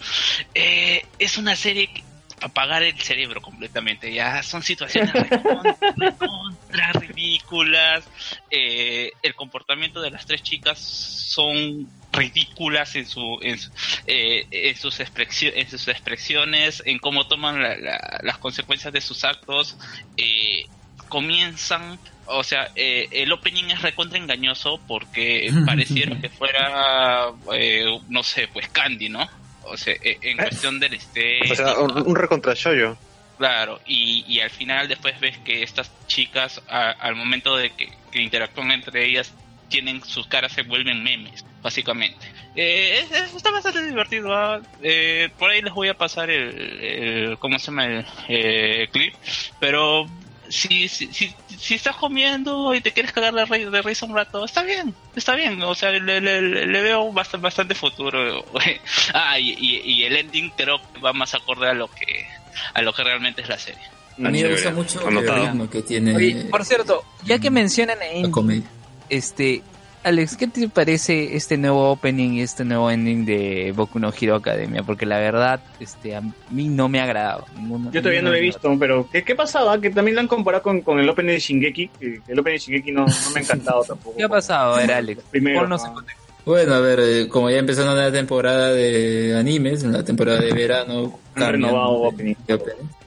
Eh, 0.54 1.04
es 1.18 1.38
una 1.38 1.56
serie 1.56 1.88
que 1.94 2.04
apagar 2.40 2.84
el 2.84 3.00
cerebro 3.00 3.42
completamente, 3.42 4.14
ya 4.14 4.44
son 4.44 4.62
situaciones 4.62 5.12
recontra, 5.14 6.92
ridículas, 6.94 8.08
eh, 8.50 9.12
el 9.24 9.34
comportamiento 9.34 10.02
de 10.02 10.12
las 10.12 10.26
tres 10.26 10.44
chicas 10.44 10.80
son 10.80 11.90
ridículas 12.12 12.96
en 12.96 13.06
su 13.08 13.40
en, 13.42 13.58
su- 13.58 13.72
eh, 14.06 14.46
en 14.52 14.76
sus 14.76 15.00
en 15.00 15.68
sus 15.70 15.88
expresiones 15.88 16.84
en 16.86 17.00
cómo 17.00 17.28
toman 17.28 17.62
la- 17.62 18.20
las 18.22 18.38
consecuencias 18.38 18.94
de 18.94 19.02
sus 19.02 19.24
actos 19.24 19.78
eh, 20.16 20.70
comienzan 21.10 22.00
o 22.28 22.44
sea 22.44 22.70
eh, 22.76 23.08
el 23.12 23.32
opening 23.32 23.66
es 23.72 23.82
recontra 23.82 24.18
engañoso 24.18 24.80
porque 24.88 25.50
pareciera 25.66 26.20
que 26.20 26.30
fuera 26.30 27.28
eh, 27.54 27.86
no 28.10 28.24
sé 28.24 28.48
pues 28.48 28.68
Candy 28.70 29.10
no 29.10 29.28
o 29.64 29.76
sea 29.78 29.94
eh, 30.02 30.18
en 30.22 30.38
cuestión 30.38 30.80
del 30.80 30.94
este 30.94 31.40
O 31.52 31.56
sea, 31.56 31.80
un, 31.80 31.92
un 32.08 32.16
recontra 32.16 32.54
shoujo. 32.54 32.98
Claro, 33.38 33.80
y, 33.86 34.26
y 34.28 34.40
al 34.40 34.50
final 34.50 34.88
después 34.88 35.20
ves 35.20 35.38
que 35.46 35.62
estas 35.62 35.92
chicas, 36.08 36.60
a- 36.68 36.90
al 36.90 37.16
momento 37.16 37.56
de 37.56 37.70
que, 37.70 37.88
que 38.12 38.20
interactúan 38.24 38.72
entre 38.72 39.06
ellas, 39.06 39.32
tienen 39.70 40.04
sus 40.04 40.26
caras 40.26 40.54
se 40.54 40.64
vuelven 40.64 41.04
memes, 41.04 41.46
básicamente. 41.62 42.26
Eh, 42.56 42.98
es- 43.04 43.12
es- 43.12 43.36
está 43.36 43.52
bastante 43.52 43.86
divertido. 43.86 44.34
¿ah? 44.36 44.60
Eh, 44.82 45.30
por 45.38 45.52
ahí 45.52 45.62
les 45.62 45.72
voy 45.72 45.88
a 45.88 45.94
pasar 45.94 46.32
el, 46.32 46.82
el- 46.82 47.38
¿cómo 47.38 47.60
se 47.60 47.68
llama? 47.68 47.86
El, 47.86 48.06
eh, 48.28 48.88
clip. 48.92 49.14
Pero 49.60 50.08
si, 50.50 50.88
si, 50.88 51.08
si, 51.14 51.34
si 51.58 51.76
estás 51.76 51.96
comiendo 51.96 52.74
y 52.76 52.82
te 52.82 52.92
quieres 52.92 53.12
cagar 53.12 53.34
de, 53.34 53.46
ri- 53.46 53.70
de 53.70 53.82
risa 53.82 54.06
un 54.06 54.16
rato, 54.16 54.46
está 54.46 54.64
bien, 54.64 54.94
está 55.16 55.36
bien. 55.36 55.62
O 55.64 55.76
sea, 55.76 55.92
le, 55.92 56.22
le, 56.22 56.42
le 56.66 56.82
veo 56.82 57.12
bastante, 57.12 57.44
bastante 57.44 57.76
futuro. 57.76 58.46
ah, 59.14 59.40
y, 59.40 59.52
y, 59.58 59.82
y 59.84 60.04
el 60.04 60.16
ending 60.18 60.52
creo 60.56 60.80
que 60.94 61.00
va 61.00 61.14
más 61.14 61.34
acorde 61.34 61.70
a 61.70 61.74
lo 61.74 61.88
que 61.90 62.26
a 62.74 62.82
lo 62.82 62.92
que 62.94 63.04
realmente 63.04 63.42
es 63.42 63.50
la 63.50 63.58
serie. 63.60 63.82
A 64.24 64.30
mí 64.30 64.42
me 64.42 64.50
gusta 64.52 64.72
mucho 64.72 65.08
el 65.08 65.28
ritmo 65.28 65.70
que 65.70 65.84
tiene 65.84 66.16
Oye, 66.16 66.46
por 66.50 66.66
cierto, 66.66 67.04
ya 67.24 67.38
que 67.38 67.52
mencionan 67.52 68.00
la 68.00 68.08
en 68.08 68.32
comedia. 68.32 68.64
este 69.10 69.62
Alex, 70.04 70.38
¿qué 70.38 70.48
te 70.48 70.70
parece 70.70 71.36
este 71.36 71.58
nuevo 71.58 71.92
opening 71.92 72.34
y 72.34 72.42
este 72.42 72.64
nuevo 72.64 72.90
ending 72.90 73.26
de 73.26 73.74
Boku 73.76 74.00
no 74.00 74.14
Hero 74.18 74.36
Academia? 74.36 74.82
Porque 74.84 75.06
la 75.06 75.18
verdad, 75.20 75.60
este, 75.82 76.16
a 76.16 76.22
mí 76.50 76.70
no 76.70 76.88
me 76.88 77.02
ha 77.02 77.04
agradado. 77.04 77.46
Ninguno- 77.58 77.92
Yo 77.92 78.02
todavía 78.02 78.22
no 78.22 78.30
lo 78.30 78.36
he 78.36 78.40
visto, 78.42 78.74
pero 78.80 79.10
¿qué, 79.12 79.24
qué 79.24 79.36
pasaba? 79.36 79.82
Que 79.82 79.90
también 79.90 80.16
lo 80.16 80.22
han 80.22 80.28
comparado 80.28 80.64
con, 80.64 80.80
con 80.82 81.00
el 81.00 81.10
opening 81.10 81.34
de 81.34 81.40
Shingeki. 81.40 81.88
que 82.00 82.22
el 82.28 82.40
opening 82.40 82.56
de 82.56 82.60
Shingeki 82.60 82.92
no, 82.94 83.06
no 83.06 83.30
me 83.34 83.40
ha 83.40 83.44
encantado 83.44 83.84
tampoco. 83.88 84.16
¿Qué 84.18 84.24
ha 84.24 84.30
pasado? 84.30 84.76
A 84.76 84.78
ver, 84.78 84.92
Alex, 84.94 85.24
Primero, 85.30 85.68
ah. 85.70 85.94
Bueno, 86.46 86.76
a 86.76 86.80
ver, 86.80 87.00
eh, 87.02 87.28
como 87.28 87.50
ya 87.50 87.58
empezó 87.58 87.84
una 87.84 87.94
nueva 87.94 88.12
temporada 88.12 88.72
de 88.72 89.36
animes, 89.38 89.84
en 89.84 89.92
la 89.92 90.06
temporada 90.06 90.40
de 90.40 90.54
verano, 90.54 91.20
cambian 91.34 91.52
renovado 91.64 91.92
opening, 92.04 92.36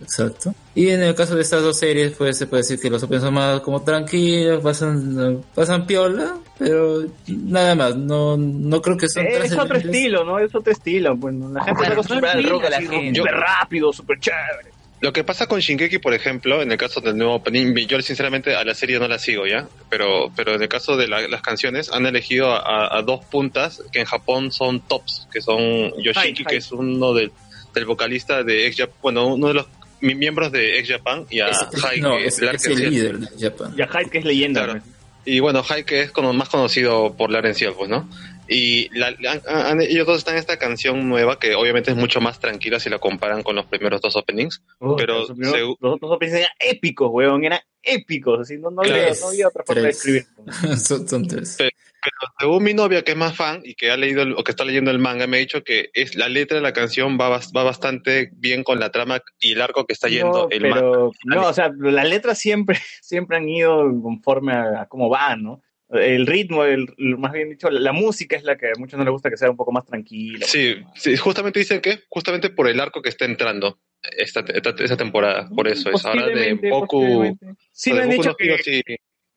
Exacto. 0.03 0.55
Y 0.75 0.89
en 0.89 1.03
el 1.03 1.15
caso 1.15 1.35
de 1.37 1.43
estas 1.43 1.63
dos 1.63 1.79
series, 1.79 2.13
pues 2.13 2.39
se 2.39 2.47
puede 2.47 2.63
decir 2.63 2.81
que 2.81 2.89
los 2.91 3.03
openings 3.03 3.25
son 3.25 3.35
más 3.35 3.61
como 3.61 3.83
tranquilos, 3.83 4.63
pasan, 4.63 5.43
pasan 5.55 5.87
piola, 5.87 6.37
pero 6.59 7.05
nada 7.27 7.75
más, 7.75 7.97
no, 7.97 8.37
no 8.37 8.81
creo 8.81 8.97
que 8.97 9.09
son 9.09 9.27
Eh, 9.27 9.41
es 9.45 9.53
otro 9.57 9.77
estilo, 9.77 10.25
¿no? 10.25 10.39
Es 10.39 10.55
otro 10.55 10.73
estilo. 10.73 11.17
Pues, 11.17 11.35
¿no? 11.35 11.51
La 11.53 11.65
gente 11.65 11.83
está 11.83 11.93
acostumbrada 11.93 12.35
al 12.39 12.45
rock 12.45 12.65
así, 12.65 12.85
la 12.87 12.91
gente. 12.91 13.19
súper 13.21 13.35
rápido, 13.35 13.93
súper 13.93 14.19
chévere. 14.21 14.71
Lo 15.03 15.15
que 15.15 15.25
pasa 15.25 15.47
con 15.47 15.61
Shingeki, 15.61 15.99
por 15.99 16.13
ejemplo, 16.13 16.61
en 16.61 16.71
el 16.73 16.77
caso 16.77 17.01
del 17.01 17.17
nuevo 17.17 17.35
opening, 17.37 17.75
yo 17.87 18.01
sinceramente 18.03 18.55
a 18.55 18.65
la 18.65 18.75
serie 18.75 18.99
no 18.99 19.09
la 19.09 19.19
sigo 19.19 19.47
ya, 19.47 19.67
pero, 19.89 20.31
pero 20.37 20.55
en 20.55 20.63
el 20.63 20.69
caso 20.69 20.95
de 20.99 21.09
la- 21.09 21.27
las 21.27 21.41
canciones 21.41 21.91
han 21.91 22.05
elegido 22.05 22.51
a, 22.53 22.95
a 22.95 23.01
dos 23.03 23.25
puntas 23.25 23.83
que 23.93 24.01
en 24.01 24.05
Japón 24.05 24.53
son 24.53 24.81
tops, 24.81 25.27
que 25.33 25.41
son 25.41 25.91
Yoshiki, 26.03 26.43
Ay, 26.43 26.45
que 26.45 26.57
es 26.57 26.71
uno 26.71 27.15
de, 27.15 27.31
del 27.73 27.85
vocalista 27.87 28.43
de 28.43 28.67
X 28.67 28.77
Japan, 28.81 28.97
bueno, 29.01 29.27
uno 29.29 29.49
de 29.49 29.55
los 29.55 29.67
miembros 30.01 30.51
de 30.53 30.79
X 30.81 30.91
Japan 30.97 31.27
y 31.31 31.41
a 31.41 31.49
Es- 31.49 31.85
Hai, 31.85 32.01
no, 32.01 32.17
que 32.17 32.27
es, 32.27 32.39
el 32.39 32.49
es 32.49 32.65
el 32.67 32.73
Arkenciel. 32.73 32.91
líder 32.91 33.19
de 33.19 33.51
Japan. 33.51 33.75
Y 33.77 33.83
a 33.83 33.87
Hyde, 33.89 34.11
que 34.11 34.19
es 34.19 34.25
leyenda. 34.25 34.65
Claro. 34.65 34.81
Y 35.25 35.39
bueno, 35.41 35.63
que 35.85 36.01
es 36.03 36.11
como 36.11 36.33
más 36.33 36.49
conocido 36.49 37.15
por 37.15 37.31
Laren 37.31 37.55
Ciel, 37.55 37.73
pues, 37.77 37.91
¿no? 37.91 38.09
Y 38.53 38.89
la- 38.99 39.13
la- 39.21 39.33
han- 39.33 39.43
han- 39.47 39.81
ellos 39.81 40.07
dos 40.07 40.19
están 40.19 40.35
en 40.35 40.41
esta 40.41 40.59
canción 40.59 41.09
nueva 41.09 41.39
que 41.39 41.55
obviamente 41.55 41.93
es 41.93 41.97
mucho 41.97 42.21
más 42.21 42.41
tranquila 42.41 42.81
si 42.81 42.91
la 42.91 42.99
comparan 42.99 43.45
con 43.45 43.55
los 43.55 43.67
primeros 43.67 44.01
dos 44.01 44.17
openings. 44.17 44.61
Oh, 44.81 44.97
Pero 44.97 45.21
los, 45.21 45.31
primeros- 45.31 45.77
los 45.81 45.95
otros 45.95 46.11
openings 46.11 46.37
eran 46.39 46.51
épicos, 46.59 47.09
weón, 47.13 47.45
eran 47.45 47.61
épicos, 47.83 48.41
así, 48.41 48.59
no, 48.59 48.71
no, 48.71 48.83
Claro. 48.83 49.03
había, 49.03 49.21
no 49.21 49.29
había 49.29 49.49
otra 49.49 49.65
forma 49.65 49.83
de 49.83 49.89
Tres. 49.89 49.97
escribir. 49.99 50.27
son, 50.79 51.09
son 51.09 51.27
tres. 51.29 51.57
Pero 51.59 52.33
según 52.39 52.63
mi 52.65 52.73
novia 52.75 53.03
que 53.03 53.11
es 53.13 53.17
más 53.17 53.37
fan 53.37 53.61
y 53.63 53.75
que 53.75 53.91
ha 53.91 53.97
leído 53.97 54.23
el- 54.23 54.33
o 54.33 54.43
que 54.43 54.51
está 54.53 54.65
leyendo 54.65 54.91
el 54.91 54.99
manga, 54.99 55.27
me 55.27 55.37
ha 55.37 55.41
dicho 55.41 55.63
que 55.63 55.91
es 55.93 56.15
la 56.17 56.29
letra 56.29 56.57
de 56.57 56.63
la 56.63 56.73
canción 56.73 57.19
va, 57.21 57.29
va 57.29 57.63
bastante 57.63 58.31
bien 58.33 58.65
con 58.65 58.81
la 58.81 58.91
trama 58.91 59.21
y 59.39 59.53
el 59.53 59.61
arco 59.61 59.85
que 59.87 59.93
está 59.93 60.09
yendo 60.09 60.33
no, 60.45 60.49
el 60.51 60.63
manga. 60.63 60.75
pero, 60.77 61.13
no, 61.25 61.47
o 61.47 61.53
sea, 61.53 61.71
las 61.79 62.09
letras 62.09 62.39
siempre, 62.39 62.79
siempre 63.03 63.37
han 63.37 63.49
ido 63.49 63.83
conforme 64.03 64.55
a, 64.55 64.83
a 64.83 64.87
cómo 64.89 65.09
van, 65.09 65.43
¿no? 65.43 65.63
El 65.93 66.27
ritmo, 66.27 66.65
el, 66.65 66.87
más 67.19 67.33
bien 67.33 67.51
dicho, 67.51 67.69
la, 67.69 67.93
música 67.93 68.37
es 68.37 68.45
la 68.45 68.57
que 68.57 68.69
a 68.69 68.79
muchos 68.79 68.97
no 68.99 69.05
les 69.05 69.13
gusta 69.13 69.29
que 69.29 69.37
sea 69.37 69.51
un 69.51 69.57
poco 69.57 69.73
más 69.73 69.85
tranquila. 69.85 70.47
Sí, 70.47 70.77
sí, 70.95 71.17
justamente 71.17 71.59
dicen 71.59 71.81
que 71.81 72.01
justamente 72.09 72.51
por 72.51 72.69
el 72.69 72.79
arco 72.79 73.03
que 73.03 73.09
está 73.09 73.25
entrando 73.25 73.81
esta, 74.17 74.41
esta, 74.41 74.71
esta 74.79 74.97
temporada, 74.97 75.49
por 75.55 75.67
eso 75.67 75.91
es. 75.91 76.05
Ahora 76.05 76.27
de 76.29 76.55
Boku. 76.55 77.37
Sí, 77.73 77.93
me 77.93 78.03
han, 78.03 78.11
dicho 78.11 78.35
que, 78.37 78.59
sí. 78.59 78.83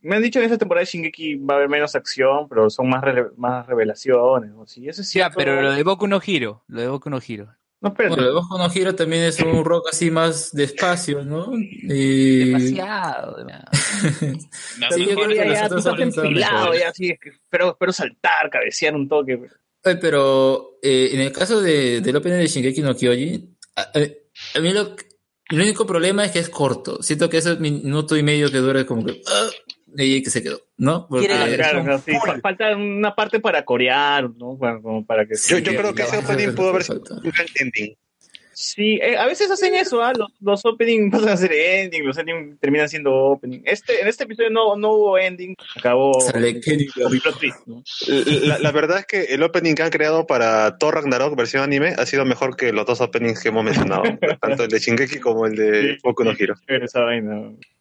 me 0.01 0.15
han 0.15 0.21
dicho 0.21 0.39
que 0.39 0.45
en 0.45 0.51
esta 0.51 0.59
temporada 0.59 0.81
de 0.83 0.91
Shingeki 0.91 1.35
va 1.35 1.55
a 1.55 1.57
haber 1.57 1.69
menos 1.69 1.95
acción, 1.95 2.47
pero 2.47 2.69
son 2.69 2.87
más, 2.87 3.03
rele- 3.03 3.31
más 3.35 3.65
revelaciones. 3.65 4.51
¿no? 4.51 4.67
Sí, 4.67 4.87
eso 4.87 5.01
es 5.01 5.07
Ya, 5.11 5.31
cierto. 5.31 5.37
pero 5.37 5.61
lo 5.61 5.71
de 5.73 5.83
Boku 5.83 6.07
no 6.07 6.21
Hiro, 6.23 6.63
lo 6.67 6.81
de 6.81 6.87
Boku 6.87 7.09
no 7.09 7.19
Hiro. 7.25 7.49
No. 7.83 7.93
Bueno, 7.93 8.15
el 8.15 8.33
Boku 8.33 8.57
no 8.57 8.71
Hero 8.73 8.95
también 8.95 9.23
es 9.23 9.41
un 9.41 9.65
rock 9.65 9.89
así 9.91 10.09
más 10.09 10.51
despacio, 10.53 11.25
¿no? 11.25 11.51
Y... 11.53 12.45
Demasiado. 12.45 13.35
es 16.71 17.19
que 17.19 17.29
espero, 17.29 17.71
espero 17.71 17.91
saltar, 17.91 18.49
cabecear 18.49 18.95
un 18.95 19.09
toque. 19.09 19.37
Oye, 19.83 19.95
pero 19.97 20.77
eh, 20.81 21.09
en 21.11 21.19
el 21.19 21.33
caso 21.33 21.61
de, 21.61 21.99
del 21.99 22.15
opening 22.15 22.37
de 22.37 22.47
Shingeki 22.47 22.81
no 22.81 22.95
Kyojin, 22.95 23.57
a, 23.75 23.91
mí 24.61 24.71
lo, 24.71 24.95
el 25.49 25.61
único 25.61 25.85
problema 25.85 26.23
es 26.23 26.31
que 26.31 26.39
es 26.39 26.47
corto. 26.47 27.03
Siento 27.03 27.29
que 27.29 27.39
ese 27.39 27.57
minuto 27.57 28.15
y 28.15 28.23
medio 28.23 28.49
que 28.49 28.59
dura 28.59 28.85
como 28.85 29.05
que... 29.05 29.21
ah, 29.27 29.49
ahí 29.97 30.23
que 30.23 30.29
se 30.29 30.41
quedó, 30.41 30.61
¿no? 30.77 31.07
Porque- 31.07 31.27
claro, 31.27 32.01
sí, 32.05 32.11
falta 32.41 32.75
una 32.75 33.15
parte 33.15 33.39
para 33.39 33.63
corear, 33.63 34.29
¿no? 34.31 34.57
Como 34.57 35.05
para 35.05 35.25
que 35.25 35.35
Yo, 35.47 35.57
creo 35.57 35.93
que 35.93 36.03
ese 36.03 36.17
opening 36.17 36.47
de 36.47 36.53
pudo 36.53 36.69
haber 36.69 36.83
sido 36.83 37.01
un 37.09 37.21
gran 37.31 37.47
ending. 37.59 37.95
Sí, 38.53 38.99
eh, 39.01 39.17
a 39.17 39.25
veces 39.25 39.49
hacen 39.49 39.73
eso, 39.75 40.01
¿ah? 40.01 40.13
Los, 40.13 40.31
los 40.39 40.65
opening 40.65 41.09
pasan 41.11 41.29
a 41.29 41.37
ser 41.37 41.51
ending, 41.51 42.05
los 42.05 42.17
ending 42.17 42.57
terminan 42.57 42.89
siendo 42.89 43.13
opening. 43.13 43.61
Este, 43.65 44.01
en 44.01 44.07
este 44.07 44.23
episodio 44.23 44.49
no, 44.49 44.75
no 44.75 44.93
hubo 44.93 45.17
ending, 45.17 45.55
acabó. 45.75 46.13
La, 48.07 48.59
la 48.59 48.71
verdad 48.71 48.99
es 48.99 49.05
que 49.05 49.33
el 49.33 49.43
opening 49.43 49.75
que 49.75 49.83
han 49.83 49.89
creado 49.89 50.25
para 50.27 50.77
Thor 50.77 50.95
Ragnarok 50.95 51.35
versión 51.35 51.63
anime 51.63 51.95
ha 51.97 52.05
sido 52.05 52.25
mejor 52.25 52.55
que 52.55 52.71
los 52.71 52.85
dos 52.85 53.01
openings 53.01 53.41
que 53.41 53.49
hemos 53.49 53.63
mencionado, 53.63 54.03
tanto 54.41 54.63
el 54.63 54.69
de 54.69 54.79
Shingeki 54.79 55.19
como 55.19 55.45
el 55.45 55.55
de 55.55 55.97
Boku 56.03 56.23
no 56.23 56.31
Hero. 56.37 56.55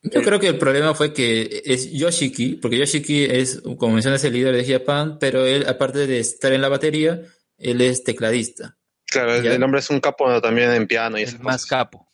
Yo 0.03 0.23
creo 0.23 0.41
que 0.41 0.49
el 0.49 0.59
problema 0.59 0.95
fue 0.95 1.13
que 1.13 1.63
es 1.65 1.93
Yoshiki, 1.93 2.57
porque 2.57 2.79
Yoshiki 2.79 3.25
es, 3.25 3.63
como 3.79 3.95
mencionas, 3.95 4.25
el 4.25 4.33
líder 4.33 4.57
de 4.57 4.65
Japan, 4.65 5.19
pero 5.21 5.47
él, 5.47 5.65
aparte 5.69 6.07
de 6.07 6.19
estar 6.19 6.53
en 6.53 6.63
la 6.63 6.69
batería, 6.69 7.23
él 7.59 7.81
es 7.81 8.03
tecladista. 8.03 8.77
Claro, 9.13 9.35
el, 9.35 9.47
el 9.47 9.63
hombre 9.63 9.81
es 9.81 9.91
un 9.91 10.01
capo 10.01 10.41
también 10.41 10.71
en 10.73 10.87
piano 10.87 11.19
y 11.19 11.23
Es 11.23 11.31
esas 11.31 11.43
más 11.43 11.55
cosas. 11.57 11.67
capo. 11.69 12.09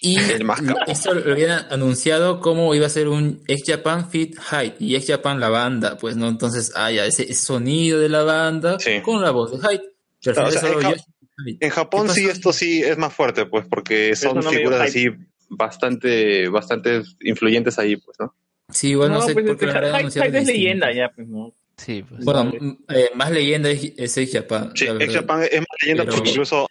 Y 0.00 0.16
El 0.40 0.44
más 0.44 0.60
capo. 0.60 0.80
esto 0.88 1.14
lo 1.14 1.32
habían 1.32 1.66
anunciado 1.70 2.40
como 2.40 2.74
iba 2.74 2.86
a 2.86 2.90
ser 2.90 3.08
un 3.08 3.42
ex 3.46 3.62
Japan 3.66 4.10
Fit 4.10 4.36
Hyde 4.38 4.74
y 4.80 4.96
ex 4.96 5.06
Japan 5.06 5.38
la 5.40 5.48
banda, 5.48 5.96
pues 5.98 6.16
no, 6.16 6.28
entonces, 6.28 6.72
ah, 6.74 6.90
ya, 6.90 7.06
ese, 7.06 7.32
sonido 7.34 8.00
de 8.00 8.08
la 8.08 8.22
banda 8.24 8.78
Sí. 8.80 9.00
con 9.02 9.22
la 9.22 9.30
voz 9.30 9.52
de 9.52 9.58
Hyde. 9.58 9.82
Pero 10.24 10.34
Claro, 10.34 10.48
o 10.48 10.52
sea, 10.52 10.70
en 10.70 11.70
Ja- 11.70 11.74
Japón 11.74 12.06
¿Qué 12.08 12.12
sí, 12.14 12.26
esto 12.26 12.52
sí 12.52 12.82
es 12.82 12.96
más 12.98 13.12
fuerte, 13.12 13.46
pues, 13.46 13.66
porque 13.68 14.14
son 14.16 14.36
no 14.40 14.50
figuras 14.50 14.80
así 14.82 15.08
bastante, 15.48 16.48
bastante 16.48 17.02
influyentes 17.20 17.78
ahí, 17.78 17.96
pues, 17.96 18.16
¿no? 18.20 18.34
Sí, 18.70 18.90
igual 18.90 19.10
no, 19.12 19.20
sé 19.20 19.34
pues 19.34 19.44
por 19.46 19.56
qué 19.58 19.64
es 19.66 19.72
lo 19.72 19.76
habrán 19.76 19.92
que 19.92 19.98
anunciado 19.98 20.28
Hyde 20.28 20.38
es 20.38 20.46
leyenda 20.46 20.92
ya, 20.94 21.10
pues, 21.14 21.28
¿no? 21.28 21.54
Sí, 21.84 22.04
pues. 22.08 22.24
Bueno, 22.24 22.52
eh, 22.90 23.10
más 23.14 23.30
leyenda 23.30 23.70
es, 23.70 23.92
es 23.96 24.16
ex 24.18 24.32
Japan. 24.32 24.70
Sí, 24.74 24.86
Ex. 24.86 25.14
Japan 25.14 25.42
es 25.42 25.58
más 25.60 25.66
leyenda 25.82 26.04
Pero- 26.04 26.16
porque 26.16 26.30
incluso 26.30 26.68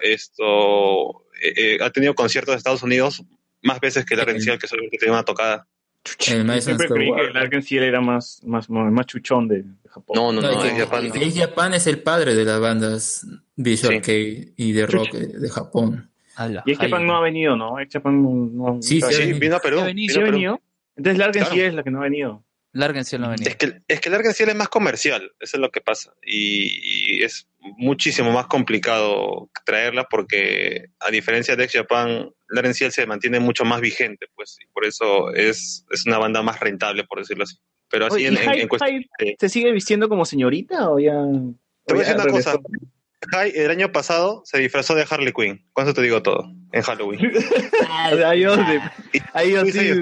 esto 0.00 1.24
eh, 1.42 1.52
eh, 1.56 1.78
ha 1.82 1.90
tenido 1.90 2.14
conciertos 2.14 2.54
de 2.54 2.58
Estados 2.58 2.82
Unidos 2.82 3.22
más 3.62 3.80
veces 3.80 4.04
que 4.04 4.16
la 4.16 4.24
Sí. 4.24 4.30
Rencial, 4.30 4.58
que 4.58 4.66
solamente 4.66 4.98
tiene 4.98 5.12
una 5.12 5.24
tocada. 5.24 5.66
El 6.04 6.62
Siempre 6.62 6.88
creí 6.88 7.12
que 7.14 7.20
el 7.30 7.36
Arkansas 7.36 7.72
era 7.72 8.00
más, 8.00 8.40
más, 8.44 8.68
más 8.68 9.06
chuchón 9.06 9.46
de, 9.46 9.62
de 9.62 9.88
Japón. 9.88 10.14
No, 10.16 10.32
no, 10.32 10.40
No, 10.40 10.50
no, 10.52 10.64
es 10.64 10.72
Ex 10.72 10.80
Japan. 10.82 11.06
Ex 11.14 11.38
Japan 11.38 11.74
es 11.74 11.86
el 11.86 12.00
padre 12.02 12.34
de 12.34 12.44
las 12.44 12.60
bandas 12.60 13.24
Visual 13.54 13.94
Sí. 13.96 14.00
Kei 14.00 14.52
y 14.56 14.72
de 14.72 14.86
rock 14.86 15.14
eh, 15.14 15.26
de 15.38 15.48
Japón. 15.48 16.10
Ala, 16.34 16.62
Y 16.66 16.74
Japan 16.74 17.02
ay, 17.02 17.06
no 17.06 17.16
ha 17.16 17.20
venido, 17.20 17.56
¿no? 17.56 17.74
Japan 17.90 18.20
no, 18.22 18.74
no 18.74 18.82
Sí, 18.82 19.00
ha 19.02 19.06
sí, 19.08 19.14
Sí, 19.14 19.20
venido. 19.20 19.38
vino 19.38 19.56
a 19.56 19.60
Perú. 19.60 19.82
Vino 19.84 20.12
¿Sí 20.12 20.18
a 20.18 20.22
ha 20.22 20.24
Perú. 20.24 20.32
venido? 20.32 20.60
Entonces 20.96 21.18
la 21.18 21.24
Arkansas 21.26 21.52
Claro. 21.52 21.68
es 21.68 21.74
la 21.74 21.82
que 21.84 21.90
no 21.90 21.98
ha 22.00 22.02
venido. 22.04 22.42
No 23.18 23.28
venía. 23.30 23.48
Es 23.48 23.56
que, 23.56 23.82
es 23.86 24.00
que 24.00 24.08
es 24.08 24.56
más 24.56 24.68
comercial, 24.68 25.30
eso 25.40 25.56
es 25.56 25.60
lo 25.60 25.70
que 25.70 25.80
pasa. 25.80 26.14
Y, 26.24 27.18
y 27.18 27.22
es 27.22 27.46
muchísimo 27.60 28.32
más 28.32 28.46
complicado 28.46 29.50
traerla 29.64 30.08
porque, 30.08 30.86
a 31.00 31.10
diferencia 31.10 31.54
de 31.54 31.64
Ex 31.64 31.74
Japan, 31.74 32.30
la 32.48 32.62
Arkansas 32.62 32.90
se 32.94 33.06
mantiene 33.06 33.40
mucho 33.40 33.64
más 33.64 33.80
vigente, 33.80 34.26
pues, 34.34 34.56
y 34.60 34.66
por 34.72 34.86
eso 34.86 35.32
es, 35.34 35.84
es 35.90 36.06
una 36.06 36.18
banda 36.18 36.42
más 36.42 36.60
rentable, 36.60 37.04
por 37.04 37.18
decirlo 37.18 37.44
así. 37.44 37.56
Pero 37.90 38.06
así 38.06 38.16
Oye, 38.16 38.28
en, 38.28 38.34
¿y 38.34 38.36
en- 38.38 38.60
en 38.60 38.68
cuestión. 38.68 39.04
¿Se 39.38 39.48
sigue 39.50 39.70
vistiendo 39.72 40.08
como 40.08 40.24
señorita 40.24 40.90
o 40.90 40.98
ya...? 40.98 41.12
Te 41.84 41.94
voy 41.94 42.04
a 42.04 42.06
decir 42.06 42.20
una 42.20 42.30
cosa. 42.30 42.58
Kai 43.30 43.52
el 43.54 43.70
año 43.70 43.92
pasado 43.92 44.42
se 44.44 44.58
disfrazó 44.58 44.94
de 44.94 45.06
Harley 45.08 45.32
Quinn. 45.32 45.64
Con 45.72 45.84
eso 45.84 45.94
te 45.94 46.02
digo 46.02 46.22
todo. 46.22 46.50
En 46.72 46.82
Halloween. 46.82 47.32
O 48.12 48.16
sea, 48.16 48.34
yo, 48.34 48.56
de- 48.56 48.80
ahí 49.32 49.52
yo 49.52 49.64
Sí, 49.64 49.72
sí, 49.72 49.78
sí. 49.78 49.90
Y 49.90 49.92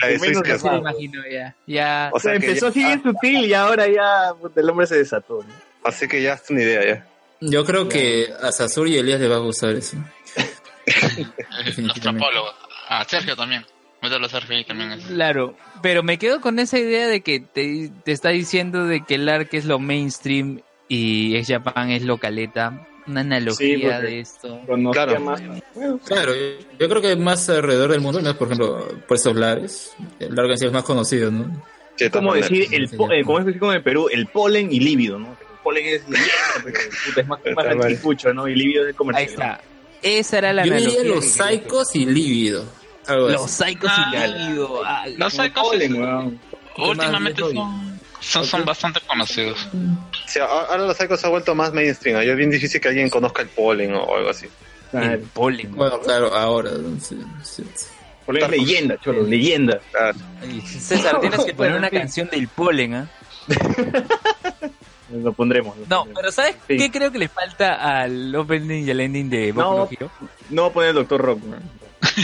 la 0.00 0.08
de 0.08 0.18
Menos 0.18 0.36
Suicide 0.38 0.52
de 0.52 0.58
Squad. 0.58 0.72
me 0.72 0.78
imagino 0.78 1.22
ya. 1.30 1.54
Ya. 1.66 2.10
O 2.12 2.18
sea, 2.18 2.34
empezó 2.34 2.68
así 2.68 2.78
bien 2.84 3.02
sutil 3.02 3.44
y 3.44 3.54
ahora 3.54 3.86
ya 3.86 4.32
el 4.56 4.70
hombre 4.70 4.86
se 4.86 4.96
desató. 4.96 5.42
¿no? 5.46 5.54
así 5.84 6.08
que 6.08 6.22
ya 6.22 6.34
es 6.34 6.48
una 6.50 6.62
idea 6.62 6.84
ya. 6.84 7.06
Yo 7.40 7.64
creo 7.64 7.88
que 7.88 8.28
a 8.40 8.50
Sasur 8.52 8.86
y 8.88 8.96
Elías 8.96 9.20
les 9.20 9.30
va 9.30 9.36
a 9.36 9.40
gustar 9.40 9.70
eso. 9.74 9.96
Trapólogos. 12.00 12.54
A 12.88 13.04
Sergio 13.04 13.36
también. 13.36 13.64
Mételo 14.00 14.26
a 14.26 14.28
Sergio 14.28 14.56
ahí 14.56 14.64
también. 14.64 14.92
Es. 14.92 15.04
Claro, 15.04 15.56
pero 15.82 16.02
me 16.02 16.18
quedo 16.18 16.40
con 16.40 16.58
esa 16.58 16.78
idea 16.78 17.06
de 17.06 17.20
que 17.20 17.40
te, 17.40 17.90
te 18.04 18.12
está 18.12 18.30
diciendo 18.30 18.86
de 18.86 19.04
que 19.04 19.14
el 19.16 19.28
ARC 19.28 19.54
es 19.54 19.64
lo 19.64 19.78
mainstream 19.78 20.60
y 20.94 21.36
Ex 21.36 21.48
Japan 21.48 21.90
es 21.90 22.02
lo 22.02 22.18
caleta. 22.18 22.86
Una 23.06 23.22
analogía 23.22 23.78
porque- 23.96 24.06
de 24.06 24.20
esto. 24.20 24.60
Claro. 24.92 25.20
más. 25.20 25.42
Bueno, 25.74 25.98
Claro, 26.04 26.32
yo 26.78 26.88
creo 26.88 27.02
que 27.02 27.16
más 27.16 27.48
alrededor 27.48 27.90
del 27.90 28.00
mundo, 28.00 28.20
¿no? 28.22 28.36
por 28.36 28.46
ejemplo, 28.48 28.86
por 29.08 29.16
estos 29.16 29.34
lares, 29.34 29.92
largo 30.20 30.52
es 30.52 30.72
más 30.72 30.84
conocido, 30.84 31.30
¿no? 31.30 31.44
Sí, 31.96 32.04
es 32.04 32.10
como 32.10 32.32
decir, 32.34 32.68
el 32.72 32.84
eh, 32.84 33.24
como 33.24 33.38
es 33.40 33.44
decir 33.46 33.58
como 33.60 33.72
en 33.72 33.82
Perú, 33.82 34.08
el 34.12 34.26
polen 34.28 34.72
y 34.72 34.78
líbido, 34.80 35.18
¿no? 35.18 35.28
El 35.30 35.58
polen 35.64 35.84
es 35.86 36.02
puta, 37.06 37.20
es 37.22 37.26
más, 37.26 37.40
más 37.56 37.66
anticucho, 37.66 38.32
¿no? 38.32 38.46
Y 38.48 38.54
líbido 38.54 38.82
es 38.84 38.88
Ahí 38.90 38.94
comercial. 38.94 39.28
está. 39.30 39.60
Esa 40.02 40.38
era 40.38 40.52
la 40.52 40.64
Yo 40.64 40.72
analogía. 40.74 40.98
diría 41.00 41.14
los 41.14 41.24
psicos 41.24 41.96
y 41.96 42.06
así. 42.06 42.68
Los 43.08 43.50
psicos 43.50 43.90
Ah, 43.92 44.12
y 44.14 44.46
líbido. 44.48 44.82
Ah, 44.84 45.04
Los 45.16 45.32
weón. 45.98 46.40
últimamente 46.78 47.42
son, 47.42 47.91
son, 48.22 48.44
son 48.46 48.64
bastante 48.64 49.00
conocidos. 49.06 49.68
Sí, 50.26 50.38
ahora 50.40 50.78
los 50.78 50.96
psychos 50.96 51.20
se 51.20 51.26
ha 51.26 51.30
vuelto 51.30 51.54
más 51.54 51.72
mainstream. 51.72 52.16
ahí 52.18 52.28
Es 52.28 52.36
bien 52.36 52.50
difícil 52.50 52.80
que 52.80 52.88
alguien 52.88 53.10
conozca 53.10 53.42
el 53.42 53.48
polen 53.48 53.94
o 53.94 54.16
algo 54.16 54.30
así. 54.30 54.46
el 54.46 55.00
Claro. 55.00 55.20
polen. 55.34 55.74
Bueno, 55.74 56.00
claro, 56.00 56.34
ahora. 56.34 56.70
¿no? 56.70 56.98
Sí, 57.00 57.18
sí. 57.42 57.64
Polen 58.24 58.44
es 58.44 58.50
leyenda, 58.50 58.96
cholo, 58.98 59.22
leyenda. 59.24 59.80
César, 60.64 61.20
tienes 61.20 61.44
que 61.44 61.54
poner 61.56 61.74
una 61.74 61.90
canción 61.90 62.28
del 62.30 62.46
polen, 62.48 62.94
¿ah? 62.94 63.08
Lo 65.12 65.32
pondremos. 65.34 65.76
lo 65.76 65.82
No, 65.82 65.88
pondremos. 66.04 66.20
pero 66.20 66.32
¿sabes 66.32 66.56
Sí. 66.68 66.76
qué 66.78 66.90
creo 66.90 67.12
que 67.12 67.18
le 67.18 67.28
falta 67.28 68.00
al 68.02 68.34
opening 68.34 68.84
y 68.86 68.90
al 68.90 69.00
ending 69.00 69.28
de 69.28 69.52
Boku 69.52 69.68
No. 69.68 69.76
no 69.76 69.88
Hero? 69.90 70.10
No 70.50 70.62
va 70.62 70.68
a 70.68 70.72
poner 70.72 70.88
el 70.90 70.94
Doctor 70.96 71.20
Rock. 71.20 71.40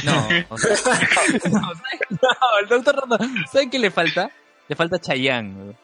No, 0.04 0.28
o 0.48 0.56
sea, 0.58 0.70
no, 1.50 1.60
¿sabes? 1.74 2.00
No, 2.10 2.58
el 2.62 2.68
doctor 2.68 3.08
no. 3.08 3.16
¿Saben 3.52 3.70
qué 3.70 3.78
le 3.78 3.90
falta? 3.90 4.30
Le 4.68 4.76
falta 4.76 4.98
Chayanne. 4.98 5.74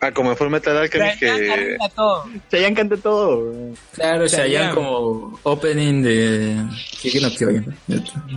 ah, 0.00 0.10
como 0.12 0.30
en 0.30 0.36
Full 0.36 0.48
Metal 0.48 0.76
Alchemist 0.76 1.20
Chayanne 1.20 1.40
que... 1.44 1.52
arregla 1.52 1.88
todo. 1.90 2.24
Chayanne 2.50 2.74
canta 2.74 2.96
todo. 2.96 3.52
Claro, 3.94 4.26
Chayanne. 4.26 4.48
Chayanne 4.48 4.74
como 4.74 5.40
opening 5.42 6.02
de. 6.02 6.56
¿Qué 7.02 7.20
no 7.20 7.28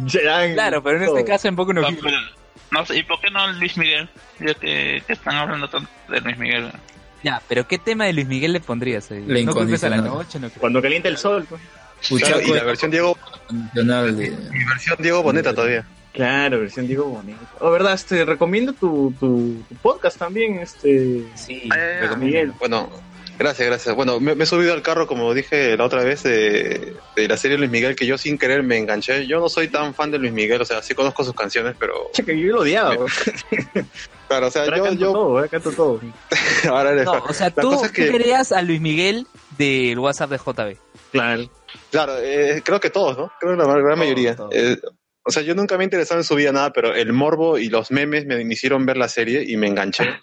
Chayanne. 0.08 0.54
Claro, 0.54 0.84
pero 0.84 1.00
en 1.00 1.06
todo. 1.06 1.18
este 1.18 1.30
caso 1.32 1.48
en 1.48 1.56
Boku 1.56 1.74
no 1.74 1.82
No, 1.82 1.88
Hero. 1.90 2.00
pero- 2.04 2.18
no 2.70 2.86
sé, 2.86 2.98
¿y 2.98 3.04
por 3.04 3.20
qué 3.22 3.32
no 3.32 3.48
Luis 3.54 3.78
Miguel? 3.78 4.10
Ya 4.42 4.54
que, 4.54 5.02
que 5.08 5.14
están 5.14 5.36
hablando 5.36 5.70
tanto 5.70 5.90
de 6.10 6.20
Luis 6.20 6.38
Miguel. 6.38 6.70
Ya, 7.24 7.42
pero 7.48 7.66
¿qué 7.66 7.78
tema 7.78 8.04
de 8.06 8.14
Luis 8.14 8.28
Miguel 8.28 8.52
le 8.52 8.60
pondrías 8.60 9.10
ahí? 9.10 9.24
La 9.26 9.42
no 9.42 9.54
culpes 9.54 9.84
a 9.86 9.90
la 9.90 9.98
noche, 9.98 10.38
no 10.38 10.50
Cuando 10.50 10.82
calienta 10.82 11.08
el 11.08 11.18
sol. 11.18 11.46
pues. 11.48 11.62
Claro, 12.22 12.42
y 12.42 12.52
la 12.54 12.64
versión 12.64 12.92
Diego, 12.92 13.18
mi 13.52 14.66
versión 14.66 14.98
Diego 15.00 15.24
Boneta 15.24 15.54
todavía. 15.54 15.86
Claro, 16.18 16.60
versión 16.60 16.86
Diego 16.88 17.06
Bonito. 17.06 17.40
Oh, 17.60 17.72
verdad, 17.72 17.94
este, 17.94 18.26
recomiendo 18.26 18.74
tu, 18.74 19.14
tu, 19.20 19.56
tu 19.70 19.76
podcast 19.76 20.18
también, 20.18 20.60
este. 20.60 21.24
Sí, 21.36 21.70
Ah, 21.72 22.16
Miguel. 22.18 22.52
Bueno, 22.60 22.90
gracias, 23.40 23.68
gracias. 23.68 23.96
Bueno, 23.96 24.20
me, 24.20 24.36
me 24.36 24.44
he 24.44 24.48
subido 24.48 24.74
al 24.74 24.82
carro, 24.82 25.08
como 25.08 25.34
dije 25.34 25.78
la 25.78 25.86
otra 25.86 26.04
vez, 26.04 26.24
de, 26.24 26.96
de 27.16 27.28
la 27.28 27.38
serie 27.38 27.58
Luis 27.58 27.70
Miguel, 27.72 27.96
que 27.96 28.06
yo 28.06 28.18
sin 28.18 28.38
querer 28.38 28.64
me 28.64 28.78
enganché. 28.78 29.26
Yo 29.28 29.40
no 29.40 29.48
soy 29.48 29.68
tan 29.70 29.94
fan 29.94 30.12
de 30.12 30.18
Luis 30.20 30.34
Miguel, 30.34 30.62
o 30.62 30.66
sea, 30.66 30.82
sí 30.82 30.94
conozco 30.96 31.24
sus 31.24 31.34
canciones, 31.36 31.76
pero... 31.80 32.10
Che, 32.14 32.26
que 32.26 32.38
yo 32.40 32.54
lo 32.56 32.62
odiaba. 32.62 32.96
Claro, 34.28 34.48
o 34.48 34.52
sea, 34.52 34.64
Ahora 34.64 34.78
yo... 34.78 34.84
canto 34.84 35.00
yo 35.00 35.12
todo, 35.14 35.38
ahora 35.38 35.48
canto 35.48 35.72
todo. 35.72 36.02
ahora 36.70 36.92
eres 36.92 37.06
No, 37.06 37.14
fan. 37.14 37.22
o 37.30 37.34
sea, 37.34 37.48
La 37.56 37.62
tú, 37.62 37.82
es 37.86 37.92
que- 37.94 38.08
tú 38.08 38.12
querías 38.12 38.52
a 38.52 38.62
Luis 38.62 38.82
Miguel 38.82 39.26
del 39.58 39.98
WhatsApp 40.00 40.32
de 40.32 40.38
JB. 40.38 40.78
Claro. 41.14 41.50
Claro, 41.92 42.14
eh, 42.20 42.62
creo 42.66 42.80
que 42.82 42.90
todos, 42.90 43.18
¿no? 43.18 43.32
Creo 43.40 43.56
que 43.56 43.64
la 43.64 43.74
gran 43.78 43.98
mayoría. 43.98 44.36
todos. 44.36 44.54
Eh, 44.54 44.78
o 45.28 45.32
sea, 45.32 45.44
yo 45.44 45.54
nunca 45.54 45.78
me 45.78 45.84
he 45.84 45.86
interesado 45.86 46.20
en 46.20 46.24
su 46.24 46.36
vida 46.36 46.52
nada, 46.52 46.72
pero 46.74 46.96
el 46.96 47.14
morbo 47.14 47.58
y 47.58 47.70
los 47.70 47.92
memes 47.92 48.26
me, 48.26 48.44
me 48.44 48.54
hicieron 48.54 48.86
ver 48.86 48.98
la 48.98 49.08
serie 49.10 49.44
y 49.46 49.58
me 49.58 49.68
enganché. 49.68 50.06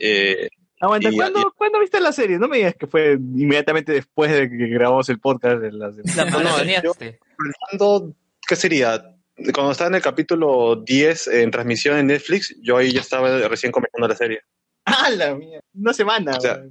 Eh, 0.00 0.48
Aguanta, 0.80 1.10
Y- 1.10 1.16
¿cuándo, 1.16 1.40
y- 1.40 1.44
¿cuándo 1.54 1.80
viste 1.80 2.00
la 2.00 2.12
serie? 2.12 2.38
No 2.38 2.48
me 2.48 2.56
digas 2.56 2.74
que 2.78 2.86
fue 2.86 3.12
inmediatamente 3.12 3.92
después 3.92 4.32
de 4.32 4.48
que 4.48 4.68
grabamos 4.68 5.06
el 5.10 5.18
podcast 5.20 5.60
de 5.60 5.72
la. 5.72 5.90
La 6.16 6.24
no, 6.24 6.94
pensando, 7.36 8.14
¿qué 8.48 8.56
sería? 8.56 9.04
Cuando 9.52 9.72
estaba 9.72 9.88
en 9.88 9.96
el 9.96 10.02
capítulo 10.02 10.76
10 10.76 11.26
en 11.28 11.50
transmisión 11.50 11.98
en 11.98 12.06
Netflix, 12.06 12.56
yo 12.62 12.78
ahí 12.78 12.92
ya 12.92 13.00
estaba 13.00 13.46
recién 13.48 13.70
comenzando 13.72 14.08
la 14.08 14.16
serie. 14.16 14.40
¡Ah, 14.86 15.10
la 15.10 15.34
mía! 15.34 15.60
Una 15.74 15.92
semana. 15.92 16.32
O 16.36 16.40
sea, 16.40 16.62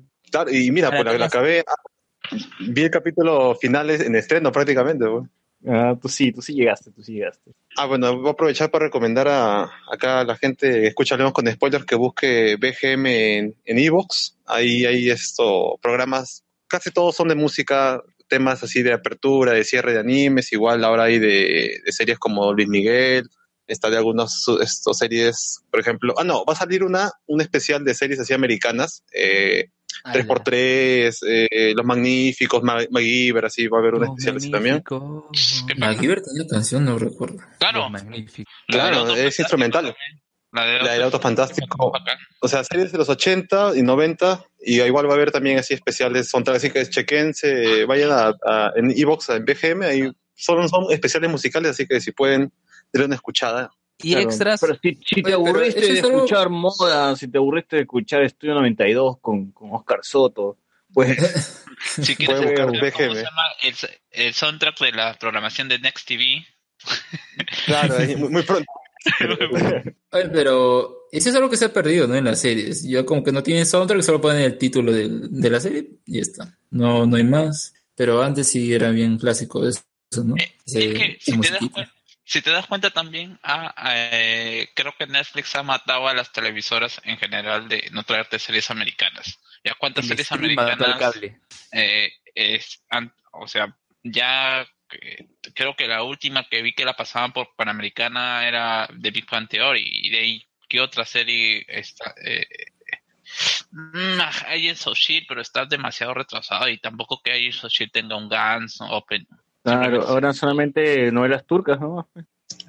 y 0.52 0.72
mira, 0.72 0.90
pues 0.90 1.06
la, 1.06 1.18
la 1.18 1.26
acabé, 1.28 1.64
ah, 1.68 1.76
vi 2.60 2.84
el 2.84 2.92
capítulo 2.92 3.54
final 3.56 3.90
en 3.92 4.16
estreno 4.16 4.52
prácticamente. 4.52 5.06
pues. 5.06 5.30
Ah, 5.68 5.96
tú 6.02 6.08
sí, 6.08 6.32
tú 6.32 6.42
sí 6.42 6.54
llegaste, 6.54 6.92
tú 6.92 7.04
sí 7.04 7.14
llegaste. 7.14 7.52
Ah, 7.78 7.86
bueno, 7.86 8.18
voy 8.18 8.28
a 8.30 8.32
aprovechar 8.32 8.72
para 8.72 8.86
recomendar 8.86 9.28
a 9.28 9.64
acá 9.92 10.22
a 10.22 10.24
la 10.24 10.38
gente 10.38 10.70
que 10.72 10.88
escucha 10.88 11.18
León 11.18 11.32
con 11.32 11.48
Spoilers 11.52 11.86
que 11.86 11.96
busque 11.96 12.56
BGM 12.56 13.38
en 13.38 13.56
en 13.66 13.78
Evox. 13.78 14.38
Ahí 14.46 14.86
hay 14.86 15.10
esto, 15.10 15.78
programas, 15.82 16.44
casi 16.68 16.92
todos 16.92 17.16
son 17.16 17.28
de 17.28 17.36
música, 17.36 18.02
temas 18.30 18.64
así 18.64 18.84
de 18.84 18.94
apertura, 18.94 19.52
de 19.54 19.64
cierre 19.66 19.94
de 19.94 20.00
animes, 20.00 20.54
igual 20.54 20.84
ahora 20.86 21.04
hay 21.04 21.20
de, 21.20 21.82
de 21.86 21.92
series 21.92 22.18
como 22.20 22.54
Luis 22.54 22.68
Miguel, 22.70 23.28
está 23.68 23.90
de 23.90 23.98
algunas 23.98 24.42
su- 24.42 24.60
esto, 24.62 24.94
series, 24.94 25.60
por 25.70 25.80
ejemplo, 25.82 26.14
ah 26.18 26.24
no, 26.24 26.46
va 26.46 26.54
a 26.54 26.56
salir 26.56 26.84
una, 26.84 27.12
un 27.28 27.42
especial 27.42 27.84
de 27.84 27.94
series 27.96 28.20
así 28.20 28.34
americanas, 28.34 29.04
eh, 29.14 29.70
3x3, 30.14 31.18
eh, 31.28 31.74
Los 31.76 31.86
Magníficos, 31.86 32.64
Ma- 32.64 32.80
MacGyver, 32.90 33.46
así 33.46 33.68
va 33.68 33.78
a 33.78 33.82
haber 33.82 33.96
un 33.96 34.02
especial 34.06 34.38
así 34.38 34.52
también. 34.52 34.76
MacGyver 35.78 36.22
tenía 36.22 36.48
canción, 36.50 36.86
no 36.86 36.98
recuerdo. 36.98 37.38
Claro. 37.60 37.90
Magnífico. 37.90 38.50
Claro, 38.68 39.06
es 39.16 39.40
instrumental. 39.40 39.96
La 40.52 40.66
de 40.66 40.94
del 40.94 41.04
auto 41.04 41.20
fantástico. 41.20 41.92
O 42.42 42.48
sea, 42.48 42.64
series 42.64 42.92
de 42.92 42.98
los 42.98 43.08
80 43.10 43.74
y 43.76 43.84
90, 43.84 44.44
y 44.66 44.82
igual 44.82 45.06
va 45.08 45.12
a 45.12 45.16
haber 45.16 45.32
también 45.32 45.60
así 45.60 45.74
especiales, 45.76 46.28
son 46.30 46.44
así 46.50 46.72
que 46.72 46.88
chequense, 46.90 47.86
vayan 47.86 48.12
a, 48.12 48.34
a- 48.46 48.72
en 48.76 48.90
Evox, 48.92 49.30
en 49.30 49.46
BGM, 49.46 49.84
ahí 49.84 50.12
son, 50.34 50.68
son 50.68 50.92
especiales 50.92 51.30
musicales, 51.30 51.72
así 51.72 51.86
que 51.86 52.00
si 52.02 52.12
pueden, 52.14 52.52
denle 52.92 53.06
una 53.08 53.16
escuchada. 53.16 53.70
Y 54.02 54.14
Claro, 54.14 54.30
extras. 54.30 54.62
Pero 54.62 54.80
si, 54.82 54.96
si 55.06 55.22
te 55.22 55.36
Oye, 55.36 55.50
aburriste 55.50 55.82
de 55.94 56.00
escuchar 56.00 56.50
moda, 56.50 57.16
si 57.16 57.28
te 57.28 57.38
aburriste 57.38 57.76
de 57.78 57.82
escuchar 57.84 58.22
Estudio 58.24 58.54
92 58.56 59.18
con, 59.20 59.52
con 59.52 59.74
Oscar 59.74 60.00
Soto, 60.04 60.58
pues 60.94 61.18
Si 62.02 62.16
quieres 62.16 62.38
buscar 62.42 62.74
escuchar 62.76 62.94
cómo 62.94 63.16
se 63.16 63.24
llama 63.24 63.42
el, 63.64 63.76
el 64.12 64.34
soundtrack 64.34 64.80
de 64.80 64.92
la 64.94 65.14
programación 65.20 65.68
de 65.70 65.80
Next 65.80 66.08
TV, 66.08 66.46
Claro, 67.66 67.98
ahí, 67.98 68.16
muy, 68.16 68.30
muy 68.30 68.44
pronto. 68.44 68.66
Oye, 70.12 70.30
pero 70.30 71.08
eso 71.12 71.30
es 71.30 71.36
algo 71.36 71.50
que 71.50 71.58
se 71.58 71.66
ha 71.66 71.74
perdido, 71.74 72.08
¿no? 72.08 72.16
En 72.16 72.26
las 72.26 72.42
series. 72.42 72.84
Ya 72.84 73.06
como 73.06 73.24
que 73.24 73.32
no 73.32 73.44
tienen 73.44 73.66
soundtrack, 73.66 74.02
solo 74.02 74.22
ponen 74.22 74.42
el 74.44 74.58
título 74.58 74.92
del- 74.92 75.30
de 75.30 75.50
la 75.50 75.60
serie 75.60 75.90
y 76.06 76.16
ya 76.16 76.22
está. 76.22 76.58
No, 76.72 77.06
no 77.06 77.16
hay 77.16 77.24
más. 77.24 77.74
Pero 77.96 78.22
antes 78.24 78.48
sí 78.48 78.74
era 78.74 78.92
bien 78.92 79.18
clásico 79.18 79.68
eso, 79.68 79.82
¿no? 80.24 80.36
Ese- 80.66 80.92
es 80.92 80.94
que 80.98 81.18
si 81.20 81.32
te, 81.40 81.50
das 81.50 81.60
cuenta, 81.72 81.94
si 82.30 82.44
te 82.44 82.52
das 82.52 82.68
cuenta 82.68 82.92
también, 82.92 83.40
ah, 83.42 83.74
eh, 83.96 84.70
creo 84.76 84.94
que 84.96 85.08
Netflix 85.08 85.56
ha 85.56 85.64
matado 85.64 86.08
a 86.08 86.14
las 86.14 86.32
televisoras 86.32 87.02
en 87.04 87.18
general 87.18 87.68
de 87.68 87.90
no 87.92 88.04
traerte 88.04 88.38
series 88.38 88.70
americanas. 88.70 89.40
¿Ya 89.64 89.74
cuántas 89.74 90.04
El 90.06 90.10
series 90.10 90.32
americanas? 90.32 91.00
cable. 91.00 91.40
eh, 91.72 92.12
es, 92.36 92.84
o 93.32 93.48
sea, 93.48 93.76
ya 94.04 94.62
eh, 94.62 95.28
creo 95.56 95.76
que 95.76 95.88
la 95.88 96.04
última 96.04 96.48
que 96.48 96.62
vi 96.62 96.74
que 96.74 96.86
la 96.86 96.96
pasaban 96.96 97.34
por 97.34 97.56
Panamericana 97.56 98.48
era 98.48 98.88
The 99.02 99.10
Big 99.10 99.26
Bang 99.28 99.50
Theory 99.50 99.90
y 99.92 100.12
de 100.12 100.20
ahí, 100.20 100.48
¿qué 100.68 100.82
otra 100.82 101.06
serie 101.06 101.66
está? 101.68 102.14
Eh, 102.24 102.46
mm, 103.72 104.20
hay 104.46 104.70
en 104.70 104.76
Soul 104.76 104.96
pero 105.28 105.42
está 105.42 105.66
demasiado 105.66 106.14
retrasado 106.14 106.70
y 106.70 106.78
tampoco 106.78 107.24
que 107.24 107.32
ahí 107.32 107.52
Soul 107.52 107.72
tenga 107.92 108.18
un 108.18 108.30
Guns 108.30 108.82
Open. 108.82 109.28
Claro, 109.64 110.08
ahora 110.08 110.34
solamente 110.34 111.12
novelas 111.12 111.46
turcas, 111.46 111.80
¿no? 111.80 112.08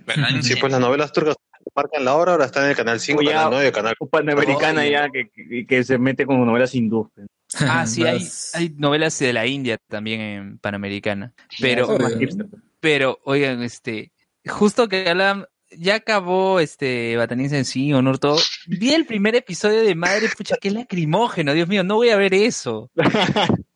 ¿verdad? 0.07 0.29
Sí, 0.43 0.57
pues 0.57 0.73
las 0.73 0.81
novelas 0.81 1.13
turcas 1.13 1.37
marcan 1.75 2.05
la 2.05 2.15
hora, 2.15 2.33
ahora 2.33 2.47
están 2.47 2.65
en 2.65 2.71
el 2.71 2.77
canal 2.77 3.01
5, 3.01 3.21
O 3.21 3.23
ya- 3.23 3.33
canal 3.33 3.51
9, 3.51 3.73
canal 3.73 3.95
Panamericana 4.11 4.87
ya 4.87 5.09
que, 5.11 5.31
que, 5.31 5.67
que 5.67 5.85
se 5.85 5.99
mete 5.99 6.27
con 6.27 6.45
novelas 6.45 6.75
hindúes. 6.75 7.09
pues. 7.15 7.29
Ah, 7.61 7.87
sí, 7.87 8.05
hay, 8.05 8.75
novelas 8.77 9.19
de 9.19 9.33
la 9.33 9.47
India 9.47 9.79
también 9.89 10.21
en 10.21 10.59
Panamericana. 10.59 11.33
Pero, 11.61 11.97
pero, 12.81 13.19
oigan, 13.25 13.63
este, 13.63 14.13
justo 14.47 14.89
que 14.89 15.09
hablan, 15.09 15.47
ya 15.71 15.97
acabó 15.97 16.61
este 16.61 17.17
Bataniza 17.17 17.57
en 17.59 17.65
sí, 17.65 17.93
honor 17.93 18.19
todo. 18.19 18.39
Vi 18.67 18.93
el 18.93 19.07
primer 19.07 19.35
episodio 19.35 19.83
de 19.83 19.95
Madre, 19.95 20.29
pucha, 20.37 20.57
qué 20.61 20.71
lacrimógeno, 20.71 21.53
Dios 21.53 21.69
mío, 21.69 21.85
no 21.85 21.97
voy 21.97 22.11
a 22.11 22.17
ver 22.17 22.35
eso. 22.35 22.91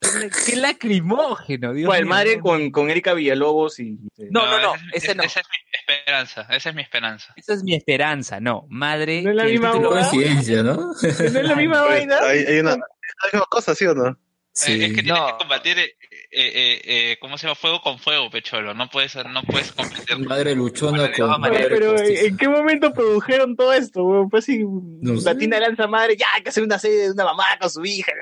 qué 0.47 0.57
lacrimógeno, 0.57 1.73
Dios 1.73 1.87
Bueno, 1.87 1.99
el 2.01 2.05
mío. 2.07 2.15
madre 2.15 2.37
no. 2.37 2.43
con, 2.43 2.71
con 2.71 2.91
Erika 2.91 3.15
Villalobos 3.15 3.79
y... 3.81 3.99
No, 4.31 4.47
no, 4.47 4.61
no, 4.61 4.75
esa 4.75 4.85
es- 4.93 5.05
ese 5.05 5.15
no. 5.15 5.23
Esa 5.23 5.41
es 5.41 5.47
mi 5.49 5.79
esperanza, 5.97 6.43
esa 6.51 6.69
es 6.71 6.75
mi 6.75 6.83
esperanza. 6.83 7.33
Esa 7.37 7.53
es 7.55 7.63
mi 7.63 7.75
esperanza, 7.75 8.41
no. 8.41 8.67
Madre. 8.69 9.23
No 9.23 9.31
es 9.31 9.37
la 9.37 9.45
misma. 9.45 9.73
Coincidencia, 9.73 10.63
¿no? 10.63 10.75
¿No 11.03 11.09
es 11.09 11.33
la 11.49 11.57
misma 11.57 11.83
vaina? 11.83 12.19
Hay, 12.23 12.39
hay 12.41 12.59
una, 12.61 12.73
hay 12.73 13.31
misma 13.33 13.47
cosa, 13.51 13.75
¿sí 13.75 13.85
o 13.87 13.95
no? 13.95 14.17
Sí. 14.57 14.73
Eh, 14.73 14.87
es 14.87 14.95
que 14.95 15.03
tienes 15.03 15.21
No. 15.21 15.27
que 15.27 15.33
combatir, 15.37 15.79
eh, 15.81 15.97
eh, 16.31 16.81
eh, 16.85 17.17
¿cómo 17.21 17.37
se 17.37 17.47
llama? 17.47 17.57
Fuego 17.57 17.81
con 17.83 17.99
fuego, 17.99 18.31
pecholo. 18.31 18.73
No 18.73 18.89
puedes, 18.89 19.17
no 19.17 19.43
puedes 19.43 19.73
competir. 19.73 20.17
Madre 20.21 20.55
luchona 20.55 20.99
Madre- 20.99 21.13
con 21.17 21.29
no, 21.31 21.39
madre 21.41 21.67
pero. 21.69 21.99
¿en 21.99 22.37
qué 22.37 22.49
momento 22.49 22.93
produjeron 22.93 23.57
todo 23.57 23.73
esto? 23.73 24.05
weón? 24.05 24.31
Pues 24.31 24.45
si 24.45 24.59
sé. 24.59 25.25
Latina 25.25 25.59
lanza 25.59 25.89
madre, 25.89 26.17
ya 26.17 26.27
hay 26.35 26.43
que 26.45 26.51
hacer 26.51 26.63
una 26.63 26.79
serie 26.79 26.99
de 26.99 27.11
una 27.11 27.25
mamá 27.25 27.45
con 27.61 27.69
su 27.69 27.85
hija. 27.85 28.13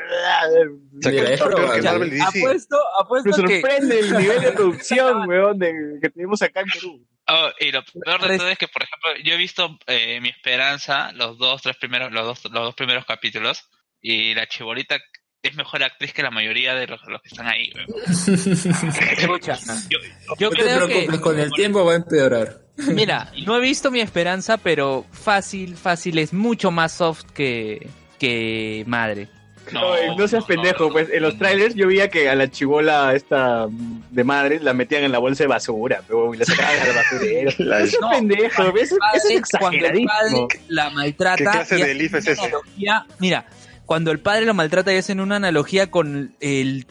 Probable. 1.38 2.20
Apuesto, 2.22 2.76
Me 2.76 3.04
apuesto 3.04 3.30
que. 3.44 3.60
sorprende 3.60 3.98
el 4.00 4.16
nivel 4.16 4.40
de 4.40 4.52
producción, 4.52 5.28
weón, 5.28 5.58
de- 5.58 5.98
que 6.00 6.10
tenemos 6.10 6.40
acá 6.42 6.60
en 6.60 6.66
Perú. 6.68 7.06
Oh, 7.28 7.50
y 7.60 7.70
lo 7.70 7.82
peor 7.84 8.20
de 8.26 8.36
todo 8.38 8.48
es 8.48 8.58
que, 8.58 8.68
por 8.68 8.82
ejemplo, 8.82 9.10
yo 9.24 9.34
he 9.34 9.38
visto 9.38 9.78
eh, 9.86 10.20
Mi 10.20 10.28
Esperanza, 10.28 11.12
los 11.12 11.38
dos, 11.38 11.62
tres 11.62 11.76
primeros, 11.76 12.10
los 12.12 12.24
dos, 12.42 12.44
los 12.52 12.64
dos 12.64 12.74
primeros 12.74 13.04
capítulos, 13.04 13.68
y 14.00 14.34
la 14.34 14.46
chibolita 14.48 14.98
es 15.42 15.56
mejor 15.56 15.82
actriz 15.82 16.12
que 16.12 16.22
la 16.22 16.30
mayoría 16.30 16.74
de 16.74 16.86
los, 16.86 17.00
los 17.08 17.20
que 17.22 17.28
están 17.28 17.46
ahí. 17.48 17.72
weón. 17.74 17.88
Escucha, 19.18 19.58
Yo, 19.88 19.98
yo 20.38 20.50
No 20.50 20.56
te 20.56 20.62
creo 20.62 20.86
que. 20.86 20.94
preocupes, 20.94 21.20
con 21.20 21.38
el 21.40 21.50
tiempo 21.52 21.84
va 21.84 21.92
a 21.92 21.96
empeorar. 21.96 22.58
Mira, 22.76 23.30
no 23.44 23.56
he 23.56 23.60
visto 23.60 23.90
mi 23.90 24.00
esperanza, 24.00 24.56
pero 24.56 25.04
fácil, 25.12 25.76
fácil 25.76 26.18
es 26.18 26.32
mucho 26.32 26.70
más 26.70 26.92
soft 26.92 27.24
que, 27.34 27.88
que 28.18 28.84
madre. 28.86 29.28
No, 29.70 30.16
no 30.16 30.26
seas 30.26 30.44
pendejo, 30.44 30.90
pues 30.90 31.08
en 31.10 31.22
los 31.22 31.38
trailers 31.38 31.76
yo 31.76 31.86
veía 31.86 32.08
que 32.08 32.28
a 32.28 32.34
la 32.34 32.50
chibola 32.50 33.14
esta 33.14 33.66
de 34.10 34.24
madre 34.24 34.58
la 34.58 34.72
metían 34.74 35.04
en 35.04 35.12
la 35.12 35.18
bolsa 35.18 35.44
de 35.44 35.48
basura, 35.48 36.02
pero 36.06 36.34
y 36.34 36.38
la 36.38 36.44
sacaban 36.44 36.80
al 36.80 36.94
basurero. 36.94 37.50
La- 37.58 37.78
No 37.80 37.86
seas 37.86 38.00
No, 38.00 38.10
pendejo, 38.10 38.62
eso, 38.76 38.96
eso 39.14 39.28
es 39.28 39.42
cuando 39.60 39.86
el 39.86 39.92
padre 39.92 40.00
exageradísimo. 40.00 40.48
la 40.68 40.90
maltrata. 40.90 41.36
¿Qué 41.36 41.44
clase 41.44 41.78
y 41.78 41.82
de 41.82 42.18
es 42.18 42.38
analogía- 42.40 43.06
mira, 43.20 43.46
cuando 43.92 44.10
el 44.10 44.20
padre 44.20 44.46
lo 44.46 44.54
maltrata 44.54 44.90
y 44.94 44.96
hacen 44.96 45.20
una 45.20 45.36
analogía 45.36 45.90
con 45.90 46.34
el 46.40 46.86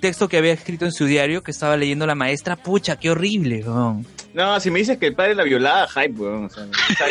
texto 0.00 0.28
que 0.28 0.38
había 0.38 0.52
escrito 0.52 0.84
en 0.84 0.90
su 0.90 1.06
diario 1.06 1.44
que 1.44 1.52
estaba 1.52 1.76
leyendo 1.76 2.04
la 2.04 2.16
maestra, 2.16 2.56
pucha, 2.56 2.98
qué 2.98 3.10
horrible, 3.12 3.62
weón. 3.64 4.04
No, 4.34 4.58
si 4.58 4.68
me 4.72 4.80
dices 4.80 4.98
que 4.98 5.06
el 5.06 5.14
padre 5.14 5.36
la 5.36 5.44
violaba, 5.44 5.86
hype, 5.86 6.20
weón. 6.20 6.46
O 6.46 6.50
sea, 6.50 6.64
está 6.90 7.04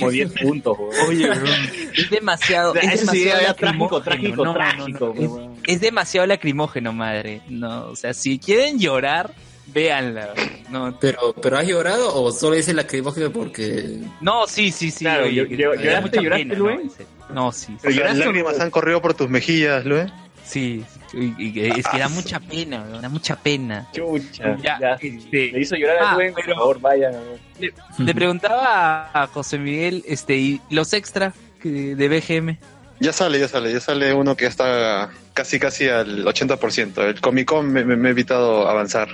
como 0.00 0.10
10 0.10 0.32
puntos, 0.32 0.76
weón. 0.80 1.08
Oye, 1.08 1.30
es 1.96 2.10
demasiado, 2.10 2.72
O 2.72 2.74
sea, 2.74 2.82
es 2.92 3.02
sí 3.02 3.06
demasiado 3.24 3.54
trágico, 3.54 4.00
lacrimógeno. 4.00 4.02
trágico, 4.02 4.36
No, 4.36 4.44
no, 4.44 4.52
no, 4.52 4.54
trágico, 4.58 5.14
es- 5.16 5.28
weón. 5.30 5.54
es 5.64 5.80
demasiado 5.80 6.26
lacrimógeno, 6.26 6.92
madre. 6.92 7.42
No, 7.48 7.86
o 7.86 7.94
sea, 7.94 8.14
si 8.14 8.40
quieren 8.40 8.80
llorar, 8.80 9.30
Véanla. 9.66 10.32
No, 10.70 10.96
Pero, 11.00 11.34
pero 11.40 11.58
¿has 11.58 11.66
llorado 11.66 12.14
o 12.22 12.30
solo 12.32 12.56
dices 12.56 12.74
lacrimógena 12.74 13.30
porque 13.30 13.98
no 14.20 14.46
sí, 14.46 14.70
sí, 14.72 14.90
sí. 14.90 15.04
Claro, 15.04 15.26
yo- 15.28 15.44
yo- 15.44 15.70
da 15.70 15.76
¿lloraste, 15.76 16.00
mucha 16.02 16.20
lloraste, 16.22 16.44
pena, 16.46 16.54
Luen? 16.58 16.90
¿no? 17.28 17.34
No, 17.34 17.52
sí. 17.52 17.74
O 17.76 17.80
sea, 17.80 17.90
lloraste 17.90 18.22
o 18.22 18.24
lágrimas 18.26 18.56
no? 18.58 18.62
han 18.64 18.70
corrido 18.70 19.02
por 19.02 19.14
tus 19.14 19.28
mejillas, 19.28 19.84
Lue. 19.84 20.06
Sí, 20.44 20.84
y- 21.12 21.34
y 21.48 21.60
es 21.76 21.86
que 21.88 21.98
da 21.98 22.08
mucha 22.08 22.38
pena, 22.38 22.84
da 23.02 23.08
mucha 23.08 23.34
pena. 23.36 23.88
Chucha. 23.92 24.56
Ya, 24.62 24.78
Ya, 24.80 24.92
este- 25.00 25.50
Le 25.52 25.60
hizo 25.60 25.74
llorar 25.74 25.98
a 25.98 26.10
Ah, 26.10 26.14
Luen, 26.14 26.32
por 26.32 26.44
pero- 26.44 26.56
favor, 26.56 26.80
vayan. 26.80 27.14
a 27.16 27.18
ver. 27.18 27.72
Le 27.98 28.14
preguntaba 28.14 29.10
a 29.12 29.26
José 29.26 29.58
Miguel, 29.58 30.04
este, 30.06 30.36
y 30.36 30.60
los 30.70 30.92
extra 30.92 31.32
que- 31.60 31.96
de 31.96 32.08
BGM. 32.08 32.58
Ya 33.00 33.12
sale, 33.12 33.38
ya 33.40 33.48
sale, 33.48 33.72
ya 33.72 33.80
sale 33.80 34.14
uno 34.14 34.36
que 34.36 34.46
está 34.46 35.10
casi 35.34 35.58
casi 35.58 35.88
al 35.88 36.26
80%. 36.26 37.02
El 37.02 37.20
Comic 37.20 37.46
Con 37.48 37.70
me, 37.72 37.84
me- 37.84 37.96
me 37.96 38.08
ha 38.08 38.10
evitado 38.12 38.68
avanzar. 38.68 39.08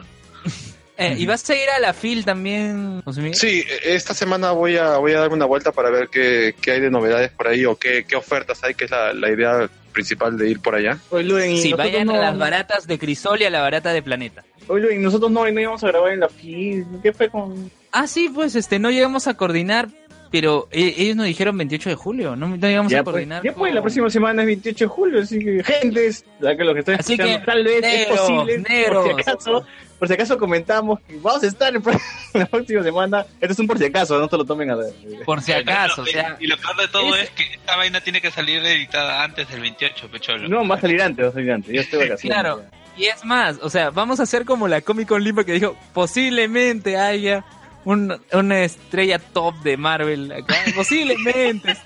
Eh, 0.99 1.17
¿Y 1.19 1.27
vas 1.27 1.49
a 1.49 1.55
ir 1.55 1.69
a 1.71 1.81
la 1.81 1.95
FIL 1.95 2.25
también, 2.25 3.01
José 3.03 3.21
Miguel? 3.23 3.35
Sí, 3.35 3.65
esta 3.83 4.13
semana 4.15 4.53
voy 4.53 4.77
a 4.77 4.99
voy 4.99 5.13
a 5.13 5.21
darme 5.21 5.37
una 5.37 5.47
vuelta 5.47 5.73
para 5.73 5.91
ver 5.91 6.09
qué, 6.09 6.55
qué 6.61 6.73
hay 6.73 6.81
de 6.81 6.91
novedades 6.91 7.31
por 7.31 7.49
ahí 7.49 7.65
o 7.65 7.77
qué, 7.77 8.05
qué 8.07 8.15
ofertas 8.15 8.63
hay, 8.63 8.75
que 8.75 8.85
es 8.85 8.91
la, 8.91 9.13
la 9.15 9.31
idea 9.31 9.69
principal 9.93 10.37
de 10.37 10.51
ir 10.51 10.61
por 10.61 10.75
allá. 10.75 10.99
Oye, 11.11 11.25
Luen, 11.25 11.57
Sí, 11.59 11.73
vayan 11.73 12.07
no- 12.07 12.15
a 12.15 12.19
las 12.19 12.39
baratas 12.39 12.87
de 12.87 12.99
Crisol 12.99 13.41
y 13.41 13.45
a 13.45 13.51
la 13.51 13.63
barata 13.63 13.93
de 13.93 14.03
Planeta. 14.03 14.45
Oye, 14.69 14.83
Luen, 14.85 15.03
nosotros 15.03 15.31
no, 15.31 15.51
no 15.51 15.61
íbamos 15.61 15.83
a 15.83 15.89
grabar 15.89 16.13
en 16.13 16.21
la 16.21 16.29
FIL. 16.29 16.85
¿Qué 17.03 17.13
fue 17.13 17.29
con...? 17.31 17.71
Ah, 17.91 18.07
sí, 18.07 18.31
pues 18.33 18.55
este, 18.55 18.79
no 18.79 18.91
llegamos 18.91 19.27
a 19.27 19.35
coordinar, 19.35 19.89
pero 20.31 20.69
eh, 20.71 20.95
ellos 20.99 21.17
nos 21.17 21.27
dijeron 21.27 21.57
28 21.59 21.89
de 21.91 21.95
julio, 21.95 22.37
no, 22.37 22.49
no 22.49 22.57
llegamos 22.69 22.93
Ya 22.93 23.01
a 23.01 23.05
pues, 23.05 23.13
coordinar. 23.15 23.43
ya 23.43 23.53
pues, 23.55 23.69
con- 23.71 23.75
la 23.75 23.81
próxima 23.83 24.09
semana 24.11 24.43
es 24.43 24.47
28 24.47 24.85
de 24.85 24.89
julio, 24.89 25.21
así 25.23 25.39
que, 25.41 25.65
gentes, 25.65 26.25
la 26.39 26.57
que 26.57 26.65
lo 26.65 26.75
que 26.75 26.81
están 26.81 26.95
Así 27.01 27.15
escuchando, 27.15 27.41
que, 27.41 27.47
tal 27.47 27.65
vez 27.65 27.77
es 27.77 27.83
negros, 27.83 28.21
posible, 28.21 28.59
negros. 28.59 29.05
por 29.09 29.15
si 29.25 29.31
acaso, 29.31 29.67
por 30.03 30.09
si 30.09 30.15
acaso 30.15 30.37
comentamos 30.37 30.99
que 31.07 31.17
vamos 31.23 31.45
a 31.45 31.47
estar 31.47 31.73
en 31.73 31.81
la 32.35 32.47
próxima 32.47 32.83
semana. 32.83 33.25
Esto 33.41 33.53
es 33.53 33.59
un 33.61 33.69
por 33.69 33.79
si 33.79 33.85
acaso, 33.85 34.19
no 34.19 34.27
te 34.27 34.37
lo 34.37 34.45
tomen 34.45 34.69
a 34.73 34.75
ver. 34.75 34.93
Por 35.25 35.41
si 35.43 35.53
acaso, 35.53 36.03
o 36.03 36.07
Y- 36.09 36.11
sea, 36.11 36.37
Y 36.41 36.49
lo 36.49 36.57
peor 36.57 36.77
de 36.77 36.89
todo 36.89 37.15
es 37.15 37.31
que 37.31 37.45
esta 37.45 37.77
vaina 37.77 38.01
tiene 38.01 38.21
que 38.21 38.33
salir 38.33 38.65
editada 38.67 39.23
antes 39.23 39.49
del 39.49 39.61
28, 39.61 40.09
pecholo. 40.11 40.49
No, 40.49 40.67
va 40.67 40.75
a 40.75 40.81
salir 40.81 41.01
antes, 41.01 41.25
va 41.25 41.29
a 41.29 41.33
salir 41.33 41.53
antes. 41.53 41.73
Yo 41.73 41.81
estoy 41.83 42.01
vacaciones. 42.09 42.37
Claro. 42.37 42.65
Y 42.97 43.05
es 43.05 43.25
más, 43.25 43.61
o 43.63 43.71
sea, 43.71 43.91
vamos 43.91 44.19
a 44.19 44.25
hacer 44.25 44.45
como 44.45 44.67
la 44.67 44.81
Comic 44.81 45.07
Con 45.07 45.23
Lima 45.23 45.45
que 45.45 45.53
dijo, 45.53 45.77
posiblemente 45.95 46.97
haya 46.97 47.45
un- 47.85 48.21
una 48.33 48.65
estrella 48.65 49.21
top 49.21 49.55
de 49.63 49.77
Marvel 49.77 50.33
acá. 50.33 50.57
Posiblemente. 50.75 51.77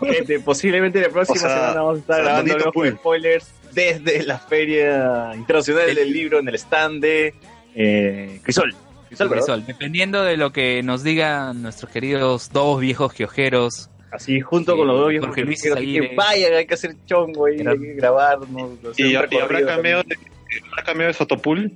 Gente, 0.00 0.40
posiblemente 0.44 1.00
la 1.00 1.08
próxima 1.10 1.36
O 1.36 1.40
sea, 1.40 1.50
semana 1.56 1.80
vamos 1.82 1.96
a 1.98 2.00
estar 2.00 2.22
grabando 2.22 2.58
los 2.58 2.88
spoilers 2.98 3.50
desde 3.72 4.24
la 4.24 4.38
Feria 4.40 5.30
Internacional 5.36 5.94
del 5.94 6.12
Libro 6.12 6.40
en 6.40 6.48
el 6.48 6.56
stand 6.56 7.00
de 7.00 7.34
eh, 7.74 8.40
Crisol. 8.42 8.74
Crisol. 9.08 9.30
Crisol, 9.30 9.66
Dependiendo 9.66 10.22
de 10.22 10.36
lo 10.36 10.52
que 10.52 10.82
nos 10.82 11.02
digan 11.02 11.62
nuestros 11.62 11.90
queridos 11.90 12.50
dos 12.52 12.80
viejos 12.80 13.12
quiojeros. 13.12 13.90
Así, 14.12 14.40
junto 14.40 14.72
Sí, 14.72 14.78
con 14.78 14.86
los 14.88 14.98
dos 14.98 15.08
viejos 15.10 15.28
Jorge 15.28 15.44
Luis 15.44 15.62
que 15.62 16.14
vayan, 16.16 16.54
hay 16.54 16.66
que 16.66 16.74
hacer 16.74 16.94
chongo 17.06 17.46
ahí, 17.46 17.60
Era- 17.60 17.72
hay 17.72 17.78
que 17.78 17.94
grabarnos. 17.94 18.70
Y, 18.98 19.06
y 19.06 19.14
habrá 19.16 19.64
cameo 19.64 20.02
de, 20.02 20.16
habrá 20.70 20.82
cameo 20.84 21.06
de 21.08 21.12
Sotopul. 21.14 21.72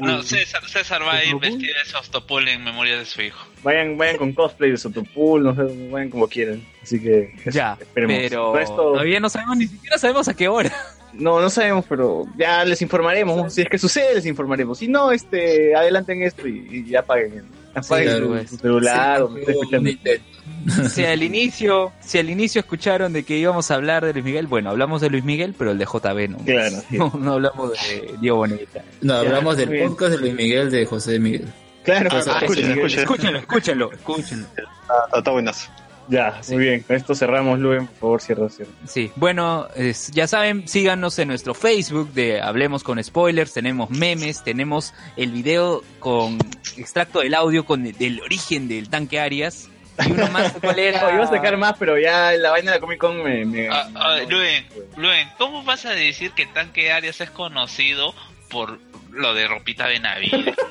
No, 0.00 0.22
César, 0.22 0.66
César 0.66 1.02
va 1.02 1.14
a 1.16 1.24
ir 1.24 1.36
vestido 1.38 1.74
de 1.78 1.84
Sostopul 1.90 2.48
en 2.48 2.64
memoria 2.64 2.98
de 2.98 3.04
su 3.04 3.22
hijo. 3.22 3.46
Vayan, 3.62 3.96
vayan 3.98 4.16
con 4.16 4.32
cosplay 4.32 4.70
de 4.70 4.76
Sotopool, 4.78 5.42
no 5.44 5.54
sé, 5.54 5.62
vayan 5.90 6.10
como 6.10 6.26
quieran. 6.28 6.62
Así 6.82 7.00
que 7.00 7.34
Ya, 7.50 7.76
esperemos. 7.78 8.16
pero 8.28 8.52
todavía 8.74 9.20
no 9.20 9.28
sabemos, 9.28 9.58
ni 9.58 9.66
siquiera 9.66 9.98
sabemos 9.98 10.28
a 10.28 10.34
qué 10.34 10.48
hora. 10.48 10.72
No, 11.12 11.40
no 11.40 11.50
sabemos, 11.50 11.84
pero 11.88 12.26
ya 12.36 12.64
les 12.64 12.80
informaremos. 12.82 13.52
Si 13.52 13.62
es 13.62 13.68
que 13.68 13.78
sucede, 13.78 14.14
les 14.14 14.26
informaremos. 14.26 14.78
Si 14.78 14.88
no, 14.88 15.12
este, 15.12 15.74
adelanten 15.74 16.22
esto 16.22 16.46
y, 16.46 16.66
y 16.70 16.90
ya 16.90 17.00
apaguen. 17.00 17.44
Apaguen 17.74 18.08
claro, 18.08 18.40
su, 18.42 18.48
su 18.48 18.56
celular 18.58 19.22
Sí, 19.46 19.52
o. 19.52 20.20
Si 20.90 21.04
al 21.04 21.22
inicio, 21.22 21.92
si 22.00 22.18
al 22.18 22.28
inicio 22.28 22.60
escucharon 22.60 23.12
de 23.14 23.22
que 23.22 23.36
íbamos 23.38 23.70
a 23.70 23.76
hablar 23.76 24.04
de 24.04 24.12
Luis 24.12 24.24
Miguel, 24.24 24.46
bueno, 24.46 24.70
hablamos 24.70 25.00
de 25.00 25.08
Luis 25.08 25.24
Miguel, 25.24 25.54
pero 25.56 25.70
el 25.70 25.78
de 25.78 25.84
JB 25.86 26.28
no. 26.30 26.38
Claro, 26.44 26.76
sí. 26.88 26.96
No, 26.98 27.12
no 27.18 27.32
hablamos 27.34 27.70
de 27.72 28.14
Diego 28.20 28.38
Boneta. 28.38 28.82
No, 29.00 29.14
hablamos 29.14 29.56
del 29.56 29.68
bien. 29.70 29.88
podcast 29.88 30.12
de 30.12 30.18
Luis 30.18 30.34
Miguel 30.34 30.70
de 30.70 30.84
José 30.84 31.18
Miguel. 31.18 31.46
Claro, 31.84 32.10
Ah, 32.12 32.22
ah, 32.26 32.38
escuchen. 32.42 32.78
Escúchenlo, 32.78 33.38
escúchenlo, 33.38 33.92
escúchenlo. 33.92 34.46
Está, 34.56 35.18
está 35.18 35.30
buenazo. 35.30 35.70
Ya, 36.10 36.40
muy 36.48 36.58
bien. 36.58 36.80
Con 36.82 36.96
esto 36.96 37.14
cerramos, 37.14 37.58
Luen. 37.60 37.86
Por 37.86 37.96
favor, 37.98 38.20
cierra, 38.20 38.48
cierra. 38.48 38.72
Sí, 38.86 39.10
bueno, 39.16 39.68
es- 39.76 40.10
ya 40.10 40.26
saben, 40.26 40.66
síganos 40.68 41.18
en 41.20 41.28
nuestro 41.28 41.54
Facebook 41.54 42.12
de 42.12 42.40
Hablemos 42.42 42.82
con 42.82 43.02
Spoilers, 43.02 43.52
tenemos 43.54 43.88
memes, 43.90 44.42
tenemos 44.44 44.92
el 45.16 45.30
video 45.30 45.82
con 46.00 46.38
extracto 46.76 47.20
del 47.20 47.34
audio 47.34 47.64
con 47.64 47.86
el, 47.86 47.96
del 47.96 48.20
origen 48.22 48.68
del 48.68 48.88
tanque 48.90 49.20
Arias. 49.20 49.68
Y 50.06 50.12
uno 50.12 50.28
más, 50.28 50.52
¿cuál 50.60 50.78
era? 50.78 51.00
No, 51.02 51.10
iba 51.14 51.24
a 51.24 51.28
sacar 51.28 51.56
más, 51.56 51.74
pero 51.78 51.98
ya 51.98 52.32
la 52.32 52.50
vaina 52.50 52.72
de 52.72 52.76
la 52.78 52.80
Comic 52.80 52.98
Con 52.98 53.22
me. 53.22 53.44
me- 53.44 53.68
Ah, 53.68 53.88
ah, 53.94 54.16
Luen. 54.28 54.66
Luen, 54.96 55.28
¿cómo 55.38 55.62
vas 55.62 55.84
a 55.86 55.90
decir 55.90 56.32
que 56.32 56.46
Tanque 56.46 56.90
Arias 56.90 57.20
es 57.20 57.30
conocido 57.30 58.14
por 58.50 58.78
lo 59.12 59.34
de 59.34 59.46
ropita 59.48 59.86
Benavides? 59.86 60.54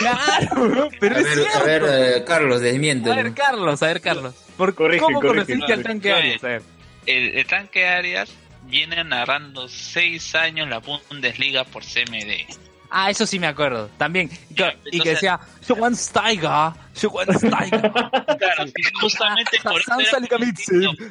Claro, 0.00 0.88
pero 0.98 1.14
A 1.14 1.18
es 1.20 1.24
ver, 1.24 1.34
cierto. 1.38 1.58
a 1.58 1.62
ver, 1.62 1.82
eh, 1.88 2.24
Carlos, 2.26 2.60
A 2.60 3.14
ver. 3.14 3.34
Carlos, 3.34 3.80
a 3.82 3.86
ver, 3.86 4.00
Carlos. 4.00 4.34
¿Por 4.56 4.74
Corrige, 4.74 5.00
¿Cómo 5.00 5.20
corrige, 5.20 5.46
conociste 5.52 5.72
al 5.72 5.82
tanque 5.84 6.12
Arias? 6.12 6.42
El, 7.06 7.38
el 7.38 7.46
Tanque 7.46 7.86
Arias 7.86 8.30
viene 8.64 9.04
narrando 9.04 9.68
seis 9.68 10.34
años 10.34 10.68
la 10.68 10.78
Bundesliga 10.78 11.62
por 11.64 11.84
CMD. 11.84 12.46
Ah, 12.90 13.08
eso 13.10 13.26
sí 13.26 13.38
me 13.38 13.46
acuerdo. 13.46 13.88
También. 13.98 14.28
Y 14.50 14.54
que- 14.54 14.62
y 14.64 14.66
entonces- 14.66 15.02
que 15.02 15.10
decía, 15.10 15.40
Schwansteiger, 15.62 16.72
Schwansteiger. 16.94 17.92
Claro, 18.40 18.64
y 18.66 18.82
justamente 19.00 19.58
por 19.62 19.80
eso 19.80 19.92
Hassan 19.92 20.26
porque 20.26 20.44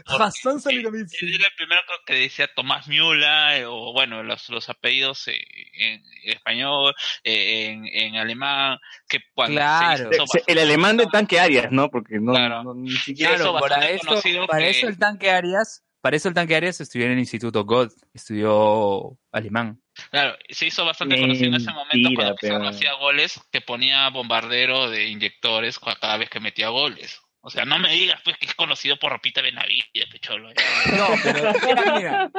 Hassan 0.06 0.60
Salikamitsin. 0.60 1.28
Él 1.30 1.36
era 1.36 1.46
el 1.48 1.54
primero 1.56 1.82
que 2.06 2.14
decía 2.16 2.50
Tomás 2.56 2.88
Miula, 2.88 3.54
o 3.68 3.94
bueno, 3.94 4.24
los, 4.24 4.50
los 4.50 4.68
apellidos 4.70 5.28
eh, 5.28 5.40
en 5.74 6.04
español, 6.26 6.94
eh, 7.24 7.68
en, 7.68 7.86
en 7.86 8.16
alemán, 8.18 8.78
que 9.08 9.20
cuando 9.34 9.56
Claro. 9.60 10.10
se 10.10 10.16
hizo 10.16 10.26
Se- 10.28 10.44
El 10.48 10.60
alemán 10.60 10.98
de 10.98 11.06
tanque 11.08 11.40
Arias, 11.40 11.72
¿no? 11.72 11.90
Porque 11.90 12.20
no, 12.20 12.34
Claro. 12.34 12.64
no- 12.64 12.74
ni 12.76 12.92
siquiera. 12.92 13.36
eso 13.36 13.44
Claro, 13.52 13.60
para 13.60 13.76
bastante 13.78 13.96
eso, 14.32 14.48
para 14.48 14.60
que- 14.64 14.70
eso 14.72 14.88
el 14.88 14.98
tanque 14.98 15.30
Arias, 15.32 15.84
para 16.02 16.16
eso 16.16 16.28
el 16.30 16.34
tanque 16.34 16.56
Arias 16.56 16.82
estudió 16.82 17.06
en 17.06 17.12
el 17.14 17.20
Instituto 17.20 17.64
God, 17.66 17.92
estudió 18.14 19.18
alemán. 19.32 19.82
Claro, 20.12 20.38
se 20.50 20.66
hizo 20.68 20.86
bastante 20.86 21.20
conocido 21.20 21.48
en 21.48 21.56
ese 21.56 21.72
momento 21.72 22.10
cuando 22.16 22.36
Pizarro 22.36 22.60
pero- 22.60 22.70
hacía 22.70 22.94
goles, 22.94 23.40
que 23.52 23.62
ponía 23.62 24.10
bombardero 24.10 24.90
de 24.90 25.08
inyectores 25.08 25.80
cada 25.80 26.18
vez 26.18 26.30
que 26.30 26.40
metía 26.40 26.70
goles. 26.70 27.20
O 27.42 27.50
sea, 27.50 27.64
no 27.64 27.80
me 27.80 27.94
digas 27.94 28.20
pues 28.24 28.38
que 28.38 28.48
es 28.48 28.54
conocido 28.54 28.98
por 29.00 29.14
Ropita 29.14 29.42
Benavides, 29.42 30.08
pecholo. 30.12 30.50
No, 30.98 31.08
pero 31.24 31.54
mira, 31.66 31.94
mira, 31.98 32.32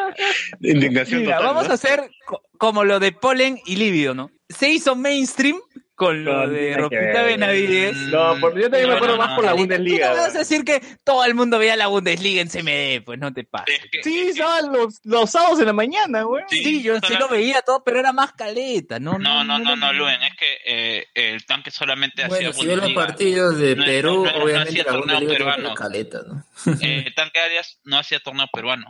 Indignación 0.61 1.23
mira, 1.23 1.37
total. 1.39 1.49
vamos 1.55 1.67
¿no? 1.67 1.71
a 1.73 1.75
hacer 1.75 2.11
co- 2.27 2.43
como 2.59 2.85
lo 2.85 3.01
de 3.01 3.13
Polen 3.13 3.59
y 3.65 3.77
Líbido, 3.77 4.15
¿no? 4.15 4.31
Se 4.49 4.69
hizo 4.69 4.95
mainstream 4.97 5.59
con 6.01 6.25
lo 6.25 6.47
No, 6.47 6.49
de 6.51 6.75
Ropita. 6.79 7.23
Benavides. 7.25 7.95
No, 8.09 8.41
por- 8.41 8.55
yo 8.59 8.71
también 8.71 8.85
me 8.85 8.89
No, 8.89 8.95
acuerdo 8.97 9.17
no, 9.19 9.23
más 9.23 9.35
por 9.35 9.45
la 9.45 9.51
no. 9.51 9.57
Tú 9.57 9.61
Bundesliga. 9.61 10.09
no 10.09 10.15
me 10.15 10.21
vas 10.23 10.35
a 10.35 10.39
decir 10.39 10.65
que 10.65 10.81
todo 11.05 11.27
el 11.27 11.35
mundo 11.35 11.59
veía 11.59 11.77
la 11.77 11.89
Bundesliga 11.89 12.41
en 12.41 12.49
CMD, 12.49 13.05
pues 13.05 13.19
no 13.19 13.35
te 13.35 13.45
pases. 13.45 13.79
Sí, 14.03 14.21
estaban 14.31 14.73
los, 14.73 14.99
los 15.05 15.29
sábados 15.31 15.61
en 15.61 15.67
la 15.67 15.75
mañana, 15.75 16.23
güey. 16.23 16.43
Sí, 16.49 16.83
yo 16.83 16.95
sí 17.07 17.15
lo 17.19 17.29
veía 17.29 17.61
todo, 17.61 17.85
pero 17.85 18.01
era 18.01 18.15
más 18.15 18.33
caleta, 18.33 18.99
¿no? 18.99 19.19
No, 19.19 19.45
no, 19.45 19.59
no, 19.59 19.77
no, 19.77 19.93
Luen, 19.93 20.23
es 20.23 20.33
que 20.37 20.47
eh, 20.65 21.07
el 21.13 21.45
tanque 21.45 21.71
solamente 21.71 22.27
Bueno, 22.27 22.49
hacía 22.49 22.53
si 22.63 22.67
ves 22.67 22.77
los 22.77 22.85
Bundesliga. 22.87 23.07
partidos 23.07 23.59
de 23.59 23.77
No, 23.77 23.85
Perú, 23.85 24.15
no, 24.25 24.25
no, 24.33 24.39
no 24.39 24.45
obviamente 24.45 24.71
hacía 24.71 24.85
la 24.85 24.99
Bundesliga 24.99 25.33
peruano. 25.35 25.75
caleta, 25.75 26.19
¿no? 26.27 26.45
Eh, 26.81 27.05
el 27.07 27.15
tanque 27.15 27.41
Arias 27.41 27.79
no 27.85 27.99
hacía 27.99 28.21
torneo 28.21 28.47
peruano. 28.51 28.87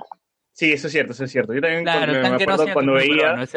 Sí, 0.61 0.73
eso 0.75 0.89
es 0.89 0.93
cierto, 0.93 1.13
eso 1.15 1.25
es 1.25 1.33
cierto. 1.33 1.55
Yo 1.55 1.63
también 1.63 1.85
Claro, 1.85 2.13
me 2.13 2.21
no 2.21 2.35
acuerdo 2.37 2.67
cuando 2.75 2.93
veía, 2.93 3.33
es 3.43 3.53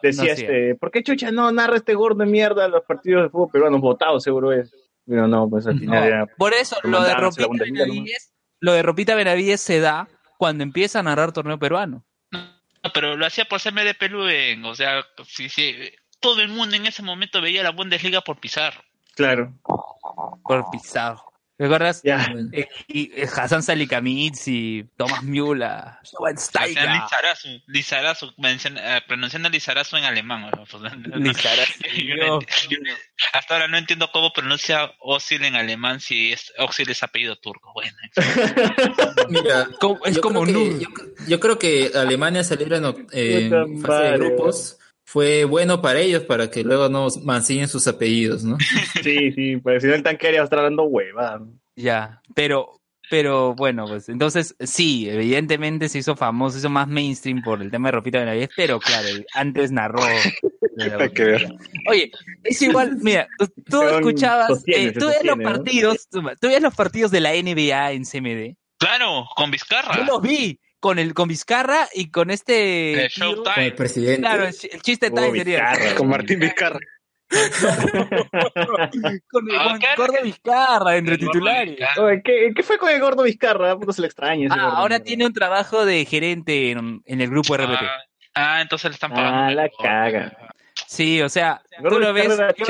decía 0.00 0.24
No 0.24 0.30
este, 0.30 0.74
¿por 0.76 0.92
qué 0.92 1.02
chucha 1.02 1.32
no 1.32 1.50
narra 1.50 1.74
este 1.74 1.94
gordo 1.94 2.22
de 2.22 2.30
mierda 2.30 2.68
los 2.68 2.84
partidos 2.84 3.24
de 3.24 3.28
fútbol 3.30 3.48
peruanos? 3.50 3.80
Votados 3.80 4.22
seguro 4.22 4.52
es. 4.52 4.72
Pero 5.04 5.26
no, 5.26 5.50
pues 5.50 5.66
al 5.66 5.80
final 5.80 5.98
No, 6.00 6.06
era... 6.06 6.26
por 6.38 6.54
eso 6.54 6.76
lo 6.84 7.02
de 7.02 7.12
Ropita 7.12 7.46
Bundesliga 7.48 7.84
Benavides, 7.86 8.32
lo 8.60 8.72
de 8.72 8.82
Ropita 8.84 9.14
Benavides 9.16 9.60
se 9.62 9.80
da 9.80 10.06
cuando 10.38 10.62
empieza 10.62 11.00
a 11.00 11.02
narrar 11.02 11.32
torneo 11.32 11.58
peruano. 11.58 12.04
No, 12.30 12.90
pero 12.94 13.16
lo 13.16 13.26
hacía 13.26 13.46
por 13.46 13.60
CMD 13.60 13.96
Perú, 13.98 14.28
en- 14.28 14.64
o 14.64 14.76
sea, 14.76 15.04
sí, 15.26 15.48
sí, 15.48 15.74
todo 16.20 16.40
el 16.40 16.50
mundo 16.50 16.76
en 16.76 16.86
ese 16.86 17.02
momento 17.02 17.40
veía 17.42 17.64
la 17.64 17.70
Bundesliga 17.70 18.20
por 18.20 18.38
Pizarro. 18.38 18.80
Claro. 19.16 19.52
Por 20.44 20.70
Pizarro. 20.70 21.32
¿Recuerdas? 21.56 22.02
Bueno, 22.02 22.50
Eh, 22.52 22.66
y 22.88 23.12
eh, 23.14 23.28
Hassan 23.32 23.62
Salikamitsi, 23.62 24.86
Tomás 24.96 25.22
Miula, 25.22 26.00
Schweinsteiger, 26.04 26.78
Hacían 26.88 27.00
Lizarazu, 27.02 27.48
Lizarazu, 27.68 28.32
menciona- 28.38 28.96
eh, 28.96 29.02
pronunciando 29.06 29.48
Lizarazu 29.48 29.96
en 29.96 30.04
alemán. 30.04 30.50
¿no? 30.50 30.64
Pues, 30.68 30.82
Lizarazu, 31.14 31.72
yo 31.96 32.40
yo 32.68 32.78
hasta 33.32 33.54
ahora 33.54 33.68
no 33.68 33.78
entiendo 33.78 34.10
cómo 34.12 34.32
pronuncia 34.32 34.92
Osil 34.98 35.44
en 35.44 35.54
alemán 35.54 36.00
si 36.00 36.32
es 36.32 36.52
Osil 36.58 36.90
es 36.90 37.02
apellido 37.04 37.36
turco. 37.36 37.72
Bueno, 37.72 37.96
mira, 39.28 39.68
es 40.06 40.16
yo 40.16 40.20
como 40.22 40.42
creo 40.42 40.54
que- 40.54 40.80
yo, 40.80 40.88
yo 41.28 41.40
creo 41.40 41.58
que 41.58 41.90
Alemania 41.94 42.42
celebra 42.42 42.78
en, 43.12 43.80
fase 43.80 44.04
de 44.04 44.18
grupos 44.18 44.78
fue 45.04 45.44
bueno 45.44 45.82
para 45.82 46.00
ellos 46.00 46.22
para 46.24 46.50
que 46.50 46.64
luego 46.64 46.88
no 46.88 47.08
mancillen 47.22 47.68
sus 47.68 47.86
apellidos, 47.86 48.42
¿no? 48.42 48.56
Sí, 49.02 49.32
sí, 49.32 49.56
pues 49.58 49.82
si 49.82 49.88
no 49.88 49.94
el 49.94 50.02
tanquería 50.02 50.40
va 50.40 50.44
a 50.44 50.46
estar 50.46 50.62
dando 50.62 50.84
hueva. 50.84 51.40
Ya, 51.76 52.22
pero, 52.34 52.80
pero 53.10 53.54
bueno, 53.54 53.86
pues 53.86 54.08
entonces 54.08 54.56
sí, 54.60 55.08
evidentemente 55.08 55.88
se 55.88 55.98
hizo 55.98 56.16
famoso, 56.16 56.54
se 56.54 56.60
hizo 56.60 56.70
más 56.70 56.88
mainstream 56.88 57.42
por 57.42 57.60
el 57.60 57.70
tema 57.70 57.88
de 57.88 57.92
Ropita 57.92 58.20
de 58.20 58.26
Navidad, 58.26 58.50
pero 58.56 58.80
claro, 58.80 59.08
antes 59.34 59.70
narró. 59.70 60.00
de 60.76 60.88
la 60.88 61.04
Hay 61.04 61.10
que 61.10 61.24
ver. 61.24 61.54
Oye, 61.88 62.10
es 62.42 62.62
igual, 62.62 62.96
mira, 63.00 63.28
tú, 63.70 63.82
escuchabas, 63.82 64.48
sostiene, 64.48 64.86
eh, 64.86 64.92
tú 64.92 65.06
veías 65.06 65.24
los 65.24 65.36
sostiene, 65.36 65.44
¿no? 65.44 65.52
partidos, 65.52 66.08
tú, 66.10 66.22
tú 66.40 66.46
veías 66.48 66.62
los 66.62 66.74
partidos 66.74 67.10
de 67.10 67.20
la 67.20 67.32
NBA 67.32 67.92
en 67.92 68.04
CMD. 68.04 68.56
Claro, 68.78 69.26
con 69.36 69.50
Vizcarra. 69.50 69.96
Yo 69.96 70.04
los 70.04 70.22
vi 70.22 70.58
con 70.84 70.98
el 70.98 71.14
con 71.14 71.28
Vizcarra 71.28 71.88
y 71.94 72.10
con 72.10 72.30
este 72.30 73.06
Eh, 73.06 73.08
tío- 73.08 73.42
Con 73.42 73.62
el 73.62 73.74
presidente. 73.74 74.20
Claro, 74.20 74.44
el, 74.44 74.52
ch- 74.52 74.68
el 74.70 74.82
chiste 74.82 75.08
Oh, 75.10 75.14
time 75.14 75.38
sería. 75.38 75.72
Con 75.96 76.08
Martín 76.10 76.38
Vizcarra. 76.40 76.78
con 79.30 79.50
el 79.50 79.56
Ah, 79.58 79.78
gordo 79.96 80.16
Vizcarra 80.22 80.96
entre 80.98 81.16
titulares. 81.16 81.78
Oye, 81.96 82.20
¿qué, 82.22 82.52
qué 82.54 82.62
fue 82.62 82.76
con 82.76 82.90
el 82.90 83.00
gordo 83.00 83.22
Vizcarra? 83.22 83.74
Puto 83.78 83.94
se 83.94 84.02
le 84.02 84.08
extraña. 84.08 84.44
ese 84.46 84.54
Ah, 84.58 84.64
gordo. 84.64 84.76
ahora 84.76 85.00
tiene 85.00 85.24
un 85.24 85.32
trabajo 85.32 85.86
de 85.86 86.04
gerente 86.04 86.72
en, 86.72 87.00
en 87.06 87.20
el 87.22 87.30
grupo 87.30 87.56
RPP. 87.56 87.70
Ah, 87.80 88.02
ah, 88.34 88.60
entonces 88.60 88.90
le 88.90 88.94
están 88.96 89.10
pagando. 89.14 89.38
Ah, 89.38 89.50
la 89.52 89.70
caga. 89.82 90.36
Sí, 90.86 91.22
o 91.22 91.30
sea, 91.30 91.62
tú 91.88 91.98
lo 91.98 92.12
ves. 92.12 92.28
Yo. 92.58 92.64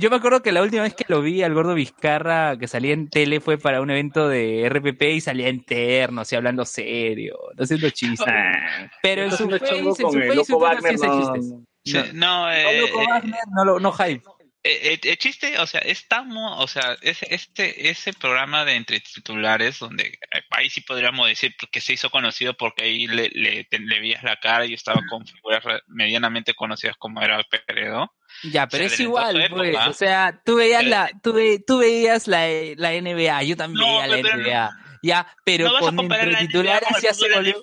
Yo 0.00 0.10
me 0.10 0.16
acuerdo 0.16 0.42
que 0.42 0.52
la 0.52 0.62
última 0.62 0.82
vez 0.82 0.94
que 0.94 1.04
lo 1.08 1.20
vi 1.22 1.42
al 1.42 1.54
gordo 1.54 1.74
Vizcarra 1.74 2.56
que 2.56 2.68
salía 2.68 2.92
en 2.94 3.08
tele 3.08 3.40
fue 3.40 3.58
para 3.58 3.80
un 3.80 3.90
evento 3.90 4.28
de 4.28 4.64
RPP 4.68 5.02
y 5.14 5.20
salía 5.20 5.48
interno, 5.48 6.20
así 6.20 6.36
hablando 6.36 6.64
serio, 6.64 7.36
no 7.56 7.64
haciendo 7.64 7.90
chistes. 7.90 8.26
Ah, 8.28 8.88
Pero 9.02 9.22
en 9.24 9.32
su 9.32 9.48
face, 9.50 9.64
en 9.64 9.78
chongo 9.82 9.94
su 9.94 10.02
face, 10.12 10.96
no 10.96 11.04
no, 11.06 11.20
chistes. 11.20 11.50
no. 11.50 11.64
No, 12.12 12.12
No, 12.12 12.52
eh, 12.52 12.80
loco 12.86 13.00
eh, 13.02 13.06
Wagner, 13.08 13.40
no, 13.56 13.64
lo- 13.64 13.80
no 13.80 13.92
hype. 13.92 14.22
Eh, 14.70 14.92
eh, 14.94 15.00
el 15.02 15.16
chiste, 15.16 15.58
o 15.58 15.66
sea, 15.66 15.80
estamos, 15.80 16.62
o 16.62 16.66
sea, 16.68 16.96
ese, 17.00 17.26
este, 17.34 17.88
ese 17.88 18.12
programa 18.12 18.66
de 18.66 18.74
entre 18.74 19.00
titulares, 19.00 19.78
donde 19.78 20.04
eh, 20.08 20.42
ahí 20.50 20.68
sí 20.68 20.82
podríamos 20.82 21.26
decir 21.26 21.54
que 21.70 21.80
se 21.80 21.94
hizo 21.94 22.10
conocido 22.10 22.54
porque 22.54 22.84
ahí 22.84 23.06
le, 23.06 23.30
le, 23.30 23.66
le 23.70 24.00
veías 24.00 24.22
la 24.22 24.36
cara 24.36 24.66
y 24.66 24.74
estaba 24.74 25.00
con 25.08 25.26
figuras 25.26 25.62
medianamente 25.86 26.52
conocidas 26.52 26.96
como 26.98 27.22
era 27.22 27.42
Peredo. 27.44 28.12
Ya, 28.42 28.66
pero 28.68 28.84
es 28.84 29.00
igual, 29.00 29.42
pues. 29.50 29.74
O 29.86 29.92
sea, 29.94 30.38
tú 30.44 30.56
veías 30.56 30.80
Pero- 30.82 30.90
la, 30.90 31.10
tú, 31.22 31.32
ve- 31.32 31.64
tú 31.66 31.78
veías 31.78 32.26
la, 32.28 32.46
la 32.76 32.92
NBA, 32.92 33.42
yo 33.44 33.56
también 33.56 33.86
No, 33.86 34.00
veía 34.02 34.06
la 34.16 34.22
pero- 34.22 34.36
NBA. 34.36 34.70
Ya, 35.00 35.32
pero 35.44 35.68
no 35.68 35.78
con 35.78 35.98
entre 36.00 36.34
titulares 36.34 36.88
el 36.96 37.02
ya 37.02 37.14
se 37.14 37.32
volvió. 37.32 37.60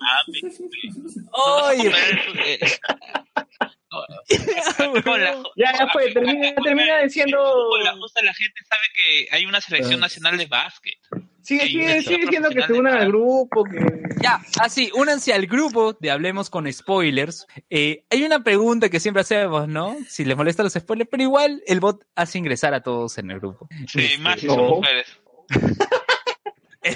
No 1.30 1.66
Oye, 1.66 1.92
Ya, 5.56 5.72
ya 5.72 5.86
fue, 5.92 6.12
termina, 6.12 6.54
termina 6.62 7.02
diciendo. 7.02 7.38
con 7.70 7.84
la 7.84 7.92
la 7.92 8.34
gente 8.34 8.60
sabe 8.68 8.82
que 8.94 9.28
hay 9.30 9.46
una 9.46 9.60
selección 9.60 10.00
nacional 10.00 10.36
de 10.36 10.46
básquet. 10.46 10.98
Sigue, 11.42 11.66
sigue, 11.66 12.02
sigue 12.02 12.18
diciendo 12.22 12.48
que 12.50 12.62
se 12.62 12.72
unan 12.72 12.96
al 12.96 13.08
grupo, 13.08 13.62
que. 13.64 13.78
Ya, 14.20 14.40
así, 14.60 14.90
únanse 14.94 15.32
al 15.32 15.46
grupo 15.46 15.92
de 15.92 16.10
Hablemos 16.10 16.50
con 16.50 16.70
Spoilers. 16.72 17.46
Eh, 17.70 18.04
hay 18.10 18.24
una 18.24 18.42
pregunta 18.42 18.88
que 18.88 18.98
siempre 18.98 19.20
hacemos, 19.20 19.68
¿no? 19.68 19.96
Si 20.08 20.24
les 20.24 20.36
molestan 20.36 20.64
los 20.64 20.72
spoilers, 20.72 21.08
pero 21.08 21.22
igual 21.22 21.62
el 21.66 21.78
bot 21.78 22.04
hace 22.16 22.38
ingresar 22.38 22.74
a 22.74 22.82
todos 22.82 23.18
en 23.18 23.30
el 23.30 23.38
grupo. 23.38 23.68
Sí, 23.86 24.16
más 24.18 24.40
si 24.40 24.46
no. 24.48 24.54
son 24.54 24.66
mujeres. 24.66 25.06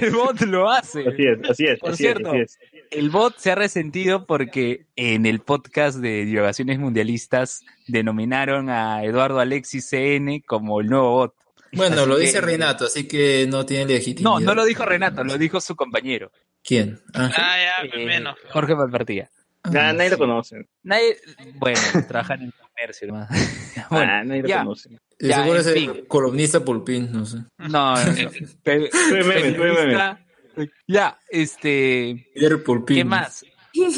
El 0.01 0.11
bot 0.11 0.41
lo 0.43 0.71
hace. 0.71 1.01
Así 1.09 1.25
es, 1.27 1.39
así 1.51 1.67
es, 1.67 1.79
Por 1.81 1.91
así 1.91 2.07
es, 2.07 2.13
cierto, 2.15 2.31
así 2.31 2.41
es. 2.41 2.59
El 2.91 3.11
bot 3.11 3.37
se 3.39 3.51
ha 3.53 3.55
resentido 3.55 4.27
porque 4.27 4.87
en 4.97 5.27
el 5.27 5.41
podcast 5.41 5.99
de 5.99 6.25
divagaciones 6.25 6.79
mundialistas 6.79 7.63
denominaron 7.87 8.69
a 8.71 9.05
Eduardo 9.05 9.41
Alexis 9.41 9.89
CN 9.89 10.43
como 10.47 10.81
el 10.81 10.89
nuevo 10.89 11.11
bot. 11.13 11.35
Bueno, 11.73 11.97
Así 12.01 12.09
lo 12.09 12.17
que- 12.17 12.23
dice 12.23 12.41
Renato, 12.41 12.85
así 12.87 13.07
que 13.07 13.47
no 13.49 13.65
tiene 13.65 13.87
legitimidad. 13.87 14.31
No, 14.31 14.41
no 14.41 14.55
lo 14.55 14.65
dijo 14.65 14.85
Renato, 14.85 15.23
lo 15.23 15.39
dijo 15.39 15.61
su 15.61 15.77
compañero, 15.77 16.33
¿Quién? 16.65 17.01
Ángel. 17.15 17.43
Ah, 17.45 17.57
ya, 17.85 17.89
eh, 18.01 18.05
menos. 18.07 18.37
Jorge 18.51 18.75
Valpartía. 18.75 19.31
Nah, 19.65 19.93
nadie 19.93 20.11
lo 20.11 20.19
conoce. 20.19 20.67
Nadie, 20.83 21.17
bueno, 21.57 21.79
trabajan 22.09 22.41
en 22.41 22.47
el 22.47 22.55
comercio, 22.55 23.09
hermano. 23.09 23.27
Bueno, 23.91 24.07
Nah, 24.07 24.25
nadie 24.25 24.43
lo 24.43 24.49
conoce. 24.59 24.89
De 25.19 25.29
Ya, 25.29 25.43
seguro 25.43 25.61
es 25.61 25.67
el 25.67 25.75
fin. 25.75 26.05
columnista 26.09 26.65
Pulpín, 26.65 27.13
no 27.13 27.27
sé. 27.27 27.39
No, 27.59 27.95
no. 27.95 28.05
Ya, 30.89 31.19
este, 31.31 32.27
Pulpín. 32.65 32.97
¿qué 32.97 33.05
más? 33.05 33.45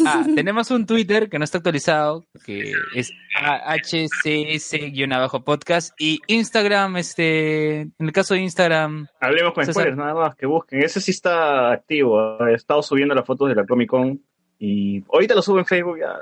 Ah, 0.06 0.24
tenemos 0.34 0.70
un 0.70 0.84
Twitter 0.86 1.28
que 1.30 1.38
no 1.38 1.44
está 1.44 1.58
actualizado, 1.58 2.26
que 2.44 2.72
es 2.94 3.10
hcs-podcast 4.60 5.92
y 5.98 6.20
Instagram, 6.26 6.96
este, 6.98 7.80
en 7.80 7.92
el 7.98 8.12
caso 8.12 8.34
de 8.34 8.40
Instagram, 8.40 9.06
Hablemos 9.20 9.54
con 9.54 9.64
César. 9.64 9.82
spoilers, 9.82 9.96
nada 9.96 10.14
más, 10.14 10.36
que 10.36 10.44
busquen. 10.46 10.82
Ese 10.84 11.00
sí 11.00 11.10
está 11.12 11.72
activo. 11.72 12.46
He 12.46 12.54
estado 12.54 12.82
subiendo 12.82 13.14
las 13.14 13.24
fotos 13.26 13.48
de 13.48 13.54
la 13.54 13.64
Comic 13.66 13.88
Con. 13.88 14.22
Y 14.64 15.02
ahorita 15.12 15.34
lo 15.34 15.42
subo 15.42 15.58
en 15.58 15.66
Facebook 15.66 15.98
ya. 15.98 16.14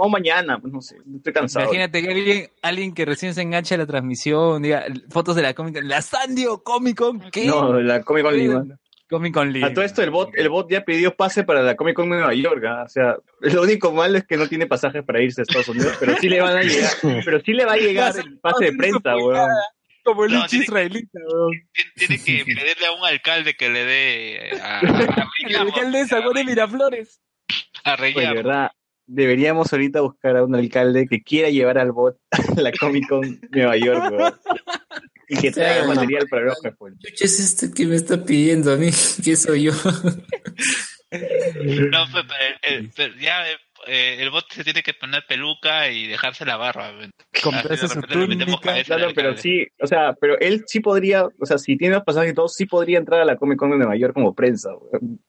O 0.00 0.08
mañana, 0.08 0.58
pues 0.58 0.72
no 0.72 0.80
sé. 0.80 0.96
Estoy 1.16 1.32
cansado. 1.32 1.66
imagínate 1.66 2.02
que 2.02 2.08
alguien, 2.10 2.50
alguien 2.60 2.92
que 2.92 3.04
recién 3.04 3.34
se 3.34 3.42
engancha 3.42 3.76
a 3.76 3.78
la 3.78 3.86
transmisión, 3.86 4.62
diga 4.62 4.84
fotos 5.10 5.36
de 5.36 5.42
la 5.42 5.54
Comic 5.54 5.74
Con, 5.76 5.88
la 5.88 6.02
Sandio 6.02 6.64
Comic 6.64 6.98
Con, 6.98 7.20
¿qué? 7.30 7.46
No, 7.46 7.80
la 7.80 8.02
Comic 8.02 8.24
Con. 8.24 8.36
Lima. 8.36 8.64
Comic 9.08 9.32
Con 9.32 9.52
Lima. 9.52 9.68
A 9.68 9.72
todo 9.72 9.84
esto, 9.84 10.02
el 10.02 10.10
bot, 10.10 10.30
el 10.34 10.48
bot 10.48 10.68
ya 10.68 10.84
pidió 10.84 11.14
pase 11.14 11.44
para 11.44 11.62
la 11.62 11.76
Comic 11.76 11.94
Con 11.94 12.08
Nueva 12.08 12.34
York. 12.34 12.64
¿ah? 12.66 12.82
O 12.84 12.88
sea, 12.88 13.14
lo 13.42 13.62
único 13.62 13.92
malo 13.92 14.18
es 14.18 14.24
que 14.26 14.36
no 14.38 14.48
tiene 14.48 14.66
pasajes 14.66 15.04
para 15.04 15.22
irse 15.22 15.42
a 15.42 15.44
Estados 15.44 15.68
Unidos, 15.68 15.96
pero 16.00 16.16
sí 16.16 16.28
le 16.28 16.40
van 16.40 16.56
a 16.56 16.62
llegar. 16.64 16.90
Pero 17.24 17.40
sí 17.42 17.52
le 17.52 17.64
va 17.64 17.74
a 17.74 17.76
llegar 17.76 18.12
el 18.18 18.40
pase 18.40 18.64
de 18.64 18.72
prensa, 18.72 19.16
weón. 19.16 19.50
Como 20.02 20.24
el 20.24 20.32
No, 20.32 20.46
tiene- 20.48 20.64
israelita. 20.64 21.20
Tiene 21.94 22.18
que 22.24 22.44
pedirle 22.44 22.86
a 22.88 22.92
un 22.92 23.06
alcalde 23.06 23.54
que 23.54 23.68
le 23.68 23.84
dé 23.84 24.48
eh, 24.48 24.60
a, 24.60 24.80
a 24.80 24.82
El 25.46 25.56
alcalde 25.56 25.98
de 26.00 26.06
San 26.08 26.22
Juan 26.22 26.34
de 26.34 26.44
Miraflores. 26.44 27.20
Oye, 27.98 28.12
Reyar. 28.14 28.28
de 28.36 28.42
verdad, 28.42 28.70
deberíamos 29.06 29.72
ahorita 29.72 30.00
buscar 30.00 30.36
a 30.36 30.44
un 30.44 30.54
alcalde 30.54 31.06
que 31.08 31.22
quiera 31.22 31.50
llevar 31.50 31.78
al 31.78 31.92
bot 31.92 32.16
a 32.30 32.38
la 32.60 32.72
Comic 32.72 33.08
Con 33.08 33.40
Nueva 33.50 33.76
York, 33.76 34.12
weón. 34.12 34.34
Y 35.26 35.38
que 35.38 35.50
traiga 35.50 35.86
material 35.86 36.26
para 36.28 36.44
los. 36.44 36.58
¿Qué 37.18 37.24
es 37.24 37.40
este 37.40 37.72
que 37.74 37.86
me 37.86 37.96
está 37.96 38.22
pidiendo 38.22 38.74
a 38.74 38.76
mí? 38.76 38.90
¿Qué 39.24 39.36
soy 39.36 39.62
yo? 39.62 39.72
No, 41.10 42.04
pe- 42.12 42.24
pe- 42.24 42.74
el- 42.74 42.90
pero 42.94 43.14
ya 43.20 43.50
eh, 43.50 43.56
eh, 43.86 44.16
el 44.20 44.30
bot 44.30 44.44
se 44.52 44.64
tiene 44.64 44.82
que 44.82 44.92
poner 44.94 45.24
peluca 45.26 45.88
y 45.90 46.06
dejarse 46.08 46.44
la 46.44 46.56
barba. 46.56 46.92
Comprarse 47.42 47.88
su 47.88 48.00
repente 48.00 48.16
le 48.18 48.26
metemos 48.26 48.60
túnica. 48.60 48.84
Claro, 48.84 49.12
pero 49.14 49.36
sí, 49.36 49.66
o 49.80 49.86
sea, 49.86 50.14
pero 50.20 50.38
él 50.40 50.64
sí 50.66 50.80
podría, 50.80 51.24
o 51.24 51.46
sea, 51.46 51.56
si 51.58 51.76
tiene 51.78 51.94
los 51.94 52.04
pasajes 52.04 52.32
y 52.32 52.34
todo, 52.34 52.48
sí 52.48 52.66
podría 52.66 52.98
entrar 52.98 53.20
a 53.20 53.24
la 53.24 53.36
Comic 53.36 53.58
Con 53.58 53.70
de 53.70 53.78
Nueva 53.78 53.96
York 53.96 54.12
como 54.14 54.34
prensa, 54.34 54.70
weón. 54.74 55.20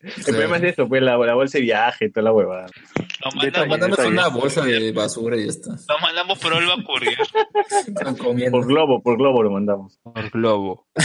El 0.00 0.22
problema 0.24 0.56
es 0.58 0.62
eso, 0.62 0.88
pues 0.88 1.02
la, 1.02 1.16
la 1.16 1.34
bolsa 1.34 1.58
de 1.58 1.62
viaje, 1.62 2.08
toda 2.10 2.24
la 2.24 2.32
huevada. 2.32 2.66
Nos 3.24 3.34
mandamos, 3.66 3.98
una 3.98 4.28
bolsa 4.28 4.64
de 4.64 4.92
basura 4.92 5.36
y 5.36 5.44
ya 5.44 5.50
está. 5.50 5.70
nos 5.70 6.00
mandamos 6.00 6.38
por 6.38 6.52
Olva 6.52 6.76
Courier. 6.84 7.18
Están 7.86 8.16
comiendo. 8.16 8.58
Por 8.58 8.66
globo, 8.66 9.02
por 9.02 9.16
globo 9.16 9.42
lo 9.42 9.50
mandamos. 9.50 9.98
Por 10.02 10.30
globo. 10.30 10.86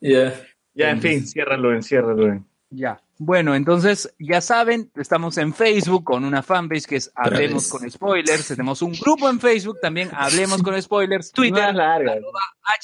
Ya. 0.00 0.32
Ya, 0.74 0.90
en 0.90 1.02
fin, 1.02 1.26
ciérralo, 1.26 1.74
enciérralo. 1.74 2.44
Ya. 2.70 3.00
Bueno, 3.18 3.54
entonces 3.54 4.14
ya 4.18 4.40
saben, 4.40 4.90
estamos 4.96 5.38
en 5.38 5.52
Facebook 5.54 6.04
con 6.04 6.24
una 6.24 6.42
fanpage 6.42 6.84
que 6.86 6.96
es 6.96 7.10
Hablemos 7.14 7.68
con 7.68 7.90
Spoilers. 7.90 8.46
Tenemos 8.48 8.82
un 8.82 8.92
grupo 8.92 9.28
en 9.28 9.40
Facebook 9.40 9.78
también, 9.80 10.10
Hablemos 10.12 10.62
con 10.62 10.80
Spoilers. 10.80 11.32
Twitter. 11.32 11.74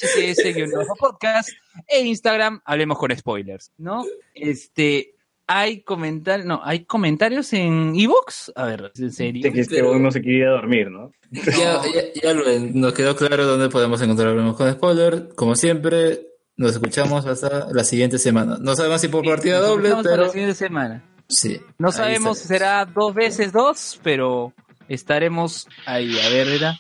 HCS-podcast 0.01 1.51
e 1.87 2.01
Instagram, 2.03 2.61
Hablemos 2.65 2.99
con 2.99 3.17
Spoilers, 3.17 3.73
¿no? 3.79 4.05
Este, 4.35 5.15
hay 5.47 5.83
comentarios, 5.83 6.47
no, 6.47 6.61
hay 6.65 6.85
comentarios 6.85 7.53
en 7.53 7.95
Evox. 7.95 8.53
A 8.57 8.65
ver, 8.67 8.93
¿en 8.97 9.13
serio? 9.13 9.43
De 9.43 9.53
que 9.53 9.61
este 9.61 9.83
no 9.83 10.11
se 10.11 10.23
quería 10.23 10.49
dormir, 10.49 10.91
¿no? 10.91 11.13
Ya, 11.31 11.83
ya, 11.93 12.03
ya 12.23 12.33
lo- 12.33 12.45
nos 12.73 12.93
quedó 12.95 13.15
claro 13.17 13.45
dónde 13.47 13.69
podemos 13.69 14.01
encontrar 14.01 14.29
Hablemos 14.31 14.57
con 14.57 14.73
Spoiler. 14.73 15.29
Como 15.35 15.55
siempre, 15.57 16.29
nos 16.57 16.73
escuchamos 16.73 17.27
hasta 17.27 17.67
la 17.73 17.85
siguiente 17.85 18.19
semana. 18.19 18.57
No 18.61 18.75
sabemos 18.77 19.01
si 19.01 19.09
por 19.09 19.25
partida 19.25 19.59
Nos 19.59 19.69
doble, 19.69 19.95
pero 20.03 20.25
la 20.25 20.29
siguiente 20.31 20.55
semana. 20.55 21.03
sí. 21.29 21.61
No 21.79 21.91
sabemos 21.93 22.39
si 22.39 22.49
será 22.49 22.85
dos 22.87 23.15
veces 23.15 23.53
dos, 23.53 23.99
pero 24.03 24.53
estaremos 24.89 25.67
ahí. 25.87 26.19
A 26.21 26.29
ver, 26.29 26.49
era. 26.49 26.79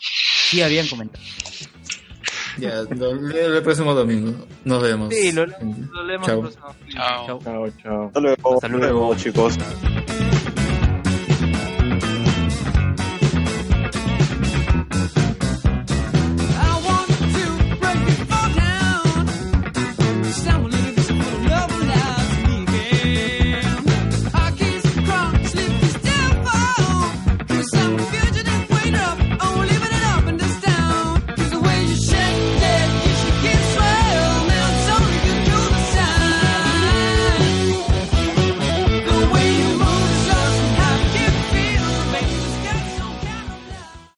Sí, 0.48 0.62
habían 0.62 0.86
comentado. 0.88 1.22
Ya, 2.56 2.82
lo 2.82 3.14
leo 3.14 3.56
el 3.56 3.62
próximo 3.64 3.94
domingo. 3.94 4.46
Nos 4.64 4.80
vemos. 4.82 5.12
Sí, 5.12 5.32
lo, 5.32 5.44
lo 5.46 6.04
leemos 6.04 6.26
Chao. 6.26 6.36
el 6.36 6.40
próximo. 6.42 6.66
Chao. 6.92 7.26
Chao. 7.26 7.38
Chao, 7.42 7.70
chao. 7.82 8.06
Hasta 8.06 8.20
luego. 8.20 8.54
Hasta 8.54 8.68
luego. 8.68 9.14
chicos. 9.16 9.54